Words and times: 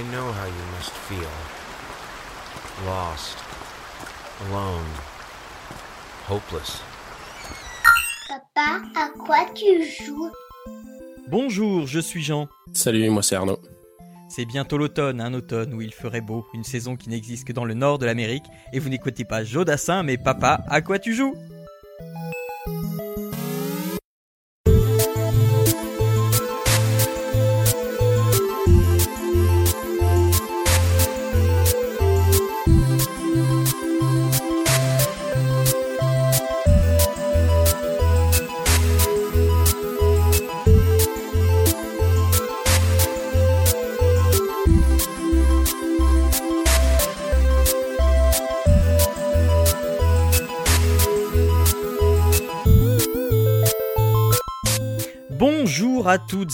I 0.00 0.02
know 0.04 0.32
how 0.32 0.46
you 0.46 0.64
must 0.78 0.92
feel. 1.08 1.28
Lost. 2.86 3.36
Alone. 4.48 4.86
Hopeless. 6.26 6.80
Papa, 8.26 8.80
à 8.96 9.10
quoi 9.10 9.44
tu 9.54 9.84
joues? 9.84 10.30
Bonjour, 11.28 11.86
je 11.86 12.00
suis 12.00 12.22
Jean. 12.22 12.48
Salut, 12.72 13.10
moi 13.10 13.22
c'est 13.22 13.34
Arnaud. 13.34 13.60
C'est 14.30 14.46
bientôt 14.46 14.78
l'automne, 14.78 15.20
un 15.20 15.34
automne 15.34 15.74
où 15.74 15.82
il 15.82 15.92
ferait 15.92 16.22
beau, 16.22 16.46
une 16.54 16.64
saison 16.64 16.96
qui 16.96 17.10
n'existe 17.10 17.46
que 17.46 17.52
dans 17.52 17.66
le 17.66 17.74
nord 17.74 17.98
de 17.98 18.06
l'Amérique, 18.06 18.46
et 18.72 18.78
vous 18.78 18.88
n'écoutez 18.88 19.26
pas 19.26 19.44
Jodassin, 19.44 20.02
mais 20.02 20.16
papa, 20.16 20.62
à 20.70 20.80
quoi 20.80 20.98
tu 20.98 21.14
joues? 21.14 21.34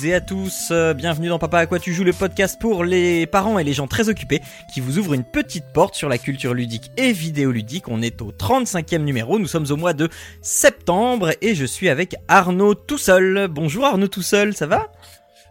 Et 0.05 0.15
à 0.15 0.21
tous, 0.21 0.69
euh, 0.73 0.95
bienvenue 0.95 1.29
dans 1.29 1.39
Papa 1.39 1.59
à 1.59 1.67
quoi 1.67 1.79
tu 1.79 1.95
joues, 1.95 2.05
le 2.05 2.13
podcast 2.13 2.61
pour 2.61 2.85
les 2.85 3.27
parents 3.27 3.59
et 3.59 3.65
les 3.65 3.73
gens 3.73 3.87
très 3.87 4.09
occupés 4.09 4.43
qui 4.73 4.81
vous 4.81 4.99
ouvre 4.99 5.15
une 5.15 5.25
petite 5.25 5.65
porte 5.73 5.95
sur 5.95 6.09
la 6.09 6.19
culture 6.19 6.55
ludique 6.55 6.91
et 6.97 7.13
vidéoludique. 7.13 7.89
On 7.89 8.03
est 8.03 8.21
au 8.21 8.33
35e 8.33 8.99
numéro, 8.99 9.39
nous 9.39 9.47
sommes 9.47 9.67
au 9.71 9.77
mois 9.77 9.95
de 9.95 10.09
septembre 10.43 11.31
et 11.41 11.55
je 11.55 11.65
suis 11.65 11.89
avec 11.89 12.17
Arnaud 12.29 12.75
tout 12.75 12.99
seul. 12.99 13.49
Bonjour 13.49 13.85
Arnaud 13.85 14.09
tout 14.09 14.23
seul, 14.23 14.55
ça 14.55 14.67
va? 14.67 14.93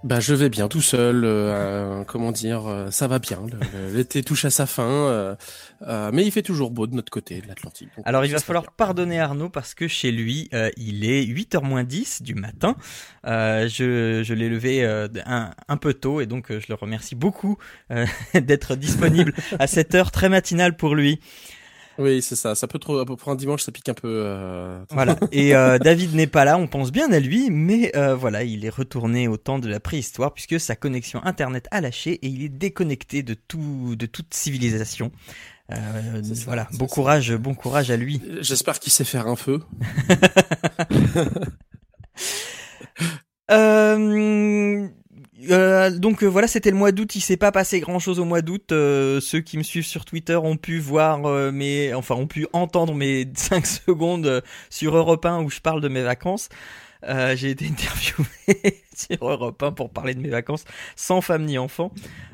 Bah 0.06 0.20
je 0.20 0.36
vais 0.36 0.50
bien 0.50 0.68
tout 0.68 0.84
seul, 0.84 1.24
euh, 1.26 2.04
comment 2.04 2.32
dire, 2.32 2.68
euh, 2.68 2.92
ça 2.92 3.08
va 3.08 3.18
bien. 3.18 3.42
L'été 3.92 4.22
touche 4.22 4.46
à 4.46 4.52
sa 4.52 4.68
fin, 4.68 4.84
euh, 4.84 5.36
euh, 5.82 6.12
mais 6.14 6.24
il 6.24 6.30
fait 6.32 6.44
toujours 6.44 6.70
beau 6.70 6.86
de 6.86 6.94
notre 6.94 7.10
côté 7.10 7.42
de 7.42 7.48
l'Atlantique. 7.48 7.90
Alors 8.04 8.24
il 8.24 8.32
va 8.32 8.38
falloir 8.38 8.66
bien. 8.66 8.72
pardonner 8.78 9.20
Arnaud 9.20 9.50
parce 9.50 9.74
que 9.74 9.88
chez 9.88 10.12
lui 10.12 10.48
euh, 10.54 10.70
il 10.78 11.10
est 11.10 11.26
8h 11.26 11.64
moins 11.64 11.84
10 11.84 12.22
du 12.22 12.36
matin. 12.36 12.76
Euh, 13.26 13.68
je 13.68 14.22
je 14.24 14.34
l'ai 14.36 14.48
levé 14.48 14.86
euh, 14.86 15.08
un, 15.26 15.50
un 15.68 15.78
peu 15.78 15.96
tôt 15.96 16.22
et 16.22 16.28
donc 16.28 16.52
euh, 16.52 16.60
je 16.60 16.68
le 16.70 16.76
remercie 16.76 17.16
beaucoup 17.16 17.58
euh, 17.90 18.06
d'être 18.40 18.76
disponible 18.76 19.34
à 19.58 19.66
cette 19.66 19.96
heure 19.96 20.12
très 20.12 20.30
matinale 20.30 20.78
pour 20.78 20.94
lui. 20.94 21.20
Oui, 21.98 22.22
c'est 22.22 22.36
ça. 22.36 22.56
Ça 22.56 22.68
peut 22.68 22.78
trop 22.80 23.06
pour 23.06 23.30
un 23.32 23.36
dimanche, 23.36 23.64
ça 23.64 23.72
pique 23.72 23.88
un 23.88 23.94
peu. 23.94 24.08
euh, 24.26 24.84
Voilà. 24.92 25.18
Et 25.32 25.56
euh, 25.56 25.80
David 25.80 26.14
n'est 26.14 26.28
pas 26.28 26.44
là, 26.44 26.58
on 26.58 26.68
pense 26.68 26.92
bien 26.92 27.12
à 27.12 27.20
lui, 27.20 27.50
mais 27.50 27.96
euh, 27.96 28.16
voilà, 28.16 28.44
il 28.44 28.66
est 28.66 28.70
retourné 28.70 29.28
au 29.30 29.38
temps 29.38 29.60
de 29.60 29.70
la 29.70 29.80
préhistoire 29.80 30.34
puisque 30.34 30.60
sa 30.60 30.76
connexion 30.76 31.24
internet 31.24 31.68
a 31.72 31.80
lâché 31.80 32.14
et 32.14 32.28
il 32.28 32.44
est 32.44 32.50
déconnecté 32.50 33.24
de 33.24 33.34
tout, 33.34 33.96
de 33.96 34.06
toute 34.08 34.34
civilisation. 34.34 35.12
Euh, 35.72 36.22
ça, 36.24 36.34
voilà, 36.46 36.68
bon 36.74 36.88
ça. 36.88 36.94
courage, 36.94 37.34
bon 37.36 37.56
courage 37.56 37.90
à 37.92 37.98
lui. 37.98 38.22
J'espère 38.42 38.80
qu'il 38.80 38.92
sait 38.92 39.06
faire 39.06 39.28
un 39.28 39.36
feu. 39.38 39.62
Euh, 43.52 44.88
euh, 45.50 45.90
donc 45.92 46.24
euh, 46.24 46.28
voilà, 46.28 46.48
c'était 46.48 46.72
le 46.72 46.78
mois 46.78 46.92
d'août. 46.92 47.16
Il 47.16 47.22
s'est 47.22 47.38
pas 47.38 47.52
passé 47.52 47.80
grand 47.80 48.00
chose 48.00 48.20
au 48.20 48.26
mois 48.26 48.42
d'août. 48.42 48.72
Euh, 48.72 49.20
ceux 49.20 49.42
qui 49.42 49.58
me 49.58 49.64
suivent 49.64 49.86
sur 49.86 50.06
Twitter 50.06 50.36
ont 50.36 50.58
pu 50.58 50.80
voir 50.80 51.20
mes, 51.52 51.94
enfin 51.94 52.16
ont 52.16 52.28
pu 52.28 52.48
entendre 52.54 52.94
mes 52.94 53.28
5 53.36 53.66
secondes 53.66 54.44
sur 54.70 54.96
Europe 54.96 55.26
1 55.26 55.42
où 55.42 55.50
je 55.50 55.60
parle 55.60 55.82
de 55.82 55.88
mes 55.88 56.04
vacances. 56.04 56.50
J'ai 57.08 57.52
été 57.52 57.68
interviewé 57.70 58.82
sur 58.96 59.30
Europe 59.30 59.62
1 59.62 59.74
pour 59.74 59.92
parler 59.92 60.16
de 60.16 60.22
mes 60.22 60.30
vacances 60.30 60.66
sans 60.96 61.22
femme 61.22 61.46
ni 61.46 61.60
enfant, 61.60 61.92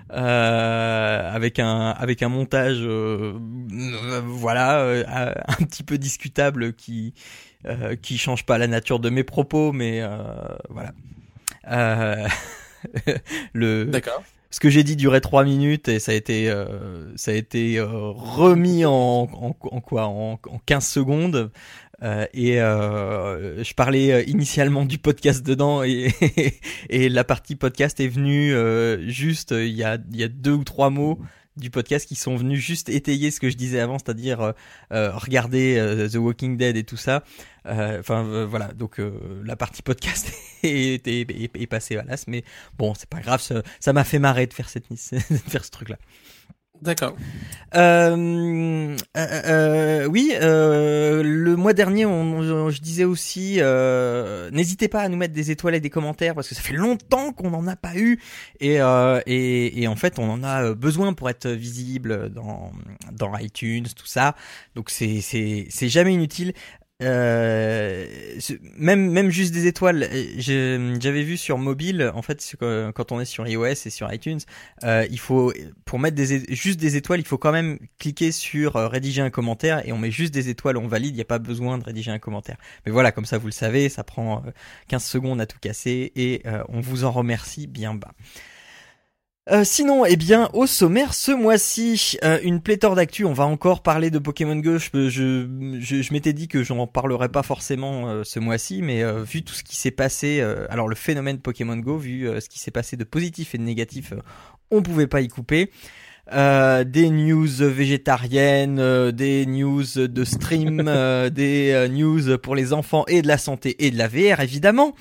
avec 0.10 1.60
un 1.60 1.90
avec 1.90 2.24
un 2.24 2.30
montage, 2.30 2.80
voilà, 4.26 4.86
un 5.48 5.66
petit 5.66 5.84
peu 5.84 5.98
discutable 5.98 6.74
qui 6.74 7.14
qui 8.02 8.18
change 8.18 8.46
pas 8.46 8.58
la 8.58 8.68
nature 8.68 9.00
de 9.00 9.10
mes 9.10 9.26
propos, 9.26 9.74
mais 9.74 10.02
voilà. 10.70 10.94
Le 13.54 13.86
D'accord. 13.86 14.24
ce 14.50 14.60
que 14.60 14.70
j'ai 14.70 14.84
dit 14.84 14.96
durait 14.96 15.22
trois 15.22 15.44
minutes 15.44 15.88
et 15.88 16.00
ça 16.00 16.12
a 16.12 16.16
été 16.16 16.50
euh, 16.50 17.16
ça 17.16 17.32
a 17.32 17.34
été 17.34 17.78
euh, 17.80 17.88
remis 18.12 18.86
en, 18.86 18.92
en, 18.92 19.56
en 19.62 19.82
quoi 19.82 20.06
en, 20.08 20.34
en 20.34 20.60
15 20.66 20.86
secondes 20.86 21.52
Euh, 22.04 22.26
et 22.34 22.60
euh, 22.60 23.64
je 23.64 23.76
parlais 23.76 24.24
initialement 24.24 24.86
du 24.86 24.98
podcast 24.98 25.46
dedans 25.46 25.84
et, 25.84 26.12
et 26.90 27.10
la 27.10 27.24
partie 27.24 27.56
podcast 27.56 28.00
est 28.00 28.08
venue 28.08 28.56
euh, 28.56 29.08
juste 29.08 29.52
il 29.52 29.76
y 29.76 29.84
a 29.84 30.00
il 30.12 30.20
y 30.20 30.24
a 30.24 30.28
deux 30.28 30.54
ou 30.54 30.64
trois 30.64 30.90
mots 30.90 31.20
du 31.58 31.70
podcast 31.70 32.08
qui 32.08 32.16
sont 32.16 32.36
venus 32.36 32.60
juste 32.60 32.90
étayer 32.90 33.32
ce 33.32 33.40
que 33.40 33.50
je 33.50 33.58
disais 33.58 33.80
avant, 33.80 34.00
c'est-à-dire 34.00 34.42
euh, 34.42 34.52
euh, 34.94 35.12
regarder 35.16 35.78
euh, 35.78 36.08
The 36.10 36.16
Walking 36.16 36.58
Dead 36.58 36.78
et 36.78 36.84
tout 36.84 36.98
ça. 36.98 37.24
Euh, 37.68 38.00
Enfin 38.00 38.46
voilà, 38.46 38.74
donc 38.74 39.00
la 39.44 39.56
partie 39.56 39.82
podcast 39.82 40.32
est, 40.64 41.08
est, 41.08 41.30
est, 41.30 41.52
est 41.56 41.68
passée 41.68 41.98
à 41.98 42.04
l'as, 42.04 42.26
mais 42.28 42.44
bon, 42.78 42.94
c'est 42.96 43.10
pas 43.10 43.20
grave, 43.20 43.42
ça 43.42 43.94
m'a 43.94 44.04
fait 44.04 44.20
marrer 44.20 44.48
de 44.48 44.54
faire 44.54 44.70
cette 44.70 44.90
de 44.92 44.96
faire 45.38 45.64
ce 45.66 45.72
truc-là. 45.72 45.98
D'accord. 46.82 47.16
Euh, 47.74 48.98
euh, 49.16 49.28
euh, 49.46 50.06
oui, 50.08 50.34
euh, 50.42 51.24
le 51.24 51.56
mois 51.56 51.74
dernier, 51.74 52.06
on, 52.06 52.70
je 52.70 52.82
disais 52.82 53.06
aussi, 53.06 53.58
euh, 53.60 54.50
n'hésitez 54.52 54.88
pas 54.90 55.02
à 55.02 55.10
nous 55.10 55.16
mettre 55.16 55.34
des 55.34 55.52
étoiles 55.52 55.76
et 55.76 55.80
des 55.80 55.90
commentaires 55.90 56.36
parce 56.36 56.50
que 56.50 56.56
ça 56.56 56.62
fait 56.62 56.74
longtemps 56.74 57.32
qu'on 57.32 57.52
n'en 57.52 57.68
a 57.68 57.78
pas 57.78 57.96
eu 57.96 58.20
et, 58.60 58.80
et, 59.26 59.82
et 59.82 59.88
en 59.88 59.96
fait, 59.96 60.20
on 60.20 60.30
en 60.30 60.44
a 60.44 60.74
besoin 60.74 61.14
pour 61.14 61.30
être 61.30 61.48
visible 61.48 62.30
dans 62.30 62.72
dans 63.14 63.38
iTunes, 63.38 63.86
tout 63.96 64.08
ça. 64.08 64.36
Donc 64.76 64.90
c'est 64.90 65.22
c'est 65.22 65.90
jamais 65.90 66.14
inutile. 66.14 66.54
Euh, 67.02 68.06
même 68.78 69.10
même 69.12 69.30
juste 69.32 69.54
des 69.54 69.66
étoiles. 69.68 70.04
euh, 70.12 70.98
J'avais 71.00 71.24
vu 71.24 71.38
sur 71.38 71.58
mobile, 71.58 72.12
en 72.14 72.22
fait, 72.22 72.56
quand 72.60 73.12
on 73.12 73.20
est 73.20 73.26
sur 73.26 73.48
iOS 73.48 73.66
et 73.66 73.90
sur 73.90 74.12
iTunes, 74.14 74.40
euh, 74.84 75.06
il 75.10 75.20
faut 75.20 75.52
pour 75.86 76.00
mettre 76.00 76.16
des 76.16 76.46
juste 76.54 76.80
des 76.80 76.96
étoiles, 76.98 77.20
il 77.20 77.26
faut 77.26 77.38
quand 77.38 77.52
même 77.52 77.80
cliquer 78.00 78.32
sur 78.32 78.76
euh, 78.76 78.88
rédiger 78.88 79.22
un 79.22 79.30
commentaire 79.30 79.86
et 79.88 79.92
on 79.94 79.98
met 79.98 80.12
juste 80.12 80.34
des 80.34 80.50
étoiles, 80.50 80.78
on 80.78 80.88
valide, 80.88 81.12
il 81.14 81.16
n'y 81.16 81.22
a 81.22 81.26
pas 81.26 81.40
besoin 81.40 81.78
de 81.78 81.84
rédiger 81.84 82.12
un 82.12 82.20
commentaire. 82.20 82.58
Mais 82.86 82.92
voilà, 82.92 83.12
comme 83.12 83.26
ça 83.26 83.38
vous 83.38 83.48
le 83.48 83.52
savez, 83.52 83.90
ça 83.90 84.04
prend 84.04 84.44
euh, 84.46 84.52
15 84.88 85.04
secondes 85.04 85.42
à 85.42 85.46
tout 85.46 85.58
casser 85.60 86.12
et 86.16 86.42
euh, 86.46 86.64
on 86.70 86.82
vous 86.82 87.04
en 87.04 87.12
remercie 87.12 87.68
bien 87.68 87.94
bas. 87.96 88.12
Euh, 89.50 89.64
sinon, 89.64 90.06
eh 90.06 90.18
bien, 90.18 90.50
au 90.54 90.68
sommaire 90.68 91.16
ce 91.16 91.32
mois-ci, 91.32 92.18
euh, 92.24 92.40
une 92.44 92.62
pléthore 92.62 92.94
d'actu. 92.94 93.26
On 93.26 93.34
va 93.34 93.46
encore 93.46 93.82
parler 93.82 94.12
de 94.12 94.20
Pokémon 94.20 94.56
Go. 94.56 94.78
Je, 94.78 95.10
je, 95.10 95.80
je, 95.80 96.02
je 96.04 96.14
m'étais 96.14 96.32
dit 96.32 96.48
que 96.48 96.62
j'en 96.62 96.86
parlerais 96.86 97.30
pas 97.30 97.42
forcément 97.42 98.08
euh, 98.08 98.24
ce 98.24 98.40
mois-ci, 98.40 98.84
mais 98.84 99.02
euh, 99.02 99.24
vu 99.24 99.44
tout 99.44 99.56
ce 99.56 99.64
qui 99.64 99.76
s'est 99.76 99.90
passé, 99.90 100.42
euh, 100.42 100.68
alors 100.70 100.88
le 100.88 100.96
phénomène 100.96 101.40
Pokémon 101.40 101.78
Go, 101.78 101.98
vu 101.98 102.28
ce 102.40 102.48
qui 102.48 102.60
s'est 102.60 102.72
passé 102.72 102.98
de 102.98 103.04
positif 103.04 103.56
et 103.56 103.58
de 103.58 103.64
négatif, 103.64 104.14
on 104.70 104.84
pouvait 104.84 105.08
pas 105.08 105.22
y 105.22 105.28
couper. 105.28 105.72
Euh, 106.34 106.84
des 106.84 107.10
news 107.10 107.48
végétariennes, 107.48 108.80
euh, 108.80 109.12
des 109.12 109.46
news 109.46 109.84
de 109.96 110.24
stream, 110.24 110.84
euh, 110.88 111.30
des 111.30 111.88
news 111.90 112.38
pour 112.38 112.56
les 112.56 112.74
enfants 112.74 113.04
et 113.08 113.22
de 113.22 113.28
la 113.28 113.38
santé 113.38 113.86
et 113.86 113.92
de 113.92 113.98
la 113.98 114.08
VR 114.08 114.40
évidemment. 114.40 114.94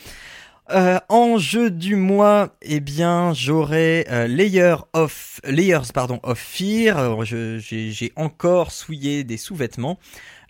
Euh, 0.72 0.98
en 1.08 1.38
jeu 1.38 1.70
du 1.70 1.96
mois, 1.96 2.54
eh 2.62 2.80
bien, 2.80 3.32
j'aurai 3.34 4.06
euh, 4.10 4.26
Layer 4.26 4.76
of 4.92 5.40
Layers 5.44 5.90
pardon 5.92 6.20
of 6.22 6.38
Fear. 6.38 7.24
J'ai 7.24 8.12
encore 8.16 8.70
souillé 8.70 9.24
des 9.24 9.36
sous-vêtements. 9.36 9.98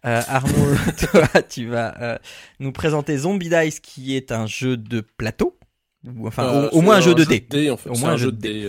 Euh, 0.07 0.21
Arnaud, 0.29 0.75
toi, 1.13 1.27
tu 1.49 1.67
vas 1.67 1.95
euh, 2.01 2.19
nous 2.59 2.73
présenter 2.73 3.17
Zombie 3.19 3.51
Dice, 3.51 3.81
qui 3.81 4.17
est 4.17 4.33
un 4.33 4.47
jeu 4.47 4.77
de 4.77 5.01
plateau. 5.01 5.59
Ou, 6.07 6.27
Enfin, 6.27 6.45
Euh, 6.45 6.71
au, 6.71 6.79
au 6.79 6.81
moins 6.81 6.97
un 6.97 7.01
jeu 7.01 7.15
de 7.15 7.25
dés. 7.25 7.71
en 7.71 7.77
fait. 7.77 7.91
Au 7.91 7.95
moins 7.97 8.11
un 8.11 8.15
un 8.15 8.17
jeu 8.17 8.33
de 8.33 8.39
dés. 8.39 8.65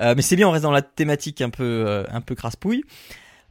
Euh, 0.00 0.14
mais 0.14 0.22
c'est 0.22 0.36
bien, 0.36 0.48
on 0.48 0.50
reste 0.50 0.64
dans 0.64 0.70
la 0.70 0.82
thématique 0.82 1.40
un 1.40 1.50
peu, 1.50 1.62
euh, 1.86 2.04
un 2.10 2.20
peu 2.20 2.34
crasse-pouille. 2.34 2.84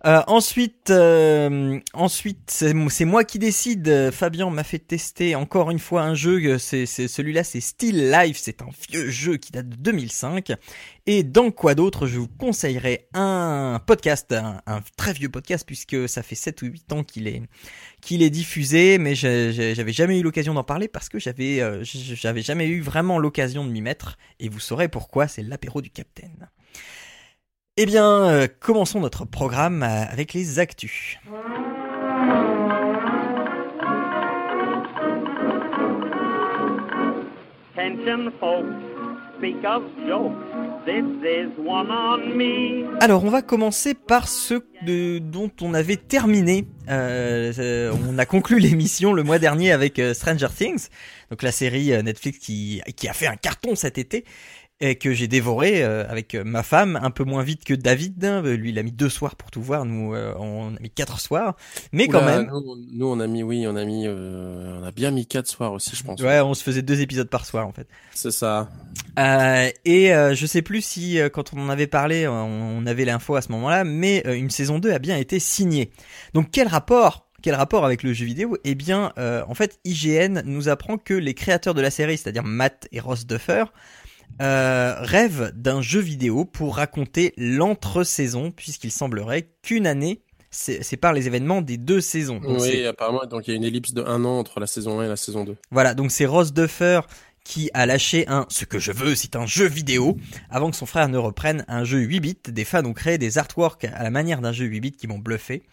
Euh, 0.06 0.22
ensuite, 0.28 0.90
euh, 0.90 1.80
ensuite, 1.94 2.52
c'est 2.52 3.06
moi 3.06 3.24
qui 3.24 3.40
décide. 3.40 4.12
Fabien 4.12 4.50
m'a 4.50 4.66
fait 4.66 4.80
tester 4.80 5.34
encore 5.36 5.72
une 5.72 5.80
fois 5.80 6.02
un 6.02 6.14
jeu. 6.14 6.42
euh, 6.44 6.58
C'est 6.58 6.86
celui-là, 6.86 7.46
c'est 7.46 7.62
Still 7.62 8.12
Life. 8.12 8.38
C'est 8.42 8.62
un 8.62 8.68
vieux 8.90 9.10
jeu 9.10 9.38
qui 9.38 9.54
date 9.54 9.70
de 9.70 9.76
2005. 9.78 10.52
Et 11.06 11.24
dans 11.24 11.52
quoi 11.52 11.74
d'autre, 11.74 12.06
je 12.08 12.20
vous 12.20 12.28
conseillerais 12.28 13.08
un 13.14 13.80
podcast, 13.86 14.34
un, 14.34 14.62
un 14.66 14.82
très 14.98 15.14
vieux 15.14 15.30
podcast 15.30 15.64
puisque 15.66 16.10
ça 16.10 16.22
fait 16.22 16.36
7 16.36 16.62
ou 16.64 16.66
8 16.66 16.92
ans 16.92 17.04
qu'il 17.04 17.28
est 17.30 17.42
qu'il 18.02 18.24
est 18.24 18.30
diffusé, 18.30 18.98
mais 18.98 19.16
j'avais 19.16 19.94
jamais 19.94 20.20
eu 20.20 20.24
l'occasion 20.24 20.54
d'en 20.54 20.66
parler 20.66 20.90
parce 20.90 21.08
que 21.08 21.18
j'avais 21.18 21.62
euh, 21.62 21.82
j'avais 21.84 22.42
jamais 22.42 22.68
eu 22.68 22.82
vraiment 22.82 23.20
l'occasion 23.20 23.64
de 23.66 23.72
m'y 23.72 23.82
mettre. 23.82 24.18
Et 24.42 24.50
vous 24.50 24.60
saurez 24.60 24.90
pourquoi. 24.90 25.30
C'est 25.30 25.44
l'apéro 25.44 25.82
du 25.82 25.90
Capitaine. 25.92 26.50
Eh 27.76 27.88
bien, 27.88 28.26
euh, 28.26 28.48
commençons 28.60 29.00
notre 29.00 29.26
programme 29.26 29.82
euh, 29.82 30.04
avec 30.12 30.34
les 30.34 30.60
actus. 30.60 31.18
Alors, 43.02 43.24
on 43.24 43.30
va 43.30 43.42
commencer 43.42 43.94
par 43.96 44.28
ce 44.28 44.56
de- 44.86 45.18
dont 45.20 45.50
on 45.62 45.74
avait 45.74 45.96
terminé. 45.98 46.66
euh, 46.90 47.52
euh, 47.58 47.94
on 48.08 48.20
a 48.20 48.26
conclu 48.26 48.60
l'émission 48.60 49.14
le 49.14 49.24
mois 49.24 49.40
dernier 49.40 49.72
avec 49.72 49.98
euh, 49.98 50.14
Stranger 50.14 50.48
Things, 50.56 50.88
donc 51.32 51.42
la 51.42 51.52
série 51.52 51.92
Netflix 52.04 52.38
qui, 52.38 52.82
qui 52.96 53.08
a 53.10 53.14
fait 53.14 53.28
un 53.28 53.36
carton 53.36 53.76
cet 53.76 53.98
été 53.98 54.24
et 54.84 54.96
que 54.96 55.14
j'ai 55.14 55.30
dévoré 55.30 55.82
euh, 55.82 56.04
avec 56.10 56.36
euh, 56.36 56.44
ma 56.44 56.62
femme, 56.62 57.00
un 57.02 57.10
peu 57.10 57.24
moins 57.24 57.42
vite 57.42 57.64
que 57.64 57.74
David. 57.74 58.24
hein. 58.26 58.42
Lui, 58.42 58.72
il 58.72 58.80
a 58.80 58.84
mis 58.84 58.92
deux 58.92 59.08
soirs 59.08 59.38
pour 59.38 59.50
tout 59.50 59.62
voir. 59.62 59.86
Nous, 59.86 60.14
euh, 60.14 60.34
on 60.38 60.76
a 60.76 60.80
mis 60.82 60.90
quatre 60.90 61.22
soirs, 61.22 61.56
mais 61.94 62.10
quand 62.10 62.22
Oula, 62.22 62.40
même. 62.40 62.52
Nous, 62.52 62.76
nous, 62.92 63.08
on 63.08 63.20
a 63.22 63.28
mis, 63.28 63.44
oui, 63.44 63.66
on 63.66 63.78
a 63.78 63.86
mis, 63.86 64.04
euh, 64.06 64.80
on 64.82 64.84
a 64.84 64.92
bien 64.92 65.12
mis 65.12 65.26
quatre 65.26 65.48
soirs 65.48 65.72
aussi, 65.72 65.96
je 65.96 66.04
pense. 66.04 66.20
Ouais, 66.22 66.42
on 66.42 66.54
se 66.54 66.64
faisait 66.64 66.82
deux 66.82 67.00
épisodes 67.00 67.30
par 67.30 67.46
soir 67.46 67.66
en 67.66 67.72
fait. 67.72 67.88
C'est 68.14 68.32
ça. 68.32 68.70
Euh, 69.18 69.70
et 69.86 70.14
euh, 70.14 70.36
je 70.36 70.46
sais 70.46 70.62
plus 70.62 70.82
si 70.82 71.18
euh, 71.18 71.30
quand 71.30 71.54
on 71.54 71.62
en 71.62 71.70
avait 71.70 71.88
parlé, 71.88 72.28
on, 72.28 72.86
avait 72.86 73.06
l'info 73.06 73.36
à 73.36 73.42
ce 73.42 73.54
moment-là, 73.54 73.86
mais 73.86 74.22
euh, 74.28 74.34
une 74.36 74.50
saison 74.50 74.80
2 74.80 74.92
a 74.92 75.00
bien 75.00 75.16
été 75.16 75.40
signée. 75.40 75.92
Donc 76.34 76.48
quel 76.52 76.68
rapport 76.68 77.30
quel 77.42 77.56
rapport 77.56 77.84
avec 77.84 78.04
le 78.04 78.14
jeu 78.14 78.26
vidéo? 78.26 78.58
Eh 78.64 78.74
bien, 78.74 79.12
euh, 79.18 79.44
en 79.50 79.54
fait, 79.54 79.78
IGN 79.84 80.42
nous 80.46 80.70
apprend 80.70 80.98
que 80.98 81.14
les 81.14 81.34
créateurs 81.34 81.74
de 81.74 81.82
la 81.82 81.92
série, 81.92 82.18
c'est-à-dire 82.18 82.44
Matt 82.46 82.88
et 82.94 83.02
Ross 83.02 83.28
Duffer, 83.28 83.66
euh, 84.42 84.96
rêvent 85.00 85.52
d'un 85.56 85.82
jeu 85.82 86.00
vidéo 86.00 86.46
pour 86.46 86.76
raconter 86.78 87.34
l'entre-saison, 87.38 88.52
puisqu'il 88.52 88.92
semblerait 88.92 89.50
qu'une 89.62 89.88
année 89.88 90.22
sé- 90.52 90.84
sépare 90.84 91.14
les 91.14 91.28
événements 91.28 91.62
des 91.62 91.78
deux 91.78 92.02
saisons. 92.02 92.40
Donc 92.40 92.60
oui, 92.62 92.86
apparemment, 92.86 93.26
donc 93.26 93.48
il 93.48 93.52
y 93.52 93.54
a 93.54 93.58
une 93.58 93.64
ellipse 93.64 93.94
de 93.94 94.04
un 94.04 94.24
an 94.26 94.40
entre 94.40 94.60
la 94.60 94.68
saison 94.68 95.00
1 95.00 95.06
et 95.06 95.08
la 95.08 95.16
saison 95.16 95.44
2. 95.44 95.56
Voilà, 95.72 95.94
donc 95.94 96.12
c'est 96.12 96.26
Ross 96.26 96.54
Duffer 96.54 97.02
qui 97.44 97.70
a 97.74 97.86
lâché 97.86 98.26
un 98.30 98.46
ce 98.50 98.64
que 98.64 98.80
je 98.80 98.92
veux, 98.94 99.16
c'est 99.16 99.36
un 99.36 99.46
jeu 99.46 99.66
vidéo, 99.68 100.16
avant 100.50 100.72
que 100.72 100.78
son 100.78 100.86
frère 100.86 101.10
ne 101.10 101.18
reprenne 101.18 101.66
un 101.68 101.84
jeu 101.84 102.00
8 102.00 102.20
bits. 102.22 102.38
Des 102.48 102.64
fans 102.64 102.86
ont 102.86 102.94
créé 102.94 103.18
des 103.18 103.38
artworks 103.38 103.84
à 103.86 104.02
la 104.04 104.10
manière 104.10 104.40
d'un 104.40 104.54
jeu 104.54 104.66
8 104.66 104.80
bits 104.80 104.92
qui 104.94 105.08
m'ont 105.08 105.20
bluffé. 105.20 105.64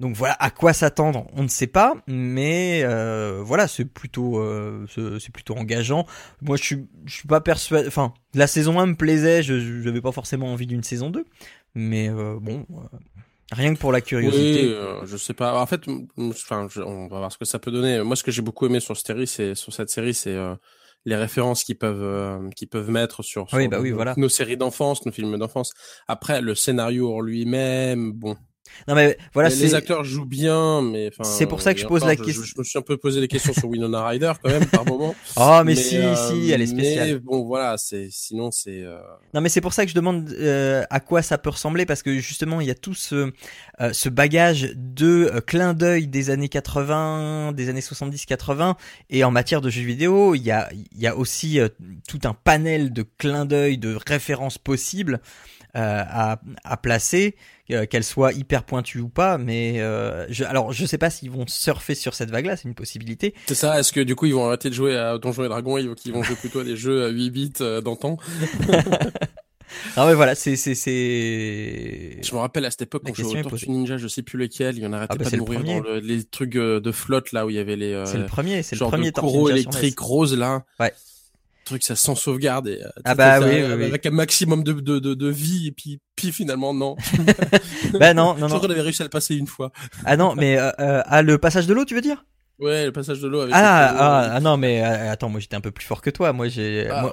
Donc 0.00 0.16
voilà, 0.16 0.34
à 0.40 0.50
quoi 0.50 0.72
s'attendre, 0.72 1.26
on 1.34 1.42
ne 1.42 1.48
sait 1.48 1.66
pas, 1.66 1.94
mais 2.06 2.80
euh, 2.84 3.40
voilà, 3.44 3.68
c'est 3.68 3.84
plutôt, 3.84 4.38
euh, 4.38 4.86
c'est 5.20 5.30
plutôt 5.32 5.54
engageant. 5.56 6.06
Moi, 6.40 6.56
je 6.56 6.62
suis, 6.64 6.86
je 7.04 7.12
suis 7.14 7.28
pas 7.28 7.40
persuadé. 7.42 7.86
Enfin, 7.86 8.14
la 8.34 8.46
saison 8.46 8.80
1 8.80 8.86
me 8.86 8.94
plaisait, 8.96 9.42
je 9.42 9.52
n'avais 9.84 10.00
pas 10.00 10.12
forcément 10.12 10.50
envie 10.52 10.66
d'une 10.66 10.82
saison 10.82 11.10
2, 11.10 11.24
mais 11.74 12.08
euh, 12.08 12.38
bon, 12.40 12.64
euh, 12.70 12.96
rien 13.52 13.74
que 13.74 13.78
pour 13.78 13.92
la 13.92 13.98
Oui, 13.98 14.04
curiosité. 14.04 14.64
euh, 14.72 15.04
je 15.04 15.18
sais 15.18 15.34
pas. 15.34 15.60
En 15.60 15.66
fait, 15.66 15.82
enfin, 16.18 16.66
on 16.78 17.06
va 17.08 17.18
voir 17.18 17.30
ce 17.30 17.36
que 17.36 17.44
ça 17.44 17.58
peut 17.58 17.70
donner. 17.70 18.02
Moi, 18.02 18.16
ce 18.16 18.22
que 18.24 18.30
j'ai 18.30 18.42
beaucoup 18.42 18.64
aimé 18.64 18.80
sur 18.80 18.96
cette 18.96 19.06
série, 19.06 19.26
c'est 19.26 19.54
sur 19.54 19.72
cette 19.74 19.90
série, 19.90 20.14
c'est 20.14 20.34
euh, 20.34 20.54
les 21.04 21.16
références 21.16 21.62
qu'ils 21.62 21.76
peuvent 21.78 22.02
euh, 22.02 22.48
qu'ils 22.56 22.68
peuvent 22.68 22.90
mettre 22.90 23.22
sur, 23.22 23.48
sur 23.50 23.58
Oui, 23.58 23.68
bah 23.68 23.78
oui, 23.80 23.90
nos, 23.90 23.96
voilà. 23.96 24.14
nos 24.16 24.30
séries 24.30 24.56
d'enfance, 24.56 25.04
nos 25.04 25.12
films 25.12 25.36
d'enfance. 25.36 25.72
Après, 26.08 26.40
le 26.40 26.54
scénario 26.54 27.12
en 27.14 27.20
lui-même, 27.20 28.12
bon. 28.12 28.36
Non 28.88 28.94
mais 28.94 29.18
voilà, 29.34 29.48
les, 29.50 29.56
les 29.56 29.74
acteurs 29.74 30.04
jouent 30.04 30.24
bien, 30.24 30.80
mais. 30.82 31.10
C'est 31.22 31.46
pour 31.46 31.60
ça 31.60 31.74
que 31.74 31.80
je 31.80 31.86
pose 31.86 32.02
encore, 32.02 32.08
la 32.08 32.16
question. 32.16 32.42
Je, 32.44 32.54
me 32.56 32.64
suis 32.64 32.78
un 32.78 32.82
peu 32.82 32.96
posé 32.96 33.20
des 33.20 33.28
questions 33.28 33.52
sur 33.52 33.68
Winona 33.68 34.06
Ryder 34.06 34.32
quand 34.42 34.50
même 34.50 34.66
par 34.66 34.84
moment. 34.86 35.14
Oh 35.36 35.60
mais, 35.64 35.74
si 35.74 35.96
si, 36.16 36.50
elle 36.50 36.62
est 36.62 36.72
Mais 36.74 36.82
spéciale. 36.82 37.18
bon, 37.20 37.44
voilà, 37.44 37.76
c'est 37.76 38.08
sinon 38.10 38.50
c'est. 38.50 38.82
euh, 38.82 38.98
Non 39.34 39.40
mais 39.40 39.48
c'est 39.48 39.60
pour 39.60 39.72
ça 39.72 39.84
que 39.84 39.90
je 39.90 39.94
demande 39.94 40.30
euh, 40.38 40.84
à 40.90 41.00
quoi 41.00 41.20
ça 41.22 41.36
peut 41.38 41.50
ressembler 41.50 41.84
parce 41.86 42.02
que 42.02 42.18
justement 42.18 42.60
il 42.60 42.66
y 42.66 42.70
a 42.70 42.74
tout 42.74 42.94
ce 42.94 43.32
euh, 43.80 43.92
ce 43.92 44.08
bagage 44.08 44.72
de 44.76 45.30
euh, 45.34 45.40
clin 45.40 45.74
d'œil 45.74 46.06
des 46.06 46.30
années 46.30 46.48
80, 46.48 47.52
des 47.52 47.68
années 47.68 47.80
70-80 47.80 48.74
et 49.10 49.24
en 49.24 49.30
matière 49.30 49.60
de 49.60 49.70
jeux 49.70 49.82
vidéo 49.84 50.34
il 50.34 50.42
y 50.42 50.50
a 50.50 50.68
il 50.72 51.00
y 51.00 51.06
a 51.06 51.16
aussi 51.16 51.60
euh, 51.60 51.68
tout 52.08 52.20
un 52.24 52.34
panel 52.34 52.92
de 52.92 53.04
clins 53.18 53.44
d'œil 53.46 53.78
de 53.78 53.96
références 54.06 54.58
possibles 54.58 55.20
euh, 55.20 55.59
à 55.74 56.40
à 56.64 56.76
placer 56.76 57.36
euh, 57.70 57.86
qu'elles 57.86 58.04
soient 58.04 58.32
hyper 58.32 58.64
pointues 58.64 59.00
ou 59.00 59.08
pas 59.08 59.38
mais 59.38 59.80
euh, 59.80 60.26
je, 60.28 60.44
alors 60.44 60.72
je 60.72 60.84
sais 60.86 60.98
pas 60.98 61.10
s'ils 61.10 61.30
vont 61.30 61.46
surfer 61.46 61.94
sur 61.94 62.14
cette 62.14 62.30
vague 62.30 62.46
là 62.46 62.56
c'est 62.56 62.66
une 62.68 62.74
possibilité 62.74 63.34
C'est 63.46 63.54
ça. 63.54 63.78
Est-ce 63.78 63.92
que 63.92 64.00
du 64.00 64.14
coup 64.16 64.26
ils 64.26 64.34
vont 64.34 64.46
arrêter 64.46 64.70
de 64.70 64.74
jouer 64.74 64.96
à 64.96 65.18
Donjons 65.18 65.44
et 65.44 65.48
Dragons 65.48 65.76
et 65.78 65.94
qu'ils 65.94 66.12
vont 66.12 66.22
jouer 66.22 66.36
plutôt 66.36 66.60
à 66.60 66.64
des 66.64 66.76
jeux 66.76 67.04
à 67.04 67.08
8 67.08 67.30
bits 67.30 67.52
euh, 67.60 67.80
d'antan 67.80 68.16
ah 69.96 70.06
ouais 70.06 70.14
voilà 70.14 70.34
c'est 70.34 70.56
c'est 70.56 70.74
c'est 70.74 72.16
Je 72.22 72.34
me 72.34 72.40
rappelle 72.40 72.64
à 72.64 72.70
cette 72.70 72.82
époque 72.82 73.02
quand 73.06 73.14
je 73.14 73.22
jouais 73.22 73.42
au. 73.44 73.70
Ninja, 73.70 73.96
je 73.98 74.08
sais 74.08 74.22
plus 74.22 74.36
lequel, 74.38 74.76
il 74.76 74.82
y 74.82 74.86
en 74.86 74.92
arrêtait 74.92 75.14
Ah 75.14 75.22
bah, 75.22 75.24
pas 75.24 75.30
de 75.30 75.36
mourir 75.36 75.62
dans 75.62 75.80
le- 75.80 76.00
les 76.00 76.24
trucs 76.24 76.56
euh, 76.56 76.80
de 76.80 76.90
flotte 76.92 77.30
là 77.32 77.46
où 77.46 77.50
il 77.50 77.56
y 77.56 77.58
avait 77.60 77.76
les 77.76 77.92
euh, 77.92 78.04
c'est 78.04 78.18
le 78.18 78.26
premier 78.26 78.62
c'est 78.64 78.74
le 78.76 78.80
premier 78.84 79.12
Ninja 79.12 79.20
sur 79.20 79.44
NES. 79.46 79.50
électriques 79.52 80.00
roses 80.00 80.36
là. 80.36 80.64
Ouais. 80.80 80.92
Truc 81.70 81.84
ça 81.84 81.94
sans 81.94 82.16
sauvegarde 82.16 82.66
et 82.66 82.82
euh, 82.82 82.88
Ah 83.04 83.14
bah 83.14 83.36
est 83.36 83.44
oui, 83.44 83.44
fait, 83.44 83.56
oui, 83.58 83.62
euh, 83.62 83.76
oui. 83.76 83.84
avec 83.84 84.04
un 84.04 84.10
maximum 84.10 84.64
de, 84.64 84.72
de, 84.72 84.98
de, 84.98 85.14
de 85.14 85.28
vie 85.28 85.68
et 85.68 85.70
puis 85.70 86.00
puis 86.16 86.32
finalement 86.32 86.74
non. 86.74 86.96
bah 88.00 88.12
non 88.12 88.34
non 88.34 88.48
je 88.48 88.54
non 88.54 88.60
qu'on 88.60 88.70
avait 88.70 88.80
réussi 88.80 89.02
à 89.02 89.04
le 89.04 89.08
passer 89.10 89.36
une 89.36 89.46
fois. 89.46 89.70
Ah 90.04 90.16
non, 90.16 90.34
mais 90.34 90.58
euh, 90.58 90.72
euh, 90.80 91.02
ah, 91.06 91.22
le 91.22 91.38
passage 91.38 91.68
de 91.68 91.72
l'eau, 91.74 91.84
tu 91.84 91.94
veux 91.94 92.00
dire? 92.00 92.24
Ouais, 92.58 92.86
le 92.86 92.92
passage 92.92 93.20
de 93.20 93.28
l'eau 93.28 93.42
avec 93.42 93.54
ah, 93.54 93.94
ah, 93.96 94.30
ah 94.34 94.40
non, 94.40 94.56
mais 94.56 94.80
attends, 94.82 95.28
moi 95.28 95.38
j'étais 95.38 95.54
un 95.54 95.60
peu 95.60 95.70
plus 95.70 95.86
fort 95.86 96.02
que 96.02 96.10
toi. 96.10 96.32
Moi 96.32 96.48
j'ai, 96.48 96.88
ah, 96.90 97.12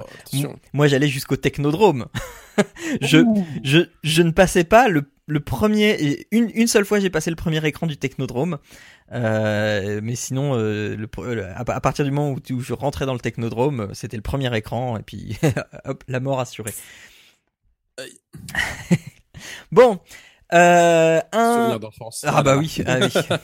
moi, 0.73 0.87
j'allais 0.87 1.07
jusqu'au 1.07 1.35
technodrome. 1.35 2.07
je, 3.01 3.19
je, 3.63 3.81
je 4.03 4.21
ne 4.23 4.31
passais 4.31 4.63
pas 4.63 4.87
le, 4.89 5.03
le 5.27 5.39
premier. 5.39 6.25
Une, 6.31 6.49
une 6.55 6.67
seule 6.67 6.83
fois, 6.83 6.99
j'ai 6.99 7.09
passé 7.11 7.29
le 7.29 7.35
premier 7.35 7.63
écran 7.65 7.85
du 7.85 7.97
technodrome. 7.97 8.57
Euh, 9.13 10.01
mais 10.03 10.15
sinon, 10.15 10.55
euh, 10.55 10.95
le, 10.95 11.09
le- 11.33 11.45
à, 11.45 11.59
à 11.65 11.81
partir 11.81 12.03
du 12.05 12.11
moment 12.11 12.31
où, 12.51 12.59
je 12.61 12.73
rentrais 12.73 13.05
dans 13.05 13.13
le 13.13 13.19
technodrome, 13.19 13.79
euh, 13.81 13.93
c'était 13.93 14.17
le 14.17 14.23
premier 14.23 14.55
écran 14.57 14.97
et 14.97 15.03
puis 15.03 15.37
hop, 15.85 16.03
la 16.07 16.19
mort 16.19 16.39
assurée. 16.39 16.73
Bon, 19.71 19.99
euh, 20.53 21.19
un. 21.31 21.53
Souvenir 21.55 21.79
d'enfance. 21.79 22.25
Ah 22.27 22.41
bah 22.41 22.57
oui, 22.57 22.77
ah 22.85 22.97
oui. 23.01 23.13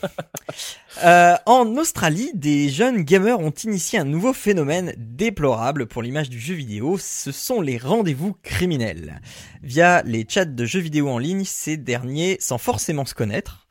Euh, 1.04 1.34
en 1.46 1.66
Australie, 1.76 2.30
des 2.34 2.68
jeunes 2.68 3.02
gamers 3.02 3.40
ont 3.40 3.50
initié 3.50 3.98
un 3.98 4.04
nouveau 4.04 4.32
phénomène 4.32 4.94
déplorable 4.96 5.86
pour 5.86 6.02
l'image 6.02 6.30
du 6.30 6.38
jeu 6.38 6.54
vidéo, 6.54 6.98
ce 6.98 7.32
sont 7.32 7.60
les 7.60 7.78
rendez-vous 7.78 8.36
criminels. 8.44 9.20
Via 9.64 10.02
les 10.04 10.24
chats 10.28 10.44
de 10.44 10.64
jeux 10.64 10.78
vidéo 10.78 11.08
en 11.08 11.18
ligne, 11.18 11.44
ces 11.44 11.76
derniers, 11.76 12.36
sans 12.38 12.58
forcément 12.58 13.04
se 13.04 13.14
connaître, 13.14 13.63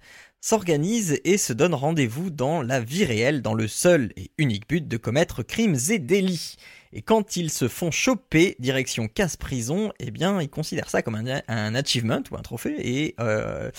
s'organisent 0.43 1.21
et 1.23 1.37
se 1.37 1.53
donnent 1.53 1.73
rendez-vous 1.73 2.29
dans 2.29 2.61
la 2.61 2.81
vie 2.81 3.05
réelle 3.05 3.41
dans 3.41 3.53
le 3.53 3.69
seul 3.69 4.11
et 4.17 4.29
unique 4.37 4.67
but 4.67 4.85
de 4.85 4.97
commettre 4.97 5.41
crimes 5.41 5.77
et 5.89 5.99
délits. 5.99 6.57
Et 6.95 7.01
quand 7.01 7.37
ils 7.37 7.49
se 7.49 7.67
font 7.67 7.89
choper 7.89 8.55
direction 8.59 9.07
casse-prison, 9.07 9.91
eh 9.99 10.11
bien, 10.11 10.39
ils 10.41 10.49
considèrent 10.49 10.91
ça 10.91 11.01
comme 11.01 11.15
un, 11.15 11.75
achievement 11.75 12.21
ou 12.31 12.35
un 12.35 12.41
trophée 12.41 12.75
et 12.77 13.15
euh, 13.19 13.71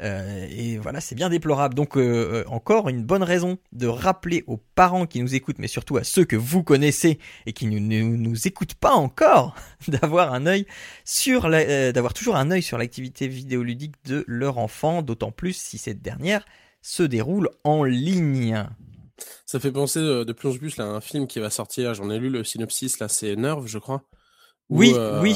euh, 0.00 0.46
et 0.48 0.78
voilà, 0.78 1.00
c'est 1.00 1.16
bien 1.16 1.28
déplorable. 1.28 1.74
Donc 1.74 1.96
euh, 1.96 2.44
encore 2.46 2.88
une 2.88 3.02
bonne 3.02 3.24
raison 3.24 3.58
de 3.72 3.88
rappeler 3.88 4.44
aux 4.46 4.56
parents 4.56 5.06
qui 5.06 5.20
nous 5.20 5.34
écoutent, 5.34 5.58
mais 5.58 5.66
surtout 5.66 5.96
à 5.96 6.04
ceux 6.04 6.24
que 6.24 6.36
vous 6.36 6.62
connaissez 6.62 7.18
et 7.46 7.52
qui 7.52 7.66
ne 7.66 7.78
nous, 7.78 8.46
écoutent 8.46 8.74
pas 8.74 8.92
encore, 8.92 9.56
d'avoir 9.88 10.32
un 10.32 10.46
œil 10.46 10.66
sur, 11.04 11.50
d'avoir 11.50 12.14
toujours 12.14 12.36
un 12.36 12.52
œil 12.52 12.62
sur 12.62 12.78
l'activité 12.78 13.26
vidéoludique 13.26 13.96
de 14.04 14.24
leur 14.28 14.58
enfant, 14.58 15.02
d'autant 15.02 15.32
plus 15.32 15.56
si 15.56 15.76
cette 15.76 16.02
dernière 16.02 16.44
se 16.82 17.02
déroule 17.02 17.50
en 17.64 17.82
ligne. 17.82 18.64
Ça 19.46 19.58
fait 19.60 19.72
penser 19.72 19.98
euh, 20.00 20.24
de 20.24 20.32
plus 20.32 20.48
en 20.48 20.56
plus 20.56 20.76
là, 20.76 20.84
à 20.84 20.88
un 20.88 21.00
film 21.00 21.26
qui 21.26 21.38
va 21.40 21.50
sortir. 21.50 21.94
J'en 21.94 22.10
ai 22.10 22.18
lu 22.18 22.30
le 22.30 22.44
synopsis 22.44 22.98
là, 22.98 23.08
c'est 23.08 23.36
Nerve, 23.36 23.66
je 23.66 23.78
crois. 23.78 24.02
Où, 24.68 24.78
Oui, 24.78 24.92
euh, 24.96 25.20
oui. 25.20 25.34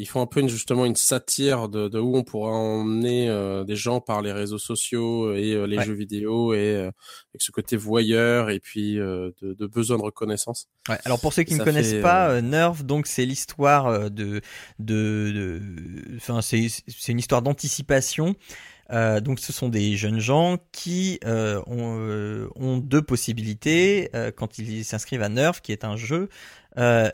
Ils 0.00 0.06
font 0.06 0.22
un 0.22 0.26
peu 0.26 0.40
une, 0.40 0.48
justement 0.48 0.86
une 0.86 0.96
satire 0.96 1.68
de, 1.68 1.88
de 1.88 1.98
où 1.98 2.16
on 2.16 2.24
pourra 2.24 2.52
emmener 2.52 3.28
euh, 3.28 3.64
des 3.64 3.76
gens 3.76 4.00
par 4.00 4.22
les 4.22 4.32
réseaux 4.32 4.56
sociaux 4.58 5.34
et 5.34 5.52
euh, 5.52 5.66
les 5.66 5.76
Ouais. 5.76 5.84
jeux 5.84 5.92
vidéo 5.92 6.54
et 6.54 6.74
euh, 6.74 6.84
avec 6.84 7.40
ce 7.42 7.50
côté 7.50 7.76
voyeur 7.76 8.48
et 8.48 8.58
puis 8.58 8.98
euh, 8.98 9.30
de, 9.42 9.52
de 9.52 9.66
besoin 9.66 9.98
de 9.98 10.02
reconnaissance. 10.02 10.68
Ouais, 10.88 10.96
alors 11.04 11.20
pour 11.20 11.34
ceux 11.34 11.42
qui 11.42 11.54
ne 11.54 11.64
connaissent 11.64 12.00
pas, 12.00 12.30
euh, 12.30 12.40
Nerve, 12.40 12.82
donc 12.86 13.06
c'est 13.06 13.26
l'histoire 13.26 14.10
de, 14.10 14.40
de, 14.78 15.60
enfin 16.16 16.40
c'est 16.40 16.68
une 17.08 17.18
histoire 17.18 17.42
d'anticipation. 17.42 18.36
Euh, 18.92 19.20
donc 19.20 19.40
ce 19.40 19.52
sont 19.52 19.68
des 19.68 19.96
jeunes 19.96 20.20
gens 20.20 20.58
qui 20.72 21.18
euh, 21.24 21.60
ont, 21.66 21.98
euh, 21.98 22.48
ont 22.54 22.76
deux 22.76 23.02
possibilités 23.02 24.10
quand 24.36 24.58
ils 24.58 24.84
s'inscrivent 24.84 25.22
à 25.22 25.28
Nerve, 25.28 25.60
qui 25.60 25.72
est 25.72 25.84
un 25.84 25.96
jeu, 25.96 26.28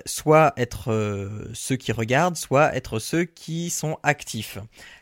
soit 0.06 0.52
être 0.56 1.30
ceux 1.54 1.76
qui 1.76 1.92
regardent, 1.92 2.36
soit 2.36 2.74
être 2.74 2.98
ceux 2.98 3.24
qui 3.24 3.70
sont 3.70 3.98
actifs. 4.02 4.58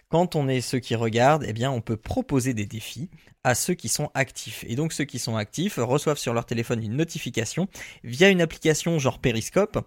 quand 0.09 0.35
on 0.35 0.49
est 0.49 0.61
ceux 0.61 0.81
qui 0.81 0.97
regardent, 0.97 1.45
eh 1.47 1.53
bien, 1.53 1.71
on 1.71 1.81
peut 1.81 1.97
proposer 1.97 2.53
des 2.53 2.67
défis 2.67 3.11
à 3.45 3.55
ceux 3.55 3.75
qui 3.75 3.89
sont 3.89 4.11
actifs. 4.15 4.65
Et 4.69 4.77
donc, 4.77 4.93
ceux 4.93 5.05
qui 5.05 5.19
sont 5.19 5.37
actifs 5.37 5.77
reçoivent 5.79 6.19
sur 6.19 6.35
leur 6.35 6.45
téléphone 6.45 6.83
une 6.83 6.97
notification 6.97 7.69
via 8.05 8.29
une 8.29 8.41
application 8.41 8.99
genre 8.99 9.19
Periscope. 9.19 9.79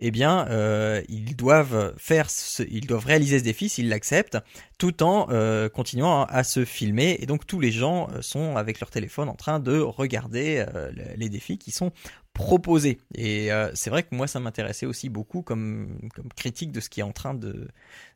Eh 0.00 0.10
bien, 0.10 0.46
euh, 0.50 1.02
ils 1.08 1.36
doivent 1.36 1.94
faire, 1.96 2.28
ils 2.70 2.86
doivent 2.86 3.06
réaliser 3.06 3.38
ce 3.38 3.44
défi 3.44 3.68
s'ils 3.68 3.88
l'acceptent, 3.88 4.38
tout 4.78 5.02
en 5.02 5.28
euh, 5.30 5.68
continuant 5.68 6.24
à 6.24 6.42
se 6.44 6.64
filmer. 6.64 7.16
Et 7.20 7.26
donc, 7.26 7.46
tous 7.46 7.60
les 7.60 7.70
gens 7.70 8.08
euh, 8.10 8.20
sont 8.22 8.56
avec 8.56 8.80
leur 8.80 8.90
téléphone 8.90 9.28
en 9.28 9.34
train 9.34 9.60
de 9.60 9.78
regarder 9.78 10.64
le- 10.74 11.16
les 11.16 11.28
défis 11.28 11.58
qui 11.58 11.70
sont 11.70 11.92
proposés. 12.32 12.98
Et 13.14 13.50
c'est 13.74 13.90
vrai 13.90 14.02
que 14.04 14.14
moi, 14.14 14.26
ça 14.26 14.40
m'intéressait 14.40 14.86
aussi 14.86 15.08
beaucoup 15.10 15.42
comme, 15.42 15.98
critique 16.34 16.72
de 16.72 16.80
ce 16.80 16.88
qui 16.88 17.00
est 17.00 17.04
en 17.04 17.12
train 17.12 17.34
de 17.34 17.68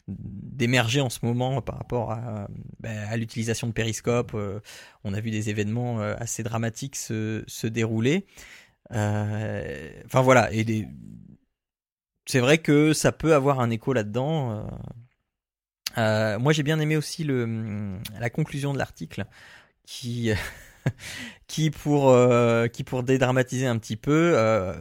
d'émerger 0.09 1.00
en 1.00 1.11
ce 1.11 1.18
moment 1.25 1.61
par 1.61 1.76
rapport 1.78 2.12
à, 2.12 2.49
ben, 2.80 2.97
à 3.11 3.16
l'utilisation 3.16 3.66
de 3.66 3.73
Periscope. 3.73 4.37
On 5.04 5.14
a 5.14 5.21
vu 5.21 5.30
des 5.30 5.50
événements 5.50 5.99
assez 6.00 6.42
dramatiques 6.45 6.97
se, 6.97 7.42
se 7.47 7.66
dérouler. 7.66 8.25
Enfin 8.90 10.23
voilà, 10.23 10.52
et 10.52 10.64
des- 10.64 10.88
c'est 12.26 12.40
vrai 12.40 12.59
que 12.59 12.92
ça 12.92 13.12
peut 13.12 13.35
avoir 13.35 13.61
un 13.61 13.71
écho 13.71 13.92
là-dedans. 13.92 14.52
euh. 14.52 14.62
Euh, 15.99 16.38
moi, 16.38 16.52
j'ai 16.52 16.62
bien 16.62 16.78
aimé 16.78 16.97
aussi 16.97 17.25
le, 17.25 17.99
la 18.21 18.28
conclusion 18.30 18.73
de 18.75 18.78
l'article 18.78 19.25
qui, 19.87 20.30
qui 21.49 21.71
pour, 21.71 22.11
euh, 22.11 22.67
qui 22.67 22.83
pour 22.83 23.05
dédramatiser 23.05 23.67
un 23.67 23.79
petit 23.79 23.95
peu, 23.97 24.33
euh, 24.35 24.73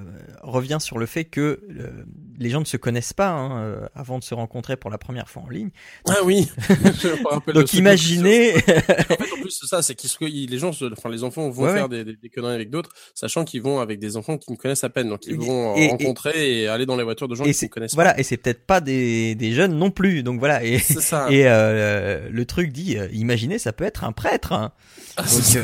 revient 0.42 0.78
sur 0.80 0.98
le 0.98 1.06
fait 1.06 1.24
que 1.24 1.60
euh, 1.80 1.92
les 2.40 2.50
gens 2.50 2.60
ne 2.60 2.66
se 2.66 2.76
connaissent 2.76 3.14
pas 3.14 3.30
hein, 3.30 3.60
euh, 3.62 3.88
avant 3.94 4.18
de 4.18 4.24
se 4.24 4.34
rencontrer 4.34 4.76
pour 4.76 4.90
la 4.90 4.98
première 4.98 5.30
fois 5.30 5.44
en 5.44 5.50
ligne. 5.50 5.70
Ah 6.10 6.16
oui. 6.24 6.50
Je 6.70 7.52
Donc 7.54 7.72
imaginez, 7.76 8.56
En 8.56 8.60
fait, 8.62 9.12
en 9.12 9.16
plus, 9.42 9.52
c'est 9.62 9.68
ça, 9.68 9.84
c'est 9.84 9.94
qu'ils, 9.94 10.10
se- 10.10 10.18
ils- 10.24 10.50
les 10.50 10.58
gens, 10.58 10.74
se- 10.74 10.92
enfin, 10.92 11.10
les 11.10 11.24
enfants 11.24 11.48
vont 11.52 11.66
Ouais, 11.66 11.74
faire 11.74 11.88
des, 11.88 12.04
des, 12.04 12.16
des 12.16 12.30
conneries 12.30 12.56
avec 12.56 12.72
d'autres, 12.72 12.90
sachant 13.14 13.46
qu'ils 13.46 13.62
vont 13.62 13.80
avec 13.80 14.00
des 14.00 14.18
enfants 14.18 14.40
qui 14.40 14.52
ne 14.52 14.58
connaissent 14.58 14.84
à 14.84 14.90
peine. 14.90 15.10
Donc, 15.10 15.28
ils 15.28 15.38
vont 15.38 15.76
et- 15.76 15.90
rencontrer 15.90 16.62
et, 16.64 16.68
aller 16.68 16.88
dans 16.88 16.98
les 16.98 17.04
voitures 17.04 17.28
de 17.28 17.36
gens 17.36 17.44
qui 17.44 17.56
ne 17.64 17.70
connaissent 17.70 17.94
voilà, 17.94 18.20
et 18.20 18.24
c'est 18.24 18.38
peut-être 18.38 18.66
pas 18.66 18.82
des, 18.82 19.36
des 19.36 19.52
jeunes 19.54 19.76
non 19.78 19.92
plus. 19.92 20.24
Donc 20.24 20.40
voilà, 20.40 20.64
et, 20.64 20.80
ça. 20.80 21.28
et 21.32 21.44
euh, 21.48 22.28
le 22.32 22.46
truc 22.46 22.72
dit, 22.72 22.98
euh, 22.98 23.08
imaginez, 23.14 23.60
ça 23.60 23.72
peut 23.72 23.84
être 23.84 24.04
un 24.04 24.12
prêtre. 24.14 24.52
hein. 24.52 24.72
Ah, 25.18 25.24
Donc. 25.24 25.64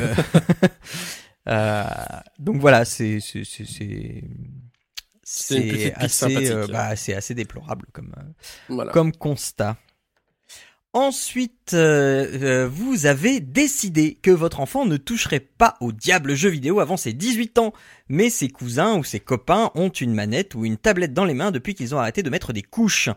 Euh, 1.48 1.84
donc 2.38 2.56
voilà, 2.56 2.84
c'est 2.84 3.20
c'est 3.20 3.44
c'est 5.24 5.94
assez 5.96 6.50
euh, 6.50 6.66
bah, 6.66 6.94
c'est 6.96 7.14
assez 7.14 7.34
déplorable 7.34 7.86
comme 7.92 8.14
euh, 8.18 8.22
Voilà. 8.68 8.92
comme 8.92 9.12
constat. 9.12 9.76
Ensuite, 10.94 11.72
euh, 11.72 12.68
vous 12.70 13.06
avez 13.06 13.40
décidé 13.40 14.18
que 14.20 14.30
votre 14.30 14.60
enfant 14.60 14.84
ne 14.84 14.98
toucherait 14.98 15.40
pas 15.40 15.74
au 15.80 15.90
diable 15.90 16.34
jeu 16.34 16.50
vidéo 16.50 16.80
avant 16.80 16.98
ses 16.98 17.14
18 17.14 17.56
ans, 17.58 17.72
mais 18.10 18.28
ses 18.28 18.50
cousins 18.50 18.98
ou 18.98 19.04
ses 19.04 19.18
copains 19.18 19.70
ont 19.74 19.88
une 19.88 20.12
manette 20.12 20.54
ou 20.54 20.66
une 20.66 20.76
tablette 20.76 21.14
dans 21.14 21.24
les 21.24 21.32
mains 21.32 21.50
depuis 21.50 21.74
qu'ils 21.74 21.94
ont 21.94 21.98
arrêté 21.98 22.22
de 22.22 22.28
mettre 22.28 22.52
des 22.52 22.60
couches. 22.62 23.08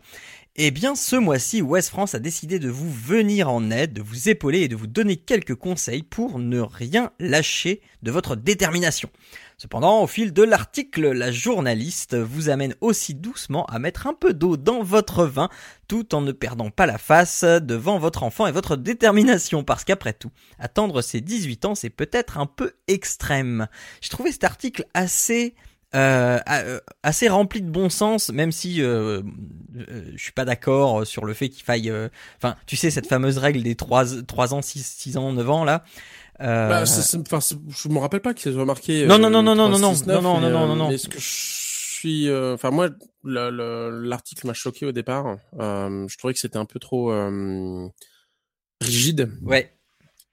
Eh 0.58 0.72
bien, 0.72 0.96
ce 0.96 1.18
mois-ci, 1.18 1.62
West 1.62 1.90
France 1.90 2.16
a 2.16 2.20
décidé 2.20 2.60
de 2.60 2.70
vous 2.70 2.90
venir 2.90 3.50
en 3.50 3.72
aide, 3.72 3.92
de 3.92 4.02
vous 4.02 4.30
épauler 4.30 4.62
et 4.62 4.68
de 4.70 4.78
vous 4.78 4.88
donner 4.88 5.18
quelques 5.18 5.56
conseils 5.56 6.02
pour 6.02 6.40
ne 6.40 6.62
rien 6.62 7.12
lâcher 7.20 7.82
de 8.04 8.12
votre 8.12 8.38
détermination. 8.38 9.10
Cependant, 9.58 10.02
au 10.02 10.08
fil 10.08 10.32
de 10.32 10.44
l'article, 10.44 11.12
la 11.12 11.30
journaliste 11.34 12.16
vous 12.16 12.48
amène 12.48 12.74
aussi 12.80 13.16
doucement 13.16 13.66
à 13.66 13.80
mettre 13.80 14.08
un 14.08 14.14
peu 14.14 14.34
d'eau 14.34 14.56
dans 14.56 14.82
votre 14.82 15.26
vin 15.26 15.50
tout 15.90 16.16
en 16.16 16.22
ne 16.22 16.32
perdant 16.32 16.70
pas 16.70 16.86
la 16.86 16.98
face 16.98 17.44
devant 17.44 18.00
votre 18.00 18.24
enfant 18.24 18.48
et 18.48 18.54
votre 18.54 18.78
détermination 18.78 19.66
parce 19.66 19.84
qu'après 19.84 20.14
tout, 20.14 20.32
attendre 20.58 21.02
ses 21.02 21.20
18 21.20 21.66
ans, 21.66 21.76
c'est 21.76 21.90
peut-être 21.90 22.38
un 22.38 22.46
peu 22.46 22.72
extrême. 22.88 23.68
J'ai 24.00 24.10
trouvé 24.10 24.32
cet 24.32 24.46
article 24.46 24.86
assez 24.94 25.54
euh, 25.96 26.40
euh, 26.50 26.80
assez 27.04 27.28
rempli 27.30 27.62
de 27.62 27.70
bon 27.70 27.90
sens, 27.90 28.30
même 28.30 28.52
si 28.52 28.82
euh, 28.82 29.22
euh, 29.78 30.12
je 30.16 30.22
suis 30.22 30.32
pas 30.34 30.46
d'accord 30.46 31.08
sur 31.08 31.26
le 31.26 31.34
fait 31.34 31.50
qu'il 31.50 31.64
faille. 31.64 31.90
euh, 31.90 32.10
Enfin, 32.38 32.56
tu 32.68 32.76
sais 32.76 32.92
cette 32.92 33.08
fameuse 33.08 33.38
règle 33.38 33.64
des 33.64 33.76
3, 33.76 34.06
3 34.28 34.54
ans, 34.54 34.62
6, 34.62 34.86
6 34.86 35.18
ans, 35.18 35.32
9 35.34 35.50
ans 35.50 35.64
là. 35.64 35.84
Euh, 36.42 36.68
Bah, 36.70 36.84
enfin, 36.84 37.40
je 37.70 37.88
me 37.90 37.98
rappelle 37.98 38.22
pas 38.22 38.34
qu'ils 38.34 38.52
aient 38.52 38.60
remarqué. 38.60 39.06
Non, 39.08 39.16
euh, 39.16 39.18
non, 39.18 39.30
non, 39.30 39.42
non, 39.42 39.56
non, 39.56 39.70
non, 39.70 39.80
3, 39.80 39.96
6, 39.96 40.06
9, 40.08 40.22
non, 40.22 40.40
non, 40.42 40.50
non, 40.50 40.64
euh, 40.64 40.68
non, 40.68 40.76
non. 40.76 40.90
Mais 40.90 40.98
ce 40.98 41.08
que 41.08 41.18
je 41.20 41.26
suis, 41.30 42.28
euh, 42.30 42.54
enfin 42.56 42.72
moi, 42.72 42.90
le- 43.24 43.50
le- 43.50 44.02
l'article 44.04 44.46
m'a 44.48 44.54
choqué 44.54 44.86
au 44.86 44.92
départ. 44.92 45.38
Euh, 45.60 46.06
je 46.10 46.18
trouvais 46.18 46.34
que 46.34 46.40
c'était 46.40 46.58
un 46.58 46.66
peu 46.66 46.80
trop 46.80 47.12
euh, 47.12 47.88
rigide. 48.82 49.32
ouais. 49.44 49.72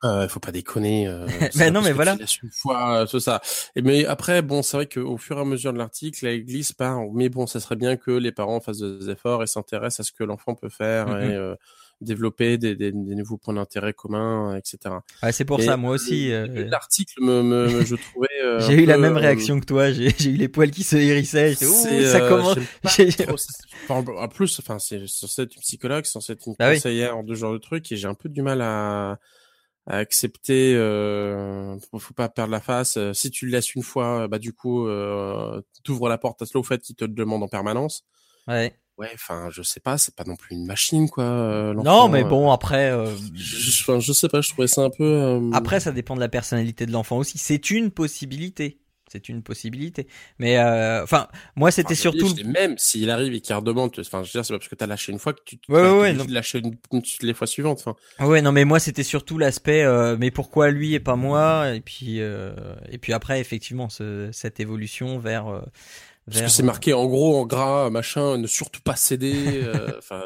Euh, 0.04 0.26
faut 0.28 0.40
pas 0.40 0.50
déconner. 0.52 1.06
Euh, 1.06 1.26
Ben 1.26 1.50
c'est 1.52 1.70
non, 1.70 1.80
mais 1.82 1.92
voilà. 1.92 2.16
une 2.42 2.50
fois, 2.50 3.02
euh, 3.02 3.18
ça. 3.20 3.40
Et 3.76 3.82
mais 3.82 4.04
après, 4.04 4.42
bon, 4.42 4.62
c'est 4.62 4.76
vrai 4.76 4.86
qu'au 4.86 5.16
fur 5.16 5.38
et 5.38 5.40
à 5.40 5.44
mesure 5.44 5.72
de 5.72 5.78
l'article, 5.78 6.26
elle 6.26 6.44
glisse 6.44 6.72
par. 6.72 7.00
Mais 7.12 7.28
bon, 7.28 7.46
ça 7.46 7.60
serait 7.60 7.76
bien 7.76 7.96
que 7.96 8.10
les 8.10 8.32
parents 8.32 8.60
fassent 8.60 8.78
des 8.80 9.10
efforts 9.10 9.42
et 9.42 9.46
s'intéressent 9.46 10.00
à 10.00 10.02
ce 10.08 10.12
que 10.12 10.24
l'enfant 10.24 10.54
peut 10.54 10.68
faire 10.70 11.06
Mhm. 11.08 11.30
et 11.30 11.34
euh, 11.34 11.54
développer 12.00 12.58
des, 12.58 12.74
des, 12.74 12.90
des 12.90 13.14
nouveaux 13.14 13.36
points 13.36 13.54
d'intérêt 13.54 13.92
communs, 13.92 14.56
etc. 14.56 14.76
Ouais, 15.22 15.30
c'est 15.30 15.44
pour 15.44 15.62
ça, 15.62 15.76
moi 15.76 15.92
aussi. 15.92 16.32
euh, 16.32 16.48
le- 16.48 16.64
L'article 16.64 17.22
me, 17.22 17.42
me, 17.44 17.84
je 17.84 17.94
trouvais. 17.94 18.26
euh, 18.44 18.58
J'ai 18.66 18.82
eu 18.82 18.86
la 18.86 18.98
même 18.98 19.16
réaction 19.16 19.60
que 19.60 19.66
toi. 19.66 19.92
J'ai 19.92 20.08
eu 20.24 20.36
les 20.36 20.48
poils 20.48 20.72
qui 20.72 20.82
se 20.82 20.96
hérissaient. 20.96 21.54
Ça 21.54 22.20
commence. 22.28 22.56
trop, 23.16 23.36
enfin, 23.88 24.12
en 24.16 24.26
plus, 24.28 24.58
enfin, 24.58 24.80
c'est 24.80 25.06
censé 25.06 25.42
être 25.42 25.54
une 25.54 25.62
psychologue, 25.62 26.04
c'est 26.04 26.12
censé 26.12 26.32
être 26.32 26.42
une 26.48 26.54
Bah 26.58 26.70
oui. 26.70 26.74
conseillère 26.74 27.22
de 27.22 27.34
genre 27.34 27.52
de 27.52 27.58
trucs, 27.58 27.92
et 27.92 27.96
j'ai 27.96 28.08
un 28.08 28.14
peu 28.14 28.28
du 28.28 28.42
mal 28.42 28.62
à, 28.62 29.20
à 29.86 29.96
accepter. 29.96 30.74
Euh, 30.76 31.76
faut, 31.98 32.14
pas 32.14 32.28
perdre 32.28 32.52
la 32.52 32.60
face. 32.60 32.96
Euh, 32.96 33.12
Si 33.12 33.30
tu 33.30 33.46
le 33.46 33.52
laisses 33.52 33.74
une 33.74 33.82
fois, 33.82 34.28
bah 34.28 34.38
du 34.38 34.52
coup, 34.52 34.86
euh, 34.86 35.60
t'ouvres 35.84 36.08
la 36.08 36.18
porte 36.18 36.40
à 36.42 36.46
cela 36.46 36.60
au 36.60 36.62
fait 36.64 36.80
qu'il 36.80 36.96
te 36.96 37.04
le 37.04 37.12
demande 37.14 37.42
en 37.42 37.48
permanence. 37.48 38.04
Ouais. 38.46 38.76
Ouais, 38.98 39.10
enfin, 39.14 39.48
je 39.50 39.62
sais 39.62 39.80
pas, 39.80 39.96
c'est 39.96 40.14
pas 40.14 40.24
non 40.24 40.36
plus 40.36 40.54
une 40.54 40.66
machine, 40.66 41.08
quoi. 41.08 41.24
euh, 41.24 41.72
Non, 41.74 42.08
mais 42.10 42.24
euh. 42.24 42.28
bon, 42.28 42.50
après, 42.52 42.90
euh, 42.92 43.06
Je, 43.34 43.70
je- 43.70 44.00
je 44.00 44.12
sais 44.12 44.28
pas, 44.28 44.42
je 44.42 44.50
trouvais 44.50 44.68
ça 44.68 44.82
un 44.82 44.90
peu. 44.90 45.02
euh, 45.04 45.50
après, 45.54 45.80
ça 45.80 45.92
dépend 45.92 46.14
de 46.14 46.20
la 46.20 46.28
personnalité 46.28 46.84
de 46.84 46.92
l'enfant 46.92 47.16
aussi. 47.16 47.38
C'est 47.38 47.70
une 47.70 47.90
possibilité. 47.90 48.81
C'est 49.12 49.28
une 49.28 49.42
possibilité. 49.42 50.06
Mais 50.38 50.56
euh, 50.58 51.02
enfin, 51.02 51.28
moi, 51.54 51.70
c'était 51.70 51.92
Enfin, 51.92 51.94
surtout. 52.00 52.34
même 52.46 52.78
s'il 52.78 53.10
arrive 53.10 53.34
et 53.34 53.40
qu'il 53.42 53.54
redemande, 53.54 53.92
enfin, 53.98 54.22
je 54.22 54.28
veux 54.28 54.32
dire, 54.32 54.44
c'est 54.46 54.54
pas 54.54 54.58
parce 54.58 54.68
que 54.70 54.74
t'as 54.74 54.86
lâché 54.86 55.12
une 55.12 55.18
fois 55.18 55.34
que 55.34 55.40
tu 55.44 55.58
Ouais, 55.68 55.82
ouais, 55.82 55.90
ouais, 56.00 56.12
non. 56.14 56.24
une, 56.24 56.76
une- 56.92 57.02
les 57.20 57.34
fois 57.34 57.46
suivantes. 57.46 57.82
Enfin, 57.86 58.26
Ouais, 58.26 58.40
non, 58.40 58.52
mais 58.52 58.64
moi, 58.64 58.78
c'était 58.78 59.02
surtout 59.02 59.36
l'aspect. 59.36 59.82
euh, 59.82 60.16
mais 60.18 60.30
pourquoi 60.30 60.70
lui 60.70 60.94
et 60.94 61.00
pas 61.00 61.16
moi? 61.16 61.74
Et 61.74 61.80
puis, 61.82 62.20
euh, 62.20 62.54
et 62.90 62.96
puis 62.96 63.12
après, 63.12 63.38
effectivement, 63.40 63.88
ce, 63.90 64.30
cette 64.32 64.60
évolution 64.60 65.18
vers. 65.18 65.48
euh, 65.48 65.60
Parce 66.26 66.38
vers 66.38 66.46
que 66.46 66.52
c'est 66.52 66.62
marqué 66.62 66.94
en 66.94 67.06
gros, 67.06 67.36
en 67.36 67.44
gras, 67.46 67.90
machin, 67.90 68.38
ne 68.38 68.46
surtout 68.46 68.80
pas 68.80 68.96
céder. 68.96 69.60
euh, 69.62 69.92
Enfin, 69.98 70.22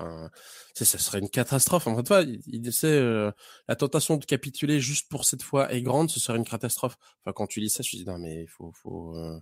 enfin, 0.00 0.30
ça 0.74 0.98
serait 0.98 1.18
une 1.20 1.28
catastrophe. 1.30 1.86
En 1.86 2.02
fait, 2.04 2.24
il, 2.24 2.40
il 2.46 2.72
sait, 2.72 2.86
euh, 2.88 3.30
la 3.68 3.76
tentation 3.76 4.16
de 4.16 4.24
capituler 4.24 4.80
juste 4.80 5.08
pour 5.10 5.24
cette 5.24 5.42
fois 5.42 5.72
est 5.72 5.82
grande, 5.82 6.10
ce 6.10 6.20
serait 6.20 6.38
une 6.38 6.44
catastrophe. 6.44 6.96
Enfin, 7.24 7.32
quand 7.34 7.46
tu 7.46 7.60
lis 7.60 7.70
ça, 7.70 7.82
je 7.82 7.90
te 7.92 7.96
dis 7.96 8.04
non 8.06 8.18
mais 8.18 8.42
il 8.44 8.48
faut, 8.48 8.72
faut. 8.82 9.16
euh, 9.16 9.38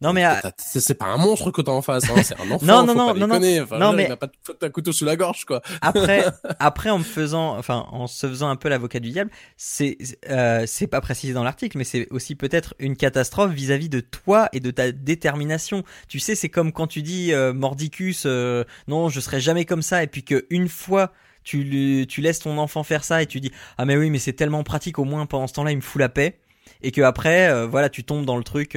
Non, 0.00 0.12
mais 0.12 0.24
c'est 0.58 0.94
pas 0.94 1.06
un 1.06 1.16
monstre 1.16 1.50
que 1.52 1.62
t'as 1.62 1.70
en 1.72 1.80
face, 1.82 2.04
hein, 2.10 2.22
c'est 2.24 2.34
un 2.40 2.50
enfant. 2.50 2.66
Non, 2.66 2.84
non, 2.84 2.94
non, 2.94 3.14
non, 3.14 3.26
non. 3.28 3.62
Enfin, 3.62 3.78
Non, 3.78 3.92
mais- 3.92 4.04
il 4.04 4.08
va 4.08 4.16
pas 4.16 4.28
un 4.62 4.70
couteau 4.70 4.92
sous 4.92 5.04
la 5.04 5.14
gorge, 5.16 5.44
quoi. 5.44 5.62
après, 5.80 6.24
après, 6.58 6.90
en 6.90 6.98
me 6.98 7.04
faisant, 7.04 7.56
enfin, 7.56 7.86
en 7.92 8.06
se 8.06 8.26
faisant 8.26 8.48
un 8.48 8.56
peu 8.56 8.68
l'avocat 8.68 8.98
du 9.00 9.10
diable, 9.10 9.30
c'est, 9.56 9.96
euh, 10.28 10.64
c'est 10.66 10.88
pas 10.88 11.00
précisé 11.00 11.32
dans 11.32 11.44
l'article, 11.44 11.78
mais 11.78 11.84
c'est 11.84 12.08
aussi 12.10 12.34
peut-être 12.34 12.74
une 12.80 12.96
catastrophe 12.96 13.52
vis-à-vis 13.52 13.88
de 13.88 14.00
toi 14.00 14.48
et 14.52 14.60
de 14.60 14.70
ta 14.72 14.90
détermination. 14.92 15.84
Tu 16.08 16.18
sais, 16.18 16.34
c'est 16.34 16.48
comme 16.48 16.72
quand 16.72 16.88
tu 16.88 17.02
dis 17.02 17.32
euh, 17.32 17.52
mordicus, 17.52 18.24
euh, 18.26 18.64
non, 18.88 19.08
je 19.08 19.20
serai 19.20 19.40
jamais 19.40 19.64
comme 19.64 19.82
ça, 19.82 20.02
et 20.02 20.06
puis 20.08 20.24
que 20.24 20.46
une 20.50 20.68
fois 20.68 21.12
tu, 21.44 21.62
lui- 21.64 22.06
tu 22.08 22.20
laisses 22.20 22.38
ton 22.40 22.56
enfant 22.58 22.82
faire 22.84 23.02
ça 23.04 23.20
et 23.22 23.26
tu 23.26 23.40
dis 23.40 23.50
ah 23.78 23.84
mais 23.84 23.96
oui, 23.96 24.10
mais 24.10 24.18
c'est 24.18 24.32
tellement 24.32 24.62
pratique, 24.64 24.98
au 24.98 25.04
moins 25.04 25.26
pendant 25.26 25.46
ce 25.46 25.52
temps-là, 25.54 25.70
il 25.72 25.76
me 25.76 25.80
fout 25.82 26.00
la 26.00 26.08
paix, 26.08 26.38
et 26.82 26.90
que 26.92 27.00
après, 27.02 27.48
euh, 27.50 27.66
voilà, 27.66 27.88
tu 27.88 28.04
tombes 28.04 28.24
dans 28.24 28.36
le 28.36 28.44
truc. 28.44 28.76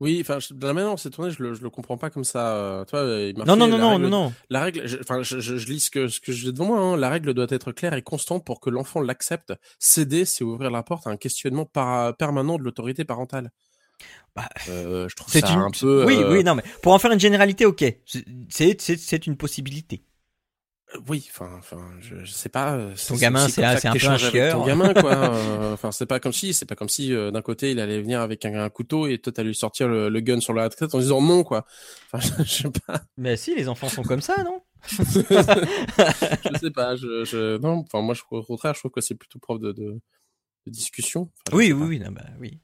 Euh, 0.00 0.04
Oui, 0.04 0.18
enfin, 0.20 0.38
de 0.50 0.66
la 0.66 0.72
manière 0.72 0.90
dont 0.90 0.96
c'est 0.96 1.10
tourné, 1.10 1.30
je 1.30 1.42
le, 1.42 1.54
je 1.54 1.62
le 1.62 1.70
comprends 1.70 1.96
pas 1.96 2.10
comme 2.10 2.24
ça. 2.24 2.56
euh, 2.56 2.84
toi, 2.84 3.00
il 3.02 3.36
m'a 3.38 3.44
Non, 3.44 3.56
non, 3.56 3.66
non, 3.66 3.78
non, 3.78 3.90
règle 3.92 4.02
non, 4.04 4.10
non. 4.24 4.32
La 4.50 4.62
règle, 4.62 4.86
je- 4.86 4.98
enfin, 5.00 5.22
je, 5.22 5.40
je, 5.40 5.56
je 5.56 5.66
lis 5.68 5.80
ce 5.80 5.90
que, 5.90 6.08
ce 6.08 6.20
que 6.20 6.32
j'ai 6.32 6.52
devant 6.52 6.66
moi. 6.66 6.78
hein. 6.80 6.96
La 6.96 7.08
règle 7.08 7.32
doit 7.34 7.46
être 7.50 7.72
claire 7.72 7.94
et 7.94 8.02
constante 8.02 8.44
pour 8.44 8.60
que 8.60 8.70
l'enfant 8.70 9.00
l'accepte. 9.00 9.52
Céder, 9.78 10.24
c'est 10.24 10.44
ouvrir 10.44 10.70
la 10.70 10.82
porte 10.82 11.06
à 11.06 11.10
un 11.10 11.16
questionnement 11.16 11.64
par- 11.64 12.16
permanent 12.16 12.58
de 12.58 12.62
l'autorité 12.62 13.04
parentale. 13.04 13.50
Bah, 14.34 14.48
Euh, 14.68 15.08
je 15.08 15.16
trouve 15.16 15.32
ça 15.32 15.50
une. 15.54 15.60
un 15.60 15.70
peu. 15.70 16.04
Oui, 16.04 16.16
euh, 16.18 16.30
oui, 16.30 16.44
non, 16.44 16.54
mais 16.54 16.62
pour 16.82 16.92
en 16.92 16.98
faire 16.98 17.10
une 17.12 17.20
généralité, 17.20 17.64
ok, 17.64 17.82
c'est 18.50 19.26
une 19.26 19.36
possibilité. 19.36 20.02
Euh, 20.94 20.98
Oui, 21.08 21.26
enfin, 21.30 21.50
enfin, 21.58 21.78
je, 22.00 22.24
je 22.24 22.30
sais 22.30 22.48
pas. 22.48 22.74
euh, 22.74 22.94
Ton 23.08 23.16
gamin, 23.16 23.48
c'est 23.48 23.64
un- 23.64 23.74
peu 23.74 23.88
un 23.88 23.90
avec 23.90 24.02
Ton 24.02 24.16
chieur. 24.18 24.64
gamin, 24.66 24.94
quoi. 24.94 25.12
euh, 25.34 25.72
Enfin, 25.74 25.90
c'est 25.92 26.06
pas 26.06 26.20
comme 26.20 26.32
si, 26.32 26.54
c'est 26.54 26.66
pas 26.66 26.74
comme 26.76 26.88
si 26.88 27.12
euh, 27.12 27.30
d'un 27.30 27.42
côté 27.42 27.72
il 27.72 27.80
allait 27.80 28.00
venir 28.00 28.20
avec 28.20 28.44
un, 28.44 28.54
un 28.64 28.70
couteau 28.70 29.06
et 29.06 29.18
toi 29.18 29.32
t'allais 29.32 29.48
lui 29.48 29.54
sortir 29.54 29.88
le, 29.88 30.08
le 30.08 30.20
gun 30.20 30.40
sur 30.40 30.52
la 30.54 30.68
tête 30.68 30.94
en 30.94 30.98
disant 30.98 31.20
non, 31.20 31.42
quoi. 31.44 31.66
Enfin, 32.12 32.26
je, 32.38 32.42
je 32.44 32.62
sais 32.62 32.70
pas. 32.86 33.02
Mais 33.16 33.36
si, 33.36 33.54
les 33.54 33.68
enfants 33.68 33.88
sont 33.88 34.02
comme 34.02 34.20
ça, 34.22 34.42
non 34.44 34.62
je 34.88 36.58
sais 36.60 36.70
pas. 36.70 36.96
Je, 36.96 37.24
je... 37.24 37.58
Non, 37.58 37.78
enfin 37.86 38.02
moi, 38.02 38.14
je, 38.14 38.22
au 38.30 38.42
contraire, 38.42 38.74
je 38.74 38.80
trouve 38.80 38.92
que 38.92 39.00
c'est 39.00 39.14
plutôt 39.16 39.38
preuve 39.38 39.58
de, 39.60 39.72
de, 39.72 39.82
de 40.66 40.70
discussion. 40.70 41.30
Enfin, 41.48 41.56
Oui, 41.56 41.72
oui, 41.72 41.86
oui, 41.88 41.98
non, 41.98 42.12
bah, 42.12 42.22
oui. 42.40 42.60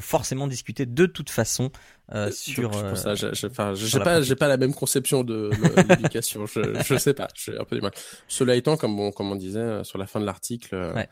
Faut 0.00 0.18
forcément 0.18 0.46
discuter 0.46 0.86
de 0.86 1.06
toute 1.06 1.28
façon 1.30 1.70
euh, 2.14 2.26
Donc, 2.26 2.34
sur. 2.34 2.76
euh, 2.76 2.88
pour 2.90 2.98
ça, 2.98 3.16
sur 3.16 3.34
j'ai 3.34 3.48
pas, 3.48 3.74
pratique. 4.04 4.24
j'ai 4.24 4.36
pas 4.36 4.48
la 4.48 4.56
même 4.56 4.74
conception 4.74 5.24
de 5.24 5.50
l'éducation. 5.88 6.46
je, 6.46 6.60
je 6.84 6.96
sais 6.98 7.14
pas, 7.14 7.26
j'ai 7.34 7.58
un 7.58 7.64
peu 7.64 7.74
du 7.76 7.82
mal. 7.82 7.92
Cela 8.28 8.54
étant, 8.54 8.76
comme 8.76 8.98
on, 9.00 9.10
comme 9.10 9.30
on 9.32 9.36
disait 9.36 9.58
euh, 9.60 9.84
sur 9.84 9.98
la 9.98 10.06
fin 10.06 10.20
de 10.20 10.24
l'article, 10.26 10.74
euh, 10.74 10.94
Ouais. 10.94 11.08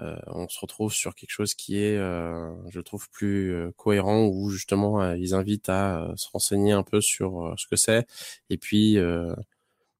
euh, 0.00 0.16
on 0.28 0.48
se 0.48 0.58
retrouve 0.60 0.92
sur 0.92 1.14
quelque 1.14 1.30
chose 1.32 1.54
qui 1.54 1.78
est, 1.82 1.96
euh, 1.98 2.50
je 2.70 2.80
trouve, 2.80 3.08
plus 3.10 3.52
euh, 3.54 3.72
cohérent 3.76 4.24
où 4.26 4.48
justement 4.50 5.02
euh, 5.02 5.16
ils 5.18 5.34
invitent 5.34 5.68
à 5.68 6.02
euh, 6.04 6.12
se 6.16 6.28
renseigner 6.32 6.72
un 6.72 6.82
peu 6.82 7.00
sur 7.00 7.46
euh, 7.46 7.54
ce 7.58 7.66
que 7.66 7.76
c'est 7.76 8.06
et 8.50 8.56
puis 8.56 8.98
euh, 8.98 9.34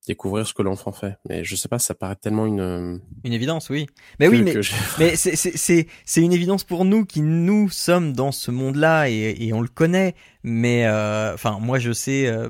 découvrir 0.07 0.47
ce 0.47 0.53
que 0.55 0.63
l'enfant 0.63 0.91
fait. 0.93 1.17
Mais 1.29 1.45
je 1.45 1.55
sais 1.57 1.69
pas, 1.69 1.79
ça 1.79 1.95
paraît 1.95 2.17
tellement 2.17 2.47
une. 2.47 2.61
euh, 2.61 2.99
Une 3.25 3.33
évidence, 3.33 3.71
oui. 3.71 3.87
Mais 4.19 4.27
que- 4.27 4.33
oui, 4.33 4.43
mais 4.43 4.55
Mais 4.99 5.17
c'est- 5.17 5.37
c'est 5.37 5.57
c'est- 5.57 5.87
c'est 6.05 6.23
une 6.23 6.33
évidence 6.33 6.65
pour 6.65 6.85
nous 6.85 7.05
qui 7.05 7.21
nous 7.21 7.69
sommes 7.71 8.13
dans 8.13 8.33
ce 8.33 8.51
monde-là 8.51 9.09
et, 9.09 9.37
et 9.41 9.53
on 9.53 9.61
le 9.61 9.69
connaît. 9.69 10.15
Mais 10.43 10.87
euh, 10.87 11.35
enfin, 11.35 11.59
moi 11.61 11.79
je 11.79 11.93
sais, 11.93 12.27
euh, 12.27 12.49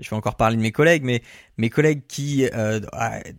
je 0.00 0.10
vais 0.10 0.16
encore 0.16 0.34
parler 0.36 0.56
de 0.56 0.62
mes 0.62 0.72
collègues, 0.72 1.02
mais 1.02 1.22
mes 1.56 1.70
collègues 1.70 2.02
qui, 2.06 2.46
euh, 2.52 2.80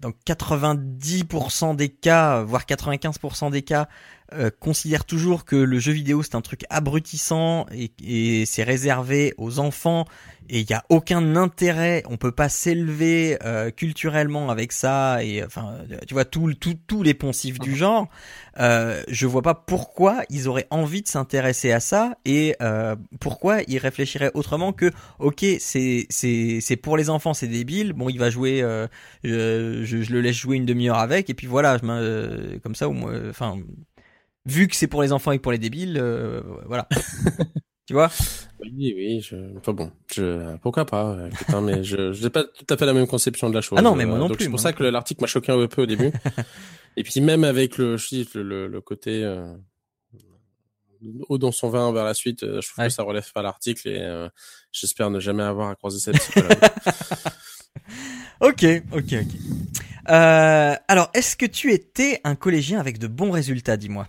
dans 0.01 0.11
90% 0.25 1.75
des 1.75 1.89
cas, 1.89 2.41
voire 2.43 2.65
95% 2.65 3.51
des 3.51 3.61
cas, 3.61 3.87
euh, 4.33 4.49
considèrent 4.59 5.05
toujours 5.05 5.45
que 5.45 5.55
le 5.55 5.79
jeu 5.79 5.91
vidéo 5.91 6.23
c'est 6.23 6.35
un 6.35 6.41
truc 6.41 6.65
abrutissant 6.69 7.65
et, 7.71 7.91
et 8.03 8.45
c'est 8.45 8.63
réservé 8.63 9.33
aux 9.37 9.59
enfants 9.59 10.05
et 10.49 10.61
il 10.61 10.69
y 10.69 10.73
a 10.73 10.83
aucun 10.89 11.35
intérêt, 11.35 12.03
on 12.09 12.17
peut 12.17 12.31
pas 12.31 12.47
s'élever 12.47 13.37
euh, 13.43 13.69
culturellement 13.69 14.49
avec 14.49 14.71
ça 14.71 15.23
et 15.23 15.43
enfin 15.43 15.77
tu 16.07 16.13
vois 16.13 16.25
tout, 16.25 16.53
tout, 16.53 16.75
tous 16.87 17.03
les 17.03 17.13
poncifs 17.13 17.59
du 17.59 17.75
genre. 17.75 18.07
Euh, 18.59 19.03
je 19.09 19.27
vois 19.27 19.41
pas 19.41 19.53
pourquoi 19.53 20.23
ils 20.29 20.47
auraient 20.47 20.67
envie 20.69 21.01
de 21.01 21.07
s'intéresser 21.07 21.71
à 21.71 21.79
ça 21.79 22.17
et 22.25 22.55
euh, 22.61 22.95
pourquoi 23.19 23.61
ils 23.67 23.77
réfléchiraient 23.77 24.31
autrement 24.33 24.73
que 24.73 24.91
ok 25.19 25.45
c'est 25.59 26.07
c'est 26.09 26.59
c'est 26.61 26.75
pour 26.75 26.97
les 26.97 27.09
enfants 27.09 27.33
c'est 27.33 27.47
débile 27.47 27.93
bon 27.93 28.09
il 28.09 28.17
va 28.17 28.29
jouer 28.29 28.63
euh, 28.63 28.87
je, 29.23 29.83
je, 29.83 30.01
je 30.01 30.11
le 30.11 30.21
laisse 30.21 30.35
jouer 30.35 30.57
une 30.57 30.65
demi-heure 30.65 30.97
avec 30.97 31.29
et 31.29 31.33
puis 31.35 31.45
voilà 31.45 31.77
je 31.77 31.87
euh, 31.87 32.57
comme 32.63 32.73
ça 32.73 32.89
au 32.89 32.93
moins 32.93 33.29
enfin 33.29 33.57
vu 34.47 34.67
que 34.67 34.75
c'est 34.75 34.87
pour 34.87 35.01
les 35.03 35.11
enfants 35.11 35.31
et 35.33 35.39
pour 35.39 35.51
les 35.51 35.57
débiles 35.59 35.97
euh, 36.01 36.41
voilà 36.65 36.87
tu 37.85 37.93
vois? 37.93 38.09
Oui, 38.59 38.93
oui, 38.97 39.21
je... 39.21 39.35
enfin 39.57 39.71
bon, 39.71 39.91
je... 40.13 40.57
pourquoi 40.57 40.85
pas, 40.85 41.11
euh, 41.13 41.29
putain, 41.29 41.61
mais 41.61 41.83
je 41.83 42.21
n'ai 42.21 42.29
pas 42.29 42.43
tout 42.43 42.65
à 42.73 42.75
fait 42.75 42.85
la 42.85 42.93
même 42.93 43.07
conception 43.07 43.49
de 43.49 43.55
la 43.55 43.61
chose. 43.61 43.77
Ah 43.79 43.81
non, 43.81 43.95
mais 43.95 44.05
moi 44.05 44.15
euh, 44.15 44.19
non 44.19 44.27
donc 44.27 44.37
plus, 44.37 44.45
C'est 44.45 44.49
pour 44.49 44.59
moi 44.59 44.63
ça 44.63 44.71
non 44.71 44.77
que 44.77 44.83
l'article 44.83 45.21
m'a 45.21 45.27
choqué 45.27 45.51
un 45.53 45.67
peu 45.67 45.83
au 45.83 45.85
début. 45.85 46.11
Et 46.97 47.03
puis 47.03 47.21
même 47.21 47.43
avec 47.45 47.77
le, 47.77 47.95
je 47.95 48.07
dis, 48.09 48.29
le, 48.33 48.43
le, 48.43 48.67
le 48.67 48.81
côté 48.81 49.23
euh, 49.23 49.53
haut 51.29 51.37
dans 51.37 51.51
son 51.53 51.69
vin 51.69 51.93
vers 51.93 52.03
la 52.03 52.13
suite, 52.13 52.43
euh, 52.43 52.59
je 52.61 52.67
trouve 52.67 52.81
Ouais. 52.83 52.87
que 52.89 52.93
ça 52.93 53.03
relève 53.03 53.31
pas 53.31 53.41
l'article 53.41 53.87
et 53.87 53.99
euh, 54.01 54.27
j'espère 54.73 55.09
ne 55.09 55.19
jamais 55.21 55.43
avoir 55.43 55.69
à 55.69 55.75
croiser 55.75 55.99
cette 55.99 56.17
psychologue. 56.17 56.57
ok 58.41 58.65
ok 58.91 59.13
ok 59.13 59.27
euh, 60.09 60.73
alors 60.87 61.09
est-ce 61.13 61.35
que 61.37 61.45
tu 61.45 61.71
étais 61.73 62.21
un 62.23 62.35
collégien 62.35 62.79
avec 62.79 62.97
de 62.97 63.07
bons 63.07 63.31
résultats 63.31 63.77
dis-moi? 63.77 64.07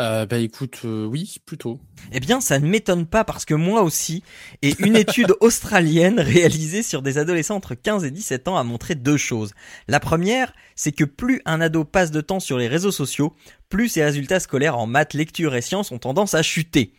Euh, 0.00 0.26
bah 0.26 0.38
écoute, 0.38 0.80
euh, 0.84 1.04
oui, 1.06 1.38
plutôt. 1.44 1.80
Eh 2.12 2.20
bien, 2.20 2.40
ça 2.40 2.58
ne 2.58 2.68
m'étonne 2.68 3.06
pas 3.06 3.24
parce 3.24 3.44
que 3.44 3.54
moi 3.54 3.82
aussi, 3.82 4.22
et 4.62 4.74
une 4.78 4.96
étude 4.96 5.34
australienne 5.40 6.20
réalisée 6.20 6.82
sur 6.82 7.02
des 7.02 7.18
adolescents 7.18 7.56
entre 7.56 7.74
15 7.74 8.04
et 8.04 8.10
17 8.10 8.48
ans 8.48 8.56
a 8.56 8.62
montré 8.62 8.94
deux 8.94 9.16
choses. 9.16 9.54
La 9.88 9.98
première, 9.98 10.52
c'est 10.76 10.92
que 10.92 11.04
plus 11.04 11.42
un 11.46 11.60
ado 11.60 11.84
passe 11.84 12.12
de 12.12 12.20
temps 12.20 12.40
sur 12.40 12.58
les 12.58 12.68
réseaux 12.68 12.92
sociaux, 12.92 13.34
plus 13.68 13.88
ses 13.88 14.04
résultats 14.04 14.40
scolaires 14.40 14.78
en 14.78 14.86
maths, 14.86 15.14
lecture 15.14 15.54
et 15.54 15.62
sciences 15.62 15.90
ont 15.90 15.98
tendance 15.98 16.34
à 16.34 16.42
chuter. 16.42 16.92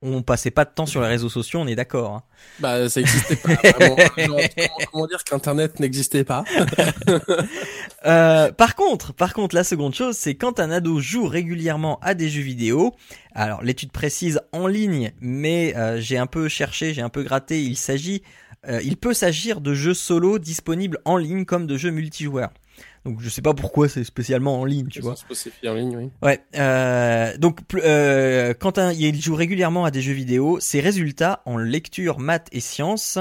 On 0.00 0.22
passait 0.22 0.52
pas 0.52 0.64
de 0.64 0.70
temps 0.72 0.86
sur 0.86 1.00
les 1.02 1.08
réseaux 1.08 1.28
sociaux, 1.28 1.58
on 1.58 1.66
est 1.66 1.74
d'accord. 1.74 2.12
hein. 2.12 2.22
Bah 2.60 2.88
ça 2.88 3.00
existait 3.00 3.34
pas. 3.34 3.54
Vraiment. 3.54 3.96
Genre, 4.16 4.40
comment, 4.54 4.86
comment 4.92 5.06
dire 5.08 5.24
qu'Internet 5.24 5.80
n'existait 5.80 6.24
pas? 6.24 6.44
Euh, 8.06 8.52
par 8.52 8.76
contre, 8.76 9.12
par 9.12 9.34
contre, 9.34 9.56
la 9.56 9.64
seconde 9.64 9.92
chose, 9.92 10.16
c'est 10.16 10.36
quand 10.36 10.60
un 10.60 10.70
ado 10.70 11.00
joue 11.00 11.26
régulièrement 11.26 11.98
à 12.00 12.14
des 12.14 12.28
jeux 12.28 12.42
vidéo. 12.42 12.94
Alors, 13.34 13.60
l'étude 13.64 13.90
précise 13.90 14.40
en 14.52 14.68
ligne, 14.68 15.12
mais 15.20 15.74
euh, 15.76 16.00
j'ai 16.00 16.16
un 16.16 16.26
peu 16.26 16.48
cherché, 16.48 16.94
j'ai 16.94 17.02
un 17.02 17.08
peu 17.08 17.24
gratté. 17.24 17.60
Il 17.60 17.76
s'agit, 17.76 18.22
euh, 18.68 18.80
il 18.84 18.98
peut 18.98 19.14
s'agir 19.14 19.60
de 19.60 19.74
jeux 19.74 19.94
solo 19.94 20.38
disponibles 20.38 20.98
en 21.04 21.16
ligne 21.16 21.44
comme 21.44 21.66
de 21.66 21.76
jeux 21.76 21.90
multijoueurs. 21.90 22.50
Donc, 23.04 23.20
je 23.20 23.28
sais 23.28 23.42
pas 23.42 23.54
pourquoi 23.54 23.88
c'est 23.88 24.04
spécialement 24.04 24.60
en 24.60 24.64
ligne, 24.64 24.88
tu 24.88 25.00
vois. 25.00 25.14
En 25.66 25.74
ligne, 25.74 25.96
oui. 25.96 26.10
Ouais. 26.22 26.40
Euh, 26.56 27.36
donc, 27.38 27.60
euh, 27.74 28.54
quand 28.58 28.78
un, 28.78 28.92
il 28.92 29.20
joue 29.20 29.34
régulièrement 29.34 29.84
à 29.84 29.90
des 29.90 30.02
jeux 30.02 30.12
vidéo, 30.12 30.58
ses 30.60 30.80
résultats 30.80 31.42
en 31.44 31.56
lecture, 31.56 32.18
maths 32.18 32.48
et 32.52 32.60
sciences 32.60 33.18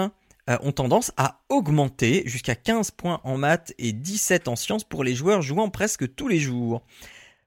euh, 0.49 0.57
ont 0.61 0.71
tendance 0.71 1.11
à 1.17 1.41
augmenter 1.49 2.23
jusqu'à 2.25 2.55
15 2.55 2.91
points 2.91 3.19
en 3.23 3.37
maths 3.37 3.73
et 3.77 3.91
17 3.91 4.47
en 4.47 4.55
sciences 4.55 4.85
pour 4.85 5.03
les 5.03 5.13
joueurs 5.13 5.41
jouant 5.41 5.69
presque 5.69 6.15
tous 6.15 6.27
les 6.27 6.39
jours. 6.39 6.83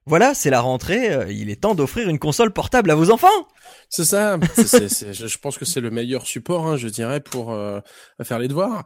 Voilà, 0.06 0.34
c'est 0.34 0.50
la 0.50 0.60
rentrée. 0.60 1.12
euh, 1.12 1.30
il 1.30 1.50
est 1.50 1.60
temps 1.60 1.74
d'offrir 1.74 2.08
une 2.08 2.18
console 2.18 2.52
portable 2.52 2.90
à 2.90 2.94
vos 2.94 3.10
enfants. 3.10 3.28
C'est 3.88 4.04
ça. 4.04 4.38
C'est- 4.54 4.64
c'est- 4.66 4.88
c'est- 4.88 5.12
je 5.28 5.38
pense 5.38 5.58
que 5.58 5.64
c'est 5.64 5.80
le 5.80 5.90
meilleur 5.90 6.26
support, 6.26 6.66
hein, 6.66 6.76
je 6.76 6.88
dirais, 6.88 7.20
pour 7.20 7.52
euh, 7.52 7.80
faire 8.22 8.38
les 8.38 8.48
devoirs. 8.48 8.84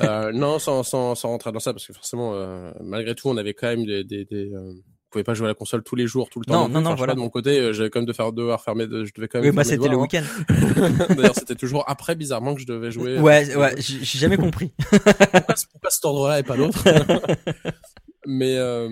Euh, 0.00 0.32
non, 0.32 0.58
sans, 0.58 0.82
sans, 0.82 1.14
sans 1.14 1.28
rentrer 1.28 1.52
dans 1.52 1.60
ça, 1.60 1.72
parce 1.72 1.86
que 1.86 1.92
forcément, 1.92 2.32
euh, 2.34 2.72
malgré 2.82 3.14
tout, 3.14 3.28
on 3.28 3.36
avait 3.36 3.54
quand 3.54 3.68
même 3.68 3.84
des... 3.86 4.04
des, 4.04 4.24
des 4.24 4.50
on 4.54 5.12
pouvait 5.14 5.24
pas 5.24 5.34
jouer 5.34 5.46
à 5.46 5.48
la 5.48 5.54
console 5.54 5.82
tous 5.82 5.96
les 5.96 6.06
jours, 6.06 6.30
tout 6.30 6.38
le 6.38 6.44
temps. 6.46 6.68
Non, 6.68 6.68
non, 6.68 6.80
non, 6.82 6.86
Enfin, 6.90 6.94
voilà. 6.98 7.12
pas, 7.14 7.16
de 7.16 7.20
mon 7.20 7.30
côté, 7.30 7.74
j'avais 7.74 7.90
quand 7.90 7.98
même 7.98 8.06
de 8.06 8.12
faire 8.12 8.30
devoir 8.32 8.62
faire 8.62 8.76
mes, 8.76 8.84
je 8.84 9.12
devais 9.12 9.26
quand 9.26 9.40
même. 9.40 9.50
Oui, 9.50 9.56
mes 9.56 9.64
c'était 9.64 9.76
le 9.88 9.96
devoirs, 9.96 10.02
week-end. 10.02 10.22
hein. 10.48 11.06
D'ailleurs, 11.16 11.34
c'était 11.34 11.56
toujours 11.56 11.82
après, 11.88 12.14
bizarrement, 12.14 12.54
que 12.54 12.60
je 12.60 12.66
devais 12.66 12.92
jouer. 12.92 13.18
Ouais, 13.18 13.56
ouais, 13.56 13.74
j'ai 13.78 13.98
j'ai 14.04 14.18
jamais 14.20 14.36
compris. 14.36 14.72
pourquoi, 14.78 15.54
pourquoi 15.72 15.90
cet 15.90 16.04
ordre-là 16.04 16.38
et 16.38 16.42
pas 16.44 16.54
l'autre? 16.54 16.84
Mais 18.26 18.56
euh, 18.58 18.88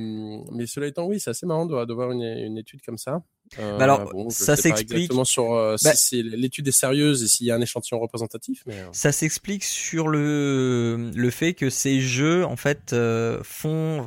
mais 0.53 0.67
cela 0.67 0.87
étant, 0.87 1.07
oui, 1.07 1.21
c'est 1.21 1.31
assez 1.31 1.45
marrant 1.47 1.67
de, 1.67 1.85
de 1.85 1.93
voir 1.95 2.11
une, 2.13 2.23
une 2.23 2.57
étude 2.59 2.81
comme 2.83 2.99
ça. 2.99 3.23
Euh, 3.59 3.79
Bah 3.79 3.85
alors, 3.85 4.11
bon, 4.13 4.29
ça 4.29 4.57
s'explique- 4.57 5.11
sur 5.25 5.55
euh, 5.55 5.77
Bah- 5.83 5.95
si 5.95 6.17
c'est- 6.19 6.23
l'étude 6.23 6.69
est 6.69 6.73
sérieuse 6.73 7.23
et 7.23 7.29
s'il 7.29 7.47
y 7.47 7.51
a 7.51 7.55
un 7.55 7.61
échantillon 7.63 7.99
représentatif, 7.99 8.63
mais 8.67 8.75
euh, 8.75 8.89
Ça 8.93 9.11
s'explique 9.11 9.65
sur 9.65 10.09
le 10.09 11.11
le 11.15 11.31
fait 11.31 11.55
que 11.55 11.71
ces 11.71 12.01
jeux 12.01 12.45
en 12.45 12.57
fait 12.57 12.95
font 13.43 14.07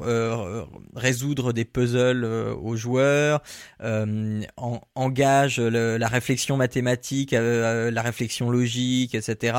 résoudre 0.96 1.54
des 1.54 1.66
puzzles 1.66 2.26
aux 2.26 2.76
joueurs, 2.76 3.42
en- 3.84 4.82
engagent 4.96 5.60
le- 5.60 5.98
la 5.98 6.08
réflexion 6.08 6.58
mathématique, 6.58 7.32
la 7.32 8.02
réflexion 8.02 8.50
logique, 8.50 9.16
etc. 9.16 9.58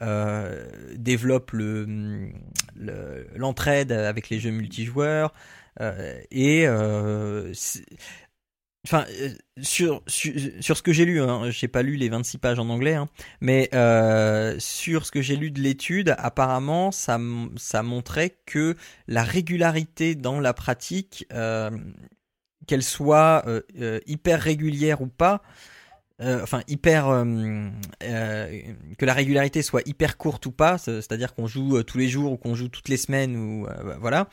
Euh, 0.00 0.64
développe 0.94 1.50
le- 1.52 2.30
l'entraide 3.34 3.90
avec 3.90 4.30
les 4.30 4.38
jeux 4.38 4.50
multijoueurs 4.52 5.32
euh, 5.80 6.20
et 6.30 6.68
euh, 6.68 7.52
Enfin, 8.86 9.04
sur, 9.60 10.02
sur, 10.06 10.76
ce 10.76 10.82
que 10.82 10.92
j'ai 10.92 11.04
lu, 11.04 11.20
hein, 11.20 11.50
j'ai 11.50 11.68
pas 11.68 11.82
lu 11.82 11.96
les 11.96 12.08
26 12.08 12.38
pages 12.38 12.58
en 12.58 12.70
anglais, 12.70 12.94
hein, 12.94 13.08
mais 13.40 13.68
sur 14.60 15.04
ce 15.04 15.10
que 15.10 15.20
j'ai 15.20 15.36
lu 15.36 15.50
de 15.50 15.60
l'étude, 15.60 16.14
apparemment, 16.16 16.90
ça, 16.90 17.18
ça 17.56 17.82
montrait 17.82 18.38
que 18.46 18.76
la 19.06 19.24
régularité 19.24 20.14
dans 20.14 20.40
la 20.40 20.54
pratique, 20.54 21.26
qu'elle 22.66 22.82
soit 22.82 23.44
hyper 24.06 24.40
régulière 24.40 25.02
ou 25.02 25.08
pas, 25.08 25.42
euh, 26.20 26.42
enfin 26.42 26.62
hyper, 26.66 27.08
euh, 27.08 27.24
euh, 28.02 28.60
que 28.98 29.04
la 29.06 29.14
régularité 29.14 29.62
soit 29.62 29.86
hyper 29.86 30.16
courte 30.16 30.46
ou 30.46 30.50
pas, 30.52 30.76
c'est- 30.78 31.00
c'est-à-dire 31.00 31.34
qu'on 31.34 31.46
joue 31.46 31.82
tous 31.84 31.98
les 31.98 32.08
jours 32.08 32.32
ou 32.32 32.36
qu'on 32.36 32.54
joue 32.56 32.68
toutes 32.68 32.88
les 32.88 32.96
semaines 32.96 33.36
ou 33.36 33.66
euh, 33.66 33.96
voilà. 34.00 34.28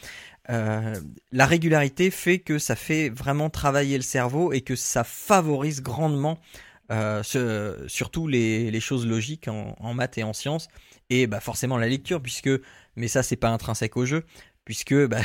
La 1.31 1.45
régularité 1.45 2.11
fait 2.11 2.39
que 2.39 2.57
ça 2.59 2.75
fait 2.75 3.09
vraiment 3.09 3.49
travailler 3.49 3.97
le 3.97 4.03
cerveau 4.03 4.53
et 4.53 4.61
que 4.61 4.75
ça 4.75 5.03
favorise 5.03 5.81
grandement 5.81 6.39
ce- 6.89 7.83
surtout 7.87 8.27
les, 8.27 8.69
les 8.71 8.79
choses 8.79 9.07
logiques 9.07 9.47
en, 9.47 9.75
en 9.79 9.93
maths 9.93 10.17
et 10.17 10.23
en 10.23 10.33
sciences 10.33 10.67
et 11.09 11.27
bah 11.27 11.39
forcément 11.39 11.77
la 11.77 11.87
lecture 11.87 12.21
puisque 12.21 12.49
mais 12.95 13.07
ça 13.07 13.23
c'est 13.23 13.35
pas 13.35 13.49
intrinsèque 13.49 13.97
au 13.97 14.05
jeu 14.05 14.23
puisque 14.65 14.93
bah, 15.07 15.21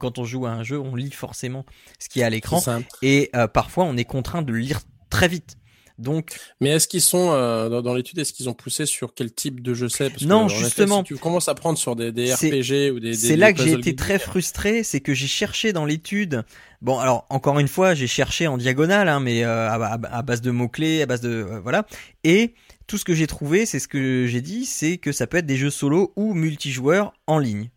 quand 0.00 0.18
on 0.18 0.24
joue 0.24 0.46
à 0.46 0.50
un 0.50 0.62
jeu 0.62 0.78
on 0.80 0.94
lit 0.94 1.10
forcément 1.10 1.64
ce 1.98 2.08
qui 2.08 2.20
est 2.20 2.24
à 2.24 2.30
l'écran 2.30 2.60
et 3.02 3.30
parfois 3.52 3.84
on 3.84 3.96
est 3.98 4.04
contraint 4.06 4.40
de 4.42 4.52
le 4.52 4.58
lire 4.58 4.80
très 5.10 5.28
vite 5.28 5.56
donc 5.98 6.38
Mais 6.60 6.70
est-ce 6.70 6.88
qu'ils 6.88 7.00
sont 7.00 7.30
euh, 7.32 7.80
dans, 7.80 7.94
l'étude, 7.94 8.18
est-ce 8.18 8.32
qu'ils 8.32 8.48
ont 8.48 8.54
poussé 8.54 8.86
sur 8.86 9.14
quel 9.14 9.32
type 9.32 9.62
de 9.62 9.74
jeu 9.74 9.88
c'est? 9.88 10.14
Que, 10.14 10.24
Non, 10.24 10.46
effet, 10.46 10.64
justement. 10.64 10.98
si 10.98 11.04
tu 11.04 11.16
commences 11.16 11.48
à 11.48 11.54
prendre 11.54 11.78
sur 11.78 11.96
des, 11.96 12.10
RPG 12.10 12.92
ou 12.92 13.00
des, 13.00 13.14
C'est 13.14 13.36
là 13.36 13.52
des 13.52 13.54
que 13.54 13.62
j'ai 13.62 13.72
été 13.72 13.96
très 13.96 14.18
frustré, 14.18 14.82
c'est 14.82 15.00
que 15.00 15.14
j'ai 15.14 15.26
cherché 15.26 15.72
dans 15.72 15.84
l'étude. 15.84 16.44
Bon, 16.82 16.98
alors 16.98 17.26
encore 17.30 17.58
une 17.58 17.68
fois, 17.68 17.94
j'ai 17.94 18.06
cherché 18.06 18.46
en 18.46 18.58
diagonale, 18.58 19.08
hein, 19.08 19.20
mais 19.20 19.44
euh, 19.44 19.70
à 19.70 20.22
base 20.22 20.42
de 20.42 20.50
mots 20.50 20.68
clés, 20.68 21.02
à 21.02 21.06
base 21.06 21.20
de 21.22 21.30
euh, 21.30 21.60
voilà. 21.60 21.86
Et 22.24 22.54
tout 22.86 22.98
ce 22.98 23.04
que 23.04 23.14
j'ai 23.14 23.26
trouvé, 23.26 23.66
c'est 23.66 23.78
ce 23.78 23.88
que 23.88 24.26
j'ai 24.26 24.42
dit, 24.42 24.66
c'est 24.66 24.98
que 24.98 25.12
ça 25.12 25.26
peut 25.26 25.38
être 25.38 25.46
des 25.46 25.56
jeux 25.56 25.70
solo 25.70 26.12
ou 26.16 26.34
multijoueurs 26.34 27.14
en 27.26 27.38
ligne. 27.38 27.70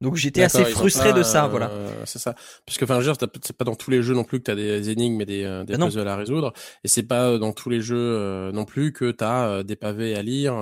Donc 0.00 0.16
j'étais 0.16 0.42
assez 0.42 0.64
frustré 0.64 1.10
pas, 1.10 1.18
de 1.18 1.22
ça, 1.22 1.44
euh, 1.44 1.48
voilà. 1.48 1.70
C'est 2.06 2.18
ça. 2.18 2.34
Enfin, 2.82 2.96
veux 2.98 3.02
dire, 3.04 3.18
t'as- 3.18 3.26
c'est 3.44 3.56
pas 3.56 3.64
dans 3.66 3.74
tous 3.74 3.90
les 3.90 4.02
jeux 4.02 4.14
non 4.14 4.24
plus 4.24 4.38
que 4.38 4.44
t'as 4.44 4.54
des 4.54 4.88
énigmes 4.90 5.20
et 5.20 5.26
des, 5.26 5.44
euh, 5.44 5.64
des 5.64 5.76
non. 5.76 5.86
puzzles 5.86 6.08
à 6.08 6.16
résoudre. 6.16 6.52
Et 6.84 6.88
c'est 6.88 7.02
pas 7.02 7.28
euh, 7.28 7.38
dans 7.38 7.52
tous 7.52 7.68
les 7.68 7.82
jeux 7.82 7.96
euh, 7.98 8.50
non 8.52 8.64
plus 8.64 8.92
que 8.92 9.10
t'as 9.10 9.46
euh, 9.46 9.62
des 9.62 9.76
pavés 9.76 10.14
à 10.16 10.22
lire, 10.22 10.54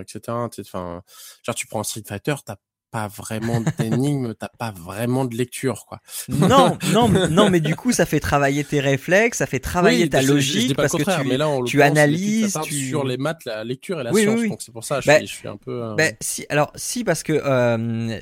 etc. 0.00 0.20
Enfin, 0.60 1.02
genre, 1.44 1.54
tu 1.54 1.66
prends 1.66 1.80
un 1.80 1.84
Street 1.84 2.04
Fighter, 2.06 2.34
t'as 2.46 2.56
pas 2.92 3.08
vraiment 3.08 3.60
d'énigmes, 3.80 4.34
t'as 4.38 4.50
pas 4.56 4.70
vraiment 4.70 5.24
de 5.24 5.34
lecture, 5.34 5.84
quoi. 5.86 5.98
Non, 6.28 6.78
non, 6.92 7.08
non, 7.08 7.50
mais 7.50 7.58
du 7.58 7.74
coup, 7.74 7.90
ça 7.90 8.06
fait 8.06 8.20
travailler 8.20 8.62
tes 8.62 8.78
réflexes, 8.78 9.38
ça 9.38 9.46
fait 9.46 9.58
travailler 9.58 10.04
Oui, 10.04 10.10
ta 10.10 10.20
je- 10.20 10.26
je- 10.26 10.28
je 10.28 10.34
logique 10.34 10.76
parce 10.76 10.92
que 10.92 11.02
tu, 11.02 11.28
mais 11.28 11.36
là, 11.36 11.48
tu 11.66 11.82
analyses, 11.82 12.56
tu- 12.62 12.86
sur 12.90 13.02
les 13.04 13.16
maths, 13.16 13.44
la 13.46 13.64
lecture 13.64 14.00
et 14.00 14.04
la 14.04 14.12
Oui, 14.12 14.22
science. 14.22 14.38
oui. 14.40 14.48
Donc 14.48 14.62
c'est 14.62 14.70
pour 14.70 14.84
ça, 14.84 15.00
je, 15.00 15.08
Bah, 15.08 15.16
suis, 15.18 15.26
je 15.26 15.34
suis 15.34 15.48
un 15.48 15.56
peu. 15.56 15.82
euh, 15.82 15.94
Ben, 15.96 16.14
si, 16.20 16.46
alors 16.48 16.70
si 16.76 17.02
parce 17.02 17.24
que 17.24 17.32
euh, 17.32 18.16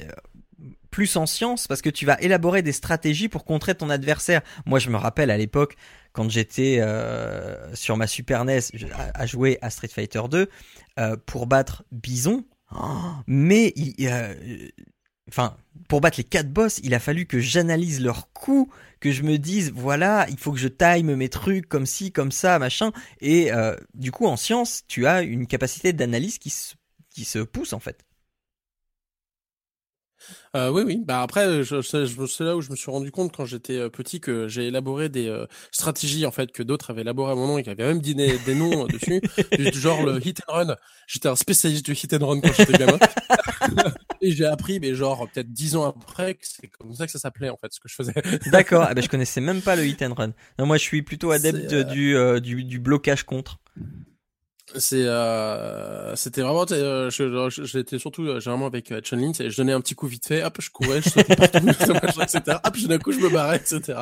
plus 0.92 1.16
en 1.16 1.26
science, 1.26 1.66
parce 1.66 1.82
que 1.82 1.90
tu 1.90 2.06
vas 2.06 2.20
élaborer 2.20 2.62
des 2.62 2.70
stratégies 2.70 3.28
pour 3.28 3.44
contrer 3.44 3.74
ton 3.74 3.90
adversaire. 3.90 4.42
Moi, 4.66 4.78
je 4.78 4.90
me 4.90 4.96
rappelle 4.96 5.30
à 5.30 5.38
l'époque 5.38 5.76
quand 6.12 6.30
j'étais 6.30 6.78
euh, 6.80 7.74
sur 7.74 7.96
ma 7.96 8.06
Super 8.06 8.44
NES 8.44 8.60
à, 9.14 9.26
jouer 9.26 9.58
à 9.62 9.70
Street 9.70 9.88
Fighter 9.88 10.20
2 10.30 10.48
euh, 10.98 11.16
pour 11.26 11.46
battre 11.46 11.82
Bison. 11.90 12.44
mais 13.26 13.72
euh, 14.02 14.34
enfin, 15.28 15.56
pour 15.88 16.02
battre 16.02 16.18
les 16.18 16.24
quatre 16.24 16.50
boss, 16.52 16.78
il 16.84 16.92
a 16.94 17.00
fallu 17.00 17.24
que 17.24 17.40
j'analyse 17.40 18.02
leurs 18.02 18.30
coups, 18.34 18.70
que 19.00 19.10
je 19.10 19.22
me 19.22 19.38
dise 19.38 19.72
voilà, 19.74 20.26
il 20.28 20.38
faut 20.38 20.52
que 20.52 20.58
je 20.58 20.68
time 20.68 21.16
mes 21.16 21.30
trucs 21.30 21.70
comme 21.70 21.86
ci, 21.86 22.12
comme 22.12 22.32
ça, 22.32 22.58
machin. 22.58 22.92
Et 23.22 23.50
du 23.94 24.12
coup, 24.12 24.26
en 24.26 24.36
science, 24.36 24.82
tu 24.88 25.06
as 25.06 25.22
une 25.22 25.46
capacité 25.46 25.94
d'analyse 25.94 26.38
qui 26.38 26.50
se, 26.50 26.74
qui 27.08 27.24
se 27.24 27.38
pousse 27.38 27.72
en 27.72 27.80
fait. 27.80 28.04
Euh, 30.54 30.70
oui, 30.70 30.82
oui. 30.84 31.02
Bah 31.04 31.22
après, 31.22 31.62
je, 31.64 31.80
je- 31.80 32.04
je- 32.06 32.26
c'est 32.26 32.44
là 32.44 32.56
où 32.56 32.60
je 32.60 32.70
me 32.70 32.76
suis 32.76 32.90
rendu 32.90 33.10
compte 33.10 33.34
quand 33.34 33.44
j'étais 33.46 33.78
euh, 33.78 33.88
petit 33.88 34.20
que 34.20 34.48
j'ai 34.48 34.66
élaboré 34.66 35.08
des 35.08 35.26
euh, 35.28 35.46
stratégies 35.70 36.26
en 36.26 36.30
fait 36.30 36.52
que 36.52 36.62
d'autres 36.62 36.90
avaient 36.90 37.00
élaborées 37.02 37.32
à 37.32 37.34
mon 37.34 37.46
nom 37.46 37.58
et 37.58 37.62
qui 37.62 37.70
avaient 37.70 37.86
même 37.86 38.00
dit 38.00 38.14
des, 38.14 38.38
des 38.38 38.54
noms 38.54 38.84
euh, 38.84 38.88
dessus, 38.88 39.20
du 39.56 39.78
genre 39.80 40.04
le 40.04 40.18
hit 40.26 40.42
and 40.48 40.52
run. 40.52 40.76
J'étais 41.06 41.28
un 41.28 41.36
spécialiste 41.36 41.84
du 41.86 41.92
hit 41.92 42.12
and 42.12 42.26
run 42.26 42.40
quand 42.40 42.52
j'étais 42.52 42.74
gamin. 42.74 42.98
et 44.20 44.30
j'ai 44.32 44.44
appris, 44.44 44.78
mais 44.80 44.94
genre 44.94 45.28
peut-être 45.32 45.50
dix 45.52 45.74
ans 45.76 45.84
après, 45.88 46.34
que 46.34 46.44
c'est 46.46 46.68
comme 46.68 46.94
ça 46.94 47.06
que 47.06 47.12
ça 47.12 47.18
s'appelait 47.18 47.48
en 47.50 47.56
fait 47.56 47.72
ce 47.72 47.80
que 47.80 47.88
je 47.88 47.94
faisais. 47.94 48.14
D'accord, 48.50 48.84
ah 48.88 48.94
ben, 48.94 49.02
je 49.02 49.08
connaissais 49.08 49.40
même 49.40 49.62
pas 49.62 49.74
le 49.76 49.86
hit 49.86 50.02
and 50.02 50.14
run. 50.14 50.32
Non, 50.58 50.66
moi 50.66 50.76
je 50.76 50.82
suis 50.82 51.02
plutôt 51.02 51.30
adepte 51.30 51.72
euh, 51.72 52.40
du, 52.40 52.56
du, 52.56 52.64
du 52.64 52.78
blocage 52.78 53.22
contre. 53.24 53.58
C'est, 54.76 55.04
euh, 55.04 56.14
c'était 56.16 56.40
vraiment, 56.42 56.64
euh, 56.70 57.10
je- 57.10 57.50
j'étais 57.64 57.98
surtout 57.98 58.22
euh, 58.26 58.40
généralement 58.40 58.66
avec 58.66 58.90
euh, 58.92 59.00
Chun-Li, 59.02 59.32
tu 59.32 59.38
sais, 59.38 59.50
je 59.50 59.56
donnais 59.56 59.72
un 59.72 59.80
petit 59.80 59.94
coup 59.94 60.06
vite 60.06 60.26
fait, 60.26 60.42
hop, 60.44 60.56
je 60.60 60.70
courais, 60.70 61.02
je 61.02 61.10
sautais 61.10 61.36
partout, 61.36 61.58
etc. 62.22 62.40
Hop, 62.64 62.76
d'un 62.88 62.98
coup 62.98 63.12
je 63.12 63.18
me 63.18 63.28
barrais, 63.28 63.56
etc. 63.56 64.00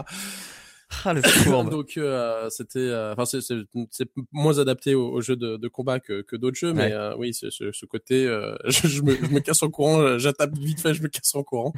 Ah 1.04 1.12
le 1.14 1.22
fourbe. 1.22 1.70
Donc 1.70 1.92
euh, 1.96 2.48
c'était, 2.50 2.78
euh, 2.80 3.12
enfin 3.12 3.24
c'est, 3.24 3.40
c'est, 3.40 3.56
c'est 3.90 4.08
moins 4.32 4.58
adapté 4.58 4.94
aux, 4.94 5.08
aux 5.10 5.20
jeux 5.20 5.36
de, 5.36 5.56
de 5.56 5.68
combat 5.68 6.00
que, 6.00 6.22
que 6.22 6.34
d'autres 6.36 6.56
jeux, 6.58 6.72
mais 6.72 6.86
Ouais. 6.86 6.92
euh, 6.92 7.14
oui, 7.16 7.32
ce, 7.32 7.84
côté, 7.86 8.26
euh, 8.26 8.56
je, 8.66 8.88
je 8.88 9.02
me, 9.02 9.14
je 9.16 9.26
me 9.30 9.40
casse 9.40 9.62
en 9.62 9.70
courant, 9.70 10.00
euh, 10.00 10.18
j'attaque 10.18 10.52
vite 10.56 10.80
fait, 10.80 10.92
je 10.94 11.02
me 11.02 11.08
casse 11.08 11.34
en 11.34 11.42
courant. 11.44 11.72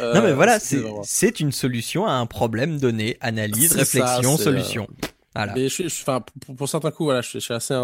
Euh, 0.00 0.14
non 0.14 0.22
mais 0.22 0.32
voilà, 0.32 0.58
c'est 0.58 0.82
c'est 1.04 1.38
une 1.40 1.52
solution 1.52 2.06
à 2.06 2.12
un 2.12 2.26
problème 2.26 2.78
donné, 2.78 3.16
analyse, 3.20 3.72
réflexion, 3.74 4.36
ça, 4.36 4.44
solution. 4.44 4.88
Voilà. 5.34 5.54
Mais 5.54 5.62
je 5.68 5.72
suis, 5.74 5.88
je- 5.88 6.02
enfin, 6.02 6.22
pour, 6.44 6.56
pour 6.56 6.68
certains 6.68 6.90
coups, 6.90 7.06
voilà, 7.06 7.20
je, 7.22 7.28
suis- 7.28 7.40
je 7.40 7.44
suis 7.44 7.54
assez 7.54 7.74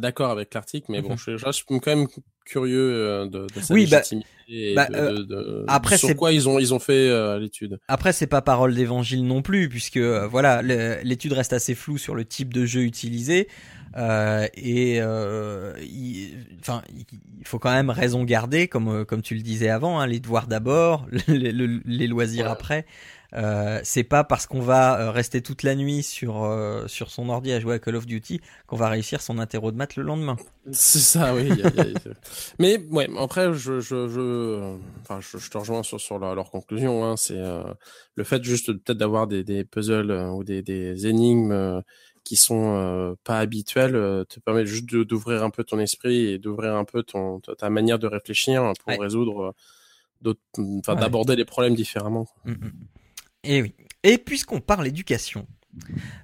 d'accord 0.00 0.30
avec 0.30 0.52
l'article, 0.54 0.86
mais 0.90 1.02
bon, 1.02 1.10
Mhm. 1.10 1.18
je, 1.18 1.36
je 1.36 1.44
reste 1.44 1.64
quand 1.66 1.86
même 1.86 2.06
curieux 2.44 2.78
euh, 2.94 3.26
de, 3.26 3.46
de 3.54 3.60
sa 3.60 3.74
Oui, 3.74 3.86
bah, 3.90 4.02
et 4.48 4.74
bah, 4.74 4.86
de, 4.86 4.94
euh, 4.96 5.12
de- 5.18 5.22
de- 5.24 5.64
après, 5.66 5.98
sur 5.98 6.08
c'est- 6.08 6.14
quoi 6.14 6.32
ils 6.32 6.48
ont 6.48 6.58
ils 6.60 6.72
ont 6.72 6.78
fait 6.78 7.08
euh, 7.08 7.38
l'étude. 7.40 7.80
Après, 7.88 8.12
c'est 8.12 8.28
pas 8.28 8.40
parole 8.42 8.74
d'évangile 8.74 9.26
non 9.26 9.42
plus, 9.42 9.68
puisque 9.68 9.96
euh, 9.96 10.26
voilà, 10.28 10.62
l'étude 10.62 11.32
reste 11.32 11.52
assez 11.52 11.74
floue 11.74 11.98
sur 11.98 12.14
le 12.14 12.24
type 12.24 12.54
de 12.54 12.64
jeu 12.64 12.82
utilisé. 12.82 13.48
Euh, 13.96 14.46
et 14.54 14.98
euh, 15.00 15.72
il, 15.82 16.34
enfin, 16.60 16.82
il 17.40 17.46
faut 17.46 17.58
quand 17.58 17.72
même 17.72 17.88
raison 17.90 18.24
garder, 18.24 18.68
comme 18.68 19.04
comme 19.06 19.22
tu 19.22 19.34
le 19.34 19.40
disais 19.42 19.70
avant, 19.70 19.98
hein, 20.00 20.06
les 20.06 20.20
devoirs 20.20 20.46
d'abord, 20.48 21.06
les, 21.28 21.50
le- 21.50 21.80
les 21.86 22.06
loisirs 22.06 22.44
Ouais. 22.46 22.52
après. 22.52 22.86
Euh, 23.34 23.80
c'est 23.82 24.04
pas 24.04 24.22
parce 24.24 24.46
qu'on 24.46 24.60
va 24.60 25.00
euh, 25.00 25.10
rester 25.10 25.42
toute 25.42 25.62
la 25.62 25.74
nuit 25.74 26.02
sur 26.02 26.44
euh, 26.44 26.86
sur 26.86 27.10
son 27.10 27.28
ordi 27.28 27.52
à 27.52 27.60
jouer 27.60 27.74
à 27.74 27.78
Call 27.78 27.96
of 27.96 28.06
Duty 28.06 28.40
qu'on 28.66 28.76
va 28.76 28.88
réussir 28.88 29.20
son 29.20 29.38
interro 29.38 29.72
de 29.72 29.76
maths 29.76 29.96
le 29.96 30.04
lendemain. 30.04 30.36
C'est 30.72 30.98
ça, 31.00 31.34
oui. 31.34 31.48
il 31.50 31.58
y 31.58 31.62
a- 31.62 31.70
il 31.74 31.76
y 31.76 31.80
a- 31.80 32.12
mais 32.58 32.78
ouais, 32.90 33.08
après, 33.18 33.52
je 33.52 33.80
je 33.80 34.08
je, 34.08 34.76
enfin, 35.02 35.18
je, 35.20 35.38
je 35.38 35.50
te 35.50 35.58
rejoins 35.58 35.82
sur 35.82 36.00
sur 36.00 36.18
leur, 36.18 36.34
leur 36.34 36.50
conclusion. 36.50 37.04
Hein, 37.04 37.16
c'est 37.16 37.38
euh, 37.38 37.62
le 38.14 38.24
fait 38.24 38.42
juste 38.44 38.72
peut-être 38.72 38.98
d'avoir 38.98 39.26
des 39.26 39.42
des 39.44 39.64
puzzles 39.64 40.12
ou 40.12 40.44
des 40.44 40.62
des 40.62 41.06
énigmes. 41.06 41.82
qui 42.24 42.34
sont 42.34 42.74
euh, 42.76 43.14
pas 43.22 43.38
habituels 43.38 43.94
euh, 43.94 44.24
te 44.24 44.40
permet 44.40 44.66
juste 44.66 44.86
d'ouvrir 44.92 45.44
un 45.44 45.50
peu 45.50 45.62
ton 45.62 45.78
esprit 45.78 46.26
et 46.26 46.38
d'ouvrir 46.40 46.74
un 46.74 46.84
peu 46.84 47.04
ton 47.04 47.38
ta 47.38 47.70
manière 47.70 48.00
de 48.00 48.08
réfléchir 48.08 48.72
pour 48.80 48.88
Ouais. 48.88 48.98
résoudre 48.98 49.40
euh, 49.40 49.52
d'autres 50.22 50.40
enfin 50.80 50.94
Ouais. 50.94 51.00
d'aborder 51.02 51.36
les 51.36 51.44
problèmes 51.44 51.76
différemment 51.76 52.26
Mm, 52.44 52.50
mm. 52.52 52.72
Et 53.46 53.62
oui. 53.62 53.74
Et 54.02 54.18
puisqu'on 54.18 54.60
parle 54.60 54.86
éducation, 54.86 55.46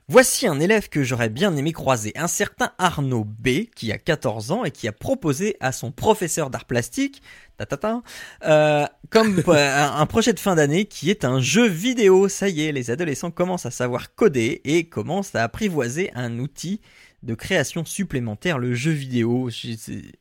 voici 0.09 0.47
un 0.47 0.61
élève 0.61 0.89
que 0.89 1.03
j'aurais 1.03 1.29
bien 1.29 1.57
aimé 1.57 1.73
croiser, 1.73 2.13
un 2.17 2.27
certain 2.27 2.73
Arnaud 2.79 3.25
B, 3.25 3.67
qui 3.75 3.93
a 3.93 3.99
14 3.99 4.51
ans 4.51 4.65
et 4.65 4.71
qui 4.71 4.89
a 4.89 4.93
proposé 4.93 5.57
à 5.61 5.73
son 5.73 5.93
professeur 5.93 6.51
d'art 6.51 6.65
plastique, 6.65 7.23
ta, 7.59 7.67
ta, 7.67 7.77
ta, 7.77 8.03
euh, 8.45 8.87
comme 9.11 9.41
euh, 9.49 9.89
un 9.97 10.07
projet 10.07 10.33
de 10.33 10.41
fin 10.41 10.57
d'année 10.57 10.85
qui 10.85 11.11
est 11.11 11.25
un 11.25 11.41
jeu 11.41 11.67
vidéo. 11.67 12.29
Ça 12.29 12.49
y 12.49 12.63
est, 12.63 12.73
les 12.73 12.91
adolescents 12.91 13.31
commencent 13.31 13.67
à 13.67 13.71
savoir 13.71 14.15
coder 14.15 14.61
et 14.65 14.85
commencent 14.85 15.35
à 15.35 15.45
apprivoiser 15.45 16.11
un 16.15 16.39
outil 16.39 16.81
de 17.23 17.35
création 17.35 17.85
supplémentaire, 17.85 18.59
le 18.59 18.75
jeu 18.75 18.91
vidéo. 18.91 19.49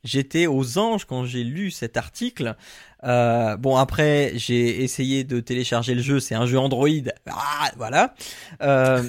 J'étais 0.04 0.48
aux 0.48 0.78
anges 0.78 1.06
quand 1.06 1.26
j'ai 1.26 1.44
lu 1.44 1.72
cet 1.72 1.98
article. 1.98 2.56
Euh, 3.04 3.58
bon 3.58 3.78
après 3.78 4.34
j'ai 4.36 4.84
essayé 4.84 5.24
de 5.24 5.40
télécharger 5.40 5.96
le 5.96 6.04
jeu, 6.04 6.20
c'est 6.20 6.36
un 6.36 6.46
jeu 6.46 6.60
Android. 6.60 6.88
Ah, 7.28 7.72
voilà. 7.78 8.14
Euh, 8.62 9.04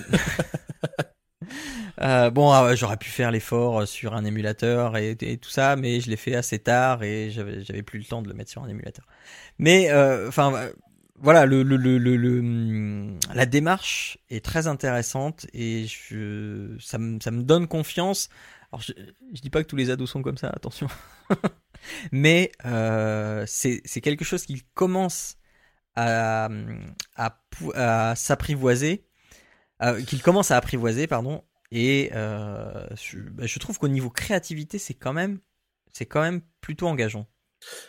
euh, 2.00 2.30
bon 2.30 2.50
ah, 2.50 2.74
j'aurais 2.74 2.96
pu 2.96 3.10
faire 3.10 3.30
l'effort 3.30 3.86
sur 3.86 4.14
un 4.14 4.24
émulateur 4.24 4.96
et, 4.96 5.16
tout 5.16 5.50
ça, 5.50 5.76
mais 5.76 6.00
je 6.00 6.08
l'ai 6.08 6.16
fait 6.16 6.34
assez 6.34 6.58
tard 6.58 7.02
et 7.02 7.30
j'avais 7.30 7.82
plus 7.82 7.98
le 7.98 8.04
temps 8.06 8.22
de 8.22 8.28
le 8.28 8.34
mettre 8.34 8.50
sur 8.50 8.62
un 8.62 8.68
émulateur. 8.68 9.06
Mais 9.58 9.90
euh, 9.90 10.28
enfin 10.28 10.70
voilà 11.22 11.44
hum, 11.44 13.18
la 13.32 13.46
démarche 13.46 14.18
est 14.28 14.44
très 14.44 14.66
intéressante 14.66 15.46
et 15.54 15.86
ça 16.80 16.98
me 16.98 17.42
donne 17.42 17.68
confiance. 17.68 18.28
Je, 18.78 18.92
je 19.32 19.40
dis 19.40 19.50
pas 19.50 19.62
que 19.62 19.68
tous 19.68 19.76
les 19.76 19.90
ados 19.90 20.10
sont 20.10 20.22
comme 20.22 20.36
ça, 20.36 20.48
attention. 20.48 20.88
mais 22.12 22.52
euh, 22.64 23.44
c'est 23.46 24.00
quelque 24.00 24.24
chose 24.24 24.44
qui 24.44 24.62
commence 24.74 25.36
à, 25.94 26.48
s'apprivoiser, 28.16 29.06
euh, 29.82 30.02
qu'il 30.02 30.22
commence 30.22 30.50
à 30.50 30.56
apprivoiser, 30.56 31.06
pardon, 31.06 31.44
et 31.70 32.10
euh, 32.14 32.86
je, 32.96 33.18
bah, 33.18 33.46
je 33.46 33.58
trouve 33.58 33.78
qu'au 33.78 33.88
niveau 33.88 34.10
créativité, 34.10 34.78
c'est 34.78 34.94
quand 34.94 35.14
c'est 35.92 36.06
quand 36.06 36.22
même 36.22 36.40
plutôt 36.60 36.88
engageant. 36.88 37.26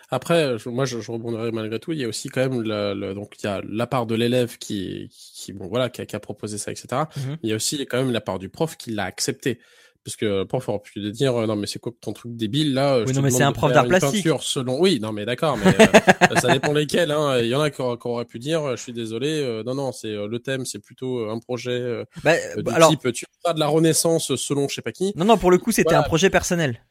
Après, 0.09 0.57
je- 0.57 0.69
moi, 0.69 0.85
je, 0.85 0.99
je 0.99 1.11
rebondirai 1.11 1.51
malgré 1.51 1.79
tout. 1.79 1.91
Il 1.91 1.99
y 1.99 2.03
a 2.05 2.07
aussi 2.07 2.29
quand 2.29 2.41
même 2.41 2.61
le, 2.61 2.93
le- 2.93 3.13
donc 3.13 3.33
il 3.41 3.45
y 3.45 3.49
a 3.49 3.61
la 3.67 3.87
part 3.87 4.05
de 4.05 4.15
l'élève 4.15 4.57
qui, 4.57 5.09
qui 5.11 5.53
bon 5.53 5.67
voilà, 5.67 5.89
qui 5.89 6.01
a, 6.01 6.05
qui 6.05 6.15
a 6.15 6.19
proposé 6.19 6.57
ça, 6.57 6.71
etc. 6.71 6.87
Mhm. 7.17 7.37
Il 7.43 7.49
y 7.49 7.53
a 7.53 7.55
aussi 7.55 7.77
quand 7.85 7.97
même 7.97 8.11
la 8.11 8.21
part 8.21 8.39
du 8.39 8.49
prof 8.49 8.77
qui 8.77 8.91
l'a 8.91 9.05
accepté. 9.05 9.59
Parce 10.05 10.17
que 10.17 10.25
le 10.25 10.45
prof 10.45 10.67
aurait 10.67 10.79
pu 10.79 11.01
te 11.01 11.07
dire 11.07 11.33
euh, 11.33 11.45
non 11.47 11.55
mais 11.55 11.65
c'est 11.65 11.79
quoi 11.79 11.93
ton 12.01 12.11
truc 12.11 12.35
débile 12.35 12.73
là 12.73 12.99
je 12.99 13.05
Oui, 13.05 13.11
te 13.13 13.15
non, 13.15 13.21
mais 13.21 13.31
c'est 13.31 13.43
un 13.43 13.53
prof 13.53 13.71
d'art 13.71 13.87
plastique. 13.87 14.27
selon 14.41 14.77
oui 14.77 14.99
non 14.99 15.13
mais 15.13 15.23
d'accord 15.23 15.55
mais 15.57 15.63
euh, 16.29 16.35
ça 16.35 16.51
dépend 16.51 16.73
lesquels 16.73 17.09
hein. 17.09 17.39
il 17.39 17.47
y 17.47 17.55
en 17.55 17.61
a 17.61 17.69
qui 17.69 17.81
auraient, 17.81 18.25
pu 18.25 18.37
dire 18.37 18.61
euh, 18.67 18.75
je 18.75 18.81
suis 18.81 18.91
désolé 18.91 19.29
euh, 19.41 19.63
non 19.63 19.75
non 19.75 19.93
c'est 19.93 20.09
euh, 20.09 20.27
le 20.27 20.39
thème 20.39 20.65
c'est 20.65 20.79
plutôt 20.79 21.19
euh, 21.19 21.31
un 21.31 21.39
projet 21.39 21.71
euh, 21.79 22.03
Bah, 22.21 22.33
du 22.57 22.69
alors, 22.73 22.89
type 22.89 23.13
tu 23.13 23.23
feras 23.41 23.53
de 23.53 23.61
la 23.61 23.67
renaissance 23.67 24.35
selon 24.35 24.67
je 24.67 24.75
sais 24.75 24.81
pas 24.81 24.91
qui 24.91 25.13
non, 25.15 25.23
non, 25.23 25.37
pour 25.37 25.51
le 25.51 25.57
coup, 25.57 25.71
c'était 25.71 25.91
Voilà. 25.91 25.99
un 26.01 26.03
projet 26.03 26.29
personnel. 26.29 26.83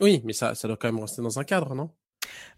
Oui 0.00 0.20
mais 0.24 0.32
ça 0.32 0.54
ça 0.54 0.68
doit 0.68 0.76
quand 0.76 0.88
même 0.88 1.00
rester 1.00 1.22
dans 1.22 1.38
un 1.38 1.44
cadre 1.44 1.74
non? 1.74 1.90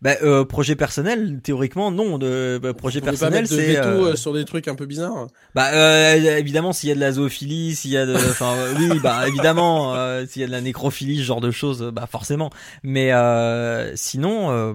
Bah, 0.02 0.12
euh, 0.22 0.44
projet 0.44 0.76
personnel, 0.76 1.40
théoriquement, 1.42 1.90
non. 1.90 2.18
De, 2.18 2.60
bah, 2.62 2.74
projet 2.74 3.00
Vous 3.00 3.06
personnel, 3.06 3.48
c'est. 3.48 3.76
euh, 3.78 4.12
euh, 4.12 4.16
sur 4.16 4.32
des 4.32 4.44
trucs 4.44 4.68
un 4.68 4.74
peu 4.74 4.86
bizarres 4.86 5.26
Bah 5.54 5.70
euh, 5.72 6.36
évidemment 6.36 6.72
s'il 6.72 6.88
y 6.88 6.92
a 6.92 6.94
de 6.94 7.00
la 7.00 7.12
zoophilie, 7.12 7.74
s'il 7.74 7.90
y 7.92 7.96
a 7.96 8.06
de 8.06 8.14
enfin 8.30 8.54
oui 8.78 8.98
bah 9.02 9.26
évidemment 9.26 9.94
euh, 9.94 10.26
s'il 10.26 10.40
y 10.42 10.44
a 10.44 10.48
de 10.48 10.52
la 10.52 10.60
nécrophilie, 10.60 11.18
ce 11.18 11.22
genre 11.24 11.40
de 11.40 11.50
choses 11.50 11.82
bah 11.94 12.06
forcément. 12.06 12.50
Mais 12.82 13.12
euh, 13.12 13.94
sinon 13.96 14.50
euh, 14.50 14.74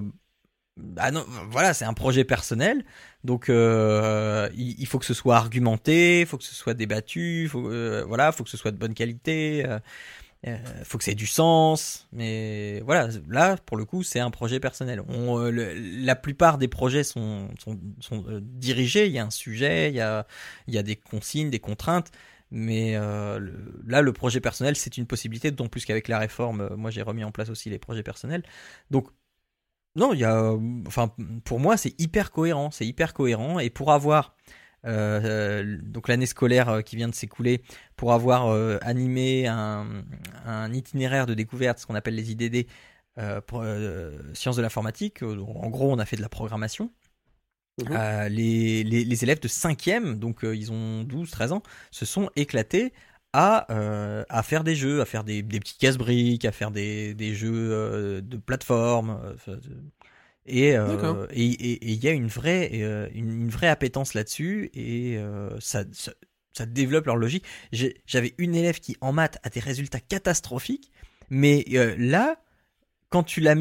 bah 0.76 1.10
non 1.10 1.24
voilà, 1.50 1.74
c'est 1.74 1.84
un 1.84 1.94
projet 1.94 2.24
personnel. 2.24 2.84
Donc 3.24 3.48
euh, 3.48 4.48
il, 4.56 4.74
il 4.80 4.86
faut 4.86 4.98
que 4.98 5.06
ce 5.06 5.14
soit 5.14 5.36
argumenté, 5.36 6.20
il 6.20 6.26
faut 6.26 6.38
que 6.38 6.44
ce 6.44 6.54
soit 6.54 6.74
débattu, 6.74 7.48
faut 7.50 7.68
euh, 7.70 8.04
voilà, 8.06 8.32
faut 8.32 8.42
que 8.44 8.50
ce 8.50 8.56
soit 8.56 8.72
de 8.72 8.76
bonne 8.78 8.94
qualité. 8.94 9.64
Euh. 10.46 10.58
Faut 10.84 10.98
que 10.98 11.04
ça 11.04 11.14
du 11.14 11.26
sens, 11.26 12.08
mais 12.12 12.80
voilà, 12.80 13.08
là 13.28 13.56
pour 13.56 13.76
le 13.76 13.84
coup 13.84 14.02
c'est 14.02 14.18
un 14.18 14.30
projet 14.30 14.58
personnel. 14.58 15.00
On, 15.08 15.38
euh, 15.38 15.50
la 16.02 16.16
plupart 16.16 16.58
des 16.58 16.66
projets 16.66 17.04
sont, 17.04 17.48
euh, 17.70 18.40
dirigés, 18.42 19.06
il 19.06 19.12
y 19.12 19.20
a 19.20 19.24
un 19.24 19.30
sujet, 19.30 19.90
il 19.90 19.94
y 19.94 20.00
a, 20.00 20.82
des 20.82 20.96
consignes, 20.96 21.50
des 21.50 21.60
contraintes, 21.60 22.10
mais 22.50 22.96
euh, 22.96 23.38
là 23.86 24.02
le 24.02 24.12
projet 24.12 24.40
personnel 24.40 24.74
c'est 24.74 24.96
une 24.96 25.06
possibilité, 25.06 25.52
d'autant 25.52 25.68
plus 25.68 25.84
qu'avec 25.84 26.08
la 26.08 26.18
réforme, 26.18 26.74
moi 26.74 26.90
j'ai 26.90 27.02
remis 27.02 27.22
en 27.22 27.30
place 27.30 27.48
aussi 27.48 27.70
les 27.70 27.78
projets 27.78 28.02
personnels. 28.02 28.42
Donc 28.90 29.08
non, 29.94 30.12
il 30.12 30.20
y 30.20 30.24
a, 30.24 30.52
enfin 30.88 31.14
pour 31.44 31.60
moi 31.60 31.76
c'est 31.76 31.94
hyper 32.00 32.32
cohérent, 32.32 32.72
c'est 32.72 32.86
hyper 32.86 33.14
cohérent, 33.14 33.60
et 33.60 33.70
pour 33.70 33.92
avoir 33.92 34.34
donc 34.84 36.08
l'année 36.08 36.26
scolaire 36.26 36.68
euh, 36.68 36.80
qui 36.82 36.96
vient 36.96 37.08
de 37.08 37.14
s'écouler, 37.14 37.62
pour 37.96 38.12
avoir 38.12 38.48
euh, 38.48 38.78
animé 38.82 39.46
un, 39.46 40.04
un 40.44 40.72
itinéraire 40.72 41.26
de 41.26 41.34
découverte, 41.34 41.78
ce 41.78 41.86
qu'on 41.86 41.94
appelle 41.94 42.14
les 42.16 42.32
IDD, 42.32 42.66
euh, 43.18 43.40
pour, 43.40 43.62
euh, 43.62 44.18
sciences 44.34 44.56
de 44.56 44.62
l'informatique. 44.62 45.22
Euh, 45.22 45.38
En 45.40 45.68
gros, 45.70 45.92
on 45.92 45.98
a 45.98 46.04
fait 46.06 46.16
de 46.16 46.22
la 46.22 46.28
programmation. 46.28 46.90
Mhm. 47.80 47.88
Euh, 47.92 48.28
les, 48.28 48.84
les, 48.84 49.04
les 49.04 49.22
élèves 49.24 49.40
de 49.40 49.48
5e, 49.48 50.18
donc 50.18 50.44
euh, 50.44 50.54
ils 50.54 50.70
ont 50.72 51.04
12-13 51.04 51.52
ans, 51.52 51.62
se 51.90 52.04
sont 52.04 52.28
éclatés 52.36 52.92
à, 53.32 53.72
euh, 53.72 54.24
à 54.28 54.42
faire 54.42 54.62
des 54.62 54.74
jeux, 54.76 55.00
à 55.00 55.06
faire 55.06 55.24
des, 55.24 55.42
des 55.42 55.58
petits 55.60 55.78
casse-briques, 55.78 56.44
à 56.44 56.52
faire 56.52 56.70
des, 56.70 57.14
des 57.14 57.34
jeux 57.34 57.72
euh, 57.72 58.20
de 58.20 58.36
plateforme. 58.36 59.36
Euh, 60.48 60.52
et 60.52 60.76
euh, 60.76 60.86
D'accord. 60.88 61.26
et 61.32 61.44
et- 61.44 61.72
et 61.72 61.92
il 61.92 62.02
y 62.04 62.08
a 62.08 62.12
une 62.12 62.26
vraie, 62.26 62.70
euh, 62.74 63.08
une, 63.14 63.30
une 63.42 63.48
vraie 63.50 63.68
appétence 63.68 64.14
là-dessus 64.14 64.70
et 64.74 65.16
euh, 65.18 65.50
ça, 65.60 65.84
ça, 65.92 66.12
ça 66.52 66.66
développe 66.66 67.06
leur 67.06 67.16
logique. 67.16 67.44
J'avais 68.06 68.34
une 68.38 68.54
élève 68.54 68.80
qui 68.80 68.96
en 69.00 69.12
maths 69.12 69.38
a 69.42 69.48
des 69.50 69.60
résultats 69.60 70.00
catastrophiques, 70.00 70.90
mais 71.30 71.64
euh, 71.72 71.94
là, 71.98 72.36
quand 73.08 73.22
tu 73.22 73.40
l'as 73.40 73.54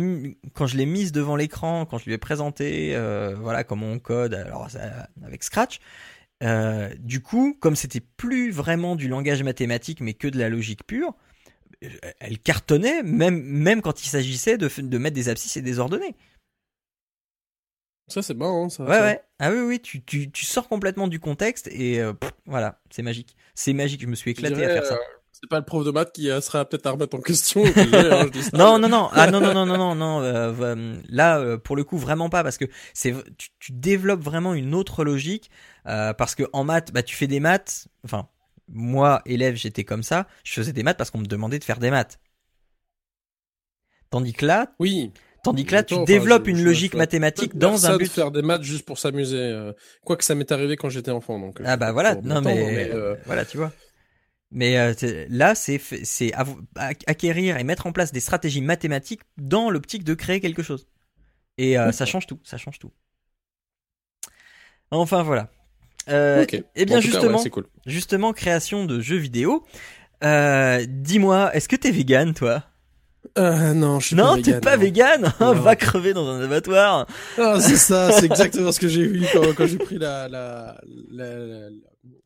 quand 0.53 0.65
je 0.67 0.77
l'ai 0.77 0.85
mise 0.85 1.11
devant 1.11 1.35
l'écran, 1.35 1.85
quand 1.85 1.97
je 1.97 2.05
lui 2.05 2.13
ai 2.13 2.17
présenté, 2.17 2.95
voilà 3.39 3.63
comment 3.63 3.87
on 3.87 3.99
code, 3.99 4.33
alors 4.33 4.69
ça- 4.71 5.07
avec 5.25 5.43
Scratch. 5.43 5.79
euh, 6.43 6.89
du 6.99 7.21
coup, 7.21 7.55
comme 7.59 7.75
c'était 7.75 7.99
plus 7.99 8.49
vraiment 8.51 8.95
du 8.95 9.07
langage 9.07 9.43
mathématique, 9.43 10.01
mais 10.01 10.13
que 10.15 10.27
de 10.27 10.39
la 10.39 10.49
logique 10.49 10.87
pure, 10.87 11.13
elle 12.19 12.39
cartonnait, 12.39 13.03
même 13.03 13.41
même 13.43 13.81
quand 13.81 14.03
il 14.03 14.07
s'agissait 14.07 14.57
de, 14.57 14.69
de 14.81 14.97
mettre 14.97 15.15
des 15.15 15.29
abscisses 15.29 15.57
et 15.57 15.61
des 15.61 15.79
ordonnées. 15.79 16.15
Ça, 18.11 18.21
c'est 18.21 18.33
bon, 18.35 18.65
hein, 18.65 18.69
ça. 18.69 18.83
Ouais, 18.83 18.97
ça. 18.97 19.03
ouais. 19.03 19.21
Ah 19.39 19.51
oui, 19.51 19.59
oui, 19.61 19.79
tu, 19.79 20.03
tu, 20.03 20.31
tu 20.31 20.45
sors 20.45 20.67
complètement 20.67 21.07
du 21.07 21.19
contexte 21.19 21.67
et 21.71 21.99
euh, 21.99 22.13
pff, 22.13 22.31
voilà, 22.45 22.79
c'est 22.91 23.01
magique. 23.01 23.35
C'est 23.55 23.73
magique, 23.73 24.01
je 24.01 24.07
me 24.07 24.15
suis 24.15 24.31
éclaté 24.31 24.55
dirais, 24.55 24.65
à 24.65 24.69
faire 24.69 24.85
ça. 24.85 24.95
euh, 24.95 24.97
C'est 25.31 25.49
pas 25.49 25.59
le 25.59 25.65
prof 25.65 25.83
de 25.85 25.91
maths 25.91 26.11
qui 26.13 26.29
euh, 26.29 26.41
sera 26.41 26.65
peut-être 26.65 26.85
à 26.85 26.91
remettre 26.91 27.15
en 27.17 27.21
question. 27.21 27.63
hein, 27.65 28.29
Non, 28.53 28.77
non, 28.79 28.89
non, 28.89 29.09
ah 29.13 29.27
non, 29.27 29.41
non, 29.41 29.53
non, 29.53 29.65
non, 29.65 29.77
non, 29.77 29.95
non. 29.95 30.21
euh, 30.21 31.01
là, 31.09 31.57
pour 31.57 31.75
le 31.75 31.83
coup, 31.83 31.97
vraiment 31.97 32.29
pas, 32.29 32.43
parce 32.43 32.57
que 32.57 32.65
c'est, 32.93 33.15
tu, 33.37 33.49
tu 33.59 33.71
développes 33.71 34.21
vraiment 34.21 34.53
une 34.53 34.75
autre 34.75 35.03
logique, 35.03 35.49
parce 35.83 36.35
que 36.35 36.43
en 36.53 36.63
maths, 36.63 36.91
bah, 36.93 37.03
tu 37.03 37.15
fais 37.15 37.27
des 37.27 37.39
maths. 37.39 37.87
Enfin, 38.03 38.29
moi, 38.67 39.21
élève, 39.25 39.55
j'étais 39.55 39.83
comme 39.83 40.03
ça. 40.03 40.27
Je 40.43 40.53
faisais 40.53 40.73
des 40.73 40.83
maths 40.83 40.97
parce 40.97 41.09
qu'on 41.11 41.19
me 41.19 41.25
demandait 41.25 41.59
de 41.59 41.63
faire 41.63 41.79
des 41.79 41.89
maths. 41.91 42.19
Tandis 44.09 44.33
que 44.33 44.45
là, 44.45 44.73
Oui. 44.79 45.11
Tandis 45.43 45.65
que 45.65 45.73
là, 45.73 45.83
tu 45.83 45.95
développes 46.05 46.47
une 46.47 46.63
logique 46.63 46.93
mathématique 46.95 47.57
dans 47.57 47.85
un 47.85 47.97
but. 47.97 48.11
faire 48.11 48.31
des 48.31 48.41
maths 48.41 48.63
juste 48.63 48.85
pour 48.85 48.97
s'amuser. 48.97 49.37
euh, 49.37 49.73
quoi 50.05 50.17
que 50.17 50.23
ça 50.23 50.35
m'est 50.35 50.51
arrivé 50.51 50.75
quand 50.77 50.89
j'étais 50.89 51.11
enfant. 51.11 51.39
Donc, 51.39 51.59
euh, 51.59 51.63
Ah 51.67 51.77
bah 51.77 51.91
voilà, 51.91 52.15
non 52.15 52.41
mais, 52.41 52.89
euh, 52.93 53.15
voilà, 53.25 53.45
tu 53.45 53.57
vois. 53.57 53.71
Mais 54.53 54.77
euh, 54.77 54.93
là, 55.29 55.55
c'est 55.55 55.79
c'est 56.03 56.33
acquérir 57.07 57.57
et 57.57 57.63
mettre 57.63 57.87
en 57.87 57.93
place 57.93 58.11
des 58.11 58.19
stratégies 58.19 58.61
mathématiques 58.61 59.21
dans 59.37 59.69
l'optique 59.69 60.03
de 60.03 60.13
créer 60.13 60.41
quelque 60.41 60.61
chose. 60.61 60.87
Et 61.57 61.77
euh, 61.77 61.91
ça 61.91 62.05
change 62.05 62.27
tout, 62.27 62.39
ça 62.43 62.57
change 62.57 62.77
tout. 62.79 62.91
Enfin 64.91 65.23
voilà. 65.23 65.49
Euh, 66.09 66.43
ok. 66.43 66.61
Eh 66.75 66.85
bien 66.85 66.95
cas, 66.95 66.95
ouais, 66.95 67.01
justement, 67.01 67.43
cool. 67.45 67.67
justement, 67.85 68.33
création 68.33 68.85
de 68.85 68.99
jeux 68.99 69.17
vidéo. 69.17 69.65
Dis-moi, 70.21 71.55
est-ce 71.55 71.69
que 71.69 71.75
t'es 71.77 71.91
vegan, 71.91 72.33
toi? 72.33 72.65
Euh, 73.37 73.73
non, 73.73 73.99
je 73.99 74.07
suis 74.07 74.15
Non, 74.15 74.35
pas 74.35 74.41
t'es 74.41 74.59
pas 74.59 74.77
vegan 74.77 75.33
Non. 75.39 75.53
Va 75.53 75.75
crever 75.75 76.13
dans 76.13 76.27
un 76.27 76.41
abattoir. 76.41 77.07
Ah, 77.37 77.59
c'est 77.59 77.77
ça, 77.77 78.11
c'est 78.11 78.25
exactement 78.25 78.71
ce 78.71 78.79
que 78.79 78.87
j'ai 78.87 79.05
vu 79.05 79.25
quand, 79.31 79.53
quand 79.55 79.67
j'ai 79.67 79.77
pris 79.77 79.97
la, 79.97 80.27
la, 80.27 80.81
la, 81.11 81.37
la- 81.37 81.69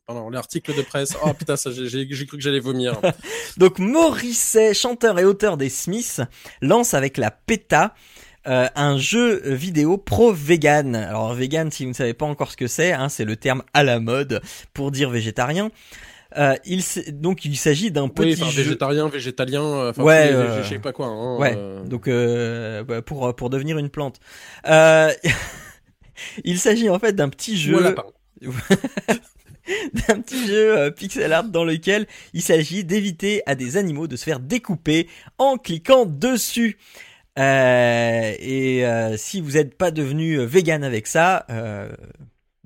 pardon, 0.07 0.29
l'article 0.29 0.75
de 0.75 0.81
presse. 0.81 1.13
Oh 1.23 1.33
putain, 1.33 1.57
ça, 1.57 1.69
j'ai 1.71 2.07
cru 2.07 2.37
que 2.37 2.41
j'allais 2.43 2.59
vomir. 2.59 2.99
Donc 3.57 3.79
Morrissey, 3.79 4.73
chanteur 4.73 5.19
et 5.19 5.25
auteur 5.25 5.57
des 5.57 5.69
Smiths, 5.69 6.21
lance 6.61 6.93
avec 6.93 7.17
la 7.17 7.29
PETA 7.31 7.93
euh, 8.47 8.67
un 8.75 8.97
jeu 8.99 9.41
vidéo 9.43 9.97
pro-vegan. 9.97 10.95
Alors 10.95 11.33
vegan, 11.33 11.71
si 11.71 11.83
vous 11.83 11.89
ne 11.89 11.95
savez 11.95 12.13
pas 12.13 12.27
encore 12.27 12.51
ce 12.51 12.57
que 12.57 12.67
c'est, 12.67 12.93
hein, 12.93 13.09
c'est 13.09 13.25
le 13.25 13.35
terme 13.35 13.63
à 13.73 13.83
la 13.83 13.99
mode 13.99 14.39
pour 14.73 14.91
dire 14.91 15.09
végétarien. 15.09 15.71
Euh, 16.37 16.55
il 16.65 16.83
donc 17.13 17.45
il 17.45 17.55
s'agit 17.55 17.91
d'un 17.91 18.03
Oui, 18.03 18.09
petit 18.11 18.41
enfin, 18.41 18.51
jeu. 18.51 18.63
végétarien, 18.63 19.07
végétalien, 19.07 19.63
euh, 19.63 19.89
enfin, 19.91 20.03
Ouais, 20.03 20.29
euh, 20.31 20.61
je 20.63 20.67
sais 20.67 20.79
pas 20.79 20.91
quoi. 20.91 21.07
Hein, 21.07 21.37
Ouais, 21.37 21.53
euh, 21.55 21.83
donc 21.85 22.09
bah, 22.87 23.01
pour 23.01 23.33
pour 23.35 23.49
devenir 23.49 23.77
une 23.77 23.89
plante. 23.89 24.19
Il 26.45 26.59
s'agit 26.59 26.89
en 26.89 26.97
fait 26.99 27.13
d'un 27.13 27.29
petit 27.29 27.57
jeu. 27.57 27.95
d'un 30.07 30.21
petit 30.21 30.45
jeu 30.47 30.91
pixel 30.91 31.33
art 31.33 31.45
dans 31.45 31.65
lequel 31.65 32.05
il 32.33 32.41
s'agit 32.41 32.83
d'éviter 32.85 33.41
à 33.45 33.55
des 33.55 33.77
animaux 33.77 34.07
de 34.07 34.15
se 34.15 34.23
faire 34.23 34.39
découper 34.39 35.07
en 35.37 35.57
cliquant 35.57 36.05
dessus. 36.05 36.77
Et 37.37 38.83
si 39.17 39.41
vous 39.41 39.51
n'êtes 39.51 39.75
pas 39.77 39.91
devenu 39.91 40.37
vegan 40.45 40.83
avec 40.83 41.07
ça, 41.07 41.45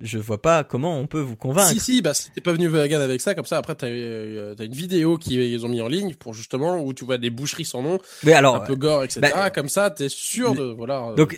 je 0.02 0.18
vois 0.18 0.42
pas 0.42 0.64
comment 0.64 0.98
on 1.00 1.08
peut 1.08 1.20
vous 1.20 1.36
convaincre. 1.36 1.72
Si, 1.72 1.80
si, 1.80 2.02
bah, 2.02 2.14
si 2.14 2.32
t'es 2.32 2.42
pas 2.42 2.54
venu 2.54 2.68
vegan 2.68 3.02
avec 3.02 3.22
ça, 3.22 3.36
comme 3.36 3.46
ça, 3.46 3.58
après, 3.58 3.76
t'as, 3.76 3.88
euh, 3.88 4.56
une 4.60 4.74
vidéo 4.74 5.18
qu'ils 5.18 5.66
ont 5.66 5.70
mis 5.70 5.82
en 5.82 5.88
ligne 5.88 6.16
pour 6.16 6.34
justement, 6.34 6.80
où 6.80 6.94
tu 6.94 7.06
vois 7.06 7.18
des 7.18 7.30
boucheries 7.30 7.66
sans 7.66 7.82
nom, 7.82 8.00
Mais 8.24 8.34
alors, 8.34 8.56
un 8.56 8.60
peu 8.62 8.76
gore, 8.76 9.04
etc. 9.04 9.22
bah, 9.22 9.50
comme 9.50 9.70
ça, 9.70 9.90
t'es 9.92 10.10
sûr 10.10 10.54
de, 10.56 10.64
voilà, 10.64 11.14
donc 11.18 11.36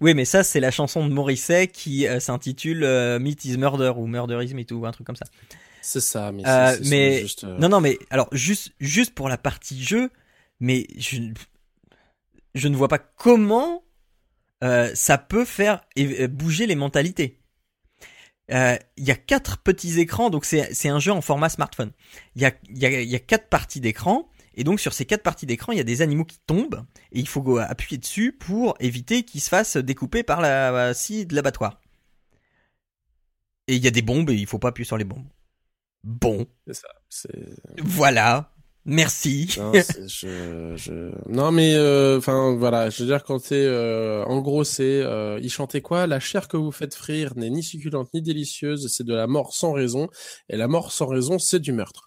oui, 0.00 0.14
mais 0.14 0.24
ça 0.24 0.42
c'est 0.44 0.60
la 0.60 0.70
chanson 0.70 1.06
de 1.06 1.12
Morrissey 1.12 1.68
qui 1.68 2.06
euh, 2.06 2.20
s'intitule 2.20 2.84
euh, 2.84 3.18
Meat 3.18 3.44
is 3.44 3.56
Murder 3.58 3.92
ou 3.96 4.06
Murder 4.06 4.40
is 4.44 4.54
Meat 4.54 4.70
ou 4.72 4.84
un 4.86 4.92
truc 4.92 5.06
comme 5.06 5.16
ça. 5.16 5.26
C'est 5.82 6.00
ça, 6.00 6.32
mais, 6.32 6.42
Euh, 6.46 6.76
mais- 6.88 7.20
juste, 7.20 7.44
euh, 7.44 7.58
Non, 7.58 7.68
non, 7.68 7.80
mais 7.80 7.98
alors 8.10 8.28
juste, 8.32 8.72
juste 8.80 9.14
pour 9.14 9.28
la 9.28 9.36
partie 9.36 9.82
jeu, 9.82 10.10
mais 10.60 10.86
je, 10.96 11.18
je 12.54 12.68
ne 12.68 12.76
vois 12.76 12.88
pas 12.88 12.98
comment 12.98 13.82
euh, 14.62 14.90
ça 14.94 15.18
peut 15.18 15.44
faire 15.44 15.82
bouger 16.30 16.66
les 16.66 16.74
mentalités. 16.74 17.38
Euh, 18.50 18.76
Il 18.96 19.04
y 19.04 19.10
a 19.10 19.16
quatre 19.16 19.58
petits 19.58 19.98
écrans, 20.00 20.30
donc 20.30 20.44
c'est 20.44 20.88
un 20.88 20.98
jeu 21.00 21.12
en 21.12 21.20
format 21.20 21.48
smartphone. 21.48 21.92
Il 22.36 22.42
y 22.42 22.44
a, 22.44 22.52
il 22.68 22.78
y, 22.78 22.86
a, 22.86 23.00
il 23.00 23.08
y 23.08 23.16
a 23.16 23.20
quatre 23.20 23.48
parties 23.48 23.80
d'écran, 23.80 24.28
et 24.54 24.64
donc 24.64 24.80
sur 24.80 24.92
ces 24.92 25.06
quatre 25.06 25.22
parties 25.22 25.46
d'écran, 25.46 25.72
il 25.72 25.78
y 25.78 25.80
a 25.80 25.84
des 25.84 26.02
animaux 26.02 26.24
qui 26.24 26.38
tombent, 26.46 26.84
et 27.12 27.20
il 27.20 27.28
faut 27.28 27.58
appuyer 27.58 27.98
dessus 27.98 28.32
pour 28.32 28.76
éviter 28.80 29.24
qu'ils 29.24 29.40
se 29.40 29.48
fassent 29.48 29.76
découper 29.76 30.22
par 30.22 30.40
la 30.40 30.94
scie 30.94 31.26
de 31.26 31.34
l'abattoir. 31.34 31.80
Et 33.66 33.76
il 33.76 33.82
y 33.82 33.88
a 33.88 33.90
des 33.90 34.02
bombes, 34.02 34.30
et 34.30 34.34
il 34.34 34.46
faut 34.46 34.58
pas 34.58 34.68
appuyer 34.68 34.86
sur 34.86 34.98
les 34.98 35.04
bombes. 35.04 35.26
Bon, 36.02 36.46
c'est 36.66 36.74
ça. 36.74 36.88
C'est... 37.08 37.56
voilà. 37.82 38.53
Merci. 38.86 39.54
Non, 39.58 39.72
je, 39.72 40.74
je... 40.76 41.10
non 41.26 41.50
mais 41.52 41.74
euh, 41.74 42.18
enfin 42.18 42.54
voilà, 42.54 42.90
je 42.90 43.02
veux 43.02 43.08
dire 43.08 43.24
quand 43.24 43.38
c'est 43.38 43.64
euh, 43.64 44.22
en 44.26 44.42
gros 44.42 44.62
c'est 44.62 45.00
euh, 45.00 45.38
il 45.42 45.50
chantait 45.50 45.80
quoi? 45.80 46.06
La 46.06 46.20
chair 46.20 46.48
que 46.48 46.58
vous 46.58 46.70
faites 46.70 46.94
frire 46.94 47.32
n'est 47.36 47.48
ni 47.48 47.62
succulente 47.62 48.12
ni 48.12 48.20
délicieuse, 48.20 48.92
c'est 48.94 49.04
de 49.04 49.14
la 49.14 49.26
mort 49.26 49.54
sans 49.54 49.72
raison 49.72 50.08
et 50.50 50.58
la 50.58 50.68
mort 50.68 50.92
sans 50.92 51.06
raison 51.06 51.38
c'est 51.38 51.60
du 51.60 51.72
meurtre. 51.72 52.04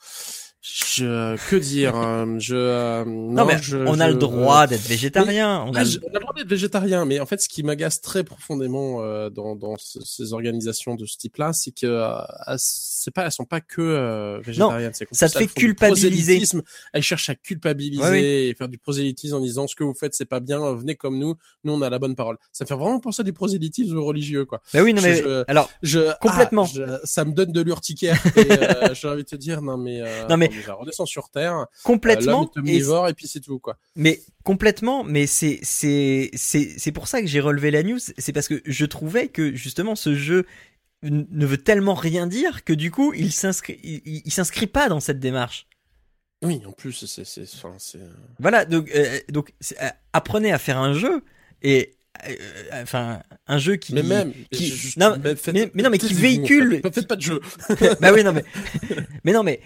Je 0.62 1.38
que 1.50 1.56
dire 1.56 1.96
hein, 1.96 2.36
Je 2.40 2.56
euh, 2.56 3.06
Non, 3.06 3.46
mais 3.46 3.58
je- 3.62 3.78
on 3.78 4.00
a 4.00 4.08
je- 4.08 4.14
le 4.14 4.18
droit 4.18 4.68
d'être 4.68 4.82
végétarien. 4.82 5.64
On 5.68 5.74
a 5.74 5.84
le- 5.84 5.90
je- 5.90 6.00
on 6.04 6.10
a 6.10 6.14
le 6.16 6.20
droit 6.20 6.34
d'être 6.34 6.50
végétarien, 6.50 7.06
mais 7.06 7.20
en 7.20 7.26
fait, 7.26 7.40
ce 7.42 7.48
qui 7.48 7.64
m'agace 7.64 8.02
très 8.02 8.24
profondément 8.24 9.02
euh, 9.02 9.30
dans, 9.30 9.56
dans 9.56 9.78
ce- 9.78 10.00
ces 10.04 10.34
organisations 10.34 10.96
de 10.96 11.06
ce 11.06 11.16
type-là, 11.18 11.54
c'est 11.54 11.72
que 11.72 11.86
euh, 11.86 12.18
c'est 12.58 13.12
pas, 13.14 13.26
elles 13.26 13.32
sont 13.32 13.46
pas 13.46 13.62
que 13.62 13.82
euh, 13.82 14.40
végétariennes. 14.44 14.92
c'est 14.94 15.06
qu'en 15.06 15.16
ça 15.16 15.30
te 15.30 15.38
fait 15.38 15.48
culpabiliser. 15.48 16.10
prosélytisme. 16.10 16.62
Elles 16.92 17.04
cherchent 17.04 17.30
à 17.30 17.36
culpabiliser 17.36 18.02
Ouais, 18.04 18.48
et 18.50 18.54
faire 18.56 18.68
du 18.68 18.78
prosélytisme 18.80 19.36
en 19.36 19.40
disant 19.40 19.68
ce 19.68 19.76
que 19.76 19.84
vous 19.84 19.94
faites, 19.94 20.16
c'est 20.16 20.26
pas 20.26 20.40
bien. 20.40 20.74
Venez 20.74 20.96
comme 20.96 21.20
nous, 21.20 21.36
nous 21.64 21.74
on 21.74 21.82
a 21.82 21.90
la 21.90 22.00
bonne 22.00 22.16
parole. 22.16 22.38
Ça 22.52 22.66
fait 22.66 22.74
vraiment 22.76 23.00
penser 23.00 23.22
à 23.22 23.24
du 23.24 23.32
prosélytisme 23.34 23.98
religieux, 24.00 24.44
quoi. 24.46 24.62
Bah 24.74 24.82
oui, 24.84 24.94
non 24.94 25.02
mais 25.04 25.18
je- 25.18 25.44
alors 25.48 25.70
Je, 25.84 26.00
Complètement. 26.20 26.66
ah, 26.66 26.72
je- 26.74 27.00
ça 27.08 27.24
me 27.24 27.32
donne 27.32 27.52
de 27.52 27.62
l'urticaire. 27.62 28.20
et 28.36 28.52
euh, 28.52 28.94
j'ai 28.96 29.08
envie 29.08 29.24
de 29.24 29.30
te 29.30 29.36
dire, 29.36 29.62
non 29.62 29.78
mais, 29.78 30.02
euh, 30.02 30.28
Non, 30.28 30.36
mais- 30.36 30.47
attends, 30.48 30.56
déjà, 30.56 30.74
redescends 30.74 31.06
sur 31.06 31.30
terre. 31.30 31.58
euh, 31.60 31.66
complètement. 31.84 32.50
L'homme 32.56 32.66
est 32.68 32.72
et- 32.72 32.74
omnivore 32.76 33.08
et 33.08 33.14
puis 33.14 33.28
c'est 33.28 33.40
tout, 33.42 33.60
quoi. 33.60 33.78
mais 33.96 34.20
complètement. 34.44 35.04
Mais 35.04 35.28
c'est 35.28 35.60
c'est 35.64 36.30
c'est 36.34 36.74
c'est 36.78 36.92
pour 36.92 37.08
ça 37.08 37.22
que 37.22 37.28
j'ai 37.28 37.40
relevé 37.40 37.72
la 37.72 37.84
news. 37.84 38.00
C'est 38.18 38.34
parce 38.34 38.48
que 38.48 38.62
je 38.66 38.86
trouvais 38.86 39.28
que 39.28 39.56
justement 39.56 39.96
ce 39.96 40.16
jeu 40.16 40.46
ne 41.04 41.46
veut 41.46 41.58
tellement 41.60 41.94
rien 41.94 42.26
dire 42.28 42.64
que 42.64 42.74
du 42.74 42.90
coup 42.90 43.14
il 43.14 43.32
s'inscrit 43.32 43.80
il, 43.84 44.32
s'inscrit 44.32 44.68
pas 44.68 44.90
dans 44.90 45.00
cette 45.00 45.20
démarche. 45.20 45.68
Oui, 46.44 46.62
en 46.68 46.72
plus, 46.72 47.06
c'est, 47.08 47.26
c'est, 47.26 47.44
enfin, 47.56 47.74
c'est. 47.80 48.00
Voilà, 48.40 48.66
donc, 48.66 48.92
euh, 48.94 49.20
donc 49.30 49.54
euh, 49.82 49.88
apprenez 50.14 50.52
à 50.52 50.60
faire 50.60 50.78
un 50.78 50.94
jeu 50.94 51.24
et 51.64 51.96
euh, 52.28 52.36
euh, 52.74 52.84
enfin 52.84 53.24
un 53.48 53.58
jeu 53.58 53.76
qui 53.76 53.94
Mais 53.96 54.04
même, 54.04 54.34
qui- 54.52 54.68
je- 54.68 55.00
non, 55.00 55.18
mais 55.24 55.34
mais- 55.52 55.72
mais 55.74 55.82
non, 55.84 55.90
mais 55.90 55.98
qui 55.98 56.14
véhicule- 56.14 56.76
en 56.80 56.82
fait. 56.90 56.94
Faites 56.96 57.08
pas 57.08 57.16
de 57.16 57.22
jeu. 57.24 57.42
bah 58.02 58.12
oui 58.14 58.24
non 58.24 58.34
mais 58.34 58.44
mais 59.24 59.34
non 59.34 59.42
mais 59.44 59.62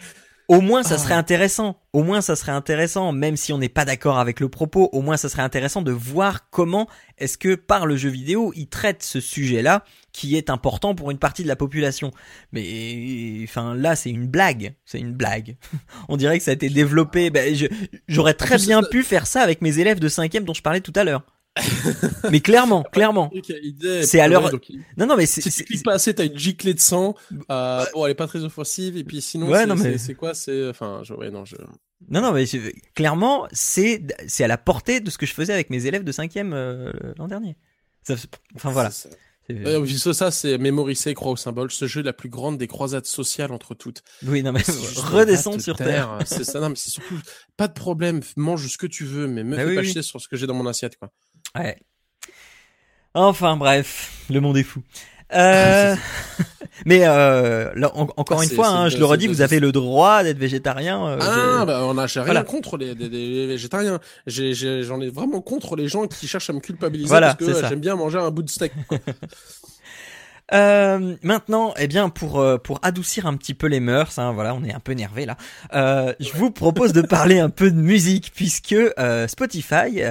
au 0.52 0.62
moins 0.62 0.84
ça 0.84 0.96
Ah. 0.96 0.98
serait 0.98 1.14
intéressant. 1.14 1.80
Au 1.94 2.04
moins 2.04 2.22
ça 2.22 2.36
serait 2.36 2.52
intéressant 2.52 3.12
même 3.12 3.38
si 3.38 3.54
on 3.54 3.58
n'est 3.58 3.70
pas 3.70 3.86
d'accord 3.86 4.20
avec 4.20 4.40
le 4.40 4.50
propos. 4.50 4.90
Au 4.92 5.02
moins 5.02 5.18
ça 5.18 5.30
serait 5.30 5.42
intéressant 5.42 5.82
de 5.82 5.92
voir 5.92 6.50
comment 6.50 6.88
est-ce 7.18 7.38
que 7.38 7.56
par 7.56 7.86
le 7.86 7.96
jeu 7.98 8.10
vidéo 8.10 8.52
il 8.56 8.68
traite 8.68 9.02
ce 9.04 9.20
sujet 9.20 9.62
là 9.62 9.84
qui 10.12 10.36
est 10.36 10.50
important 10.50 10.94
pour 10.94 11.10
une 11.12 11.18
partie 11.18 11.44
de 11.44 11.48
la 11.48 11.56
population. 11.56 12.12
Mais 12.52 13.40
enfin 13.44 13.76
là 13.76 13.96
c'est 13.96 14.10
une 14.10 14.28
blague. 14.28 14.74
C'est 14.86 15.00
une 15.00 15.14
blague. 15.14 15.56
On 16.10 16.18
dirait 16.18 16.38
que 16.38 16.44
ça 16.44 16.52
a 16.52 16.54
été 16.54 16.70
développé. 16.70 17.30
Ben, 17.30 17.56
j'aurais 18.08 18.34
très 18.34 18.58
bien 18.58 18.84
pu 18.84 19.04
faire 19.04 19.28
ça 19.28 19.42
avec 19.42 19.62
mes 19.62 19.80
élèves 19.80 20.00
de 20.00 20.10
cinquième 20.10 20.44
dont 20.44 20.54
je 20.54 20.62
parlais 20.62 20.82
tout 20.82 20.94
à 20.96 21.04
l'heure 21.04 21.24
mais 22.30 22.40
clairement 22.40 22.84
clairement 22.92 23.30
C'est 24.04 24.20
à 24.20 24.28
l'heure- 24.28 24.52
non 24.98 25.06
non 25.06 25.18
mais 25.18 25.26
c'est 25.26 25.42
Si 25.42 25.52
tu 25.52 25.64
cliques 25.66 25.84
pas 25.84 25.94
assez, 25.94 26.14
t'as 26.14 26.26
une 26.26 26.38
giclée 26.38 26.74
de 26.74 26.80
sang. 26.80 27.16
Euh, 27.50 27.86
bon, 27.94 28.06
elle 28.06 28.12
est 28.12 28.16
pas 28.16 28.28
très 28.28 28.44
offensive. 28.44 28.96
Et 28.98 29.04
puis 29.04 29.22
sinon, 29.22 29.50
Ouais, 29.50 29.66
c'est, 29.78 30.08
mais- 30.10 30.14
quoi 30.16 30.34
C'est, 30.34 30.70
enfin, 30.70 31.02
je, 31.04 31.14
ouais, 31.14 31.30
non, 31.30 31.44
je. 31.46 31.56
Non, 32.10 32.22
non, 32.22 32.32
mais 32.32 32.46
je- 32.46 32.72
clairement, 32.96 33.48
c'est 33.52 34.02
c'est 34.28 34.44
à 34.44 34.48
la 34.48 34.58
portée 34.58 35.02
de 35.02 35.10
ce 35.10 35.18
que 35.18 35.26
je 35.26 35.34
faisais 35.34 35.54
avec 35.54 35.70
mes 35.70 35.86
élèves 35.86 36.04
de 36.04 36.12
cinquième 36.12 36.54
euh, 36.54 36.92
l'an 37.18 37.28
dernier. 37.28 37.58
Ça- 38.04 38.16
enfin 38.56 38.72
voilà. 38.72 38.90
Ça, 38.92 40.14
ça, 40.14 40.32
c'est 40.32 40.58
mémoriser, 40.58 41.14
croix 41.14 41.32
au 41.34 41.36
symbole. 41.36 41.70
Ce 41.72 41.86
jeu 41.86 42.00
est 42.00 42.04
la 42.06 42.14
plus 42.14 42.30
grande 42.30 42.58
des 42.58 42.68
croisades 42.68 43.06
sociales 43.06 43.52
entre 43.52 43.76
toutes. 43.76 44.02
Oui, 44.26 44.42
non 44.44 44.54
mais 44.54 44.62
redescendre 44.96 45.60
sur 45.62 45.76
terre. 45.76 46.20
C'est 46.26 46.46
ça, 46.46 46.62
non, 46.62 46.70
mais 46.70 46.76
c'est 46.78 46.90
surtout 46.92 47.20
pas 47.58 47.68
de 47.68 47.74
problème. 47.74 48.22
Mange 48.38 48.66
ce 48.68 48.78
que 48.78 48.88
tu 48.88 49.04
veux, 49.04 49.28
mais 49.28 49.44
me 49.44 49.58
Bah 49.58 49.64
fais 49.64 49.70
oui, 49.70 49.76
pas 49.76 49.82
oui. 49.82 49.92
chier 49.92 50.02
sur 50.04 50.22
ce 50.22 50.30
que 50.30 50.38
j'ai 50.38 50.48
dans 50.48 50.54
mon 50.54 50.66
assiette, 50.68 50.96
quoi. 50.98 51.12
Ouais. 51.58 51.78
Enfin 53.14 53.58
bref, 53.58 54.26
le 54.30 54.40
monde 54.40 54.58
est 54.58 54.64
fou. 54.64 54.82
Euh... 55.34 55.96
mais 56.86 57.02
euh, 57.06 57.72
là, 57.76 57.92
en- 57.96 58.08
encore 58.18 58.40
Ah, 58.42 58.44
une 58.44 58.50
fois, 58.50 58.68
hein, 58.70 58.90
je 58.90 58.98
le 58.98 59.06
redis, 59.06 59.28
vous 59.28 59.42
avez 59.42 59.60
le 59.60 59.72
droit 59.72 60.24
d'être 60.24 60.38
végétarien. 60.38 61.06
euh, 61.08 61.18
Ah, 61.22 61.58
je- 61.62 61.66
bah, 61.66 61.82
on 61.86 61.94
rien 61.94 62.24
Voilà. 62.24 62.44
contre 62.44 62.78
les, 62.78 62.94
les- 62.96 63.10
les 63.10 63.48
végétariens. 63.48 64.00
J'en 64.28 65.02
ai 65.02 65.10
vraiment 65.10 65.42
contre 65.42 65.76
les 65.76 65.88
gens 65.88 66.08
qui 66.08 66.28
cherchent 66.28 66.50
à 66.50 66.54
me 66.54 66.60
culpabiliser 66.60 67.10
Voilà, 67.10 67.34
parce 67.36 67.52
que 67.52 67.68
j'aime 67.68 67.80
bien 67.82 67.96
manger 67.96 68.18
un 68.20 68.32
bout 68.32 68.44
de 68.44 68.50
steak. 68.50 68.72
Euh, 70.54 71.16
maintenant, 71.24 71.74
eh 71.78 71.88
bien, 71.88 72.10
pour 72.10 72.42
euh, 72.42 72.58
pour 72.58 72.80
adoucir 72.82 73.26
un 73.26 73.38
petit 73.38 73.54
peu 73.54 73.68
les 73.68 73.80
mœurs, 73.80 74.20
hein, 74.20 74.34
voilà, 74.34 74.54
on 74.54 74.66
est 74.66 74.74
un 74.74 74.82
peu 74.82 74.92
nervé 74.92 75.26
là. 75.26 75.38
Euh, 75.74 76.14
je 76.20 76.34
vous 76.34 76.52
propose 76.52 76.92
de 76.92 77.02
parler 77.02 77.40
un 77.40 77.50
peu 77.50 77.72
de 77.72 77.78
musique 77.78 78.34
puisque 78.36 78.76
Spotify 79.30 80.02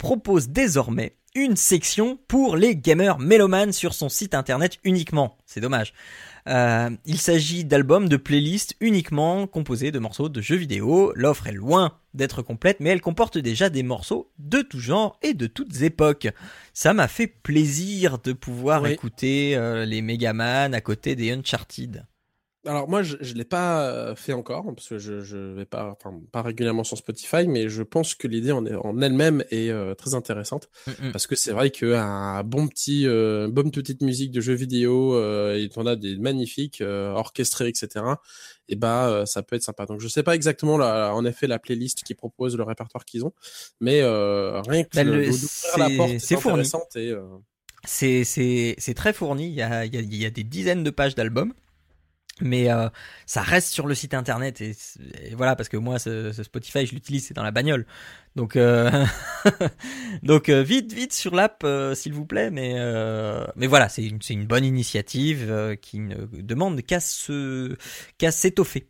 propose 0.00 0.48
désormais 0.48 1.14
une 1.34 1.56
section 1.56 2.18
pour 2.26 2.56
les 2.56 2.74
gamers 2.74 3.18
mélomanes 3.18 3.72
sur 3.72 3.92
son 3.92 4.08
site 4.08 4.34
internet 4.34 4.78
uniquement. 4.82 5.36
C'est 5.44 5.60
dommage. 5.60 5.92
Euh, 6.48 6.88
il 7.04 7.18
s'agit 7.18 7.64
d'albums, 7.64 8.08
de 8.08 8.16
playlists 8.16 8.74
uniquement 8.80 9.46
composés 9.46 9.92
de 9.92 9.98
morceaux 9.98 10.30
de 10.30 10.40
jeux 10.40 10.56
vidéo. 10.56 11.12
L'offre 11.14 11.46
est 11.48 11.52
loin 11.52 11.98
d'être 12.14 12.40
complète, 12.40 12.78
mais 12.80 12.88
elle 12.88 13.02
comporte 13.02 13.36
déjà 13.36 13.68
des 13.68 13.82
morceaux 13.82 14.32
de 14.38 14.62
tout 14.62 14.80
genre 14.80 15.18
et 15.22 15.34
de 15.34 15.46
toutes 15.46 15.82
époques. 15.82 16.28
Ça 16.72 16.94
m'a 16.94 17.06
fait 17.06 17.26
plaisir 17.28 18.18
de 18.18 18.32
pouvoir 18.32 18.82
Oui. 18.82 18.92
écouter 18.92 19.54
euh, 19.54 19.84
les 19.84 20.00
Megaman 20.00 20.72
à 20.74 20.80
côté 20.80 21.14
des 21.14 21.30
Uncharted. 21.30 22.06
Alors 22.66 22.90
moi, 22.90 23.02
je, 23.02 23.16
je 23.20 23.32
l'ai 23.32 23.44
pas 23.46 23.86
euh, 23.86 24.14
fait 24.14 24.34
encore 24.34 24.66
parce 24.74 24.88
que 24.90 24.98
je, 24.98 25.20
je 25.20 25.38
vais 25.38 25.64
pas, 25.64 25.96
enfin, 25.98 26.20
pas 26.30 26.42
régulièrement 26.42 26.84
sur 26.84 26.98
Spotify, 26.98 27.48
mais 27.48 27.70
je 27.70 27.82
pense 27.82 28.14
que 28.14 28.28
l'idée 28.28 28.52
en, 28.52 28.66
elle-même 29.00 29.42
est 29.50 29.70
euh, 29.70 29.94
très 29.94 30.14
intéressante 30.14 30.68
Mm, 30.86 31.10
parce 31.12 31.26
que 31.26 31.36
c'est 31.36 31.52
vrai 31.52 31.70
qu'un 31.70 32.42
bon 32.44 32.68
petit, 32.68 33.06
euh, 33.06 33.48
bonne 33.50 33.70
petite 33.70 34.02
musique 34.02 34.30
de 34.30 34.42
jeux 34.42 34.54
vidéo, 34.54 35.14
euh, 35.14 35.56
et 35.56 35.70
on 35.76 35.86
a 35.86 35.96
des 35.96 36.18
magnifiques 36.18 36.82
orchestrés, 36.82 37.68
etc. 37.68 38.04
Et 38.68 38.76
bah, 38.76 39.24
ça 39.26 39.42
peut 39.42 39.56
être 39.56 39.62
sympa. 39.62 39.86
Donc 39.86 40.00
je 40.00 40.08
sais 40.08 40.22
pas 40.22 40.34
exactement 40.34 40.76
la, 40.76 41.14
en 41.14 41.24
effet 41.24 41.46
la 41.46 41.58
playlist 41.58 42.02
qu'ils 42.04 42.16
proposent, 42.16 42.56
le 42.58 42.62
répertoire 42.62 43.06
qu'ils 43.06 43.24
ont, 43.24 43.32
mais 43.80 44.02
rien 44.02 44.84
que 44.84 44.96
Bah, 44.96 45.04
le, 45.04 45.22
la 45.78 45.88
c'est- 45.88 45.96
porte, 45.96 46.10
c'est 46.10 46.18
c'est 46.18 46.34
intéressante 46.36 46.88
très 48.94 49.12
fourni. 49.14 49.46
Il 49.48 49.54
y 49.54 49.62
a 49.62 49.86
y 49.86 50.26
a 50.26 50.30
des 50.30 50.44
dizaines 50.44 50.84
de 50.84 50.90
pages 50.90 51.14
d'albums. 51.14 51.54
Mais 52.40 52.70
euh, 52.70 52.88
ça 53.26 53.42
reste 53.42 53.68
sur 53.68 53.86
le 53.86 53.94
site 53.94 54.14
internet 54.14 54.60
et, 54.60 54.74
voilà 55.34 55.56
parce 55.56 55.68
que 55.68 55.76
moi 55.76 55.98
ce, 55.98 56.32
Spotify 56.42 56.86
je 56.86 56.94
l'utilise 56.94 57.26
c'est 57.26 57.34
dans 57.34 57.42
la 57.42 57.50
bagnole 57.50 57.86
donc 58.34 58.56
euh, 58.56 58.90
donc 60.22 60.48
euh, 60.48 60.62
vite 60.62 60.92
vite 60.92 61.12
sur 61.12 61.34
l'app 61.34 61.62
euh, 61.64 61.94
s'il 61.94 62.14
vous 62.14 62.24
plaît 62.24 62.50
mais 62.50 62.74
euh, 62.76 63.44
mais 63.56 63.66
voilà 63.66 63.88
c'est 63.88 64.04
une 64.04 64.22
c'est 64.22 64.34
une 64.34 64.46
bonne 64.46 64.64
initiative 64.64 65.76
qui 65.82 65.98
ne 65.98 66.26
demande 66.32 66.80
qu'à 66.82 67.00
se 67.00 67.76
qu'à 68.16 68.30
s'étoffer. 68.30 68.89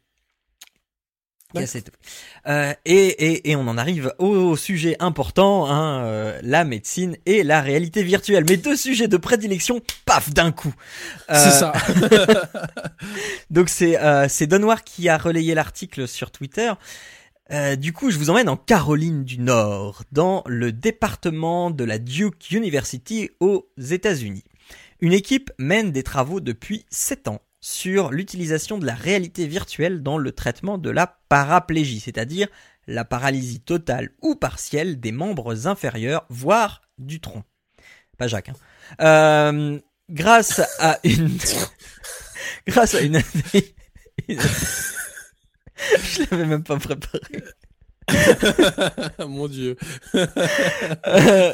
Euh, 2.47 2.73
et, 2.85 2.95
et, 2.95 3.51
et 3.51 3.57
on 3.57 3.67
en 3.67 3.77
arrive 3.77 4.13
au 4.19 4.57
sujet 4.57 4.97
important, 5.01 5.67
hein, 5.69 6.05
euh, 6.05 6.41
la 6.43 6.65
médecine 6.65 7.17
et 7.27 7.43
la 7.43 7.61
réalité 7.61 8.03
virtuelle. 8.03 8.45
Mes 8.49 8.57
deux 8.57 8.77
sujets 8.77 9.09
de 9.09 9.17
prédilection, 9.17 9.81
paf, 10.05 10.31
d'un 10.31 10.53
coup. 10.53 10.75
Euh, 11.31 11.35
c'est 11.35 11.51
ça. 11.51 11.73
Donc 13.51 13.69
c'est 13.69 13.99
euh, 14.01 14.27
c'est 14.29 14.47
Donoir 14.47 14.85
qui 14.85 15.09
a 15.09 15.19
relayé 15.19 15.55
l'article 15.55 16.07
sur 16.07 16.31
Twitter. 16.31 16.73
Euh, 17.53 17.75
du 17.75 17.93
coup, 17.93 18.11
je 18.11 18.19
vous 18.19 18.31
emmène 18.31 18.49
en 18.49 18.57
Caroline 18.57 19.25
du 19.25 19.39
Nord, 19.39 20.05
dans 20.13 20.45
le 20.47 20.71
département 20.71 21.71
de 21.71 21.83
la 21.83 21.99
Duke 21.99 22.51
University 22.53 23.31
aux 23.41 23.69
États-Unis. 23.77 24.45
Une 25.01 25.13
équipe 25.13 25.51
mène 25.59 25.91
des 25.91 26.05
travaux 26.05 26.41
depuis 26.41 26.85
7 26.91 27.27
ans 27.29 27.41
sur 27.61 28.11
l'utilisation 28.11 28.79
de 28.79 28.87
la 28.87 28.95
réalité 28.95 29.47
virtuelle 29.47 30.03
dans 30.03 30.19
le 30.19 30.33
traitement 30.33 30.79
de 30.79 30.91
la 30.91 31.19
paraplégie, 31.29 32.01
c'est-à-dire 32.01 32.49
la 32.87 33.05
paralysie 33.05 33.61
totale 33.61 34.11
ou 34.23 34.35
partielle 34.35 34.99
des 34.99 35.13
membres 35.13 35.67
inférieurs, 35.67 36.25
voire 36.29 36.83
du 36.99 37.21
tronc. 37.21 37.45
Pas 38.19 38.27
Jacques. 38.27 38.49
Hein. 38.49 38.57
Euh, 39.01 39.79
grâce 40.11 40.61
à 40.79 40.99
une 41.05 41.31
grâce 42.67 42.95
à 42.95 43.01
une 43.01 43.21
je 44.29 44.35
l'avais 46.31 46.47
même 46.47 46.63
pas 46.65 46.79
préparé. 46.79 47.21
Mon 49.27 49.49
Dieu. 49.49 49.77
Euh, 50.15 51.53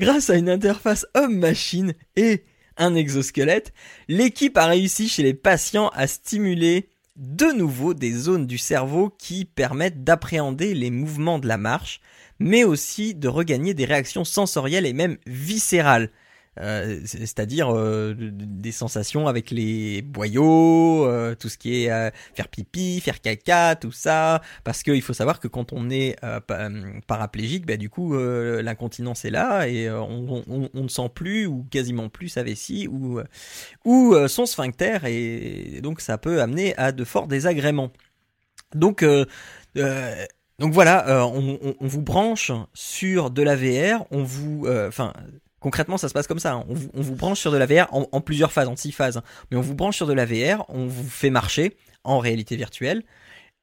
Grâce 0.00 0.30
à 0.30 0.36
une 0.36 0.50
interface 0.50 1.06
homme-machine 1.14 1.94
et 2.16 2.44
un 2.76 2.94
exosquelette, 2.94 3.72
l'équipe 4.08 4.56
a 4.56 4.66
réussi 4.66 5.08
chez 5.08 5.22
les 5.22 5.34
patients 5.34 5.88
à 5.94 6.06
stimuler 6.06 6.88
de 7.16 7.46
nouveau 7.46 7.94
des 7.94 8.12
zones 8.12 8.46
du 8.46 8.58
cerveau 8.58 9.10
qui 9.18 9.44
permettent 9.44 10.04
d'appréhender 10.04 10.74
les 10.74 10.90
mouvements 10.90 11.38
de 11.38 11.48
la 11.48 11.56
marche, 11.56 12.00
mais 12.38 12.64
aussi 12.64 13.14
de 13.14 13.28
regagner 13.28 13.74
des 13.74 13.86
réactions 13.86 14.24
sensorielles 14.24 14.86
et 14.86 14.92
même 14.92 15.16
viscérales. 15.26 16.10
Euh, 16.58 17.00
c'est- 17.04 17.18
c'est-à-dire 17.18 17.68
euh, 17.74 18.14
des 18.16 18.72
sensations 18.72 19.28
avec 19.28 19.50
les 19.50 20.00
boyaux, 20.02 21.06
euh, 21.06 21.34
tout 21.34 21.48
ce 21.50 21.58
qui 21.58 21.84
est 21.84 22.12
faire 22.34 22.48
pipi, 22.48 23.00
faire 23.00 23.20
caca, 23.20 23.76
tout 23.76 23.92
ça, 23.92 24.40
parce 24.64 24.82
qu'il 24.82 25.02
faut 25.02 25.12
savoir 25.12 25.38
que 25.40 25.48
quand 25.48 25.72
on 25.72 25.90
est 25.90 26.16
pa- 26.46 26.68
paraplégique, 27.06 27.66
bah, 27.66 27.76
du 27.76 27.90
coup 27.90 28.16
l'incontinence 28.16 29.24
est 29.24 29.30
là 29.30 29.68
et 29.68 29.90
on, 29.90 30.42
ne 30.74 30.88
sent 30.88 31.10
plus 31.14 31.46
ou 31.46 31.66
quasiment 31.70 32.08
plus 32.08 32.28
sa 32.30 32.42
vessie 32.42 32.88
ou, 32.88 33.20
ou 33.84 34.14
son 34.28 34.46
sphincter 34.46 34.98
et 35.06 35.80
donc 35.82 36.00
ça 36.00 36.18
peut 36.18 36.40
amener 36.40 36.76
à 36.76 36.92
de 36.92 37.04
forts 37.04 37.26
désagréments. 37.28 37.90
Donc 38.74 39.04
donc 40.58 40.72
voilà, 40.72 41.26
on, 41.26 41.58
on- 41.62 41.74
vous 41.86 42.02
branche 42.02 42.50
sur 42.74 43.30
de 43.30 43.42
la 43.42 43.56
VR, 43.56 44.06
on 44.10 44.22
vous, 44.22 44.66
enfin 44.88 45.12
concrètement 45.66 45.98
ça 45.98 46.08
se 46.08 46.14
passe 46.14 46.28
comme 46.28 46.38
ça, 46.38 46.52
hein. 46.52 46.64
on, 46.68 47.02
vous, 47.02 47.16
branche 47.16 47.40
sur 47.40 47.50
de 47.50 47.56
la 47.56 47.66
VR 47.66 47.88
en, 47.90 48.20
plusieurs 48.20 48.52
phases, 48.52 48.68
en 48.68 48.76
six 48.76 48.92
phases, 48.92 49.20
mais 49.50 49.56
on 49.56 49.62
vous 49.62 49.74
branche 49.74 49.96
sur 49.96 50.06
de 50.06 50.12
la 50.12 50.24
VR, 50.24 50.64
on 50.68 50.86
vous 50.86 51.10
fait 51.10 51.28
marcher 51.28 51.76
en 52.04 52.20
réalité 52.20 52.54
virtuelle 52.54 53.02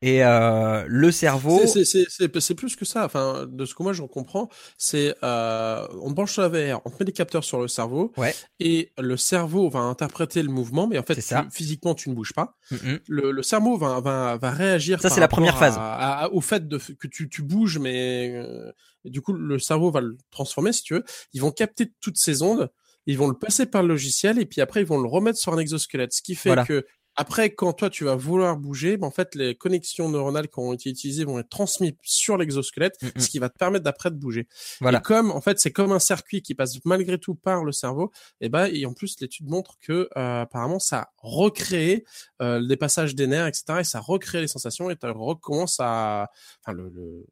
et 0.06 0.24
euh, 0.24 0.84
le 0.88 1.12
cerveau, 1.12 1.62
C'est- 1.66 2.54
plus 2.56 2.76
que 2.76 2.84
ça. 2.84 3.06
Enfin, 3.06 3.46
de 3.50 3.66
ce 3.66 3.74
que 3.74 3.82
moi 3.84 3.94
j'en 3.94 4.08
comprends, 4.08 4.50
c'est 4.78 5.16
euh, 5.24 5.88
on 6.02 6.10
te 6.10 6.14
branche 6.14 6.34
sur 6.34 6.42
la 6.42 6.50
VR, 6.50 6.82
on 6.86 6.90
te 6.90 6.96
met 7.00 7.06
des 7.06 7.14
capteurs 7.14 7.44
sur 7.46 7.62
le 7.62 7.68
cerveau, 7.70 8.12
Ouais. 8.18 8.36
et 8.60 8.92
le 8.98 9.16
cerveau 9.16 9.70
va 9.70 9.80
interpréter 9.80 10.44
le 10.44 10.50
mouvement, 10.50 10.88
mais 10.88 10.98
en 11.00 11.04
fait, 11.04 11.16
C'est 11.16 11.22
ça. 11.22 11.44
tu- 11.50 11.56
physiquement, 11.56 11.96
tu 11.96 12.10
ne 12.10 12.16
bouges 12.16 12.34
pas. 12.34 12.58
Mhm. 12.72 13.00
Le, 13.08 13.32
le 13.32 13.44
cerveau 13.44 13.78
va, 13.78 14.02
va, 14.02 14.36
va 14.38 14.52
réagir. 14.52 15.02
Ça, 15.02 15.10
c'est 15.10 15.22
la 15.22 15.28
première 15.30 15.58
phase. 15.58 15.76
à- 15.78 16.24
à- 16.26 16.30
au 16.30 16.42
fait 16.42 16.68
de, 16.68 16.78
que 16.78 17.08
tu, 17.08 17.30
tu 17.30 17.42
bouges, 17.42 17.80
mais 17.80 18.34
euh, 18.36 18.72
du 19.06 19.22
coup, 19.22 19.32
le 19.34 19.58
cerveau 19.58 19.90
va 19.90 20.02
le 20.02 20.18
transformer, 20.32 20.74
si 20.74 20.84
tu 20.84 20.96
veux. 20.96 21.04
Ils 21.34 21.40
vont 21.42 21.52
capter 21.52 21.92
toutes 22.02 22.18
ces 22.18 22.42
ondes, 22.42 22.70
ils 23.06 23.18
vont 23.18 23.28
le 23.28 23.34
passer 23.38 23.66
par 23.66 23.82
le 23.84 23.88
logiciel, 23.90 24.38
et 24.40 24.46
puis 24.46 24.60
après, 24.62 24.82
ils 24.82 24.86
vont 24.86 25.00
le 25.02 25.08
remettre 25.08 25.38
sur 25.40 25.54
un 25.54 25.58
exosquelette. 25.60 26.14
Ce 26.14 26.22
qui 26.22 26.36
fait 26.36 26.50
Voilà. 26.50 26.66
que 26.66 26.86
Après, 27.16 27.52
quand 27.54 27.74
toi 27.74 27.90
tu 27.90 28.04
vas 28.06 28.16
vouloir 28.16 28.58
bouger, 28.58 28.98
ben, 28.98 29.08
en 29.08 29.12
fait, 29.12 29.36
les 29.36 29.56
connexions 29.56 30.10
neuronales 30.10 30.48
qui 30.48 30.60
ont 30.60 30.74
été 30.74 30.90
utilisées 30.90 31.26
vont 31.26 31.40
être 31.40 31.50
transmises 31.50 31.94
sur 32.02 32.38
l'exosquelette, 32.38 32.96
Mm, 33.02 33.08
mm. 33.08 33.20
ce 33.20 33.28
qui 33.30 33.40
va 33.40 33.50
te 33.50 33.58
permettre 33.58 33.84
d'après 33.84 34.10
de 34.12 34.16
bouger. 34.16 34.48
Voilà. 34.82 35.00
Et 35.00 35.02
comme 35.02 35.32
en 35.32 35.42
fait 35.42 35.60
c'est 35.60 35.72
comme 35.72 35.92
un 35.92 36.00
circuit 36.00 36.42
qui 36.42 36.56
passe 36.56 36.78
malgré 36.86 37.18
tout 37.18 37.36
par 37.36 37.64
le 37.64 37.72
cerveau, 37.72 38.12
et 38.42 38.50
ben 38.50 38.68
et 38.72 38.86
en 38.86 38.94
plus 38.94 39.16
l'étude 39.22 39.48
montre 39.50 39.78
que 39.82 40.10
euh, 40.18 40.42
apparemment 40.42 40.80
ça 40.80 41.10
recrée 41.18 42.06
euh, 42.42 42.66
des 42.66 42.78
passages 42.78 43.16
des 43.16 43.28
nerfs, 43.28 43.48
etc. 43.48 43.64
Et 43.82 43.84
ça 43.84 44.00
recrée 44.00 44.42
les 44.42 44.48
sensations 44.48 44.90
et 44.90 44.96
tu 44.96 45.06
recommences 45.08 45.78
à, 45.80 46.30
enfin 46.66 46.74
le, 46.76 46.90
le 46.90 47.26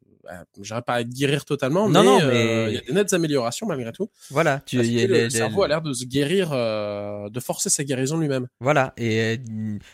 j'arrive 0.60 0.84
pas 0.84 0.94
à 0.94 1.02
guérir 1.04 1.44
totalement, 1.44 1.88
Non, 1.88 2.00
mais 2.02 2.06
non, 2.06 2.20
euh, 2.22 2.30
mais- 2.66 2.70
il 2.70 2.74
y 2.74 2.78
a 2.78 2.80
des 2.82 2.92
nettes 2.92 3.12
améliorations 3.12 3.66
malgré 3.66 3.90
tout. 3.90 4.08
Voilà, 4.30 4.60
tu, 4.64 4.76
Parce 4.76 4.88
y 4.88 4.96
que 4.96 5.02
a 5.04 5.06
le, 5.24 5.30
cerveau 5.30 5.62
a 5.64 5.68
l'air 5.68 5.82
de 5.82 5.92
se 5.92 6.04
guérir, 6.04 6.50
euh, 6.52 7.28
de 7.28 7.40
forcer 7.40 7.70
sa 7.70 7.82
guérison 7.82 8.18
lui-même. 8.18 8.46
Voilà 8.60 8.92
et 8.96 9.38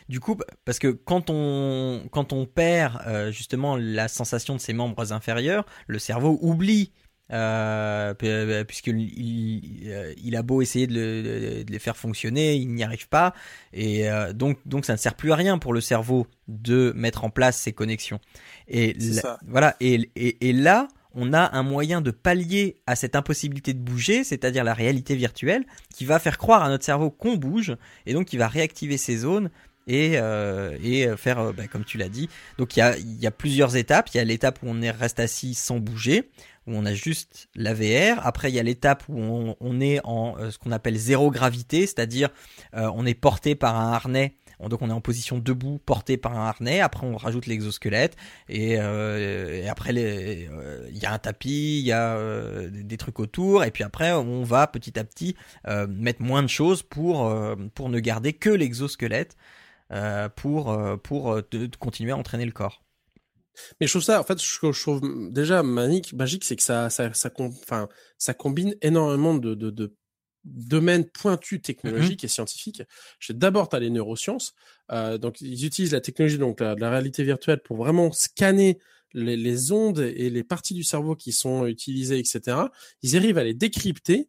du 0.09 0.21
coup 0.21 0.37
parce 0.65 0.79
que 0.79 0.89
quand 0.89 1.31
on 1.31 2.03
quand 2.11 2.33
on 2.33 2.47
perd 2.47 3.01
euh, 3.07 3.31
justement 3.33 3.77
la 3.77 4.09
sensation 4.09 4.55
de 4.55 4.61
ses 4.61 4.73
membres 4.73 5.13
inférieurs, 5.13 5.65
le 5.87 5.99
cerveau 5.99 6.39
oublie 6.43 6.93
euh, 7.31 8.15
p- 8.15 8.65
puisqu'il 8.67 9.01
il, 9.01 9.91
euh, 9.91 10.15
il 10.23 10.35
a 10.35 10.43
beau 10.43 10.63
essayer 10.63 10.87
de, 10.87 10.95
le- 10.95 11.65
de 11.65 11.71
les 11.71 11.79
faire 11.79 11.97
fonctionner, 11.97 12.57
il 12.57 12.69
n'y 12.73 12.83
arrive 12.83 13.09
pas 13.09 13.35
et 13.75 14.09
euh, 14.11 14.33
donc 14.33 14.59
donc 14.67 14.87
ça 14.87 14.95
ne 14.95 14.99
sert 14.99 15.15
plus 15.15 15.31
à 15.33 15.37
rien 15.37 15.59
pour 15.59 15.75
le 15.75 15.81
cerveau 15.83 16.27
de 16.49 16.93
mettre 16.97 17.25
en 17.25 17.31
place 17.31 17.59
ces 17.59 17.73
connexions. 17.73 18.19
Et 18.67 18.95
voilà 19.47 19.77
et, 19.81 20.11
et, 20.17 20.49
et 20.49 20.53
là 20.55 20.89
on 21.15 21.33
a 21.33 21.57
un 21.57 21.63
moyen 21.63 22.01
de 22.01 22.11
pallier 22.11 22.77
à 22.87 22.95
cette 22.95 23.17
impossibilité 23.17 23.73
de 23.75 23.79
bouger, 23.81 24.25
c'est-à-dire 24.25 24.63
la 24.63 24.75
réalité 24.75 25.17
virtuelle, 25.17 25.65
qui 25.95 26.05
va 26.05 26.19
faire 26.19 26.39
croire 26.39 26.63
à 26.63 26.69
notre 26.69 26.85
cerveau 26.85 27.11
qu'on 27.11 27.37
bouge 27.37 27.77
et 28.07 28.13
donc 28.13 28.27
qui 28.27 28.37
va 28.37 28.47
réactiver 28.47 28.97
ces 28.99 29.17
zones 29.19 29.51
et, 29.89 30.13
euh, 30.15 30.77
et 30.83 31.09
faire, 31.17 31.41
euh, 31.41 31.53
bah, 31.53 31.67
comme 31.67 31.85
tu 31.85 31.99
l'as 31.99 32.09
dit. 32.11 32.29
Donc 32.59 32.77
il 32.77 32.81
y 32.81 32.83
a, 32.83 32.97
y 32.99 33.27
a 33.27 33.31
plusieurs 33.33 33.75
étapes. 33.77 34.11
Il 34.15 34.19
y 34.19 34.21
a 34.21 34.25
l'étape 34.25 34.61
où 34.63 34.67
on 34.69 34.81
est, 34.83 34.91
reste 34.91 35.19
assis 35.19 35.55
sans 35.55 35.79
bouger, 35.79 36.31
où 36.67 36.75
on 36.77 36.85
a 36.85 36.95
juste 36.95 37.49
la 37.57 37.75
VR. 37.75 38.25
Après 38.25 38.51
il 38.51 38.55
y 38.55 38.61
a 38.61 38.63
l'étape 38.63 39.03
où 39.09 39.55
on, 39.59 39.81
est 39.81 40.01
en 40.05 40.37
euh, 40.39 40.51
ce 40.51 40.59
qu'on 40.59 40.71
appelle 40.73 40.97
zéro 40.97 41.31
gravité, 41.31 41.87
c'est-à-dire 41.87 42.29
euh, 42.75 42.91
on 42.95 43.07
est 43.07 43.15
porté 43.15 43.55
par 43.55 43.77
un 43.77 43.93
harnais. 43.93 44.35
On- 44.61 44.69
Donc 44.69 44.83
on 44.83 44.91
est 44.91 44.93
en 44.93 45.01
position 45.01 45.39
debout, 45.39 45.79
porté 45.79 46.17
par 46.19 46.37
un 46.39 46.47
harnais. 46.49 46.81
Après 46.81 47.07
on 47.07 47.17
rajoute 47.17 47.47
l'exosquelette 47.47 48.17
et, 48.49 48.77
euh, 48.79 49.63
et 49.63 49.69
après 49.69 49.93
euh, 49.97 50.87
il 50.91 50.99
y 50.99 51.07
a 51.07 51.13
un 51.13 51.19
tapis, 51.19 51.79
il 51.79 51.87
y 51.87 51.93
a 51.93 52.15
euh, 52.17 52.69
des, 52.71 52.97
trucs 52.99 53.21
autour. 53.21 53.65
Et 53.65 53.71
puis 53.71 53.85
après 53.85 54.13
on 54.13 54.43
va 54.43 54.67
petit 54.67 54.99
à 54.99 55.05
petit 55.05 55.35
euh, 55.69 55.87
mettre 55.89 56.21
moins 56.23 56.43
de 56.43 56.49
choses 56.49 56.83
pour 56.83 57.27
euh, 57.29 57.55
pour 57.75 57.89
ne 57.89 58.01
garder 58.01 58.33
que 58.35 58.51
l'exosquelette 58.51 59.37
euh, 59.37 59.58
pour 60.29 60.71
euh, 60.73 60.97
pour 60.97 61.33
euh, 61.33 61.43
de- 61.51 61.67
de 61.67 61.77
continuer 61.77 62.13
à 62.13 62.17
entraîner 62.17 62.45
le 62.47 62.53
corps. 62.53 62.85
Mais 63.81 63.87
je 63.89 63.93
trouve 63.93 64.03
ça, 64.05 64.21
en 64.21 64.25
fait, 64.25 64.39
ce 64.39 64.59
que 64.61 64.71
je 64.71 64.81
trouve 64.81 65.01
déjà 65.33 65.63
magique, 65.65 66.13
magique, 66.13 66.45
c'est 66.45 66.55
que 66.55 66.63
ça, 66.63 66.91
ça, 66.91 67.13
ça, 67.13 67.31
enfin, 67.41 67.89
ça 68.17 68.33
combine 68.33 68.77
énormément 68.83 69.35
de, 69.35 69.55
de, 69.55 69.71
de 69.71 69.97
domaines 70.45 71.05
pointus 71.11 71.61
technologiques 71.61 72.23
et 72.23 72.29
scientifiques. 72.29 72.83
D'abord, 73.31 73.69
t'as 73.69 73.81
les 73.81 73.91
neurosciences. 73.91 74.55
Euh, 74.93 75.19
donc, 75.19 75.41
ils 75.41 75.65
utilisent 75.67 75.93
la 75.93 76.01
technologie, 76.01 76.39
donc 76.39 76.61
la, 76.61 76.77
la 76.77 76.89
réalité 76.91 77.25
virtuelle, 77.25 77.61
pour 77.61 77.77
vraiment 77.79 78.13
scanner 78.13 78.79
les, 79.13 79.37
les 79.37 79.73
ondes 79.73 79.99
et 79.99 80.31
les 80.31 80.45
parties 80.45 80.75
du 80.75 80.85
cerveau 80.85 81.17
qui 81.17 81.33
sont 81.33 81.67
utilisées, 81.67 82.19
etc. 82.21 82.59
Ils 83.03 83.17
arrivent 83.17 83.39
à 83.39 83.45
les 83.45 83.55
décrypter, 83.55 84.29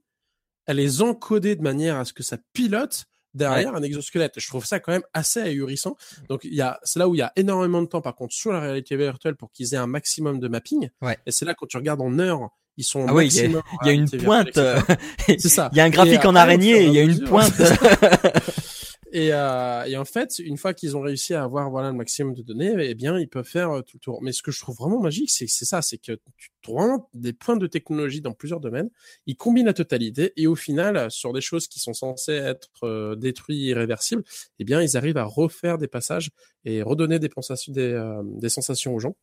à 0.66 0.74
les 0.74 1.04
encoder 1.04 1.56
de 1.56 1.62
manière 1.62 1.98
à 1.98 2.06
ce 2.06 2.14
que 2.14 2.24
ça 2.24 2.38
pilote 2.54 3.06
derrière 3.34 3.76
un 3.76 3.84
exosquelette. 3.84 4.34
Je 4.38 4.48
trouve 4.48 4.66
ça 4.66 4.80
quand 4.80 4.92
même 4.92 5.04
assez 5.14 5.42
ahurissant. 5.42 5.96
Donc 6.30 6.42
il 6.44 6.54
y 6.54 6.62
a, 6.62 6.80
c'est 6.84 7.00
là 7.00 7.08
où 7.08 7.16
il 7.16 7.20
y 7.20 7.22
a 7.22 7.32
énormément 7.36 7.82
de 7.82 7.88
temps 7.88 8.02
par 8.02 8.16
contre 8.16 8.34
sur 8.34 8.52
la 8.52 8.60
réalité 8.60 8.96
virtuelle 8.96 9.36
pour 9.36 9.52
qu'ils 9.52 9.74
aient 9.74 9.78
un 9.78 9.88
maximum 9.88 10.40
de 10.40 10.48
mapping. 10.48 10.90
Ouais. 11.02 11.18
Et 11.26 11.32
c'est 11.32 11.46
là 11.46 11.54
quand 11.54 11.68
tu 11.68 11.78
regardes 11.78 12.02
en 12.02 12.18
heures, 12.20 12.50
ils 12.78 12.84
sont 12.84 13.06
Ah 13.08 13.14
oui, 13.14 13.28
il 13.28 13.36
y 13.36 13.40
a- 13.40 13.44
maximum. 13.44 13.62
en 13.72 13.86
Il 13.86 13.88
y 13.88 13.90
a 13.90 13.94
une 13.94 14.24
pointe. 14.24 14.58
euh. 14.58 14.80
C'est 15.28 15.40
ça. 15.50 15.70
il 15.74 15.78
y 15.78 15.82
a 15.82 15.84
un 15.84 15.90
graphique 15.90 16.14
Et 16.24 16.28
en 16.28 16.30
après, 16.30 16.40
araignée. 16.42 16.84
Il 16.86 16.94
y 16.94 17.00
a 17.00 17.04
une 17.04 17.10
mesure- 17.12 17.28
pointe. 17.30 17.54
Et, 19.12 19.34
euh, 19.34 19.84
et 19.86 19.98
en 19.98 20.06
fait, 20.06 20.38
une 20.40 20.58
fois 20.58 20.74
qu'ils 20.74 20.96
ont 20.96 21.02
réussi 21.02 21.34
à 21.34 21.44
avoir 21.44 21.72
voilà 21.72 21.90
le 21.90 21.98
maximum 21.98 22.36
de 22.36 22.44
données, 22.44 22.76
eh 22.78 22.94
bien, 22.94 23.18
ils 23.18 23.28
peuvent 23.28 23.44
faire 23.48 23.72
euh, 23.72 23.82
tout 23.82 23.98
le 23.98 24.00
tour. 24.02 24.22
Mais 24.22 24.32
ce 24.32 24.44
que 24.44 24.52
je 24.52 24.60
trouve 24.60 24.76
vraiment 24.76 25.00
magique, 25.00 25.32
c'est 25.32 25.46
que 25.46 25.52
c'est 25.52 25.66
ça, 25.66 25.82
c'est 25.82 25.98
que 25.98 26.14
tu 26.38 26.50
trouves 26.62 27.00
des 27.14 27.34
points 27.34 27.58
de 27.58 27.66
technologie 27.66 28.22
dans 28.22 28.34
plusieurs 28.34 28.60
domaines. 28.60 28.90
Ils 29.26 29.36
combinent 29.36 29.66
la 29.66 29.74
totalité 29.74 30.34
et 30.36 30.46
au 30.46 30.56
final, 30.56 31.10
sur 31.10 31.34
des 31.34 31.42
choses 31.42 31.68
qui 31.68 31.80
sont 31.80 31.94
censées 31.94 32.34
être 32.34 32.70
euh, 32.84 33.16
détruites, 33.16 33.60
irréversibles, 33.60 34.24
eh 34.60 34.64
bien, 34.64 34.82
ils 34.82 34.96
arrivent 34.96 35.18
à 35.18 35.24
refaire 35.24 35.80
des 35.80 35.88
passages 35.88 36.30
et 36.66 36.84
redonner 36.84 37.18
des, 37.18 37.30
des, 37.70 37.82
euh, 37.82 38.22
des 38.24 38.50
sensations 38.50 38.94
aux 38.94 39.00
gens. 39.00 39.16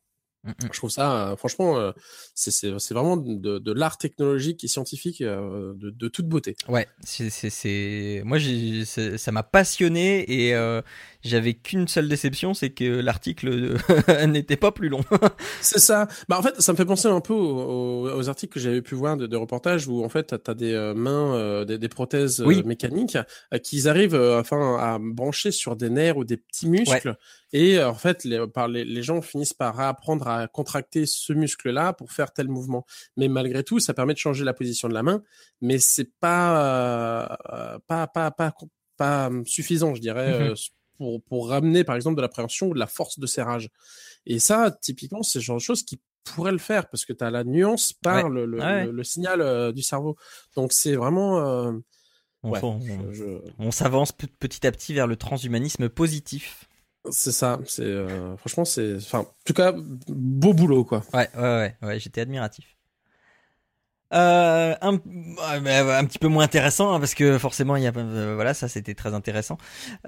Mm, 0.43 0.49
mm. 0.49 0.53
Je 0.71 0.77
trouve 0.77 0.89
ça, 0.89 1.35
franchement, 1.37 1.93
c'est 2.35 2.69
vraiment 2.91 3.17
de, 3.17 3.59
de 3.59 3.71
l'art 3.71 3.97
technologique 3.97 4.63
et 4.63 4.67
scientifique 4.67 5.21
de, 5.21 5.89
de 5.89 6.07
toute 6.07 6.27
beauté. 6.27 6.55
Ouais, 6.67 6.87
c'est, 7.03 8.21
moi 8.25 8.37
ça 8.85 9.31
m'a 9.31 9.43
passionné 9.43 10.25
et 10.31 10.55
euh, 10.55 10.81
j'avais 11.23 11.53
qu'une 11.53 11.87
seule 11.87 12.07
déception, 12.07 12.53
c'est 12.53 12.69
que 12.69 12.83
l'article 12.83 13.77
n'était 14.27 14.57
pas 14.57 14.71
plus 14.71 14.89
long. 14.89 15.01
C'est 15.61 15.79
ça. 15.79 16.07
Bah 16.29 16.37
en 16.39 16.41
fait, 16.41 16.59
ça 16.61 16.71
me 16.71 16.77
fait 16.77 16.85
penser 16.85 17.07
un 17.07 17.21
peu 17.21 17.33
aux, 17.33 18.29
articles 18.29 18.53
que 18.53 18.59
j'avais 18.59 18.81
pu 18.81 18.95
voir 18.95 19.17
de, 19.17 19.27
de 19.27 19.37
reportages 19.37 19.87
où 19.87 20.03
en 20.03 20.09
fait 20.09 20.23
t'as 20.23 20.51
as 20.51 20.55
des 20.55 20.93
mains, 20.95 21.65
des, 21.65 21.77
des 21.77 21.89
prothèses 21.89 22.41
Oui. 22.45 22.63
mécaniques 22.63 23.17
qui 23.63 23.87
arrivent 23.87 24.15
enfin 24.15 24.77
à 24.77 24.97
brancher 24.99 25.51
sur 25.51 25.75
des 25.75 25.89
nerfs 25.89 26.17
ou 26.17 26.23
des 26.23 26.37
petits 26.37 26.67
muscles 26.67 27.15
et 27.53 27.77
euh, 27.79 27.89
en 27.89 27.93
fait 27.95 28.23
les, 28.23 28.45
par 28.47 28.67
les, 28.67 28.83
les 28.85 29.03
gens 29.03 29.21
finissent 29.21 29.53
par 29.53 29.79
apprendre 29.79 30.27
à 30.27 30.47
contracter 30.47 31.05
ce 31.05 31.33
muscle-là 31.33 31.93
pour 31.93 32.11
faire 32.11 32.31
tel 32.33 32.47
mouvement. 32.47 32.85
Mais 33.15 33.27
malgré 33.27 33.63
tout, 33.63 33.79
ça 33.79 33.93
permet 33.93 34.13
de 34.13 34.19
changer 34.19 34.43
la 34.43 34.53
position 34.53 34.87
de 34.89 34.93
la 34.93 35.03
main, 35.03 35.23
mais 35.61 35.79
c'est 35.79 36.11
pas 36.19 37.27
euh, 37.73 37.79
pas 37.87 38.07
pas 38.07 38.31
pas 38.31 38.53
pas 38.97 39.29
suffisant, 39.45 39.95
je 39.95 40.01
dirais. 40.01 40.39
Mhm. 40.39 40.45
euh, 40.51 40.55
pour, 40.97 41.21
pour 41.25 41.49
ramener 41.49 41.83
par 41.83 41.95
exemple 41.95 42.15
de 42.15 42.21
l'appréhension 42.21 42.69
ou 42.69 42.73
de 42.73 42.79
la 42.79 42.87
force 42.87 43.19
de 43.19 43.27
serrage. 43.27 43.69
Et 44.25 44.39
ça, 44.39 44.75
typiquement, 44.81 45.21
c'est 45.21 45.37
le 45.37 45.43
genre 45.43 45.57
de 45.57 45.61
choses 45.61 45.83
qui 45.83 45.99
pourrait 46.23 46.51
le 46.51 46.57
faire 46.57 46.89
parce 46.89 47.05
que 47.05 47.13
tu 47.13 47.23
as 47.23 47.29
la 47.29 47.43
nuance 47.43 47.93
par 47.93 48.25
Ouais. 48.25 48.29
le, 48.31 48.45
le, 48.47 48.57
Ouais. 48.59 48.85
le, 48.87 48.91
le 48.91 49.03
signal 49.03 49.41
euh, 49.41 49.71
du 49.71 49.83
cerveau. 49.83 50.15
Donc 50.55 50.73
c'est 50.73 50.95
vraiment... 50.95 51.39
euh, 51.67 51.71
On, 52.41 52.49
ouais, 52.49 52.59
on- 52.63 52.79
je- 52.81 53.13
je- 53.13 53.51
on 53.59 53.69
s'avance 53.69 54.11
pe- 54.11 54.25
petit 54.39 54.65
à 54.65 54.71
petit 54.71 54.95
vers 54.95 55.05
le 55.05 55.15
transhumanisme 55.17 55.87
positif. 55.87 56.65
C'est 57.09 57.31
ça. 57.31 57.59
C'est 57.65 57.83
euh, 57.83 58.35
franchement 58.37 58.65
c'est... 58.65 58.95
Enfin, 58.97 59.19
en 59.19 59.27
tout 59.45 59.53
cas, 59.53 59.73
beau 60.07 60.53
boulot 60.53 60.83
quoi. 60.83 61.03
Ouais, 61.13 61.29
ouais, 61.35 61.41
ouais, 61.41 61.75
ouais 61.81 61.99
j'étais 61.99 62.21
admiratif. 62.21 62.75
Euh, 64.13 64.73
un, 64.81 64.93
euh, 64.95 65.99
un 65.99 66.05
petit 66.05 66.17
peu 66.17 66.29
moins 66.29 66.45
intéressant 66.45 66.93
hein, 66.93 66.99
parce 67.01 67.13
que 67.13 67.37
forcément 67.37 67.75
il 67.75 67.83
y 67.83 67.87
a 67.87 67.91
voilà 67.91 68.53
ça 68.53 68.69
c'était 68.69 68.95
très 68.95 69.13
intéressant. 69.13 69.57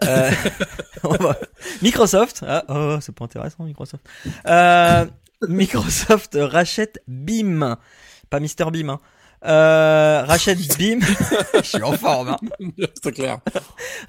Microsoft 1.81 2.45
ah 2.47 2.63
oh 2.69 2.97
c'est 3.01 3.13
pas 3.13 3.25
intéressant 3.25 3.65
Microsoft. 3.65 4.07
Microsoft 5.49 6.37
rachète 6.39 7.03
Beam 7.09 7.75
pas 8.29 8.39
Mister 8.39 8.71
Beam 8.71 8.89
hein. 8.89 9.01
Euh, 9.45 10.23
rachète 10.25 10.77
Beam 10.77 10.99
je 11.53 11.61
suis 11.61 11.81
en 11.81 11.93
forme 11.93 12.29
hein. 12.29 12.37
c'est 13.01 13.13
clair. 13.13 13.39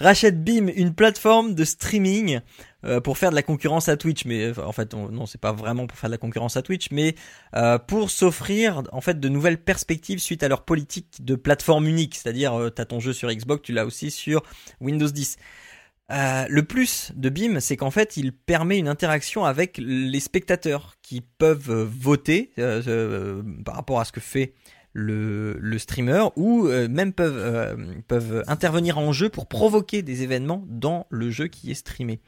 rachète 0.01 0.43
Beam, 0.43 0.69
une 0.75 0.93
plateforme 0.93 1.55
de 1.55 1.63
streaming 1.65 2.41
euh, 2.85 3.01
pour 3.01 3.17
faire 3.17 3.31
de 3.31 3.37
la 3.37 3.43
concurrence 3.45 3.89
à 3.89 3.97
Twitch. 3.97 4.25
Mais 4.25 4.59
en 4.59 4.73
fait, 4.73 4.93
on- 4.93 5.09
non, 5.11 5.27
c'est 5.27 5.41
pas 5.41 5.53
vraiment 5.53 5.87
pour 5.87 5.97
faire 5.97 6.11
de 6.11 6.15
la 6.15 6.19
concurrence 6.19 6.57
à 6.57 6.63
Twitch, 6.63 6.89
mais 6.91 7.15
euh, 7.55 7.79
pour 7.79 8.11
s'offrir 8.11 8.83
en 8.91 9.01
fait 9.01 9.21
de 9.21 9.29
nouvelles 9.29 9.63
perspectives 9.63 10.19
suite 10.19 10.43
à 10.43 10.49
leur 10.49 10.65
politique 10.65 11.07
de 11.21 11.37
plateforme 11.37 11.87
unique. 11.87 12.17
C'est-à-dire, 12.17 12.55
euh, 12.59 12.71
t'as 12.71 12.85
ton 12.87 12.99
jeu 12.99 13.13
sur 13.13 13.31
Xbox, 13.31 13.63
tu 13.63 13.73
l'as 13.73 13.85
aussi 13.87 14.11
sur 14.11 14.43
Windows 14.81 15.09
10. 15.11 15.37
Euh, 16.11 16.45
le 16.49 16.65
plus 16.65 17.13
de 17.15 17.29
Beam, 17.29 17.61
c'est 17.61 17.77
qu'en 17.77 17.93
fait, 17.93 18.17
il 18.17 18.33
permet 18.33 18.79
une 18.79 18.89
interaction 18.89 19.45
avec 19.45 19.79
les 19.79 20.19
spectateurs 20.19 20.97
qui 21.03 21.21
peuvent 21.21 21.71
voter 21.85 22.51
euh, 22.59 22.83
euh, 22.89 23.43
par 23.65 23.77
rapport 23.77 24.01
à 24.01 24.05
ce 24.05 24.11
que 24.11 24.19
fait 24.21 24.55
le, 24.93 25.57
le 25.61 25.79
streamer 25.79 26.25
ou 26.37 26.67
euh, 26.67 26.89
même 26.89 27.13
peuvent, 27.13 27.39
euh, 27.39 27.77
peuvent 28.09 28.43
intervenir 28.47 28.99
en 28.99 29.13
jeu 29.13 29.29
pour 29.29 29.47
provoquer 29.47 30.03
des 30.03 30.23
événements 30.23 30.65
dans 30.69 31.07
le 31.11 31.31
jeu 31.31 31.47
qui 31.47 31.71
est 31.71 31.75
streamé. 31.75 32.21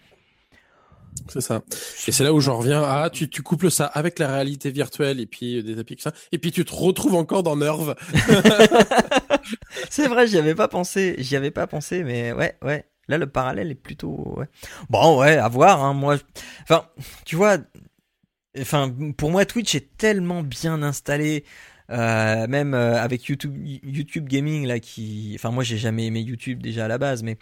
C'est 1.29 1.41
ça. 1.41 1.63
Et 2.07 2.13
c'est 2.13 2.25
là 2.25 2.33
où 2.33 2.41
j'en 2.41 2.59
reviens 2.59 2.83
à 2.83 3.11
tu, 3.11 3.29
tu 3.29 3.43
couples 3.43 3.71
ça 3.71 3.87
avec 3.87 4.19
la 4.19 4.29
réalité 4.29 4.71
virtuelle 4.71 5.21
et 5.21 5.27
puis 5.27 5.59
euh, 5.59 5.63
des 5.63 5.97
ça 5.99 6.13
et 6.33 6.39
puis 6.39 6.53
tu 6.53 6.65
te 6.65 6.75
retrouves 6.75 7.15
encore 7.15 7.43
dans 7.43 7.57
Nerve. 7.57 7.95
C'est 9.91 10.09
vrai, 10.09 10.27
j'y 10.27 10.39
avais 10.39 10.55
pas 10.55 10.69
pensé, 10.69 11.17
j'y 11.19 11.37
avais 11.37 11.51
pas 11.51 11.67
pensé, 11.67 12.03
mais 12.03 12.33
ouais, 12.33 12.57
ouais. 12.63 12.87
Là, 13.09 13.19
le 13.19 13.27
parallèle 13.27 13.71
est 13.71 13.75
plutôt, 13.75 14.35
ouais. 14.37 14.47
Bon, 14.89 15.21
ouais, 15.21 15.37
à 15.37 15.49
voir, 15.49 15.83
hein. 15.83 15.93
Moi, 15.93 16.17
enfin, 16.63 16.87
tu 17.25 17.37
vois, 17.37 17.59
enfin, 18.59 18.95
pour 19.17 19.31
moi, 19.31 19.45
Twitch 19.45 19.75
est 19.75 19.97
tellement 19.97 20.43
bien 20.43 20.83
installé. 20.83 21.45
Euh, 21.93 22.47
même 22.47 22.73
euh, 22.75 22.99
avec 23.01 23.25
YouTube, 23.27 23.55
YouTube 23.65 24.27
Gaming 24.27 24.67
là, 24.67 24.81
qui, 24.81 25.33
enfin 25.35 25.51
moi 25.51 25.63
j'ai 25.63 25.77
jamais 25.77 26.07
aimé 26.07 26.21
YouTube 26.21 26.63
déjà 26.63 26.87
à 26.87 26.89
la 26.89 26.97
base, 26.97 27.23
mais 27.23 27.37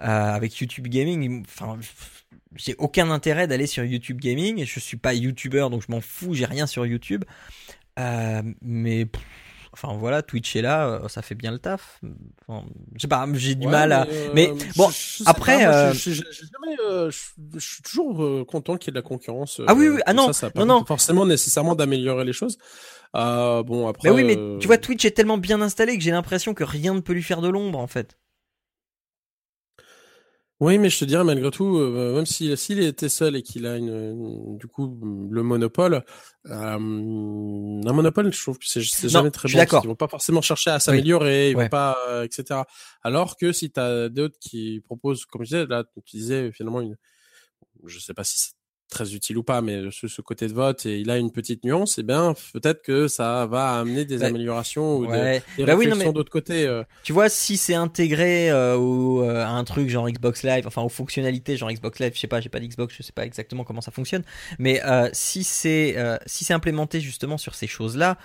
euh, 0.00 0.04
avec 0.06 0.56
YouTube 0.58 0.86
Gaming, 0.86 1.42
enfin 1.44 1.76
j'ai 2.54 2.76
aucun 2.78 3.10
intérêt 3.10 3.46
d'aller 3.48 3.66
sur 3.66 3.84
YouTube 3.84 4.20
Gaming 4.20 4.64
je 4.64 4.80
suis 4.80 4.96
pas 4.96 5.12
YouTuber 5.12 5.66
donc 5.70 5.82
je 5.86 5.90
m'en 5.90 6.00
fous, 6.00 6.34
j'ai 6.34 6.44
rien 6.46 6.66
sur 6.68 6.86
YouTube. 6.86 7.24
Euh, 7.98 8.42
mais 8.62 9.06
pff, 9.06 9.22
enfin 9.72 9.94
voilà, 9.98 10.22
Twitch 10.22 10.54
est 10.54 10.62
là, 10.62 11.00
ça 11.08 11.22
fait 11.22 11.34
bien 11.34 11.50
le 11.50 11.58
taf. 11.58 12.00
Enfin, 12.46 12.64
je 12.94 13.00
sais 13.00 13.08
pas, 13.08 13.26
j'ai 13.34 13.54
du 13.56 13.66
Ouais, 13.66 13.72
mal 13.72 13.90
à. 13.92 14.06
euh, 14.06 14.30
mais 14.34 14.52
bon, 14.76 14.88
je- 14.90 14.94
je 14.94 15.16
sais 15.18 15.22
après, 15.26 15.64
pas, 15.64 15.84
moi, 15.86 15.92
je, 15.94 16.10
jamais, 16.12 16.76
euh, 16.86 17.10
suis 17.58 17.82
toujours 17.82 18.22
euh, 18.22 18.44
content 18.44 18.76
qu'il 18.76 18.88
y 18.88 18.90
ait 18.90 18.92
de 18.92 18.98
la 18.98 19.08
concurrence. 19.08 19.60
Ah 19.66 19.74
oui, 19.74 19.88
oui, 19.88 20.00
ah 20.06 20.12
non, 20.12 20.26
ça, 20.32 20.32
ça 20.32 20.50
non, 20.54 20.66
non. 20.66 20.84
Forcément, 20.84 21.26
nécessairement 21.26 21.74
d'améliorer 21.74 22.24
les 22.24 22.32
choses. 22.34 22.58
Euh, 23.16 23.62
bon, 23.62 23.88
après. 23.88 24.08
Mais 24.10 24.14
oui, 24.14 24.24
mais 24.24 24.36
euh, 24.38 24.58
tu 24.58 24.66
vois, 24.66 24.78
Twitch 24.78 25.04
est 25.04 25.12
tellement 25.12 25.38
bien 25.38 25.60
installé 25.62 25.96
que 25.96 26.02
j'ai 26.04 26.10
l'impression 26.10 26.54
que 26.54 26.64
rien 26.64 26.94
ne 26.94 27.00
peut 27.00 27.12
lui 27.14 27.22
faire 27.22 27.40
de 27.40 27.48
l'ombre 27.48 27.78
en 27.78 27.86
fait. 27.86 28.18
Oui, 30.58 30.78
mais 30.78 30.88
je 30.88 30.98
te 30.98 31.04
dirais 31.04 31.22
malgré 31.22 31.50
tout, 31.50 31.76
euh, 31.76 32.14
même 32.14 32.24
s'il 32.24 32.56
s'il 32.56 32.80
était 32.80 33.10
seul 33.10 33.36
et 33.36 33.42
qu'il 33.42 33.66
a 33.66 33.76
une, 33.76 33.90
une- 33.90 34.56
du 34.56 34.66
coup 34.66 34.98
le 35.30 35.42
monopole, 35.42 36.02
euh, 36.46 36.52
un 36.54 36.78
monopole, 37.92 38.32
je 38.32 38.40
trouve 38.40 38.58
que 38.58 38.64
c'est 38.66 38.80
jamais 39.10 39.30
très 39.30 39.50
bon. 39.52 39.62
Ils 39.82 39.86
vont 39.88 39.94
pas 39.94 40.08
forcément 40.08 40.40
chercher 40.40 40.70
à 40.70 40.80
s'améliorer, 40.80 41.50
ils 41.50 41.56
Ouais. 41.56 41.64
vont 41.64 41.68
pas, 41.68 41.98
euh, 42.08 42.22
etc. 42.24 42.60
Alors 43.02 43.36
que 43.36 43.52
si 43.52 43.70
t'as 43.70 44.08
d'autres 44.08 44.38
qui 44.40 44.80
proposent, 44.80 45.26
comme 45.26 45.42
je 45.42 45.48
disais, 45.48 45.66
là, 45.66 45.84
tu 46.06 46.16
disais 46.16 46.50
finalement 46.52 46.80
une, 46.80 46.96
je 47.84 47.98
sais 47.98 48.14
pas 48.14 48.24
si 48.24 48.38
c'est 48.38 48.52
très 48.88 49.14
utile 49.14 49.36
ou 49.38 49.42
pas, 49.42 49.62
mais 49.62 49.82
ce, 49.90 50.06
ce 50.08 50.20
côté 50.22 50.46
de 50.48 50.52
vote 50.54 50.86
et 50.86 50.98
il 51.00 51.10
a 51.10 51.18
une 51.18 51.32
petite 51.32 51.64
nuance, 51.64 51.98
et 51.98 52.02
bien 52.02 52.34
peut-être 52.52 52.82
que 52.82 53.08
ça 53.08 53.46
va 53.46 53.78
amener 53.80 54.04
des 54.04 54.18
Bah, 54.18 54.26
améliorations 54.26 54.96
ou 54.98 55.06
des, 55.06 55.12
Ouais. 55.12 55.42
des 55.56 55.64
Bah 55.64 55.74
réflexions 55.76 56.12
d'autre 56.12 56.30
côté. 56.30 56.66
euh. 56.66 56.84
Tu 57.02 57.12
vois, 57.12 57.28
si 57.28 57.56
c'est 57.56 57.74
intégré 57.74 58.50
euh, 58.50 58.76
au, 58.76 59.22
euh, 59.22 59.42
à 59.44 59.48
un 59.48 59.64
truc 59.64 59.88
genre 59.88 60.08
Xbox 60.08 60.42
Live, 60.44 60.66
enfin 60.66 60.82
aux 60.82 60.88
fonctionnalités 60.88 61.56
genre 61.56 61.70
Xbox 61.72 61.98
Live, 61.98 62.12
je 62.14 62.20
sais 62.20 62.26
pas, 62.28 62.40
j'ai 62.40 62.48
pas 62.48 62.60
d'Xbox, 62.60 62.94
je 62.96 63.02
sais 63.02 63.12
pas 63.12 63.26
exactement 63.26 63.64
comment 63.64 63.80
ça 63.80 63.90
fonctionne, 63.90 64.22
mais 64.58 64.80
euh, 64.84 65.08
si 65.12 65.42
c'est 65.44 65.96
si 66.26 66.44
c'est 66.44 66.54
implémenté 66.54 67.00
justement 67.00 67.38
sur 67.38 67.54
ces 67.54 67.66
choses-là, 67.66 68.18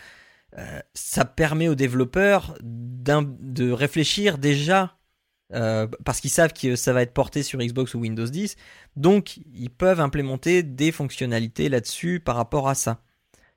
ça 0.94 1.26
permet 1.26 1.68
aux 1.70 1.76
développeurs 1.76 2.56
de 2.62 3.72
réfléchir 3.72 4.38
déjà. 4.38 4.98
Euh, 5.54 5.88
parce 6.06 6.20
qu'ils 6.22 6.30
savent 6.30 6.54
que 6.54 6.76
ça 6.76 6.94
va 6.94 7.02
être 7.02 7.14
porté 7.14 7.44
sur 7.44 7.60
Xbox 7.60 7.94
ou 7.96 8.00
Windows 8.00 8.26
10, 8.26 8.56
donc 8.96 9.38
ils 9.54 9.70
peuvent 9.70 10.00
implémenter 10.00 10.64
des 10.64 10.92
fonctionnalités 10.92 11.70
là-dessus 11.70 12.20
par 12.20 12.36
rapport 12.36 12.68
à 12.70 12.76
ça. 12.76 13.02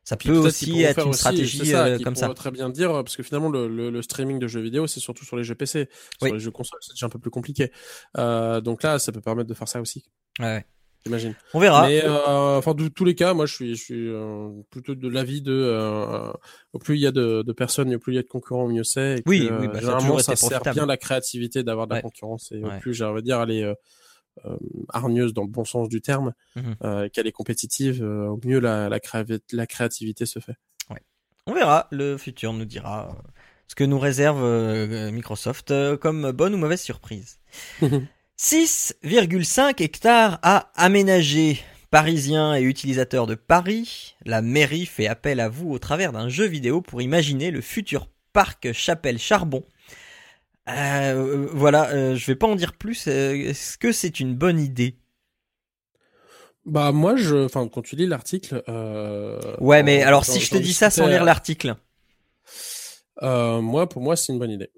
Ça 0.07 0.19
peut 0.19 0.37
aussi 0.37 0.83
être 0.83 1.01
une 1.03 1.09
aussi, 1.11 1.19
stratégie 1.19 1.67
ça, 1.67 1.87
euh, 1.87 1.99
comme 1.99 2.15
ça. 2.15 2.29
très 2.35 2.51
bien 2.51 2.69
dire, 2.69 2.91
parce 2.93 3.17
que 3.17 3.23
finalement, 3.23 3.49
le, 3.49 3.69
le, 3.69 3.89
le 3.91 4.03
streaming 4.03 4.39
de 4.39 4.47
jeux 4.47 4.61
vidéo, 4.61 4.87
c'est 4.87 5.01
surtout 5.01 5.25
sur 5.25 5.37
les 5.37 5.45
jeux 5.45 5.55
PC. 5.55 5.89
Sur 5.91 6.11
Oui. 6.23 6.33
les 6.33 6.41
jeux 6.41 6.51
consoles, 6.51 6.79
c'est 6.83 6.93
déjà 6.93 7.07
un 7.07 7.09
peu 7.09 7.19
plus 7.19 7.31
compliqué. 7.31 7.73
Euh, 8.19 8.61
donc 8.61 8.83
là, 8.83 8.99
ça 8.99 9.13
peut 9.13 9.23
permettre 9.23 9.49
de 9.49 9.55
faire 9.55 9.69
ça 9.69 9.81
aussi, 9.81 10.05
Ouais, 10.41 10.45
ouais. 10.47 10.67
J'imagine. 11.05 11.35
On 11.53 11.59
verra. 11.61 11.87
Mais 11.87 12.03
euh, 12.05 12.57
enfin, 12.59 12.75
de 12.75 12.89
tous 12.89 13.05
les 13.05 13.15
cas, 13.15 13.35
moi, 13.35 13.47
je 13.47 13.55
suis, 13.55 13.75
je 13.77 13.83
suis 13.83 14.09
euh, 14.09 14.51
plutôt 14.71 14.95
de 14.95 15.09
l'avis 15.09 15.43
de 15.43 15.53
euh, 15.53 16.33
au 16.73 16.79
plus 16.79 16.97
il 16.97 17.01
y 17.01 17.07
a 17.07 17.13
de, 17.13 17.43
de 17.43 17.53
personnes, 17.53 17.91
et 17.93 17.97
au 17.97 17.99
plus 17.99 18.13
il 18.13 18.17
y 18.17 18.19
a 18.19 18.23
de 18.23 18.29
concurrents, 18.29 18.65
au 18.65 18.69
mieux 18.69 18.85
c'est. 18.85 19.23
que, 19.25 19.29
Oui, 19.31 19.49
euh, 19.51 19.61
oui, 19.61 19.69
bah, 19.69 19.81
généralement, 19.81 20.19
ça 20.19 20.37
sert 20.37 20.63
bien 20.63 20.87
la 20.87 20.97
créativité 20.97 21.63
d'avoir 21.63 21.87
de 21.87 21.93
la 21.93 21.97
Ouais. 21.99 22.03
concurrence, 22.03 22.53
et 22.53 22.63
Ouais. 22.63 22.77
au 22.77 22.81
plus, 22.81 22.95
j'ai 22.95 23.05
envie 23.05 23.21
de 23.23 23.27
dire, 23.27 23.41
elle 23.43 23.51
est 23.51 23.65
euh, 23.65 23.75
euh, 24.47 24.57
hargneuse 24.93 25.33
dans 25.33 25.43
le 25.43 25.49
bon 25.49 25.65
sens 25.65 25.89
du 25.89 26.01
terme, 26.01 26.33
euh, 26.83 27.09
qu'elle 27.09 27.27
est 27.27 27.33
compétitive, 27.33 28.03
euh, 28.03 28.27
au 28.29 28.41
mieux 28.45 28.59
la, 28.59 28.89
la, 28.89 28.99
créavi- 28.99 29.41
la 29.53 29.67
créativité 29.67 30.27
se 30.27 30.39
fait. 30.41 30.55
On 31.47 31.53
verra, 31.53 31.89
le 31.93 32.17
futur 32.17 32.55
nous 32.55 32.65
dira 32.65 33.15
ce 33.69 33.75
que 33.75 33.85
nous 33.85 33.99
réserve 33.99 34.43
euh, 34.43 35.11
Microsoft 35.13 35.71
euh, 35.73 35.99
comme 35.99 36.33
bonne 36.33 36.55
ou 36.55 36.57
mauvaise 36.57 36.81
surprise. 36.81 37.39
6,5 38.39 39.81
hectares 39.83 40.39
à 40.43 40.71
aménager. 40.75 41.61
Parisiens 41.91 42.57
et 42.57 42.63
utilisateurs 42.63 43.29
de 43.29 43.37
Paris, 43.37 44.17
la 44.27 44.43
mairie 44.43 44.85
fait 44.87 45.07
appel 45.07 45.39
à 45.39 45.49
vous 45.49 45.71
au 45.71 45.79
travers 45.79 46.11
d'un 46.11 46.29
jeu 46.29 46.45
vidéo 46.45 46.81
pour 46.81 47.01
imaginer 47.03 47.53
le 47.53 47.61
futur 47.61 48.09
parc 48.33 48.73
Chapelle 48.73 49.19
Charbon. 49.21 49.63
Euh, 50.69 51.47
voilà, 51.53 51.91
euh, 51.91 52.17
je 52.17 52.27
vais 52.27 52.35
pas 52.35 52.49
en 52.49 52.57
dire 52.57 52.73
plus. 52.73 53.07
euh, 53.07 53.35
Est-ce 53.37 53.79
que 53.79 53.93
c'est 53.93 54.19
une 54.19 54.35
bonne 54.35 54.59
idée? 54.59 54.97
Bah 56.67 56.93
moi 56.93 57.15
je 57.15 57.45
enfin 57.45 57.69
quand 57.69 57.83
tu 57.83 57.95
lis 57.95 58.07
l'article 58.07 58.63
euh, 58.71 59.39
Ouais, 59.61 59.83
mais 59.83 60.03
alors 60.03 60.25
si 60.25 60.41
je 60.41 60.51
te 60.51 60.57
dis 60.57 60.73
ça 60.73 60.89
sans 60.91 61.07
lire 61.07 61.23
l'article. 61.23 61.77
euh, 63.23 63.61
moi 63.61 63.89
pour 63.89 64.03
moi 64.03 64.17
c'est 64.17 64.33
une 64.33 64.39
bonne 64.39 64.51
idée. 64.51 64.71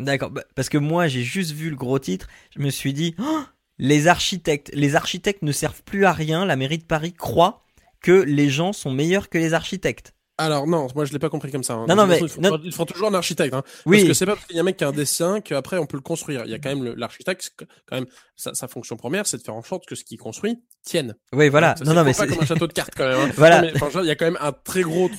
D'accord, 0.00 0.30
bah, 0.30 0.42
parce 0.54 0.68
que 0.68 0.78
moi 0.78 1.06
j'ai 1.08 1.22
juste 1.22 1.52
vu 1.52 1.70
le 1.70 1.76
gros 1.76 1.98
titre, 1.98 2.26
je 2.56 2.60
me 2.62 2.70
suis 2.70 2.92
dit, 2.92 3.14
Oh, 3.18 3.40
les 3.78 4.08
architectes, 4.08 4.70
les 4.74 4.96
architectes 4.96 5.42
ne 5.42 5.52
servent 5.52 5.82
plus 5.84 6.04
à 6.04 6.12
rien, 6.12 6.44
la 6.44 6.56
mairie 6.56 6.78
de 6.78 6.84
Paris 6.84 7.12
croit 7.12 7.62
que 8.02 8.12
les 8.12 8.48
gens 8.48 8.72
sont 8.72 8.90
meilleurs 8.90 9.28
que 9.28 9.38
les 9.38 9.52
architectes. 9.54 10.14
Alors 10.38 10.66
non, 10.66 10.86
moi 10.94 11.04
je 11.04 11.12
l'ai 11.12 11.18
pas 11.18 11.28
compris 11.28 11.52
comme 11.52 11.62
ça. 11.62 11.74
hein. 11.74 11.84
Non, 11.86 11.94
non, 11.96 12.06
mais- 12.06 12.14
façon, 12.14 12.24
il 12.26 12.30
faut, 12.30 12.40
non. 12.40 12.60
il 12.64 12.72
faut 12.72 12.86
toujours 12.86 13.08
un 13.08 13.14
architecte. 13.14 13.52
Hein. 13.52 13.60
Parce 13.60 13.82
Oui, 13.84 14.06
que 14.06 14.14
c'est 14.14 14.24
pas 14.24 14.36
parce 14.36 14.46
qu'il 14.46 14.56
y 14.56 14.58
a 14.58 14.62
un 14.62 14.64
mec 14.64 14.78
qui 14.78 14.84
a 14.84 14.88
un 14.88 14.92
dessin 14.92 15.42
qu'après 15.42 15.76
on 15.76 15.84
peut 15.84 15.98
le 15.98 16.02
construire. 16.02 16.44
Il 16.46 16.50
y 16.50 16.54
a 16.54 16.58
quand 16.58 16.74
même 16.74 16.94
l'architecte, 16.94 17.52
quand 17.86 17.96
même 17.96 18.06
sa, 18.36 18.54
sa 18.54 18.66
fonction 18.66 18.96
première, 18.96 19.26
c'est 19.26 19.36
de 19.36 19.42
faire 19.42 19.54
en 19.54 19.62
sorte 19.62 19.84
que 19.84 19.94
ce 19.94 20.02
qu'il 20.02 20.16
construit 20.16 20.58
tienne. 20.82 21.14
oui, 21.34 21.50
voilà. 21.50 21.74
Ça 21.76 21.84
non, 21.84 21.92
non, 21.92 22.04
mais 22.04 22.14
pas 22.14 22.26
comme 22.26 22.40
un 22.40 22.46
château 22.46 22.66
de 22.66 22.72
cartes 22.72 22.94
quand 22.96 23.06
même. 23.06 23.18
hein. 23.20 23.32
Voilà. 23.36 23.60
Non, 23.60 23.68
mais, 23.74 23.82
enfin, 23.82 24.00
il 24.00 24.06
y 24.06 24.10
a 24.10 24.14
quand 24.16 24.24
même 24.24 24.38
un 24.40 24.52
très 24.52 24.80
gros. 24.80 25.10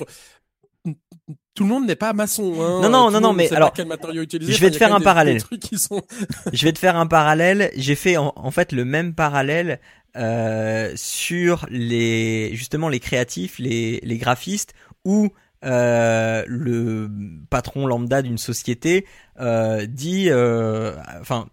Tout 1.54 1.64
le 1.64 1.68
monde 1.68 1.86
n'est 1.86 1.96
pas 1.96 2.12
maçon. 2.14 2.54
Hein. 2.62 2.80
Non, 2.82 2.88
non, 2.88 3.06
Tout 3.06 3.12
non, 3.14 3.20
non, 3.20 3.32
mais 3.34 3.52
alors, 3.52 3.72
quel 3.72 3.86
matériau 3.86 4.22
utiliser. 4.22 4.52
je 4.52 4.58
vais 4.60 4.66
Enfin, 4.68 4.72
te 4.72 4.78
faire 4.78 4.94
un 4.94 4.98
des- 4.98 5.04
parallèle. 5.04 5.34
Des 5.36 5.40
trucs 5.42 5.60
qui 5.60 5.78
sont... 5.78 6.00
je 6.52 6.64
vais 6.64 6.72
te 6.72 6.78
faire 6.78 6.96
un 6.96 7.06
parallèle. 7.06 7.70
J'ai 7.76 7.94
fait 7.94 8.16
en, 8.16 8.32
en 8.36 8.50
fait 8.50 8.72
le 8.72 8.84
même 8.86 9.14
parallèle 9.14 9.78
euh, 10.16 10.92
sur 10.96 11.66
les 11.70 12.50
justement 12.54 12.88
les 12.88 13.00
créatifs, 13.00 13.58
les, 13.58 14.00
les 14.02 14.16
graphistes 14.18 14.72
ou 15.04 15.28
euh, 15.64 16.42
le 16.48 17.10
patron 17.50 17.86
lambda 17.86 18.22
d'une 18.22 18.38
société 18.38 19.06
euh, 19.38 19.86
dit, 19.86 20.26
euh, 20.30 20.94
enfin 21.20 21.48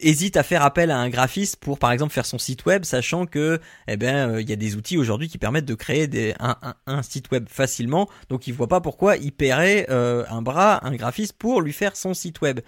hésite 0.00 0.36
à 0.36 0.42
faire 0.42 0.62
appel 0.62 0.90
à 0.90 0.98
un 0.98 1.08
graphiste 1.08 1.56
pour 1.56 1.78
par 1.78 1.92
exemple 1.92 2.12
faire 2.12 2.26
son 2.26 2.38
site 2.38 2.64
web 2.66 2.84
sachant 2.84 3.26
que 3.26 3.60
eh 3.88 3.96
ben 3.96 4.30
euh, 4.30 4.40
il 4.40 4.48
y 4.48 4.52
a 4.52 4.56
des 4.56 4.76
outils 4.76 4.98
aujourd'hui 4.98 5.28
qui 5.28 5.38
permettent 5.38 5.64
de 5.64 5.74
créer 5.74 6.06
des, 6.06 6.34
un, 6.38 6.56
un, 6.62 6.74
un 6.86 7.02
site 7.02 7.30
web 7.30 7.46
facilement. 7.48 8.08
Donc 8.28 8.46
il 8.46 8.52
voit 8.52 8.68
pas 8.68 8.80
pourquoi 8.80 9.16
il 9.16 9.32
paierait 9.32 9.86
euh, 9.90 10.24
un 10.28 10.42
bras 10.42 10.86
un 10.86 10.94
graphiste 10.94 11.34
pour 11.34 11.60
lui 11.60 11.72
faire 11.72 11.96
son 11.96 12.14
site 12.14 12.40
web. 12.40 12.60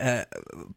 Euh, 0.00 0.22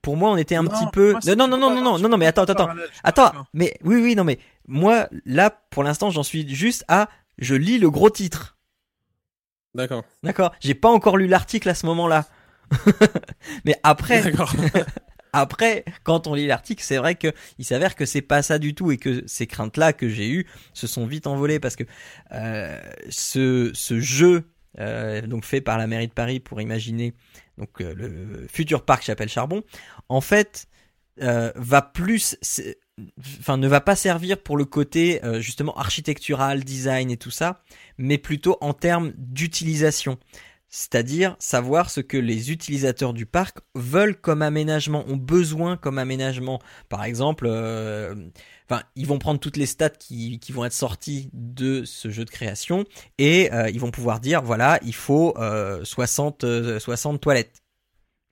pour 0.01 0.17
moi 0.17 0.31
on 0.31 0.37
était 0.37 0.55
un 0.55 0.63
Non, 0.63 0.69
petit 0.69 0.85
peu 0.91 1.11
moi, 1.11 1.21
non 1.35 1.47
non 1.47 1.57
non 1.57 1.69
non 1.69 1.81
non 1.81 1.97
non 1.99 2.09
non 2.09 2.17
mais 2.17 2.25
attends 2.25 2.43
attends 2.43 2.69
attends 3.03 3.31
mais 3.53 3.73
oui 3.83 3.95
oui 4.01 4.15
non 4.15 4.25
mais 4.25 4.39
moi 4.67 5.07
là 5.25 5.49
pour 5.69 5.83
l'instant 5.83 6.09
j'en 6.09 6.23
suis 6.23 6.53
juste 6.53 6.83
à 6.89 7.07
je 7.37 7.55
lis 7.55 7.79
le 7.79 7.89
gros 7.89 8.09
titre. 8.09 8.57
D'accord. 9.73 10.03
d'accord? 10.23 10.51
J'ai 10.61 10.73
pas 10.73 10.89
encore 10.89 11.17
lu 11.17 11.27
l'article 11.27 11.69
à 11.69 11.75
ce 11.75 11.85
moment 11.85 12.07
là 12.07 12.25
mais 13.65 13.77
après 13.83 14.21
D'accord. 14.21 14.53
après, 15.37 15.83
quand 16.03 16.27
on 16.27 16.33
lit 16.33 16.47
l'article, 16.47 16.81
c'est 16.81 16.95
vrai 16.95 17.15
que 17.15 17.33
il 17.59 17.65
s'avère 17.65 17.95
que 17.95 18.05
c'est 18.05 18.21
pas 18.21 18.41
ça 18.41 18.57
du 18.57 18.73
tout 18.73 18.91
et 18.91 18.97
que 18.97 19.21
ces 19.27 19.47
craintes-là 19.47 19.91
que 19.91 20.07
j'ai 20.07 20.29
eues 20.29 20.47
se 20.73 20.87
sont 20.87 21.05
vite 21.05 21.27
envolées 21.27 21.59
parce 21.59 21.75
que 21.75 21.83
euh, 22.31 22.81
ce, 23.09 23.73
jeu 23.99 24.45
euh, 24.79 25.19
donc 25.21 25.43
fait 25.43 25.59
par 25.59 25.77
la 25.77 25.87
mairie 25.87 26.07
de 26.07 26.13
Paris 26.13 26.39
pour 26.39 26.61
imaginer 26.61 27.13
euh, 27.81 27.93
le 27.93 28.47
futur 28.47 28.85
parc 28.85 29.03
Chapelle 29.03 29.27
Charbon, 29.27 29.61
en 30.07 30.21
fait, 30.21 30.67
va 31.17 31.81
plus, 31.81 32.37
ne 32.97 33.67
va 33.67 33.81
pas 33.81 33.97
servir 33.97 34.41
pour 34.41 34.55
le 34.55 34.63
côté 34.63 35.19
justement 35.39 35.75
architectural, 35.75 36.63
design 36.63 37.11
et 37.11 37.17
tout 37.17 37.31
ça, 37.31 37.61
mais 37.97 38.17
plutôt 38.17 38.57
en 38.61 38.73
termes 38.73 39.11
d'utilisation. 39.17 40.17
C'est-à-dire 40.77 41.37
savoir 41.39 41.89
ce 41.89 42.01
que 42.01 42.17
les 42.17 42.51
utilisateurs 42.51 43.13
du 43.13 43.25
parc 43.25 43.59
veulent 43.75 44.19
comme 44.19 44.41
aménagement, 44.41 45.05
ont 45.07 45.15
besoin 45.15 45.77
comme 45.77 45.97
aménagement. 45.97 46.59
Par 46.89 47.05
exemple, 47.05 47.45
euh, 47.47 48.13
enfin, 48.69 48.83
ils 48.97 49.07
vont 49.07 49.17
prendre 49.17 49.39
toutes 49.39 49.55
les 49.55 49.67
stats 49.67 49.87
qui, 49.91 50.37
vont 50.49 50.65
être 50.65 50.73
sorties 50.73 51.29
de 51.31 51.85
ce 51.85 52.09
jeu 52.09 52.25
de 52.25 52.29
création 52.29 52.83
et 53.17 53.53
euh, 53.53 53.69
ils 53.69 53.79
vont 53.79 53.89
pouvoir 53.89 54.19
dire 54.19 54.41
voilà, 54.41 54.77
il 54.83 54.93
faut 54.93 55.33
euh, 55.37 55.85
60, 55.85 56.43
euh, 56.43 56.77
60 56.77 57.21
toilettes. 57.21 57.64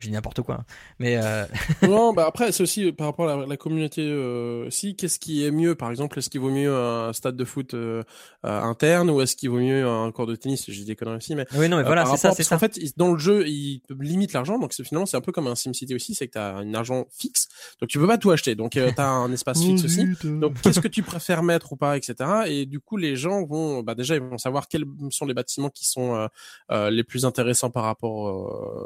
Dis 0.08 0.12
n'importe 0.12 0.42
quoi. 0.42 0.56
hein. 0.56 0.66
Mais 1.00 1.18
euh, 1.18 1.46
non, 1.88 2.14
bah 2.14 2.26
après, 2.28 2.52
c'est 2.52 2.64
aussi 2.64 2.92
par 2.92 3.08
rapport 3.08 3.30
à 3.30 3.36
la, 3.38 3.46
la 3.46 3.58
communauté 3.58 4.02
euh, 4.06 4.68
aussi. 4.68 4.96
Qu'est-ce 4.96 5.20
qui 5.20 5.46
est 5.46 5.52
mieux, 5.52 5.76
par 5.76 5.90
exemple 5.90 6.20
Est-ce 6.20 6.30
qu'il 6.30 6.42
vaut 6.42 6.50
mieux 6.52 6.74
un 6.76 7.12
stade 7.14 7.36
de 7.36 7.46
foot 7.46 7.74
euh, 7.74 8.04
euh, 8.46 8.62
interne 8.62 9.10
ou 9.10 9.22
est-ce 9.22 9.36
qu'il 9.36 9.50
vaut 9.50 9.60
mieux 9.60 9.88
un 9.88 10.12
cours 10.12 10.28
de 10.28 10.36
tennis? 10.36 10.66
J'ai 10.70 10.84
des 10.86 10.96
conneries 10.96 11.18
aussi, 11.18 11.36
mais 11.36 11.46
oui, 11.56 11.70
non, 11.70 11.78
mais 11.78 11.84
Euh, 11.84 11.86
voilà, 11.88 12.06
c'est 12.06 12.18
ça, 12.18 12.32
c'est 12.32 12.44
ça. 12.44 12.56
qu'en 12.56 12.60
fait, 12.60 12.80
dans 12.98 13.12
le 13.14 13.18
jeu, 13.20 13.48
il 13.48 13.82
te 13.82 13.94
limite 13.94 14.34
l'argent, 14.34 14.60
donc 14.60 14.74
c'est- 14.74 14.84
finalement 14.84 15.06
c'est 15.06 15.18
un 15.18 15.22
peu 15.22 15.32
comme 15.32 15.48
un 15.48 15.56
SimCity 15.56 15.94
aussi, 15.96 16.16
c'est 16.16 16.28
que 16.28 16.34
tu 16.34 16.38
as 16.40 16.56
un 16.56 16.74
argent 16.74 17.06
fixe, 17.12 17.48
donc 17.80 17.90
tu 17.90 18.00
peux 18.00 18.08
pas 18.08 18.18
tout 18.18 18.32
acheter, 18.32 18.56
donc 18.56 18.72
tu 18.72 18.80
as 18.82 19.08
un 19.10 19.32
espace 19.32 19.62
fixe 19.64 19.86
aussi. 19.86 20.08
Donc 20.24 20.60
qu'est-ce 20.62 20.80
que 20.80 20.88
tu 20.88 21.04
préfères 21.04 21.44
mettre 21.44 21.74
ou 21.74 21.76
pas, 21.76 21.98
etc. 21.98 22.16
Et 22.48 22.66
du 22.66 22.80
coup, 22.80 22.98
les 22.98 23.16
gens 23.16 23.44
vont, 23.46 23.84
bah 23.84 23.96
déjà, 23.96 24.16
ils 24.16 24.22
vont 24.22 24.38
savoir 24.38 24.68
quels 24.68 24.86
sont 25.12 25.26
les 25.26 25.34
bâtiments 25.34 25.70
qui 25.70 25.86
sont 25.88 26.16
euh, 26.16 26.28
euh, 26.72 26.90
les 26.90 27.04
plus 27.04 27.26
intéressants 27.26 27.70
par 27.70 27.84
rapport 27.84 28.28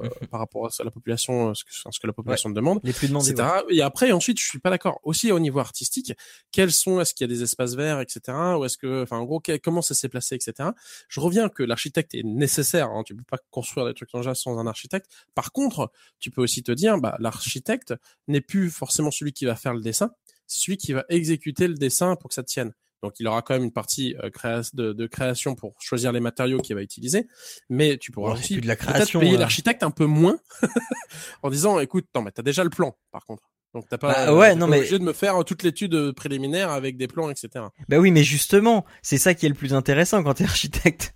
euh, 0.03 0.09
par 0.31 0.39
rapport 0.39 0.65
à 0.67 0.83
la 0.83 0.91
population, 0.91 1.06
euh, 1.13 1.53
ce 1.53 1.63
que, 1.63 1.71
ce 1.71 1.99
que 1.99 2.07
la 2.07 2.13
population 2.13 2.49
demande 2.49 2.79
les 2.83 2.93
plus 2.93 3.07
demandés. 3.07 3.31
etc. 3.31 3.47
Et 3.69 3.81
après, 3.81 4.11
ensuite, 4.11 4.39
je 4.39 4.45
suis 4.45 4.59
pas 4.59 4.69
d'accord. 4.69 4.99
Aussi 5.03 5.31
au 5.31 5.39
niveau 5.39 5.59
artistique, 5.59 6.13
quels 6.51 6.71
sont, 6.71 6.99
est-ce 6.99 7.13
qu'il 7.13 7.29
y 7.29 7.31
a 7.31 7.33
des 7.33 7.43
espaces 7.43 7.75
verts, 7.75 7.99
etc. 7.99 8.37
Ou 8.57 8.65
est-ce 8.65 8.77
que, 8.77 9.03
enfin, 9.03 9.17
en 9.17 9.23
gros, 9.23 9.41
comment 9.63 9.81
ça 9.81 9.93
s'est 9.93 10.09
placé, 10.09 10.35
etc. 10.35 10.69
Je 11.07 11.19
reviens 11.19 11.49
que 11.49 11.63
l'architecte 11.63 12.13
est 12.15 12.23
nécessaire. 12.23 12.89
Hein, 12.89 13.03
tu 13.05 13.15
peux 13.15 13.23
pas 13.23 13.39
construire 13.51 13.85
des 13.87 13.93
trucs 13.93 14.11
dans 14.11 14.33
sans 14.33 14.57
un 14.57 14.67
architecte. 14.67 15.07
Par 15.35 15.51
contre, 15.51 15.91
tu 16.19 16.31
peux 16.31 16.41
aussi 16.41 16.63
te 16.63 16.71
dire, 16.71 16.97
bah, 16.97 17.15
l'architecte 17.19 17.93
n'est 18.27 18.41
plus 18.41 18.69
forcément 18.69 19.11
celui 19.11 19.33
qui 19.33 19.45
va 19.45 19.55
faire 19.55 19.73
le 19.73 19.81
dessin. 19.81 20.11
C'est 20.47 20.61
celui 20.61 20.77
qui 20.77 20.93
va 20.93 21.05
exécuter 21.09 21.67
le 21.67 21.75
dessin 21.75 22.15
pour 22.15 22.29
que 22.29 22.33
ça 22.35 22.43
tienne. 22.43 22.73
Donc, 23.03 23.13
il 23.19 23.27
aura 23.27 23.41
quand 23.43 23.53
même 23.53 23.63
une 23.63 23.71
partie 23.71 24.15
euh, 24.23 24.29
créa- 24.29 24.69
de, 24.73 24.91
de 24.93 25.07
création 25.07 25.53
pour 25.55 25.75
choisir 25.79 26.11
les 26.11 26.19
matériaux 26.19 26.59
qu'il 26.59 26.75
va 26.75 26.81
utiliser, 26.81 27.27
mais 27.69 27.97
tu 27.97 28.11
pourras 28.11 28.33
aussi 28.33 28.53
plus 28.55 28.61
de 28.61 28.67
la 28.67 28.75
peut-être 28.75 28.91
création. 28.93 29.19
payer 29.19 29.37
l'architecte 29.37 29.83
un 29.83 29.91
peu 29.91 30.05
moins 30.05 30.39
en 31.43 31.49
disant 31.49 31.79
écoute 31.79 32.05
non 32.15 32.21
mais 32.21 32.31
t'as 32.31 32.41
déjà 32.43 32.63
le 32.63 32.69
plan 32.69 32.97
par 33.11 33.25
contre 33.25 33.43
donc 33.73 33.85
t'as 33.89 33.97
pas 33.97 34.25
Bah, 34.27 34.33
ouais, 34.33 34.49
t'es 34.51 34.55
non, 34.55 34.65
pas 34.65 34.71
mais- 34.71 34.77
obligé 34.79 34.97
de 34.99 35.03
me 35.03 35.13
faire 35.13 35.35
euh, 35.39 35.43
toute 35.43 35.61
l'étude 35.63 35.93
euh, 35.93 36.13
préliminaire 36.13 36.71
avec 36.71 36.97
des 36.97 37.07
plans 37.07 37.29
etc 37.29 37.65
Bah 37.89 37.97
oui, 37.97 38.11
mais 38.11 38.23
justement, 38.23 38.85
c'est 39.01 39.17
ça 39.17 39.33
qui 39.33 39.45
est 39.45 39.49
le 39.49 39.55
plus 39.55 39.73
intéressant 39.73 40.23
quand 40.23 40.35
t'es 40.35 40.45
architecte. 40.45 41.13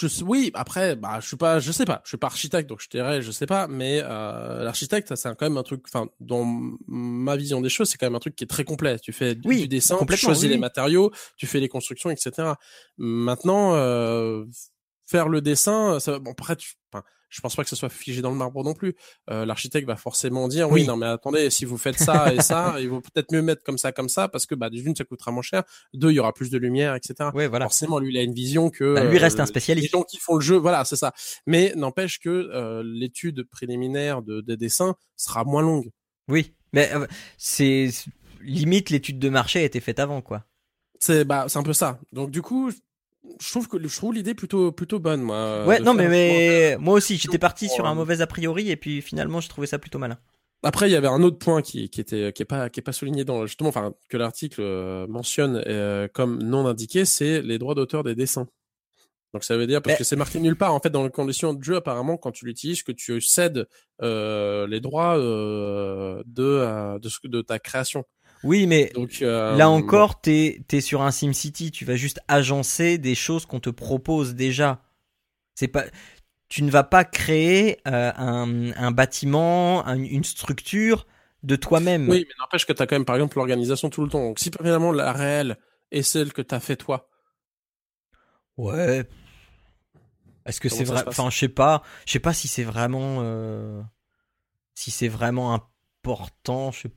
Je, 0.00 0.24
oui 0.24 0.50
après 0.54 0.96
bah 0.96 1.18
je 1.20 1.26
suis 1.26 1.36
pas 1.36 1.58
je 1.60 1.72
sais 1.72 1.84
pas. 1.84 2.00
Je 2.04 2.08
suis 2.10 2.16
pas 2.16 2.26
architecte 2.28 2.68
donc 2.68 2.80
je 2.80 2.88
dirais 2.88 3.22
je 3.22 3.30
sais 3.30 3.46
pas 3.46 3.66
mais 3.68 4.00
euh, 4.02 4.64
l'architecte 4.64 5.14
c'est 5.16 5.28
quand 5.36 5.42
même 5.48 5.56
un 5.56 5.62
truc 5.62 5.82
enfin 5.86 6.08
dans 6.20 6.44
ma 6.86 7.36
vision 7.36 7.60
des 7.60 7.68
choses 7.68 7.88
c'est 7.90 7.98
quand 7.98 8.06
même 8.06 8.14
un 8.16 8.20
truc 8.20 8.36
qui 8.36 8.44
est 8.44 8.48
très 8.48 8.64
complet. 8.64 8.98
Tu 8.98 9.12
fais 9.12 9.34
du- 9.34 9.46
Oui, 9.48 9.60
du 9.62 9.68
dessin 9.68 9.96
tu 10.04 10.16
choisis 10.16 10.44
oui, 10.44 10.50
les 10.50 10.58
matériaux 10.58 11.10
tu 11.36 11.46
fais 11.46 11.60
les 11.60 11.68
constructions 11.68 12.10
etc 12.10 12.52
maintenant 12.98 13.74
euh, 13.74 14.44
faire 15.06 15.28
le 15.28 15.40
dessin 15.40 15.98
ça 16.00 16.18
bon 16.18 16.32
après 16.32 16.56
tu, 16.56 16.74
enfin, 16.92 17.04
je 17.28 17.40
pense 17.40 17.56
pas 17.56 17.64
que 17.64 17.68
ce 17.70 17.76
soit 17.76 17.88
figé 17.88 18.22
dans 18.22 18.30
le 18.30 18.36
marbre 18.36 18.62
non 18.62 18.72
plus. 18.74 18.94
Euh, 19.30 19.44
L'architecte 19.44 19.86
va 19.86 19.96
forcément 19.96 20.46
dire 20.48 20.70
oui. 20.70 20.82
Oui. 20.82 20.86
non 20.86 20.96
mais 20.96 21.06
attendez 21.06 21.50
si 21.50 21.64
vous 21.64 21.76
faites 21.78 21.98
ça 21.98 22.32
et 22.32 22.40
ça 22.40 22.76
il 22.80 22.88
vaut 22.88 23.00
peut-être 23.00 23.32
mieux 23.32 23.42
mettre 23.42 23.62
comme 23.64 23.78
ça 23.78 23.90
comme 23.92 24.08
ça 24.08 24.28
parce 24.28 24.46
que 24.46 24.54
bah 24.54 24.70
d'une 24.70 24.94
ça 24.94 25.04
coûtera 25.04 25.30
moins 25.32 25.42
cher, 25.42 25.64
deux 25.92 26.10
il 26.10 26.14
y 26.14 26.20
aura 26.20 26.32
plus 26.32 26.50
de 26.50 26.58
lumière 26.58 26.94
etc. 26.94 27.30
Ouais, 27.34 27.48
voilà. 27.48 27.64
Forcément 27.66 27.98
lui 27.98 28.12
il 28.12 28.18
a 28.18 28.22
une 28.22 28.34
vision 28.34 28.70
que 28.70 28.94
Bah, 28.94 29.04
lui 29.04 29.18
reste 29.18 29.40
un 29.40 29.42
euh, 29.42 29.46
spécialiste. 29.46 29.92
Les 29.92 29.98
gens 29.98 30.04
qui 30.04 30.18
font 30.18 30.36
le 30.36 30.40
jeu 30.40 30.56
voilà 30.56 30.84
c'est 30.84 30.96
ça. 30.96 31.12
Mais 31.46 31.72
n'empêche 31.76 32.18
que 32.20 32.28
euh, 32.30 32.82
l'étude 32.84 33.42
préliminaire 33.50 34.22
de, 34.22 34.40
des 34.40 34.56
dessins 34.56 34.94
sera 35.16 35.44
moins 35.44 35.62
longue. 35.62 35.90
Oui, 36.28 36.54
mais 36.72 36.90
euh, 36.94 37.06
c'est- 37.38 37.90
limite 38.42 38.90
l'étude 38.90 39.18
de 39.18 39.28
marché 39.28 39.58
a 39.58 39.62
été 39.64 39.80
faite 39.80 39.98
avant, 39.98 40.20
quoi. 40.22 40.44
C'est 41.00 41.24
bah 41.24 41.46
c'est 41.48 41.58
un 41.58 41.62
peu 41.64 41.72
ça. 41.72 41.98
Donc 42.12 42.30
du 42.30 42.40
coup 42.42 42.70
je 43.40 43.50
trouve 43.50 43.68
que 43.68 43.78
je 43.86 43.96
trouve 43.96 44.14
l'idée 44.14 44.34
plutôt 44.34 44.72
plutôt 44.72 44.98
bonne 44.98 45.22
moi. 45.22 45.64
ouais, 45.66 45.78
de 45.78 45.84
non, 45.84 45.94
mais, 45.94 46.08
mais 46.08 46.76
moi 46.78 46.94
aussi, 46.94 47.16
j'étais 47.16 47.38
parti 47.38 47.68
sur 47.68 47.86
un 47.86 47.92
euh, 47.92 47.94
mauvais 47.94 48.20
a 48.20 48.26
priori 48.26 48.70
et 48.70 48.76
puis 48.76 49.02
finalement, 49.02 49.40
j'ai 49.40 49.48
trouvé 49.48 49.66
ça 49.66 49.78
plutôt 49.78 49.98
malin. 49.98 50.18
Après, 50.62 50.88
il 50.88 50.92
y 50.92 50.96
avait 50.96 51.06
un 51.06 51.22
autre 51.22 51.38
point 51.38 51.62
qui, 51.62 51.90
qui 51.90 52.00
était 52.00 52.32
qui 52.32 52.42
est 52.42 52.46
pas 52.46 52.70
qui 52.70 52.80
est 52.80 52.82
pas 52.82 52.92
souligné 52.92 53.24
dans 53.24 53.46
justement, 53.46 53.68
enfin 53.68 53.94
que 54.08 54.16
l'article 54.16 54.60
euh, 54.62 55.06
mentionne 55.06 55.62
euh, 55.66 56.08
comme 56.12 56.42
non 56.42 56.66
indiqué, 56.66 57.04
c'est 57.04 57.42
les 57.42 57.58
droits 57.58 57.74
d'auteur 57.74 58.02
des 58.02 58.14
dessins. 58.14 58.48
Donc 59.34 59.44
ça 59.44 59.56
veut 59.56 59.66
dire 59.66 59.82
parce 59.82 59.94
Mais- 59.94 59.98
que 59.98 60.04
c'est 60.04 60.16
marqué 60.16 60.40
nulle 60.40 60.56
part 60.56 60.72
en 60.72 60.80
fait 60.80 60.88
dans 60.88 61.04
les 61.04 61.10
conditions 61.10 61.52
de 61.52 61.62
jeu 61.62 61.76
apparemment 61.76 62.16
quand 62.16 62.32
tu 62.32 62.46
l'utilises 62.46 62.82
que 62.82 62.92
tu 62.92 63.20
cèdes 63.20 63.68
euh, 64.02 64.66
les 64.66 64.80
droits 64.80 65.18
euh, 65.18 66.22
de, 66.26 66.42
euh, 66.42 66.98
de 67.24 67.42
ta 67.42 67.58
création. 67.58 68.04
Oui, 68.46 68.66
mais 68.66 68.90
Donc 68.94 69.18
euh, 69.22 69.56
là 69.56 69.68
encore, 69.68 70.20
t'es 70.20 70.60
es 70.72 70.80
sur 70.80 71.02
un 71.02 71.10
SimCity, 71.10 71.70
tu 71.70 71.84
vas 71.84 71.96
juste 71.96 72.20
agencer 72.28 72.98
des 72.98 73.14
choses 73.14 73.46
qu'on 73.46 73.60
te 73.60 73.70
propose 73.70 74.34
déjà. 74.34 74.82
C'est 75.54 75.68
pas, 75.68 75.84
tu 76.48 76.62
ne 76.62 76.70
vas 76.70 76.84
pas 76.84 77.04
créer 77.04 77.78
euh, 77.88 78.12
un, 78.16 78.72
un 78.72 78.90
bâtiment, 78.90 79.86
un- 79.86 80.02
une 80.02 80.24
structure 80.24 81.06
de 81.42 81.56
toi-même. 81.56 82.08
Oui, 82.08 82.24
mais 82.28 82.34
n'empêche 82.40 82.66
que 82.66 82.72
tu 82.72 82.82
as 82.82 82.86
quand 82.86 82.96
même 82.96 83.04
par 83.04 83.16
exemple 83.16 83.36
l'organisation 83.36 83.90
tout 83.90 84.02
le 84.02 84.08
temps. 84.08 84.20
Donc 84.20 84.38
si 84.38 84.50
finalement 84.50 84.92
la 84.92 85.12
réelle 85.12 85.56
est 85.90 86.02
celle 86.02 86.32
que 86.32 86.42
tu 86.42 86.54
as 86.54 86.60
fait 86.60 86.76
toi. 86.76 87.08
Ouais. 88.56 89.06
Est-ce 90.46 90.60
que 90.60 90.68
c'est 90.68 90.84
vrai 90.84 91.04
Enfin, 91.06 91.30
je 91.30 91.38
sais 91.38 91.48
pas. 91.48 91.82
Je 92.06 92.12
sais 92.12 92.20
pas 92.20 92.32
si 92.32 92.48
c'est 92.48 92.62
vraiment, 92.64 93.18
euh, 93.20 93.82
si 94.74 94.90
c'est 94.90 95.08
vraiment 95.08 95.54
important. 95.54 96.70
Je 96.70 96.82
sais 96.82 96.92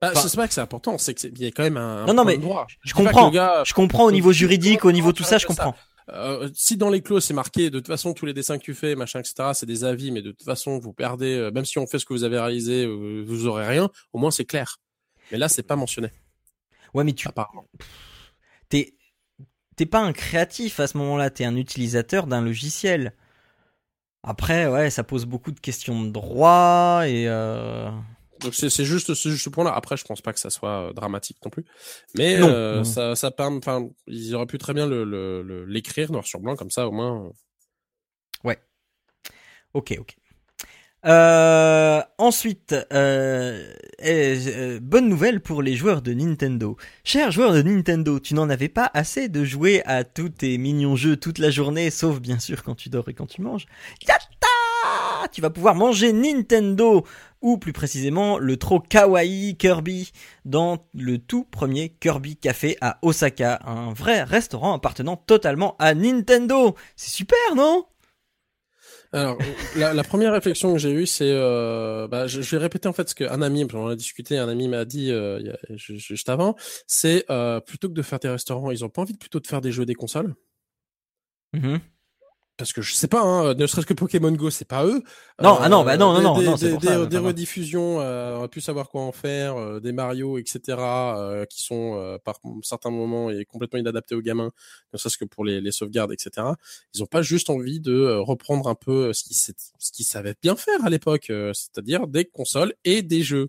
Bah, 0.00 0.12
Enfin- 0.14 0.28
sais 0.28 0.36
pas 0.36 0.48
que 0.48 0.54
c'est 0.54 0.60
important, 0.62 0.96
c'est 0.98 1.12
que 1.14 1.20
c'est- 1.20 1.28
il 1.28 1.42
y 1.42 1.46
a 1.46 1.50
quand 1.50 1.62
même 1.62 1.76
un, 1.76 2.06
Non, 2.06 2.14
non, 2.14 2.24
mais 2.24 2.38
droit. 2.38 2.66
je 2.84 2.94
comprends. 2.94 3.30
gars- 3.30 3.62
Je 3.66 3.74
comprends 3.74 4.04
au 4.04 4.06
Donc, 4.06 4.14
niveau 4.14 4.32
juridique, 4.32 4.84
au 4.86 4.92
niveau 4.92 5.12
tout 5.12 5.24
ça, 5.24 5.36
je 5.36 5.42
c'est 5.42 5.46
comprends. 5.46 5.74
Euh, 6.08 6.48
si 6.54 6.76
dans 6.76 6.90
les 6.90 7.02
clauses 7.02 7.24
c'est 7.24 7.34
marqué 7.34 7.70
de 7.70 7.78
toute 7.78 7.86
façon 7.86 8.14
tous 8.14 8.26
les 8.26 8.32
dessins 8.32 8.58
que 8.58 8.64
tu 8.64 8.74
fais 8.74 8.96
machin 8.96 9.20
etc 9.20 9.50
c'est 9.54 9.66
des 9.66 9.84
avis 9.84 10.10
mais 10.10 10.22
de 10.22 10.32
toute 10.32 10.42
façon 10.42 10.80
vous 10.80 10.92
perdez 10.92 11.36
euh, 11.36 11.52
même 11.52 11.64
si 11.64 11.78
on 11.78 11.86
fait 11.86 12.00
ce 12.00 12.04
que 12.04 12.12
vous 12.12 12.24
avez 12.24 12.40
réalisé 12.40 12.84
euh, 12.84 13.22
vous 13.24 13.46
aurez 13.46 13.64
rien 13.64 13.88
au 14.12 14.18
moins 14.18 14.32
c'est 14.32 14.44
clair 14.44 14.78
mais 15.30 15.38
là 15.38 15.48
c'est 15.48 15.62
pas 15.62 15.76
mentionné 15.76 16.10
Ouais, 16.94 17.04
mais 17.04 17.12
tu, 17.12 17.28
apparemment 17.28 17.64
t'es, 18.70 18.96
t'es 19.76 19.86
pas 19.86 20.00
un 20.00 20.12
créatif 20.12 20.80
à 20.80 20.88
ce 20.88 20.98
moment-là. 20.98 21.30
T'es 21.30 21.44
un 21.44 21.54
utilisateur 21.54 22.26
d'un 22.26 22.40
logiciel. 22.42 23.12
Après, 24.24 24.66
ouais, 24.66 24.90
ça 24.90 25.04
pose 25.04 25.26
beaucoup 25.26 25.52
de 25.52 25.60
questions 25.60 26.02
de 26.02 26.10
droit 26.10 27.02
et. 27.06 27.28
Donc 28.42 28.54
c'est 28.54 28.84
juste 28.84 29.14
juste 29.14 29.42
ce 29.44 29.48
point 29.50 29.64
là 29.64 29.72
après 29.74 29.96
je 29.96 30.04
pense 30.04 30.20
pas 30.20 30.32
que 30.32 30.40
ça 30.40 30.50
soit 30.50 30.88
euh, 30.88 30.92
dramatique 30.92 31.38
non 31.44 31.50
plus 31.50 31.64
mais 32.16 32.38
Non. 32.38 32.48
euh, 32.48 32.76
Non. 32.78 32.84
ça 32.84 33.14
ça 33.16 33.30
permet 33.30 33.58
enfin 33.58 33.88
ils 34.06 34.34
auraient 34.34 34.46
pu 34.46 34.58
très 34.58 34.74
bien 34.74 34.86
le 34.86 35.64
l'écrire 35.66 36.10
noir 36.12 36.24
sur 36.26 36.40
blanc 36.40 36.56
comme 36.56 36.70
ça 36.70 36.88
au 36.88 36.92
moins 36.92 37.24
euh, 37.26 37.30
Ok, 39.72 39.94
ok. 40.00 40.16
Euh, 41.06 42.02
ensuite, 42.18 42.74
euh, 42.92 43.72
euh, 44.04 44.80
bonne 44.82 45.08
nouvelle 45.08 45.40
pour 45.40 45.62
les 45.62 45.76
joueurs 45.76 46.02
de 46.02 46.12
Nintendo. 46.12 46.76
Chers 47.04 47.30
joueurs 47.30 47.52
de 47.54 47.62
Nintendo, 47.62 48.18
tu 48.18 48.34
n'en 48.34 48.50
avais 48.50 48.68
pas 48.68 48.90
assez 48.94 49.28
de 49.28 49.44
jouer 49.44 49.82
à 49.86 50.02
tous 50.02 50.28
tes 50.30 50.58
mignons 50.58 50.96
jeux 50.96 51.16
toute 51.16 51.38
la 51.38 51.50
journée, 51.50 51.90
sauf 51.90 52.20
bien 52.20 52.38
sûr 52.40 52.64
quand 52.64 52.74
tu 52.74 52.88
dors 52.90 53.08
et 53.08 53.14
quand 53.14 53.26
tu 53.26 53.42
manges. 53.42 53.66
Yatta 54.06 55.28
Tu 55.32 55.40
vas 55.40 55.50
pouvoir 55.50 55.74
manger 55.76 56.12
Nintendo, 56.12 57.06
ou 57.42 57.58
plus 57.58 57.72
précisément 57.72 58.38
le 58.38 58.56
trop 58.56 58.80
kawaii 58.80 59.56
Kirby, 59.56 60.12
dans 60.44 60.86
le 60.94 61.18
tout 61.18 61.44
premier 61.44 61.90
Kirby 61.90 62.36
Café 62.36 62.76
à 62.80 62.98
Osaka, 63.02 63.60
un 63.64 63.92
vrai 63.92 64.22
restaurant 64.22 64.74
appartenant 64.74 65.16
totalement 65.16 65.76
à 65.78 65.94
Nintendo. 65.94 66.74
C'est 66.96 67.10
super, 67.10 67.38
non? 67.56 67.86
Alors, 69.12 69.38
la, 69.76 69.92
la 69.92 70.04
première 70.04 70.32
réflexion 70.32 70.72
que 70.72 70.78
j'ai 70.78 70.92
eue, 70.92 71.06
c'est, 71.06 71.24
euh, 71.28 72.06
bah, 72.06 72.28
je, 72.28 72.42
je 72.42 72.50
vais 72.56 72.62
répéter 72.62 72.86
en 72.88 72.92
fait 72.92 73.08
ce 73.08 73.14
qu'un 73.16 73.42
ami, 73.42 73.66
on 73.72 73.84
en 73.84 73.88
a 73.88 73.96
discuté, 73.96 74.38
un 74.38 74.48
ami 74.48 74.68
m'a 74.68 74.84
dit 74.84 75.10
euh, 75.10 75.40
y 75.40 75.48
a- 75.50 75.58
juste 75.76 76.28
avant, 76.28 76.54
c'est 76.86 77.24
euh, 77.28 77.58
plutôt 77.60 77.88
que 77.88 77.94
de 77.94 78.02
faire 78.02 78.20
des 78.20 78.28
restaurants, 78.28 78.70
ils 78.70 78.84
ont 78.84 78.88
pas 78.88 79.02
envie 79.02 79.12
de 79.14 79.18
plutôt 79.18 79.40
de 79.40 79.46
faire 79.48 79.60
des 79.60 79.72
jeux 79.72 79.84
des 79.84 79.94
consoles. 79.96 80.34
Mhm. 81.52 81.80
Parce 82.60 82.74
que 82.74 82.82
je 82.82 82.92
sais 82.94 83.08
pas, 83.08 83.22
hein, 83.22 83.54
ne 83.54 83.66
serait-ce 83.66 83.86
que 83.86 83.94
Pokémon 83.94 84.30
Go, 84.32 84.50
c'est 84.50 84.66
pas 84.66 84.84
eux. 84.84 85.02
Non, 85.42 85.56
ah 85.60 85.68
non, 85.70 85.82
bah 85.82 85.96
non, 85.96 86.12
non, 86.12 86.18
des, 86.18 86.24
non, 86.24 86.38
des, 86.38 86.44
non, 86.44 86.54
des, 86.56 86.70
pour 86.72 86.80
des- 86.80 86.86
ça, 86.88 87.06
des 87.06 87.16
rediffusions, 87.18 88.00
euh, 88.02 88.34
on 88.34 88.38
aurait 88.40 88.48
pu 88.48 88.60
savoir 88.60 88.90
quoi 88.90 89.00
en 89.00 89.12
faire, 89.12 89.56
euh, 89.56 89.80
des 89.80 89.92
Mario, 89.92 90.36
etc., 90.36 90.60
euh, 90.78 91.46
qui 91.46 91.62
sont 91.62 91.94
euh, 91.98 92.18
par 92.18 92.38
certains 92.62 92.90
moments 92.90 93.30
et 93.30 93.46
complètement 93.46 93.78
inadaptés 93.78 94.14
aux 94.14 94.20
gamins, 94.20 94.50
ne 94.92 94.98
serait-ce 94.98 95.16
que 95.16 95.24
pour 95.24 95.46
les, 95.46 95.62
les 95.62 95.72
sauvegardes, 95.72 96.12
etc. 96.12 96.48
Ils 96.94 97.02
ont 97.02 97.06
pas 97.06 97.22
juste 97.22 97.48
envie 97.48 97.80
de 97.80 97.94
euh, 97.94 98.20
reprendre 98.20 98.68
un 98.68 98.74
peu 98.74 99.06
euh, 99.08 99.12
ce 99.14 99.24
qu'ils 99.24 99.36
ce 99.36 99.92
qu'ils 99.92 100.04
savaient 100.04 100.34
bien 100.42 100.54
faire 100.54 100.84
à 100.84 100.90
l'époque, 100.90 101.30
euh, 101.30 101.52
c'est-à-dire 101.54 102.06
des 102.08 102.26
consoles 102.26 102.74
et 102.84 103.00
des 103.00 103.22
jeux. 103.22 103.48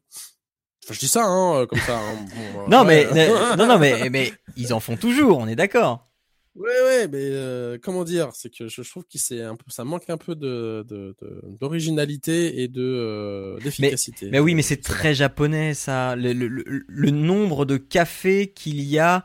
Enfin, 0.86 0.94
je 0.94 1.00
dis 1.00 1.08
ça, 1.10 1.26
hein, 1.26 1.62
euh, 1.62 1.66
comme 1.66 1.80
ça. 1.80 2.00
hein, 2.00 2.16
bon, 2.56 2.62
euh, 2.62 2.68
Non 2.70 2.86
mais 2.86 3.06
ouais. 3.12 3.56
non 3.58 3.68
non 3.68 3.78
mais 3.78 4.10
mais 4.10 4.34
ils 4.56 4.74
en 4.74 4.80
font 4.80 4.96
toujours, 4.96 5.38
on 5.40 5.48
est 5.48 5.58
d'accord. 5.58 6.08
Ouais, 6.54 6.70
ouais, 6.86 7.08
mais 7.08 7.18
euh, 7.22 7.78
comment 7.82 8.04
dire, 8.04 8.30
c'est 8.34 8.54
que 8.54 8.68
je, 8.68 8.82
je 8.84 8.90
trouve 8.90 9.04
que 9.06 9.18
c'est 9.18 9.42
un 9.42 9.56
peu, 9.56 9.64
ça 9.70 9.86
manque 9.86 10.10
un 10.10 10.18
peu 10.18 10.36
de 10.36 10.86
de- 10.88 11.16
de- 11.22 11.42
d'originalité 11.60 12.62
et 12.62 12.68
de 12.68 12.82
euh, 12.84 13.58
d'efficacité. 13.60 14.30
Mais 14.30 14.40
oui, 14.40 14.54
mais 14.54 14.62
Euh, 14.62 14.66
c'est 14.68 14.82
très 14.82 15.14
japonais 15.16 15.74
ça. 15.74 16.16
Le, 16.18 16.34
le, 16.34 16.48
le, 16.50 16.84
le 16.88 17.10
nombre 17.12 17.64
de 17.66 17.78
cafés 17.78 18.52
qu'il 18.52 18.82
y 18.82 19.00
a 19.00 19.24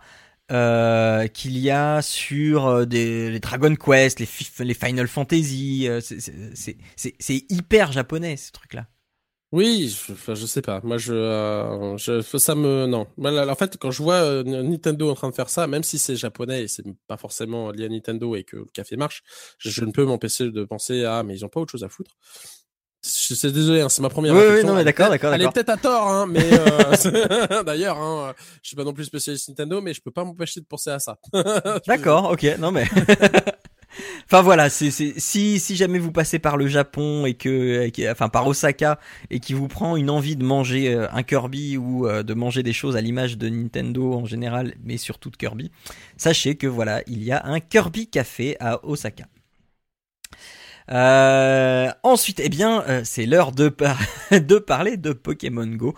euh, 0.53 1.27
qu'il 1.27 1.59
y 1.59 1.70
a 1.70 2.01
sur 2.03 2.66
euh, 2.66 2.85
des, 2.85 3.31
les 3.33 3.41
Dragon 3.41 3.74
Quest, 3.74 4.20
les, 4.20 4.29
les 4.64 4.74
Final 4.74 5.09
Fantasy. 5.09 5.89
euh, 5.89 6.01
c'est- 6.01 6.20
c'est- 6.20 6.55
c'est 6.55 6.77
c'est- 6.95 7.14
c'est 7.18 7.45
hyper 7.51 7.91
japonais 7.91 8.37
ce 8.37 8.53
truc-là. 8.53 8.87
Oui, 9.53 9.88
je, 9.88 10.34
je 10.34 10.47
sais 10.47 10.61
pas. 10.61 10.80
Moi, 10.82 10.99
je, 10.99 11.14
euh, 11.14 11.97
je, 11.97 12.20
ça 12.38 12.55
me, 12.55 12.86
non. 12.86 13.07
En 13.24 13.55
fait, 13.55 13.76
quand 13.78 13.90
je 13.90 14.03
vois 14.03 14.16
euh, 14.16 14.42
Nintendo 14.42 15.09
en 15.11 15.14
train 15.14 15.30
de 15.30 15.34
faire 15.34 15.49
ça, 15.49 15.66
même 15.66 15.84
si 15.84 15.99
c'est 15.99 16.16
japonais 16.16 16.64
et 16.64 16.68
c'est 16.68 16.84
pas 17.07 17.16
forcément 17.16 17.70
lié 17.70 17.86
à 17.86 17.88
Nintendo 17.88 18.34
et 18.34 18.42
que 18.42 18.57
le 18.57 18.64
café 18.72 18.97
marche, 18.97 19.22
je, 19.59 19.70
je 19.70 19.84
ne 19.84 19.92
peux 19.92 20.05
m'empêcher 20.05 20.51
de 20.51 20.64
penser 20.64 21.05
ah 21.05 21.22
mais 21.22 21.36
ils 21.36 21.44
ont 21.44 21.49
pas 21.49 21.61
autre 21.61 21.72
chose 21.72 21.84
à 21.84 21.88
foutre. 21.88 22.16
Suis 23.03 23.53
désolé, 23.53 23.82
hein, 23.82 23.88
c'est 23.88 24.03
ma 24.03 24.09
première. 24.09 24.34
Oui, 24.34 24.42
oui, 24.53 24.64
non, 24.64 24.74
mais 24.74 24.82
d'accord, 24.82 25.11
d'accord, 25.11 25.32
Elle 25.32 25.42
est 25.42 25.53
peut-être 25.53 25.70
à 25.70 25.76
tort, 25.76 26.09
hein, 26.09 26.26
mais 26.26 26.42
euh, 26.42 27.62
d'ailleurs, 27.64 27.99
hein, 27.99 28.34
je 28.62 28.68
suis 28.68 28.76
pas 28.76 28.82
non 28.82 28.92
plus 28.92 29.05
spécialiste 29.05 29.49
Nintendo, 29.49 29.80
mais 29.80 29.94
je 29.94 30.03
peux 30.03 30.11
pas 30.11 30.24
m'empêcher 30.24 30.61
de 30.61 30.66
penser 30.66 30.90
à 30.90 30.99
ça. 30.99 31.18
D'accord, 31.86 32.32
ok, 32.32 32.57
non 32.59 32.72
mais. 32.72 32.86
enfin 34.24 34.42
voilà, 34.42 34.68
si 34.70 34.90
si 34.90 35.76
jamais 35.76 35.99
vous 35.99 36.12
passez 36.12 36.38
par 36.38 36.57
le 36.57 36.66
Japon 36.66 37.26
et 37.26 37.34
que, 37.34 37.88
enfin 38.11 38.28
par 38.28 38.47
Osaka 38.47 38.99
et 39.30 39.40
qui 39.40 39.55
vous 39.55 39.68
prend 39.68 39.97
une 39.97 40.11
envie 40.11 40.36
de 40.36 40.44
manger 40.44 40.94
euh, 40.94 41.07
un 41.12 41.22
Kirby 41.22 41.76
ou 41.76 42.07
euh, 42.07 42.22
de 42.22 42.34
manger 42.34 42.62
des 42.62 42.72
choses 42.72 42.97
à 42.97 43.01
l'image 43.01 43.38
de 43.38 43.49
Nintendo 43.49 44.14
en 44.14 44.24
général, 44.24 44.74
mais 44.84 44.97
surtout 44.97 45.30
de 45.30 45.36
Kirby, 45.36 45.70
sachez 46.16 46.57
que 46.57 46.66
voilà, 46.66 47.03
il 47.07 47.22
y 47.22 47.32
a 47.32 47.44
un 47.47 47.61
Kirby 47.61 48.09
Café 48.09 48.57
à 48.61 48.84
Osaka. 48.84 49.24
Euh, 50.90 51.90
ensuite, 52.03 52.40
eh 52.42 52.49
bien, 52.49 52.84
c'est 53.05 53.26
l'heure 53.26 53.53
de, 53.53 53.68
par- 53.68 53.99
de 54.30 54.59
parler 54.59 54.97
de 54.97 55.12
Pokémon 55.12 55.66
Go. 55.66 55.94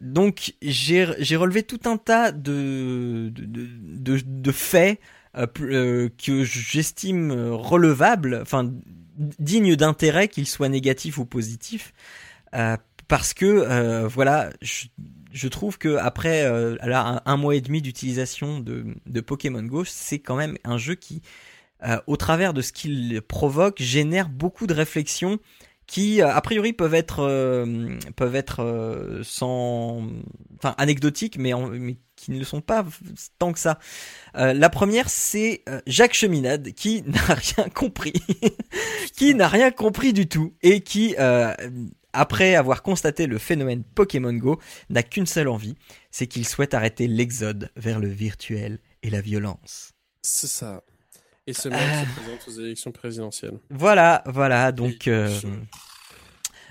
Donc, 0.00 0.54
j'ai 0.62 1.04
relevé 1.36 1.62
tout 1.62 1.80
un 1.84 1.96
tas 1.96 2.32
de, 2.32 3.30
de, 3.34 3.44
de- 3.46 4.20
de 4.24 4.52
faits 4.52 4.98
euh, 5.36 5.46
euh, 5.60 6.08
que 6.24 6.44
j'estime 6.44 7.32
euh, 7.32 7.54
relevables, 7.54 8.38
enfin 8.40 8.70
dignes 9.16 9.74
d'intérêt, 9.74 10.28
qu'ils 10.28 10.46
soient 10.46 10.68
négatifs 10.68 11.18
ou 11.18 11.24
positifs, 11.24 11.92
euh, 12.54 12.76
parce 13.08 13.34
que 13.34 14.06
voilà, 14.06 14.50
je, 14.60 15.48
trouve 15.48 15.78
que 15.78 15.96
après 15.96 16.44
un, 16.46 17.36
mois 17.36 17.54
et 17.54 17.60
demi 17.60 17.82
d'utilisation 17.82 18.58
de, 18.60 18.86
de 19.06 19.20
Pokémon 19.20 19.62
Go, 19.62 19.84
c'est 19.84 20.18
quand 20.18 20.36
même 20.36 20.56
un 20.64 20.78
jeu 20.78 20.94
qui, 20.94 21.22
au 22.06 22.16
travers 22.16 22.54
de 22.54 22.62
ce 22.62 22.72
qu'il 22.72 23.20
provoque, 23.22 23.80
génère 23.80 24.28
beaucoup 24.28 24.66
de 24.66 24.74
réflexions 24.74 25.38
qui 25.86 26.22
euh, 26.22 26.32
a 26.32 26.40
priori 26.40 26.72
peuvent 26.72 26.94
être 26.94 27.20
euh, 27.20 27.98
peuvent 28.16 28.34
être 28.34 28.62
euh, 28.62 29.22
sans 29.22 30.02
enfin 30.56 30.74
anecdotiques 30.78 31.36
mais, 31.38 31.52
mais 31.54 31.96
qui 32.16 32.30
ne 32.30 32.38
le 32.38 32.44
sont 32.44 32.60
pas 32.60 32.86
tant 33.38 33.52
que 33.52 33.58
ça. 33.58 33.78
La 34.34 34.70
première 34.70 35.10
c'est 35.10 35.64
Jacques 35.86 36.14
Cheminade 36.14 36.72
qui 36.72 37.02
n'a 37.06 37.20
rien 37.20 37.68
compris 37.74 38.14
qui 39.16 39.34
n'a 39.34 39.48
rien 39.48 39.70
compris 39.70 40.12
du 40.12 40.26
tout 40.26 40.54
et 40.62 40.80
qui 40.80 41.16
après 42.12 42.54
avoir 42.54 42.82
constaté 42.82 43.26
le 43.26 43.38
phénomène 43.38 43.82
Pokémon 43.82 44.32
Go 44.32 44.60
n'a 44.88 45.02
qu'une 45.02 45.26
seule 45.26 45.48
envie, 45.48 45.74
c'est 46.12 46.28
qu'il 46.28 46.46
souhaite 46.46 46.72
arrêter 46.72 47.08
l'exode 47.08 47.70
vers 47.76 47.98
le 47.98 48.08
virtuel 48.08 48.78
et 49.02 49.10
la 49.10 49.20
violence. 49.20 49.90
C'est 50.22 50.46
ça. 50.46 50.82
Et 51.46 51.52
ce 51.52 51.68
mec 51.68 51.78
Ah. 51.82 52.04
se 52.04 52.20
présente 52.20 52.48
aux 52.48 52.60
élections 52.62 52.92
présidentielles. 52.92 53.58
Voilà, 53.70 54.22
voilà, 54.26 54.72
donc 54.72 55.08
euh, 55.08 55.28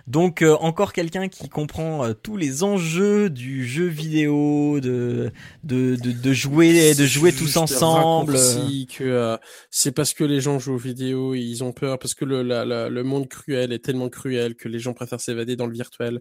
donc 0.08 0.42
euh, 0.42 0.56
encore 0.60 0.92
quelqu'un 0.92 1.30
qui 1.30 1.48
comprend 1.48 2.04
euh, 2.04 2.14
tous 2.14 2.36
les 2.38 2.64
enjeux 2.64 3.30
du 3.30 3.66
jeu 3.68 3.86
vidéo, 3.86 4.80
de 4.82 5.32
de 5.64 5.96
de, 5.96 6.12
de 6.12 6.34
jouer 6.34 6.94
de 6.96 7.06
jouer 7.06 7.32
tous 7.32 7.56
ensemble. 7.56 8.34
que 8.34 9.04
euh, 9.04 9.38
c'est 9.70 9.92
parce 9.92 10.14
que 10.14 10.24
les 10.24 10.42
gens 10.42 10.58
jouent 10.60 10.74
aux 10.74 10.78
vidéos, 10.78 11.36
ils 11.36 11.64
ont 11.64 11.72
peur 11.72 12.00
parce 12.00 12.16
que 12.16 12.26
le 12.26 12.42
la- 12.42 12.66
la- 12.66 12.90
le 12.90 13.04
monde 13.04 13.30
cruel 13.30 13.72
est 13.72 13.80
tellement 13.86 14.10
cruel 14.10 14.56
que 14.56 14.68
les 14.68 14.80
gens 14.80 14.94
préfèrent 14.94 15.22
s'évader 15.22 15.56
dans 15.56 15.68
le 15.68 15.74
virtuel. 15.74 16.20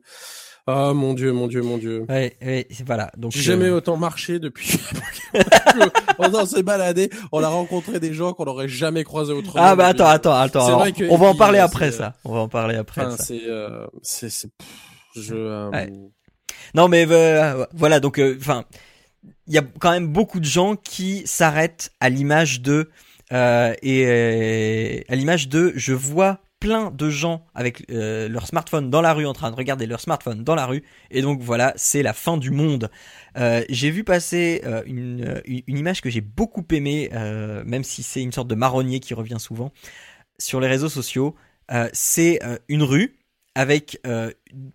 Ah 0.66 0.92
mon 0.94 1.12
dieu, 1.14 1.32
mon 1.32 1.48
dieu, 1.48 1.60
mon 1.62 1.76
dieu. 1.76 2.04
Ouais, 2.08 2.36
ouais, 2.40 2.68
voilà. 2.86 3.10
Donc 3.16 3.32
J'ai 3.32 3.40
euh, 3.40 3.42
jamais 3.42 3.70
autant 3.70 3.96
marché 3.96 4.38
depuis. 4.38 4.78
on 6.18 6.46
s'est 6.46 6.62
baladé, 6.62 7.10
on 7.32 7.42
a 7.42 7.48
rencontré 7.48 7.98
des 7.98 8.14
gens 8.14 8.32
qu'on 8.32 8.44
n'aurait 8.44 8.68
jamais 8.68 9.02
croisés 9.02 9.32
autrement. 9.32 9.64
Ah 9.64 9.74
bah 9.74 9.88
attends, 9.88 10.06
attends, 10.06 10.34
attends. 10.34 10.66
Alors, 10.66 10.78
vrai 10.80 10.92
que- 10.92 11.10
on 11.10 11.16
va 11.16 11.26
en 11.26 11.34
parler 11.34 11.58
euh, 11.58 11.64
après 11.64 11.90
ça. 11.90 12.14
On 12.24 12.32
va 12.32 12.40
en 12.40 12.48
parler 12.48 12.76
après 12.76 13.00
Enfin, 13.04 13.16
ça. 13.16 13.24
c'est 13.24 13.42
euh, 13.46 13.86
c'est 14.02 14.30
c'est 14.30 14.50
je 15.16 15.34
euh, 15.34 15.68
Ouais. 15.70 15.92
Non 16.74 16.88
mais 16.88 17.06
euh, 17.10 17.66
voilà 17.74 17.98
donc 18.00 18.20
enfin 18.38 18.64
il 19.46 19.54
y 19.54 19.58
a 19.58 19.62
quand 19.80 19.90
même 19.90 20.06
beaucoup 20.08 20.38
de 20.40 20.44
gens 20.44 20.76
qui 20.76 21.22
s'arrêtent 21.26 21.90
à 22.00 22.08
l'image 22.08 22.60
de 22.62 22.88
euh, 23.32 23.74
et 23.82 24.04
euh, 24.06 25.00
à 25.08 25.16
l'image 25.16 25.48
de 25.48 25.72
je 25.74 25.92
vois 25.92 26.38
plein 26.62 26.92
de 26.92 27.10
gens 27.10 27.44
avec 27.56 27.90
euh, 27.90 28.28
leur 28.28 28.46
smartphone 28.46 28.88
dans 28.88 29.00
la 29.00 29.12
rue 29.14 29.26
en 29.26 29.32
train 29.32 29.50
de 29.50 29.56
regarder 29.56 29.84
leur 29.84 30.00
smartphone 30.00 30.44
dans 30.44 30.54
la 30.54 30.66
rue. 30.66 30.84
Et 31.10 31.20
donc 31.20 31.40
voilà 31.42 31.72
c'est 31.74 32.04
la 32.04 32.12
fin 32.12 32.36
du 32.36 32.52
monde. 32.52 32.88
Euh, 33.36 33.64
j'ai 33.68 33.90
vu 33.90 34.04
passer 34.04 34.62
euh, 34.64 34.80
une, 34.86 35.42
une 35.44 35.76
image 35.76 36.02
que 36.02 36.08
j'ai 36.08 36.20
beaucoup 36.20 36.64
aimée 36.70 37.10
même 37.66 37.82
si 37.82 38.04
c'est 38.04 38.22
une 38.22 38.30
sorte 38.30 38.46
de 38.46 38.54
marronnier 38.54 39.00
qui 39.00 39.12
revient 39.12 39.40
souvent 39.40 39.72
sur 40.38 40.60
les 40.60 40.68
réseaux 40.68 40.88
sociaux. 40.88 41.34
C'est 41.92 42.38
une 42.68 42.82
rue 42.84 43.18
avec 43.56 44.00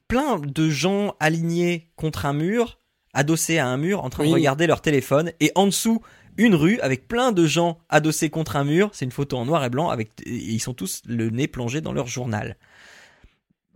plein 0.07 0.39
de 0.39 0.69
gens 0.69 1.15
alignés 1.19 1.89
contre 1.95 2.25
un 2.25 2.33
mur, 2.33 2.79
adossés 3.13 3.59
à 3.59 3.67
un 3.67 3.77
mur, 3.77 4.03
en 4.03 4.09
train 4.09 4.25
de 4.25 4.29
regarder 4.29 4.67
leur 4.67 4.81
téléphone, 4.81 5.31
et 5.39 5.51
en 5.55 5.67
dessous 5.67 6.01
une 6.38 6.55
rue 6.55 6.79
avec 6.79 7.07
plein 7.07 7.31
de 7.31 7.45
gens 7.45 7.79
adossés 7.89 8.29
contre 8.29 8.55
un 8.55 8.63
mur. 8.63 8.89
C'est 8.93 9.05
une 9.05 9.11
photo 9.11 9.38
en 9.38 9.45
noir 9.45 9.63
et 9.63 9.69
blanc 9.69 9.89
avec 9.89 10.11
et 10.25 10.35
ils 10.35 10.59
sont 10.59 10.73
tous 10.73 11.01
le 11.05 11.29
nez 11.29 11.47
plongé 11.47 11.81
dans 11.81 11.93
leur 11.93 12.07
journal. 12.07 12.57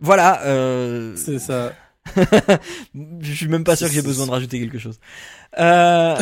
Voilà. 0.00 0.42
Euh... 0.44 1.14
c'est 1.16 1.38
ça. 1.38 1.72
Je 2.94 3.32
suis 3.32 3.48
même 3.48 3.64
pas 3.64 3.76
sûr 3.76 3.86
que 3.86 3.94
j'ai 3.94 4.02
besoin 4.02 4.26
de 4.26 4.32
rajouter 4.32 4.58
quelque 4.58 4.78
chose. 4.78 4.98
Euh... 5.58 6.16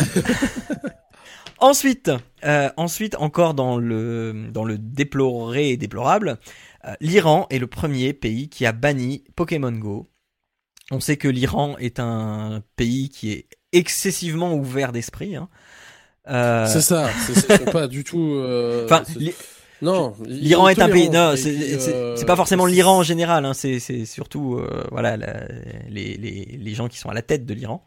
ensuite, 1.59 2.11
euh, 2.45 2.71
ensuite 2.77 3.17
encore 3.17 3.55
dans 3.55 3.79
le 3.79 4.49
dans 4.53 4.65
le 4.65 4.79
déploré 4.79 5.71
et 5.71 5.77
déplorable, 5.77 6.39
l'Iran 7.01 7.47
est 7.51 7.59
le 7.59 7.67
premier 7.67 8.13
pays 8.13 8.49
qui 8.49 8.67
a 8.67 8.73
banni 8.73 9.25
Pokémon 9.37 9.73
Go. 9.73 10.11
On 10.91 11.01
sait 11.01 11.17
que 11.17 11.29
l'Iran 11.29 11.77
est 11.79 12.01
un 12.01 12.63
pays 12.77 13.11
qui 13.11 13.31
est 13.33 13.47
excessivement 13.73 14.55
ouvert 14.55 14.93
d'esprit. 14.93 15.37
Hein. 15.37 15.49
Euh, 16.31 16.67
C'est 16.67 16.81
ça, 16.81 17.11
c'est 17.35 17.71
pas 17.73 17.89
du 17.89 18.05
tout 18.05 18.35
euh, 18.35 18.85
Enfin, 18.85 19.03
non, 19.83 20.15
l'Iran 20.27 20.69
est 20.69 20.79
un 20.81 20.89
pays. 20.89 21.09
Non, 21.11 21.33
c'est 21.37 21.55
euh, 21.75 22.15
c'est 22.17 22.27
pas 22.27 22.37
forcément 22.37 22.67
l'Iran 22.67 22.99
en 22.99 23.03
général. 23.03 23.45
Hein, 23.45 23.55
c'est 23.55 23.79
surtout 24.05 24.61
voilà 24.93 25.17
la- 25.17 25.47
les, 25.89 26.17
les 26.17 26.45
les 26.59 26.75
gens 26.75 26.89
qui 26.89 26.99
sont 26.99 27.09
à 27.09 27.15
la 27.15 27.23
tête 27.23 27.47
de 27.47 27.55
l'Iran. 27.55 27.85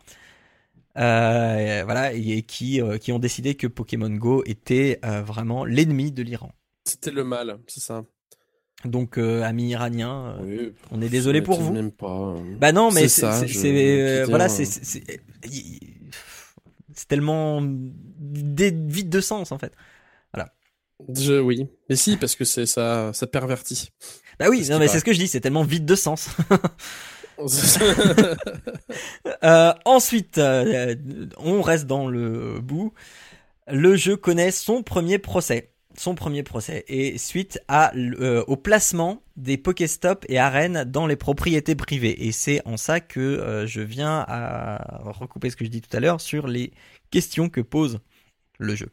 Euh, 0.97 1.81
voilà 1.85 2.13
et 2.13 2.43
qui 2.43 2.79
euh, 2.81 2.97
qui 2.99 3.11
ont 3.11 3.17
décidé 3.19 3.55
que 3.55 3.65
Pokémon 3.65 4.09
Go 4.11 4.43
était 4.45 4.99
euh, 5.03 5.21
vraiment 5.23 5.65
l'ennemi 5.65 6.11
de 6.11 6.21
l'Iran. 6.21 6.51
C'était 6.85 7.09
le 7.11 7.23
mal, 7.23 7.57
c'est 7.67 7.79
ça. 7.81 8.03
Donc 8.85 9.17
amis 9.17 9.69
iraniens, 9.69 10.35
Oui, 10.43 10.73
on 10.91 11.01
est 11.01 11.07
désolé 11.09 11.41
pour 11.41 11.61
vous. 11.61 11.71
Même 11.73 11.91
pas. 11.91 12.35
euh. 12.35 12.55
Bah 12.59 12.71
non, 12.73 12.91
mais 12.91 13.07
C'est 13.07 14.25
voilà, 14.25 14.49
c'est 14.49 14.65
c'est- 16.95 17.07
tellement 17.07 17.61
vide 17.61 19.09
de 19.09 19.21
sens 19.21 19.51
en 19.51 19.57
fait. 19.57 19.73
Je, 21.13 21.39
oui, 21.39 21.67
mais 21.89 21.95
si 21.95 22.15
parce 22.17 22.35
que 22.35 22.45
c'est 22.45 22.65
ça, 22.65 23.11
ça 23.13 23.27
pervertit. 23.27 23.89
Bah 24.39 24.45
oui, 24.49 24.59
C'est 24.59 24.65
ce 24.65 24.71
non 24.71 24.79
mais 24.79 24.87
c'est 24.87 24.99
ce 24.99 25.03
que 25.03 25.11
je 25.11 25.19
dis, 25.19 25.27
c'est 25.27 25.41
tellement 25.41 25.63
vide 25.63 25.85
de 25.85 25.95
sens. 25.95 26.29
Euh, 29.43 29.73
ensuite, 29.85 30.37
euh, 30.37 30.95
on 31.37 31.61
reste 31.61 31.85
dans 31.87 32.07
le 32.07 32.61
bout. 32.61 32.93
Le 33.67 33.95
jeu 33.97 34.15
connaît 34.15 34.51
son 34.51 34.83
premier 34.83 35.17
procès. 35.17 35.72
Son 35.95 36.15
premier 36.15 36.43
procès. 36.43 36.83
Et 36.87 37.17
suite 37.17 37.59
à, 37.67 37.95
euh, 37.95 38.43
au 38.47 38.57
placement 38.57 39.21
des 39.35 39.57
Pokéstop 39.57 40.25
et 40.27 40.39
arènes 40.39 40.83
dans 40.85 41.07
les 41.07 41.15
propriétés 41.15 41.75
privées. 41.75 42.25
Et 42.25 42.31
c'est 42.31 42.61
en 42.65 42.77
ça 42.77 42.99
que 42.99 43.19
euh, 43.19 43.67
je 43.67 43.81
viens 43.81 44.25
à 44.27 45.01
recouper 45.03 45.49
ce 45.49 45.55
que 45.55 45.65
je 45.65 45.69
dis 45.69 45.81
tout 45.81 45.95
à 45.95 45.99
l'heure 45.99 46.21
sur 46.21 46.47
les 46.47 46.71
questions 47.11 47.49
que 47.49 47.61
pose 47.61 47.99
le 48.57 48.75
jeu. 48.75 48.89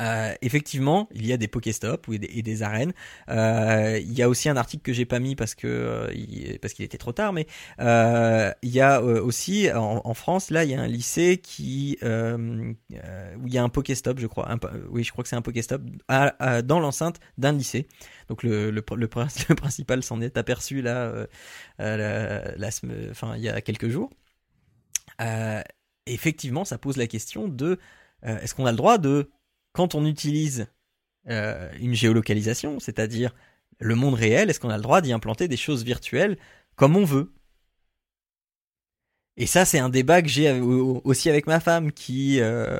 Euh, 0.00 0.34
effectivement, 0.40 1.08
il 1.12 1.26
y 1.26 1.32
a 1.32 1.36
des 1.36 1.48
Pokéstop 1.48 2.08
ou 2.08 2.16
des, 2.16 2.28
et 2.32 2.42
des 2.42 2.62
arènes. 2.62 2.92
Euh, 3.28 3.98
il 4.00 4.12
y 4.12 4.22
a 4.22 4.28
aussi 4.28 4.48
un 4.48 4.56
article 4.56 4.82
que 4.82 4.92
j'ai 4.92 5.04
pas 5.04 5.18
mis 5.18 5.36
parce 5.36 5.54
que 5.54 5.66
euh, 5.66 6.58
parce 6.62 6.72
qu'il 6.74 6.84
était 6.84 6.96
trop 6.98 7.12
tard, 7.12 7.32
mais 7.32 7.46
il 8.62 8.70
y 8.70 8.80
a 8.80 9.02
aussi 9.02 9.70
en, 9.72 10.14
France 10.14 10.50
là, 10.50 10.64
il 10.64 10.70
y 10.70 10.74
a 10.74 10.80
un 10.80 10.86
lycée 10.86 11.38
qui 11.38 11.98
où 12.02 13.46
il 13.46 13.52
y 13.54 13.58
a 13.58 13.62
un 13.62 13.68
Pokéstop, 13.68 14.18
je 14.18 14.26
crois. 14.26 14.48
Oui, 14.90 15.04
je 15.04 15.12
crois 15.12 15.22
que 15.22 15.28
c'est 15.28 15.36
un 15.36 15.42
Pokéstop 15.42 15.82
dans 16.08 16.80
l'enceinte 16.80 17.20
d'un 17.38 17.52
lycée. 17.52 17.86
Donc 18.28 18.42
le 18.42 18.70
le, 18.70 18.82
le, 18.96 19.08
prin- 19.08 19.28
le 19.48 19.54
principal 19.54 20.02
s'en 20.02 20.20
est 20.20 20.36
aperçu 20.38 20.82
là, 20.82 21.26
la, 21.78 22.56
la 22.56 22.70
il 23.36 23.42
y 23.42 23.48
a 23.48 23.60
quelques 23.60 23.88
jours. 23.88 24.10
Effectivement, 26.06 26.64
ça 26.64 26.78
pose 26.78 26.96
la 26.96 27.06
question 27.06 27.46
de 27.48 27.78
est-ce 28.22 28.54
qu'on 28.54 28.66
a 28.66 28.70
le 28.70 28.76
droit 28.76 28.98
de, 28.98 29.30
quand 29.72 29.94
on 29.94 30.04
utilise 30.06 30.66
euh, 31.28 31.70
une 31.80 31.94
géolocalisation, 31.94 32.80
c'est-à-dire 32.80 33.34
le 33.78 33.94
monde 33.94 34.14
réel, 34.14 34.50
est-ce 34.50 34.60
qu'on 34.60 34.70
a 34.70 34.76
le 34.76 34.82
droit 34.82 35.00
d'y 35.00 35.12
implanter 35.12 35.48
des 35.48 35.56
choses 35.56 35.84
virtuelles 35.84 36.38
comme 36.76 36.96
on 36.96 37.04
veut? 37.04 37.32
Et 39.36 39.46
ça, 39.46 39.64
c'est 39.64 39.78
un 39.78 39.88
débat 39.88 40.20
que 40.20 40.28
j'ai 40.28 40.60
aussi 40.60 41.30
avec 41.30 41.46
ma 41.46 41.60
femme, 41.60 41.92
qui, 41.92 42.40
euh, 42.40 42.78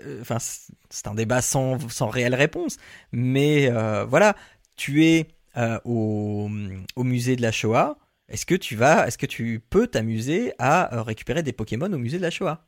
euh, 0.00 0.38
c'est 0.90 1.06
un 1.06 1.14
débat 1.14 1.40
sans, 1.40 1.78
réelle 2.08 2.34
réponse. 2.34 2.78
Mais 3.12 3.70
voilà, 4.04 4.34
tu 4.76 5.04
es 5.04 5.28
au, 5.84 6.50
au 6.96 7.04
musée 7.04 7.36
de 7.36 7.42
la 7.42 7.52
Shoah. 7.52 7.96
Est-ce 8.28 8.46
que 8.46 8.54
tu 8.56 8.74
vas, 8.74 9.06
est-ce 9.06 9.18
que 9.18 9.26
tu 9.26 9.60
peux 9.70 9.86
t'amuser 9.86 10.52
à 10.58 11.02
récupérer 11.02 11.44
des 11.44 11.52
Pokémon 11.52 11.92
au 11.92 11.98
musée 11.98 12.16
de 12.16 12.22
la 12.22 12.30
Shoah? 12.30 12.66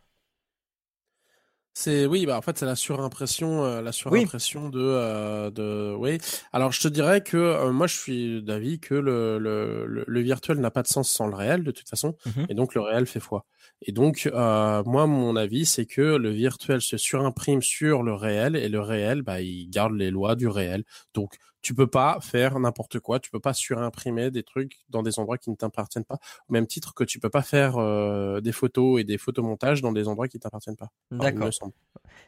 C'est 1.79 2.07
oui, 2.07 2.24
bah 2.24 2.39
en 2.39 2.41
fait 2.41 2.57
c'est 2.57 2.64
la 2.64 2.74
surimpression, 2.74 3.62
euh, 3.66 3.83
la 3.83 3.93
surimpression 3.93 4.70
de 4.70 4.81
euh, 4.81 5.51
de 5.51 5.95
oui. 5.95 6.16
Alors 6.55 6.72
je 6.72 6.81
te 6.81 6.89
dirais 6.89 7.20
que 7.20 7.37
euh, 7.37 7.70
moi 7.70 7.87
je 7.87 7.95
suis 7.95 8.43
d'avis 8.43 8.81
que 8.81 8.95
le, 8.95 9.39
le 9.39 9.85
le 10.07 10.20
virtuel 10.22 10.57
n'a 10.59 10.70
pas 10.70 10.81
de 10.83 10.87
sens 10.89 11.11
sans 11.11 11.27
le 11.27 11.35
réel 11.37 11.64
de 11.64 11.70
toute 11.72 11.87
façon, 11.87 12.16
Mhm. 12.24 12.47
et 12.49 12.55
donc 12.55 12.74
le 12.74 12.81
réel 12.81 13.05
fait 13.05 13.20
foi. 13.20 13.45
Et 13.83 13.93
donc 13.93 14.27
euh, 14.33 14.83
moi 14.87 15.07
mon 15.07 15.37
avis 15.37 15.66
c'est 15.66 15.85
que 15.85 16.01
le 16.01 16.31
virtuel 16.31 16.81
se 16.81 16.97
surimprime 16.97 17.61
sur 17.61 18.03
le 18.03 18.14
réel 18.14 18.57
et 18.57 18.70
le 18.70 18.81
réel 18.81 19.20
bah 19.20 19.43
il 19.43 19.68
garde 19.68 19.93
les 19.93 20.11
lois 20.11 20.35
du 20.35 20.49
réel. 20.49 20.83
Donc 21.12 21.35
tu 21.67 21.75
peux 21.75 21.89
pas 21.89 22.19
faire 22.21 22.61
n'importe 22.61 23.01
quoi, 23.01 23.19
tu 23.19 23.29
peux 23.29 23.41
pas 23.41 23.53
surimprimer 23.53 24.31
des 24.31 24.45
trucs 24.45 24.85
dans 24.89 25.03
des 25.03 25.19
endroits 25.19 25.37
qui 25.37 25.51
ne 25.51 25.57
t'appartiennent 25.57 26.05
pas, 26.05 26.19
au 26.49 26.53
même 26.53 26.69
titre 26.69 26.95
que 26.95 27.03
tu 27.03 27.19
peux 27.19 27.29
pas 27.29 27.43
faire 27.43 27.75
euh, 27.77 28.41
des 28.41 28.53
photos 28.53 29.01
et 29.01 29.05
des 29.05 29.19
photomontages 29.19 29.83
dans 29.83 29.91
des 29.91 30.07
endroits 30.07 30.29
qui 30.29 30.39
t'appartiennent 30.39 30.77
pas. 30.77 30.91
D'accord. 31.11 31.47
me 31.47 31.51
semble. 31.51 31.73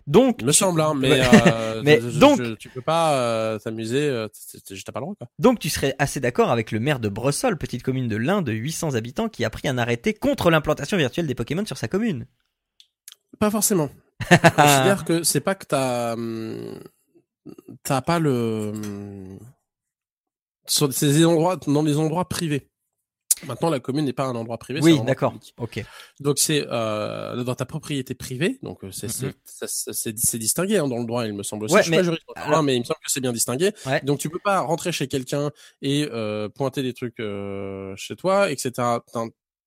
Donc, 0.09 0.39
Il 0.41 0.47
me 0.47 0.51
tu- 0.51 0.59
semble, 0.59 0.81
hein, 0.81 0.93
mais, 0.97 1.21
euh, 1.23 1.83
Mais 1.85 2.01
je- 2.01 2.09
je- 2.11 2.19
donc- 2.19 2.43
je- 2.43 2.55
tu 2.55 2.69
peux 2.69 2.81
pas 2.81 3.15
euh, 3.15 3.59
t'amuser, 3.61 4.09
euh, 4.09 4.27
t- 4.27 4.59
t- 4.61 4.83
t'as 4.83 4.91
pas 4.91 4.99
le 4.99 5.05
droit, 5.05 5.15
quoi. 5.15 5.29
donc 5.39 5.61
tu 5.61 5.69
serais 5.69 5.95
assez 6.01 6.19
d'accord 6.19 6.51
avec 6.51 6.73
le 6.73 6.81
maire 6.81 6.99
de 6.99 7.09
Bressol, 7.09 7.57
petite 7.59 7.85
commune 7.85 8.09
de 8.09 8.17
l'Ain 8.17 8.43
de 8.43 8.51
800 8.51 8.97
habitants, 8.97 9.29
qui 9.29 9.45
a 9.45 9.51
pris 9.51 9.69
un 9.69 9.79
arrêté 9.79 10.15
contre 10.15 10.51
l'implantation 10.51 10.97
virtuelle 10.97 11.29
des 11.29 11.37
Pokémon 11.37 11.65
sur 11.65 11.79
sa 11.79 11.87
commune? 11.87 12.27
Pas 13.39 13.53
forcément. 13.53 13.89
Je 14.33 14.37
considère 14.37 15.05
que 15.05 15.23
c'est 15.23 15.41
pas 15.41 15.55
que 15.55 15.65
t'as, 15.67 16.15
hum, 16.15 16.77
t'as 17.83 18.01
pas 18.03 18.19
le, 18.19 18.73
hum, 18.75 19.39
sur 20.67 20.93
ces 20.93 21.25
endroits, 21.25 21.57
dans 21.57 21.83
les 21.83 21.97
endroits 21.97 22.29
privés. 22.29 22.69
Maintenant, 23.47 23.71
la 23.71 23.79
commune 23.79 24.05
n'est 24.05 24.13
pas 24.13 24.25
un 24.25 24.35
endroit 24.35 24.59
privé. 24.59 24.81
Oui, 24.83 25.01
d'accord. 25.05 25.33
Ok. 25.59 25.85
Donc 26.19 26.39
c'est 26.41 26.67
euh, 26.69 27.45
dans 27.45 27.55
ta 27.55 27.65
propriété 27.67 28.15
privée, 28.15 28.59
donc 28.63 28.83
euh, 28.83 28.91
c'est 28.91 29.09
c'est 29.09 30.19
c'est 30.19 30.39
distingué 30.39 30.79
hein, 30.79 30.89
dans 30.89 30.99
le 30.99 31.05
droit, 31.05 31.25
il 31.25 31.35
me 31.35 31.45
semble 31.45 31.67
aussi. 31.67 31.75
Ouais, 31.75 31.81
je 31.81 31.85
suis 31.85 31.91
mais- 31.93 31.99
pas 31.99 32.03
juriste, 32.03 32.25
alors- 32.35 32.63
mais 32.65 32.75
il 32.75 32.81
me 32.81 32.85
semble 32.85 32.99
que 32.99 33.11
c'est 33.11 33.21
bien 33.21 33.33
distingué. 33.33 33.71
Ouais. 33.87 34.01
Donc 34.03 34.19
tu 34.19 34.29
peux 34.29 34.41
pas 34.41 34.61
rentrer 34.61 34.91
chez 34.91 35.07
quelqu'un 35.07 35.53
et 35.83 36.09
euh, 36.11 36.49
pointer 36.49 36.83
des 36.83 36.95
trucs 36.95 37.21
euh, 37.21 37.95
chez 37.97 38.17
toi, 38.17 38.51
etc. 38.51 38.73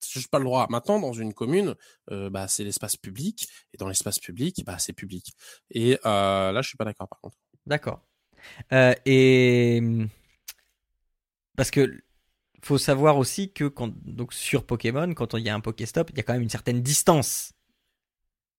Juste 0.06 0.28
pas 0.28 0.38
le 0.38 0.44
droit. 0.44 0.66
Maintenant, 0.68 0.98
dans 1.00 1.12
une 1.14 1.32
commune, 1.32 1.74
euh, 2.10 2.28
bah 2.28 2.48
c'est 2.48 2.64
l'espace 2.64 2.96
public 2.96 3.48
et 3.72 3.78
dans 3.78 3.88
l'espace 3.88 4.18
public, 4.18 4.62
bah 4.66 4.76
c'est 4.78 4.92
public. 4.92 5.32
Et 5.70 5.98
euh, 6.04 6.52
là, 6.52 6.60
je 6.60 6.68
suis 6.68 6.76
pas 6.76 6.84
d'accord 6.84 7.08
par 7.08 7.20
contre. 7.20 7.36
D'accord. 7.66 8.00
Euh, 8.72 8.94
et 9.06 9.80
parce 11.56 11.70
que 11.70 12.00
faut 12.62 12.78
savoir 12.78 13.18
aussi 13.18 13.52
que 13.52 13.64
quand 13.64 13.92
donc 14.04 14.32
sur 14.32 14.64
Pokémon, 14.64 15.12
quand 15.14 15.34
il 15.34 15.44
y 15.44 15.48
a 15.48 15.54
un 15.54 15.60
Pokéstop, 15.60 16.10
il 16.10 16.16
y 16.16 16.20
a 16.20 16.22
quand 16.22 16.32
même 16.32 16.42
une 16.42 16.48
certaine 16.48 16.80
distance, 16.82 17.52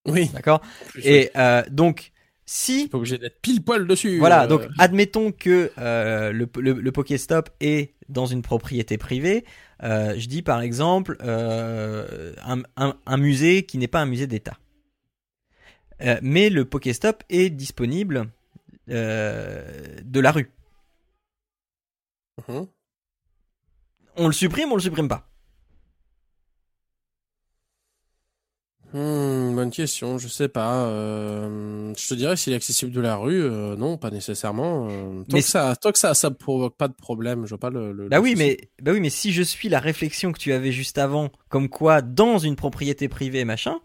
Oui. 0.07 0.29
d'accord 0.33 0.61
Et 1.03 1.31
euh, 1.35 1.63
donc 1.69 2.11
si 2.45 2.87
pas 2.89 2.97
obligé 2.97 3.17
d'être 3.17 3.41
pile 3.41 3.63
poil 3.63 3.87
dessus. 3.87 4.19
voilà, 4.19 4.43
euh, 4.43 4.47
donc 4.47 4.61
admettons 4.77 5.31
que 5.31 5.71
le, 5.77 6.31
le, 6.31 6.73
le 6.73 6.91
Pokéstop 6.91 7.49
est 7.61 7.93
dans 8.09 8.25
une 8.25 8.41
propriété 8.41 8.97
privée. 8.97 9.45
je 9.81 10.25
dis 10.27 10.41
par 10.41 10.61
exemple 10.61 11.17
un, 11.21 12.63
un, 12.77 12.97
un 13.05 13.17
musée 13.17 13.65
qui 13.65 13.77
n'est 13.77 13.87
pas 13.87 14.01
un 14.01 14.05
musée 14.05 14.27
d'État. 14.27 14.57
Euh, 16.01 16.19
mais 16.21 16.49
le 16.49 16.65
Pokéstop 16.65 17.23
est 17.29 17.49
disponible 17.49 18.27
euh, 18.89 19.99
de 20.03 20.19
la 20.19 20.31
rue. 20.31 20.51
mhm. 22.47 22.65
On 24.15 24.25
le 24.25 24.33
supprime, 24.33 24.71
on 24.71 24.75
le 24.75 24.81
supprime 24.81 25.07
pas. 25.07 25.29
Hmm, 28.93 29.55
bonne 29.55 29.71
question, 29.71 30.19
je 30.19 30.27
sais 30.27 30.47
pas. 30.49 30.85
Euh, 30.85 31.93
je 31.97 32.07
te 32.07 32.13
dirais 32.13 32.35
s'il 32.37 32.53
est 32.53 32.55
accessible 32.55 32.91
de 32.91 33.01
la 33.01 33.15
rue, 33.15 33.41
euh, 33.41 33.75
non, 33.75 33.97
pas 33.97 34.11
nécessairement. 34.11 34.87
Euh, 34.89 35.23
tant 35.23 35.37
Mais 35.37 35.41
que 35.41 35.47
ça, 35.47 35.75
tant 35.75 35.91
que 35.91 35.97
ça, 35.97 36.13
ça 36.13 36.29
provoque 36.29 36.77
pas 36.77 36.87
de 36.87 36.93
problème, 36.93 37.45
je 37.45 37.49
vois 37.49 37.59
pas 37.59 37.71
le. 37.71 37.91
le 37.91 38.09
Bah 38.09 38.19
le 38.19 38.21
oui, 38.21 38.31
souci. 38.31 38.35
mais 38.35 38.57
bah 38.81 38.91
oui, 38.91 38.99
mais 38.99 39.09
si 39.09 39.31
je 39.33 39.41
suis 39.41 39.69
la 39.69 39.79
réflexion 39.79 40.31
que 40.31 40.39
tu 40.39 40.53
avais 40.53 40.71
juste 40.71 40.97
avant, 40.97 41.31
comme 41.49 41.69
quoi 41.69 42.01
dans 42.01 42.37
une 42.37 42.55
propriété 42.55 43.07
privée 43.09 43.45
machin, 43.45 43.81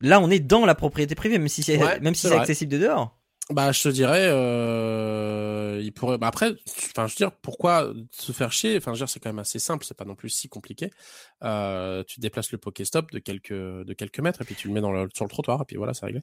là 0.00 0.20
on 0.20 0.30
est 0.30 0.40
dans 0.40 0.66
la 0.66 0.74
propriété 0.74 1.14
privée, 1.14 1.38
même 1.38 1.48
si 1.48 1.62
c'est 1.62 1.78
Ouais, 1.78 2.00
même 2.00 2.14
si 2.16 2.26
c'est 2.28 2.36
accessible 2.36 2.72
de 2.72 2.78
dehors. 2.78 3.19
Bah, 3.48 3.72
je 3.72 3.82
te 3.82 3.88
dirais, 3.88 4.28
euh, 4.30 5.80
il 5.82 5.92
pourrait. 5.92 6.18
Bah 6.18 6.28
après, 6.28 6.52
enfin, 6.90 7.08
je 7.08 7.14
veux 7.14 7.16
dire, 7.16 7.32
pourquoi 7.32 7.92
se 8.12 8.30
faire 8.30 8.52
chier? 8.52 8.76
Enfin, 8.76 8.92
je 8.92 8.96
veux 9.00 9.06
dire, 9.06 9.08
c'est 9.08 9.18
quand 9.18 9.28
même 9.30 9.40
assez 9.40 9.58
simple, 9.58 9.84
c'est 9.84 9.96
pas 9.96 10.04
non 10.04 10.14
plus 10.14 10.28
si 10.28 10.48
compliqué. 10.48 10.90
Euh, 11.42 12.04
tu 12.04 12.20
déplaces 12.20 12.52
le 12.52 12.58
Pokéstop 12.58 13.10
de 13.10 13.18
quelques 13.18 13.50
de 13.52 13.92
quelques 13.94 14.20
mètres 14.20 14.40
et 14.42 14.44
puis 14.44 14.54
tu 14.54 14.68
le 14.68 14.74
mets 14.74 14.80
dans 14.80 14.92
le, 14.92 15.08
sur 15.14 15.24
le 15.24 15.30
trottoir 15.30 15.62
et 15.62 15.64
puis 15.64 15.76
voilà, 15.76 15.94
c'est 15.94 16.06
réglé. 16.06 16.20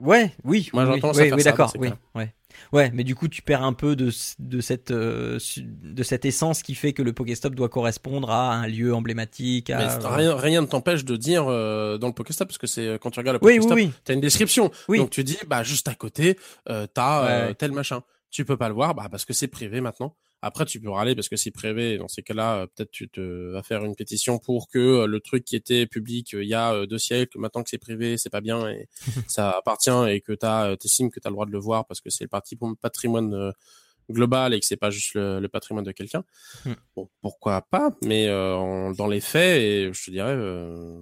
Ouais, 0.00 0.32
oui, 0.42 0.70
Moi, 0.72 0.86
j'entends 0.86 1.10
oui, 1.10 1.14
ça 1.14 1.22
oui, 1.22 1.32
oui, 1.36 1.42
d'accord, 1.44 1.72
oui, 1.78 1.88
ouais, 2.16 2.34
ouais, 2.72 2.90
mais 2.92 3.04
du 3.04 3.14
coup 3.14 3.28
tu 3.28 3.42
perds 3.42 3.62
un 3.62 3.72
peu 3.72 3.94
de 3.94 4.10
de 4.40 4.60
cette 4.60 4.90
euh, 4.90 5.38
de 5.56 6.02
cette 6.02 6.24
essence 6.24 6.64
qui 6.64 6.74
fait 6.74 6.92
que 6.92 7.00
le 7.02 7.12
Pokéstop 7.12 7.54
doit 7.54 7.68
correspondre 7.68 8.28
à 8.30 8.54
un 8.54 8.66
lieu 8.66 8.92
emblématique. 8.92 9.70
À, 9.70 9.78
Mais 9.78 10.04
euh, 10.04 10.08
rien, 10.08 10.36
rien 10.36 10.60
ne 10.62 10.66
t'empêche 10.66 11.04
de 11.04 11.14
dire 11.16 11.44
euh, 11.46 11.96
dans 11.96 12.08
le 12.08 12.12
Pokéstop 12.12 12.48
parce 12.48 12.58
que 12.58 12.66
c'est 12.66 12.98
quand 13.00 13.12
tu 13.12 13.20
regardes 13.20 13.38
le 13.40 13.46
Oui, 13.46 13.52
oui, 13.52 13.58
Pokéstop, 13.60 13.76
oui. 13.76 13.92
t'as 14.02 14.14
une 14.14 14.20
description. 14.20 14.72
Oui. 14.88 14.98
Donc 14.98 15.10
tu 15.10 15.22
dis, 15.22 15.38
bah 15.46 15.62
juste 15.62 15.86
à 15.86 15.94
côté, 15.94 16.38
euh, 16.68 16.88
t'as 16.92 17.24
euh, 17.24 17.46
Ouais. 17.48 17.54
tel 17.54 17.70
machin. 17.70 18.02
Tu 18.30 18.44
peux 18.44 18.56
pas 18.56 18.66
le 18.68 18.74
voir, 18.74 18.96
bah 18.96 19.06
parce 19.08 19.24
que 19.24 19.32
c'est 19.32 19.46
privé 19.46 19.80
maintenant. 19.80 20.16
Après, 20.46 20.64
tu 20.66 20.78
peux 20.80 20.90
râler 20.90 21.14
parce 21.14 21.28
que 21.28 21.36
c'est 21.36 21.50
privé. 21.50 21.96
Dans 21.98 22.08
ces 22.08 22.22
cas-là, 22.22 22.56
euh, 22.58 22.66
peut-être 22.66 22.90
tu 22.90 23.08
te 23.08 23.52
vas 23.52 23.62
faire 23.62 23.84
une 23.84 23.94
pétition 23.96 24.38
pour 24.38 24.68
que 24.68 24.78
euh, 24.78 25.06
le 25.06 25.20
truc 25.20 25.44
qui 25.44 25.56
était 25.56 25.86
public 25.86 26.34
euh, 26.34 26.42
il 26.44 26.48
y 26.48 26.54
a 26.54 26.86
deux 26.86 26.98
siècles, 26.98 27.38
maintenant 27.38 27.62
que 27.62 27.70
c'est 27.70 27.78
privé, 27.78 28.16
c'est 28.18 28.30
pas 28.30 28.40
bien 28.42 28.68
et 28.68 28.88
ça 29.28 29.50
appartient 29.52 29.90
et 30.08 30.20
que 30.20 30.32
t'as, 30.32 30.76
t'estimes 30.76 31.10
que 31.10 31.18
t'as 31.20 31.30
le 31.30 31.34
droit 31.34 31.46
de 31.46 31.52
le 31.52 31.58
voir 31.58 31.86
parce 31.86 32.00
que 32.00 32.10
c'est 32.10 32.24
le 32.24 32.28
parti 32.28 32.58
patrimoine 32.80 33.32
euh, 33.34 33.52
global 34.10 34.52
et 34.52 34.60
que 34.60 34.66
c'est 34.66 34.76
pas 34.76 34.90
juste 34.90 35.14
le, 35.14 35.40
le 35.40 35.48
patrimoine 35.48 35.84
de 35.84 35.92
quelqu'un. 35.92 36.24
Hmm. 36.66 36.74
Bon, 36.94 37.08
pourquoi 37.22 37.62
pas 37.62 37.96
Mais 38.02 38.28
euh, 38.28 38.54
en- 38.54 38.90
dans 38.90 39.06
les 39.06 39.20
faits, 39.22 39.60
et 39.62 39.90
je 39.92 40.04
te 40.04 40.10
dirais. 40.10 40.34
euh, 40.36 41.00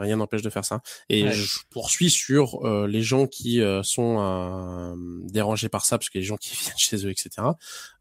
Rien 0.00 0.16
n'empêche 0.16 0.42
de 0.42 0.50
faire 0.50 0.64
ça. 0.64 0.80
Et 1.08 1.24
Ouais. 1.24 1.32
je 1.32 1.58
poursuis 1.70 2.10
sur 2.10 2.64
euh, 2.66 2.86
les 2.88 3.02
gens 3.02 3.26
qui 3.26 3.60
euh, 3.60 3.82
sont 3.82 4.16
euh, 4.20 4.94
dérangés 5.28 5.68
par 5.68 5.84
ça, 5.84 5.98
parce 5.98 6.08
que 6.10 6.18
les 6.18 6.24
gens 6.24 6.36
qui 6.36 6.50
viennent 6.60 6.78
chez 6.78 7.06
eux, 7.06 7.10
etc. 7.10 7.46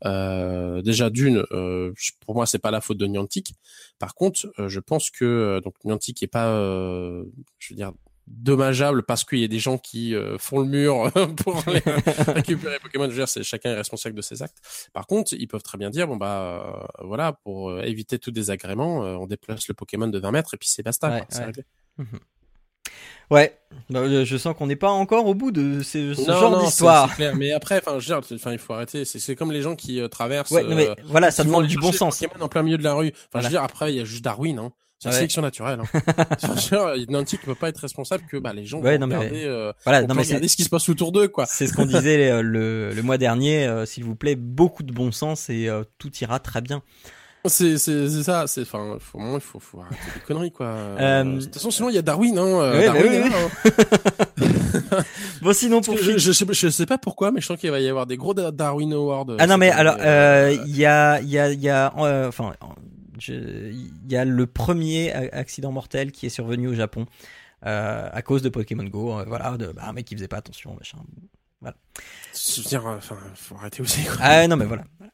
Euh, 0.05 0.81
déjà 0.81 1.09
d'une, 1.09 1.43
euh, 1.51 1.93
pour 2.25 2.35
moi, 2.35 2.45
c'est 2.45 2.59
pas 2.59 2.71
la 2.71 2.81
faute 2.81 2.97
de 2.97 3.05
Niantic. 3.05 3.53
Par 3.99 4.15
contre, 4.15 4.47
euh, 4.59 4.69
je 4.69 4.79
pense 4.79 5.09
que 5.09 5.59
donc 5.63 5.75
Niantic 5.83 6.23
est 6.23 6.27
pas, 6.27 6.47
euh, 6.47 7.23
je 7.59 7.73
veux 7.73 7.75
dire, 7.75 7.91
dommageable 8.29 9.03
parce 9.03 9.23
qu'il 9.23 9.39
y 9.39 9.43
a 9.43 9.47
des 9.47 9.59
gens 9.59 9.77
qui 9.77 10.15
euh, 10.15 10.37
font 10.37 10.59
le 10.59 10.65
mur 10.67 11.11
pour 11.43 11.61
aller 11.67 11.81
récupérer 12.27 12.73
les 12.73 12.79
Pokémon. 12.79 13.05
Je 13.05 13.09
veux 13.09 13.15
dire, 13.15 13.27
c'est 13.27 13.43
chacun 13.43 13.71
est 13.71 13.75
responsable 13.75 14.15
de 14.15 14.21
ses 14.21 14.41
actes. 14.43 14.57
Par 14.93 15.07
contre, 15.07 15.33
ils 15.33 15.47
peuvent 15.47 15.63
très 15.63 15.77
bien 15.77 15.89
dire 15.89 16.07
bon 16.07 16.15
bah 16.15 16.63
euh, 17.01 17.05
voilà 17.05 17.33
pour 17.33 17.71
euh, 17.71 17.81
éviter 17.81 18.19
tout 18.19 18.31
désagrément, 18.31 18.99
on 18.99 19.27
déplace 19.27 19.67
le 19.67 19.73
Pokémon 19.73 20.07
de 20.07 20.19
20 20.19 20.31
mètres 20.31 20.53
et 20.53 20.57
puis 20.57 20.69
c'est 20.69 20.83
basta. 20.83 21.09
Ouais. 21.09 22.05
Ouais, 23.31 23.55
Bah, 23.91 24.23
je 24.23 24.37
sens 24.37 24.55
qu'on 24.57 24.65
n'est 24.65 24.75
pas 24.75 24.89
encore 24.89 25.27
au 25.27 25.35
bout 25.35 25.51
de 25.51 25.83
ce, 25.83 26.15
ce 26.15 26.21
Non, 26.21 26.39
genre 26.39 26.63
d'histoire. 26.63 27.15
Mais 27.35 27.51
après, 27.51 27.77
enfin, 27.77 27.99
je 27.99 28.11
veux 28.11 28.19
dire, 28.19 28.35
enfin, 28.35 28.51
il 28.53 28.57
faut 28.57 28.73
arrêter. 28.73 29.05
C'est 29.05 29.35
comme 29.35 29.51
les 29.51 29.61
gens 29.61 29.75
qui 29.75 30.01
traversent. 30.09 30.49
Ouais, 30.49 30.63
mais 30.63 30.89
voilà, 31.05 31.29
ça 31.29 31.43
demande 31.43 31.67
du 31.67 31.77
bon 31.77 31.91
sens. 31.91 32.19
les 32.21 32.27
Pokémon 32.27 32.45
en 32.45 32.49
plein 32.49 32.63
milieu 32.63 32.77
de 32.79 32.83
la 32.83 32.93
rue. 32.93 33.09
Enfin, 33.09 33.27
Voilà. 33.33 33.43
je 33.43 33.53
veux 33.53 33.59
dire, 33.59 33.63
après, 33.63 33.93
il 33.93 33.97
y 33.97 34.01
a 34.01 34.05
juste 34.05 34.23
Darwin. 34.23 34.57
Hein. 34.57 34.71
C'est 35.01 35.07
la 35.07 35.13
Ouais. 35.13 35.17
sélection 35.19 35.41
naturelle. 35.41 35.79
Hein. 35.81 36.01
Veux 36.43 36.55
dire, 36.55 37.07
Niantic 37.09 37.41
ne 37.41 37.45
peut 37.53 37.55
pas 37.55 37.69
être 37.69 37.77
responsable 37.79 38.25
que 38.29 38.35
bah, 38.35 38.51
les 38.53 38.65
gens 38.65 38.79
Ouais, 38.81 38.97
vont 38.97 39.07
non, 39.07 39.17
mais- 39.19 39.45
euh, 39.45 39.71
Voilà, 39.85 40.01
non 40.01 40.13
mais 40.13 40.23
regarder 40.23 40.47
ce 40.49 40.57
qui 40.57 40.63
se 40.63 40.69
passe 40.69 40.89
autour 40.89 41.13
d'eux, 41.13 41.29
quoi. 41.29 41.45
c'est 41.45 41.67
ce 41.67 41.73
qu'on 41.73 41.85
disait 41.85 42.29
euh, 42.31 42.41
le, 42.41 42.91
le 42.91 43.01
mois 43.01 43.17
dernier. 43.17 43.65
euh, 43.65 43.85
S'il 43.85 44.03
vous 44.03 44.15
plaît, 44.15 44.35
beaucoup 44.35 44.83
de 44.83 44.91
bon 44.91 45.11
sens 45.13 45.49
et 45.49 45.69
euh, 45.69 45.83
tout 45.99 46.11
ira 46.21 46.39
très 46.39 46.59
bien. 46.61 46.81
C'est 47.45 47.77
ça. 47.77 48.47
C'est 48.47 48.63
enfin, 48.63 48.97
faut, 48.99 49.17
au 49.17 49.21
moins, 49.21 49.35
il 49.35 49.39
faut, 49.39 49.59
faut 49.59 49.79
arrêter 49.79 49.95
les 50.13 50.21
conneries, 50.27 50.51
quoi. 50.51 50.65
Euh, 50.67 51.23
De 51.23 51.39
toute 51.45 51.53
façon, 51.53 51.71
sinon, 51.71 51.87
il 51.87 51.95
y 51.95 51.97
a 51.97 52.01
Darwin. 52.01 52.37
Hein. 52.37 52.41
euh, 52.45 52.77
Ouais, 52.77 52.85
Darwin 52.87 53.03
bah 53.03 53.09
oui, 53.23 53.29
là, 53.29 54.45
hein. 54.97 55.03
Bon, 55.41 55.53
sinon 55.53 55.79
pour 55.79 55.95
je, 55.97 56.17
je, 56.17 56.31
sais, 56.33 56.45
je 56.51 56.67
sais 56.69 56.85
pas 56.85 56.97
pourquoi, 56.97 57.31
mais 57.31 57.39
je 57.39 57.45
sens 57.45 57.57
qu'il 57.57 57.71
va 57.71 57.79
y 57.79 57.87
avoir 57.87 58.05
des 58.05 58.17
gros 58.17 58.33
Da- 58.33 58.51
Darwin 58.51 58.91
Awards. 58.91 59.27
Ah 59.39 59.47
non 59.47 59.57
mais 59.57 59.69
alors 59.71 59.95
euh, 59.99 60.49
euh, 60.51 60.57
il 60.67 60.75
y 60.75 60.85
a 60.85 61.21
il 61.21 61.29
y 61.29 61.39
a 61.39 61.49
il 61.51 61.61
y 61.61 61.69
a 61.69 61.93
euh, 61.97 62.27
enfin 62.27 62.51
il 63.27 63.91
y 64.09 64.15
a 64.15 64.25
le 64.25 64.47
premier 64.47 65.11
accident 65.13 65.71
mortel 65.71 66.11
qui 66.11 66.25
est 66.25 66.29
survenu 66.29 66.67
au 66.69 66.73
Japon 66.73 67.05
euh, 67.65 68.09
à 68.11 68.21
cause 68.21 68.41
de 68.41 68.49
Pokémon 68.49 68.85
Go. 68.85 69.19
euh, 69.19 69.25
voilà, 69.27 69.57
de, 69.57 69.67
bah, 69.67 69.83
un 69.85 69.93
mec 69.93 70.05
qui 70.05 70.15
faisait 70.15 70.27
pas 70.29 70.37
attention, 70.37 70.75
machin. 70.75 70.97
Dire, 72.69 72.87
euh, 72.87 72.95
enfin, 72.97 73.17
faut 73.35 73.55
arrêter 73.55 73.81
aussi. 73.81 74.03
Quoi. 74.05 74.15
Ah 74.21 74.47
non 74.47 74.55
mais 74.55 74.65
voilà. 74.65 74.85
voilà. 74.97 75.11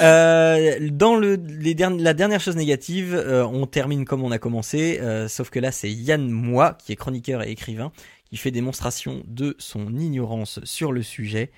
Euh, 0.00 0.88
dans 0.92 1.16
le, 1.16 1.34
les 1.34 1.74
derni- 1.74 2.00
la 2.02 2.14
dernière 2.14 2.40
chose 2.40 2.56
négative, 2.56 3.14
euh, 3.14 3.44
on 3.44 3.66
termine 3.66 4.04
comme 4.04 4.22
on 4.22 4.30
a 4.30 4.38
commencé, 4.38 5.00
euh, 5.00 5.26
sauf 5.28 5.50
que 5.50 5.58
là 5.58 5.72
c'est 5.72 5.90
Yann 5.90 6.30
Moi, 6.30 6.78
qui 6.78 6.92
est 6.92 6.96
chroniqueur 6.96 7.42
et 7.42 7.50
écrivain, 7.50 7.90
qui 8.30 8.36
fait 8.36 8.50
démonstration 8.50 9.22
de 9.26 9.56
son 9.58 9.96
ignorance 9.98 10.60
sur 10.64 10.92
le 10.92 11.02
sujet 11.02 11.50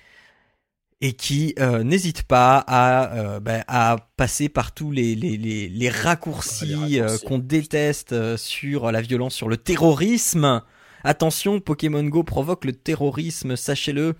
et 1.01 1.13
qui 1.13 1.55
euh, 1.59 1.83
n'hésite 1.83 2.23
pas 2.23 2.63
à, 2.67 3.13
euh, 3.15 3.39
ben, 3.39 3.63
à 3.67 4.09
passer 4.17 4.49
par 4.49 4.71
tous 4.73 4.91
les, 4.91 5.15
les, 5.15 5.35
les, 5.37 5.67
les 5.67 5.89
raccourcis, 5.89 6.73
Ah, 6.75 6.77
euh, 6.77 7.01
raccourcis. 7.03 7.25
qu'on 7.25 7.37
déteste 7.39 8.37
sur 8.37 8.91
la 8.91 9.01
violence, 9.01 9.33
sur 9.33 9.49
le 9.49 9.57
terrorisme. 9.57 10.61
Attention, 11.03 11.59
Pokémon 11.59 12.03
Go 12.03 12.23
provoque 12.23 12.65
le 12.65 12.73
terrorisme, 12.73 13.55
sachez-le. 13.55 14.13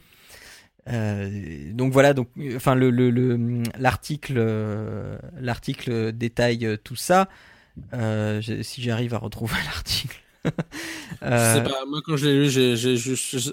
Euh, 0.90 1.72
donc 1.74 1.94
voilà, 1.94 2.16
donc 2.16 2.30
enfin 2.56 2.74
le 2.74 2.90
le- 2.90 3.12
le- 3.12 3.62
l'article 5.40 6.12
détaille 6.12 6.78
tout 6.84 6.96
ça. 6.96 7.30
Euh, 7.94 8.42
si 8.64 8.82
j'arrive 8.82 9.14
à 9.14 9.20
retrouver 9.20 9.56
l'article. 9.66 10.18
Je 10.44 10.50
Euh, 11.28 11.54
sais 11.56 11.64
pas, 11.64 11.86
moi 11.88 12.02
quand 12.04 12.18
je 12.18 12.26
l'ai 12.28 12.34
lu, 12.36 12.50
j'ai, 12.50 12.76
j'ai, 12.76 12.96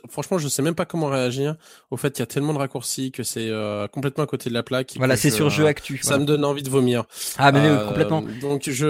franchement, 0.09 0.39
je 0.39 0.49
sais 0.49 0.63
même 0.63 0.75
pas 0.75 0.87
comment 0.87 1.09
réagir 1.09 1.57
au 1.91 1.97
fait 1.99 2.11
qu'il 2.11 2.21
y 2.21 2.23
a 2.23 2.27
tellement 2.27 2.55
de 2.55 2.59
raccourcis 2.59 3.13
que 3.13 3.23
c'est 3.23 3.51
euh, 3.51 3.87
complètement 3.89 4.25
à 4.25 4.27
côté 4.27 4.49
de 4.49 4.55
la 4.55 4.63
plaque. 4.63 4.97
voilà, 4.97 5.17
c'est 5.17 5.31
je- 5.31 5.35
sur 5.35 5.51
Jeu 5.51 5.67
Actu. 5.67 5.99
Ça 5.99 6.17
voilà. 6.17 6.19
me 6.19 6.25
donne 6.27 6.45
envie 6.45 6.63
de 6.63 6.71
vomir. 6.71 7.05
Ah 7.37 7.53
mais 7.53 7.61
oui, 7.61 7.67
Euh, 7.67 7.87
complètement. 7.89 8.23
Donc 8.41 8.69
je, 8.71 8.85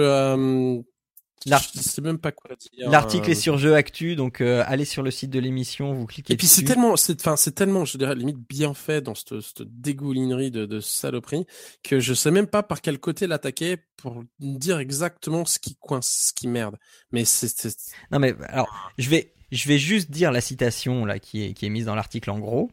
euh, 1.47 1.51
L'art- 1.51 1.63
je 1.75 1.79
sais 1.81 2.01
même 2.01 2.17
pas 2.19 2.31
quoi 2.31 2.55
dire. 2.55 2.89
L'article 2.89 3.29
euh, 3.29 3.31
est 3.31 3.35
sur 3.35 3.57
Jeu 3.57 3.75
Actu, 3.75 4.15
donc 4.15 4.41
euh, 4.41 4.63
allez 4.67 4.85
sur 4.85 5.03
le 5.03 5.11
site 5.11 5.29
de 5.29 5.39
l'émission, 5.39 5.93
vous 5.93 6.05
cliquez 6.05 6.33
Et 6.33 6.37
puis 6.37 6.47
c'est 6.47 6.63
tellement, 6.63 6.97
c'est, 6.97 7.19
enfin, 7.21 7.35
c'est 7.35 7.53
tellement, 7.53 7.85
je 7.85 7.97
dirais 7.97 8.15
limite 8.15 8.37
bien 8.47 8.73
fait 8.73 9.01
dans 9.01 9.15
cette, 9.15 9.39
cette 9.41 9.61
dégoulinerie 9.81 10.51
de, 10.51 10.65
de 10.65 10.79
saloperie 10.79 11.45
que 11.83 11.99
je 11.99 12.13
sais 12.13 12.31
même 12.31 12.47
pas 12.47 12.63
par 12.63 12.81
quel 12.81 12.99
côté 12.99 13.27
l'attaquer 13.27 13.77
pour 13.97 14.23
dire 14.39 14.79
exactement 14.79 15.45
ce 15.45 15.59
qui 15.59 15.75
coince, 15.75 16.27
ce 16.29 16.33
qui 16.33 16.47
merde. 16.47 16.77
Mais 17.11 17.25
c'est, 17.25 17.47
Non 18.11 18.19
mais 18.19 18.35
alors, 18.47 18.91
je 18.97 19.09
vais 19.09 19.33
je 19.51 19.67
vais 19.67 19.79
juste 19.79 20.11
dire 20.11 20.31
la 20.31 20.41
citation 20.41 21.05
là 21.05 21.19
qui 21.19 21.43
est 21.43 21.53
qui 21.53 21.65
est 21.65 21.69
mise 21.69 21.85
dans 21.85 21.95
l'article 21.95 22.29
en 22.31 22.39
gros. 22.39 22.69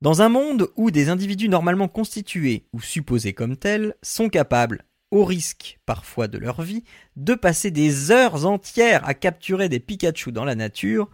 Dans 0.00 0.22
un 0.22 0.30
monde 0.30 0.70
où 0.76 0.90
des 0.90 1.10
individus 1.10 1.48
normalement 1.48 1.88
constitués 1.88 2.66
ou 2.72 2.80
supposés 2.80 3.34
comme 3.34 3.56
tels 3.56 3.94
sont 4.02 4.30
capables, 4.30 4.84
au 5.10 5.24
risque 5.24 5.78
parfois 5.86 6.28
de 6.28 6.38
leur 6.38 6.62
vie, 6.62 6.84
de 7.16 7.34
passer 7.34 7.70
des 7.70 8.10
heures 8.10 8.46
entières 8.46 9.06
à 9.06 9.14
capturer 9.14 9.68
des 9.68 9.80
Pikachu 9.80 10.32
dans 10.32 10.44
la 10.44 10.54
nature, 10.54 11.08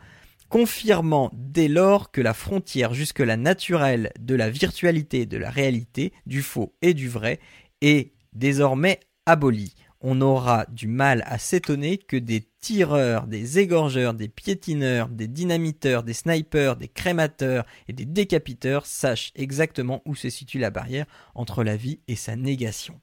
confirmant 0.48 1.30
dès 1.34 1.68
lors 1.68 2.10
que 2.10 2.20
la 2.20 2.34
frontière 2.34 2.94
jusque-là 2.94 3.36
naturelle 3.36 4.12
de 4.20 4.34
la 4.34 4.50
virtualité 4.50 5.22
et 5.22 5.26
de 5.26 5.38
la 5.38 5.50
réalité, 5.50 6.12
du 6.26 6.42
faux 6.42 6.74
et 6.82 6.94
du 6.94 7.08
vrai, 7.08 7.40
est 7.80 8.12
désormais 8.32 9.00
abolie. 9.26 9.74
On 10.00 10.20
aura 10.20 10.66
du 10.66 10.88
mal 10.88 11.24
à 11.26 11.38
s'étonner 11.38 11.98
que 11.98 12.16
des 12.16 12.46
tireurs, 12.60 13.26
des 13.26 13.58
égorgeurs, 13.58 14.14
des 14.14 14.28
piétineurs, 14.28 15.08
des 15.08 15.26
dynamiteurs, 15.26 16.02
des 16.02 16.12
snipers, 16.12 16.76
des 16.76 16.88
crémateurs 16.88 17.64
et 17.88 17.92
des 17.92 18.04
décapiteurs 18.04 18.86
sachent 18.86 19.32
exactement 19.34 20.02
où 20.04 20.14
se 20.14 20.28
situe 20.30 20.58
la 20.58 20.70
barrière 20.70 21.06
entre 21.34 21.64
la 21.64 21.76
vie 21.76 22.00
et 22.08 22.14
sa 22.14 22.36
négation. 22.36 23.00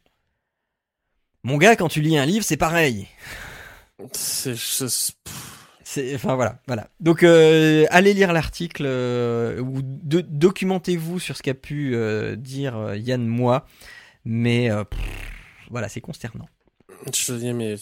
Mon 1.45 1.57
gars, 1.57 1.75
quand 1.75 1.89
tu 1.89 1.99
lis 1.99 2.17
un 2.17 2.25
livre, 2.25 2.45
c'est 2.45 2.55
pareil. 2.55 3.07
c'est, 4.13 4.55
enfin 6.15 6.35
voilà, 6.35 6.59
voilà. 6.67 6.87
Donc 7.01 7.23
euh, 7.23 7.85
allez 7.89 8.13
lire 8.13 8.31
l'article 8.31 8.83
euh, 8.85 9.59
ou 9.59 9.81
de- 9.83 10.21
documentez-vous 10.21 11.19
sur 11.19 11.35
ce 11.35 11.43
qu'a 11.43 11.53
pu 11.53 11.95
euh, 11.95 12.37
dire 12.37 12.95
Yann 12.95 13.27
moi, 13.27 13.65
mais 14.23 14.69
pff, 14.89 14.99
voilà, 15.69 15.89
c'est 15.89 15.99
consternant. 15.99 16.47
je 17.13 17.33
dis, 17.33 17.51
mais 17.53 17.75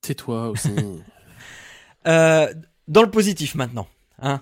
tais-toi 0.00 0.50
aussi. 0.50 0.70
Dans 2.04 3.02
le 3.02 3.10
positif 3.10 3.56
maintenant, 3.56 3.88
hein. 4.22 4.40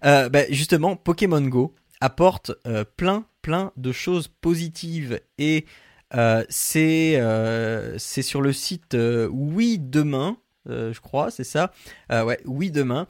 Bah, 0.00 0.44
justement, 0.50 0.94
Pokémon 0.94 1.40
Go 1.42 1.74
apporte 2.00 2.52
plein, 2.96 3.24
plein 3.42 3.72
de 3.76 3.90
choses 3.90 4.28
positives 4.28 5.20
et 5.38 5.66
euh, 6.14 6.44
c'est 6.48 7.16
euh, 7.16 7.96
c'est 7.98 8.22
sur 8.22 8.42
le 8.42 8.52
site 8.52 8.94
euh, 8.94 9.28
Oui 9.32 9.78
demain, 9.78 10.36
je 10.66 10.98
crois, 11.00 11.30
c'est 11.30 11.44
ça. 11.44 11.72
Ouais, 12.10 12.38
Oui 12.44 12.70
demain. 12.70 13.06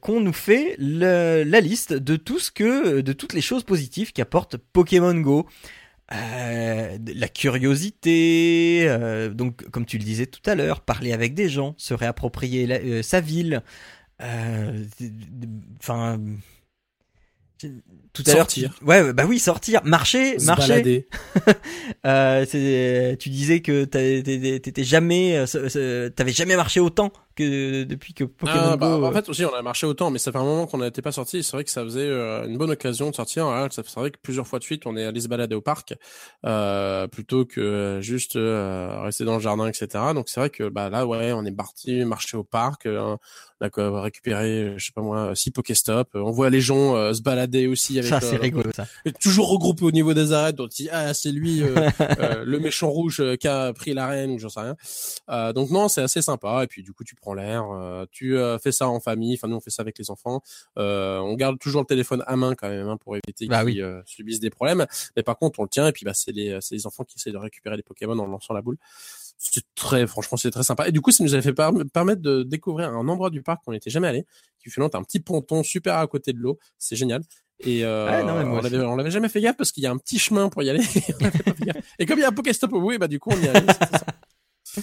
qu'on 0.00 0.20
nous 0.20 0.32
fait 0.32 0.76
la 0.78 1.60
liste 1.60 1.92
de 1.92 2.16
tout 2.16 2.38
ce 2.38 2.50
que 2.50 3.00
de 3.00 3.12
toutes 3.12 3.32
les 3.34 3.40
choses 3.40 3.64
positives 3.64 4.12
qu'apporte 4.12 4.56
Pokémon 4.56 5.14
Go 5.14 5.46
la 6.10 7.28
curiosité 7.28 8.88
donc 9.34 9.68
comme 9.70 9.86
tu 9.86 9.98
le 9.98 10.04
disais 10.04 10.26
tout 10.26 10.42
à 10.48 10.54
l'heure 10.54 10.80
parler 10.80 11.12
avec 11.12 11.34
des 11.34 11.48
gens 11.48 11.74
se 11.78 11.94
réapproprier 11.94 13.02
sa 13.02 13.20
ville 13.20 13.62
enfin 15.78 16.18
tout 18.12 18.22
à 18.26 18.34
l'heure 18.34 18.46
tu- 18.46 18.66
ouais 18.82 19.12
bah 19.12 19.24
oui 19.26 19.38
sortir. 19.38 19.80
Marcher 19.84 20.38
Se 20.38 20.44
marcher. 20.46 20.68
balader. 20.68 21.08
euh, 22.06 22.44
c'est- 22.48 23.16
tu 23.18 23.28
disais 23.30 23.60
que 23.60 23.84
t'étais 23.84 24.84
jamais, 24.84 25.36
euh, 25.56 26.10
t'avais 26.10 26.32
jamais 26.32 26.56
marché 26.56 26.80
autant 26.80 27.12
que 27.36 27.84
depuis 27.84 28.14
que 28.14 28.24
Pokémon 28.24 28.58
Ah, 28.72 28.76
bah, 28.76 28.96
Go. 28.98 29.04
en 29.04 29.10
euh, 29.10 29.12
fait 29.12 29.28
aussi 29.28 29.44
on 29.44 29.54
a 29.54 29.62
marché 29.62 29.86
autant 29.86 30.10
mais 30.10 30.18
ça 30.18 30.32
fait 30.32 30.38
un 30.38 30.44
moment 30.44 30.66
qu'on 30.66 30.78
n'était 30.78 31.02
pas 31.02 31.12
sorti 31.12 31.42
c'est 31.44 31.52
vrai 31.52 31.62
que 31.64 31.70
ça 31.70 31.84
faisait 31.84 32.00
euh, 32.00 32.46
une 32.48 32.58
bonne 32.58 32.70
occasion 32.70 33.10
de 33.10 33.14
sortir 33.14 33.44
Voilà, 33.44 33.68
ça 33.70 33.82
c'est 33.86 34.00
vrai 34.00 34.10
que 34.10 34.18
plusieurs 34.20 34.46
fois 34.46 34.58
de 34.58 34.64
suite 34.64 34.86
on 34.86 34.96
est 34.96 35.04
allé 35.04 35.20
se 35.20 35.28
balader 35.28 35.54
au 35.54 35.60
parc 35.60 35.94
euh, 36.44 37.06
plutôt 37.06 37.44
que 37.44 37.98
juste 38.02 38.36
euh, 38.36 39.00
rester 39.02 39.24
dans 39.24 39.34
le 39.36 39.40
jardin 39.40 39.68
etc 39.68 39.88
donc 40.14 40.28
c'est 40.28 40.40
vrai 40.40 40.50
que 40.50 40.68
bah 40.68 40.90
là 40.90 41.06
ouais 41.06 41.32
on 41.32 41.44
est 41.44 41.52
parti 41.52 42.04
marcher 42.04 42.36
au 42.36 42.44
parc 42.44 42.86
euh, 42.86 43.16
on 43.60 43.64
a 43.64 43.70
quoi, 43.70 44.02
récupéré 44.02 44.74
je 44.76 44.84
sais 44.84 44.92
pas 44.94 45.02
moi 45.02 45.34
six 45.34 45.50
Pokéstop 45.50 46.08
on 46.14 46.30
voit 46.30 46.50
les 46.50 46.60
gens 46.60 46.96
euh, 46.96 47.12
se 47.12 47.22
balader 47.22 47.66
aussi 47.68 47.98
avec 47.98 48.10
ça 48.10 48.20
c'est 48.20 48.36
euh, 48.36 48.40
rigolo 48.40 48.70
ça. 48.74 48.86
toujours 49.20 49.50
regroupé 49.50 49.84
au 49.84 49.90
niveau 49.90 50.14
des 50.14 50.32
arêtes. 50.32 50.56
Donc, 50.56 50.66
on 50.66 50.68
dit, 50.68 50.88
ah, 50.90 51.14
c'est 51.14 51.30
lui, 51.30 51.62
euh, 51.62 51.74
euh, 52.00 52.44
le 52.44 52.58
méchant 52.58 52.88
rouge 52.88 53.20
euh, 53.20 53.36
qui 53.36 53.48
a 53.48 53.72
pris 53.72 53.94
l'arène 53.94 54.30
ou 54.32 54.38
j'en 54.38 54.48
sais 54.48 54.60
rien. 54.60 54.76
Euh, 55.30 55.52
donc 55.52 55.70
non, 55.70 55.88
c'est 55.88 56.02
assez 56.02 56.22
sympa. 56.22 56.64
Et 56.64 56.66
puis 56.66 56.82
du 56.82 56.92
coup, 56.92 57.04
tu 57.04 57.14
prends 57.14 57.25
l'air, 57.34 57.70
euh, 57.70 58.04
tu 58.10 58.36
euh, 58.36 58.58
fais 58.58 58.72
ça 58.72 58.88
en 58.88 59.00
famille. 59.00 59.34
Enfin, 59.34 59.48
nous, 59.48 59.56
on 59.56 59.60
fait 59.60 59.70
ça 59.70 59.82
avec 59.82 59.98
les 59.98 60.10
enfants. 60.10 60.42
Euh, 60.78 61.18
on 61.18 61.34
garde 61.34 61.58
toujours 61.58 61.80
le 61.82 61.86
téléphone 61.86 62.22
à 62.26 62.36
main 62.36 62.54
quand 62.54 62.68
même 62.68 62.88
hein, 62.88 62.96
pour 62.96 63.16
éviter 63.16 63.46
Bah 63.46 63.64
qu'ils 63.64 63.84
oui. 63.84 64.02
subissent 64.04 64.40
des 64.40 64.50
problèmes. 64.50 64.86
Mais 65.16 65.22
par 65.22 65.36
contre, 65.38 65.60
on 65.60 65.64
le 65.64 65.68
tient. 65.68 65.86
Et 65.86 65.92
puis, 65.92 66.04
bah, 66.04 66.12
c'est 66.14 66.32
les, 66.32 66.86
enfants 66.86 67.04
qui 67.04 67.16
essaient 67.18 67.32
de 67.32 67.38
récupérer 67.38 67.76
les 67.76 67.82
Pokémon 67.82 68.18
en 68.18 68.26
lançant 68.26 68.54
la 68.54 68.62
boule. 68.62 68.78
C'est 69.38 69.62
très, 69.74 70.06
franchement, 70.06 70.38
c'est 70.38 70.50
très 70.50 70.62
sympa. 70.62 70.88
Et 70.88 70.92
du 70.92 71.00
coup, 71.00 71.10
ça 71.10 71.22
nous 71.22 71.34
a 71.34 71.42
fait 71.42 71.52
par- 71.52 71.72
permettre 71.92 72.22
de 72.22 72.42
découvrir 72.42 72.88
un 72.90 73.08
endroit 73.08 73.30
du 73.30 73.42
parc 73.42 73.64
qu'on 73.64 73.72
n'était 73.72 73.90
jamais 73.90 74.08
allé, 74.08 74.26
qui 74.62 74.70
fait 74.70 74.80
longtemps, 74.80 74.98
un 74.98 75.04
petit 75.04 75.20
ponton 75.20 75.62
super 75.62 75.96
à 75.96 76.06
côté 76.06 76.32
de 76.32 76.38
l'eau. 76.38 76.58
C'est 76.78 76.96
génial. 76.96 77.22
Et 77.60 77.84
euh, 77.84 78.22
non, 78.22 78.44
moi 78.44 78.58
on 78.58 78.62
l'avait, 78.62 78.78
on 78.78 78.96
l'avait 78.96 79.10
jamais 79.10 79.28
fait 79.28 79.40
gaffe 79.40 79.56
parce 79.56 79.72
qu'il 79.72 79.82
y 79.82 79.86
a 79.86 79.90
un 79.90 79.96
petit 79.96 80.18
chemin 80.18 80.48
pour 80.48 80.62
y 80.62 80.68
aller. 80.70 80.80
On 81.20 81.24
l'avait 81.24 81.38
pas 81.38 81.54
fait 81.54 81.64
gaffe. 81.64 81.94
Et 81.98 82.04
comme 82.06 82.18
il 82.18 82.22
y 82.22 82.24
a 82.24 82.28
un 82.28 82.32
Pokéstop 82.32 82.72
au 82.72 82.80
bout, 82.80 82.92
et 82.92 82.98
bah 82.98 83.08
du 83.08 83.18
coup 83.18 83.30
on 83.32 83.40
y 83.40 83.46
ça. 83.46 84.82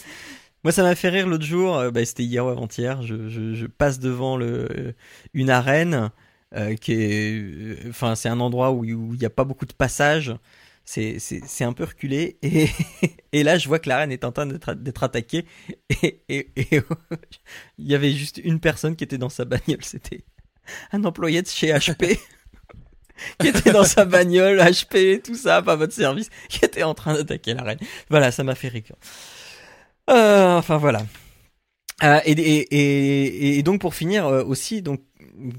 Moi, 0.64 0.72
ça 0.72 0.84
m'a 0.84 0.96
fait 0.96 1.10
rire 1.10 1.28
l'autre 1.28 1.46
jour. 1.46 1.78
euh, 1.78 1.92
bah, 1.92 2.06
c'était 2.06 2.24
hier 2.24 2.46
ou 2.46 2.50
avant-hier. 2.50 3.02
Je, 3.02 3.66
passe 3.68 4.00
devant 4.00 4.40
euh, 4.40 4.94
une 5.34 5.50
arène 5.50 6.12
euh, 6.56 6.76
qui 6.76 6.94
est, 6.94 7.78
enfin, 7.90 8.16
c'est 8.16 8.30
un 8.30 8.40
endroit 8.40 8.72
où 8.72 8.86
il 8.86 8.98
n'y 9.18 9.26
a 9.26 9.30
pas 9.30 9.44
beaucoup 9.44 9.66
de 9.66 9.74
passages. 9.74 10.34
C'est 10.86 11.64
un 11.64 11.74
peu 11.74 11.86
reculé 11.86 12.38
et 13.32 13.44
là 13.44 13.58
je 13.58 13.70
vois 13.70 13.80
que 13.80 13.88
l'arène 13.88 14.12
est 14.12 14.26
en 14.26 14.34
train 14.34 14.46
d'être 14.46 15.04
attaquée 15.04 15.46
et 16.04 16.20
il 17.78 17.88
y 17.88 17.96
avait 17.96 18.12
juste 18.12 18.42
une 18.44 18.60
personne 18.60 18.98
qui 18.98 19.06
était 19.06 19.18
dans 19.18 19.30
sa 19.30 19.46
bagnole. 19.46 19.82
C'était 19.82 20.26
un 20.92 21.06
employé 21.06 21.42
de 21.42 21.48
chez 21.48 21.72
HP. 21.72 22.20
qui 23.40 23.48
était 23.48 23.72
dans 23.72 23.86
sa 23.86 24.06
bagnole, 24.06 24.60
HP, 24.60 25.22
tout 25.22 25.36
ça, 25.36 25.62
pas 25.62 25.76
votre 25.76 25.94
service, 25.94 26.30
qui 26.50 26.66
était 26.66 26.84
en 26.84 26.94
train 26.94 27.14
d'attaquer 27.14 27.54
l'arène. 27.54 27.80
Voilà, 28.10 28.32
ça 28.32 28.44
m'a 28.44 28.56
fait 28.56 28.68
rire. 28.68 28.84
Euh, 30.10 30.58
enfin 30.58 30.78
voilà. 30.78 31.04
Euh, 32.04 32.20
et, 32.26 32.32
et, 32.32 32.76
et, 32.76 33.58
et 33.60 33.64
donc 33.64 33.80
pour 33.82 33.96
finir 33.96 34.28
euh, 34.28 34.44
aussi, 34.44 34.82
donc 34.82 35.02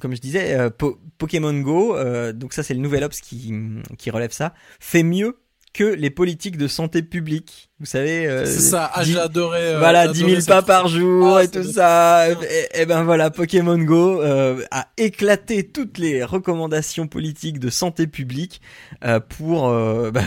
comme 0.01 0.15
je 0.15 0.21
disais, 0.21 0.55
euh, 0.55 0.71
Po- 0.71 0.99
Pokémon 1.19 1.55
Go, 1.61 1.97
euh, 1.97 2.33
donc 2.33 2.53
ça 2.53 2.63
c'est 2.63 2.75
le 2.75 2.81
nouvel 2.81 3.05
ops 3.05 3.21
qui, 3.21 3.53
qui 3.99 4.11
relève 4.11 4.33
ça, 4.33 4.53
fait 4.81 5.03
mieux 5.03 5.39
que 5.73 5.83
les 5.85 6.11
politiques 6.11 6.57
de 6.57 6.69
santé 6.69 7.03
publique. 7.03 7.69
Vous 7.81 7.87
savez, 7.87 8.27
euh, 8.29 8.45
C'est 8.47 8.61
ça, 8.61 8.89
ah, 8.95 9.03
dix- 9.03 9.13
j'ai 9.15 9.19
adoré. 9.19 9.59
euh, 9.61 9.79
voilà, 9.81 10.07
j'ai 10.07 10.13
10 10.13 10.19
adoré 10.21 10.31
000 10.35 10.41
cette 10.43 10.49
pas 10.51 10.63
par 10.63 10.87
jour 10.87 11.37
Ah, 11.37 11.43
et 11.45 11.49
tout 11.49 11.65
ça. 11.65 12.29
Et, 12.31 12.83
et 12.83 12.87
ben 12.87 13.03
voilà, 13.03 13.31
Pokémon 13.31 13.77
Go 13.79 14.23
euh, 14.23 14.63
a 14.71 14.87
éclaté 14.99 15.67
toutes 15.67 15.99
les 15.99 16.23
recommandations 16.23 17.09
politiques 17.09 17.59
de 17.59 17.71
santé 17.71 18.07
publique 18.07 18.61
euh, 19.05 19.19
pour 19.19 19.69
euh, 19.69 20.11
bah, 20.13 20.23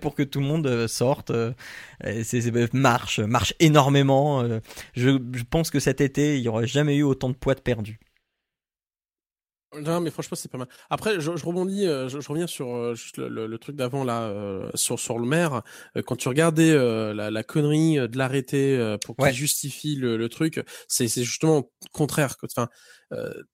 pour 0.00 0.16
que 0.16 0.24
tout 0.24 0.40
le 0.40 0.46
monde 0.46 0.66
euh, 0.66 0.88
sorte. 0.88 1.30
Euh, 2.04 2.22
c'est, 2.24 2.40
c'est- 2.42 2.74
marche, 2.74 3.20
marche 3.20 3.54
énormément. 3.60 4.42
euh. 4.42 4.60
je, 4.94 5.10
je 5.32 5.44
pense 5.44 5.70
que 5.70 5.80
cet 5.80 6.00
été, 6.00 6.36
il 6.38 6.42
y 6.44 6.48
aurait 6.48 6.66
jamais 6.66 6.96
eu 6.96 7.02
autant 7.02 7.28
de 7.30 7.34
poids 7.34 7.54
de 7.54 7.60
perdu. 7.60 7.98
Non, 9.74 10.00
mais 10.02 10.10
franchement, 10.10 10.36
c'est 10.36 10.50
pas 10.50 10.58
mal. 10.58 10.68
Après, 10.90 11.18
je, 11.18 11.34
je 11.34 11.46
rebondis, 11.46 11.86
euh, 11.86 12.06
je, 12.06 12.20
je 12.20 12.28
reviens 12.28 12.46
sur 12.46 12.74
euh, 12.76 12.94
juste 12.94 13.16
le, 13.16 13.28
le- 13.30 13.46
le 13.46 13.58
truc 13.58 13.74
d'avant 13.74 14.04
là, 14.04 14.24
euh, 14.24 14.68
sur 14.74 15.00
sur 15.00 15.18
le 15.18 15.24
maire. 15.26 15.62
Euh, 15.96 16.02
quand 16.02 16.14
tu 16.14 16.28
regardais 16.28 16.70
euh, 16.72 17.14
la, 17.14 17.30
la 17.30 17.42
connerie 17.42 17.98
euh, 17.98 18.06
de 18.06 18.18
l'arrêter 18.18 18.76
euh, 18.76 18.98
pour 18.98 19.16
qu'il 19.16 19.24
Ouais. 19.24 19.32
justifie 19.32 19.94
le, 19.96 20.18
le 20.18 20.28
truc, 20.28 20.62
c'est 20.88 21.08
c'est 21.08 21.24
justement 21.24 21.70
contraire. 21.90 22.36
Enfin, 22.42 22.64
euh, 22.64 22.68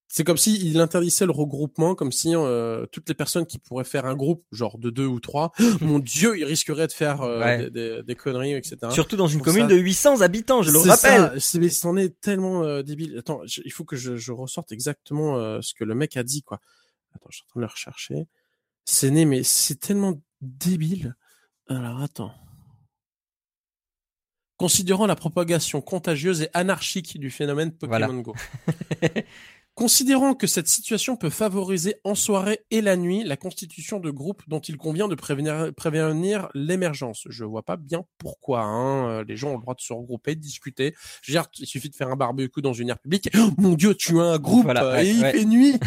c'est 0.06 0.24
comme 0.24 0.36
si 0.36 0.56
il 0.64 0.78
interdisait 0.80 1.26
le 1.26 1.32
regroupement, 1.32 1.94
comme 1.94 2.12
si 2.12 2.34
euh, 2.34 2.86
toutes 2.92 3.08
les 3.08 3.14
personnes 3.14 3.44
qui 3.46 3.58
pourraient 3.58 3.84
faire 3.84 4.06
un 4.06 4.14
groupe, 4.14 4.44
genre 4.52 4.78
de 4.78 4.88
deux 4.90 5.06
ou 5.06 5.20
trois, 5.20 5.52
mon 5.80 5.98
Dieu, 5.98 6.38
ils 6.38 6.44
risqueraient 6.44 6.86
de 6.86 6.92
faire 6.92 7.22
euh, 7.22 7.40
Ouais. 7.40 7.70
des, 7.70 7.70
des, 7.70 8.02
des 8.04 8.14
conneries, 8.14 8.54
etc. 8.54 8.76
Surtout 8.92 9.16
dans 9.16 9.26
une 9.26 9.42
commune 9.42 9.68
ça- 9.68 9.74
de 9.74 9.76
800 9.76 10.20
habitants, 10.20 10.62
je 10.62 10.70
le 10.70 10.78
rappelle. 10.78 11.20
ça, 11.20 11.32
c'est- 11.40 11.58
mais 11.58 11.68
c'en 11.68 11.96
est 11.96 12.20
tellement 12.20 12.62
euh, 12.64 12.82
débile. 12.82 13.18
Attends, 13.18 13.40
je- 13.46 13.62
il 13.64 13.72
faut 13.72 13.84
que 13.84 13.96
je, 13.96 14.16
je 14.16 14.32
ressorte 14.32 14.70
exactement 14.72 15.36
euh, 15.38 15.60
ce 15.60 15.74
que 15.74 15.84
le 15.84 15.94
mec 15.94 16.16
a 16.16 16.22
dit, 16.22 16.42
quoi. 16.42 16.60
Attends, 17.14 17.28
je 17.30 17.36
suis 17.36 17.44
en 17.44 17.48
train 17.50 17.60
de 17.60 17.66
le 17.66 17.70
rechercher. 17.70 18.26
C'est 18.84 19.10
né, 19.10 19.24
mais 19.24 19.42
c'est 19.42 19.80
tellement 19.80 20.20
débile. 20.40 21.14
Alors, 21.68 22.00
attends. 22.00 22.32
Considérant 24.58 25.06
la 25.06 25.14
propagation 25.16 25.80
contagieuse 25.80 26.42
et 26.42 26.50
anarchique 26.52 27.18
du 27.18 27.30
phénomène 27.30 27.72
Pokémon 27.72 27.98
Voilà. 28.08 28.22
Go. 28.22 28.34
Considérant 29.76 30.34
que 30.34 30.48
cette 30.48 30.66
situation 30.66 31.16
peut 31.16 31.30
favoriser 31.30 31.94
en 32.02 32.16
soirée 32.16 32.58
et 32.72 32.80
la 32.80 32.96
nuit 32.96 33.22
la 33.22 33.36
constitution 33.36 34.00
de 34.00 34.10
groupes 34.10 34.42
dont 34.48 34.58
il 34.58 34.76
convient 34.76 35.06
de 35.06 35.14
prévenir, 35.14 35.72
prévenir 35.76 36.48
l'émergence. 36.52 37.28
Je 37.30 37.44
vois 37.44 37.62
pas 37.62 37.76
bien 37.76 38.04
pourquoi. 38.18 38.62
Hein. 38.62 39.08
Euh, 39.08 39.24
Les 39.28 39.36
gens 39.36 39.50
ont 39.50 39.54
le 39.56 39.60
droit 39.62 39.76
de 39.76 39.80
se 39.80 39.92
regrouper, 39.92 40.34
de 40.34 40.40
discuter. 40.40 40.96
Je 41.22 41.30
veux 41.30 41.38
dire, 41.38 41.46
il 41.60 41.66
suffit 41.68 41.90
de 41.90 41.94
faire 41.94 42.08
un 42.08 42.16
barbecue 42.16 42.60
dans 42.60 42.72
une 42.72 42.88
aire 42.88 42.98
publique. 42.98 43.30
Oh, 43.36 43.50
mon 43.56 43.74
Dieu, 43.74 43.94
tu 43.94 44.18
as 44.18 44.24
un 44.24 44.38
groupe 44.40 44.64
Voilà, 44.64 44.82
euh, 44.84 44.92
ouais, 44.94 45.06
et 45.06 45.10
il 45.10 45.20
ouais. 45.22 45.30
fait 45.32 45.44
nuit. 45.44 45.74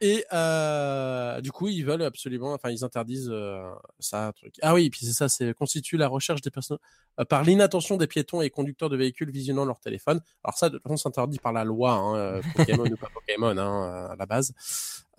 et 0.00 0.24
euh, 0.32 1.40
du 1.40 1.50
coup, 1.52 1.68
ils 1.68 1.84
veulent 1.84 2.02
absolument, 2.02 2.52
enfin, 2.52 2.70
ils 2.70 2.84
interdisent 2.84 3.30
euh, 3.30 3.68
ça. 3.98 4.32
Truc. 4.36 4.54
Ah 4.62 4.74
oui, 4.74 4.90
puis 4.90 5.06
c'est 5.06 5.12
ça, 5.12 5.28
c'est 5.28 5.52
constitue 5.54 5.96
la 5.96 6.08
recherche 6.08 6.40
des 6.40 6.50
personnes 6.50 6.78
euh, 7.20 7.24
par 7.24 7.42
l'inattention 7.44 7.96
des 7.96 8.06
piétons 8.06 8.40
et 8.42 8.50
conducteurs 8.50 8.88
de 8.90 8.96
véhicules 8.96 9.30
visionnant 9.30 9.64
leur 9.64 9.80
téléphone. 9.80 10.20
Alors 10.44 10.56
ça, 10.56 10.68
de 10.68 10.74
toute 10.76 10.82
façon, 10.84 10.96
c'est 10.96 11.08
interdit 11.08 11.38
par 11.38 11.52
la 11.52 11.64
loi, 11.64 11.92
hein, 11.92 12.16
euh, 12.16 12.42
Pokémon 12.56 12.84
ou 12.86 12.96
pas 12.96 13.08
Pokémon, 13.12 13.56
hein, 13.58 14.08
à 14.10 14.16
la 14.16 14.26
base. 14.26 14.52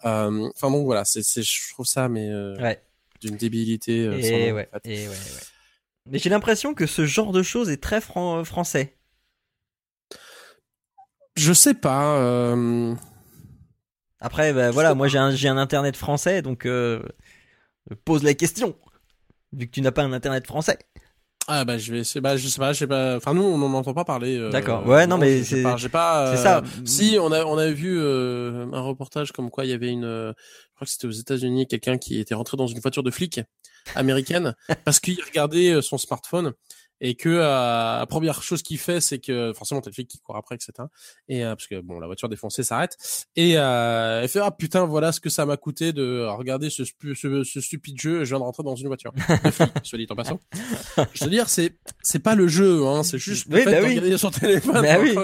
Euh, 0.05 0.49
Enfin 0.55 0.71
donc 0.71 0.86
voilà, 0.86 1.03
c'est, 1.05 1.21
je 1.41 1.73
trouve 1.73 1.86
ça, 1.86 2.07
mais 2.09 2.30
euh, 2.30 2.55
Ouais. 2.61 2.82
d'une 3.21 3.36
débilité. 3.36 4.05
sans 4.05 4.27
Et 4.27 4.49
nom, 4.49 4.55
ouais, 4.55 4.69
en 4.73 4.80
fait. 4.80 4.82
et 4.89 5.07
ouais, 5.07 5.13
ouais. 5.13 5.41
Mais 6.05 6.17
j'ai 6.19 6.30
l'impression 6.30 6.73
que 6.73 6.88
ce 6.88 7.05
genre 7.05 7.32
de 7.34 7.43
choses 7.43 7.69
est 7.69 7.82
très 7.84 8.01
fran- 8.01 8.43
français. 8.45 8.95
Je 11.36 11.53
sais 11.53 11.73
pas. 11.73 12.17
Euh... 12.17 12.95
Après, 14.22 14.53
bah, 14.53 14.72
voilà, 14.72 14.95
moi 14.95 15.07
j'ai 15.07 15.17
un, 15.17 15.32
j'ai 15.32 15.47
un 15.47 15.57
internet 15.57 15.95
français, 15.95 16.41
donc 16.41 16.65
euh, 16.65 17.01
pose 18.05 18.24
la 18.24 18.34
question. 18.34 18.76
Vu 19.53 19.65
que 19.67 19.72
tu 19.72 19.82
n'as 19.82 19.91
pas 19.91 20.03
un 20.03 20.13
internet 20.13 20.45
français. 20.45 20.78
Ah 21.47 21.65
bah 21.65 21.80
je 21.80 21.91
vais 21.91 21.99
essayer. 21.99 22.22
Bah 22.22 22.38
je 22.38 22.47
sais 22.47 22.59
pas, 22.59 22.74
je 22.74 22.80
sais 22.80 22.88
pas. 22.88 23.15
Enfin 23.17 23.34
nous 23.34 23.41
on 23.41 23.57
n'en 23.57 23.74
entend 23.74 23.95
pas 23.95 24.05
parler. 24.05 24.38
euh, 24.38 24.51
D'accord. 24.51 24.86
Ouais, 24.86 25.07
non, 25.07 25.17
mais 25.17 25.43
c'est- 25.43 25.63
pas. 25.63 25.76
pas, 25.91 26.36
c'est 26.36 26.39
euh, 26.41 26.43
ça. 26.43 26.63
Si 26.86 27.17
on 27.20 27.32
a 27.32 27.43
on 27.45 27.57
a 27.57 27.72
vu 27.72 27.97
euh, 27.99 28.67
un 28.72 28.82
reportage 28.82 29.32
comme 29.32 29.49
quoi 29.49 29.65
il 29.65 29.72
y 29.72 29.74
avait 29.74 29.89
une. 29.89 30.03
euh, 30.05 30.32
je 30.38 30.76
crois 30.76 30.86
que 30.86 30.91
c'était 30.91 31.07
aux 31.07 31.11
États-Unis 31.11 31.65
quelqu'un 31.65 31.97
qui 31.97 32.20
était 32.20 32.36
rentré 32.36 32.55
dans 32.55 32.67
une 32.67 32.80
voiture 32.80 33.01
de 33.01 33.09
flic 33.09 33.41
américaine 33.95 34.53
parce 34.86 34.99
qu'il 34.99 35.20
regardait 35.24 35.72
euh, 35.72 35.82
son 35.82 35.97
smartphone 35.97 36.53
et 37.02 37.16
que 37.16 37.30
euh, 37.30 38.00
la 38.00 38.06
première 38.08 38.43
chose 38.43 38.62
qu'il 38.62 38.78
fait 38.78 39.00
c'est 39.02 39.20
que 39.20 39.54
forcément 39.54 39.82
t'as 39.82 39.89
le 39.89 39.93
flic 39.93 40.08
qui 40.08 40.20
court 40.20 40.36
après 40.36 40.56
etc. 40.56 40.72
Et 41.28 41.45
euh, 41.45 41.56
parce 41.56 41.68
que 41.68 41.80
bon 41.82 42.00
la 42.00 42.08
voiture 42.08 42.28
défoncée 42.30 42.64
s'arrête. 42.64 42.97
Et 43.36 43.58
euh, 43.58 44.22
elle 44.22 44.30
fait 44.30 44.39
ah 44.39 44.52
putain 44.52 44.86
voilà 44.86 45.12
ce 45.12 45.20
que 45.20 45.30
ça 45.30 45.45
m'a 45.45 45.58
coûté 45.58 45.93
de 45.93 46.26
regarder 46.28 46.70
ce, 46.70 46.84
ce, 46.84 47.43
ce 47.43 47.62
stupide 47.62 48.00
jeu. 48.00 48.24
Je 48.26 48.30
viens 48.30 48.39
de 48.39 48.43
rentrer 48.43 48.64
dans 48.64 48.76
une 48.76 48.88
voiture. 48.88 49.14
Flic 49.52 49.70
soit 49.84 49.97
dit 49.97 50.08
en 50.10 50.16
passant. 50.16 50.39
Je 51.14 51.24
veux 51.24 51.30
dire 51.30 51.50
c'est 51.50 51.78
c'est 52.02 52.20
pas 52.20 52.36
le 52.36 52.47
jeu 52.47 52.86
hein. 52.86 53.04
C'est 53.04 53.18
juste 53.20 53.47
Oui, 53.50 53.64
bah 53.66 53.80
oui. 53.84 54.18
son 54.18 54.32
téléphone 54.32 54.82
Bah 54.82 55.00
oui. 55.00 55.16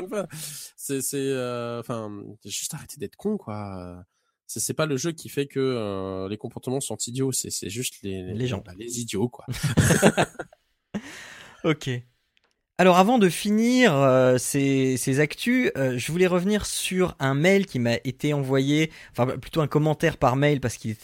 c'est 0.78 1.02
c'est 1.02 1.18
euh, 1.20 1.80
enfin 1.80 2.10
juste 2.46 2.74
arrêter 2.74 2.98
d'être 2.98 3.16
con 3.16 3.38
quoi. 3.38 4.04
C'est 4.48 4.60
c'est 4.60 4.74
pas 4.76 4.86
le 4.86 4.96
jeu 4.96 5.12
qui 5.12 5.28
fait 5.28 5.48
que 5.48 5.60
euh, 5.60 6.30
les 6.30 6.38
comportements 6.38 6.80
sont 6.80 6.98
idiots. 7.08 7.32
C'est 7.32 7.50
c'est 7.50 7.70
juste 7.70 7.96
les 8.04 8.22
Les 8.34 8.48
gens. 8.48 8.62
bah, 8.66 8.74
les 8.78 9.00
idiots 9.02 9.28
quoi 9.28 9.46
Ok. 11.66 11.90
Alors 12.78 12.98
avant 12.98 13.18
de 13.18 13.28
finir 13.28 13.96
euh, 13.96 14.38
ces, 14.38 14.98
ces 14.98 15.20
actus, 15.20 15.72
euh, 15.78 15.98
je 15.98 16.12
voulais 16.12 16.28
revenir 16.28 16.68
sur 16.68 17.16
un 17.20 17.34
mail 17.34 17.66
qui 17.66 17.80
m'a 17.80 17.96
été 18.04 18.34
envoyé, 18.36 18.92
enfin 19.12 19.26
plutôt 19.38 19.62
un 19.62 19.68
commentaire 19.68 20.18
par 20.18 20.36
mail 20.36 20.62
parce 20.62 20.78
qu'il 20.78 20.96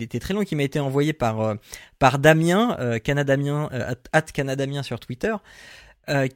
était, 0.00 0.18
très 0.18 0.34
long, 0.34 0.42
qui 0.42 0.56
m'a 0.56 0.64
été 0.64 0.80
envoyé 0.80 1.12
par 1.12 1.42
euh, 1.42 1.54
par 2.00 2.18
Damien, 2.18 2.76
Canadamien, 3.04 3.68
at 4.12 4.22
Canadamien 4.22 4.82
sur 4.82 4.98
Twitter, 4.98 5.34
euh, 6.08 6.26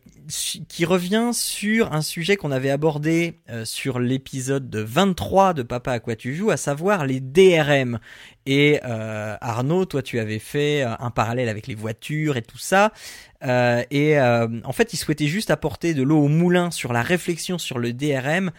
qui 0.68 0.84
revient 0.84 1.30
sur 1.32 1.92
un 1.92 2.02
sujet 2.02 2.36
qu'on 2.36 2.52
avait 2.52 2.70
abordé 2.70 3.40
euh, 3.50 3.64
sur 3.64 3.98
l'épisode 3.98 4.70
de 4.70 4.80
23 4.80 5.54
de 5.54 5.62
Papa 5.62 5.92
à 5.92 6.00
quoi 6.00 6.16
tu 6.16 6.34
joues, 6.34 6.50
à 6.50 6.56
savoir 6.56 7.04
les 7.04 7.20
DRM. 7.20 7.98
Et 8.46 8.80
euh, 8.84 9.36
Arnaud, 9.40 9.84
toi 9.84 10.02
tu 10.02 10.20
avais 10.20 10.38
fait 10.38 10.82
euh, 10.82 10.94
un 11.00 11.10
parallèle 11.10 11.48
avec 11.48 11.66
les 11.66 11.74
voitures 11.74 12.36
et 12.36 12.42
tout 12.42 12.58
ça. 12.58 12.92
Euh, 13.44 13.82
et 13.90 14.18
en 14.18 14.72
fait, 14.72 14.92
il 14.92 14.96
souhaitait 14.96 15.26
juste 15.26 15.50
apporter 15.50 15.94
de 15.94 16.02
l'eau 16.02 16.18
au 16.18 16.28
moulin 16.28 16.70
sur 16.70 16.92
la 16.92 17.02
réflexion 17.02 17.58
sur 17.58 17.78
le 17.78 17.92
DRM 17.92 18.50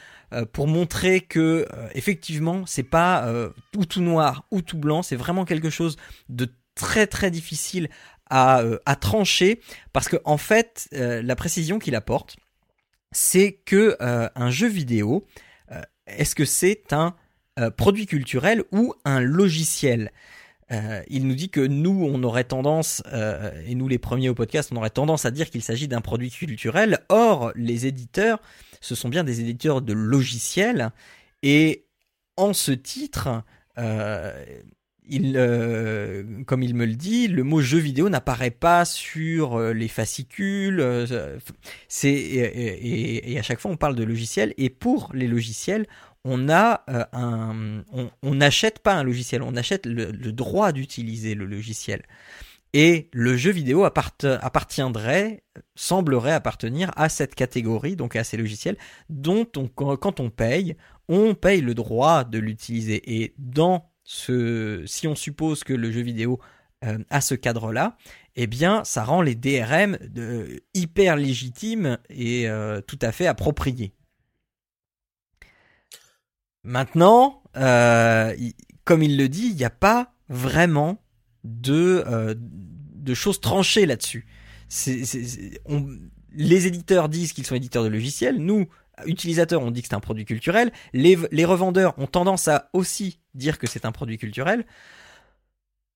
pour 0.51 0.67
montrer 0.67 1.21
que 1.21 1.65
effectivement, 1.95 2.65
c'est 2.65 2.83
pas 2.83 3.27
ou 3.75 3.85
tout 3.85 4.01
noir 4.01 4.45
ou 4.51 4.61
tout 4.61 4.77
blanc, 4.77 5.01
c'est 5.01 5.15
vraiment 5.15 5.45
quelque 5.45 5.69
chose 5.69 5.97
de 6.29 6.47
très 6.75 7.07
très 7.07 7.31
difficile 7.31 7.89
à, 8.29 8.61
euh, 8.61 8.79
à 8.85 8.95
trancher 8.95 9.61
parce 9.93 10.07
que 10.07 10.17
en 10.25 10.37
fait, 10.37 10.87
euh, 10.93 11.21
la 11.21 11.35
précision 11.35 11.79
qu'il 11.79 11.95
apporte, 11.95 12.37
c'est 13.11 13.53
que 13.53 13.97
euh, 14.01 14.29
un 14.35 14.51
jeu 14.51 14.67
vidéo, 14.67 15.25
est-ce 16.05 16.35
que 16.35 16.45
c'est 16.45 16.93
un 16.93 17.15
produit 17.75 18.05
culturel 18.05 18.63
ou 18.71 18.93
un 19.03 19.19
logiciel? 19.19 20.11
Il 21.09 21.27
nous 21.27 21.35
dit 21.35 21.49
que 21.49 21.59
nous, 21.59 22.05
on 22.05 22.23
aurait 22.23 22.45
tendance, 22.45 23.03
et 23.65 23.75
nous 23.75 23.89
les 23.89 23.97
premiers 23.97 24.29
au 24.29 24.33
podcast, 24.33 24.69
on 24.71 24.77
aurait 24.77 24.89
tendance 24.89 25.25
à 25.25 25.31
dire 25.31 25.49
qu'il 25.49 25.63
s'agit 25.63 25.89
d'un 25.89 25.99
produit 25.99 26.29
culturel. 26.29 26.99
Or, 27.09 27.51
les 27.55 27.87
éditeurs, 27.87 28.39
ce 28.79 28.95
sont 28.95 29.09
bien 29.09 29.25
des 29.25 29.41
éditeurs 29.41 29.81
de 29.81 29.91
logiciels. 29.91 30.91
Et 31.43 31.85
en 32.37 32.53
ce 32.53 32.71
titre, 32.71 33.43
euh, 33.77 34.45
euh, 35.11 36.23
comme 36.45 36.63
il 36.63 36.75
me 36.75 36.85
le 36.85 36.95
dit, 36.95 37.27
le 37.27 37.43
mot 37.43 37.61
jeu 37.61 37.77
vidéo 37.77 38.09
n'apparaît 38.09 38.51
pas 38.51 38.85
sur 38.85 39.55
euh, 39.55 39.73
les 39.73 39.87
fascicules. 39.87 40.79
euh, 40.79 41.39
et, 42.03 43.39
à 43.39 43.41
chaque 43.41 43.59
fois, 43.59 43.71
on 43.71 43.77
parle 43.77 43.95
de 43.95 44.03
logiciels. 44.03 44.53
Et 44.57 44.69
pour 44.69 45.11
les 45.13 45.27
logiciels, 45.27 45.87
on 46.23 46.37
n'achète 48.23 48.79
pas 48.79 48.93
un 48.93 49.03
logiciel, 49.03 49.41
on 49.41 49.55
achète 49.55 49.85
le, 49.85 50.11
droit 50.31 50.71
d'utiliser 50.71 51.35
le 51.35 51.45
logiciel. 51.45 52.03
Et 52.73 53.09
le 53.13 53.37
jeu 53.37 53.51
vidéo 53.51 53.85
appart- 53.85 54.25
appartiendrait, 54.41 55.43
semblerait 55.75 56.33
appartenir 56.33 56.91
à 56.97 57.07
cette 57.07 57.33
catégorie, 57.33 57.95
donc 57.95 58.17
à 58.17 58.25
ces 58.25 58.35
logiciels, 58.35 58.77
dont 59.09 59.47
on, 59.55 59.67
quand 59.69 60.19
on 60.19 60.29
paye, 60.29 60.75
on 61.07 61.33
paye 61.33 61.61
le 61.61 61.73
droit 61.73 62.25
de 62.25 62.39
l'utiliser. 62.39 63.01
Et 63.21 63.33
dans 63.37 63.89
si 64.07 65.07
on 65.07 65.15
suppose 65.15 65.63
que 65.63 65.73
le 65.73 65.91
jeu 65.91 66.01
vidéo 66.01 66.39
euh, 66.85 66.99
a 67.09 67.21
ce 67.21 67.35
cadre-là, 67.35 67.97
eh 68.35 68.47
bien, 68.47 68.83
ça 68.83 69.03
rend 69.03 69.21
les 69.21 69.35
DRM 69.35 69.97
de, 70.01 70.61
hyper 70.73 71.15
légitimes 71.15 71.97
et 72.09 72.47
euh, 72.47 72.81
tout 72.81 72.99
à 73.01 73.11
fait 73.11 73.27
appropriés. 73.27 73.93
Maintenant, 76.63 77.41
euh, 77.57 78.35
comme 78.85 79.01
il 79.01 79.17
le 79.17 79.27
dit, 79.27 79.47
il 79.47 79.55
n'y 79.55 79.63
a 79.63 79.69
pas 79.69 80.13
vraiment 80.29 81.01
de, 81.43 82.03
euh, 82.07 82.35
choses 83.13 83.41
tranchées 83.41 83.85
là-dessus. 83.85 84.27
Les 86.33 86.67
éditeurs 86.67 87.09
disent 87.09 87.33
qu'ils 87.33 87.45
sont 87.45 87.55
éditeurs 87.55 87.83
de 87.83 87.89
logiciels. 87.89 88.37
Nous, 88.37 88.67
utilisateurs, 89.05 89.61
on 89.61 89.71
dit 89.71 89.81
que 89.81 89.87
c'est 89.87 89.95
un 89.95 89.99
produit 89.99 90.25
culturel. 90.25 90.71
Les, 90.93 91.45
revendeurs 91.45 91.97
ont 91.97 92.07
tendance 92.07 92.47
à 92.47 92.69
aussi 92.73 93.19
dire 93.33 93.57
que 93.59 93.67
c'est 93.67 93.85
un 93.85 93.91
produit 93.91 94.17
culturel. 94.17 94.65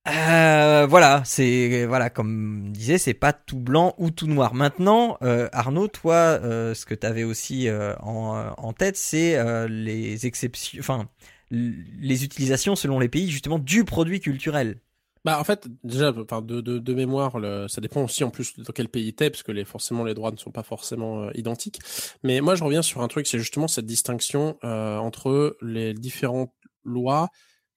Euh, 0.08 0.88
voilà, 0.90 1.22
c'est 1.26 1.86
voilà 1.86 2.10
comme 2.10 2.72
je 2.74 2.80
disais, 2.80 2.98
c'est 2.98 3.14
pas 3.14 3.34
tout 3.34 3.60
blanc 3.60 3.94
ou 4.00 4.10
tout 4.10 4.26
noir. 4.26 4.56
Maintenant, 4.56 5.18
euh, 5.22 5.48
Arnaud, 5.52 5.88
toi, 5.88 6.16
euh, 6.16 6.74
ce 6.74 6.88
que 6.88 6.96
tu 6.96 7.06
avais 7.06 7.24
aussi 7.24 7.68
euh, 7.68 7.94
en, 7.98 8.52
en 8.58 8.74
tête, 8.74 8.98
c'est 8.98 9.38
les 9.70 10.26
exceptions, 10.26 10.80
enfin 10.80 11.08
les 11.52 12.24
utilisations 12.24 12.76
selon 12.76 12.98
les 12.98 13.10
pays 13.10 13.30
justement 13.30 13.60
du 13.60 13.84
produit 13.84 14.22
culturel. 14.22 14.78
Bah 15.24 15.40
en 15.40 15.44
fait 15.44 15.68
déjà 15.84 16.12
de, 16.12 16.62
de, 16.62 16.80
de 16.80 16.94
mémoire 16.96 17.38
ça 17.70 17.80
dépend 17.80 18.04
aussi 18.04 18.24
en 18.24 18.32
plus 18.32 18.58
dans 18.58 18.74
quel 18.74 18.90
pays 18.90 19.14
t'es 19.14 19.30
parce 19.30 19.44
que 19.44 19.52
les 19.52 19.66
forcément 19.66 20.04
les 20.04 20.16
droits 20.16 20.32
ne 20.32 20.38
sont 20.38 20.52
pas 20.52 20.64
forcément 20.64 21.24
euh, 21.24 21.32
identiques. 21.36 21.80
Mais 22.24 22.42
moi 22.42 22.56
je 22.56 22.64
reviens 22.64 22.82
sur 22.82 23.02
un 23.02 23.08
truc 23.08 23.28
c'est 23.28 23.38
justement 23.38 23.68
cette 23.68 23.86
distinction 23.86 24.58
euh, 24.64 24.98
entre 24.98 25.58
les 25.62 25.94
différentes 25.94 26.54
lois 26.84 27.30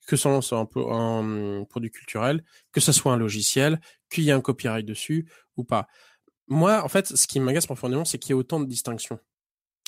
que 0.07 0.15
ce 0.15 0.41
soit 0.41 0.57
un 0.57 1.65
produit 1.69 1.91
culturel 1.91 2.43
que 2.71 2.81
ce 2.81 2.91
soit 2.91 3.13
un 3.13 3.17
logiciel 3.17 3.79
qu'il 4.09 4.23
y 4.23 4.29
ait 4.29 4.33
un 4.33 4.41
copyright 4.41 4.85
dessus 4.85 5.29
ou 5.55 5.63
pas. 5.63 5.87
Moi 6.47 6.83
en 6.83 6.89
fait 6.89 7.15
ce 7.15 7.27
qui 7.27 7.39
m'agace 7.39 7.67
profondément 7.67 8.05
c'est 8.05 8.17
qu'il 8.17 8.29
y 8.29 8.33
ait 8.33 8.39
autant 8.39 8.59
de 8.59 8.65
distinctions 8.65 9.19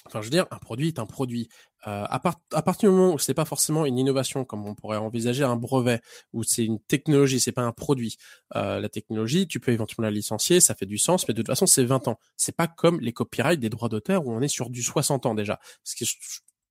Enfin, 0.08 0.22
je 0.22 0.26
veux 0.28 0.32
dire, 0.32 0.46
un 0.52 0.58
produit 0.58 0.88
est 0.88 1.00
un 1.00 1.06
produit. 1.06 1.48
Euh, 1.86 2.06
à, 2.10 2.20
part- 2.20 2.42
à 2.54 2.62
partir 2.64 2.90
du 2.90 2.96
moment 2.96 3.14
où 3.14 3.20
c'est 3.20 3.34
pas 3.36 3.46
forcément 3.46 3.86
une 3.86 3.98
innovation, 3.98 4.44
comme 4.46 4.66
on 4.66 4.74
pourrait 4.76 4.98
envisager 4.98 5.44
un 5.44 5.56
brevet, 5.56 6.02
où 6.34 6.44
c'est 6.44 6.66
une 6.66 6.80
technologie, 6.80 7.40
c'est 7.40 7.52
pas 7.52 7.62
un 7.62 7.72
produit. 7.72 8.18
Euh, 8.56 8.80
la 8.80 8.90
technologie, 8.90 9.48
tu 9.48 9.60
peux 9.60 9.72
éventuellement 9.72 10.08
la 10.08 10.12
licencier, 10.16 10.60
ça 10.60 10.74
fait 10.76 10.86
du 10.88 10.98
sens, 10.98 11.28
mais 11.28 11.34
de 11.34 11.42
toute 11.42 11.48
façon, 11.48 11.66
c'est 11.68 11.84
20 11.86 12.08
ans. 12.08 12.20
C'est 12.36 12.56
pas 12.56 12.68
comme 12.68 13.00
les 13.00 13.14
copyrights 13.14 13.60
des 13.60 13.70
droits 13.70 13.90
d'auteur 13.90 14.26
où 14.26 14.32
on 14.34 14.42
est 14.42 14.48
sur 14.48 14.70
du 14.70 14.82
60 14.84 15.26
ans 15.28 15.36
déjà. 15.36 15.58
Parce 15.84 15.96
que 15.96 16.04
je, 16.06 16.16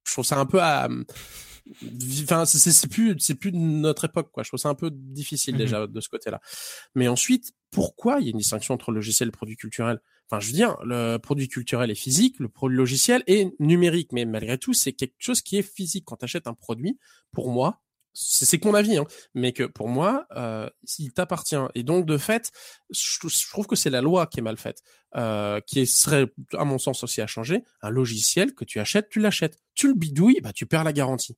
je 0.04 0.12
trouve 0.12 0.24
ça 0.24 0.38
un 0.38 0.46
peu 0.46 0.60
à, 0.60 0.88
enfin, 2.22 2.44
c'est- 2.46 2.88
plus, 2.88 3.16
c'est 3.18 3.34
plus 3.34 3.52
de 3.52 3.56
notre 3.58 4.04
époque, 4.06 4.30
quoi. 4.32 4.42
Je 4.42 4.50
trouve 4.50 4.60
ça 4.60 4.68
un 4.68 4.74
peu 4.74 4.90
difficile 4.92 5.54
Mhm. 5.54 5.58
déjà 5.60 5.86
de 5.86 6.00
ce 6.00 6.08
côté-là. 6.08 6.40
Mais 6.94 7.08
ensuite, 7.08 7.52
pourquoi 7.70 8.18
il 8.20 8.24
y 8.24 8.28
a 8.28 8.30
une 8.30 8.38
distinction 8.38 8.74
entre 8.74 8.92
logiciel 8.92 9.28
et 9.28 9.32
produit 9.32 9.56
culturel? 9.56 10.00
Enfin, 10.28 10.40
je 10.40 10.48
veux 10.48 10.52
dire, 10.54 10.76
le 10.84 11.18
produit 11.18 11.48
culturel 11.48 11.90
est 11.90 11.94
physique, 11.94 12.38
le 12.40 12.48
produit 12.48 12.76
logiciel 12.76 13.22
est 13.26 13.52
numérique, 13.60 14.10
mais 14.12 14.24
malgré 14.24 14.58
tout, 14.58 14.72
c'est 14.72 14.92
quelque 14.92 15.14
chose 15.18 15.40
qui 15.40 15.56
est 15.58 15.62
physique. 15.62 16.04
Quand 16.04 16.16
tu 16.16 16.24
achètes 16.24 16.46
un 16.48 16.54
produit, 16.54 16.98
pour 17.32 17.50
moi, 17.50 17.80
c'est 18.18 18.58
que 18.58 18.66
mon 18.66 18.74
avis, 18.74 18.96
hein, 18.96 19.04
mais 19.34 19.52
que 19.52 19.64
pour 19.64 19.88
moi, 19.88 20.26
euh, 20.36 20.68
il 20.98 21.12
t'appartient. 21.12 21.56
Et 21.74 21.82
donc, 21.82 22.06
de 22.06 22.16
fait, 22.16 22.50
je, 22.90 23.28
je 23.28 23.48
trouve 23.50 23.66
que 23.66 23.76
c'est 23.76 23.90
la 23.90 24.00
loi 24.00 24.26
qui 24.26 24.40
est 24.40 24.42
mal 24.42 24.56
faite, 24.56 24.82
euh, 25.16 25.60
qui 25.66 25.86
serait, 25.86 26.26
à 26.54 26.64
mon 26.64 26.78
sens, 26.78 27.04
aussi 27.04 27.20
à 27.20 27.26
changer. 27.26 27.62
Un 27.82 27.90
logiciel 27.90 28.54
que 28.54 28.64
tu 28.64 28.80
achètes, 28.80 29.10
tu 29.10 29.20
l'achètes. 29.20 29.58
Tu 29.74 29.88
le 29.88 29.94
bidouilles, 29.94 30.40
bah, 30.40 30.52
tu 30.54 30.66
perds 30.66 30.84
la 30.84 30.94
garantie. 30.94 31.36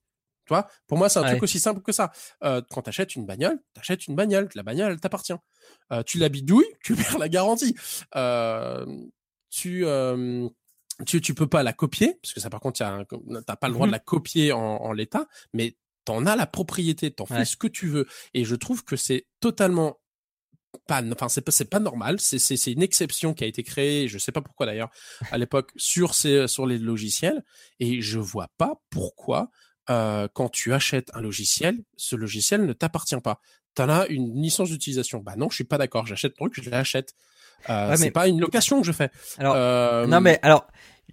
Tu 0.48 0.54
vois 0.54 0.66
Pour 0.86 0.96
moi, 0.96 1.10
c'est 1.10 1.18
un 1.18 1.22
Ouais. 1.24 1.28
truc 1.32 1.42
aussi 1.42 1.60
simple 1.60 1.82
que 1.82 1.92
ça. 1.92 2.10
Euh, 2.42 2.62
quand 2.70 2.80
tu 2.80 2.88
achètes 2.88 3.14
une 3.16 3.26
bagnole, 3.26 3.58
tu 3.74 3.80
achètes 3.80 4.06
une 4.06 4.16
bagnole. 4.16 4.48
La 4.54 4.62
bagnole, 4.62 4.92
elle 4.92 5.00
t'appartient. 5.00 5.34
Euh, 5.92 6.02
tu 6.02 6.16
la 6.18 6.30
bidouilles, 6.30 6.64
tu 6.82 6.96
perds 6.96 7.18
la 7.18 7.28
garantie. 7.28 7.76
Euh, 8.16 8.86
tu, 9.50 9.84
tu, 11.06 11.20
tu 11.20 11.34
peux 11.34 11.46
pas 11.46 11.62
la 11.62 11.72
copier, 11.74 12.18
parce 12.22 12.32
que 12.32 12.40
ça, 12.40 12.48
par 12.50 12.60
contre, 12.60 12.78
t'as 12.78 13.56
pas 13.56 13.68
le 13.68 13.74
droit 13.74 13.86
Mhm. 13.86 13.90
de 13.90 13.96
la 13.96 13.98
copier 14.00 14.52
en, 14.52 14.60
en 14.60 14.92
l'état, 14.92 15.26
mais 15.52 15.76
t'en 16.06 16.24
as 16.26 16.34
la 16.34 16.46
propriété, 16.46 17.10
t'en 17.10 17.24
Ouais. 17.24 17.36
fais 17.40 17.44
ce 17.44 17.56
que 17.58 17.66
tu 17.68 17.86
veux. 17.88 18.06
Et 18.32 18.44
je 18.44 18.54
trouve 18.56 18.84
que 18.84 18.96
c'est 18.96 19.26
totalement 19.40 20.00
pas, 20.86 21.02
enfin, 21.12 21.28
c'est 21.28 21.40
pas, 21.42 21.50
c'est 21.52 21.64
pas 21.70 21.80
normal. 21.80 22.20
C'est, 22.20 22.38
c'est, 22.38 22.56
c'est 22.56 22.72
une 22.72 22.82
exception 22.82 23.32
qui 23.34 23.44
a 23.44 23.46
été 23.46 23.62
créée, 23.62 24.08
je 24.08 24.18
sais 24.18 24.32
pas 24.32 24.42
pourquoi 24.42 24.66
d'ailleurs, 24.66 24.90
à 25.30 25.38
l'époque, 25.38 25.70
sur 25.76 26.14
ces, 26.14 26.46
sur 26.48 26.66
les 26.66 26.78
logiciels. 26.78 27.44
Et 27.80 28.00
je 28.02 28.18
vois 28.18 28.48
pas 28.58 28.80
pourquoi, 28.90 29.50
euh, 29.90 30.28
quand 30.32 30.48
tu 30.48 30.72
achètes 30.74 31.10
un 31.14 31.20
logiciel, 31.20 31.78
ce 31.96 32.16
logiciel 32.16 32.64
ne 32.66 32.72
t'appartient 32.72 33.16
pas. 33.22 33.40
T'en 33.74 33.88
as 33.88 34.06
une 34.08 34.34
licence 34.42 34.70
d'utilisation. 34.70 35.20
Bah 35.20 35.34
non, 35.36 35.48
je 35.50 35.54
suis 35.56 35.64
pas 35.64 35.78
d'accord. 35.78 36.06
J'achète 36.06 36.34
ton 36.34 36.48
truc, 36.48 36.62
je 36.64 36.70
l'achète. 36.70 37.14
Euh, 37.70 37.90
Ouais, 37.90 37.96
c'est 37.96 38.04
mais- 38.04 38.10
pas 38.10 38.28
une 38.28 38.40
location 38.40 38.80
que 38.80 38.86
je 38.86 38.92
fais. 38.92 39.10
Alors, 39.38 39.54
Euh, 39.56 40.06
non 40.06 40.20
mais 40.20 40.38
alors, 40.42 40.66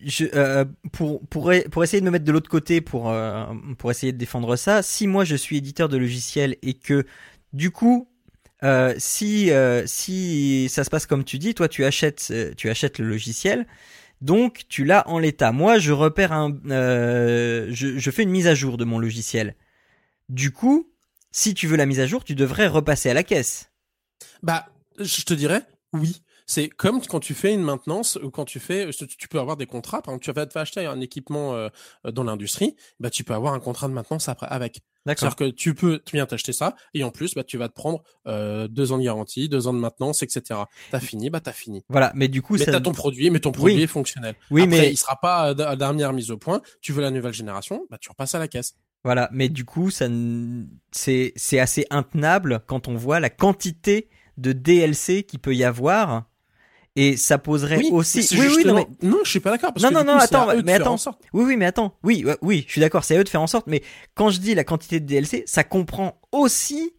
je, 0.03 0.25
euh, 0.33 0.65
pour 0.91 1.21
pour 1.27 1.51
pour 1.71 1.83
essayer 1.83 2.01
de 2.01 2.05
me 2.05 2.11
mettre 2.11 2.25
de 2.25 2.31
l'autre 2.31 2.49
côté 2.49 2.81
pour 2.81 3.09
euh, 3.09 3.45
pour 3.77 3.91
essayer 3.91 4.11
de 4.11 4.17
défendre 4.17 4.55
ça, 4.55 4.81
si 4.83 5.07
moi 5.07 5.23
je 5.25 5.35
suis 5.35 5.57
éditeur 5.57 5.89
de 5.89 5.97
logiciel 5.97 6.57
et 6.61 6.73
que 6.73 7.05
du 7.53 7.71
coup 7.71 8.09
euh, 8.63 8.93
si 8.97 9.51
euh, 9.51 9.83
si 9.87 10.67
ça 10.69 10.83
se 10.83 10.89
passe 10.89 11.05
comme 11.05 11.23
tu 11.23 11.37
dis, 11.39 11.53
toi 11.55 11.67
tu 11.67 11.83
achètes 11.85 12.27
euh, 12.31 12.53
tu 12.55 12.69
achètes 12.69 12.99
le 12.99 13.07
logiciel, 13.07 13.65
donc 14.21 14.63
tu 14.69 14.85
l'as 14.85 15.07
en 15.07 15.19
l'état. 15.19 15.51
Moi 15.51 15.77
je 15.79 15.91
repère 15.91 16.31
un 16.31 16.57
euh, 16.67 17.67
je, 17.71 17.97
je 17.97 18.11
fais 18.11 18.23
une 18.23 18.29
mise 18.29 18.47
à 18.47 18.55
jour 18.55 18.77
de 18.77 18.85
mon 18.85 18.99
logiciel. 18.99 19.55
Du 20.29 20.51
coup, 20.51 20.89
si 21.31 21.53
tu 21.53 21.67
veux 21.67 21.77
la 21.77 21.85
mise 21.85 21.99
à 21.99 22.07
jour, 22.07 22.23
tu 22.23 22.35
devrais 22.35 22.67
repasser 22.67 23.09
à 23.09 23.13
la 23.13 23.23
caisse. 23.23 23.71
Bah, 24.41 24.67
je 24.99 25.23
te 25.23 25.33
dirais 25.33 25.63
oui. 25.93 26.21
C'est 26.47 26.69
comme 26.69 27.01
quand 27.01 27.19
tu 27.19 27.33
fais 27.33 27.53
une 27.53 27.63
maintenance 27.63 28.17
ou 28.21 28.29
quand 28.29 28.45
tu 28.45 28.59
fais, 28.59 28.89
tu 28.91 29.27
peux 29.27 29.39
avoir 29.39 29.57
des 29.57 29.65
contrats. 29.65 30.01
Par 30.01 30.13
exemple, 30.13 30.25
tu 30.25 30.31
vas 30.31 30.45
te 30.45 30.57
acheter 30.59 30.85
un 30.85 31.01
équipement 31.01 31.55
euh, 31.55 31.69
dans 32.11 32.23
l'industrie, 32.23 32.75
bah 32.99 33.09
tu 33.09 33.23
peux 33.23 33.33
avoir 33.33 33.53
un 33.53 33.59
contrat 33.59 33.87
de 33.87 33.93
maintenance 33.93 34.29
après 34.29 34.47
avec. 34.49 34.81
D'accord. 35.07 35.29
C'est-à-dire 35.29 35.35
que 35.53 35.55
tu 35.55 35.75
peux, 35.75 35.99
tu 36.03 36.15
viens 36.15 36.25
t'acheter 36.25 36.53
ça 36.53 36.75
et 36.93 37.03
en 37.03 37.11
plus, 37.11 37.33
bah 37.35 37.43
tu 37.43 37.57
vas 37.57 37.67
te 37.69 37.73
prendre 37.73 38.03
euh, 38.27 38.67
deux 38.67 38.91
ans 38.91 38.97
de 38.97 39.03
garantie, 39.03 39.49
deux 39.49 39.67
ans 39.67 39.73
de 39.73 39.79
maintenance, 39.79 40.23
etc. 40.23 40.61
T'as 40.91 40.99
fini, 40.99 41.29
bah 41.29 41.39
t'as 41.41 41.51
fini. 41.51 41.83
Voilà, 41.89 42.11
mais 42.15 42.27
du 42.27 42.41
coup 42.41 42.53
Mais 42.53 42.65
ça 42.65 42.71
t'as 42.71 42.79
ton 42.81 42.91
produit, 42.91 43.29
mais 43.29 43.39
ton 43.39 43.51
produit 43.51 43.75
Oui. 43.75 43.81
est 43.83 43.87
fonctionnel. 43.87 44.35
Oui, 44.51 44.63
Après, 44.63 44.77
mais 44.79 44.91
il 44.91 44.97
sera 44.97 45.19
pas 45.19 45.49
euh, 45.49 45.53
d- 45.53 45.75
dernière 45.77 46.13
mise 46.13 46.31
au 46.31 46.37
point. 46.37 46.61
Tu 46.81 46.91
veux 46.91 47.01
la 47.01 47.11
nouvelle 47.11 47.33
génération, 47.33 47.85
bah 47.89 47.97
tu 47.99 48.09
repasses 48.09 48.33
à 48.35 48.39
la 48.39 48.47
caisse. 48.47 48.75
Voilà, 49.03 49.29
mais 49.31 49.49
du 49.49 49.65
coup, 49.65 49.91
ça, 49.91 50.07
c'est, 50.91 51.33
c'est 51.35 51.59
assez 51.59 51.85
intenable 51.91 52.61
quand 52.65 52.87
on 52.87 52.95
voit 52.95 53.19
la 53.19 53.29
quantité 53.29 54.09
de 54.37 54.51
DLC 54.51 55.23
qu'il 55.23 55.39
peut 55.39 55.55
y 55.55 55.63
avoir. 55.63 56.25
Et 56.95 57.17
ça 57.17 57.37
poserait 57.37 57.77
Oui, 57.77 57.89
aussi. 57.91 58.25
Oui, 58.31 58.47
oui, 58.55 58.63
non, 58.65 58.75
mais, 58.75 58.87
non, 59.01 59.19
je 59.23 59.29
suis 59.29 59.39
pas 59.41 59.51
d'accord. 59.51 59.73
Non, 59.81 59.89
que 59.89 59.93
non, 59.93 60.03
non, 60.05 60.17
coup, 60.17 60.23
attends, 60.23 60.47
mais 60.63 60.73
attends. 60.73 60.95
oui, 61.33 61.43
oui, 61.43 61.57
mais 61.57 61.65
attends. 61.65 61.97
Oui, 62.03 62.23
ouais, 62.23 62.37
oui, 62.41 62.63
je 62.67 62.71
suis 62.71 62.81
d'accord, 62.81 63.03
c'est 63.03 63.17
à 63.17 63.19
eux 63.19 63.23
de 63.23 63.29
faire 63.29 63.41
en 63.41 63.47
sorte. 63.47 63.67
Mais 63.67 63.83
quand 64.13 64.29
je 64.29 64.39
dis 64.39 64.55
la 64.55 64.63
quantité 64.63 65.01
de 65.01 65.05
DLC, 65.05 65.43
ça 65.45 65.65
comprend 65.65 66.21
aussi 66.31 66.93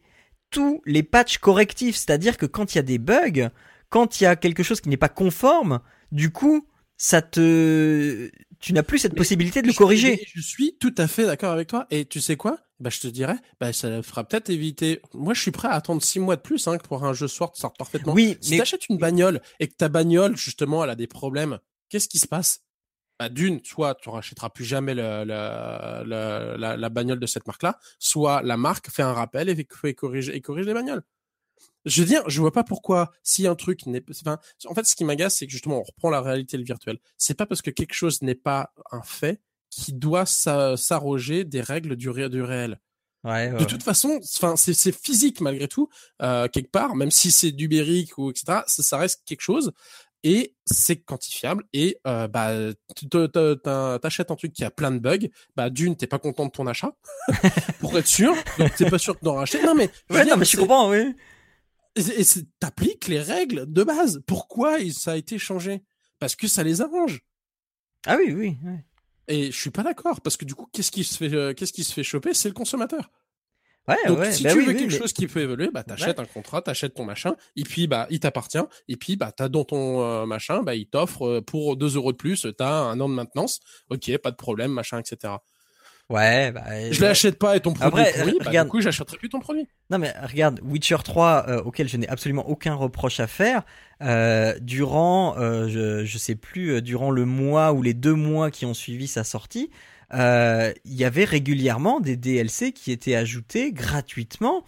tous 0.50 0.82
les 0.84 1.02
patchs 1.02 1.38
correctifs. 1.38 1.96
C'est-à-dire 1.96 2.36
que 2.36 2.44
quand 2.44 2.74
il 2.74 2.78
y 2.78 2.78
a 2.78 2.82
des 2.82 2.98
bugs, 2.98 3.48
quand 3.88 4.20
il 4.20 4.24
y 4.24 4.26
a 4.26 4.36
quelque 4.36 4.62
chose 4.62 4.82
qui 4.82 4.90
n'est 4.90 4.98
pas 4.98 5.08
conforme, 5.08 5.80
du 6.12 6.30
coup, 6.30 6.66
ça 6.98 7.22
te, 7.22 8.30
tu 8.58 8.72
n'as 8.74 8.82
plus 8.82 8.98
cette 8.98 9.12
Mais 9.12 9.18
possibilité 9.18 9.62
de 9.62 9.66
le 9.66 9.72
corriger. 9.72 10.26
Je 10.34 10.40
suis 10.42 10.76
tout 10.78 10.94
à 10.98 11.06
fait 11.06 11.24
d'accord 11.24 11.52
avec 11.52 11.68
toi. 11.68 11.86
Et 11.90 12.04
tu 12.04 12.20
sais 12.20 12.36
quoi? 12.36 12.58
Bah, 12.78 12.90
je 12.90 13.00
te 13.00 13.06
dirais, 13.06 13.36
bah, 13.58 13.72
ça 13.72 14.02
fera 14.02 14.24
peut-être 14.24 14.50
éviter. 14.50 15.00
Moi, 15.14 15.32
je 15.32 15.40
suis 15.40 15.50
prêt 15.50 15.68
à 15.68 15.72
attendre 15.72 16.02
six 16.02 16.20
mois 16.20 16.36
de 16.36 16.42
plus 16.42 16.68
hein, 16.68 16.76
pour 16.78 17.04
un 17.04 17.14
jeu 17.14 17.26
sorte, 17.26 17.56
sorte 17.56 17.78
parfaitement. 17.78 18.12
Oui, 18.12 18.36
Si 18.42 18.50
mais 18.50 18.58
t'achètes 18.58 18.88
une 18.90 18.98
bagnole 18.98 19.40
et 19.60 19.68
que 19.68 19.74
ta 19.74 19.88
bagnole, 19.88 20.36
justement, 20.36 20.84
elle 20.84 20.90
a 20.90 20.94
des 20.94 21.06
problèmes, 21.06 21.58
qu'est-ce 21.88 22.08
qui 22.08 22.18
se 22.18 22.28
passe? 22.28 22.60
Bah, 23.18 23.30
D'une, 23.30 23.64
soit 23.64 23.94
tu 23.94 24.10
rachèteras 24.10 24.50
plus 24.50 24.66
jamais 24.66 24.94
le- 24.94 25.24
le- 25.24 26.04
le- 26.04 26.56
la, 26.58 26.76
la 26.76 26.88
bagnole 26.90 27.18
de 27.18 27.26
cette 27.26 27.46
marque-là, 27.46 27.78
soit 27.98 28.42
la 28.42 28.58
marque 28.58 28.90
fait 28.90 29.02
un 29.02 29.14
rappel 29.14 29.48
et 29.48 29.64
corrige, 29.94 30.28
et 30.28 30.40
corrige 30.42 30.66
les 30.66 30.74
bagnoles. 30.74 31.02
Je 31.86 32.02
veux 32.02 32.06
dire, 32.06 32.28
je 32.28 32.40
vois 32.40 32.52
pas 32.52 32.64
pourquoi 32.64 33.12
si 33.22 33.46
un 33.46 33.54
truc 33.54 33.86
n'est 33.86 34.04
enfin, 34.10 34.38
en 34.66 34.74
fait 34.74 34.84
ce 34.84 34.96
qui 34.96 35.04
m'agace 35.04 35.36
c'est 35.36 35.46
que 35.46 35.52
justement 35.52 35.78
on 35.78 35.82
reprend 35.84 36.10
la 36.10 36.20
réalité 36.20 36.56
et 36.56 36.58
le 36.58 36.64
virtuel. 36.64 36.98
C'est 37.16 37.34
pas 37.34 37.46
parce 37.46 37.62
que 37.62 37.70
quelque 37.70 37.94
chose 37.94 38.22
n'est 38.22 38.34
pas 38.34 38.72
un 38.90 39.02
fait 39.02 39.40
qui 39.70 39.92
doit 39.92 40.26
s'a- 40.26 40.76
s'arroger 40.76 41.44
des 41.44 41.60
règles 41.60 41.96
du, 41.96 42.08
ré- 42.10 42.28
du 42.28 42.42
réel. 42.42 42.80
ouais, 43.24 43.50
De 43.50 43.56
ouais. 43.56 43.66
toute 43.66 43.82
façon, 43.82 44.20
c'est 44.22 44.92
physique 44.96 45.40
malgré 45.40 45.68
tout 45.68 45.88
euh, 46.22 46.48
quelque 46.48 46.70
part, 46.70 46.94
même 46.96 47.10
si 47.10 47.30
c'est 47.30 47.52
numérique 47.52 48.16
ou 48.18 48.30
etc. 48.30 48.60
Ça, 48.66 48.82
ça 48.82 48.96
reste 48.98 49.22
quelque 49.26 49.40
chose 49.42 49.72
et 50.22 50.54
c'est 50.64 50.96
quantifiable 50.96 51.64
et 51.72 51.98
euh, 52.06 52.26
bah 52.26 52.50
t'achètes 54.00 54.30
un 54.30 54.36
truc 54.36 54.52
qui 54.52 54.64
a 54.64 54.70
plein 54.70 54.90
de 54.90 54.98
bugs. 54.98 55.28
Bah 55.56 55.70
d'une 55.70 55.96
t'es 55.96 56.06
pas 56.06 56.18
content 56.18 56.46
de 56.46 56.50
ton 56.50 56.66
achat 56.66 56.92
pour 57.80 57.96
être 57.98 58.06
sûr, 58.06 58.34
donc 58.58 58.74
t'es 58.76 58.88
pas 58.88 58.98
sûr 58.98 59.16
d'en 59.22 59.34
racheter. 59.34 59.62
Non 59.62 59.74
mais 59.74 59.90
je 60.10 60.14
Ouais, 60.14 60.24
dire, 60.24 60.34
non, 60.34 60.38
mais 60.40 60.44
je 60.46 60.56
comprends, 60.56 60.90
oui. 60.90 61.14
et 61.96 62.24
t'appliques 62.60 63.08
les 63.08 63.20
règles 63.20 63.70
de 63.70 63.82
base. 63.84 64.22
Pourquoi 64.26 64.78
ça 64.90 65.12
a 65.12 65.16
été 65.16 65.38
changé? 65.38 65.82
Parce 66.18 66.34
que 66.34 66.48
ça 66.48 66.62
les 66.62 66.80
arrange. 66.80 67.20
Ah 68.06 68.16
oui, 68.18 68.32
oui. 68.32 68.56
ouais. 68.64 68.84
Et 69.28 69.50
je 69.50 69.58
suis 69.60 69.70
pas 69.70 69.82
d'accord 69.82 70.20
parce 70.20 70.36
que 70.36 70.44
du 70.44 70.54
coup, 70.54 70.68
qu'est-ce 70.72 70.90
qui 70.90 71.04
se 71.04 71.16
fait, 71.16 71.32
euh, 71.34 71.52
qu'est-ce 71.54 71.72
qui 71.72 71.84
se 71.84 71.92
fait 71.92 72.02
choper? 72.04 72.32
C'est 72.34 72.48
le 72.48 72.54
consommateur. 72.54 73.10
Ouais, 73.88 73.96
Donc 74.08 74.18
ouais, 74.18 74.32
si 74.32 74.42
bah 74.42 74.50
tu 74.52 74.58
oui, 74.58 74.64
veux 74.64 74.72
oui, 74.72 74.78
quelque 74.80 74.92
mais- 74.92 74.98
chose 74.98 75.12
qui 75.12 75.28
peut 75.28 75.38
évoluer, 75.40 75.70
bah 75.72 75.84
t'achètes 75.84 76.18
un 76.18 76.24
contrat, 76.24 76.60
t'achètes 76.60 76.94
ton 76.94 77.04
machin, 77.04 77.36
et 77.54 77.62
puis 77.62 77.86
bah 77.86 78.08
il 78.10 78.18
t'appartient, 78.18 78.58
et 78.88 78.96
puis 78.96 79.14
bah 79.14 79.30
t'as 79.30 79.48
dans 79.48 79.64
ton 79.64 80.02
euh, 80.02 80.26
machin, 80.26 80.64
bah 80.64 80.74
il 80.74 80.88
t'offre 80.88 81.22
euh, 81.24 81.40
pour 81.40 81.76
2 81.76 81.94
euros 81.94 82.10
de 82.10 82.16
plus, 82.16 82.48
t'as 82.58 82.68
un 82.80 82.98
an 82.98 83.08
de 83.08 83.14
maintenance, 83.14 83.60
ok, 83.90 84.18
pas 84.18 84.32
de 84.32 84.36
problème, 84.36 84.72
machin, 84.72 84.98
etc. 84.98 85.34
Ouais, 86.08 86.52
bah. 86.52 86.62
Je 86.92 87.00
l'achète 87.00 87.36
pas 87.36 87.56
et 87.56 87.60
ton 87.60 87.72
produit 87.72 88.00
Après, 88.00 88.10
est 88.10 88.20
pourri, 88.22 88.36
bah, 88.38 88.44
regarde- 88.46 88.68
du 88.68 88.70
coup 88.70 88.80
j'achèterai 88.80 89.16
plus 89.18 89.28
ton 89.28 89.40
produit. 89.40 89.66
Non 89.90 89.98
mais 89.98 90.14
regarde, 90.22 90.60
Witcher 90.62 90.98
3, 91.02 91.46
euh, 91.48 91.62
auquel 91.62 91.88
je 91.88 91.96
n'ai 91.96 92.08
absolument 92.08 92.48
aucun 92.48 92.74
reproche 92.74 93.18
à 93.18 93.26
faire, 93.26 93.62
euh, 94.02 94.54
durant, 94.60 95.36
euh, 95.38 95.68
je, 95.68 96.04
je 96.04 96.18
sais 96.18 96.36
plus, 96.36 96.74
euh, 96.74 96.80
durant 96.80 97.10
le 97.10 97.24
mois 97.24 97.72
ou 97.72 97.82
les 97.82 97.94
deux 97.94 98.14
mois 98.14 98.52
qui 98.52 98.66
ont 98.66 98.74
suivi 98.74 99.08
sa 99.08 99.24
sortie, 99.24 99.70
euh, 100.14 100.72
il 100.84 100.94
y 100.94 101.04
avait 101.04 101.24
régulièrement 101.24 101.98
des 101.98 102.16
DLC 102.16 102.70
qui 102.70 102.92
étaient 102.92 103.16
ajoutés 103.16 103.72
gratuitement 103.72 104.64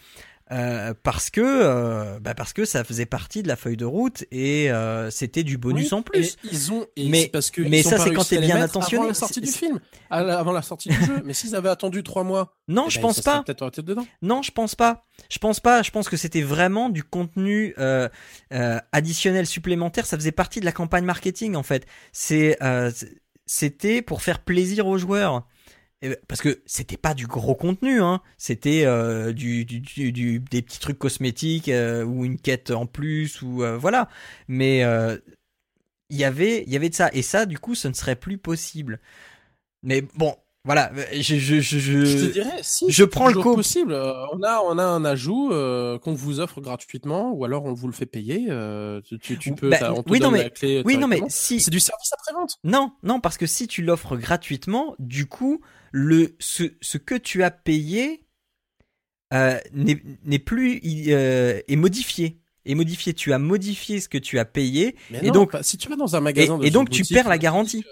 euh, 0.51 0.95
parce 1.03 1.31
que 1.31 1.41
euh, 1.43 2.19
bah 2.21 2.35
parce 2.35 2.53
que 2.53 2.65
ça 2.65 2.83
faisait 2.85 3.05
partie 3.07 3.43
de 3.43 3.49
la 3.49 3.57
feuille 3.57 3.77
de 3.77 3.85
route 3.85 4.25
et 4.31 4.71
euh, 4.71 5.11
c'était 5.11 5.43
du 5.45 5.59
bonus 5.59 5.93
Oui, 5.93 5.99
en 5.99 6.03
plus. 6.03 6.37
et 6.45 6.49
ils 6.53 6.73
ont, 6.73 6.87
et 6.97 7.09
Mais- 7.09 7.29
parce 7.29 7.51
que 7.51 7.61
mais 7.63 7.83
ça, 7.83 7.99
c'est 7.99 8.13
quand 8.13 8.27
t'es 8.27 8.39
bien 8.39 8.61
attentionné. 8.61 9.01
Avant 9.01 9.09
la 9.09 9.15
sortie 9.15 9.41
du 9.41 9.51
film, 9.51 9.81
avant 10.11 10.53
la 10.53 10.63
sortie 10.63 10.89
du 10.89 10.95
jeu. 11.05 11.23
Mais 11.25 11.35
s'ils 11.35 11.55
avaient 11.55 11.69
attendu 11.69 12.03
trois 12.03 12.25
mois, 12.25 12.55
Non, 12.67 12.85
eh 12.87 12.91
je 12.91 12.97
ben, 12.97 13.03
pense 13.03 13.21
pas. 13.21 13.45
Non, 14.23 14.43
je 14.43 14.51
pense 14.51 14.75
pas. 14.75 15.05
Je 15.31 15.39
pense 15.39 15.61
pas. 15.61 15.83
Je 15.83 15.91
pense 15.91 16.09
que 16.09 16.17
c'était 16.17 16.43
vraiment 16.43 16.89
du 16.89 17.03
contenu 17.05 17.75
euh, 17.79 18.09
euh, 18.53 18.79
additionnel 18.93 19.47
supplémentaire. 19.47 20.07
Ça 20.07 20.17
faisait 20.17 20.33
partie 20.33 20.61
de 20.61 20.65
la 20.65 20.73
campagne 20.73 21.05
marketing 21.05 21.57
en 21.57 21.63
fait. 21.63 21.87
C'est 22.13 22.57
euh, 22.63 22.91
c'était 23.47 24.03
pour 24.03 24.23
faire 24.23 24.41
plaisir 24.41 24.87
aux 24.87 24.99
joueurs. 24.99 25.47
Et, 26.03 26.17
Parce 26.29 26.41
que 26.41 26.63
c'était 26.65 26.97
pas 26.97 27.15
du 27.15 27.27
gros 27.27 27.55
contenu, 27.57 28.01
hein. 28.01 28.21
C'était 28.37 28.85
euh, 28.85 29.33
du, 29.33 29.65
du, 29.65 29.81
du- 29.81 30.13
du- 30.13 30.39
des 30.41 30.63
petits 30.63 30.79
trucs 30.81 30.99
cosmétiques 30.99 31.69
euh, 31.69 32.05
ou 32.05 32.25
une 32.25 32.39
quête 32.39 32.71
en 32.71 32.87
plus 32.87 33.43
ou 33.43 33.65
euh, 33.65 33.77
voilà. 33.77 34.09
Mais 34.47 34.85
il 36.11 36.17
y 36.17 36.25
avait 36.25 36.63
il 36.67 36.73
y 36.73 36.77
avait 36.77 36.89
de 36.89 36.95
ça 36.95 37.11
et 37.13 37.23
ça 37.23 37.45
du 37.47 37.59
coup 37.59 37.75
ce 37.75 37.89
ne 37.89 37.93
serait 37.95 38.17
plus 38.17 38.39
possible. 38.39 39.01
Mais 39.83 40.03
bon, 40.15 40.35
voilà. 40.65 40.91
Je 41.13 41.37
je 41.37 41.61
je, 41.61 41.79
je- 41.79 42.05
Je 42.05 42.27
te 42.27 42.33
dirais, 42.33 42.59
si. 42.63 42.87
je 42.91 43.03
c'est 43.05 43.09
prends 43.11 43.29
le 43.29 43.35
coup. 43.41 43.55
possible. 43.55 43.93
On 43.95 44.43
a, 44.43 44.61
on 44.65 44.79
a 44.79 44.85
un 44.85 45.05
ajout 45.05 45.49
qu'on 46.03 46.15
vous 46.15 46.41
offre 46.41 46.61
gratuitement, 46.61 47.33
ou 47.33 47.45
alors 47.45 47.65
on 47.65 47.75
vous 47.75 47.87
le 47.89 47.93
fait 47.93 48.07
payer. 48.07 48.49
tu, 49.21 49.39
tu, 49.39 49.53
peux, 49.55 49.71
bah, 49.71 49.93
on 49.95 50.03
te 50.03 50.11
oui, 50.11 50.21
non, 50.21 50.31
mais- 50.31 50.45
la 50.45 50.51
clé. 50.51 50.83
Oui, 50.85 50.97
non, 50.97 51.09
mais 51.09 51.21
si. 51.29 51.61
c'est 51.61 51.71
du 51.71 51.81
service 51.81 52.13
après 52.13 52.33
vente. 52.35 52.57
Non, 52.65 52.93
non, 53.03 53.21
parce 53.21 53.37
que 53.37 53.47
si 53.47 53.67
tu 53.69 53.83
l'offres 53.83 54.17
gratuitement, 54.17 54.95
du 54.99 55.27
coup, 55.27 55.61
le 55.93 56.37
ce, 56.39 56.65
ce 56.81 56.99
que 56.99 57.15
tu 57.15 57.43
as 57.43 57.51
payé 57.51 58.25
euh, 59.35 59.59
n'est 59.73 60.39
plus 60.39 60.81
euh, 61.09 61.61
est 61.67 61.77
modifié. 61.77 62.41
Est 62.65 62.75
modifié. 62.75 63.15
Tu 63.15 63.33
as 63.33 63.39
modifié 63.39 64.01
ce 64.01 64.09
que 64.09 64.19
tu 64.19 64.39
as 64.39 64.45
payé 64.45 64.97
Mais 65.11 65.19
Et 65.23 65.27
non, 65.29 65.33
donc- 65.33 65.53
pas- 65.53 65.63
si 65.63 65.77
tu 65.79 65.89
vas 65.89 65.97
dans 65.97 66.17
un 66.17 66.21
magasin, 66.21 66.59
de 66.59 66.65
et 66.67 66.71
donc 66.71 66.91
tu 66.91 67.05
perds 67.05 67.29
la 67.29 67.39
garantie. 67.39 67.85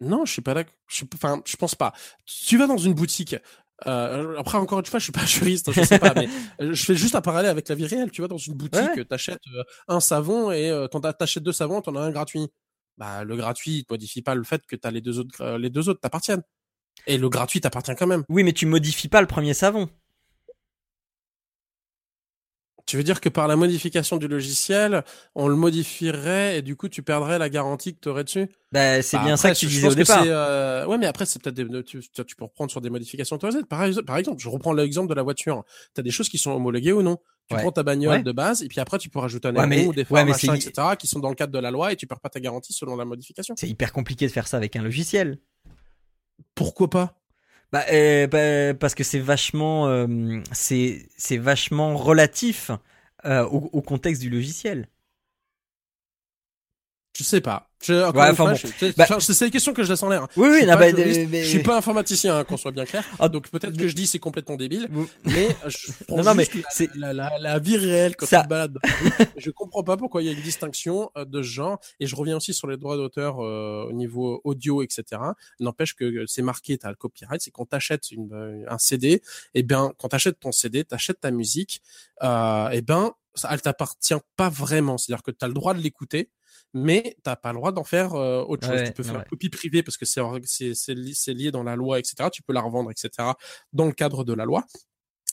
Non, 0.00 0.24
je 0.24 0.32
suis 0.32 0.42
pas 0.42 0.54
d'accord. 0.54 0.74
Je 0.88 0.96
suis- 0.96 1.08
Enfin, 1.14 1.42
je 1.44 1.56
pense 1.56 1.74
pas. 1.74 1.92
Tu 2.24 2.56
vas 2.56 2.66
dans 2.66 2.76
une 2.78 2.94
boutique. 2.94 3.36
Euh, 3.86 4.36
après, 4.38 4.58
encore 4.58 4.78
une 4.80 4.86
fois, 4.86 4.98
je 4.98 5.04
suis 5.04 5.12
pas 5.12 5.24
juriste, 5.26 5.72
je 5.72 5.82
sais 5.82 5.98
pas, 5.98 6.12
mais 6.14 6.28
euh, 6.60 6.72
je 6.74 6.84
fais 6.84 6.94
juste 6.96 7.14
un 7.14 7.20
parallèle 7.20 7.50
avec 7.50 7.68
la 7.68 7.74
vie 7.74 7.86
réelle. 7.86 8.10
Tu 8.10 8.20
vas 8.22 8.28
dans 8.28 8.36
une 8.38 8.54
boutique, 8.54 8.80
Ouais. 8.96 9.04
t'achètes 9.04 9.40
euh, 9.54 9.62
un 9.88 10.00
savon 10.00 10.50
et 10.52 10.68
euh, 10.70 10.88
t'achètes 10.88 11.42
deux 11.42 11.52
savons, 11.52 11.80
t'en 11.80 11.94
as 11.96 12.00
un 12.00 12.10
gratuit. 12.10 12.48
Bah, 12.96 13.22
le 13.24 13.36
gratuit, 13.36 13.78
il 13.78 13.84
te 13.84 13.92
modifie 13.92 14.22
pas 14.22 14.34
le 14.34 14.42
fait 14.42 14.66
que 14.66 14.74
t'as 14.76 14.90
les 14.90 15.00
deux 15.00 15.18
autres, 15.20 15.40
euh, 15.42 15.58
les 15.58 15.70
deux 15.70 15.88
autres 15.88 16.00
t'appartiennent. 16.00 16.42
Et 17.06 17.16
le 17.18 17.28
gratuit 17.28 17.60
t'appartient 17.60 17.94
quand 17.96 18.06
même. 18.06 18.24
Oui, 18.28 18.42
mais 18.44 18.52
tu 18.52 18.66
modifies 18.66 19.08
pas 19.08 19.20
le 19.20 19.26
premier 19.26 19.54
savon. 19.54 19.88
Tu 22.86 22.96
veux 22.96 23.02
dire 23.02 23.20
que 23.20 23.28
par 23.28 23.48
la 23.48 23.56
modification 23.56 24.16
du 24.16 24.28
logiciel, 24.28 25.04
on 25.34 25.46
le 25.46 25.56
modifierait 25.56 26.56
et 26.56 26.62
du 26.62 26.74
coup 26.74 26.88
tu 26.88 27.02
perdrais 27.02 27.38
la 27.38 27.50
garantie 27.50 27.94
que 27.94 28.00
tu 28.00 28.08
aurais 28.08 28.24
dessus? 28.24 28.48
Bah, 28.72 29.02
c'est 29.02 29.18
Bah, 29.18 29.24
bien 29.24 29.36
ça 29.36 29.52
que 29.52 29.58
tu 29.58 29.66
je 29.66 29.70
disais 29.70 29.82
pense 29.88 29.92
au 29.92 29.96
départ. 29.96 30.22
euh, 30.26 30.86
Ouais, 30.86 30.96
mais 30.96 31.04
après, 31.04 31.26
c'est 31.26 31.42
peut-être 31.42 31.54
des... 31.54 31.84
tu, 31.84 32.00
peux 32.38 32.44
reprendre 32.44 32.70
sur 32.70 32.80
des 32.80 32.88
modifications 32.88 33.36
autorisées. 33.36 33.62
Par, 33.62 33.86
par 34.06 34.16
exemple, 34.16 34.40
je 34.40 34.48
reprends 34.48 34.72
l'exemple 34.72 35.10
de 35.10 35.14
la 35.14 35.22
voiture. 35.22 35.64
Tu 35.94 36.00
as 36.00 36.02
des 36.02 36.10
choses 36.10 36.30
qui 36.30 36.38
sont 36.38 36.50
homologuées 36.52 36.92
ou 36.92 37.02
non? 37.02 37.18
Tu 37.50 37.54
Ouais. 37.56 37.60
prends 37.62 37.72
ta 37.72 37.82
bagnole 37.82 38.16
Ouais. 38.18 38.22
de 38.22 38.32
base 38.32 38.62
et 38.62 38.68
puis 38.68 38.80
après, 38.80 38.98
tu 38.98 39.10
peux 39.10 39.18
rajouter 39.18 39.48
un 39.48 39.54
Ouais, 39.54 39.66
mais- 39.66 39.86
ou 39.86 39.92
des 39.92 40.04
c'est- 40.34 40.46
etc., 40.54 40.72
qui 40.98 41.06
sont 41.06 41.18
dans 41.18 41.30
le 41.30 41.34
cadre 41.34 41.52
de 41.52 41.58
la 41.58 41.70
loi 41.70 41.92
et 41.92 41.96
tu 41.96 42.06
perds 42.06 42.20
pas 42.20 42.28
ta 42.30 42.40
garantie 42.40 42.72
selon 42.72 42.96
la 42.96 43.04
modification. 43.06 43.54
C'est 43.58 43.68
hyper 43.68 43.92
compliqué 43.92 44.26
de 44.26 44.32
faire 44.32 44.46
ça 44.48 44.56
avec 44.56 44.76
un 44.76 44.82
logiciel. 44.82 45.38
Pourquoi 46.54 46.90
pas? 46.90 47.14
Bah, 47.72 47.84
euh, 47.92 48.26
bah, 48.26 48.74
parce 48.78 48.94
que 48.94 49.04
c'est 49.04 49.18
vachement, 49.18 49.88
euh, 49.88 50.40
c'est 50.52 51.36
vachement 51.36 51.96
relatif 51.96 52.70
euh, 53.24 53.44
au 53.44 53.82
contexte 53.82 54.22
du 54.22 54.30
logiciel. 54.30 54.88
Je 57.16 57.24
sais 57.24 57.40
pas. 57.40 57.68
Je, 57.82 57.94
Ouais, 57.94 58.10
une 58.10 58.32
enfin 58.32 58.52
bon. 58.52 58.54
je- 58.54 58.92
Bah- 58.96 59.06
c'est 59.20 59.44
des 59.46 59.50
questions 59.50 59.72
que 59.72 59.82
je 59.82 59.88
laisse 59.88 60.02
en 60.02 60.08
l'air. 60.08 60.24
hein. 60.24 60.28
Oui, 60.36 60.46
Je 60.48 60.52
oui, 60.52 60.58
suis 60.58 60.66
non, 60.66 60.72
pas 60.74 60.92
bah, 60.92 61.26
mais- 61.28 61.42
je 61.42 61.48
suis 61.48 61.62
pas 61.62 61.76
informaticien, 61.76 62.36
hein, 62.38 62.44
qu'on 62.44 62.56
soit 62.56 62.70
bien 62.70 62.84
clair. 62.84 63.04
Ah, 63.18 63.28
Donc 63.28 63.48
peut-être 63.50 63.76
que 63.76 63.88
je 63.88 63.94
dis 63.94 64.06
c'est 64.06 64.18
complètement 64.20 64.54
débile, 64.56 64.88
mais 65.24 65.48
je 65.66 65.92
prends 66.06 66.22
Non, 66.22 66.34
mais 66.34 66.46
c'est- 66.70 66.90
la, 66.94 67.12
la, 67.12 67.38
la 67.40 67.58
vie 67.58 67.76
réelle 67.76 68.14
quand 68.14 68.26
Ça- 68.26 68.46
la 68.48 68.64
rue. 68.66 68.72
je 69.36 69.50
comprends 69.50 69.82
pas 69.82 69.96
pourquoi 69.96 70.22
il 70.22 70.26
y 70.26 70.28
a 70.28 70.32
une 70.32 70.42
distinction 70.42 71.10
euh, 71.16 71.24
de 71.24 71.42
ce 71.42 71.48
genre. 71.48 71.80
Et 71.98 72.06
je 72.06 72.14
reviens 72.14 72.36
aussi 72.36 72.52
sur 72.54 72.68
les 72.68 72.76
droits 72.76 72.96
d'auteur 72.96 73.40
euh, 73.42 73.86
au 73.88 73.92
niveau 73.92 74.40
audio, 74.44 74.82
etc. 74.82 75.04
N'empêche 75.58 75.94
que 75.94 76.24
c'est 76.26 76.42
marqué, 76.42 76.78
t'as 76.78 76.90
le 76.90 76.96
copyright, 76.96 77.40
c'est 77.40 77.50
quand 77.50 77.66
t'achètes 77.66 78.10
une, 78.12 78.32
euh, 78.32 78.64
un 78.68 78.78
CD, 78.78 79.22
et 79.54 79.62
bien 79.64 79.92
quand 79.98 80.08
t'achètes 80.08 80.38
ton 80.38 80.52
CD, 80.52 80.84
t'achètes 80.84 81.20
ta 81.20 81.30
musique, 81.32 81.80
euh, 82.22 82.68
et 82.70 82.82
ben 82.82 83.12
elle 83.48 83.60
t'appartient 83.62 84.14
pas 84.36 84.48
vraiment. 84.50 84.98
C'est-à-dire 84.98 85.22
que 85.22 85.30
t'as 85.30 85.46
le 85.48 85.54
droit 85.54 85.74
de 85.74 85.80
l'écouter. 85.80 86.30
Mais 86.74 87.16
t'as 87.22 87.36
pas 87.36 87.52
le 87.52 87.58
droit 87.58 87.72
d'en 87.72 87.84
faire 87.84 88.14
euh, 88.14 88.42
autre 88.42 88.66
chose. 88.66 88.76
Ouais, 88.76 88.86
tu 88.86 88.92
peux 88.92 89.02
faire 89.02 89.16
ouais. 89.16 89.24
copie 89.28 89.48
privée 89.48 89.82
parce 89.82 89.96
que 89.96 90.04
c'est 90.04 90.20
c'est 90.44 90.74
c'est 90.74 90.94
li- 90.94 91.16
lié 91.28 91.50
dans 91.50 91.62
la 91.62 91.76
loi, 91.76 91.98
etc. 91.98 92.28
Tu 92.30 92.42
peux 92.42 92.52
la 92.52 92.60
revendre, 92.60 92.90
etc. 92.90 93.30
Dans 93.72 93.86
le 93.86 93.92
cadre 93.92 94.24
de 94.24 94.34
la 94.34 94.44
loi. 94.44 94.64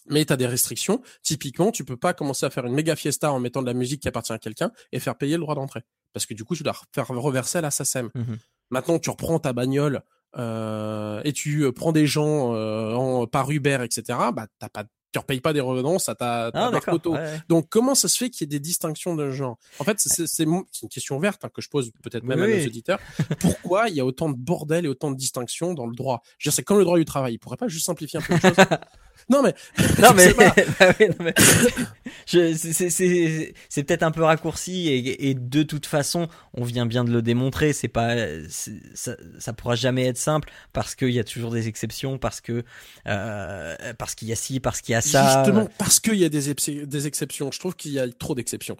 Mais 0.08 0.24
tu 0.24 0.32
as 0.32 0.38
des 0.38 0.46
restrictions. 0.48 1.02
Typiquement, 1.24 1.72
tu 1.72 1.84
peux 1.84 1.98
pas 1.98 2.14
commencer 2.14 2.46
à 2.46 2.50
faire 2.50 2.66
une 2.66 2.74
méga 2.74 2.96
fiesta 2.96 3.32
en 3.32 3.40
mettant 3.40 3.62
de 3.62 3.68
la 3.68 3.74
musique 3.74 4.02
qui 4.02 4.08
appartient 4.08 4.32
à 4.34 4.38
quelqu'un 4.40 4.72
et 4.92 5.00
faire 5.00 5.18
payer 5.18 5.36
le 5.36 5.42
droit 5.42 5.56
d'entrée. 5.56 5.82
Parce 6.14 6.26
que 6.26 6.34
du 6.34 6.46
coup, 6.46 6.56
tu 6.56 6.64
dois 6.64 6.76
faire 6.94 7.08
reverser 7.08 7.58
à 7.58 7.62
la 7.62 7.72
SACEM. 7.72 8.10
Mhm. 8.14 8.38
Maintenant, 8.70 9.00
tu 9.00 9.10
reprends 9.10 9.40
ta 9.40 9.52
bagnole 9.52 10.04
euh, 10.38 11.22
et 11.24 11.34
tu 11.34 11.64
euh, 11.64 11.72
prends 11.72 11.92
des 11.92 12.08
gens 12.08 12.54
euh, 12.54 12.94
en, 12.94 13.26
par 13.28 13.50
Uber, 13.52 13.80
etc. 13.84 14.20
Bah, 14.34 14.48
t'as 14.60 14.70
pas, 14.70 14.86
tu 15.16 15.20
repayes 15.20 15.40
pas 15.40 15.54
des 15.54 15.62
revenants 15.62 15.96
à 15.96 16.00
ta, 16.00 16.16
ta 16.16 16.50
Ah, 16.54 16.62
marque 16.72 16.74
d'accord. 16.74 16.94
auto. 16.96 17.14
ouais, 17.14 17.20
ouais. 17.20 17.40
Donc, 17.48 17.70
comment 17.70 17.96
ça 17.96 18.10
se 18.10 18.18
fait 18.18 18.30
qu'il 18.30 18.42
y 18.42 18.44
ait 18.44 18.48
des 18.48 18.60
distinctions 18.60 19.16
de 19.16 19.32
genre? 19.32 19.58
En 19.80 19.86
fait, 19.86 19.98
c'est 19.98 20.44
une 20.44 20.66
question 20.90 21.16
ouverte 21.16 21.46
hein, 21.46 21.50
que 21.54 21.62
je 21.62 21.70
pose 21.70 21.92
peut-être 22.04 22.24
même 22.26 22.42
à 22.44 22.48
nos 22.48 22.66
auditeurs. 22.66 23.00
Pourquoi 23.40 23.88
il 23.88 23.96
y 23.96 24.02
a 24.02 24.06
autant 24.06 24.28
de 24.30 24.36
bordel 24.36 24.84
et 24.84 24.88
autant 24.90 25.12
de 25.12 25.16
distinctions 25.16 25.74
dans 25.74 25.86
le 25.88 25.96
droit? 25.96 26.22
Je 26.38 26.50
veux 26.50 26.52
dire, 26.52 26.56
c'est 26.56 26.64
comme 26.64 26.80
le 26.80 26.84
droit 26.84 26.98
du 26.98 27.06
travail. 27.06 27.34
Il 27.36 27.38
pourrait 27.40 27.56
pas 27.56 27.70
juste 27.70 27.86
simplifier 27.86 28.20
un 28.20 28.24
peu 28.24 28.34
les 28.34 28.40
choses? 28.42 28.56
Non, 29.30 29.42
mais 29.42 29.56
Non 30.00 30.12
bah 30.80 30.94
oui, 31.00 31.08
non, 31.10 31.16
mais- 31.20 31.34
c'est- 32.26 33.84
peut-être 33.84 34.04
un 34.04 34.12
peu 34.12 34.24
raccourci 34.24 34.88
et, 34.90 35.30
et 35.30 35.34
de 35.34 35.64
toute 35.64 35.86
façon 35.86 36.28
on 36.54 36.64
vient 36.64 36.86
bien 36.86 37.04
de 37.04 37.12
le 37.12 37.22
démontrer 37.22 37.74
c'est 37.74 37.88
pas 37.88 38.16
ça, 38.50 39.12
ça 39.40 39.54
pourra 39.54 39.76
jamais 39.76 40.06
être 40.08 40.18
simple 40.18 40.50
parce 40.74 40.96
qu'il 40.96 41.10
y 41.12 41.20
a 41.20 41.24
toujours 41.24 41.52
des 41.52 41.68
exceptions 41.68 42.18
parce 42.18 42.42
que 42.42 42.64
euh, 43.08 43.76
parce 43.98 44.16
qu'il 44.16 44.28
y 44.28 44.32
a 44.32 44.36
ci 44.36 44.60
parce 44.60 44.82
qu'il 44.82 44.94
y 44.94 44.96
a 44.96 45.02
ça 45.02 45.44
Justement, 45.44 45.68
parce 45.78 46.00
qu'il 46.00 46.16
y 46.16 46.26
a 46.26 46.30
des, 46.30 46.50
ex- 46.50 46.70
des 46.70 47.08
exceptions. 47.08 47.52
Je 47.52 47.60
trouve 47.60 47.76
qu'il 47.76 47.92
y 47.92 48.00
a 48.00 48.08
trop 48.10 48.36
d'exceptions. 48.36 48.78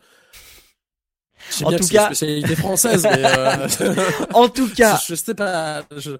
Sais 1.50 1.66
En 1.66 1.72
tout 1.72 1.88
cas- 1.88 2.06
spécialité 2.08 2.56
française, 2.56 3.04
mais 3.04 3.24
euh, 3.24 3.68
en 4.34 4.48
tout 4.50 4.70
cas 4.74 5.00
je, 5.02 5.10
je 5.10 5.16
sais 5.16 5.36
pas. 5.36 5.84
Je... 5.96 6.12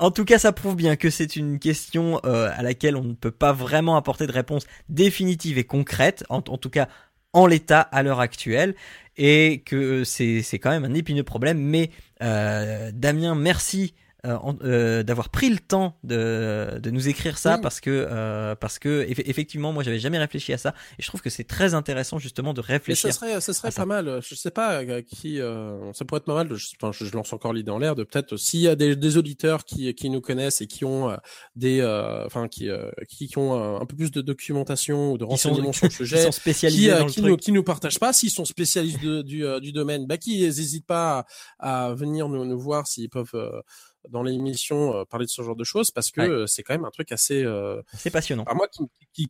En 0.00 0.10
tout 0.10 0.24
cas, 0.24 0.38
ça 0.38 0.52
prouve 0.52 0.76
bien 0.76 0.96
que 0.96 1.10
c'est 1.10 1.36
une 1.36 1.58
question 1.58 2.22
euh, 2.24 2.50
à 2.56 2.62
laquelle 2.62 2.96
on 2.96 3.04
ne 3.04 3.12
peut 3.12 3.30
pas 3.30 3.52
vraiment 3.52 3.96
apporter 3.96 4.26
de 4.26 4.32
réponse 4.32 4.66
définitive 4.88 5.58
et 5.58 5.64
concrète, 5.64 6.24
en, 6.30 6.40
tout 6.40 6.70
cas 6.70 6.88
en 7.34 7.46
l'état 7.46 7.82
à 7.82 8.02
l'heure 8.02 8.20
actuelle, 8.20 8.74
et 9.18 9.62
que 9.66 10.02
c'est 10.04 10.40
c'est 10.40 10.58
quand 10.58 10.70
même 10.70 10.86
un 10.86 10.94
épineux 10.94 11.22
problème. 11.22 11.58
Mais 11.58 11.90
euh, 12.22 12.90
Damien, 12.94 13.34
merci 13.34 13.92
euh, 14.26 14.36
euh, 14.64 15.02
d'avoir 15.02 15.28
pris 15.28 15.48
le 15.50 15.58
temps 15.58 15.96
de, 16.04 16.78
de 16.82 16.90
nous 16.90 17.08
écrire 17.08 17.38
ça 17.38 17.58
parce 17.58 17.80
que 17.80 17.90
euh, 17.90 18.54
parce 18.54 18.78
que 18.78 19.04
eff- 19.04 19.22
effectivement, 19.26 19.72
moi, 19.72 19.82
j'avais 19.82 19.98
jamais 19.98 20.18
réfléchi 20.18 20.52
à 20.52 20.58
ça, 20.58 20.74
et 20.98 21.02
je 21.02 21.06
trouve 21.06 21.20
que 21.22 21.30
c'est 21.30 21.44
très 21.44 21.74
intéressant 21.74 22.18
justement 22.18 22.52
de 22.54 22.60
Mais 22.60 22.66
ça 22.66 22.72
réfléchir. 22.74 23.12
serait, 23.14 23.40
ça 23.40 23.52
serait 23.52 23.70
ça. 23.70 23.82
pas 23.82 23.86
mal. 23.86 24.20
Je 24.22 24.34
sais 24.34 24.50
pas 24.50 24.82
euh, 24.82 25.02
qui. 25.02 25.40
euh, 25.40 25.92
ça 25.92 26.04
pourrait 26.04 26.18
être 26.18 26.24
pas 26.26 26.34
mal. 26.34 26.48
de- 26.48 26.54
Je, 26.56 26.68
enfin, 26.80 26.92
je, 26.92 27.10
lance 27.14 27.32
encore 27.32 27.52
l'idée 27.52 27.70
en 27.70 27.78
l'air 27.78 27.94
de 27.94 28.04
peut-être 28.04 28.36
s'il 28.36 28.60
y 28.60 28.68
a 28.68 28.76
des, 28.76 28.96
des 28.96 29.16
auditeurs 29.16 29.64
qui, 29.64 29.94
qui 29.94 30.10
nous 30.10 30.20
connaissent 30.20 30.60
et 30.60 30.66
qui 30.66 30.84
ont 30.84 31.10
euh, 31.10 31.16
des, 31.56 31.80
euh, 31.80 32.24
enfin 32.26 32.48
qui, 32.48 32.68
euh, 32.68 32.90
qui, 33.08 33.28
qui 33.28 33.38
ont 33.38 33.80
un 33.80 33.86
peu 33.86 33.96
plus 33.96 34.10
de 34.10 34.20
documentation 34.20 35.12
ou 35.12 35.18
de 35.18 35.24
Qui 35.24 35.30
renseignements 35.30 35.72
sur 35.72 35.86
le 35.86 35.90
qui 35.90 35.96
sujet. 35.96 36.22
sont 36.24 36.32
spécialisés 36.32 36.82
qui, 36.82 36.98
dans 36.98 37.04
le 37.06 37.10
qui, 37.10 37.20
truc. 37.20 37.30
nous, 37.30 37.36
qui 37.36 37.52
nous 37.52 37.62
partagent 37.64 37.98
pas, 37.98 38.12
s'ils 38.12 38.30
sont 38.30 38.44
spécialistes 38.44 39.02
de- 39.02 39.22
du, 39.22 39.44
du 39.60 39.72
domaine, 39.72 40.06
bah, 40.06 40.16
qui 40.18 40.40
n'hésitent 40.40 40.86
pas 40.86 41.26
à, 41.58 41.86
à 41.86 41.94
venir 41.94 42.28
nous, 42.28 42.44
nous 42.44 42.58
voir 42.58 42.86
s'ils 42.86 43.08
peuvent 43.10 43.30
euh, 43.34 43.60
dans 44.08 44.22
l'émission 44.22 44.94
euh, 44.96 45.04
parler 45.04 45.26
de 45.26 45.30
ce 45.30 45.42
genre 45.42 45.56
de 45.56 45.64
choses 45.64 45.90
parce 45.90 46.10
que 46.10 46.20
Ouais. 46.20 46.28
euh, 46.28 46.46
c'est 46.46 46.62
quand 46.62 46.74
même 46.74 46.84
un 46.84 46.90
truc 46.90 47.12
assez 47.12 47.42
euh, 47.44 47.82
C'est 47.96 48.10
passionnant. 48.10 48.44
à 48.44 48.54
moi 48.54 48.66
qui, 48.68 48.82
qui 49.12 49.28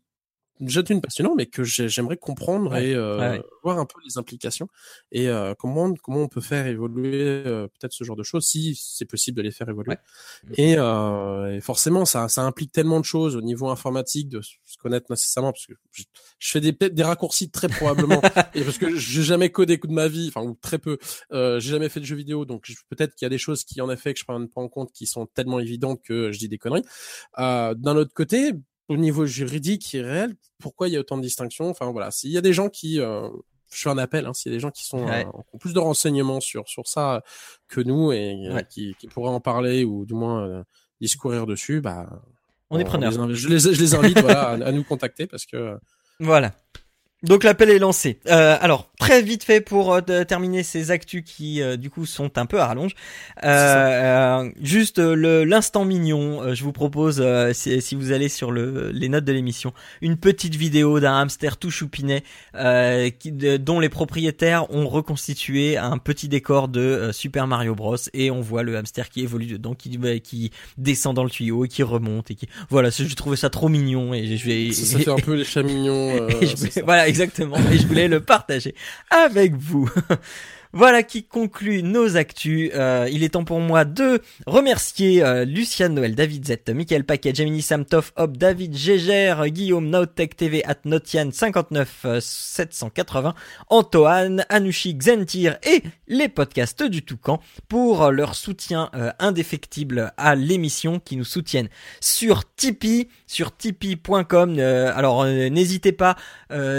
jette 0.68 0.90
une 0.90 1.00
passionnant 1.00 1.34
mais 1.34 1.46
que 1.46 1.64
j'ai- 1.64 1.88
j'aimerais 1.88 2.16
comprendre 2.16 2.70
Ouais. 2.72 2.88
et 2.90 2.94
euh, 2.94 3.18
Ouais, 3.18 3.38
ouais. 3.38 3.42
voir 3.62 3.78
un 3.78 3.86
peu 3.86 3.98
les 4.04 4.18
implications 4.18 4.68
et 5.12 5.28
euh, 5.28 5.54
comment 5.58 5.92
comment 5.94 6.20
on 6.22 6.28
peut 6.28 6.40
faire 6.40 6.66
évoluer 6.66 7.22
euh, 7.46 7.66
peut-être 7.68 7.92
ce 7.92 8.04
genre 8.04 8.16
de 8.16 8.22
choses 8.22 8.44
si 8.46 8.74
c'est 8.80 9.04
possible 9.04 9.36
de 9.36 9.42
les 9.42 9.50
faire 9.50 9.68
évoluer 9.68 9.96
Ouais. 10.48 10.54
et, 10.56 10.74
euh, 10.78 11.56
et 11.56 11.60
forcément 11.60 12.04
ça 12.04 12.28
ça 12.28 12.42
implique 12.42 12.72
tellement 12.72 13.00
de 13.00 13.04
choses 13.04 13.36
au 13.36 13.40
niveau 13.42 13.68
informatique 13.68 14.28
de 14.28 14.40
se 14.42 14.76
connaître 14.78 15.06
nécessairement 15.10 15.52
parce 15.52 15.66
que 15.66 15.74
je, 15.92 16.02
je 16.38 16.50
fais 16.50 16.60
des 16.60 16.72
des 16.72 17.02
raccourcis 17.02 17.50
très 17.50 17.68
probablement 17.68 18.20
et 18.54 18.62
parce 18.62 18.78
que 18.78 18.94
j'ai 18.96 19.22
jamais 19.22 19.50
codé 19.50 19.76
de 19.78 19.92
ma 19.92 20.08
vie 20.08 20.28
enfin 20.34 20.46
ou 20.46 20.54
très 20.60 20.78
peu 20.78 20.98
euh, 21.32 21.58
j'ai 21.60 21.70
jamais 21.70 21.88
fait 21.88 22.00
de 22.00 22.04
jeux 22.04 22.16
vidéo 22.16 22.44
donc 22.44 22.70
peut-être 22.88 23.14
qu'il 23.14 23.24
y 23.24 23.26
a 23.26 23.30
des 23.30 23.38
choses 23.38 23.64
qui 23.64 23.80
en 23.80 23.90
effet 23.90 24.12
que 24.14 24.20
je 24.20 24.24
prends 24.24 24.44
pas 24.46 24.60
en 24.60 24.68
compte 24.68 24.92
qui 24.92 25.06
sont 25.06 25.26
tellement 25.26 25.58
évidentes 25.60 26.00
que 26.02 26.32
je 26.32 26.38
dis 26.38 26.48
des 26.48 26.58
conneries 26.58 26.84
euh, 27.38 27.74
d'un 27.74 27.96
autre 27.96 28.12
côté 28.14 28.52
au 28.90 28.96
niveau 28.98 29.24
juridique 29.24 29.94
et 29.94 30.02
réel, 30.02 30.34
pourquoi 30.58 30.88
il 30.88 30.92
y 30.92 30.96
a 30.96 31.00
autant 31.00 31.16
de 31.16 31.22
distinctions? 31.22 31.70
Enfin 31.70 31.90
voilà, 31.90 32.10
s'il 32.10 32.30
y 32.30 32.36
a 32.36 32.40
des 32.42 32.52
gens 32.52 32.68
qui, 32.68 33.00
euh, 33.00 33.28
je 33.72 33.80
fais 33.82 33.88
un 33.88 33.98
appel, 33.98 34.26
hein, 34.26 34.34
s'il 34.34 34.50
y 34.50 34.54
a 34.54 34.56
des 34.56 34.60
gens 34.60 34.70
qui 34.70 34.84
sont 34.84 35.06
Ouais. 35.06 35.24
euh, 35.24 35.40
ont 35.52 35.58
plus 35.58 35.72
de 35.72 35.78
renseignements 35.78 36.40
sur 36.40 36.68
sur 36.68 36.86
ça 36.88 37.22
que 37.68 37.80
nous 37.80 38.12
et 38.12 38.34
euh, 38.48 38.54
Ouais. 38.56 38.66
qui, 38.68 38.94
qui 38.98 39.06
pourraient 39.06 39.30
en 39.30 39.40
parler 39.40 39.84
ou 39.84 40.04
du 40.04 40.14
moins 40.14 40.64
discourir 41.00 41.46
dessus, 41.46 41.80
bah 41.80 42.08
On 42.68 42.78
est 42.78 42.84
preneur. 42.84 43.10
je 43.34 43.48
les 43.48 43.58
je 43.60 43.80
les 43.80 43.94
invite 43.94 44.20
voilà 44.20 44.42
à, 44.50 44.52
à 44.66 44.72
nous 44.72 44.84
contacter 44.84 45.26
parce 45.26 45.46
que 45.46 45.78
Voilà. 46.18 46.52
Donc 47.22 47.44
l'appel 47.44 47.68
est 47.68 47.78
lancé. 47.78 48.18
Euh, 48.28 48.56
alors 48.60 48.88
très 48.98 49.20
vite 49.22 49.44
fait 49.44 49.60
pour 49.60 49.92
euh, 49.94 50.00
terminer 50.24 50.62
ces 50.62 50.90
actus 50.90 51.22
qui 51.24 51.60
euh, 51.60 51.76
du 51.76 51.90
coup 51.90 52.06
sont 52.06 52.38
un 52.38 52.46
peu 52.46 52.58
à 52.60 52.66
rallonge. 52.66 52.92
Euh, 53.44 53.48
euh, 54.44 54.50
juste 54.62 54.98
le 54.98 55.44
l'instant 55.44 55.84
mignon. 55.84 56.54
je 56.54 56.62
vous 56.64 56.72
propose 56.72 57.22
si, 57.52 57.82
si 57.82 57.94
vous 57.94 58.12
allez 58.12 58.28
sur 58.30 58.50
le 58.50 58.90
les 58.90 59.08
notes 59.10 59.24
de 59.24 59.32
l'émission 59.32 59.72
une 60.00 60.16
petite 60.16 60.54
vidéo 60.54 60.98
d'un 60.98 61.14
hamster 61.20 61.58
tout 61.58 61.70
choupinet 61.70 62.22
euh, 62.54 63.10
qui, 63.10 63.32
de- 63.32 63.58
dont 63.58 63.80
les 63.80 63.88
propriétaires 63.90 64.70
ont 64.74 64.88
reconstitué 64.88 65.76
un 65.76 65.98
petit 65.98 66.28
décor 66.28 66.68
de 66.68 67.10
Super 67.12 67.46
Mario 67.46 67.74
Bros 67.74 67.96
et 68.14 68.30
on 68.30 68.40
voit 68.40 68.62
le 68.62 68.76
hamster 68.78 69.10
qui 69.10 69.20
évolue 69.22 69.46
dedans, 69.46 69.74
qui 69.74 69.98
bah, 69.98 70.18
qui 70.20 70.52
descend 70.78 71.16
dans 71.16 71.24
le 71.24 71.30
tuyau 71.30 71.66
et 71.66 71.68
qui 71.68 71.82
remonte 71.82 72.30
et 72.30 72.34
qui 72.34 72.48
voilà. 72.70 72.88
Je 72.90 73.14
trouvais 73.14 73.36
ça 73.36 73.50
trop 73.50 73.68
mignon 73.68 74.14
et 74.14 74.36
je 74.38 74.46
vais 74.46 74.72
ça, 74.72 74.86
ça 74.86 74.98
fait 74.98 75.10
un 75.10 75.16
peu 75.16 75.34
les 75.34 75.44
chats 75.44 75.62
mignons. 75.62 76.26
voilà, 76.84 77.09
exactement. 77.10 77.56
Et 77.70 77.78
je 77.78 77.86
voulais 77.86 78.08
le 78.08 78.20
partager 78.20 78.74
avec 79.10 79.54
vous. 79.54 79.90
Voilà 80.72 81.02
qui 81.02 81.24
conclut 81.24 81.82
nos 81.82 82.16
actus. 82.16 82.70
Euh, 82.74 83.08
il 83.10 83.24
est 83.24 83.30
temps 83.30 83.42
pour 83.42 83.58
moi 83.58 83.84
de 83.84 84.22
remercier 84.46 85.20
euh, 85.20 85.44
Luciane 85.44 85.94
Noël, 85.94 86.14
David 86.14 86.46
Z, 86.46 86.72
Michael 86.72 87.02
Paquet, 87.02 87.34
Gemini 87.34 87.60
Samtoff, 87.60 88.12
Hop, 88.14 88.36
David 88.36 88.76
Gégère, 88.76 89.48
Guillaume, 89.48 89.88
Naotech 89.90 90.36
TV, 90.36 90.64
at 90.64 90.78
Notian 90.84 91.30
59 91.32 92.02
euh, 92.04 92.20
780, 92.20 93.34
Antoine, 93.68 94.46
Anushi, 94.48 94.94
Xentir 94.94 95.58
et 95.64 95.82
les 96.06 96.28
podcasts 96.28 96.84
du 96.84 97.02
Toucan 97.02 97.40
pour 97.68 98.12
leur 98.12 98.36
soutien 98.36 98.90
euh, 98.94 99.10
indéfectible 99.18 100.12
à 100.16 100.36
l'émission 100.36 101.00
qui 101.00 101.16
nous 101.16 101.24
soutiennent 101.24 101.68
sur 102.00 102.44
Tipeee, 102.54 103.08
sur 103.26 103.56
tipeee.com. 103.56 104.56
Euh, 104.60 104.92
alors 104.94 105.24
n'hésitez 105.24 105.90
pas, 105.90 106.14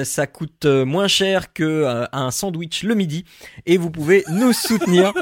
ça 0.04 0.28
coûte 0.28 0.66
moins 0.66 1.10
cher 1.10 1.52
que 1.52 2.08
un 2.12 2.32
sandwich 2.32 2.84
le 2.84 2.96
midi 2.96 3.26
vous 3.82 3.90
pouvez 3.92 4.24
nous 4.32 4.54
soutenir. 4.54 5.14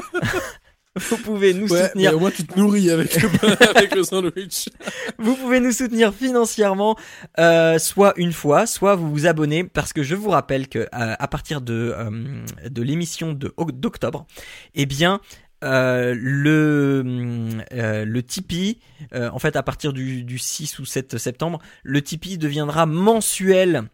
vous 0.96 1.16
pouvez 1.18 1.54
nous 1.54 1.68
Ouais, 1.68 1.86
soutenir 1.86 2.10
mais 2.10 2.16
au 2.16 2.20
moins 2.20 2.30
tu 2.30 2.44
te 2.44 2.58
nourris 2.58 2.90
avec 2.90 3.20
le, 3.20 3.28
avec 3.76 3.94
le 3.94 4.02
sandwich. 4.04 4.68
vous 5.18 5.34
pouvez 5.36 5.60
nous 5.60 5.72
soutenir 5.72 6.12
financièrement, 6.12 6.96
euh, 7.38 7.78
soit 7.78 8.12
une 8.16 8.32
fois, 8.32 8.66
soit 8.66 8.94
vous 8.96 9.10
vous 9.10 9.26
abonnez, 9.26 9.64
parce 9.64 9.92
que 9.92 10.02
je 10.02 10.14
vous 10.14 10.30
rappelle 10.30 10.68
que 10.68 10.80
euh, 10.80 10.86
à 10.92 11.28
partir 11.28 11.60
de 11.60 11.94
euh, 11.96 12.44
de 12.68 12.82
l'émission 12.82 13.32
de 13.32 13.52
d'octobre, 13.72 14.26
eh 14.74 14.86
bien 14.86 15.20
euh, 15.62 16.14
le 16.18 17.04
euh, 17.72 18.04
le 18.04 18.22
Tipeee, 18.22 18.78
euh, 19.14 19.28
en 19.30 19.38
fait 19.38 19.56
à 19.56 19.62
partir 19.62 19.92
du, 19.92 20.24
du 20.24 20.38
6 20.38 20.78
ou 20.78 20.84
7 20.84 21.18
septembre, 21.18 21.60
le 21.82 22.00
Tipeee 22.02 22.38
deviendra 22.38 22.86
mensuel. 22.86 23.84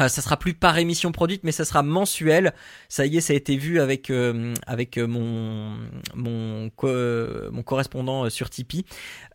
Euh, 0.00 0.08
ça 0.08 0.22
sera 0.22 0.36
plus 0.36 0.54
par 0.54 0.76
émission 0.78 1.12
produite, 1.12 1.44
mais 1.44 1.52
ça 1.52 1.64
sera 1.64 1.82
mensuel. 1.84 2.52
Ça 2.88 3.06
y 3.06 3.16
est, 3.16 3.20
ça 3.20 3.32
a 3.32 3.36
été 3.36 3.56
vu 3.56 3.78
avec 3.80 4.10
euh, 4.10 4.52
avec 4.66 4.98
euh, 4.98 5.06
mon 5.06 5.76
mon 6.14 6.70
co- 6.70 7.50
mon 7.52 7.62
correspondant 7.62 8.24
euh, 8.24 8.30
sur 8.30 8.50
Tipeee. 8.50 8.84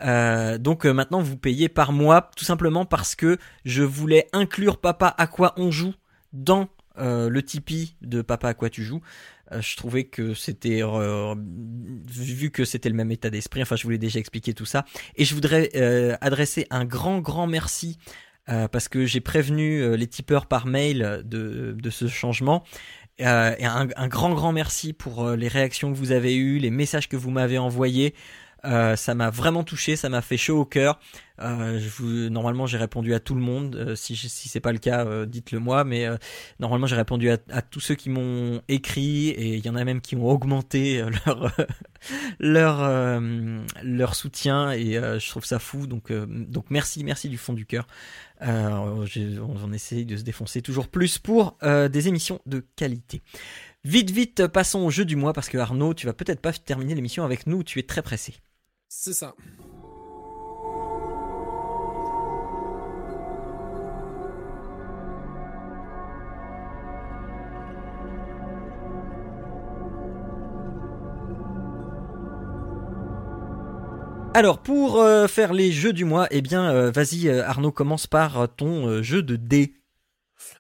Euh, 0.02 0.57
donc 0.57 0.86
euh, 0.86 0.91
maintenant 0.91 1.22
vous 1.22 1.38
payez 1.38 1.69
par 1.69 1.94
mois, 1.94 2.30
tout 2.36 2.45
simplement 2.45 2.86
parce 2.86 3.15
que 3.15 3.38
je 3.64 3.84
voulais 3.84 4.27
inclure 4.34 4.77
Papa 4.77 5.15
à 5.18 5.27
quoi 5.27 5.53
on 5.57 5.72
joue 5.72 5.94
dans 6.34 6.68
le 7.02 7.40
Tipeee 7.41 7.95
de 8.02 8.22
Papa 8.22 8.49
à 8.49 8.53
quoi 8.53 8.69
tu 8.69 8.84
joues. 8.84 8.99
Je 9.57 9.77
trouvais 9.77 10.03
que 10.03 10.34
c'était 10.34 10.84
euh, 10.84 11.34
vu 12.07 12.52
que 12.52 12.65
c'était 12.65 12.90
le 12.90 12.95
même 12.95 13.10
état 13.10 13.30
d'esprit. 13.30 13.61
Enfin, 13.61 13.77
je 13.77 13.84
voulais 13.84 13.98
déjà 13.98 14.19
expliquer 14.19 14.53
tout 14.53 14.65
ça. 14.65 14.84
Et 15.15 15.23
je 15.23 15.34
voudrais 15.34 15.69
euh, 15.76 16.18
adresser 16.19 16.68
un 16.69 16.84
grand 16.84 17.19
grand 17.19 17.48
merci 17.48 17.98
euh, 18.50 18.68
parce 18.68 18.88
que 18.88 19.06
j'ai 19.06 19.22
prévenu 19.22 19.82
euh, 19.82 19.96
les 19.96 20.08
tipeurs 20.08 20.46
par 20.46 20.66
mail 20.66 21.22
de, 21.26 21.90
ce 21.90 22.08
changement. 22.08 22.64
Euh, 23.22 23.54
et 23.60 23.66
un, 23.66 23.88
un 23.96 24.08
grand 24.08 24.34
grand 24.34 24.52
merci 24.52 24.94
pour 24.94 25.32
les 25.32 25.48
réactions 25.48 25.92
que 25.92 25.98
vous 25.98 26.12
avez 26.12 26.36
eues, 26.36 26.58
les 26.58 26.72
messages 26.72 27.10
que 27.10 27.18
vous 27.18 27.32
m'avez 27.32 27.58
envoyés. 27.58 28.14
Euh, 28.65 28.95
ça 28.95 29.15
m'a 29.15 29.30
vraiment 29.30 29.64
touché, 29.64 29.95
ça 29.95 30.10
m'a 30.10 30.22
fait 30.22 30.38
chaud 30.38 30.60
au 30.60 30.65
cœur. 30.65 30.99
Euh, 31.41 31.80
normalement, 32.30 32.65
j'ai 32.65 32.77
répondu 32.77 33.14
à 33.14 33.19
tout 33.19 33.36
le 33.36 33.41
monde. 33.41 33.76
Euh, 33.76 33.95
si 33.95 34.15
si 34.15 34.49
c'est 34.49 34.60
pas 34.60 34.73
le 34.73 34.80
cas, 34.80 35.26
dites-le 35.26 35.60
moi. 35.60 35.84
Mais 35.84 36.07
normalement, 36.60 36.88
j'ai 36.88 36.95
répondu 36.95 37.30
à, 37.30 37.38
tous 37.61 37.80
ceux 37.80 37.95
qui 37.95 38.10
m'ont 38.10 38.61
écrit 38.68 39.30
et 39.30 39.56
il 39.56 39.65
y 39.65 39.69
en 39.69 39.76
a 39.76 39.84
même 39.86 40.02
qui 40.02 40.15
ont 40.15 40.27
augmenté 40.27 41.03
leur 42.40 44.15
soutien 44.15 44.72
et 44.72 44.94
je 44.94 45.30
trouve 45.30 45.45
ça 45.45 45.60
fou. 45.60 45.88
Donc 45.88 46.11
merci 46.69 47.03
merci 47.03 47.30
du 47.30 47.38
fond 47.38 47.53
du 47.53 47.65
cœur. 47.65 47.88
On, 48.41 49.06
on 49.41 49.73
essaye 49.73 50.06
de 50.06 50.18
se 50.18 50.23
défoncer 50.23 50.61
toujours 50.61 50.88
plus 50.90 51.18
pour 51.18 51.57
des 51.64 52.07
émissions 52.07 52.41
de 52.45 52.65
qualité. 52.76 53.22
Vite 53.86 54.11
vite, 54.11 54.48
passons 54.48 54.80
au 54.80 54.90
jeu 54.90 55.06
du 55.06 55.15
mois 55.15 55.31
parce 55.31 55.48
que 55.48 55.57
Arnaud, 55.57 55.94
tu 55.94 56.06
vas 56.06 56.14
peut-être 56.14 56.41
pas 56.41 56.52
terminer 56.52 56.95
l'émission 56.95 57.23
avec 57.23 57.48
nous. 57.48 57.64
Tu 57.64 57.80
es 57.80 57.84
très 57.84 58.02
pressé. 58.02 58.34
C'est 58.91 59.14
ça. 59.14 59.36
Alors 74.34 74.60
pour 74.60 75.02
euh, 75.02 75.28
faire 75.28 75.53
les 75.53 75.72
jeux 75.72 75.91
du 75.91 76.06
mois, 76.06 76.28
eh 76.32 76.41
bien 76.41 76.72
euh, 76.72 76.91
vas-y 76.91 77.28
euh, 77.28 77.45
Arnaud 77.45 77.72
commence 77.72 78.07
par 78.07 78.48
ton 78.56 79.03
jeu 79.03 79.22
de 79.22 79.36
dés. 79.36 79.74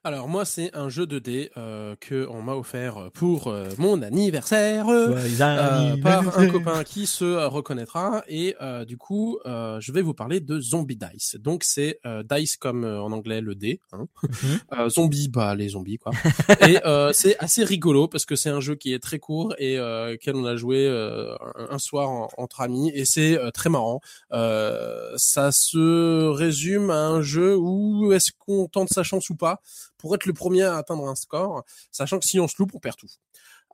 Alors 0.05 0.29
moi 0.29 0.45
c'est 0.45 0.73
un 0.77 0.87
jeu 0.87 1.05
de 1.05 1.19
dés 1.19 1.51
euh, 1.57 1.93
que 1.99 2.25
on 2.29 2.41
m'a 2.41 2.53
offert 2.55 3.09
pour 3.13 3.47
euh, 3.47 3.67
mon 3.77 4.01
anniversaire. 4.01 4.87
euh, 4.87 5.97
par 6.01 6.39
un 6.39 6.47
copain 6.49 6.83
qui 6.85 7.05
se 7.05 7.25
euh, 7.25 7.49
reconnaîtra 7.49 8.23
et 8.29 8.55
euh, 8.61 8.85
du 8.85 8.95
coup 8.95 9.39
euh, 9.45 9.77
je 9.81 9.91
vais 9.91 10.01
vous 10.01 10.13
parler 10.13 10.39
de 10.39 10.57
Zombie 10.61 10.95
Dice. 10.95 11.35
Donc 11.37 11.65
c'est 11.65 11.99
euh, 12.05 12.23
dice 12.23 12.55
comme 12.55 12.85
euh, 12.85 13.01
en 13.01 13.11
anglais 13.11 13.41
le 13.41 13.55
dé, 13.55 13.81
hein. 13.91 14.07
Mhm. 14.23 14.59
Euh, 14.79 14.89
zombie 14.89 15.27
bah 15.27 15.53
les 15.53 15.67
zombies 15.69 15.97
quoi. 15.97 16.13
et 16.65 16.79
euh, 16.85 17.11
c'est 17.11 17.37
assez 17.39 17.65
rigolo 17.65 18.07
parce 18.07 18.23
que 18.25 18.37
c'est 18.37 18.49
un 18.49 18.61
jeu 18.61 18.75
qui 18.75 18.93
est 18.93 18.99
très 19.03 19.19
court 19.19 19.53
et 19.57 19.77
euh, 19.77 20.15
quel 20.21 20.37
on 20.37 20.45
a 20.45 20.55
joué 20.55 20.87
euh, 20.87 21.35
un, 21.69 21.77
soir 21.77 22.09
en- 22.09 22.29
entre 22.37 22.61
amis 22.61 22.89
et 22.95 23.03
c'est 23.03 23.37
euh, 23.37 23.51
très 23.51 23.69
marrant. 23.69 23.99
Euh, 24.31 25.11
ça 25.17 25.51
se 25.51 26.29
résume 26.29 26.89
à 26.89 27.05
un 27.05 27.21
jeu 27.21 27.57
où 27.57 28.13
est-ce 28.13 28.31
qu'on 28.39 28.67
tente 28.69 28.87
sa 28.89 29.03
chance 29.03 29.29
ou 29.29 29.35
pas 29.35 29.59
pour 29.99 30.15
être 30.15 30.25
le 30.25 30.33
premier 30.33 30.63
à 30.63 30.77
atteindre 30.77 31.07
un 31.07 31.15
score, 31.15 31.63
sachant 31.91 32.17
que 32.17 32.25
si 32.25 32.39
on 32.39 32.47
se 32.47 32.55
loupe 32.57 32.71
on 32.73 32.79
perd 32.79 32.95
tout. 32.95 33.07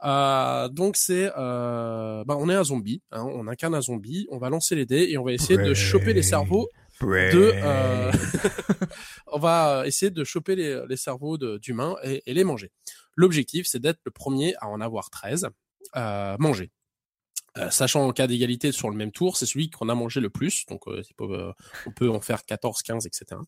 Euh, 0.03 0.68
donc 0.68 0.97
c'est, 0.97 1.31
euh, 1.38 2.23
bah, 2.26 2.35
on 2.38 2.49
est 2.49 2.53
un 2.53 2.65
zombie, 2.65 3.02
hein, 3.11 3.23
on 3.23 3.47
incarne 3.47 3.76
un 3.76 3.81
zombie, 3.81 4.27
on 4.30 4.38
va 4.38 4.49
lancer 4.49 4.76
les 4.76 4.85
dés 4.85 5.07
et 5.10 5.18
on 5.18 5.23
va 5.23 5.31
essayer 5.31 5.57
de 5.57 5.73
choper 5.73 6.14
les 6.14 6.23
cerveaux 6.23 6.69
de, 7.02 7.52
euh, 7.56 8.11
on 9.27 9.39
va 9.39 9.84
essayer 9.85 10.11
de 10.11 10.23
choper 10.23 10.56
les, 10.56 10.81
les 10.88 10.97
cerveaux 10.97 11.38
d'humains 11.38 11.95
et, 12.03 12.23
et 12.26 12.34
les 12.34 12.43
manger. 12.43 12.72
L'objectif 13.15 13.68
c'est 13.68 13.80
d'être 13.80 13.99
le 14.06 14.11
premier 14.11 14.56
à 14.60 14.68
en 14.68 14.81
avoir 14.81 15.10
13 15.10 15.47
euh, 15.95 16.35
mangés. 16.39 16.72
Euh, 17.57 17.69
sachant 17.69 18.06
en 18.06 18.11
cas 18.11 18.27
d'égalité 18.27 18.72
sur 18.72 18.90
le 18.90 18.95
même 18.95 19.11
tour, 19.11 19.38
c'est 19.38 19.45
celui 19.45 19.69
qu'on 19.69 19.90
a 19.90 19.95
mangé 19.95 20.19
le 20.19 20.30
plus, 20.30 20.65
donc 20.68 20.88
euh, 20.88 21.02
euh, 21.22 21.53
on 21.86 21.91
peut 21.91 22.10
en 22.10 22.19
faire 22.19 22.45
14, 22.45 22.82
15, 22.82 23.06
etc. 23.06 23.40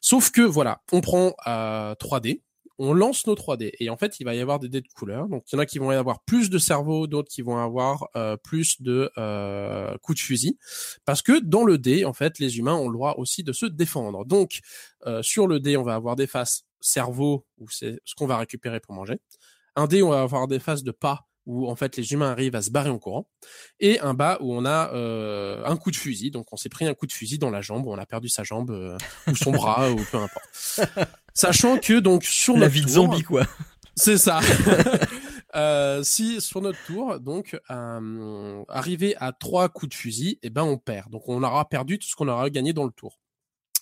Sauf 0.00 0.30
que 0.30 0.42
voilà, 0.42 0.82
on 0.92 1.00
prend 1.00 1.34
euh, 1.46 1.94
3 1.96 2.20
dés, 2.20 2.42
on 2.82 2.94
lance 2.94 3.26
nos 3.26 3.34
3 3.34 3.58
dés 3.58 3.74
et 3.78 3.90
en 3.90 3.98
fait 3.98 4.20
il 4.20 4.24
va 4.24 4.34
y 4.34 4.40
avoir 4.40 4.58
des 4.58 4.70
dés 4.70 4.80
de 4.80 4.88
couleur. 4.88 5.28
Donc 5.28 5.44
il 5.52 5.54
y 5.54 5.56
en 5.56 5.58
a 5.58 5.66
qui 5.66 5.78
vont 5.78 5.90
avoir 5.90 6.24
plus 6.24 6.48
de 6.48 6.58
cerveau, 6.58 7.06
d'autres 7.06 7.28
qui 7.28 7.42
vont 7.42 7.58
avoir 7.58 8.08
euh, 8.16 8.38
plus 8.38 8.80
de 8.80 9.12
euh, 9.18 9.96
coups 9.98 10.18
de 10.18 10.24
fusil, 10.24 10.58
parce 11.04 11.20
que 11.20 11.40
dans 11.40 11.64
le 11.64 11.76
dé 11.76 12.06
en 12.06 12.14
fait 12.14 12.38
les 12.38 12.56
humains 12.56 12.74
ont 12.74 12.88
le 12.88 12.94
droit 12.94 13.16
aussi 13.18 13.44
de 13.44 13.52
se 13.52 13.66
défendre. 13.66 14.24
Donc 14.24 14.60
euh, 15.06 15.22
sur 15.22 15.46
le 15.46 15.60
dé 15.60 15.76
on 15.76 15.82
va 15.82 15.94
avoir 15.94 16.16
des 16.16 16.26
faces 16.26 16.64
cerveau 16.80 17.44
où 17.58 17.68
c'est 17.68 18.00
ce 18.06 18.14
qu'on 18.14 18.26
va 18.26 18.38
récupérer 18.38 18.80
pour 18.80 18.94
manger. 18.94 19.18
Un 19.76 19.86
dé 19.86 20.02
on 20.02 20.08
va 20.08 20.22
avoir 20.22 20.48
des 20.48 20.58
faces 20.58 20.82
de 20.82 20.90
pas 20.90 21.28
où 21.46 21.68
en 21.70 21.76
fait 21.76 21.96
les 21.96 22.12
humains 22.12 22.30
arrivent 22.30 22.54
à 22.54 22.62
se 22.62 22.70
barrer 22.70 22.90
en 22.90 22.98
courant, 22.98 23.28
et 23.78 24.00
un 24.00 24.14
bas 24.14 24.38
où 24.40 24.54
on 24.54 24.64
a 24.64 24.92
euh, 24.94 25.62
un 25.64 25.76
coup 25.76 25.90
de 25.90 25.96
fusil. 25.96 26.30
Donc 26.30 26.52
on 26.52 26.56
s'est 26.56 26.68
pris 26.68 26.86
un 26.86 26.94
coup 26.94 27.06
de 27.06 27.12
fusil 27.12 27.38
dans 27.38 27.50
la 27.50 27.60
jambe, 27.60 27.86
où 27.86 27.92
on 27.92 27.98
a 27.98 28.06
perdu 28.06 28.28
sa 28.28 28.44
jambe 28.44 28.70
euh, 28.70 28.96
ou 29.26 29.34
son 29.34 29.52
bras 29.52 29.90
ou 29.92 29.96
peu 30.10 30.18
importe. 30.18 30.90
Sachant 31.34 31.78
que 31.78 31.98
donc 31.98 32.24
sur 32.24 32.54
La 32.54 32.60
notre 32.60 32.72
vie 32.72 32.82
de 32.82 32.88
zombie 32.88 33.22
quoi. 33.22 33.46
c'est 33.96 34.18
ça. 34.18 34.40
Euh, 35.56 36.04
si 36.04 36.40
sur 36.40 36.60
notre 36.60 36.78
tour, 36.84 37.18
donc 37.18 37.58
euh, 37.70 38.64
arrivé 38.68 39.16
à 39.16 39.32
trois 39.32 39.68
coups 39.68 39.90
de 39.90 39.94
fusil, 39.94 40.38
eh 40.42 40.50
ben 40.50 40.62
on 40.62 40.78
perd. 40.78 41.10
Donc 41.10 41.28
on 41.28 41.42
aura 41.42 41.68
perdu 41.68 41.98
tout 41.98 42.06
ce 42.06 42.14
qu'on 42.14 42.28
aura 42.28 42.50
gagné 42.50 42.72
dans 42.72 42.84
le 42.84 42.92
tour. 42.92 43.18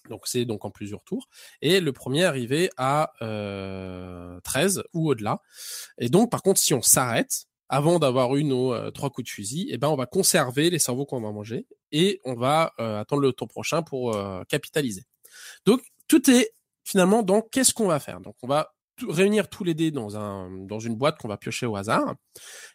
Donc 0.08 0.26
c'est 0.26 0.46
donc 0.46 0.64
en 0.64 0.70
plusieurs 0.70 1.02
tours. 1.04 1.28
Et 1.60 1.80
le 1.80 1.92
premier 1.92 2.24
arrivé 2.24 2.70
à 2.78 3.12
euh, 3.20 4.40
13 4.44 4.84
ou 4.94 5.10
au-delà. 5.10 5.42
Et 5.98 6.08
donc 6.08 6.30
par 6.30 6.42
contre, 6.42 6.60
si 6.60 6.72
on 6.72 6.82
s'arrête 6.82 7.47
avant 7.68 7.98
d'avoir 7.98 8.34
eu 8.36 8.44
nos 8.44 8.72
euh, 8.72 8.90
trois 8.90 9.10
coups 9.10 9.26
de 9.26 9.30
fusil, 9.30 9.68
eh 9.70 9.78
ben 9.78 9.88
on 9.88 9.96
va 9.96 10.06
conserver 10.06 10.70
les 10.70 10.78
cerveaux 10.78 11.04
qu'on 11.04 11.20
va 11.20 11.32
manger 11.32 11.66
et 11.92 12.20
on 12.24 12.34
va 12.34 12.72
euh, 12.80 13.00
attendre 13.00 13.22
le 13.22 13.32
tour 13.32 13.48
prochain 13.48 13.82
pour 13.82 14.14
euh, 14.14 14.42
capitaliser. 14.48 15.04
Donc 15.66 15.82
tout 16.06 16.30
est 16.30 16.52
finalement 16.84 17.22
dans 17.22 17.42
qu'est-ce 17.42 17.74
qu'on 17.74 17.88
va 17.88 18.00
faire. 18.00 18.20
Donc 18.20 18.36
on 18.42 18.46
va 18.46 18.74
réunir 19.06 19.48
tous 19.48 19.62
les 19.62 19.74
dés 19.74 19.92
dans 19.92 20.16
un 20.16 20.50
dans 20.66 20.80
une 20.80 20.96
boîte 20.96 21.18
qu'on 21.18 21.28
va 21.28 21.36
piocher 21.36 21.66
au 21.66 21.76
hasard. 21.76 22.14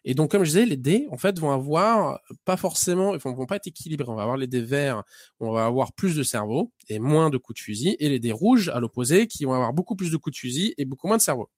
Et 0.06 0.14
donc 0.14 0.32
comme 0.32 0.44
je 0.44 0.50
disais, 0.50 0.66
les 0.66 0.78
dés 0.78 1.08
en 1.12 1.18
fait 1.18 1.38
vont 1.40 1.52
avoir 1.52 2.20
pas 2.46 2.56
forcément, 2.56 3.14
ils 3.14 3.20
vont, 3.20 3.34
vont 3.34 3.46
pas 3.46 3.58
être 3.58 3.68
équilibrés. 3.68 4.10
On 4.10 4.16
va 4.16 4.22
avoir 4.22 4.38
les 4.38 4.48
dés 4.48 4.62
verts, 4.62 5.04
on 5.40 5.52
va 5.52 5.66
avoir 5.66 5.92
plus 5.94 6.16
de 6.16 6.24
cerveau 6.24 6.72
et 6.88 7.00
moins 7.00 7.30
de 7.30 7.38
coups 7.38 7.60
de 7.60 7.64
fusil, 7.64 7.96
et 8.00 8.10
les 8.10 8.20
dés 8.20 8.32
rouges 8.32 8.70
à 8.70 8.80
l'opposé 8.80 9.28
qui 9.28 9.46
vont 9.46 9.54
avoir 9.54 9.74
beaucoup 9.74 9.96
plus 9.96 10.12
de 10.12 10.18
coups 10.18 10.36
de 10.36 10.40
fusil 10.40 10.74
et 10.78 10.86
beaucoup 10.86 11.08
moins 11.08 11.18
de 11.18 11.22
cerveau. 11.22 11.50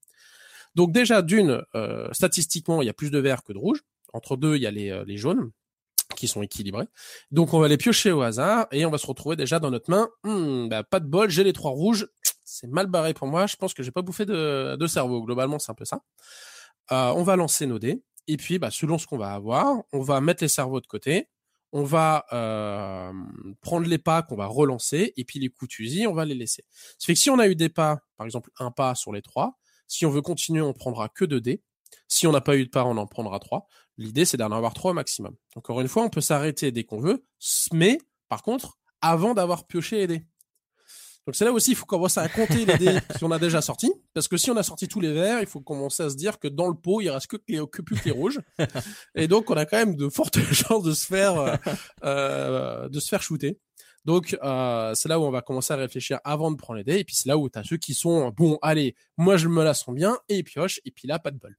Donc 0.76 0.92
déjà 0.92 1.22
d'une, 1.22 1.64
euh, 1.74 2.06
statistiquement, 2.12 2.82
il 2.82 2.84
y 2.84 2.90
a 2.90 2.92
plus 2.92 3.10
de 3.10 3.18
verts 3.18 3.42
que 3.42 3.54
de 3.54 3.58
rouges. 3.58 3.82
Entre 4.12 4.36
deux, 4.36 4.56
il 4.56 4.62
y 4.62 4.66
a 4.66 4.70
les, 4.70 4.90
euh, 4.90 5.04
les 5.06 5.16
jaunes 5.16 5.50
qui 6.16 6.28
sont 6.28 6.42
équilibrés. 6.42 6.86
Donc 7.30 7.54
on 7.54 7.58
va 7.58 7.66
les 7.66 7.78
piocher 7.78 8.12
au 8.12 8.20
hasard 8.20 8.66
et 8.70 8.84
on 8.84 8.90
va 8.90 8.98
se 8.98 9.06
retrouver 9.06 9.36
déjà 9.36 9.58
dans 9.58 9.70
notre 9.70 9.90
main. 9.90 10.08
Hmm, 10.22 10.68
bah, 10.68 10.84
pas 10.84 11.00
de 11.00 11.06
bol, 11.06 11.30
j'ai 11.30 11.44
les 11.44 11.54
trois 11.54 11.70
rouges. 11.70 12.06
C'est 12.44 12.68
mal 12.68 12.86
barré 12.88 13.14
pour 13.14 13.26
moi. 13.26 13.46
Je 13.46 13.56
pense 13.56 13.72
que 13.72 13.82
j'ai 13.82 13.90
pas 13.90 14.02
bouffé 14.02 14.26
de, 14.26 14.76
de 14.76 14.86
cerveau. 14.86 15.22
Globalement, 15.24 15.58
c'est 15.58 15.72
un 15.72 15.74
peu 15.74 15.86
ça. 15.86 16.02
Euh, 16.92 17.12
on 17.16 17.22
va 17.22 17.36
lancer 17.36 17.66
nos 17.66 17.78
dés 17.78 18.02
et 18.28 18.36
puis 18.36 18.58
bah, 18.58 18.70
selon 18.70 18.98
ce 18.98 19.06
qu'on 19.06 19.18
va 19.18 19.32
avoir, 19.32 19.82
on 19.92 20.02
va 20.02 20.20
mettre 20.20 20.44
les 20.44 20.48
cerveaux 20.48 20.82
de 20.82 20.86
côté. 20.86 21.28
On 21.72 21.84
va 21.84 22.24
prendre 23.60 23.86
les 23.86 23.98
pas 23.98 24.22
qu'on 24.22 24.36
va 24.36 24.46
relancer 24.46 25.12
et 25.16 25.24
puis 25.24 25.40
les 25.40 25.48
coups 25.48 25.68
de 25.70 25.74
fusil, 25.74 26.06
on 26.06 26.14
va 26.14 26.24
les 26.24 26.34
laisser. 26.34 26.64
Ça 26.98 27.06
fait 27.06 27.14
que 27.14 27.18
si 27.18 27.28
on 27.28 27.38
a 27.38 27.48
eu 27.48 27.56
des 27.56 27.68
pas, 27.68 27.98
par 28.16 28.26
exemple 28.26 28.50
un 28.58 28.70
pas 28.70 28.94
sur 28.94 29.12
les 29.12 29.20
trois, 29.20 29.58
si 29.88 30.06
on 30.06 30.10
veut 30.10 30.22
continuer, 30.22 30.60
on 30.60 30.72
prendra 30.72 31.08
que 31.08 31.24
deux 31.24 31.40
dés. 31.40 31.62
Si 32.08 32.26
on 32.26 32.32
n'a 32.32 32.40
pas 32.40 32.56
eu 32.56 32.64
de 32.64 32.70
pas, 32.70 32.84
on 32.84 32.96
en 32.96 33.06
prendra 33.06 33.38
trois. 33.38 33.66
L'idée, 33.98 34.24
c'est 34.24 34.36
d'en 34.36 34.52
avoir 34.52 34.74
trois 34.74 34.90
au 34.90 34.94
maximum. 34.94 35.34
Encore 35.54 35.80
une 35.80 35.88
fois, 35.88 36.02
on 36.02 36.10
peut 36.10 36.20
s'arrêter 36.20 36.70
dès 36.70 36.84
qu'on 36.84 37.00
veut, 37.00 37.24
mais 37.72 37.98
par 38.28 38.42
contre, 38.42 38.78
avant 39.00 39.34
d'avoir 39.34 39.66
pioché 39.66 39.98
les 39.98 40.06
dés. 40.06 40.26
Donc 41.26 41.34
c'est 41.34 41.44
là 41.44 41.52
aussi, 41.52 41.72
il 41.72 41.76
faut 41.76 41.86
commencer 41.86 42.20
à 42.20 42.28
compter 42.28 42.64
les 42.64 42.78
dés 42.78 42.98
si 43.16 43.24
on 43.24 43.32
a 43.32 43.38
déjà 43.38 43.60
sorti, 43.60 43.92
parce 44.14 44.28
que 44.28 44.36
si 44.36 44.50
on 44.50 44.56
a 44.56 44.62
sorti 44.62 44.86
tous 44.86 45.00
les 45.00 45.12
verts, 45.12 45.40
il 45.40 45.46
faut 45.46 45.60
commencer 45.60 46.04
à 46.04 46.10
se 46.10 46.14
dire 46.14 46.38
que 46.38 46.46
dans 46.46 46.68
le 46.68 46.74
pot, 46.74 47.00
il 47.00 47.10
reste 47.10 47.26
que, 47.26 47.36
les, 47.48 47.60
que 47.66 47.82
plus 47.82 47.96
que 47.98 48.04
les 48.04 48.12
rouges, 48.12 48.40
et 49.16 49.26
donc 49.26 49.50
on 49.50 49.54
a 49.54 49.66
quand 49.66 49.76
même 49.76 49.96
de 49.96 50.08
fortes 50.08 50.38
chances 50.52 50.84
de 50.84 50.92
se 50.92 51.04
faire 51.04 51.36
euh, 51.36 51.56
euh, 52.04 52.88
de 52.88 53.00
se 53.00 53.08
faire 53.08 53.22
shooter. 53.22 53.58
Donc 54.06 54.36
euh, 54.42 54.94
c'est 54.94 55.08
là 55.08 55.18
où 55.20 55.24
on 55.24 55.30
va 55.30 55.42
commencer 55.42 55.74
à 55.74 55.76
réfléchir 55.76 56.20
avant 56.24 56.50
de 56.52 56.56
prendre 56.56 56.78
les 56.78 56.84
dés, 56.84 56.98
et 57.00 57.04
puis 57.04 57.14
c'est 57.16 57.28
là 57.28 57.36
où 57.36 57.48
tu 57.50 57.58
as 57.58 57.64
ceux 57.64 57.76
qui 57.76 57.92
sont 57.92 58.30
bon, 58.30 58.58
allez, 58.62 58.94
moi 59.16 59.36
je 59.36 59.48
me 59.48 59.62
la 59.64 59.74
sens 59.74 59.94
bien 59.94 60.16
et 60.28 60.36
ils 60.36 60.44
piochent, 60.44 60.80
et 60.84 60.90
puis 60.92 61.08
là 61.08 61.18
pas 61.18 61.32
de 61.32 61.38
bol. 61.38 61.56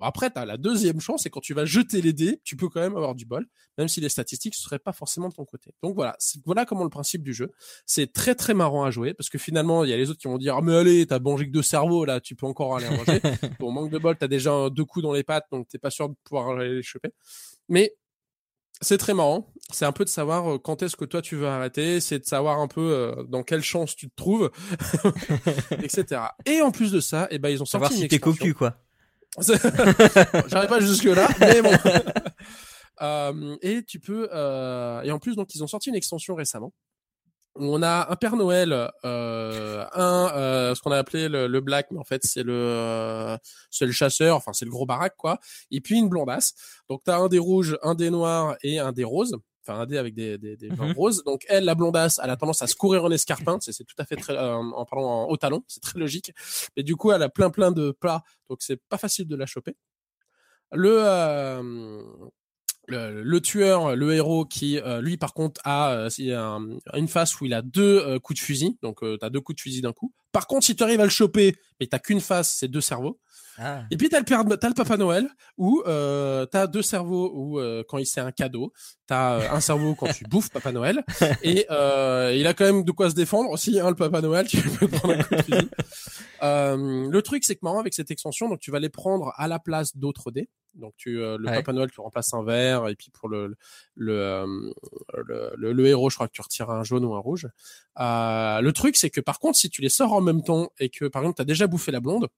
Bon, 0.00 0.06
après, 0.06 0.28
tu 0.28 0.38
as 0.40 0.44
la 0.44 0.56
deuxième 0.56 0.98
chance, 0.98 1.24
et 1.24 1.30
quand 1.30 1.38
tu 1.38 1.54
vas 1.54 1.64
jeter 1.66 2.02
les 2.02 2.12
dés, 2.12 2.40
tu 2.42 2.56
peux 2.56 2.68
quand 2.68 2.80
même 2.80 2.96
avoir 2.96 3.14
du 3.14 3.26
bol, 3.26 3.46
même 3.78 3.86
si 3.86 4.00
les 4.00 4.08
statistiques 4.08 4.54
ne 4.54 4.56
seraient 4.60 4.80
pas 4.80 4.92
forcément 4.92 5.28
de 5.28 5.34
ton 5.34 5.44
côté. 5.44 5.70
Donc 5.84 5.94
voilà, 5.94 6.16
c'est- 6.18 6.40
voilà 6.44 6.64
comment 6.64 6.82
le 6.82 6.90
principe 6.90 7.22
du 7.22 7.32
jeu. 7.32 7.52
C'est 7.86 8.12
très 8.12 8.34
très 8.34 8.54
marrant 8.54 8.82
à 8.82 8.90
jouer, 8.90 9.14
parce 9.14 9.28
que 9.28 9.38
finalement, 9.38 9.84
il 9.84 9.90
y 9.90 9.92
a 9.92 9.96
les 9.96 10.10
autres 10.10 10.18
qui 10.18 10.26
vont 10.26 10.36
dire, 10.36 10.56
ah 10.56 10.62
mais 10.62 10.74
allez, 10.74 11.06
t'as 11.06 11.20
mangé 11.20 11.46
que 11.46 11.52
deux 11.52 11.62
cerveaux, 11.62 12.04
là, 12.04 12.20
tu 12.20 12.34
peux 12.34 12.46
encore 12.46 12.76
aller 12.76 12.88
en 12.88 12.96
manger. 12.96 13.20
bon, 13.60 13.70
manque 13.70 13.90
de 13.92 13.98
bol, 13.98 14.16
t'as 14.18 14.26
déjà 14.26 14.68
deux 14.68 14.84
coups 14.84 15.04
dans 15.04 15.12
les 15.12 15.22
pattes, 15.22 15.46
donc 15.52 15.68
t'es 15.68 15.78
pas 15.78 15.90
sûr 15.90 16.08
de 16.08 16.14
pouvoir 16.24 16.48
aller 16.58 16.74
les 16.76 16.82
choper. 16.82 17.10
Mais 17.68 17.94
c'est 18.80 18.98
très 18.98 19.14
marrant. 19.14 19.50
C'est 19.70 19.86
un 19.86 19.92
peu 19.92 20.04
de 20.04 20.10
savoir 20.10 20.52
euh, 20.52 20.58
quand 20.58 20.82
est-ce 20.82 20.96
que 20.96 21.04
toi 21.04 21.22
tu 21.22 21.36
veux 21.36 21.46
arrêter, 21.46 22.00
c'est 22.00 22.18
de 22.18 22.24
savoir 22.24 22.58
un 22.58 22.68
peu 22.68 22.80
euh, 22.80 23.22
dans 23.24 23.42
quelle 23.42 23.62
chance 23.62 23.96
tu 23.96 24.10
te 24.10 24.14
trouves, 24.14 24.50
etc. 25.82 26.20
Et 26.44 26.60
en 26.60 26.70
plus 26.70 26.92
de 26.92 27.00
ça, 27.00 27.26
eh 27.30 27.38
ben 27.38 27.48
ils 27.48 27.62
ont 27.62 27.66
Savoir 27.66 27.90
sorti 27.90 27.98
si 27.98 28.04
une 28.04 28.10
t'es 28.10 28.18
cocu, 28.18 28.52
quoi. 28.54 28.76
J'arrive 29.40 30.68
pas 30.68 30.80
jusque 30.80 31.04
là, 31.04 31.28
mais 31.40 31.62
bon. 31.62 31.72
Euh, 33.02 33.56
et 33.62 33.82
tu 33.82 33.98
peux 33.98 34.28
euh, 34.32 35.02
et 35.02 35.10
en 35.10 35.18
plus 35.18 35.34
donc 35.34 35.52
ils 35.54 35.64
ont 35.64 35.66
sorti 35.66 35.88
une 35.88 35.96
extension 35.96 36.36
récemment 36.36 36.72
on 37.56 37.82
a 37.82 38.10
un 38.10 38.16
Père 38.16 38.36
Noël, 38.36 38.90
euh, 39.04 39.84
un 39.92 40.30
euh, 40.34 40.74
ce 40.74 40.80
qu'on 40.82 40.92
a 40.92 40.98
appelé 40.98 41.28
le, 41.28 41.46
le 41.46 41.60
Black, 41.60 41.88
mais 41.90 41.98
en 41.98 42.04
fait 42.04 42.24
c'est 42.24 42.42
le 42.42 42.52
euh, 42.52 43.36
c'est 43.70 43.86
le 43.86 43.92
chasseur, 43.92 44.36
enfin 44.36 44.52
c'est 44.52 44.64
le 44.64 44.70
gros 44.70 44.86
baraque 44.86 45.16
quoi, 45.16 45.38
et 45.70 45.80
puis 45.80 45.98
une 45.98 46.08
blondasse. 46.08 46.54
Donc 46.88 47.02
t'as 47.04 47.18
un 47.18 47.28
des 47.28 47.38
rouges, 47.38 47.78
un 47.82 47.94
des 47.94 48.10
noirs 48.10 48.56
et 48.62 48.78
un 48.78 48.92
des 48.92 49.04
roses. 49.04 49.36
Enfin, 49.66 49.80
un 49.80 49.86
dé 49.86 49.96
avec 49.96 50.14
des, 50.14 50.36
des, 50.36 50.58
Mhm. 50.68 50.92
roses. 50.92 51.24
Donc, 51.24 51.46
elle, 51.48 51.64
la 51.64 51.74
blondasse, 51.74 52.20
elle 52.22 52.28
a 52.28 52.36
tendance 52.36 52.60
à 52.60 52.66
se 52.66 52.74
courir 52.74 53.02
en 53.04 53.10
escarpin. 53.10 53.56
C'est 53.62 53.72
c'est 53.72 53.84
tout 53.84 53.94
à 53.96 54.04
fait 54.04 54.16
très, 54.16 54.36
euh, 54.36 54.56
en 54.58 54.84
parlant 54.84 55.22
en 55.22 55.28
haut 55.30 55.38
talon. 55.38 55.64
C'est 55.68 55.80
très 55.80 55.98
logique. 55.98 56.32
Et 56.76 56.82
du 56.82 56.96
coup, 56.96 57.12
elle 57.12 57.22
a 57.22 57.30
plein, 57.30 57.48
plein 57.48 57.72
de 57.72 57.90
plats. 57.90 58.22
Donc, 58.50 58.58
c'est 58.60 58.76
pas 58.90 58.98
facile 58.98 59.26
de 59.26 59.34
la 59.36 59.46
choper. 59.46 59.74
Le, 60.72 60.98
euh, 61.02 62.02
le, 62.88 63.38
tueur, 63.40 63.96
le 63.96 64.14
héros 64.14 64.44
qui, 64.44 64.78
euh, 64.78 65.00
lui, 65.00 65.16
par 65.16 65.34
contre, 65.34 65.60
a 65.64 65.92
euh, 65.92 66.58
une 66.94 67.08
face 67.08 67.40
où 67.40 67.46
il 67.46 67.54
a 67.54 67.62
deux 67.62 68.00
euh, 68.00 68.18
coups 68.18 68.40
de 68.40 68.44
fusil. 68.44 68.78
Donc, 68.82 69.02
euh, 69.02 69.16
t'as 69.16 69.30
deux 69.30 69.40
coups 69.40 69.56
de 69.56 69.60
fusil 69.60 69.80
d'un 69.80 69.92
coup. 69.92 70.12
Par 70.32 70.46
contre, 70.46 70.66
si 70.66 70.76
tu 70.76 70.82
arrives 70.82 71.00
à 71.00 71.04
le 71.04 71.10
choper, 71.10 71.56
mais 71.80 71.86
t'as 71.86 71.98
qu'une 71.98 72.20
face, 72.20 72.56
c'est 72.58 72.68
deux 72.68 72.80
cerveaux. 72.80 73.20
Ah. 73.58 73.84
Et 73.90 73.96
puis 73.96 74.08
t'as 74.08 74.18
le 74.18 74.24
père, 74.24 74.44
t'as 74.60 74.68
le 74.68 74.74
Papa 74.74 74.96
Noël 74.96 75.28
où 75.56 75.82
euh, 75.86 76.44
t'as 76.46 76.66
deux 76.66 76.82
cerveaux 76.82 77.30
où 77.34 77.60
euh, 77.60 77.84
quand 77.88 77.98
il 77.98 78.06
c'est 78.06 78.20
un 78.20 78.32
cadeau, 78.32 78.72
t'as 79.06 79.34
euh, 79.34 79.50
un 79.50 79.60
cerveau 79.60 79.94
quand 79.94 80.12
tu 80.12 80.24
bouffes 80.24 80.50
Papa 80.50 80.72
Noël 80.72 81.04
et 81.42 81.66
euh, 81.70 82.34
il 82.36 82.46
a 82.46 82.54
quand 82.54 82.64
même 82.64 82.84
de 82.84 82.92
quoi 82.92 83.10
se 83.10 83.14
défendre 83.14 83.50
aussi 83.50 83.78
hein, 83.78 83.88
le 83.90 83.96
Papa 83.96 84.20
Noël, 84.20 84.46
tu 84.46 84.60
peux 84.60 84.88
prendre 84.88 85.14
un 85.14 85.22
coup 85.22 85.34
de. 85.50 85.68
Euh, 86.42 87.08
le 87.08 87.22
truc 87.22 87.42
c'est 87.42 87.54
que 87.54 87.60
marrant 87.62 87.78
avec 87.78 87.94
cette 87.94 88.10
extension, 88.10 88.50
donc 88.50 88.60
tu 88.60 88.70
vas 88.70 88.78
les 88.78 88.90
prendre 88.90 89.32
à 89.36 89.48
la 89.48 89.58
place 89.58 89.96
d'autres 89.96 90.30
dés. 90.30 90.50
Donc 90.74 90.92
tu 90.96 91.22
euh, 91.22 91.38
le 91.38 91.48
Ouais. 91.48 91.54
Papa 91.56 91.72
Noël 91.72 91.90
tu 91.90 92.00
remplaces 92.00 92.34
un 92.34 92.42
vert 92.42 92.88
et 92.88 92.96
puis 92.96 93.10
pour 93.10 93.28
le 93.28 93.54
le, 93.94 94.12
euh, 94.12 94.46
le, 95.26 95.52
le, 95.56 95.72
le 95.72 95.86
héros 95.86 96.10
je 96.10 96.16
crois 96.16 96.26
que 96.26 96.32
tu 96.32 96.42
retires 96.42 96.68
un 96.70 96.82
jaune 96.84 97.04
ou 97.04 97.14
un 97.14 97.20
rouge. 97.20 97.48
Euh, 98.00 98.60
le 98.60 98.72
truc 98.72 98.96
c'est 98.96 99.08
que 99.08 99.20
par 99.20 99.38
contre 99.38 99.56
si 99.56 99.70
tu 99.70 99.80
les 99.80 99.88
sors 99.88 100.12
en 100.12 100.20
même 100.20 100.42
temps 100.42 100.70
et 100.78 100.90
que 100.90 101.06
par 101.06 101.22
exemple 101.22 101.36
t'as 101.36 101.44
déjà 101.44 101.66
bouffé 101.66 101.92
la 101.92 102.00
blonde 102.00 102.28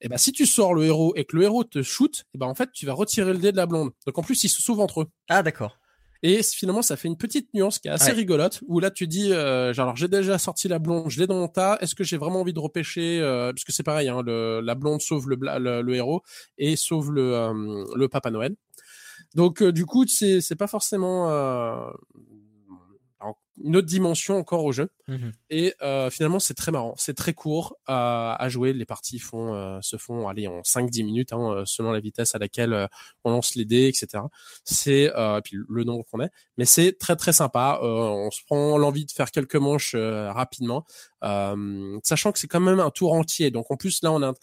et 0.00 0.08
ben 0.08 0.16
si 0.18 0.32
tu 0.32 0.46
sors 0.46 0.74
le 0.74 0.84
héros 0.84 1.12
et 1.16 1.24
que 1.24 1.36
le 1.36 1.42
héros 1.44 1.64
te 1.64 1.82
shoot, 1.82 2.24
et 2.34 2.38
ben 2.38 2.46
en 2.46 2.54
fait 2.54 2.70
tu 2.72 2.86
vas 2.86 2.92
retirer 2.92 3.32
le 3.32 3.38
dé 3.38 3.52
de 3.52 3.56
la 3.56 3.66
blonde. 3.66 3.90
Donc 4.06 4.18
en 4.18 4.22
plus 4.22 4.42
ils 4.44 4.48
se 4.48 4.60
sauvent 4.62 4.80
entre 4.80 5.02
eux. 5.02 5.06
Ah, 5.28 5.42
d'accord. 5.42 5.78
Et 6.22 6.42
finalement 6.42 6.80
ça 6.80 6.96
fait 6.96 7.06
une 7.08 7.18
petite 7.18 7.52
nuance 7.52 7.78
qui 7.78 7.88
est 7.88 7.90
assez 7.90 8.10
Ouais. 8.10 8.16
rigolote 8.16 8.60
où 8.66 8.80
là 8.80 8.90
tu 8.90 9.06
dis 9.06 9.30
euh, 9.32 9.74
genre 9.74 9.84
alors 9.84 9.96
j'ai 9.96 10.08
déjà 10.08 10.38
sorti 10.38 10.68
la 10.68 10.78
blonde, 10.78 11.10
je 11.10 11.20
l'ai 11.20 11.26
dans 11.26 11.34
mon 11.38 11.48
tas, 11.48 11.76
est-ce 11.82 11.94
que 11.94 12.02
j'ai 12.02 12.16
vraiment 12.16 12.40
envie 12.40 12.54
de 12.54 12.60
repêcher 12.60 13.20
euh, 13.20 13.52
parce 13.52 13.64
que 13.64 13.72
c'est 13.72 13.82
pareil 13.82 14.08
hein, 14.08 14.22
le, 14.24 14.60
la 14.62 14.74
blonde 14.74 15.02
sauve 15.02 15.28
le, 15.28 15.36
bla- 15.36 15.58
le, 15.58 15.82
le 15.82 15.94
héros 15.94 16.22
et 16.56 16.76
sauve 16.76 17.12
le 17.12 17.34
euh, 17.34 17.84
le 17.94 18.08
Papa 18.08 18.30
Noël. 18.30 18.56
Donc 19.34 19.62
du 19.62 19.84
coup 19.84 20.06
c'est 20.06 20.56
pas 20.56 20.66
forcément 20.66 21.28
une 23.62 23.76
autre 23.76 23.86
dimension 23.86 24.36
encore 24.36 24.64
au 24.64 24.72
jeu. 24.72 24.90
Mhm. 25.06 25.32
Et 25.50 25.74
euh, 25.82 26.10
finalement, 26.10 26.38
c'est 26.40 26.54
très 26.54 26.72
marrant. 26.72 26.94
C'est 26.96 27.14
très 27.14 27.34
court 27.34 27.76
à, 27.86 28.34
à 28.42 28.48
jouer. 28.48 28.72
Les 28.72 28.84
parties 28.84 29.18
font, 29.18 29.54
euh, 29.54 29.78
se 29.80 29.96
font 29.96 30.26
aller 30.28 30.48
en 30.48 30.60
5-10 30.62 31.04
minutes, 31.04 31.32
hein, 31.32 31.52
euh, 31.52 31.62
selon 31.64 31.92
la 31.92 32.00
vitesse 32.00 32.34
à 32.34 32.38
laquelle 32.38 32.72
euh, 32.72 32.86
on 33.24 33.30
lance 33.30 33.54
les 33.54 33.64
dés, 33.64 33.86
etc. 33.86 34.24
C'est 34.64 35.12
euh, 35.16 35.40
puis 35.40 35.56
le 35.68 35.84
nombre 35.84 36.04
qu'on 36.10 36.20
est. 36.20 36.30
Mais 36.58 36.64
c'est 36.64 36.98
très 36.98 37.16
très 37.16 37.32
sympa. 37.32 37.78
Euh, 37.82 37.86
on 37.86 38.30
se 38.30 38.40
prend 38.44 38.76
l'envie 38.78 39.04
de 39.06 39.12
faire 39.12 39.30
quelques 39.30 39.56
manches 39.56 39.94
euh, 39.94 40.32
rapidement, 40.32 40.84
euh, 41.22 41.98
sachant 42.02 42.32
que 42.32 42.38
c'est 42.38 42.48
quand 42.48 42.60
même 42.60 42.80
un 42.80 42.90
tour 42.90 43.12
entier. 43.12 43.50
Donc 43.50 43.70
en 43.70 43.76
plus 43.76 44.02
là, 44.02 44.10
on 44.12 44.22
a 44.22 44.28
un- 44.28 44.34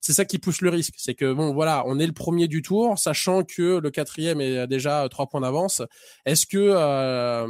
c'est 0.00 0.12
ça 0.12 0.24
qui 0.24 0.38
pousse 0.38 0.60
le 0.60 0.70
risque. 0.70 0.94
C'est 0.96 1.14
que 1.14 1.32
bon, 1.32 1.52
voilà, 1.52 1.82
on 1.86 1.98
est 1.98 2.06
le 2.06 2.12
premier 2.12 2.48
du 2.48 2.62
tour, 2.62 2.98
sachant 2.98 3.42
que 3.42 3.78
le 3.78 3.90
quatrième 3.90 4.40
est 4.40 4.66
déjà 4.66 5.02
à 5.02 5.08
trois 5.08 5.26
points 5.26 5.40
d'avance. 5.40 5.82
Est-ce 6.24 6.46
que 6.46 6.58
euh, 6.58 7.46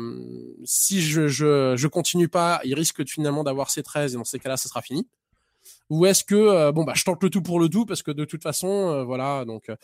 si 0.65 1.03
je, 1.03 1.29
je 1.29 1.75
je 1.77 1.89
continue 1.89 2.29
pas, 2.29 2.61
il 2.65 2.75
risque 2.75 3.07
finalement 3.07 3.45
d'avoir 3.45 3.71
ses 3.71 3.83
13 3.83 4.15
et 4.15 4.17
dans 4.17 4.25
ces 4.25 4.39
cas-là, 4.39 4.57
ça 4.57 4.69
sera 4.69 4.83
fini? 4.83 5.07
Ou 5.91 6.07
est-ce 6.07 6.25
que 6.25 6.35
euh, 6.35 6.73
bon 6.73 6.85
bah 6.85 6.93
je 6.95 7.05
tente 7.05 7.23
le 7.23 7.31
tout 7.31 7.43
pour 7.43 7.61
le 7.61 7.69
tout 7.69 7.87
parce 7.87 8.03
que 8.03 8.11
de 8.11 8.25
toute 8.25 8.43
façon, 8.43 8.69
euh, 8.69 9.05
voilà, 9.05 9.45
donc 9.45 9.69
euh, 9.69 9.77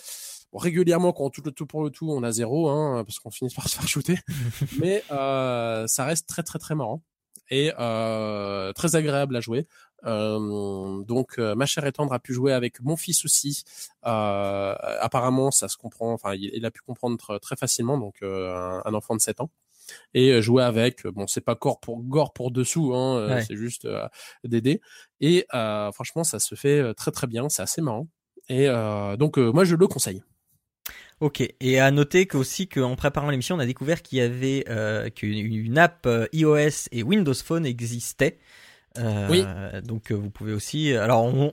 régulièrement 0.52 1.12
quand 1.12 1.24
on 1.24 1.30
tente 1.30 1.46
le 1.46 1.52
tout 1.52 1.66
pour 1.66 1.82
le 1.82 1.90
tout, 1.90 2.10
on 2.10 2.22
a 2.22 2.30
zéro, 2.30 2.68
hein, 2.68 3.04
parce 3.04 3.18
qu'on 3.18 3.30
finit 3.30 3.52
par 3.54 3.68
se 3.68 3.76
faire 3.76 3.88
shooter. 3.88 4.18
Mais 4.78 5.02
euh, 5.10 5.86
ça 5.86 6.04
reste 6.04 6.28
très 6.28 6.42
très 6.42 6.58
très 6.58 6.74
marrant 6.74 7.02
et 7.50 7.72
euh, 7.78 8.72
très 8.72 8.96
agréable 8.96 9.36
à 9.36 9.40
jouer. 9.40 9.66
Euh, 10.06 11.02
donc 11.04 11.38
euh, 11.38 11.54
ma 11.54 11.66
chère 11.66 11.86
et 11.86 11.92
tendre 11.92 12.12
a 12.12 12.18
pu 12.18 12.32
jouer 12.34 12.52
avec 12.52 12.80
mon 12.80 12.96
fils 12.96 13.24
aussi. 13.24 13.64
Euh, 14.06 14.74
apparemment, 15.00 15.50
ça 15.50 15.68
se 15.68 15.76
comprend. 15.76 16.12
Enfin, 16.12 16.34
il, 16.34 16.50
il 16.54 16.64
a 16.66 16.70
pu 16.70 16.80
comprendre 16.82 17.16
tr- 17.16 17.40
très 17.40 17.56
facilement. 17.56 17.98
Donc 17.98 18.16
un, 18.22 18.82
un 18.84 18.94
enfant 18.94 19.14
de 19.16 19.20
7 19.20 19.40
ans 19.40 19.50
et 20.14 20.40
jouer 20.40 20.62
avec. 20.62 21.06
Bon, 21.06 21.26
c'est 21.26 21.40
pas 21.42 21.54
gore 21.54 21.80
pour 21.80 22.02
gore 22.02 22.32
pour 22.32 22.50
dessous. 22.50 22.94
Hein, 22.94 23.26
Ouais. 23.28 23.42
C'est 23.44 23.56
juste 23.56 23.84
euh, 23.84 24.06
des 24.44 24.60
dés. 24.60 24.80
Et 25.20 25.46
euh, 25.54 25.90
franchement, 25.92 26.24
ça 26.24 26.38
se 26.38 26.54
fait 26.54 26.94
très 26.94 27.10
très 27.10 27.26
bien. 27.26 27.48
C'est 27.48 27.62
assez 27.62 27.80
marrant. 27.82 28.08
Et 28.48 28.68
euh, 28.68 29.16
donc 29.16 29.38
moi, 29.38 29.64
je 29.64 29.74
le 29.76 29.86
conseille. 29.86 30.22
Ok. 31.20 31.42
Et 31.60 31.78
à 31.80 31.90
noter 31.90 32.26
qu'aussi 32.26 32.68
qu'en 32.68 32.96
préparant 32.96 33.30
l'émission, 33.30 33.56
on 33.56 33.58
a 33.58 33.66
découvert 33.66 34.02
qu'il 34.02 34.18
y 34.18 34.20
avait 34.20 34.64
qu'une 35.14 35.38
une 35.38 35.78
app 35.78 36.06
iOS 36.32 36.88
et 36.92 37.02
Windows 37.02 37.34
Phone 37.34 37.64
existait. 37.64 38.38
Euh, 38.98 39.28
Oui. 39.30 39.44
Donc 39.84 40.10
euh, 40.10 40.14
vous 40.14 40.30
pouvez 40.30 40.52
aussi. 40.52 40.94
Alors 40.94 41.24
on, 41.24 41.52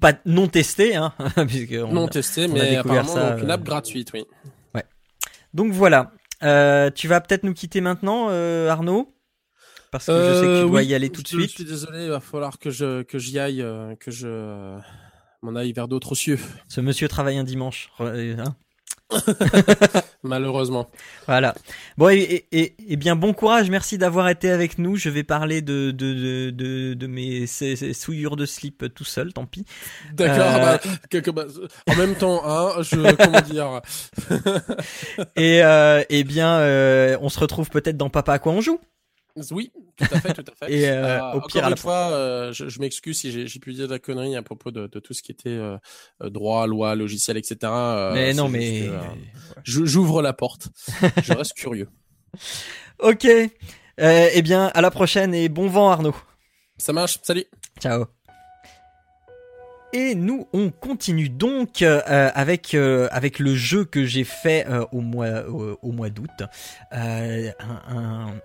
pas 0.00 0.14
non 0.26 0.48
testé, 0.48 0.96
hein, 0.96 1.12
puisque 1.48 1.72
on 1.72 1.92
non 1.92 2.08
testé, 2.08 2.46
on 2.46 2.52
mais 2.52 2.76
apparemment 2.76 3.14
ça, 3.14 3.30
donc, 3.32 3.42
une 3.42 3.50
euh, 3.50 3.54
app 3.54 3.62
gratuite, 3.64 4.10
oui. 4.14 4.24
Donc 5.52 5.72
voilà. 5.72 6.12
Euh, 6.42 6.90
tu 6.90 7.08
vas 7.08 7.20
peut-être 7.20 7.42
nous 7.42 7.52
quitter 7.54 7.80
maintenant, 7.80 8.28
euh, 8.30 8.68
Arnaud, 8.68 9.12
parce 9.90 10.06
que 10.06 10.12
je 10.12 10.34
sais 10.34 10.40
que 10.46 10.58
tu 10.60 10.64
Euh, 10.64 10.68
dois 10.68 10.80
oui, 10.80 10.86
y 10.86 10.94
aller 10.94 11.10
tout 11.10 11.22
de 11.22 11.28
suite. 11.28 11.50
Je 11.50 11.54
suis 11.56 11.64
désolé, 11.64 12.04
il 12.04 12.10
va 12.10 12.20
falloir 12.20 12.58
que 12.58 12.70
je 12.70 13.02
que 13.02 13.18
j'y 13.18 13.38
aille, 13.38 13.60
euh, 13.60 13.94
que 13.96 14.10
je 14.12 14.28
euh, 14.28 14.78
m'en 15.42 15.56
aille 15.56 15.72
vers 15.72 15.88
d'autres 15.88 16.14
cieux, 16.14 16.38
Ce 16.68 16.80
monsieur 16.80 17.08
travaille 17.08 17.36
un 17.36 17.44
dimanche. 17.44 17.90
euh, 18.00 18.36
hein? 18.38 18.54
malheureusement. 20.22 20.88
Voilà. 21.26 21.54
Bon, 21.98 22.08
et, 22.10 22.18
et, 22.52 22.60
et- 22.60 22.74
et 22.88 22.96
bien 22.96 23.16
bon 23.16 23.32
courage, 23.32 23.70
merci 23.70 23.98
d'avoir 23.98 24.28
été 24.28 24.50
avec 24.50 24.78
nous. 24.78 24.96
Je 24.96 25.08
vais 25.10 25.22
parler 25.22 25.62
de, 25.62 25.90
de, 25.90 26.14
de, 26.14 26.50
de, 26.50 26.94
de 26.94 27.06
mes 27.06 27.46
souillures 27.46 28.36
de 28.36 28.46
slip 28.46 28.92
tout 28.94 29.04
seul, 29.04 29.32
tant 29.32 29.46
pis. 29.46 29.64
D'accord. 30.12 30.36
Euh, 30.38 30.78
bah, 31.32 31.32
bah, 31.32 31.44
en 31.88 31.96
même 31.96 32.14
temps, 32.14 32.42
hein, 32.44 32.74
je 32.82 33.14
comment 33.16 33.40
dire? 33.40 33.80
Et, 35.36 35.62
euh, 35.62 36.02
et 36.08 36.24
bien, 36.24 36.58
euh, 36.58 37.16
on 37.20 37.28
se 37.28 37.38
retrouve 37.38 37.68
peut-être 37.70 37.96
dans 37.96 38.10
Papa 38.10 38.34
à 38.34 38.38
quoi 38.38 38.52
on 38.52 38.60
joue. 38.60 38.80
Oui, 39.50 39.72
tout 39.96 40.04
à 40.10 40.20
fait, 40.20 40.34
tout 40.34 40.44
à 40.50 40.54
fait. 40.66 40.72
Et 40.72 40.88
euh, 40.88 41.18
Euh, 41.18 41.32
au 41.32 41.40
pire, 41.40 41.60
encore 41.60 41.64
à 41.64 41.70
une 41.70 41.76
fois, 41.76 42.10
euh, 42.12 42.52
je, 42.52 42.68
je 42.68 42.80
m'excuse 42.80 43.18
si 43.18 43.46
j'ai 43.48 43.60
pu 43.60 43.72
dire 43.72 43.86
de 43.86 43.92
la 43.92 43.98
connerie 43.98 44.36
à 44.36 44.42
propos 44.42 44.70
de, 44.70 44.86
de 44.86 45.00
tout 45.00 45.14
ce 45.14 45.22
qui 45.22 45.32
était 45.32 45.58
droit, 46.20 46.66
loi, 46.66 46.94
logiciel, 46.94 47.36
etc. 47.36 47.56
Mais 48.12 48.32
non, 48.34 48.48
mais. 48.48 48.88
j'ouvre 49.64 50.22
la 50.22 50.32
porte. 50.32 50.68
Je 51.22 51.32
reste 51.32 51.54
curieux. 51.54 51.88
Ok. 53.02 53.26
Eh 53.98 54.42
bien, 54.42 54.66
à 54.66 54.80
la 54.82 54.90
prochaine 54.90 55.34
et 55.34 55.48
bon 55.48 55.68
vent, 55.68 55.90
Arnaud. 55.90 56.14
Ça 56.76 56.92
marche. 56.92 57.18
Salut. 57.22 57.46
Ciao. 57.80 58.04
Et 59.92 60.14
nous, 60.14 60.46
on 60.52 60.70
continue 60.70 61.28
donc 61.28 61.82
euh, 61.82 62.00
avec 62.06 62.74
euh, 62.74 63.08
avec 63.10 63.40
le 63.40 63.56
jeu 63.56 63.84
que 63.84 64.04
j'ai 64.04 64.22
fait 64.22 64.64
euh, 64.68 64.84
au 64.92 65.00
mois 65.00 65.44
au, 65.82 65.90
mois 65.90 66.10
d'août, 66.10 66.30
Euh, 66.92 67.50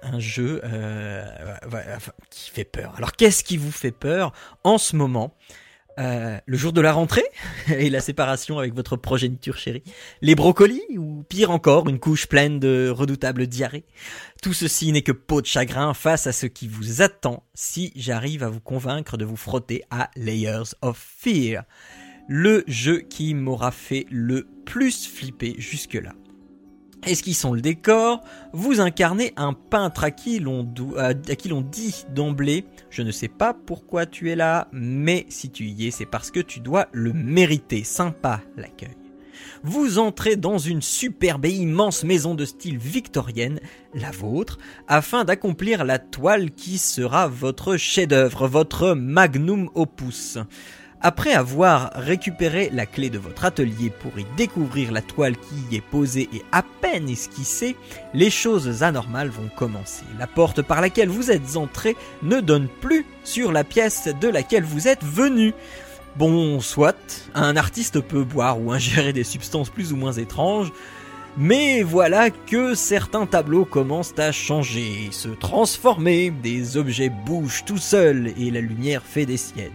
un, 0.04 0.20
jeu 0.20 0.62
euh, 0.64 1.24
qui 2.32 2.50
fait 2.50 2.64
peur. 2.64 2.94
Alors, 2.98 3.12
qu'est-ce 3.12 3.44
qui 3.44 3.58
vous 3.58 3.72
fait 3.72 3.92
peur 3.92 4.34
en 4.64 4.78
ce 4.78 4.96
moment? 4.96 5.36
Euh, 5.98 6.38
Le 6.46 6.58
jour 6.58 6.74
de 6.74 6.82
la 6.82 6.92
rentrée 6.92 7.26
et 7.68 7.90
la 7.90 8.02
séparation 8.02 8.60
avec 8.60 8.74
votre 8.74 8.98
progéniture 8.98 9.58
chérie, 9.58 9.84
les 10.22 10.36
brocolis 10.36 10.84
ou 10.98 11.24
pire 11.24 11.52
encore, 11.52 11.88
une 11.88 12.00
couche 12.00 12.28
pleine 12.28 12.60
de 12.60 12.90
redoutables 12.90 13.48
diarrhées. 13.48 13.86
Tout 14.42 14.54
ceci 14.54 14.92
n'est 14.92 15.02
que 15.02 15.14
peau 15.14 15.42
de 15.42 15.46
chagrin 15.46 15.94
face 15.94 16.28
à 16.28 16.34
ce 16.34 16.48
qui 16.48 16.68
vous 16.68 17.02
attend 17.02 17.44
si 17.54 17.94
j'arrive 17.96 18.44
à 18.44 18.50
vous 18.50 18.60
convaincre 18.60 19.18
de 19.18 19.26
vous 19.26 19.38
frotter 19.38 19.84
à 19.90 20.10
Layers 20.16 20.76
of 20.82 20.98
Fear, 20.98 21.64
le 22.28 22.64
jeu 22.68 23.00
qui 23.00 23.34
m'aura 23.34 23.72
fait 23.72 24.06
le 24.10 24.48
plus 24.66 25.08
flipper 25.08 25.56
jusque-là. 25.58 26.12
Esquissons 27.06 27.54
le 27.54 27.62
décor, 27.62 28.24
vous 28.52 28.82
incarnez 28.82 29.32
un 29.38 29.54
peintre 29.54 30.04
à 30.04 30.10
qui 30.10 30.40
l'on 30.40 30.68
à 30.98 31.14
qui 31.14 31.50
l'on 31.50 31.62
dit 31.62 32.06
d'emblée 32.10 32.66
Je 32.90 33.04
ne 33.04 33.12
sais 33.12 33.28
pas 33.28 33.54
pourquoi 33.54 34.08
tu 34.08 34.32
es 34.32 34.36
là, 34.36 34.68
mais 34.72 35.28
si 35.30 35.52
tu 35.52 35.66
y 35.66 35.88
es, 35.88 35.92
c'est 35.92 36.08
parce 36.08 36.32
que 36.32 36.40
tu 36.40 36.62
dois 36.62 36.88
le 36.92 37.14
mériter. 37.14 37.84
Sympa 37.84 38.42
l'accueil. 38.58 38.96
Vous 39.64 40.00
entrez 40.00 40.36
dans 40.36 40.58
une 40.58 40.82
superbe 40.82 41.46
et 41.46 41.52
immense 41.52 42.04
maison 42.04 42.34
de 42.34 42.46
style 42.46 42.78
victorienne, 42.78 43.60
la 43.94 44.12
vôtre, 44.12 44.58
afin 44.88 45.26
d'accomplir 45.26 45.86
la 45.86 46.00
toile 46.00 46.52
qui 46.52 46.78
sera 46.80 47.28
votre 47.28 47.78
chef-d'œuvre, 47.78 48.48
votre 48.48 48.94
magnum 48.94 49.70
opus. 49.76 50.40
Après 51.02 51.34
avoir 51.34 51.92
récupéré 51.94 52.70
la 52.74 52.86
clé 52.86 53.10
de 53.10 53.20
votre 53.20 53.46
atelier 53.46 53.92
pour 53.92 54.18
y 54.18 54.26
découvrir 54.38 54.92
la 54.92 55.02
toile 55.02 55.36
qui 55.38 55.56
y 55.70 55.76
est 55.76 55.82
posée 55.82 56.30
et 56.34 56.42
à 56.52 56.64
peine 56.82 57.10
esquissée, 57.10 57.76
les 58.14 58.30
choses 58.30 58.82
anormales 58.82 59.30
vont 59.30 59.50
commencer. 59.56 60.06
La 60.18 60.26
porte 60.26 60.62
par 60.62 60.82
laquelle 60.82 61.10
vous 61.10 61.32
êtes 61.32 61.58
entré 61.58 61.96
ne 62.24 62.40
donne 62.40 62.68
plus 62.82 63.06
sur 63.24 63.52
la 63.52 63.64
pièce 63.64 64.10
de 64.20 64.28
laquelle 64.28 64.64
vous 64.64 64.88
êtes 64.88 65.04
venu. 65.04 65.54
Bon, 66.16 66.60
soit, 66.62 67.28
un 67.34 67.58
artiste 67.58 68.00
peut 68.00 68.24
boire 68.24 68.60
ou 68.60 68.72
ingérer 68.72 69.12
des 69.12 69.26
substances 69.26 69.70
plus 69.70 69.92
ou 69.92 69.98
moins 69.98 70.14
étranges, 70.14 70.72
mais 71.38 71.84
voilà 71.84 72.30
que 72.30 72.74
certains 72.74 73.26
tableaux 73.26 73.66
commencent 73.66 74.18
à 74.18 74.32
changer, 74.32 75.10
se 75.12 75.28
transformer, 75.28 76.32
des 76.32 76.78
objets 76.78 77.10
bougent 77.10 77.66
tout 77.66 77.78
seuls 77.78 78.32
et 78.38 78.50
la 78.50 78.62
lumière 78.62 79.04
fait 79.04 79.26
des 79.26 79.36
siennes. 79.36 79.72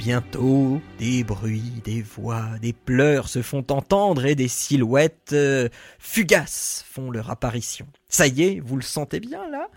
Bientôt, 0.00 0.80
des 0.98 1.24
bruits, 1.24 1.82
des 1.84 2.00
voix, 2.00 2.58
des 2.62 2.72
pleurs 2.72 3.28
se 3.28 3.42
font 3.42 3.66
entendre 3.68 4.24
et 4.24 4.34
des 4.34 4.48
silhouettes 4.48 5.34
euh, 5.34 5.68
fugaces 5.98 6.86
font 6.90 7.10
leur 7.10 7.28
apparition. 7.28 7.86
Ça 8.08 8.26
y 8.26 8.44
est, 8.44 8.60
vous 8.60 8.76
le 8.76 8.82
sentez 8.82 9.20
bien 9.20 9.46
là? 9.50 9.68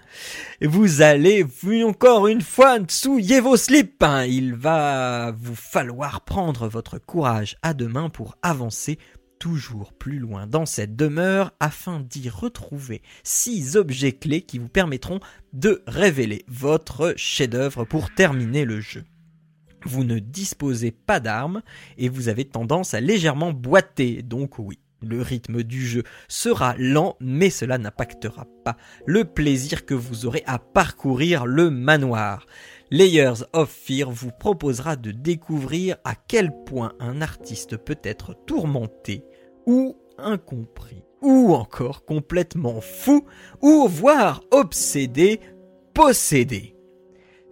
Vous 0.62 1.02
allez 1.02 1.46
encore 1.86 2.28
une 2.28 2.40
fois 2.40 2.78
souiller 2.88 3.42
vos 3.42 3.58
slips. 3.58 4.02
hein. 4.02 4.24
Il 4.24 4.56
va 4.56 5.36
vous 5.38 5.56
falloir 5.56 6.22
prendre 6.22 6.70
votre 6.70 7.00
courage 7.00 7.58
à 7.62 7.74
deux 7.74 7.90
mains 7.90 8.10
pour 8.10 8.38
avancer 8.42 9.00
toujours 9.40 9.92
plus 9.92 10.20
loin 10.20 10.48
dans 10.48 10.66
cette 10.66 10.96
demeure 10.96 11.52
afin 11.60 12.00
d'y 12.00 12.30
retrouver 12.30 13.02
six 13.24 13.76
objets 13.76 14.14
clés 14.14 14.42
qui 14.42 14.58
vous 14.58 14.70
permettront 14.70 15.20
de 15.52 15.84
révéler 15.86 16.46
votre 16.48 17.14
chef-d'œuvre 17.18 17.84
pour 17.84 18.10
terminer 18.16 18.64
le 18.64 18.80
jeu. 18.80 19.04
Vous 19.86 20.04
ne 20.04 20.20
disposez 20.20 20.92
pas 20.92 21.20
d'armes 21.20 21.62
et 21.98 22.10
vous 22.10 22.30
avez 22.30 22.46
tendance 22.46 22.94
à 22.94 23.02
légèrement 23.02 23.52
boiter, 23.52 24.22
donc 24.22 24.60
oui. 24.60 24.80
Le 25.06 25.22
rythme 25.22 25.64
du 25.64 25.86
jeu 25.86 26.04
sera 26.30 26.76
lent, 26.78 27.18
mais 27.20 27.50
cela 27.50 27.78
n'impactera 27.78 28.48
pas 28.64 28.78
le 29.06 29.26
plaisir 29.26 29.86
que 29.86 29.94
vous 29.94 30.26
aurez 30.26 30.44
à 30.46 30.60
parcourir 30.60 31.46
le 31.46 31.70
manoir. 31.70 32.46
Layers 32.90 33.44
of 33.52 33.70
Fear 33.70 34.12
vous 34.12 34.32
proposera 34.32 34.96
de 34.96 35.12
découvrir 35.12 35.98
à 36.06 36.16
quel 36.16 36.52
point 36.66 36.94
un 37.00 37.22
artiste 37.22 37.76
peut 37.76 38.00
être 38.04 38.34
tourmenté 38.46 39.26
ou 39.66 39.98
incompris, 40.18 41.04
ou 41.22 41.54
encore 41.54 42.06
complètement 42.06 42.80
fou, 42.82 43.26
ou 43.62 43.88
voire 43.88 44.42
obsédé, 44.52 45.40
possédé. 45.94 46.76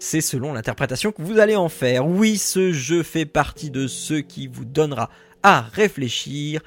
C'est 0.03 0.22
selon 0.22 0.53
l'interprétation 0.53 1.11
que 1.11 1.22
vous 1.22 1.38
allez 1.38 1.56
en 1.56 1.69
faire. 1.69 2.07
Oui, 2.07 2.40
ce 2.40 2.72
jeu 2.72 3.03
fait 3.03 3.28
partie 3.28 3.69
de 3.69 3.86
ceux 3.86 4.22
qui 4.22 4.48
vous 4.48 4.65
donnera 4.65 5.11
à 5.44 5.61
réfléchir 5.61 6.64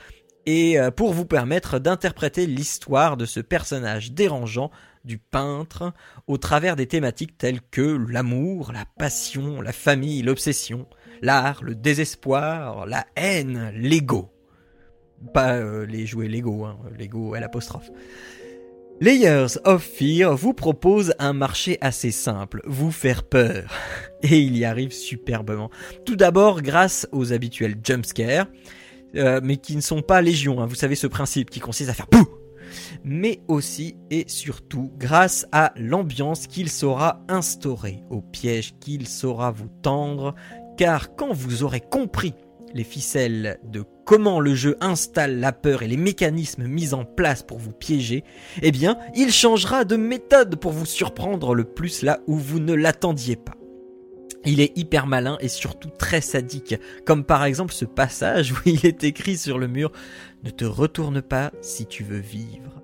et 0.47 0.79
euh, 0.79 0.93
pour 0.93 1.13
vous 1.13 1.25
permettre 1.25 1.81
d'interpréter 1.81 2.47
l'histoire 2.47 3.17
de 3.17 3.27
ce 3.27 3.41
personnage 3.41 4.13
dérangeant 4.13 4.71
du 5.05 5.19
peintre 5.19 5.93
au 6.29 6.39
travers 6.39 6.77
des 6.77 6.87
thématiques 6.87 7.37
telles 7.37 7.61
que 7.73 8.07
l'amour, 8.09 8.71
la 8.73 8.85
passion, 8.85 9.61
la 9.61 9.73
famille, 9.73 10.23
l'obsession, 10.23 10.87
l'art, 11.21 11.65
le 11.65 11.75
désespoir, 11.75 12.87
la 12.87 13.05
haine, 13.17 13.73
l'ego. 13.75 14.31
Pas 15.33 15.57
euh, 15.57 15.87
les 15.87 16.07
jouets 16.07 16.29
Lego, 16.29 16.67
hein, 16.67 16.79
Lego 16.97 17.35
L 17.35 17.43
apostrophe. 17.43 17.91
Layers 19.05 19.59
of 19.67 19.83
Fear 19.83 20.35
vous 20.35 20.55
propose 20.55 21.13
un 21.19 21.35
marché 21.35 21.77
assez 21.83 22.11
simple, 22.11 22.63
vous 22.65 22.91
faire 22.91 23.23
peur. 23.23 23.71
Et 24.23 24.39
il 24.39 24.57
y 24.57 24.65
arrive 24.65 24.93
superbement. 24.93 25.71
Tout 26.07 26.17
d'abord 26.17 26.63
grâce 26.63 27.07
aux 27.13 27.35
habituels 27.35 27.77
jumpscares, 27.85 28.47
euh, 29.17 29.43
mais 29.45 29.59
qui 29.59 29.77
ne 29.77 29.83
sont 29.83 30.01
pas 30.01 30.23
légion, 30.23 30.63
hein. 30.63 30.65
vous 30.65 30.75
savez 30.75 30.95
ce 30.95 31.07
principe 31.07 31.51
qui 31.51 31.61
consiste 31.61 31.91
à 31.91 31.93
faire 31.93 32.07
POU 32.07 32.27
mais 33.05 33.41
aussi 33.47 33.95
et 34.11 34.25
surtout 34.27 34.91
grâce 34.97 35.47
à 35.53 35.73
l'ambiance 35.77 36.47
qu'il 36.47 36.71
saura 36.71 37.23
instaurer, 37.29 38.03
aux 38.09 38.23
pièges 38.23 38.75
qu'il 38.81 39.07
saura 39.07 39.51
vous 39.51 39.69
tendre, 39.83 40.35
car 40.79 41.15
quand 41.15 41.33
vous 41.33 41.63
aurez 41.63 41.83
compris 41.83 42.35
les 42.75 42.85
ficelles 42.85 43.59
de 43.65 43.85
comment 44.05 44.41
le 44.41 44.55
jeu 44.55 44.77
installe 44.81 45.39
la 45.39 45.53
peur 45.53 45.83
et 45.83 45.89
les 45.89 45.97
mécanismes 45.97 46.65
mis 46.65 46.93
en 46.93 47.05
place 47.05 47.43
pour 47.43 47.59
vous 47.59 47.73
piéger, 47.73 48.25
eh 48.63 48.73
bien, 48.73 48.99
il 49.15 49.33
changera 49.33 49.85
de 49.85 49.97
méthode 49.97 50.57
pour 50.57 50.73
vous 50.73 50.87
surprendre 50.87 51.55
le 51.55 51.65
plus 51.65 52.03
là 52.03 52.21
où 52.27 52.37
vous 52.37 52.61
ne 52.61 52.75
l'attendiez 52.75 53.37
pas. 53.37 53.55
Il 54.45 54.61
est 54.61 54.77
hyper 54.77 55.07
malin 55.07 55.39
et 55.41 55.49
surtout 55.49 55.89
très 55.89 56.21
sadique, 56.21 56.75
comme 57.07 57.25
par 57.25 57.45
exemple 57.45 57.73
ce 57.73 57.87
passage 57.87 58.53
où 58.53 58.57
il 58.67 58.85
est 58.85 59.05
écrit 59.05 59.39
sur 59.39 59.59
le 59.59 59.69
mur 59.69 59.91
Ne 60.43 60.51
te 60.51 60.67
retourne 60.67 61.23
pas 61.23 61.51
si 61.63 61.87
tu 61.87 62.03
veux 62.03 62.19
vivre. 62.19 62.84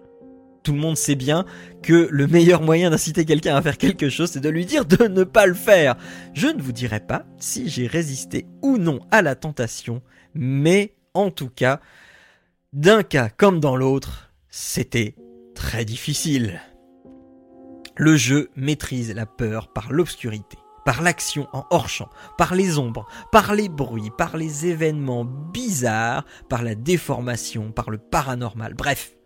Tout 0.63 0.73
le 0.73 0.79
monde 0.79 0.97
sait 0.97 1.15
bien 1.15 1.45
que 1.83 2.09
le 2.11 2.27
meilleur 2.27 2.63
moyen 2.63 2.91
d'inciter 2.91 3.25
quelqu'un 3.25 3.57
à 3.57 3.63
faire 3.63 3.79
quelque 3.79 4.11
chose, 4.11 4.31
c'est 4.31 4.41
de 4.41 4.49
lui 4.49 4.67
dire 4.67 4.85
de 4.85 5.07
ne 5.07 5.25
pas 5.25 5.47
le 5.47 5.55
faire. 5.55 5.97
Je 6.35 6.49
ne 6.49 6.61
vous 6.61 6.73
dirai 6.73 7.01
pas 7.01 7.25
si 7.39 7.69
j'ai 7.69 7.87
résisté 7.87 8.47
ou 8.63 8.77
non 8.77 9.01
à 9.11 9.23
la 9.23 9.35
tentation, 9.35 10.03
mais 10.35 10.95
en 11.15 11.31
tout 11.31 11.49
cas, 11.49 11.81
D'un 12.73 13.03
cas 13.03 13.29
comme 13.31 13.59
dans 13.59 13.75
l'autre, 13.75 14.31
c'était 14.49 15.17
très 15.57 15.85
difficile. 15.85 16.61
Le 17.97 18.17
jeu 18.17 18.49
maîtrise 18.55 19.13
la 19.13 19.27
peur 19.27 19.73
par 19.73 19.93
l'obscurité, 19.93 20.57
par 20.85 21.03
l'action 21.03 21.49
en 21.53 21.67
hors-champ, 21.71 22.09
par 22.39 22.55
les 22.55 22.79
ombres, 22.79 23.09
par 23.33 23.57
les 23.57 23.69
bruits, 23.69 24.13
par 24.17 24.37
les 24.37 24.67
événements 24.67 25.25
bizarres, 25.25 26.25
par 26.49 26.63
la 26.63 26.77
déformation, 26.77 27.73
par 27.73 27.91
le 27.91 27.99
paranormal, 27.99 28.75
bref, 28.75 29.17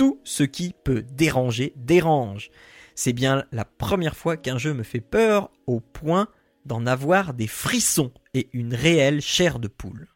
tout 0.00 0.18
ce 0.24 0.44
qui 0.44 0.74
peut 0.82 1.04
déranger 1.12 1.74
dérange. 1.76 2.50
C'est 2.94 3.12
bien 3.12 3.44
la 3.52 3.66
première 3.66 4.16
fois 4.16 4.38
qu'un 4.38 4.56
jeu 4.56 4.72
me 4.72 4.82
fait 4.82 5.02
peur 5.02 5.50
au 5.66 5.80
point 5.80 6.28
d'en 6.64 6.86
avoir 6.86 7.34
des 7.34 7.46
frissons 7.46 8.10
et 8.32 8.48
une 8.54 8.72
réelle 8.74 9.20
chair 9.20 9.58
de 9.58 9.68
poule. 9.68 10.08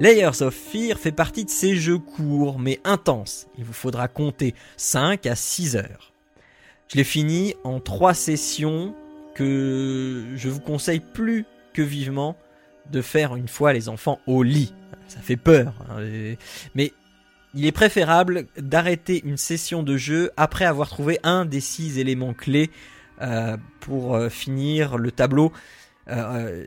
Layers 0.00 0.42
of 0.42 0.54
Fear 0.54 0.98
fait 0.98 1.12
partie 1.12 1.46
de 1.46 1.50
ces 1.50 1.76
jeux 1.76 1.96
courts 1.96 2.58
mais 2.58 2.78
intenses. 2.84 3.46
Il 3.56 3.64
vous 3.64 3.72
faudra 3.72 4.06
compter 4.06 4.54
5 4.76 5.24
à 5.24 5.34
6 5.34 5.76
heures. 5.76 6.12
Je 6.88 6.98
l'ai 6.98 7.04
fini 7.04 7.54
en 7.64 7.80
3 7.80 8.12
sessions 8.12 8.94
que 9.34 10.26
je 10.34 10.50
vous 10.50 10.60
conseille 10.60 11.00
plus 11.00 11.46
que 11.72 11.80
vivement 11.80 12.36
de 12.92 13.00
faire 13.00 13.34
une 13.34 13.48
fois 13.48 13.72
les 13.72 13.88
enfants 13.88 14.18
au 14.26 14.42
lit. 14.42 14.74
Ça 15.08 15.20
fait 15.20 15.38
peur. 15.38 15.72
hein, 15.88 16.02
Mais 16.74 16.92
il 17.54 17.66
est 17.66 17.72
préférable 17.72 18.46
d'arrêter 18.58 19.22
une 19.24 19.36
session 19.36 19.82
de 19.82 19.96
jeu 19.96 20.30
après 20.36 20.64
avoir 20.64 20.88
trouvé 20.88 21.18
un 21.22 21.44
des 21.44 21.60
6 21.60 21.98
éléments 21.98 22.34
clés 22.34 22.70
euh, 23.22 23.56
pour 23.80 24.16
euh, 24.16 24.28
finir 24.28 24.98
le 24.98 25.12
tableau. 25.12 25.52
Euh, 26.08 26.64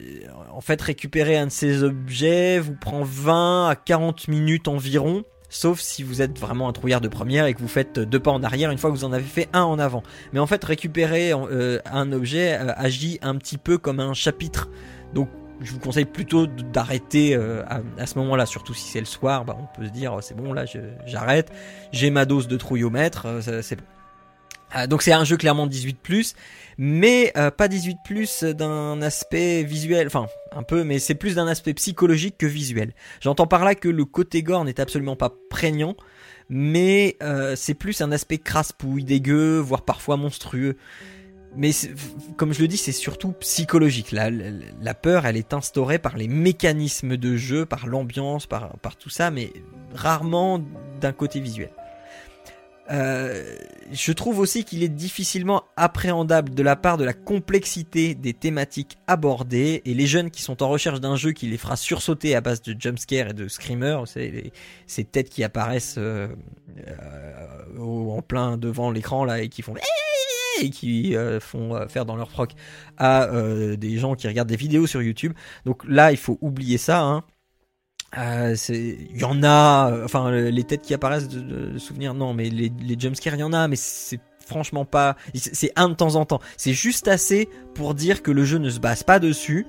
en 0.51 0.61
fait, 0.61 0.81
récupérer 0.81 1.37
un 1.37 1.47
de 1.47 1.51
ces 1.51 1.83
objets 1.83 2.59
vous 2.59 2.73
prend 2.73 3.03
20 3.03 3.67
à 3.67 3.75
40 3.75 4.29
minutes 4.29 4.67
environ, 4.67 5.25
sauf 5.49 5.79
si 5.79 6.03
vous 6.03 6.21
êtes 6.21 6.39
vraiment 6.39 6.69
un 6.69 6.73
trouillard 6.73 7.01
de 7.01 7.09
première 7.09 7.45
et 7.45 7.53
que 7.53 7.59
vous 7.59 7.67
faites 7.67 7.99
deux 7.99 8.19
pas 8.19 8.31
en 8.31 8.41
arrière 8.41 8.71
une 8.71 8.77
fois 8.77 8.89
que 8.89 8.95
vous 8.95 9.03
en 9.03 9.11
avez 9.11 9.25
fait 9.25 9.49
un 9.51 9.63
en 9.63 9.77
avant. 9.79 10.03
Mais 10.31 10.39
en 10.39 10.47
fait, 10.47 10.63
récupérer 10.63 11.33
un 11.33 12.11
objet 12.13 12.53
agit 12.53 13.19
un 13.21 13.35
petit 13.35 13.57
peu 13.57 13.77
comme 13.77 13.99
un 13.99 14.13
chapitre. 14.13 14.69
Donc, 15.13 15.29
je 15.61 15.71
vous 15.71 15.79
conseille 15.79 16.05
plutôt 16.05 16.47
d'arrêter 16.47 17.35
euh, 17.35 17.63
à, 17.67 17.81
à 17.97 18.05
ce 18.05 18.17
moment-là, 18.19 18.45
surtout 18.45 18.73
si 18.73 18.89
c'est 18.89 18.99
le 18.99 19.05
soir. 19.05 19.45
Bah, 19.45 19.57
on 19.59 19.65
peut 19.75 19.87
se 19.87 19.91
dire, 19.91 20.17
c'est 20.21 20.35
bon, 20.35 20.53
là, 20.53 20.65
j'arrête. 21.05 21.51
J'ai 21.91 22.09
ma 22.09 22.25
dose 22.25 22.47
de 22.47 22.57
trouillomètre, 22.57 23.25
euh, 23.25 23.61
c'est 23.61 23.75
bon. 23.75 23.83
Ah, 24.71 24.85
donc 24.85 25.01
c'est 25.01 25.13
un 25.13 25.23
jeu 25.23 25.37
clairement 25.37 25.65
18+, 25.65 26.33
mais 26.77 27.31
euh, 27.37 27.51
pas 27.51 27.69
18+, 27.69 28.51
d'un 28.51 29.01
aspect 29.01 29.63
visuel, 29.63 30.07
enfin 30.07 30.27
un 30.51 30.63
peu, 30.63 30.83
mais 30.83 30.99
c'est 30.99 31.15
plus 31.15 31.35
d'un 31.35 31.47
aspect 31.47 31.73
psychologique 31.73 32.35
que 32.37 32.45
visuel. 32.45 32.93
J'entends 33.21 33.47
par 33.47 33.63
là 33.63 33.75
que 33.75 33.87
le 33.87 34.03
côté 34.03 34.43
gore 34.43 34.65
n'est 34.65 34.81
absolument 34.81 35.15
pas 35.15 35.31
prégnant, 35.49 35.95
mais 36.49 37.15
euh, 37.23 37.55
c'est 37.55 37.75
plus 37.75 38.01
un 38.01 38.11
aspect 38.11 38.39
crasse-pouille, 38.39 39.05
dégueu, 39.05 39.59
voire 39.59 39.83
parfois 39.83 40.17
monstrueux. 40.17 40.75
Mais 41.55 41.71
comme 42.35 42.53
je 42.53 42.61
le 42.61 42.67
dis, 42.67 42.77
c'est 42.77 42.91
surtout 42.91 43.31
psychologique. 43.33 44.11
La, 44.11 44.93
peur, 44.93 45.25
elle 45.25 45.37
est 45.37 45.53
instaurée 45.53 45.99
par 45.99 46.17
les 46.17 46.27
mécanismes 46.27 47.17
de 47.17 47.35
jeu, 47.35 47.65
par 47.65 47.87
l'ambiance, 47.87 48.45
par, 48.45 48.75
tout 48.99 49.09
ça, 49.09 49.31
mais 49.31 49.51
rarement 49.93 50.63
d'un 51.01 51.13
côté 51.13 51.39
visuel. 51.39 51.71
Euh, 52.89 53.57
je 53.91 54.11
trouve 54.13 54.39
aussi 54.39 54.63
qu'il 54.63 54.81
est 54.81 54.89
difficilement 54.89 55.63
appréhendable 55.75 56.53
de 56.53 56.63
la 56.63 56.77
part 56.77 56.97
de 56.97 57.03
la 57.03 57.11
complexité 57.11 58.15
des 58.15 58.33
thématiques 58.33 58.97
abordées 59.07 59.81
et 59.83 59.93
les 59.93 60.07
jeunes 60.07 60.31
qui 60.31 60.41
sont 60.41 60.63
en 60.63 60.69
recherche 60.69 61.01
d'un 61.01 61.17
jeu 61.17 61.33
qui 61.33 61.47
les 61.47 61.57
fera 61.57 61.75
sursauter 61.75 62.33
à 62.33 62.39
base 62.39 62.61
de 62.61 62.73
jumpscares 62.79 63.31
et 63.31 63.33
de 63.33 63.49
screamers, 63.49 64.05
ces 64.07 65.03
têtes 65.03 65.29
qui 65.29 65.43
apparaissent 65.43 65.95
euh, 65.97 66.29
euh, 66.87 67.77
en 67.77 68.21
plein 68.21 68.57
devant 68.57 68.89
l'écran 68.89 69.25
là 69.25 69.41
et 69.41 69.49
qui 69.49 69.63
font 69.63 69.73
qui 70.71 71.15
euh, 71.15 71.39
font 71.39 71.75
euh, 71.75 71.87
faire 71.87 72.05
dans 72.05 72.15
leur 72.15 72.29
froc 72.29 72.51
à 72.97 73.25
euh, 73.25 73.75
des 73.75 73.97
gens 73.97 74.15
qui 74.15 74.27
regardent 74.27 74.49
des 74.49 74.55
vidéos 74.55 74.87
sur 74.87 75.01
YouTube. 75.01 75.33
Donc 75.65 75.83
là, 75.87 76.11
il 76.11 76.17
faut 76.17 76.37
oublier 76.41 76.77
ça. 76.77 77.01
Hein. 77.01 77.23
Il 78.15 79.17
y 79.17 79.25
en 79.25 79.43
a, 79.43 80.03
enfin 80.05 80.31
les 80.31 80.63
têtes 80.63 80.81
qui 80.81 80.93
apparaissent 80.93 81.27
de, 81.27 81.77
souvenirs, 81.77 82.13
non, 82.13 82.33
mais 82.33 82.49
les, 82.49 82.71
les 82.79 82.97
jumpscares, 82.97 83.35
il 83.35 83.41
y 83.41 83.43
en 83.43 83.51
a, 83.51 83.67
mais 83.67 83.75
c'est 83.75 84.21
franchement 84.45 84.85
pas, 84.85 85.17
c'est 85.35 85.73
un 85.75 85.89
de 85.89 85.93
temps 85.93 86.15
en 86.15 86.25
temps. 86.25 86.39
C'est 86.55 86.71
juste 86.71 87.09
assez 87.09 87.49
pour 87.75 87.93
dire 87.93 88.23
que 88.23 88.31
le 88.31 88.45
jeu 88.45 88.59
ne 88.59 88.69
se 88.69 88.79
base 88.79 89.03
pas 89.03 89.19
dessus. 89.19 89.67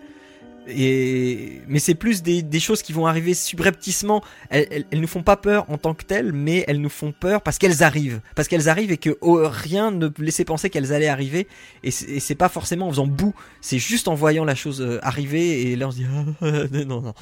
Et 0.68 1.62
mais 1.66 1.78
c'est 1.78 1.94
plus 1.94 2.22
des, 2.22 2.42
des 2.42 2.60
choses 2.60 2.82
qui 2.82 2.92
vont 2.92 3.06
arriver 3.06 3.34
subrepticement. 3.34 4.22
Elles, 4.50 4.66
elles, 4.70 4.84
elles 4.90 5.00
nous 5.00 5.08
font 5.08 5.22
pas 5.22 5.36
peur 5.36 5.64
en 5.70 5.78
tant 5.78 5.94
que 5.94 6.04
telles, 6.04 6.32
mais 6.32 6.64
elles 6.68 6.80
nous 6.80 6.88
font 6.88 7.12
peur 7.12 7.42
parce 7.42 7.58
qu'elles 7.58 7.82
arrivent, 7.82 8.20
parce 8.34 8.48
qu'elles 8.48 8.68
arrivent 8.68 8.92
et 8.92 8.98
que 8.98 9.16
oh, 9.20 9.40
rien 9.44 9.90
ne 9.90 10.08
laissait 10.18 10.44
penser 10.44 10.70
qu'elles 10.70 10.92
allaient 10.92 11.08
arriver. 11.08 11.48
Et 11.82 11.90
c'est 11.90 12.34
pas 12.34 12.48
forcément 12.48 12.88
en 12.88 12.90
faisant 12.90 13.06
bout, 13.06 13.34
c'est 13.60 13.78
juste 13.78 14.08
en 14.08 14.14
voyant 14.14 14.44
la 14.44 14.54
chose 14.54 14.80
euh, 14.80 14.98
arriver 15.02 15.70
et 15.70 15.76
là 15.76 15.88
on 15.88 15.90
se 15.90 15.96
dit 15.96 16.06
ah, 16.40 16.84
non 16.86 17.00
non. 17.00 17.14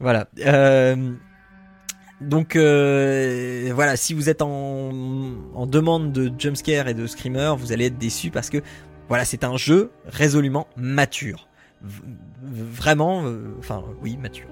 Voilà. 0.00 0.28
Euh, 0.40 1.12
donc 2.20 2.56
euh, 2.56 3.70
voilà, 3.74 3.96
si 3.96 4.14
vous 4.14 4.28
êtes 4.28 4.42
en, 4.42 4.90
en 5.54 5.66
demande 5.66 6.12
de 6.12 6.32
jumpscare 6.38 6.88
et 6.88 6.94
de 6.94 7.06
screamer, 7.06 7.54
vous 7.58 7.72
allez 7.72 7.86
être 7.86 7.98
déçu 7.98 8.30
parce 8.30 8.50
que 8.50 8.58
voilà, 9.08 9.24
c'est 9.24 9.44
un 9.44 9.56
jeu 9.56 9.90
résolument 10.06 10.66
mature. 10.76 11.48
Vraiment, 12.42 13.24
euh, 13.24 13.54
enfin 13.58 13.84
oui, 14.02 14.16
mature. 14.16 14.48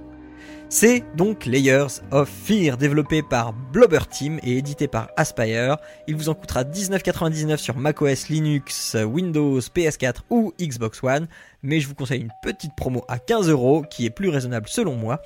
C'est 0.69 1.05
donc 1.17 1.45
Layers 1.45 2.01
of 2.13 2.31
Fear, 2.31 2.79
développé 2.79 3.23
par 3.23 3.53
Blobber 3.53 4.07
Team 4.11 4.41
et 4.43 4.57
édité 4.57 4.89
par 4.89 5.11
Aspire. 5.19 5.77
Il 6.09 6.17
vous 6.17 6.31
en 6.31 6.35
coûtera 6.35 6.65
19,99 6.65 7.59
sur 7.59 7.77
macOS, 7.77 8.31
Linux, 8.31 8.97
Windows, 9.05 9.61
PS4 9.61 10.21
ou 10.31 10.55
Xbox 10.59 11.03
One, 11.03 11.29
mais 11.63 11.79
je 11.81 11.89
vous 11.89 11.95
conseille 11.95 12.23
une 12.23 12.33
petite 12.43 12.75
promo 12.75 13.05
à 13.07 13.19
15 13.19 13.51
euros 13.51 13.83
qui 13.83 14.07
est 14.07 14.11
plus 14.11 14.31
raisonnable 14.31 14.67
selon 14.69 14.95
moi. 14.95 15.21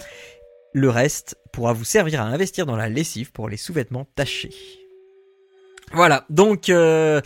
Le 0.72 0.90
reste 0.90 1.38
pourra 1.52 1.72
vous 1.72 1.84
servir 1.84 2.20
à 2.20 2.24
investir 2.24 2.66
dans 2.66 2.76
la 2.76 2.88
lessive 2.88 3.30
pour 3.30 3.48
les 3.48 3.56
sous-vêtements 3.56 4.06
tachés. 4.16 4.52
Voilà, 5.92 6.26
donc 6.28 6.68
euh, 6.68 7.20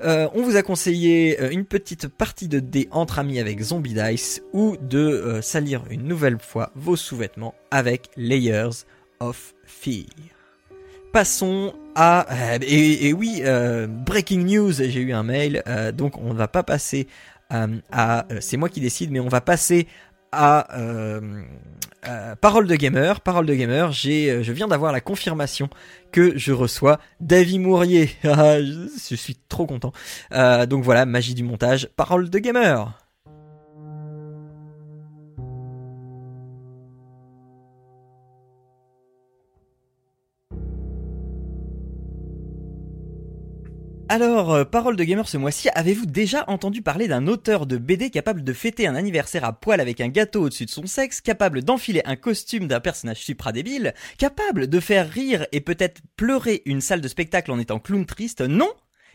euh, 0.00 0.28
on 0.34 0.42
vous 0.42 0.56
a 0.56 0.62
conseillé 0.62 1.40
euh, 1.40 1.50
une 1.50 1.64
petite 1.64 2.06
partie 2.06 2.46
de 2.46 2.60
dés 2.60 2.88
entre 2.92 3.18
amis 3.18 3.40
avec 3.40 3.60
Zombie 3.60 3.94
Dice 3.94 4.42
ou 4.52 4.76
de 4.80 4.98
euh, 4.98 5.42
salir 5.42 5.82
une 5.90 6.04
nouvelle 6.04 6.38
fois 6.38 6.70
vos 6.76 6.94
sous-vêtements 6.94 7.54
avec 7.70 8.08
Layers 8.16 8.84
of 9.18 9.54
Fear. 9.64 10.06
Passons 11.12 11.74
à 11.96 12.26
et, 12.60 13.12
oui 13.12 13.42
breaking 13.88 14.44
news 14.44 14.72
j'ai 14.74 15.00
eu 15.00 15.12
un 15.12 15.22
mail 15.22 15.64
donc 15.96 16.18
on 16.18 16.32
ne 16.32 16.38
va 16.38 16.46
pas 16.46 16.62
passer 16.62 17.08
à 17.50 18.26
c'est 18.40 18.58
moi 18.58 18.68
qui 18.68 18.80
décide 18.80 19.10
mais 19.10 19.18
on 19.18 19.28
va 19.28 19.40
passer 19.40 19.88
à 20.32 20.78
euh, 20.78 21.42
euh, 22.06 22.34
parole 22.36 22.66
de 22.66 22.76
gamer. 22.76 23.20
Parole 23.20 23.46
de 23.46 23.54
gamer 23.54 23.92
j'ai 23.92 24.30
euh, 24.30 24.42
je 24.42 24.52
viens 24.52 24.68
d'avoir 24.68 24.92
la 24.92 25.00
confirmation 25.00 25.68
que 26.12 26.36
je 26.36 26.52
reçois 26.52 26.98
David 27.20 27.60
Mourier. 27.60 28.10
Ah, 28.24 28.60
je, 28.60 28.88
je 29.10 29.14
suis 29.16 29.36
trop 29.48 29.66
content. 29.66 29.92
Euh, 30.32 30.66
donc 30.66 30.84
voilà 30.84 31.06
magie 31.06 31.34
du 31.34 31.42
montage 31.42 31.88
parole 31.96 32.30
de 32.30 32.38
gamer 32.38 32.92
Alors, 44.10 44.54
euh, 44.54 44.64
parole 44.64 44.96
de 44.96 45.04
gamer 45.04 45.28
ce 45.28 45.36
mois-ci, 45.36 45.68
avez-vous 45.74 46.06
déjà 46.06 46.44
entendu 46.48 46.80
parler 46.80 47.08
d'un 47.08 47.26
auteur 47.26 47.66
de 47.66 47.76
BD 47.76 48.08
capable 48.08 48.42
de 48.42 48.52
fêter 48.54 48.86
un 48.86 48.94
anniversaire 48.94 49.44
à 49.44 49.52
poil 49.52 49.80
avec 49.80 50.00
un 50.00 50.08
gâteau 50.08 50.44
au-dessus 50.44 50.64
de 50.64 50.70
son 50.70 50.86
sexe, 50.86 51.20
capable 51.20 51.62
d'enfiler 51.62 52.00
un 52.06 52.16
costume 52.16 52.68
d'un 52.68 52.80
personnage 52.80 53.18
supra-débile, 53.18 53.92
capable 54.16 54.66
de 54.66 54.80
faire 54.80 55.10
rire 55.10 55.46
et 55.52 55.60
peut-être 55.60 56.00
pleurer 56.16 56.62
une 56.64 56.80
salle 56.80 57.02
de 57.02 57.08
spectacle 57.08 57.52
en 57.52 57.58
étant 57.58 57.80
clown 57.80 58.06
triste? 58.06 58.40
Non 58.40 58.70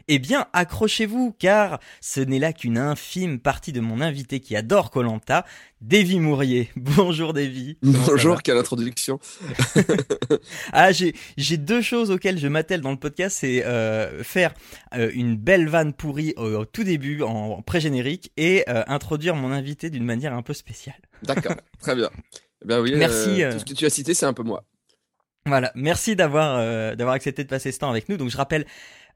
eh 0.08 0.20
bien, 0.20 0.48
accrochez-vous, 0.54 1.36
car 1.38 1.80
ce 2.02 2.20
n'est 2.20 2.40
là 2.40 2.54
qu'une 2.54 2.78
infime 2.78 3.40
partie 3.40 3.72
de 3.72 3.80
mon 3.80 4.02
invité 4.02 4.40
qui 4.40 4.56
adore 4.56 4.92
Colanta, 4.92 5.46
Davy 5.82 6.20
Mourier. 6.20 6.70
Bonjour 6.76 7.34
Davy. 7.34 7.78
Bonjour, 7.82 8.42
quelle 8.42 8.58
introduction. 8.58 9.20
Ah, 10.72 10.92
j'ai 10.92 11.14
j'ai 11.38 11.58
deux 11.58 11.82
choses 11.82 12.12
auxquelles 12.12 12.40
je 12.40 12.48
m'attelle 12.48 12.82
dans 12.82 12.92
le 12.92 12.98
podcast, 12.98 13.38
c'est 13.42 13.66
euh, 13.66 14.24
faire 14.24 14.54
euh, 14.96 15.12
une 15.14 15.36
belle 15.36 15.68
vanne 15.68 15.94
pourrie 15.94 16.34
au, 16.38 16.46
au 16.56 16.66
tout 16.66 16.84
début 16.84 17.22
en, 17.22 17.30
en 17.30 17.62
pré-générique 17.62 18.32
et 18.38 18.64
euh, 18.70 18.84
introduire 18.88 19.36
mon 19.36 19.52
invité 19.52 19.90
d'une 19.90 20.06
manière 20.06 20.34
un 20.34 20.42
peu 20.42 20.54
spéciale. 20.54 20.96
D'accord, 21.24 21.56
très 21.80 21.96
bien. 21.96 22.10
Eh 22.64 22.68
bien 22.68 22.80
oui, 22.80 22.94
Merci, 22.96 23.44
euh, 23.44 23.50
euh. 23.50 23.54
tout 23.54 23.60
ce 23.60 23.66
que 23.66 23.74
tu 23.74 23.86
as 23.86 23.90
cité, 23.90 24.14
c'est 24.14 24.26
un 24.26 24.34
peu 24.34 24.44
moi. 24.44 24.64
Voilà, 25.46 25.72
merci 25.76 26.16
d'avoir 26.16 26.56
euh, 26.58 26.96
d'avoir 26.96 27.16
accepté 27.16 27.44
de 27.44 27.50
passer 27.50 27.72
ce 27.74 27.80
temps 27.80 27.90
avec 27.90 28.08
nous. 28.08 28.16
Donc 28.16 28.30
je 28.30 28.38
rappelle 28.38 28.66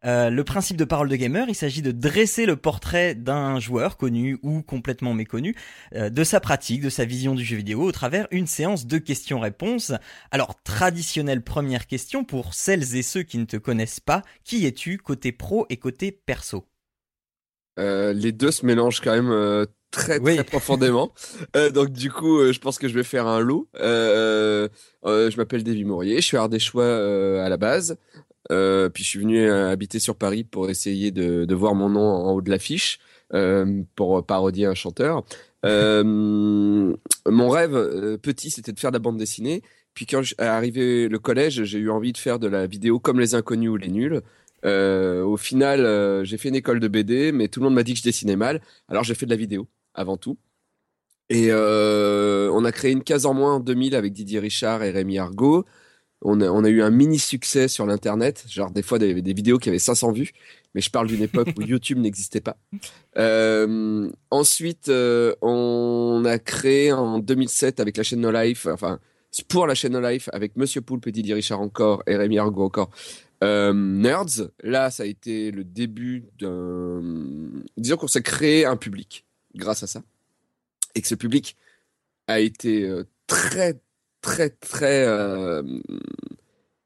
Euh, 0.06 0.30
le 0.30 0.44
principe 0.44 0.78
de 0.78 0.86
Parole 0.86 1.10
de 1.10 1.16
Gamer, 1.16 1.48
il 1.50 1.56
s'agit 1.56 1.82
de 1.82 1.92
dresser 1.92 2.46
le 2.46 2.56
portrait 2.56 3.16
d'un 3.16 3.60
joueur 3.60 3.98
connu 3.98 4.38
ou 4.44 4.62
complètement 4.62 5.14
méconnu, 5.14 5.56
euh, 5.96 6.10
de 6.10 6.24
sa 6.24 6.40
pratique, 6.40 6.82
de 6.82 6.90
sa 6.90 7.04
vision 7.06 7.34
du 7.36 7.44
jeu 7.44 7.58
vidéo 7.58 7.82
au 7.84 7.92
travers 7.92 8.28
une 8.32 8.48
séance 8.48 8.86
de 8.86 8.98
questions-réponses. 9.00 9.94
Alors, 10.32 10.62
traditionnelle 10.64 11.42
première 11.42 11.88
question 11.88 12.24
pour 12.24 12.54
celles 12.54 12.96
et 12.96 13.02
ceux 13.02 13.24
qui 13.24 13.38
ne 13.40 13.46
te 13.46 13.58
connaissent 13.58 14.00
pas, 14.00 14.22
qui 14.44 14.66
es-tu 14.66 14.98
côté 15.00 15.32
pro 15.32 15.66
et 15.70 15.78
côté 15.78 16.12
perso? 16.12 16.66
Euh, 17.80 18.14
les 18.14 18.32
deux 18.32 18.52
se 18.52 18.66
mélangent 18.66 19.02
quand 19.02 19.12
même 19.14 19.30
euh, 19.32 19.66
très 19.92 20.20
Oui. 20.20 20.36
très 20.36 20.44
profondément. 20.44 21.12
Euh, 21.56 21.70
donc 21.72 21.92
du 21.92 22.12
coup, 22.12 22.40
euh, 22.40 22.52
je 22.52 22.60
pense 22.60 22.78
que 22.78 22.88
je 22.88 22.94
vais 22.94 23.04
faire 23.04 23.26
un 23.26 23.40
lot. 23.40 23.68
Euh, 23.80 24.68
euh, 25.06 25.32
je 25.32 25.38
m'appelle 25.38 25.64
Davy 25.64 25.86
Mourier, 25.86 26.18
je 26.18 26.22
suis 26.26 26.38
ardéchois 26.38 26.84
euh, 26.84 27.44
à 27.44 27.50
la 27.50 27.58
base. 27.58 27.98
Euh, 28.52 28.90
puis 28.90 29.04
je 29.04 29.10
suis 29.10 29.20
venu 29.20 29.40
euh, 29.40 29.70
habiter 29.72 30.00
sur 30.00 30.16
Paris 30.16 30.44
pour 30.44 30.70
essayer 30.70 31.12
de, 31.12 31.54
voir 31.54 31.76
mon 31.76 31.90
nom 31.90 32.02
en 32.02 32.32
haut 32.34 32.42
de 32.42 32.50
l'affiche 32.50 33.00
euh, 33.34 33.84
pour 33.96 34.26
parodier 34.26 34.66
un 34.66 34.76
chanteur. 34.76 35.24
Mon 35.64 37.50
rêve 37.50 38.18
petit, 38.20 38.52
c'était 38.52 38.72
de 38.72 38.80
faire 38.80 38.92
de 38.92 38.96
la 38.96 39.00
bande 39.00 39.18
dessinée. 39.18 39.62
Puis 39.94 40.06
quand 40.06 40.22
est 40.22 40.40
arrivé 40.42 41.10
le 41.10 41.20
collège, 41.20 41.64
j'ai 41.64 41.80
eu 41.80 41.90
envie 41.90 42.14
de 42.14 42.18
faire 42.18 42.40
de 42.40 42.48
la 42.48 42.68
vidéo 42.68 43.00
comme 43.00 43.20
les 43.20 43.36
inconnus 43.36 43.70
ou 43.70 43.78
les 43.78 43.90
nuls. 43.90 44.22
Au 44.64 45.38
final, 45.38 46.24
j'ai 46.24 46.38
fait 46.38 46.50
une 46.50 46.56
école 46.56 46.80
de 46.80 46.88
BD, 46.88 47.32
mais 47.32 47.48
tout 47.48 47.60
le 47.60 47.66
monde 47.66 47.74
m'a 47.74 47.84
dit 47.84 47.94
que 47.94 48.00
je 48.00 48.04
dessinais 48.04 48.36
mal. 48.36 48.62
Alors 48.88 49.04
j'ai 49.04 49.16
fait 49.16 49.26
de 49.26 49.32
la 49.32 49.38
vidéo 49.38 49.68
avant 49.94 50.18
tout. 50.18 50.38
Et 51.30 51.52
on 51.52 52.64
a 52.66 52.72
créé 52.72 52.92
une 52.92 53.04
case 53.04 53.26
en 53.26 53.34
moins 53.34 53.56
en 53.56 53.60
2000 53.60 53.96
avec 53.96 54.14
Didier 54.14 54.40
Richard 54.40 54.84
et 54.84 54.92
Rémi 54.92 55.18
Argot. 55.18 55.66
On 56.24 56.42
a, 56.42 56.70
eu 56.70 56.82
un 56.82 56.90
mini 56.90 57.20
succès 57.20 57.68
sur 57.68 57.86
l'internet, 57.86 58.46
genre 58.50 58.72
des 58.72 58.82
fois 58.82 58.98
des, 58.98 59.22
des 59.22 59.34
vidéos 59.34 59.60
qui 59.60 59.70
avaient 59.70 59.78
500 59.78 60.12
vues, 60.14 60.32
mais 60.74 60.82
je 60.82 60.90
parle 60.90 61.08
d'une 61.08 61.22
époque 61.22 61.50
où 61.58 61.62
YouTube 61.62 61.98
n'existait 62.00 62.42
pas. 62.42 62.58
Euh, 63.18 64.10
ensuite, 64.32 64.90
euh, 64.90 65.36
on 65.42 66.24
a 66.26 66.40
créé 66.40 66.92
en 66.92 67.20
2007 67.20 67.80
avec 67.80 67.98
la 67.98 68.04
chaîne 68.04 68.22
No 68.22 68.32
Life, 68.32 68.68
enfin 68.68 69.00
pour 69.48 69.68
la 69.68 69.76
chaîne 69.76 69.94
No 69.94 70.02
Life 70.02 70.30
avec 70.34 70.56
Monsieur 70.56 70.82
Poulpe 70.82 71.10
Didier 71.10 71.36
Richard 71.36 71.62
encore 71.62 72.02
et 72.08 72.16
Rémi 72.16 72.40
Argot 72.40 72.64
encore. 72.64 72.90
Euh, 73.44 73.74
Nerds, 73.74 74.50
là, 74.64 74.90
ça 74.90 75.04
a 75.04 75.06
été 75.06 75.52
le 75.52 75.64
début 75.64 76.26
d'un. 76.40 77.02
Disons 77.78 77.98
qu'on 77.98 78.08
s'est 78.08 78.24
créé 78.24 78.66
un 78.66 78.78
public 78.78 79.26
grâce 79.54 79.84
à 79.84 79.88
ça. 79.88 80.02
Et 80.96 81.02
que 81.02 81.08
ce 81.08 81.16
public 81.16 81.56
a 82.28 82.40
été 82.40 82.92
très, 83.28 83.80
très, 84.22 84.50
très. 84.50 85.06
euh, 85.06 85.62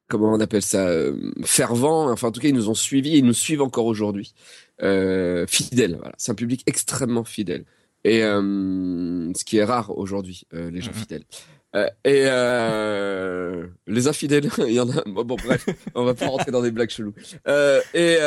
comment 0.08 0.34
on 0.34 0.40
appelle 0.40 0.62
ça 0.62 0.88
euh, 0.88 1.32
Fervent. 1.44 2.10
Enfin, 2.12 2.28
en 2.28 2.32
tout 2.32 2.42
cas, 2.42 2.50
ils 2.50 2.56
nous 2.56 2.70
ont 2.70 2.74
suivis 2.76 3.16
et 3.16 3.18
ils 3.20 3.26
nous 3.26 3.34
suivent 3.34 3.62
encore 3.62 3.86
aujourd'hui. 3.86 4.34
Euh, 4.82 5.46
fidèles, 5.48 5.96
voilà. 5.98 6.14
C'est 6.18 6.32
un 6.32 6.36
public 6.36 6.64
extrêmement 6.68 7.24
fidèle. 7.24 7.66
Et 8.04 8.24
euh, 8.24 9.32
ce 9.36 9.44
qui 9.46 9.58
est 9.58 9.64
rare 9.64 9.96
aujourd'hui, 9.98 10.44
les 10.52 10.82
gens 10.82 10.92
Mhm. 10.92 10.98
fidèles. 10.98 11.24
Et 12.04 12.24
les 13.88 14.08
infidèles, 14.08 14.50
il 14.68 14.74
y 14.74 14.80
en 14.80 14.90
a. 14.90 15.02
Bon, 15.06 15.24
bon, 15.24 15.36
bref, 15.36 15.66
on 15.96 16.04
va 16.04 16.14
pas 16.14 16.28
rentrer 16.28 16.52
dans 16.52 16.62
des 16.62 16.72
blagues 16.72 16.90
cheloues. 16.90 17.14
Et, 17.94 18.18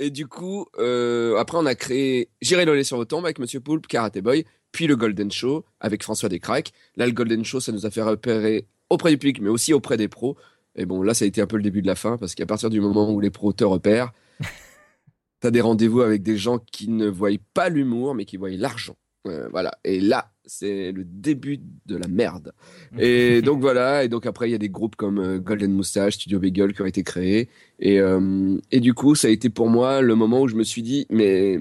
et 0.00 0.10
du 0.10 0.26
coup, 0.26 0.66
après, 0.74 1.58
on 1.58 1.66
a 1.66 1.74
créé 1.74 2.30
J'irai 2.40 2.64
Lolé 2.64 2.84
sur 2.84 2.96
vos 2.96 3.04
tombes 3.04 3.24
avec 3.24 3.38
Monsieur 3.38 3.60
Poulpe, 3.60 3.86
Karate 3.86 4.18
Boy, 4.18 4.44
puis 4.72 4.86
le 4.86 4.96
Golden 4.96 5.30
Show 5.30 5.64
avec 5.80 6.02
François 6.02 6.28
Descraques. 6.28 6.72
Là, 6.96 7.06
le 7.06 7.12
Golden 7.12 7.44
Show, 7.44 7.60
ça 7.60 7.72
nous 7.72 7.86
a 7.86 7.90
fait 7.90 8.02
repérer 8.02 8.66
auprès 8.90 9.10
du 9.10 9.18
public, 9.18 9.40
mais 9.40 9.50
aussi 9.50 9.72
auprès 9.72 9.96
des 9.96 10.08
pros. 10.08 10.36
Et 10.74 10.86
bon, 10.86 11.02
là, 11.02 11.14
ça 11.14 11.24
a 11.24 11.28
été 11.28 11.40
un 11.40 11.46
peu 11.46 11.56
le 11.56 11.62
début 11.62 11.82
de 11.82 11.86
la 11.86 11.94
fin, 11.94 12.16
parce 12.16 12.34
qu'à 12.34 12.46
partir 12.46 12.70
du 12.70 12.80
moment 12.80 13.10
où 13.10 13.20
les 13.20 13.30
pros 13.30 13.52
te 13.52 13.64
repèrent, 13.64 14.12
t'as 15.40 15.50
des 15.50 15.60
rendez-vous 15.60 16.00
avec 16.00 16.22
des 16.22 16.36
gens 16.36 16.58
qui 16.58 16.88
ne 16.88 17.08
voient 17.08 17.30
pas 17.54 17.68
l'humour, 17.68 18.14
mais 18.14 18.24
qui 18.24 18.36
voient 18.36 18.50
l'argent. 18.50 18.96
Euh, 19.28 19.48
voilà. 19.52 19.72
Et 19.84 20.00
là, 20.00 20.32
c'est 20.44 20.90
le 20.92 21.04
début 21.04 21.60
de 21.86 21.96
la 21.96 22.08
merde. 22.08 22.52
Et 22.98 23.42
donc 23.42 23.60
voilà, 23.60 24.02
et 24.02 24.08
donc 24.08 24.26
après 24.26 24.48
il 24.48 24.52
y 24.52 24.56
a 24.56 24.58
des 24.58 24.68
groupes 24.68 24.96
comme 24.96 25.18
euh, 25.18 25.38
Golden 25.38 25.72
Moustache, 25.72 26.14
Studio 26.14 26.40
Bagel 26.40 26.72
qui 26.72 26.82
ont 26.82 26.86
été 26.86 27.04
créés. 27.04 27.48
Et, 27.78 28.00
euh, 28.00 28.58
et 28.72 28.80
du 28.80 28.94
coup, 28.94 29.14
ça 29.14 29.28
a 29.28 29.30
été 29.30 29.48
pour 29.48 29.68
moi 29.68 30.00
le 30.00 30.14
moment 30.14 30.40
où 30.40 30.48
je 30.48 30.56
me 30.56 30.64
suis 30.64 30.82
dit, 30.82 31.06
mais 31.10 31.60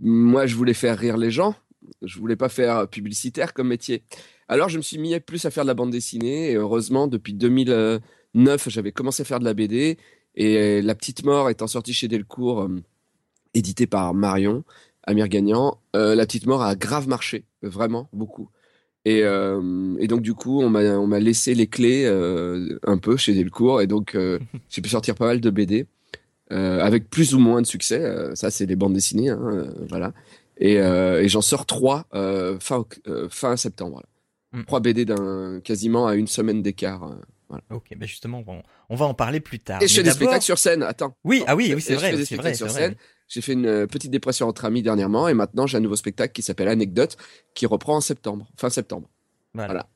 moi 0.00 0.46
je 0.46 0.54
voulais 0.54 0.74
faire 0.74 0.98
rire 0.98 1.16
les 1.16 1.30
gens, 1.30 1.54
je 2.02 2.18
voulais 2.18 2.36
pas 2.36 2.48
faire 2.48 2.88
publicitaire 2.88 3.54
comme 3.54 3.68
métier. 3.68 4.02
Alors 4.48 4.68
je 4.68 4.78
me 4.78 4.82
suis 4.82 4.98
mis 4.98 5.18
plus 5.20 5.44
à 5.44 5.50
faire 5.50 5.64
de 5.64 5.68
la 5.68 5.74
bande 5.74 5.90
dessinée, 5.90 6.52
et 6.52 6.54
heureusement 6.56 7.06
depuis 7.06 7.34
2009 7.34 8.68
j'avais 8.68 8.92
commencé 8.92 9.22
à 9.22 9.24
faire 9.24 9.40
de 9.40 9.44
la 9.44 9.54
BD, 9.54 9.98
et 10.34 10.82
La 10.82 10.94
Petite 10.94 11.24
Mort 11.24 11.50
étant 11.50 11.66
sortie 11.66 11.92
chez 11.92 12.08
Delcourt, 12.08 12.62
euh, 12.62 12.82
édité 13.54 13.86
par 13.86 14.14
Marion. 14.14 14.64
Amir 15.02 15.28
Gagnant, 15.28 15.80
euh, 15.96 16.14
La 16.14 16.26
Petite 16.26 16.46
Mort 16.46 16.62
a 16.62 16.76
grave 16.76 17.08
marché, 17.08 17.44
vraiment 17.62 18.08
beaucoup. 18.12 18.50
Et, 19.04 19.22
euh, 19.24 19.96
et 19.98 20.06
donc 20.06 20.22
du 20.22 20.34
coup, 20.34 20.60
on 20.62 20.68
m'a 20.68 21.20
laissé 21.20 21.54
les 21.54 21.66
clés 21.66 22.06
un 22.06 22.98
peu 22.98 23.16
chez 23.16 23.34
Delcourt, 23.34 23.80
et 23.80 23.86
donc 23.86 24.16
j'ai 24.68 24.82
pu 24.82 24.88
sortir 24.88 25.14
pas 25.14 25.26
mal 25.26 25.40
de 25.40 25.50
BD 25.50 25.86
euh, 26.52 26.80
avec 26.80 27.10
plus 27.10 27.34
ou 27.34 27.38
moins 27.38 27.60
de 27.60 27.66
succès. 27.66 28.00
Euh, 28.00 28.34
ça, 28.34 28.50
c'est 28.50 28.66
les 28.66 28.76
bandes 28.76 28.94
dessinées, 28.94 29.30
hein, 29.30 29.40
euh, 29.42 29.70
voilà. 29.88 30.12
Et, 30.60 30.74
et 30.74 31.28
j'en 31.28 31.40
sors 31.40 31.66
trois 31.66 32.06
fin 32.60 32.84
fin 33.30 33.56
septembre. 33.56 34.02
Mm. 34.52 34.64
Trois 34.64 34.80
BD 34.80 35.04
d'un 35.04 35.60
quasiment 35.62 36.08
à 36.08 36.16
une 36.16 36.26
semaine 36.26 36.62
d'écart. 36.62 37.16
Ok, 37.70 37.90
bah 37.96 38.06
justement, 38.06 38.42
on, 38.46 38.62
on 38.88 38.96
va 38.96 39.06
en 39.06 39.14
parler 39.14 39.38
plus 39.38 39.60
tard. 39.60 39.80
Et 39.80 39.86
je 39.86 39.94
fais 39.94 40.02
des 40.02 40.10
spectacles 40.10 40.42
sur 40.42 40.58
scène. 40.58 40.82
Attends. 40.82 41.16
Oui, 41.22 41.44
ah 41.46 41.54
oui, 41.54 41.72
oui, 41.74 41.80
c'est 41.80 41.94
je 41.94 41.98
vrai, 41.98 42.10
fais 42.10 42.16
des 42.16 42.22
vrai, 42.24 42.26
spectacles 42.26 42.56
sur 42.56 42.70
scène. 42.70 42.96
J'ai 43.28 43.40
fait 43.40 43.52
une 43.52 43.86
petite 43.86 44.10
dépression 44.10 44.48
entre 44.48 44.64
amis 44.64 44.82
dernièrement 44.82 45.28
et 45.28 45.34
maintenant 45.34 45.66
j'ai 45.66 45.76
un 45.76 45.80
nouveau 45.80 45.96
spectacle 45.96 46.32
qui 46.32 46.42
s'appelle 46.42 46.68
Anecdote 46.68 47.16
qui 47.54 47.66
reprend 47.66 47.96
en 47.96 48.00
septembre, 48.00 48.50
fin 48.56 48.68
septembre. 48.70 49.08
Voilà. 49.54 49.68
Voilà. 49.72 49.88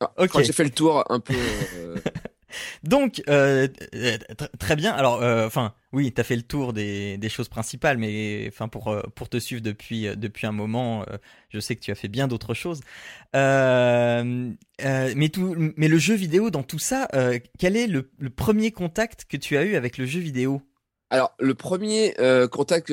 Ah, 0.00 0.12
Ok. 0.18 0.38
Je 0.38 0.44
j'ai 0.44 0.52
fait 0.52 0.64
le 0.64 0.70
tour 0.70 1.04
un 1.10 1.20
peu. 1.20 1.34
Donc, 2.82 3.22
euh, 3.28 3.66
tr- 3.68 4.48
très 4.58 4.76
bien. 4.76 4.92
Alors, 4.92 5.22
euh, 5.22 5.46
enfin, 5.46 5.74
oui, 5.92 6.12
t'as 6.12 6.22
fait 6.22 6.36
le 6.36 6.42
tour 6.42 6.72
des, 6.72 7.18
des 7.18 7.28
choses 7.28 7.48
principales, 7.48 7.98
mais 7.98 8.46
enfin 8.48 8.68
pour 8.68 8.88
euh, 8.88 9.02
pour 9.14 9.28
te 9.28 9.38
suivre 9.38 9.62
depuis 9.62 10.08
euh, 10.08 10.14
depuis 10.16 10.46
un 10.46 10.52
moment, 10.52 11.04
euh, 11.10 11.16
je 11.50 11.60
sais 11.60 11.76
que 11.76 11.80
tu 11.80 11.90
as 11.90 11.94
fait 11.94 12.08
bien 12.08 12.28
d'autres 12.28 12.54
choses. 12.54 12.80
Mais 13.34 15.28
tout, 15.32 15.54
mais 15.76 15.88
le 15.88 15.98
jeu 15.98 16.14
vidéo 16.14 16.50
dans 16.50 16.62
tout 16.62 16.78
ça, 16.78 17.08
quel 17.58 17.76
est 17.76 17.86
le, 17.86 18.10
le 18.18 18.30
premier 18.30 18.70
contact 18.70 19.24
que 19.28 19.36
tu 19.36 19.56
as 19.56 19.64
eu 19.64 19.76
avec 19.76 19.98
le 19.98 20.06
jeu 20.06 20.20
vidéo? 20.20 20.62
Alors, 21.10 21.34
le 21.38 21.54
premier 21.54 22.14
contact, 22.50 22.92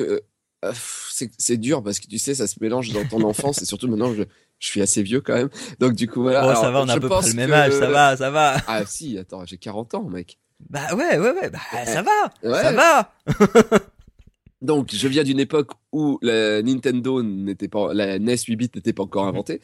c'est 0.72 1.30
c'est 1.38 1.56
dur 1.56 1.82
parce 1.82 1.98
que 2.00 2.06
tu 2.06 2.18
sais, 2.18 2.34
ça 2.34 2.46
se 2.46 2.56
mélange 2.60 2.92
dans 2.92 3.04
ton 3.04 3.22
enfance 3.22 3.60
et 3.62 3.64
surtout 3.64 3.88
maintenant, 3.88 4.14
je, 4.14 4.22
je 4.58 4.66
suis 4.66 4.80
assez 4.82 5.02
vieux 5.02 5.20
quand 5.20 5.34
même. 5.34 5.48
Donc, 5.80 5.94
du 5.94 6.08
coup, 6.08 6.22
voilà. 6.22 6.44
Oh, 6.46 6.48
Alors, 6.50 6.62
ça 6.62 6.70
va, 6.70 6.82
on 6.82 6.88
a 6.88 6.94
à 6.94 7.00
peu 7.00 7.08
près 7.08 7.28
le 7.28 7.34
même 7.34 7.50
que- 7.50 7.54
âge, 7.54 7.72
ça 7.72 7.90
va, 7.90 8.16
ça 8.16 8.30
va. 8.30 8.56
Ah, 8.68 8.84
si, 8.86 9.18
attends, 9.18 9.44
j'ai 9.44 9.56
40 9.58 9.94
ans, 9.94 10.04
mec. 10.08 10.38
Bah 10.70 10.94
ouais, 10.94 11.18
ouais, 11.18 11.30
ouais, 11.32 11.50
bah 11.50 11.58
ça 11.84 12.02
va, 12.02 12.32
Ouais. 12.48 12.62
ça 12.62 12.72
va. 12.72 13.12
Donc, 14.62 14.90
je 14.94 15.08
viens 15.08 15.24
d'une 15.24 15.40
époque 15.40 15.72
où 15.90 16.20
la 16.22 16.62
Nintendo 16.62 17.20
n'était 17.24 17.66
pas, 17.66 17.92
la 17.92 18.20
NES 18.20 18.36
8 18.46 18.54
bits 18.56 18.70
n'était 18.76 18.92
pas 18.92 19.02
encore 19.02 19.26
inventée. 19.26 19.60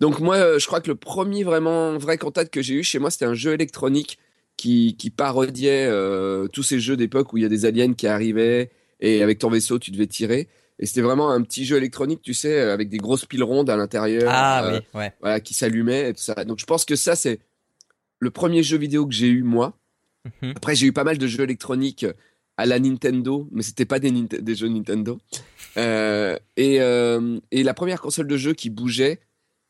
Donc, 0.00 0.18
moi, 0.18 0.34
euh, 0.38 0.58
je 0.58 0.66
crois 0.66 0.80
que 0.80 0.88
le 0.88 0.96
premier 0.96 1.44
vraiment 1.44 1.96
vrai 1.98 2.18
contact 2.18 2.52
que 2.52 2.60
j'ai 2.60 2.74
eu 2.74 2.82
chez 2.82 2.98
moi, 2.98 3.12
c'était 3.12 3.26
un 3.26 3.34
jeu 3.34 3.52
électronique 3.52 4.18
qui, 4.56 4.96
qui 4.98 5.10
parodiait 5.10 5.86
euh, 5.88 6.48
tous 6.48 6.64
ces 6.64 6.80
jeux 6.80 6.96
d'époque 6.96 7.32
où 7.32 7.36
il 7.36 7.44
y 7.44 7.46
a 7.46 7.48
des 7.48 7.64
aliens 7.64 7.94
qui 7.94 8.08
arrivaient 8.08 8.70
et 9.00 9.22
avec 9.22 9.38
ton 9.38 9.50
vaisseau, 9.50 9.78
tu 9.78 9.90
devais 9.90 10.06
tirer. 10.06 10.48
Et 10.78 10.86
c'était 10.86 11.02
vraiment 11.02 11.30
un 11.30 11.42
petit 11.42 11.64
jeu 11.64 11.76
électronique, 11.76 12.22
tu 12.22 12.32
sais, 12.32 12.58
avec 12.58 12.88
des 12.88 12.96
grosses 12.96 13.26
piles 13.26 13.42
rondes 13.42 13.68
à 13.68 13.76
l'intérieur. 13.76 14.30
Ah 14.32 14.64
euh, 14.64 14.78
oui, 14.78 14.98
ouais. 14.98 15.12
Voilà, 15.20 15.40
qui 15.40 15.52
s'allumaient 15.52 16.10
et 16.10 16.14
tout 16.14 16.22
ça. 16.22 16.44
Donc, 16.46 16.58
je 16.58 16.64
pense 16.64 16.86
que 16.86 16.96
ça, 16.96 17.16
c'est 17.16 17.40
le 18.18 18.30
premier 18.30 18.62
jeu 18.62 18.78
vidéo 18.78 19.06
que 19.06 19.12
j'ai 19.12 19.28
eu, 19.28 19.42
moi. 19.42 19.76
Mhm. 20.42 20.54
Après, 20.56 20.74
j'ai 20.74 20.86
eu 20.86 20.92
pas 20.92 21.04
mal 21.04 21.18
de 21.18 21.26
jeux 21.26 21.44
électroniques 21.44 22.06
à 22.56 22.64
la 22.64 22.78
Nintendo, 22.78 23.46
mais 23.52 23.62
c'était 23.62 23.84
pas 23.84 23.98
des, 23.98 24.54
jeux 24.54 24.68
Nintendo. 24.68 25.18
Euh, 25.76 26.36
et, 26.56 26.80
euh, 26.80 27.38
et 27.50 27.62
la 27.62 27.74
première 27.74 28.00
console 28.00 28.26
de 28.26 28.36
jeu 28.36 28.54
qui 28.54 28.70
bougeait, 28.70 29.20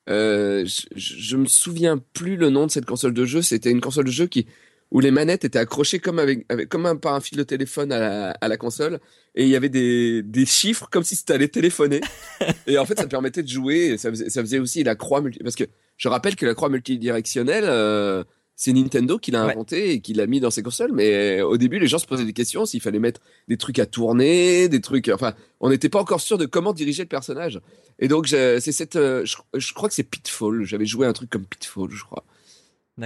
je, 0.07 0.65
je 0.65 1.15
je 1.19 1.37
me 1.37 1.47
souviens 1.47 1.99
plus 1.99 2.37
le 2.37 2.51
nom 2.51 2.67
de 2.67 2.71
cette 2.71 2.87
console 2.87 3.15
de 3.15 3.25
jeu. 3.25 3.43
C'était 3.43 3.71
une 3.71 3.81
console 3.81 4.07
de 4.07 4.11
jeu 4.11 4.27
qui 4.27 4.47
où 4.93 5.01
les 5.01 5.11
manettes 5.13 5.45
étaient 5.45 5.59
accrochées 5.59 6.01
comme 6.01 6.19
avec, 6.19 6.45
avec 6.49 6.69
comme 6.69 6.85
un, 6.87 6.97
par 6.97 7.15
un 7.15 7.21
fil 7.21 7.39
de 7.39 7.43
téléphone 7.45 7.93
à 7.93 7.99
la, 8.01 8.31
à 8.41 8.49
la 8.49 8.57
console 8.57 8.99
et 9.37 9.45
il 9.45 9.49
y 9.49 9.55
avait 9.57 9.69
des, 9.69 10.23
des 10.23 10.47
chiffres 10.47 10.89
comme 10.91 11.05
si 11.05 11.15
c'était 11.15 11.35
allé 11.35 11.49
téléphoner 11.49 12.01
et 12.67 12.77
en 12.79 12.85
fait 12.85 12.99
ça 12.99 13.07
permettait 13.07 13.43
de 13.45 13.49
jouer 13.49 13.91
et 13.93 13.99
ça 13.99 14.11
faisait, 14.11 14.31
ça 14.31 14.41
faisait 14.41 14.59
aussi 14.59 14.83
la 14.83 14.97
croix 14.97 15.21
multi 15.21 15.39
parce 15.41 15.55
que 15.57 15.65
je 15.97 16.09
rappelle 16.09 16.35
que 16.35 16.45
la 16.47 16.55
croix 16.55 16.69
multidirectionnelle 16.71 17.65
euh, 17.67 18.25
c'est 18.57 18.73
Nintendo 18.73 19.19
qui 19.19 19.31
l'a 19.31 19.47
Ouais. 19.47 19.53
inventé 19.53 19.93
et 19.93 20.01
qui 20.01 20.13
l'a 20.13 20.27
mis 20.27 20.41
dans 20.41 20.51
ses 20.51 20.63
consoles 20.63 20.91
mais 20.93 21.41
au 21.41 21.57
début 21.57 21.79
les 21.79 21.87
gens 21.87 21.99
se 21.99 22.07
posaient 22.07 22.25
des 22.25 22.33
questions 22.33 22.67
s'il 22.67 22.81
fallait 22.81 22.99
mettre 22.99 23.21
des 23.49 23.57
trucs 23.57 23.79
à 23.79 23.87
tourner 23.87 24.69
des 24.69 24.81
trucs 24.81 25.09
enfin 25.09 25.35
on 25.61 25.71
n'était 25.71 25.89
pas 25.89 26.01
encore 26.01 26.21
sûr 26.21 26.37
de 26.37 26.47
comment 26.47 26.73
diriger 26.73 27.05
le 27.05 27.09
personnage 27.09 27.61
et 28.01 28.09
donc 28.09 28.27
c'est 28.29 28.61
cette 28.61 28.97
euh, 28.97 29.25
je, 29.25 29.37
je 29.55 29.73
crois 29.73 29.89
que 29.89 29.95
c'est 29.95 30.03
Pitfall 30.03 30.65
j'avais 30.65 30.85
joué 30.87 31.07
un 31.07 31.13
truc 31.13 31.31
comme 31.31 31.45
Pitfall 31.47 31.91
je 31.93 32.03
crois. 32.03 32.25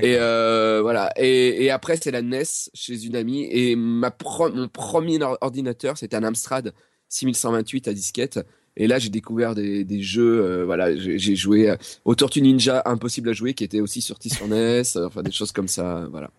Et 0.03 0.17
euh, 0.19 0.81
voilà. 0.83 1.13
Et, 1.17 1.65
et 1.65 1.71
après, 1.71 1.97
c'est 1.97 2.11
la 2.11 2.23
NES 2.23 2.43
chez 2.75 3.05
une 3.07 3.15
amie. 3.17 3.45
Et 3.51 3.77
ma 3.77 4.11
pro- 4.11 4.51
mon 4.53 4.69
premier 4.69 5.23
or- 5.23 5.39
ordinateur, 5.41 5.97
c'était 5.99 6.17
un 6.17 6.25
Amstrad 6.25 6.73
6128 7.09 7.89
à 7.89 7.93
disquette. 7.93 8.41
Et 8.77 8.89
là, 8.89 8.99
j'ai 8.99 9.09
découvert 9.09 9.55
des, 9.55 9.85
des 9.85 10.03
jeux. 10.03 10.43
euh, 10.45 10.65
voilà, 10.65 10.97
j'ai 10.97 11.37
joué 11.37 11.71
euh, 11.71 11.77
aux 12.05 12.17
Tortues 12.17 12.43
Ninja, 12.43 12.83
impossible 12.87 13.29
à 13.29 13.33
jouer, 13.33 13.55
qui 13.55 13.63
était 13.63 13.81
aussi 13.81 14.01
sorti 14.03 14.31
sur 14.31 14.49
NES. 14.49 14.83
euh, 14.97 15.07
enfin, 15.07 15.23
des 15.23 15.31
choses 15.31 15.53
comme 15.53 15.69
ça. 15.69 16.09
Voilà. 16.11 16.31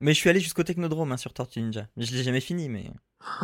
Mais 0.00 0.14
je 0.14 0.18
suis 0.18 0.30
allé 0.30 0.40
jusqu'au 0.40 0.62
Technodrome 0.62 1.12
hein, 1.12 1.16
sur 1.18 1.34
Tortue 1.34 1.60
Ninja. 1.60 1.88
Je 1.98 2.10
l'ai 2.14 2.22
jamais 2.22 2.40
fini, 2.40 2.68
mais. 2.70 2.84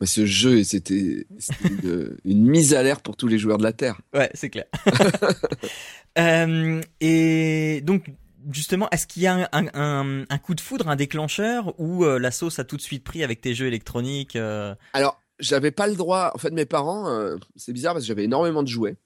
Mais 0.00 0.06
ce 0.08 0.26
jeu, 0.26 0.64
c'était 0.64 1.24
une, 1.64 2.16
une 2.24 2.44
mise 2.44 2.74
à 2.74 2.82
l'air 2.82 3.00
pour 3.00 3.16
tous 3.16 3.28
les 3.28 3.38
joueurs 3.38 3.58
de 3.58 3.62
la 3.62 3.72
Terre. 3.72 4.00
Ouais, 4.12 4.28
c'est 4.34 4.50
clair. 4.50 4.64
Et 7.00 7.80
donc, 7.84 8.10
justement, 8.50 8.88
est-ce 8.90 9.06
qu'il 9.06 9.22
y 9.22 9.26
a 9.26 9.34
un, 9.34 9.48
un, 9.52 9.66
un- 9.74 10.24
un 10.28 10.38
coup 10.38 10.54
de 10.54 10.60
foudre, 10.60 10.88
un 10.88 10.96
déclencheur, 10.96 11.74
ou 11.80 12.04
euh, 12.04 12.18
la 12.18 12.30
sauce 12.30 12.58
a 12.58 12.64
tout 12.64 12.76
de 12.76 12.82
suite 12.82 13.04
pris 13.04 13.22
avec 13.24 13.40
tes 13.40 13.54
jeux 13.54 13.66
électroniques 13.66 14.36
euh, 14.36 14.74
Alors, 14.92 15.20
j'avais 15.38 15.70
pas 15.70 15.86
le 15.86 15.94
droit. 15.96 16.30
En 16.34 16.38
fait, 16.38 16.50
mes 16.50 16.66
parents, 16.66 17.08
euh, 17.08 17.36
c'est 17.56 17.72
bizarre 17.72 17.94
parce 17.94 18.04
que 18.04 18.08
j'avais 18.08 18.24
énormément 18.24 18.62
de 18.62 18.68
jouets. 18.68 18.96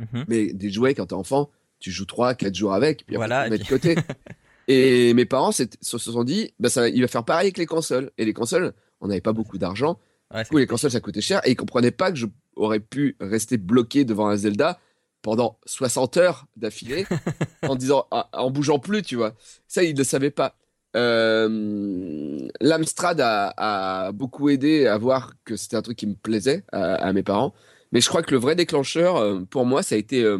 mhm. 0.00 0.24
Mais 0.28 0.52
des 0.52 0.70
jouets, 0.70 0.94
quand 0.94 1.06
t'es 1.06 1.14
enfant, 1.14 1.50
tu 1.80 1.90
joues 1.90 2.06
3, 2.06 2.34
4 2.34 2.54
jours 2.54 2.72
avec, 2.74 3.06
puis 3.06 3.16
après, 3.16 3.26
Voilà, 3.28 3.42
tu 3.42 3.46
et 3.48 3.50
mets 3.50 3.58
de 3.58 3.68
côté. 3.68 3.94
et 4.68 5.14
mes 5.14 5.24
parents 5.26 5.52
se 5.52 5.64
se 5.80 5.98
sont 5.98 6.24
dit, 6.24 6.52
bah, 6.60 6.68
ça, 6.68 6.88
il 6.88 7.00
va 7.02 7.08
faire 7.08 7.24
pareil 7.24 7.46
avec 7.46 7.58
les 7.58 7.66
consoles. 7.66 8.10
Et 8.18 8.24
les 8.24 8.32
consoles, 8.32 8.72
on 9.00 9.08
n'avait 9.08 9.20
pas 9.20 9.32
beaucoup 9.32 9.58
d'argent. 9.58 9.98
Ouais, 10.32 10.44
Du 10.44 10.50
coup, 10.50 10.58
les 10.58 10.66
consoles, 10.66 10.90
ça 10.90 11.00
coûtait 11.00 11.20
cher. 11.20 11.40
Et 11.46 11.50
ils 11.50 11.56
comprenaient 11.56 11.90
pas 11.90 12.10
que 12.12 12.18
je 12.18 12.26
aurais 12.56 12.80
pu 12.80 13.16
rester 13.20 13.56
bloqué 13.56 14.04
devant 14.04 14.28
un 14.28 14.36
Zelda 14.36 14.78
pendant 15.22 15.58
60 15.66 16.16
heures 16.18 16.46
d'affilée 16.56 17.06
en 17.62 17.76
disant, 17.76 18.06
ah, 18.10 18.28
en 18.32 18.50
bougeant 18.50 18.78
plus, 18.78 19.02
tu 19.02 19.16
vois. 19.16 19.34
Ça, 19.68 19.82
ils 19.82 19.96
ne 19.96 20.02
savaient 20.02 20.30
pas. 20.30 20.56
Euh, 20.94 22.48
L'Amstrad 22.60 23.20
a, 23.20 23.54
a 23.56 24.12
beaucoup 24.12 24.50
aidé 24.50 24.86
à 24.86 24.98
voir 24.98 25.32
que 25.44 25.56
c'était 25.56 25.76
un 25.76 25.82
truc 25.82 25.96
qui 25.96 26.06
me 26.06 26.14
plaisait 26.14 26.64
à, 26.72 26.94
à 26.96 27.12
mes 27.12 27.22
parents. 27.22 27.54
Mais 27.92 28.00
je 28.00 28.08
crois 28.08 28.22
que 28.22 28.32
le 28.32 28.40
vrai 28.40 28.56
déclencheur, 28.56 29.16
euh, 29.16 29.40
pour 29.48 29.64
moi, 29.64 29.82
ça 29.82 29.94
a 29.94 29.98
été 29.98 30.22
euh, 30.22 30.38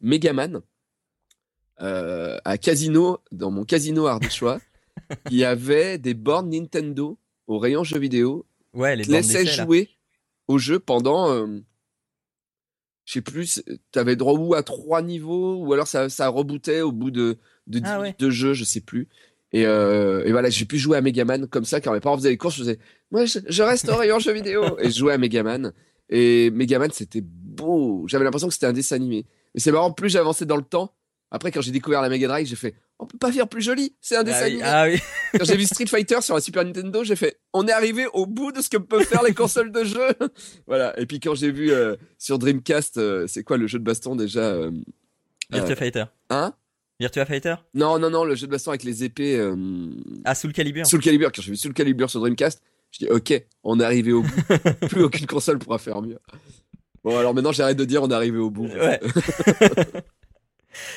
Megaman. 0.00 0.60
Euh, 1.80 2.38
à 2.44 2.58
Casino, 2.58 3.18
dans 3.32 3.50
mon 3.50 3.64
casino 3.64 4.06
ardéchois, 4.06 4.60
il 5.30 5.36
y 5.36 5.44
avait 5.44 5.98
des 5.98 6.14
bornes 6.14 6.50
Nintendo 6.50 7.18
au 7.48 7.58
rayon 7.58 7.82
jeux 7.82 7.98
vidéo 7.98 8.46
Ouais, 8.72 8.94
les 8.96 9.04
d'essai, 9.04 9.44
là. 9.44 9.50
jouer 9.64 9.90
au 10.48 10.58
jeu 10.58 10.78
pendant, 10.78 11.46
je 13.04 13.14
sais 13.14 13.20
plus, 13.20 13.62
t'avais 13.90 14.16
droit 14.16 14.34
ou 14.34 14.54
à 14.54 14.62
trois 14.62 15.02
niveaux, 15.02 15.56
ou 15.56 15.72
alors 15.72 15.86
ça, 15.86 16.08
ça 16.08 16.28
rebootait 16.28 16.80
au 16.82 16.92
bout 16.92 17.10
de, 17.10 17.38
de 17.66 17.78
10 17.80 17.84
Ah 17.90 18.00
ouais. 18.00 18.14
de 18.18 18.30
jeu, 18.30 18.54
je 18.54 18.64
sais 18.64 18.80
plus. 18.80 19.08
Et, 19.52 19.66
euh, 19.66 20.24
et 20.24 20.32
voilà, 20.32 20.48
j'ai 20.50 20.64
pu 20.64 20.78
jouer 20.78 20.96
à 20.96 21.00
Megaman 21.02 21.46
comme 21.46 21.64
ça, 21.64 21.80
quand 21.80 21.92
mes 21.92 22.00
parents 22.00 22.16
faisaient 22.16 22.30
les 22.30 22.38
courses, 22.38 22.54
je 22.54 22.60
faisais, 22.60 22.78
moi, 23.10 23.24
je, 23.26 23.38
je 23.48 23.62
reste 23.62 23.88
au 23.88 23.96
rayon 23.96 24.18
jeux 24.18 24.32
vidéo, 24.32 24.78
et 24.78 24.90
je 24.90 24.98
jouais 24.98 25.12
à 25.12 25.18
Megaman. 25.18 25.72
Et 26.08 26.50
Megaman, 26.50 26.90
c'était 26.92 27.22
beau. 27.22 28.04
J'avais 28.08 28.24
l'impression 28.24 28.48
que 28.48 28.54
c'était 28.54 28.66
un 28.66 28.72
dessin 28.72 28.96
animé. 28.96 29.26
Mais 29.54 29.60
c'est 29.60 29.72
marrant, 29.72 29.92
plus 29.92 30.08
j'avançais 30.10 30.46
dans 30.46 30.56
le 30.56 30.62
temps, 30.62 30.94
après, 31.34 31.50
quand 31.50 31.62
j'ai 31.62 31.70
découvert 31.72 32.02
la 32.02 32.10
Mega 32.10 32.28
Drive, 32.28 32.46
j'ai 32.46 32.56
fait, 32.56 32.74
on 32.98 33.06
peut 33.06 33.16
pas 33.16 33.32
faire 33.32 33.48
plus 33.48 33.62
joli, 33.62 33.96
c'est 34.02 34.16
un 34.16 34.22
dessin 34.22 34.40
Ah 34.42 34.44
oui, 34.44 34.52
animé. 34.52 34.62
ah 34.66 34.84
oui. 34.86 35.00
Quand 35.38 35.46
j'ai 35.46 35.56
vu 35.56 35.64
Street 35.64 35.86
Fighter 35.86 36.20
sur 36.20 36.34
la 36.34 36.42
Super 36.42 36.62
Nintendo, 36.62 37.02
j'ai 37.04 37.16
fait 37.16 37.40
on 37.54 37.66
est 37.66 37.72
arrivé 37.72 38.06
au 38.12 38.26
bout 38.26 38.52
de 38.52 38.60
ce 38.60 38.68
que 38.68 38.76
peuvent 38.76 39.06
faire 39.06 39.22
les 39.22 39.32
consoles 39.32 39.72
de 39.72 39.82
jeu. 39.82 40.08
voilà. 40.66 40.98
Et 41.00 41.06
puis 41.06 41.20
quand 41.20 41.34
j'ai 41.34 41.50
vu 41.50 41.72
euh, 41.72 41.96
sur 42.18 42.38
Dreamcast, 42.38 42.98
euh, 42.98 43.26
c'est 43.26 43.44
quoi 43.44 43.56
le 43.56 43.66
jeu 43.66 43.78
de 43.78 43.84
baston 43.84 44.14
déjà 44.14 44.40
euh, 44.42 44.70
Virtua 45.50 45.74
Fighter. 45.74 46.04
Hein? 46.28 46.52
Virtua 47.00 47.24
Fighter? 47.24 47.54
Non, 47.72 47.98
non, 47.98 48.10
non, 48.10 48.24
le 48.24 48.34
jeu 48.34 48.46
de 48.46 48.52
baston 48.52 48.72
avec 48.72 48.84
les 48.84 49.02
épées 49.02 49.40
Ah, 50.26 50.34
Soul 50.34 50.52
Calibur. 50.52 50.86
Soul 50.86 51.00
Calibur. 51.00 51.32
Quand 51.32 51.40
j'ai 51.40 51.52
vu 51.52 51.56
Soul 51.56 51.72
Calibur 51.72 52.10
sur 52.10 52.20
Dreamcast, 52.20 52.62
je 52.90 52.98
dis 53.06 53.10
ok, 53.10 53.42
on 53.64 53.80
est 53.80 53.84
arrivé 53.84 54.12
au 54.12 54.20
bout. 54.20 54.42
Plus 54.90 55.02
aucune 55.02 55.26
console 55.26 55.58
pourra 55.58 55.78
faire 55.78 56.02
mieux. 56.02 56.18
Bon, 57.02 57.16
alors 57.16 57.32
maintenant 57.32 57.52
j'arrête 57.52 57.78
de 57.78 57.86
dire 57.86 58.02
on 58.02 58.10
est 58.10 58.14
arrivé 58.14 58.36
au 58.36 58.50
bout. 58.50 58.66
Ouais. 58.66 59.00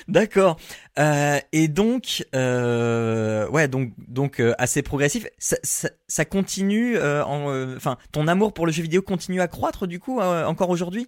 D'accord. 0.07 0.57
Euh, 0.99 1.39
et 1.51 1.67
donc, 1.67 2.25
euh, 2.35 3.47
ouais, 3.49 3.67
donc, 3.67 3.93
donc 4.07 4.39
euh, 4.39 4.53
assez 4.57 4.81
progressif. 4.81 5.27
Ça, 5.37 5.57
ça, 5.63 5.89
ça 6.07 6.25
continue. 6.25 6.97
en, 6.99 7.75
Enfin, 7.75 7.97
ton 8.11 8.27
amour 8.27 8.53
pour 8.53 8.65
le 8.65 8.71
jeu 8.71 8.83
vidéo 8.83 9.01
continue 9.01 9.41
à 9.41 9.47
croître 9.47 9.87
du 9.87 9.99
coup 9.99 10.19
encore 10.21 10.69
aujourd'hui? 10.69 11.07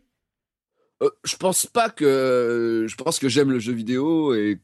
Je 1.23 1.35
pense 1.35 1.68
pas 1.68 1.89
que 1.89 2.85
je 2.89 2.95
pense 2.95 3.19
que 3.19 3.30
j'aime 3.30 3.52
le 3.52 3.60
jeu 3.60 3.72
vidéo 3.73 4.34
et 4.34 4.60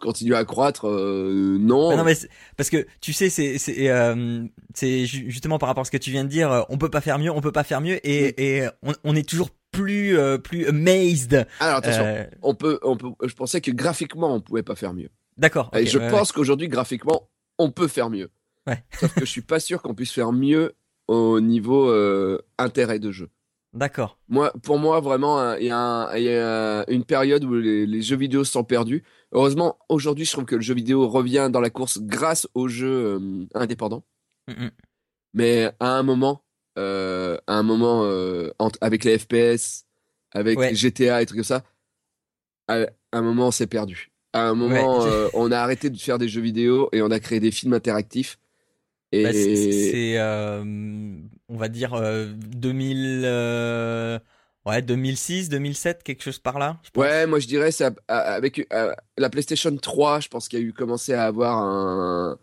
continue 0.00 0.34
à 0.34 0.44
croître. 0.44 0.88
euh, 0.88 1.58
non. 1.60 1.90
Ah 1.90 1.96
non 1.96 2.04
mais 2.04 2.16
parce 2.56 2.70
que 2.70 2.86
tu 3.00 3.12
sais 3.12 3.28
c'est 3.28 3.58
c'est 3.58 3.90
euh, 3.90 4.44
c'est 4.72 5.04
ju- 5.04 5.30
justement 5.30 5.58
par 5.58 5.68
rapport 5.68 5.82
à 5.82 5.84
ce 5.84 5.90
que 5.90 5.96
tu 5.98 6.10
viens 6.10 6.24
de 6.24 6.28
dire 6.30 6.64
on 6.70 6.78
peut 6.78 6.88
pas 6.90 7.00
faire 7.00 7.18
mieux 7.18 7.30
on 7.30 7.40
peut 7.40 7.52
pas 7.52 7.64
faire 7.64 7.80
mieux 7.80 7.98
et 8.08 8.56
et 8.60 8.68
on, 8.82 8.94
on 9.04 9.16
est 9.16 9.28
toujours 9.28 9.50
plus 9.82 10.18
euh, 10.18 10.38
plus 10.38 10.66
amazed 10.66 11.46
Alors 11.60 11.76
attention. 11.78 12.04
Euh, 12.04 12.24
on 12.42 12.54
peut, 12.54 12.78
on 12.82 12.96
peut, 12.96 13.08
je 13.26 13.34
pensais 13.34 13.60
que 13.60 13.70
graphiquement, 13.70 14.34
on 14.34 14.40
pouvait 14.40 14.62
pas 14.62 14.74
faire 14.74 14.94
mieux. 14.94 15.10
d'accord 15.36 15.70
Et 15.76 15.86
je 15.86 15.98
ouais, 15.98 16.10
pense 16.10 16.32
qu'aujourd'hui, 16.32 16.68
graphiquement, 16.68 17.28
on 17.58 17.70
peut 17.70 17.88
faire 17.88 18.10
mieux. 18.10 18.30
Ouais. 18.66 18.82
Sauf 19.00 19.14
que 19.14 19.20
je 19.20 19.30
suis 19.30 19.42
pas 19.42 19.60
sûr 19.60 19.80
qu'on 19.82 19.94
puisse 19.94 20.12
faire 20.12 20.32
mieux 20.32 20.74
au 21.06 21.40
niveau 21.40 21.88
euh, 21.90 22.38
intérêt 22.58 22.98
de 22.98 23.10
jeu. 23.12 23.28
d'accord 23.72 24.18
Moi, 24.28 24.52
pour 24.62 24.78
moi, 24.78 25.00
vraiment, 25.00 25.54
il 25.54 25.66
y 25.66 25.70
a, 25.70 25.78
un- 25.78 26.16
il 26.16 26.24
y 26.24 26.30
a 26.30 26.84
une 26.90 27.04
période 27.04 27.44
où 27.44 27.54
les, 27.54 27.86
les 27.86 28.02
jeux 28.02 28.16
vidéo 28.16 28.44
sont 28.44 28.64
perdus. 28.64 29.04
Heureusement, 29.32 29.78
aujourd'hui, 29.88 30.24
je 30.24 30.32
trouve 30.32 30.44
que 30.44 30.56
le 30.56 30.60
jeu 30.62 30.74
vidéo 30.74 31.08
revient 31.08 31.48
dans 31.52 31.60
la 31.60 31.70
course 31.70 31.98
grâce 32.02 32.46
aux 32.54 32.68
jeux 32.68 33.18
indépendants. 33.54 34.04
Mm. 34.48 34.68
Mais 35.34 35.70
à 35.80 35.96
un 35.98 36.02
moment, 36.02 36.42
euh, 36.78 37.36
à 37.46 37.54
un 37.54 37.62
moment, 37.62 38.04
euh, 38.04 38.50
avec 38.80 39.04
les 39.04 39.18
FPS, 39.18 39.84
avec 40.32 40.58
Ouais. 40.58 40.74
GTA 40.74 41.22
et 41.22 41.26
trucs 41.26 41.38
comme 41.38 41.44
ça, 41.44 41.64
à, 42.68 42.86
un 43.12 43.22
moment, 43.22 43.48
on 43.48 43.50
s'est 43.50 43.66
perdu. 43.66 44.10
À 44.32 44.42
un 44.48 44.54
moment, 44.54 45.00
Ouais. 45.00 45.06
euh, 45.06 45.28
on 45.34 45.50
a 45.52 45.58
arrêté 45.58 45.90
de 45.90 45.98
faire 45.98 46.18
des 46.18 46.28
jeux 46.28 46.40
vidéo 46.42 46.88
et 46.92 47.02
on 47.02 47.10
a 47.10 47.20
créé 47.20 47.40
des 47.40 47.50
films 47.50 47.72
interactifs. 47.74 48.38
Et 49.12 49.24
Bah, 49.24 49.32
c'est- 49.32 50.18
on 51.48 51.56
va 51.56 51.68
dire 51.68 51.94
euh, 51.94 52.26
2000 52.26 53.22
euh, 53.24 54.18
ouais 54.66 54.82
2006 54.82 55.48
2007 55.48 56.02
quelque 56.02 56.22
chose 56.22 56.38
par 56.38 56.58
là 56.58 56.78
je 56.82 56.90
pense. 56.90 57.02
ouais, 57.02 57.26
moi 57.26 57.38
je 57.38 57.46
dirais 57.46 57.70
c'est 57.72 57.88
avec 58.08 58.68
la 59.16 59.30
PlayStation 59.30 59.74
3, 59.76 60.20
je 60.20 60.28
pense 60.28 60.48
qu'il 60.48 60.58
y 60.58 60.62
a 60.62 60.64
eu 60.64 60.74
commencé 60.74 61.14
à 61.14 61.24
avoir 61.24 61.56
un. 61.58 62.38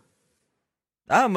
ah 1.08 1.28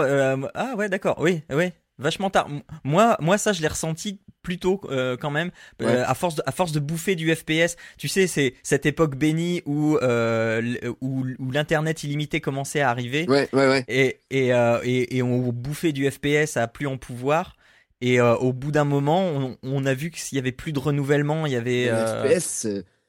ah 0.56 0.76
ouais 0.76 0.90
d'accord 0.90 1.20
oui 1.20 1.44
oui 1.52 1.72
vachement 2.00 2.30
tard. 2.30 2.50
Moi 2.84 3.16
moi 3.20 3.38
ça 3.38 3.54
je 3.54 3.62
l'ai 3.62 3.68
ressenti 3.68 4.20
plus 4.42 4.58
tôt 4.58 4.80
euh, 4.90 5.18
quand 5.18 5.32
même. 5.32 5.52
Euh, 5.82 6.04
à 6.08 6.16
force 6.16 6.36
de, 6.36 6.44
à 6.46 6.52
force 6.52 6.72
de 6.72 6.80
bouffer 6.80 7.16
du 7.16 7.36
FPS 7.36 7.76
tu 7.98 8.08
sais 8.08 8.26
c'est 8.26 8.54
cette 8.64 8.86
époque 8.86 9.16
bénie 9.16 9.62
où 9.66 9.98
euh, 9.98 10.76
où, 11.02 11.26
où 11.38 11.52
l'internet 11.52 12.04
illimité 12.04 12.40
commençait 12.42 12.80
à 12.82 12.90
arriver. 12.90 13.26
Ouais, 13.28 13.50
ouais, 13.54 13.68
ouais. 13.68 13.86
et 13.88 14.22
et, 14.32 14.54
euh, 14.54 14.80
et 14.84 15.18
et 15.18 15.22
on 15.22 15.52
bouffait 15.52 15.92
du 15.92 16.10
FPS 16.10 16.58
à 16.58 16.68
plus 16.68 16.88
en 16.88 16.98
pouvoir. 16.98 17.56
Et 18.02 18.22
au 18.22 18.54
bout 18.54 18.72
d'un 18.72 18.86
moment 18.86 19.26
on, 19.28 19.58
on 19.62 19.86
a 19.86 19.94
vu 19.94 20.10
qu'il 20.10 20.38
y 20.38 20.40
avait 20.40 20.54
plus 20.54 20.72
de 20.72 20.80
renouvellement 20.80 21.46
il 21.46 21.52
y 21.52 21.58
avait 21.58 21.90
FPS, 21.90 22.66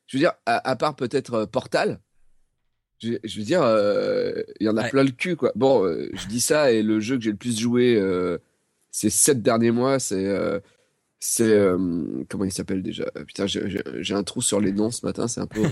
je 0.08 0.16
veux 0.16 0.18
dire, 0.18 0.32
à, 0.46 0.68
à 0.68 0.74
part 0.74 0.96
peut-être 0.96 1.44
Portal, 1.44 2.00
je, 3.00 3.12
je 3.22 3.38
veux 3.38 3.44
dire, 3.44 3.60
il 4.58 4.66
y 4.66 4.68
en 4.68 4.76
a 4.76 4.88
plein 4.88 5.04
le 5.04 5.12
cul, 5.12 5.36
quoi. 5.36 5.52
Bon, 5.54 5.86
je 5.86 6.26
dis 6.26 6.40
ça 6.40 6.72
et 6.72 6.82
le 6.82 6.98
jeu 6.98 7.16
que 7.18 7.22
j'ai 7.22 7.30
le 7.30 7.36
plus 7.36 7.56
joué 7.56 8.02
ces 8.90 9.10
sept 9.10 9.42
derniers 9.42 9.70
mois, 9.70 9.98
c'est. 9.98 10.26
euh, 10.26 10.60
c'est. 11.18 11.44
euh, 11.52 12.24
comment 12.28 12.44
il 12.44 12.52
s'appelle 12.52 12.82
déjà? 12.82 13.04
Putain, 13.26 13.46
j'ai- 13.46 14.14
un 14.14 14.22
trou 14.22 14.40
sur 14.42 14.60
les 14.60 14.72
noms 14.72 14.90
ce 14.90 15.04
matin, 15.04 15.28
c'est 15.28 15.40
un 15.40 15.46
peu. 15.46 15.62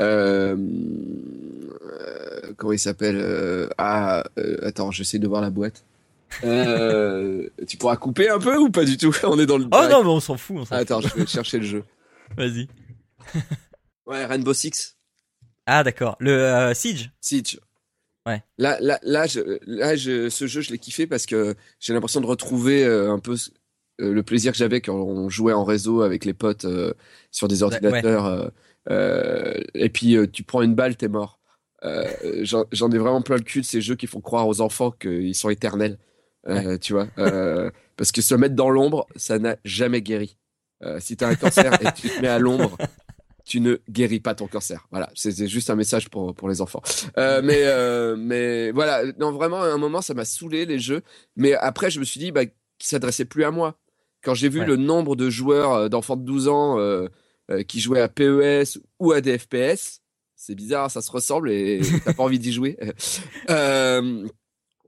Euh, 0.00 0.56
euh, 1.90 2.52
comment 2.56 2.72
il 2.72 2.78
s'appelle 2.78 3.16
euh, 3.18 3.68
Ah, 3.78 4.24
euh, 4.38 4.56
attends, 4.62 4.90
j'essaie 4.90 5.18
de 5.18 5.28
voir 5.28 5.42
la 5.42 5.50
boîte. 5.50 5.84
Euh, 6.44 7.48
tu 7.66 7.76
pourras 7.76 7.96
couper 7.96 8.28
un 8.28 8.38
peu 8.38 8.56
ou 8.56 8.70
pas 8.70 8.84
du 8.84 8.96
tout? 8.96 9.12
On 9.24 9.38
est 9.38 9.46
dans 9.46 9.58
le. 9.58 9.64
oh 9.64 9.86
non 9.90 10.02
mais 10.04 10.10
on 10.10 10.20
s'en 10.20 10.36
fout 10.36 10.56
on 10.60 10.64
s'en 10.64 10.76
Attends, 10.76 11.00
je 11.00 11.12
vais 11.14 11.26
chercher 11.26 11.58
le 11.58 11.64
jeu. 11.66 11.84
vas-y 12.36 12.68
Ouais, 14.06 14.24
Rainbow 14.26 14.52
Six. 14.54 14.96
ah 15.66 15.82
d'accord 15.84 16.16
le 16.20 16.30
euh, 16.32 16.74
Siege 16.74 17.10
Siege. 17.20 17.58
Ouais. 18.26 18.42
Là, 18.58 18.78
là, 18.80 18.98
là, 19.02 19.26
je, 19.26 19.58
là 19.66 19.96
je, 19.96 20.28
ce 20.28 20.46
jeu, 20.46 20.60
je 20.60 20.70
l'ai 20.70 20.78
kiffé 20.78 21.06
parce 21.06 21.26
que 21.26 21.54
j'ai 21.78 21.94
l'impression 21.94 22.20
de 22.20 22.26
retrouver 22.26 22.84
euh, 22.84 23.12
un 23.12 23.18
peu 23.18 23.34
euh, 24.00 24.12
le 24.12 24.22
plaisir 24.22 24.52
que 24.52 24.58
j'avais 24.58 24.80
quand 24.80 24.94
on 24.94 25.28
jouait 25.28 25.52
en 25.52 25.64
réseau 25.64 26.02
avec 26.02 26.24
les 26.24 26.34
potes 26.34 26.66
euh, 26.66 26.92
sur 27.30 27.48
des 27.48 27.62
ordinateurs. 27.62 28.52
et 28.88 29.88
puis, 29.88 30.16
tu 30.32 30.42
prends 30.42 30.62
une 30.62 30.74
balle, 30.74 30.96
t'es 30.96 31.08
mort. 31.08 31.40
J'en 32.42 32.90
ai 32.90 32.98
vraiment 32.98 33.22
plein 33.22 33.36
le 33.36 33.42
cul 33.42 33.62
de 33.62 33.66
ces 33.66 33.80
jeux 33.80 33.96
qui 33.96 34.06
font 34.06 34.20
croire 34.20 34.46
aux 34.46 34.60
enfants 34.60 34.90
qu'ils 34.90 35.34
sont 35.34 35.48
éternels. 35.48 35.98
Tu 36.80 36.92
vois 36.92 37.08
Parce 37.96 38.12
que 38.12 38.20
se 38.20 38.34
mettre 38.34 38.54
dans 38.54 38.70
l'ombre, 38.70 39.06
ça 39.16 39.38
n'a 39.38 39.56
jamais 39.64 40.02
guéri. 40.02 40.36
Si 40.98 41.16
t'as 41.16 41.28
un 41.28 41.34
cancer 41.34 41.72
et 41.82 41.92
tu 41.92 42.08
te 42.08 42.20
mets 42.20 42.28
à 42.28 42.38
l'ombre, 42.38 42.76
tu 43.50 43.60
ne 43.60 43.78
guéris 43.90 44.20
pas 44.20 44.36
ton 44.36 44.46
cancer. 44.46 44.86
Voilà, 44.92 45.10
c'est 45.16 45.48
juste 45.48 45.70
un 45.70 45.74
message 45.74 46.08
pour 46.08 46.36
pour 46.36 46.48
les 46.48 46.60
enfants. 46.60 46.82
Euh, 47.18 47.42
mais 47.44 47.62
euh, 47.64 48.14
mais 48.16 48.70
voilà, 48.70 49.02
non 49.18 49.32
vraiment 49.32 49.60
à 49.60 49.66
un 49.66 49.76
moment 49.76 50.00
ça 50.02 50.14
m'a 50.14 50.24
saoulé 50.24 50.66
les 50.66 50.78
jeux, 50.78 51.02
mais 51.34 51.54
après 51.54 51.90
je 51.90 51.98
me 51.98 52.04
suis 52.04 52.20
dit 52.20 52.30
bah 52.30 52.44
qui 52.46 52.86
s'adressait 52.86 53.24
plus 53.24 53.42
à 53.42 53.50
moi. 53.50 53.76
Quand 54.22 54.34
j'ai 54.34 54.48
vu 54.48 54.60
Ouais. 54.60 54.66
le 54.66 54.76
nombre 54.76 55.16
de 55.16 55.28
joueurs 55.30 55.72
euh, 55.72 55.88
d'enfants 55.88 56.16
de 56.16 56.22
12 56.24 56.46
ans 56.46 56.78
euh, 56.78 57.08
qui 57.66 57.80
jouaient 57.80 58.00
à 58.02 58.08
PES 58.08 58.78
ou 59.00 59.10
à 59.10 59.20
des 59.20 59.36
FPS, 59.36 60.00
c'est 60.36 60.54
bizarre, 60.54 60.88
ça 60.88 61.02
se 61.02 61.10
ressemble 61.10 61.50
et 61.50 61.80
t'as 62.04 62.12
pas 62.14 62.22
envie 62.22 62.38
d'y 62.38 62.52
jouer. 62.52 62.78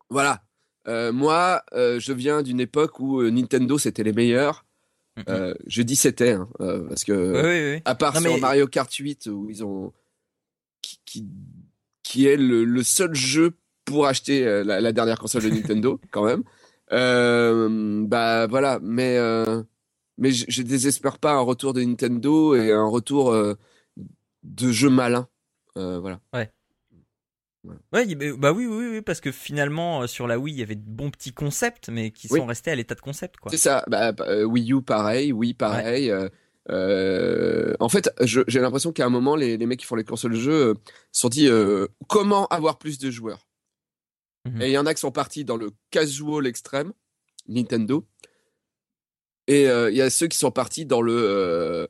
Voilà. 0.08 0.42
Moi, 0.86 1.62
je 1.74 2.12
viens 2.12 2.42
d'une 2.42 2.60
époque 2.60 3.00
où 3.00 3.22
Nintendo 3.28 3.76
c'était 3.78 4.04
les 4.04 4.12
meilleurs. 4.12 4.64
Euh, 5.28 5.52
je 5.66 5.82
dis 5.82 5.94
c'était 5.96 6.30
hein, 6.32 6.48
euh, 6.60 6.88
parce 6.88 7.04
que 7.04 7.12
Oui, 7.12 7.42
oui, 7.70 7.74
oui. 7.76 7.82
à 7.84 7.94
part 7.94 8.14
Non, 8.14 8.20
sur 8.22 8.34
mais- 8.34 8.40
Mario 8.40 8.66
Kart 8.66 8.90
8 8.92 9.26
où 9.26 9.50
ils 9.50 9.62
ont 9.62 9.92
qui 10.80 10.98
qui, 11.04 11.26
qui 12.02 12.26
est 12.26 12.36
le, 12.38 12.64
le 12.64 12.82
seul 12.82 13.14
jeu 13.14 13.52
pour 13.84 14.06
acheter 14.06 14.46
euh, 14.46 14.64
la, 14.64 14.80
la 14.80 14.92
dernière 14.92 15.18
console 15.18 15.42
de 15.42 15.50
Nintendo 15.54 16.00
quand 16.12 16.24
même. 16.24 16.42
Euh, 16.92 18.04
bah 18.06 18.46
voilà, 18.46 18.78
mais 18.82 19.16
euh, 19.18 19.62
mais 20.18 20.30
je, 20.30 20.44
je 20.48 20.62
désespère 20.62 21.18
pas 21.18 21.32
un 21.32 21.40
retour 21.40 21.72
de 21.74 21.82
Nintendo 21.82 22.54
et 22.54 22.72
un 22.72 22.86
retour 22.86 23.32
euh, 23.32 23.54
de 24.42 24.70
jeux 24.72 24.90
malins. 24.90 25.28
Euh, 25.76 26.00
voilà. 27.64 27.80
Ouais, 27.92 28.32
bah 28.36 28.52
oui, 28.52 28.66
oui, 28.66 28.88
oui, 28.90 29.02
parce 29.02 29.20
que 29.20 29.30
finalement, 29.30 30.02
euh, 30.02 30.06
sur 30.06 30.26
la 30.26 30.38
Wii, 30.38 30.54
il 30.54 30.58
y 30.58 30.62
avait 30.62 30.74
de 30.74 30.84
bons 30.84 31.10
petits 31.10 31.32
concepts, 31.32 31.88
mais 31.88 32.10
qui 32.10 32.26
Oui. 32.30 32.40
sont 32.40 32.46
restés 32.46 32.70
à 32.72 32.74
l'état 32.74 32.94
de 32.94 33.00
concept, 33.00 33.36
quoi. 33.38 33.50
C'est 33.50 33.56
ça. 33.56 33.84
Bah, 33.88 34.12
euh, 34.20 34.44
Wii 34.44 34.72
U 34.72 34.82
pareil, 34.82 35.32
Wii 35.32 35.54
pareil. 35.54 36.10
euh, 36.10 36.28
euh, 36.70 37.74
en 37.80 37.88
fait, 37.88 38.10
j'ai 38.20 38.60
l'impression 38.60 38.92
qu'à 38.92 39.06
un 39.06 39.10
moment, 39.10 39.36
les, 39.36 39.56
les 39.56 39.66
mecs 39.66 39.80
qui 39.80 39.86
font 39.86 39.96
les 39.96 40.04
consoles 40.04 40.32
de 40.32 40.38
jeux 40.40 40.52
euh, 40.70 40.74
se 41.12 41.20
sont 41.22 41.28
dit 41.28 41.48
comment 42.08 42.46
avoir 42.48 42.78
plus 42.78 42.98
de 42.98 43.10
joueurs? 43.10 43.46
Mhm. 44.44 44.62
Et 44.62 44.66
il 44.68 44.72
y 44.72 44.78
en 44.78 44.86
a 44.86 44.94
qui 44.94 45.00
sont 45.00 45.12
partis 45.12 45.44
dans 45.44 45.56
le 45.56 45.70
casual 45.90 46.46
extrême, 46.46 46.92
Nintendo. 47.48 48.06
Et 49.48 49.64
il 49.64 49.94
y 49.96 50.00
a 50.02 50.10
ceux 50.10 50.28
qui 50.28 50.38
sont 50.38 50.50
partis 50.52 50.86
dans 50.86 51.02
le 51.02 51.88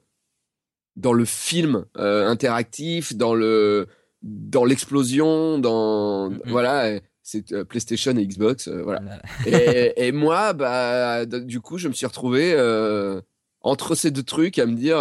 dans 0.97 1.13
le 1.15 1.25
film 1.25 1.87
interactif, 1.95 3.15
dans 3.15 3.35
le 3.35 3.89
dans 4.23 4.65
l'explosion, 4.65 5.59
dans 5.59 6.31
voilà. 6.47 7.01
C'est 7.25 7.53
euh, 7.53 7.65
PlayStation 7.65 8.17
et 8.17 8.27
Xbox, 8.27 8.67
euh, 8.67 8.83
voilà. 8.83 9.01
Et, 9.47 10.07
et 10.09 10.13
moi, 10.13 10.53
bah, 10.55 11.25
du 11.25 11.61
coup, 11.61 11.79
je 11.79 11.87
me 11.87 11.93
suis 11.93 12.05
retrouvé 12.07 12.53
euh, 12.53 13.21
entre 13.61 13.95
ces 13.95 14.11
deux 14.11 14.25
trucs 14.25 14.59
à 14.59 14.67
me 14.67 14.75
dire, 14.75 14.97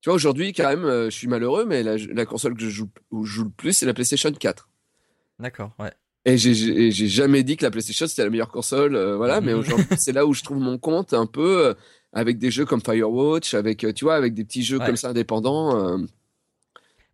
tu 0.00 0.08
vois, 0.08 0.14
aujourd'hui, 0.14 0.52
quand 0.54 0.68
même, 0.68 0.86
je 1.04 1.10
suis 1.10 1.28
malheureux, 1.28 1.66
mais 1.66 1.82
la, 1.82 1.96
la 1.98 2.24
console 2.24 2.54
que 2.54 2.62
je 2.62 2.70
joue, 2.70 2.88
où 3.10 3.24
je 3.26 3.34
joue 3.34 3.44
le 3.44 3.50
plus, 3.50 3.74
c'est 3.74 3.84
la 3.86 3.92
PlayStation 3.92 4.32
4. 4.32 4.68
D'accord, 5.40 5.72
ouais. 5.78 5.92
Et 6.24 6.38
j'ai- 6.38 6.90
jamais 6.90 7.42
dit 7.42 7.58
que 7.58 7.64
la 7.66 7.70
PlayStation 7.70 8.06
c'était 8.06 8.24
la 8.24 8.30
meilleure 8.30 8.50
console, 8.50 8.96
voilà. 9.16 9.42
Mais 9.42 9.52
aujourd'hui, 9.52 9.84
c'est 9.98 10.12
là 10.12 10.24
où 10.24 10.32
je 10.32 10.42
trouve 10.42 10.56
mon 10.58 10.78
compte 10.78 11.12
un 11.12 11.26
peu 11.26 11.74
avec 12.14 12.38
des 12.38 12.50
jeux 12.50 12.64
comme 12.64 12.80
Firewatch, 12.80 13.52
avec, 13.52 13.84
tu 13.94 14.04
vois, 14.06 14.14
avec 14.14 14.32
des 14.32 14.44
petits 14.44 14.62
jeux 14.62 14.78
Ouais. 14.78 14.86
comme 14.86 14.96
ça 14.96 15.10
indépendants. 15.10 15.98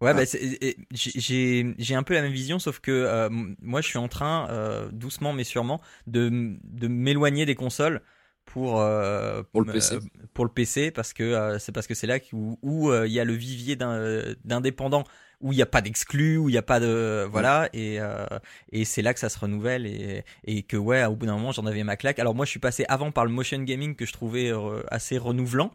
Ouais, 0.01 0.11
Ah. 0.11 0.15
bah, 0.15 0.25
j'ai- 0.93 1.95
un 1.95 2.03
peu 2.03 2.15
la 2.15 2.23
même 2.23 2.33
vision, 2.33 2.59
sauf 2.59 2.81
que 2.81 2.91
euh, 2.91 3.29
moi, 3.61 3.81
je 3.83 3.87
suis 3.89 3.99
en 3.99 4.09
train, 4.09 4.49
euh, 4.51 4.89
doucement 4.93 5.33
mais 5.33 5.45
sûrement, 5.45 5.81
de, 6.07 6.31
de 6.65 6.89
m'éloigner 6.89 7.45
des 7.47 7.55
consoles 7.55 8.01
pour 8.47 8.81
euh, 8.81 9.43
Pour 9.53 9.61
le 9.63 9.73
PC. 9.73 9.99
pour 10.35 10.45
le 10.45 10.51
PC, 10.51 10.91
parce 10.91 11.13
que 11.13 11.23
euh, 11.23 11.59
c'est 11.59 11.73
parce 11.73 11.87
que 11.87 11.95
c'est 11.95 12.07
là 12.07 12.19
où 12.33 12.59
où, 12.63 12.91
euh, 12.91 13.07
il 13.07 13.13
y 13.13 13.21
a 13.21 13.25
le 13.25 13.35
vivier 13.35 13.77
d'un- 13.77 14.35
d'indépendants, 14.45 15.05
où 15.41 15.53
il 15.53 15.57
n'y 15.57 15.63
a 15.63 15.67
pas 15.67 15.81
d'exclus, 15.83 16.37
où 16.39 16.49
il 16.49 16.53
n'y 16.53 16.59
a 16.59 16.63
pas 16.63 16.81
de 16.81 17.27
voilà, 17.31 17.69
et 17.73 18.01
euh, 18.01 18.27
et 18.73 18.85
c'est 18.85 19.03
là 19.03 19.15
que 19.15 19.21
ça 19.21 19.29
se 19.29 19.39
renouvelle 19.39 19.87
et 19.87 20.25
et 20.45 20.63
que 20.63 20.77
ouais, 20.77 21.05
au 21.05 21.15
bout 21.17 21.27
d'un 21.27 21.35
moment, 21.37 21.53
j'en 21.53 21.67
avais 21.67 21.85
ma 21.85 21.97
claque. 21.97 22.19
Alors 22.19 22.35
moi, 22.35 22.45
je 22.45 22.51
suis 22.51 22.61
passé 22.61 22.85
avant 22.89 23.13
par 23.13 23.25
le 23.25 23.31
motion 23.31 23.63
gaming 23.63 23.95
que 23.97 24.07
je 24.07 24.13
trouvais 24.13 24.51
euh, 24.53 24.83
assez 24.89 25.17
renouvelant. 25.19 25.73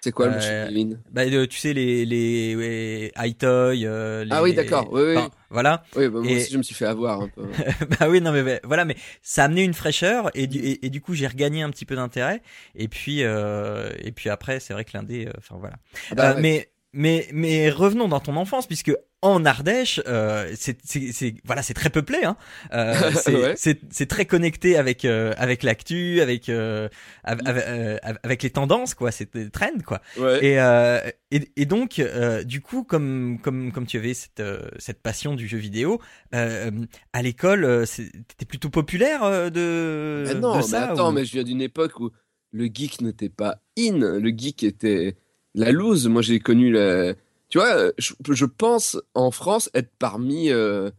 C'est 0.00 0.12
quoi 0.12 0.26
le 0.28 0.34
motion 0.34 0.64
gaming 0.66 0.96
Bah, 1.10 1.22
euh, 1.24 1.46
tu 1.46 1.58
sais 1.58 1.72
les 1.72 2.04
les 2.04 2.54
ouais, 2.56 3.12
iToy, 3.28 3.84
euh, 3.86 4.24
les, 4.24 4.30
Ah 4.32 4.42
oui, 4.42 4.54
d'accord, 4.54 4.88
oui, 4.92 5.02
oui. 5.02 5.16
enfin, 5.16 5.30
voilà. 5.50 5.82
Oui, 5.96 6.08
bah, 6.08 6.20
moi 6.20 6.30
et- 6.30 6.36
aussi, 6.36 6.52
je 6.52 6.58
me 6.58 6.62
suis 6.62 6.74
fait 6.74 6.86
avoir 6.86 7.20
un 7.22 7.28
peu. 7.28 7.42
bah 7.98 8.08
oui, 8.08 8.20
non 8.20 8.32
mais 8.32 8.42
bah, 8.42 8.60
voilà, 8.64 8.84
mais 8.84 8.96
ça 9.22 9.42
a 9.42 9.44
amené 9.46 9.64
une 9.64 9.74
fraîcheur 9.74 10.30
et 10.34 10.46
du, 10.46 10.58
et, 10.58 10.86
et 10.86 10.90
du 10.90 11.00
coup 11.00 11.14
j'ai 11.14 11.26
regagné 11.26 11.62
un 11.62 11.70
petit 11.70 11.84
peu 11.84 11.96
d'intérêt. 11.96 12.42
Et 12.74 12.88
puis 12.88 13.22
euh, 13.22 13.90
et 13.98 14.12
puis 14.12 14.30
après, 14.30 14.60
c'est 14.60 14.72
vrai 14.72 14.84
que 14.84 14.90
l'indé, 14.94 15.26
euh, 15.26 15.32
enfin 15.38 15.56
voilà. 15.58 15.76
Ah 16.10 16.14
bah 16.14 16.30
Euh, 16.30 16.34
ouais. 16.36 16.40
Mais 16.42 16.70
mais 16.92 17.28
mais 17.32 17.70
revenons 17.70 18.08
dans 18.08 18.20
ton 18.20 18.36
enfance 18.36 18.66
puisque 18.66 18.92
en 19.20 19.44
Ardèche, 19.44 20.00
euh, 20.06 20.52
c'est 20.54 21.34
voilà, 21.44 21.62
c'est 21.62 21.74
très 21.74 21.90
peuplé. 21.90 22.18
Hein. 22.22 22.36
Euh, 22.72 22.94
c'est 23.56 23.80
Ouais. 24.00 24.06
très 24.06 24.26
connecté 24.26 24.76
avec 24.76 25.04
euh, 25.04 25.34
avec 25.38 25.64
l'actu, 25.64 26.20
avec 26.20 26.48
av- 26.48 26.88
av- 27.24 28.18
avec 28.22 28.42
les 28.44 28.50
tendances 28.50 28.94
quoi, 28.94 29.10
c'est 29.10 29.34
des 29.36 29.50
trends 29.50 29.80
quoi. 29.84 30.00
Ouais. 30.18 30.38
Et, 30.44 31.36
et, 31.36 31.50
et 31.56 31.66
donc, 31.66 32.00
du 32.46 32.60
coup, 32.60 32.84
comme, 32.84 33.38
comme, 33.42 33.72
comme 33.72 33.86
tu 33.86 33.96
avais 33.98 34.14
cette, 34.14 34.42
cette 34.78 35.02
passion 35.02 35.34
du 35.34 35.48
jeu 35.48 35.58
vidéo, 35.58 36.00
à 36.32 37.22
l'école, 37.22 37.84
t'étais 38.28 38.46
plutôt 38.46 38.70
populaire 38.70 39.50
de, 39.50 40.24
Mais 40.28 40.34
non, 40.34 40.52
de 40.52 40.56
mais 40.58 40.62
ça 40.62 40.92
attends, 40.92 41.08
ou- 41.10 41.12
mais 41.12 41.24
je 41.24 41.32
viens 41.32 41.44
d'une 41.44 41.60
époque 41.60 41.98
où 42.00 42.10
le 42.52 42.66
geek 42.72 43.00
n'était 43.00 43.28
pas 43.28 43.58
in, 43.78 43.98
le 43.98 44.30
geek 44.30 44.62
était 44.62 45.16
la 45.58 45.72
loose. 45.72 46.06
Moi, 46.08 46.22
j'ai 46.22 46.40
connu 46.40 46.70
la. 46.70 47.14
Tu 47.50 47.58
vois, 47.58 47.92
je, 47.98 48.44
pense 48.44 48.98
en 49.14 49.30
France 49.30 49.70
être 49.74 49.90
parmi 49.98 50.50
euh, 50.50 50.90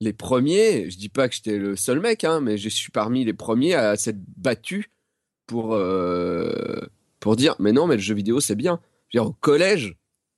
les 0.00 0.12
premiers. 0.12 0.90
Je 0.90 0.98
dis 0.98 1.08
pas 1.08 1.28
que 1.28 1.34
j'étais 1.34 1.58
le 1.58 1.76
seul 1.76 2.00
mec, 2.00 2.24
hein, 2.24 2.40
mais 2.40 2.58
je 2.58 2.68
suis 2.68 2.90
parmi 2.90 3.24
les 3.24 3.32
premiers 3.32 3.74
à 3.74 3.96
s'être 3.96 4.20
battu 4.36 4.90
pour 5.46 5.74
euh, 5.74 6.80
pour 7.20 7.36
dire, 7.36 7.54
mais 7.58 7.72
non, 7.72 7.86
mais 7.86 7.96
le 7.96 8.02
jeu 8.02 8.14
vidéo 8.14 8.40
c'est 8.40 8.56
bien. 8.56 8.80
Je 9.08 9.18
au 9.20 9.32
collège, 9.32 9.96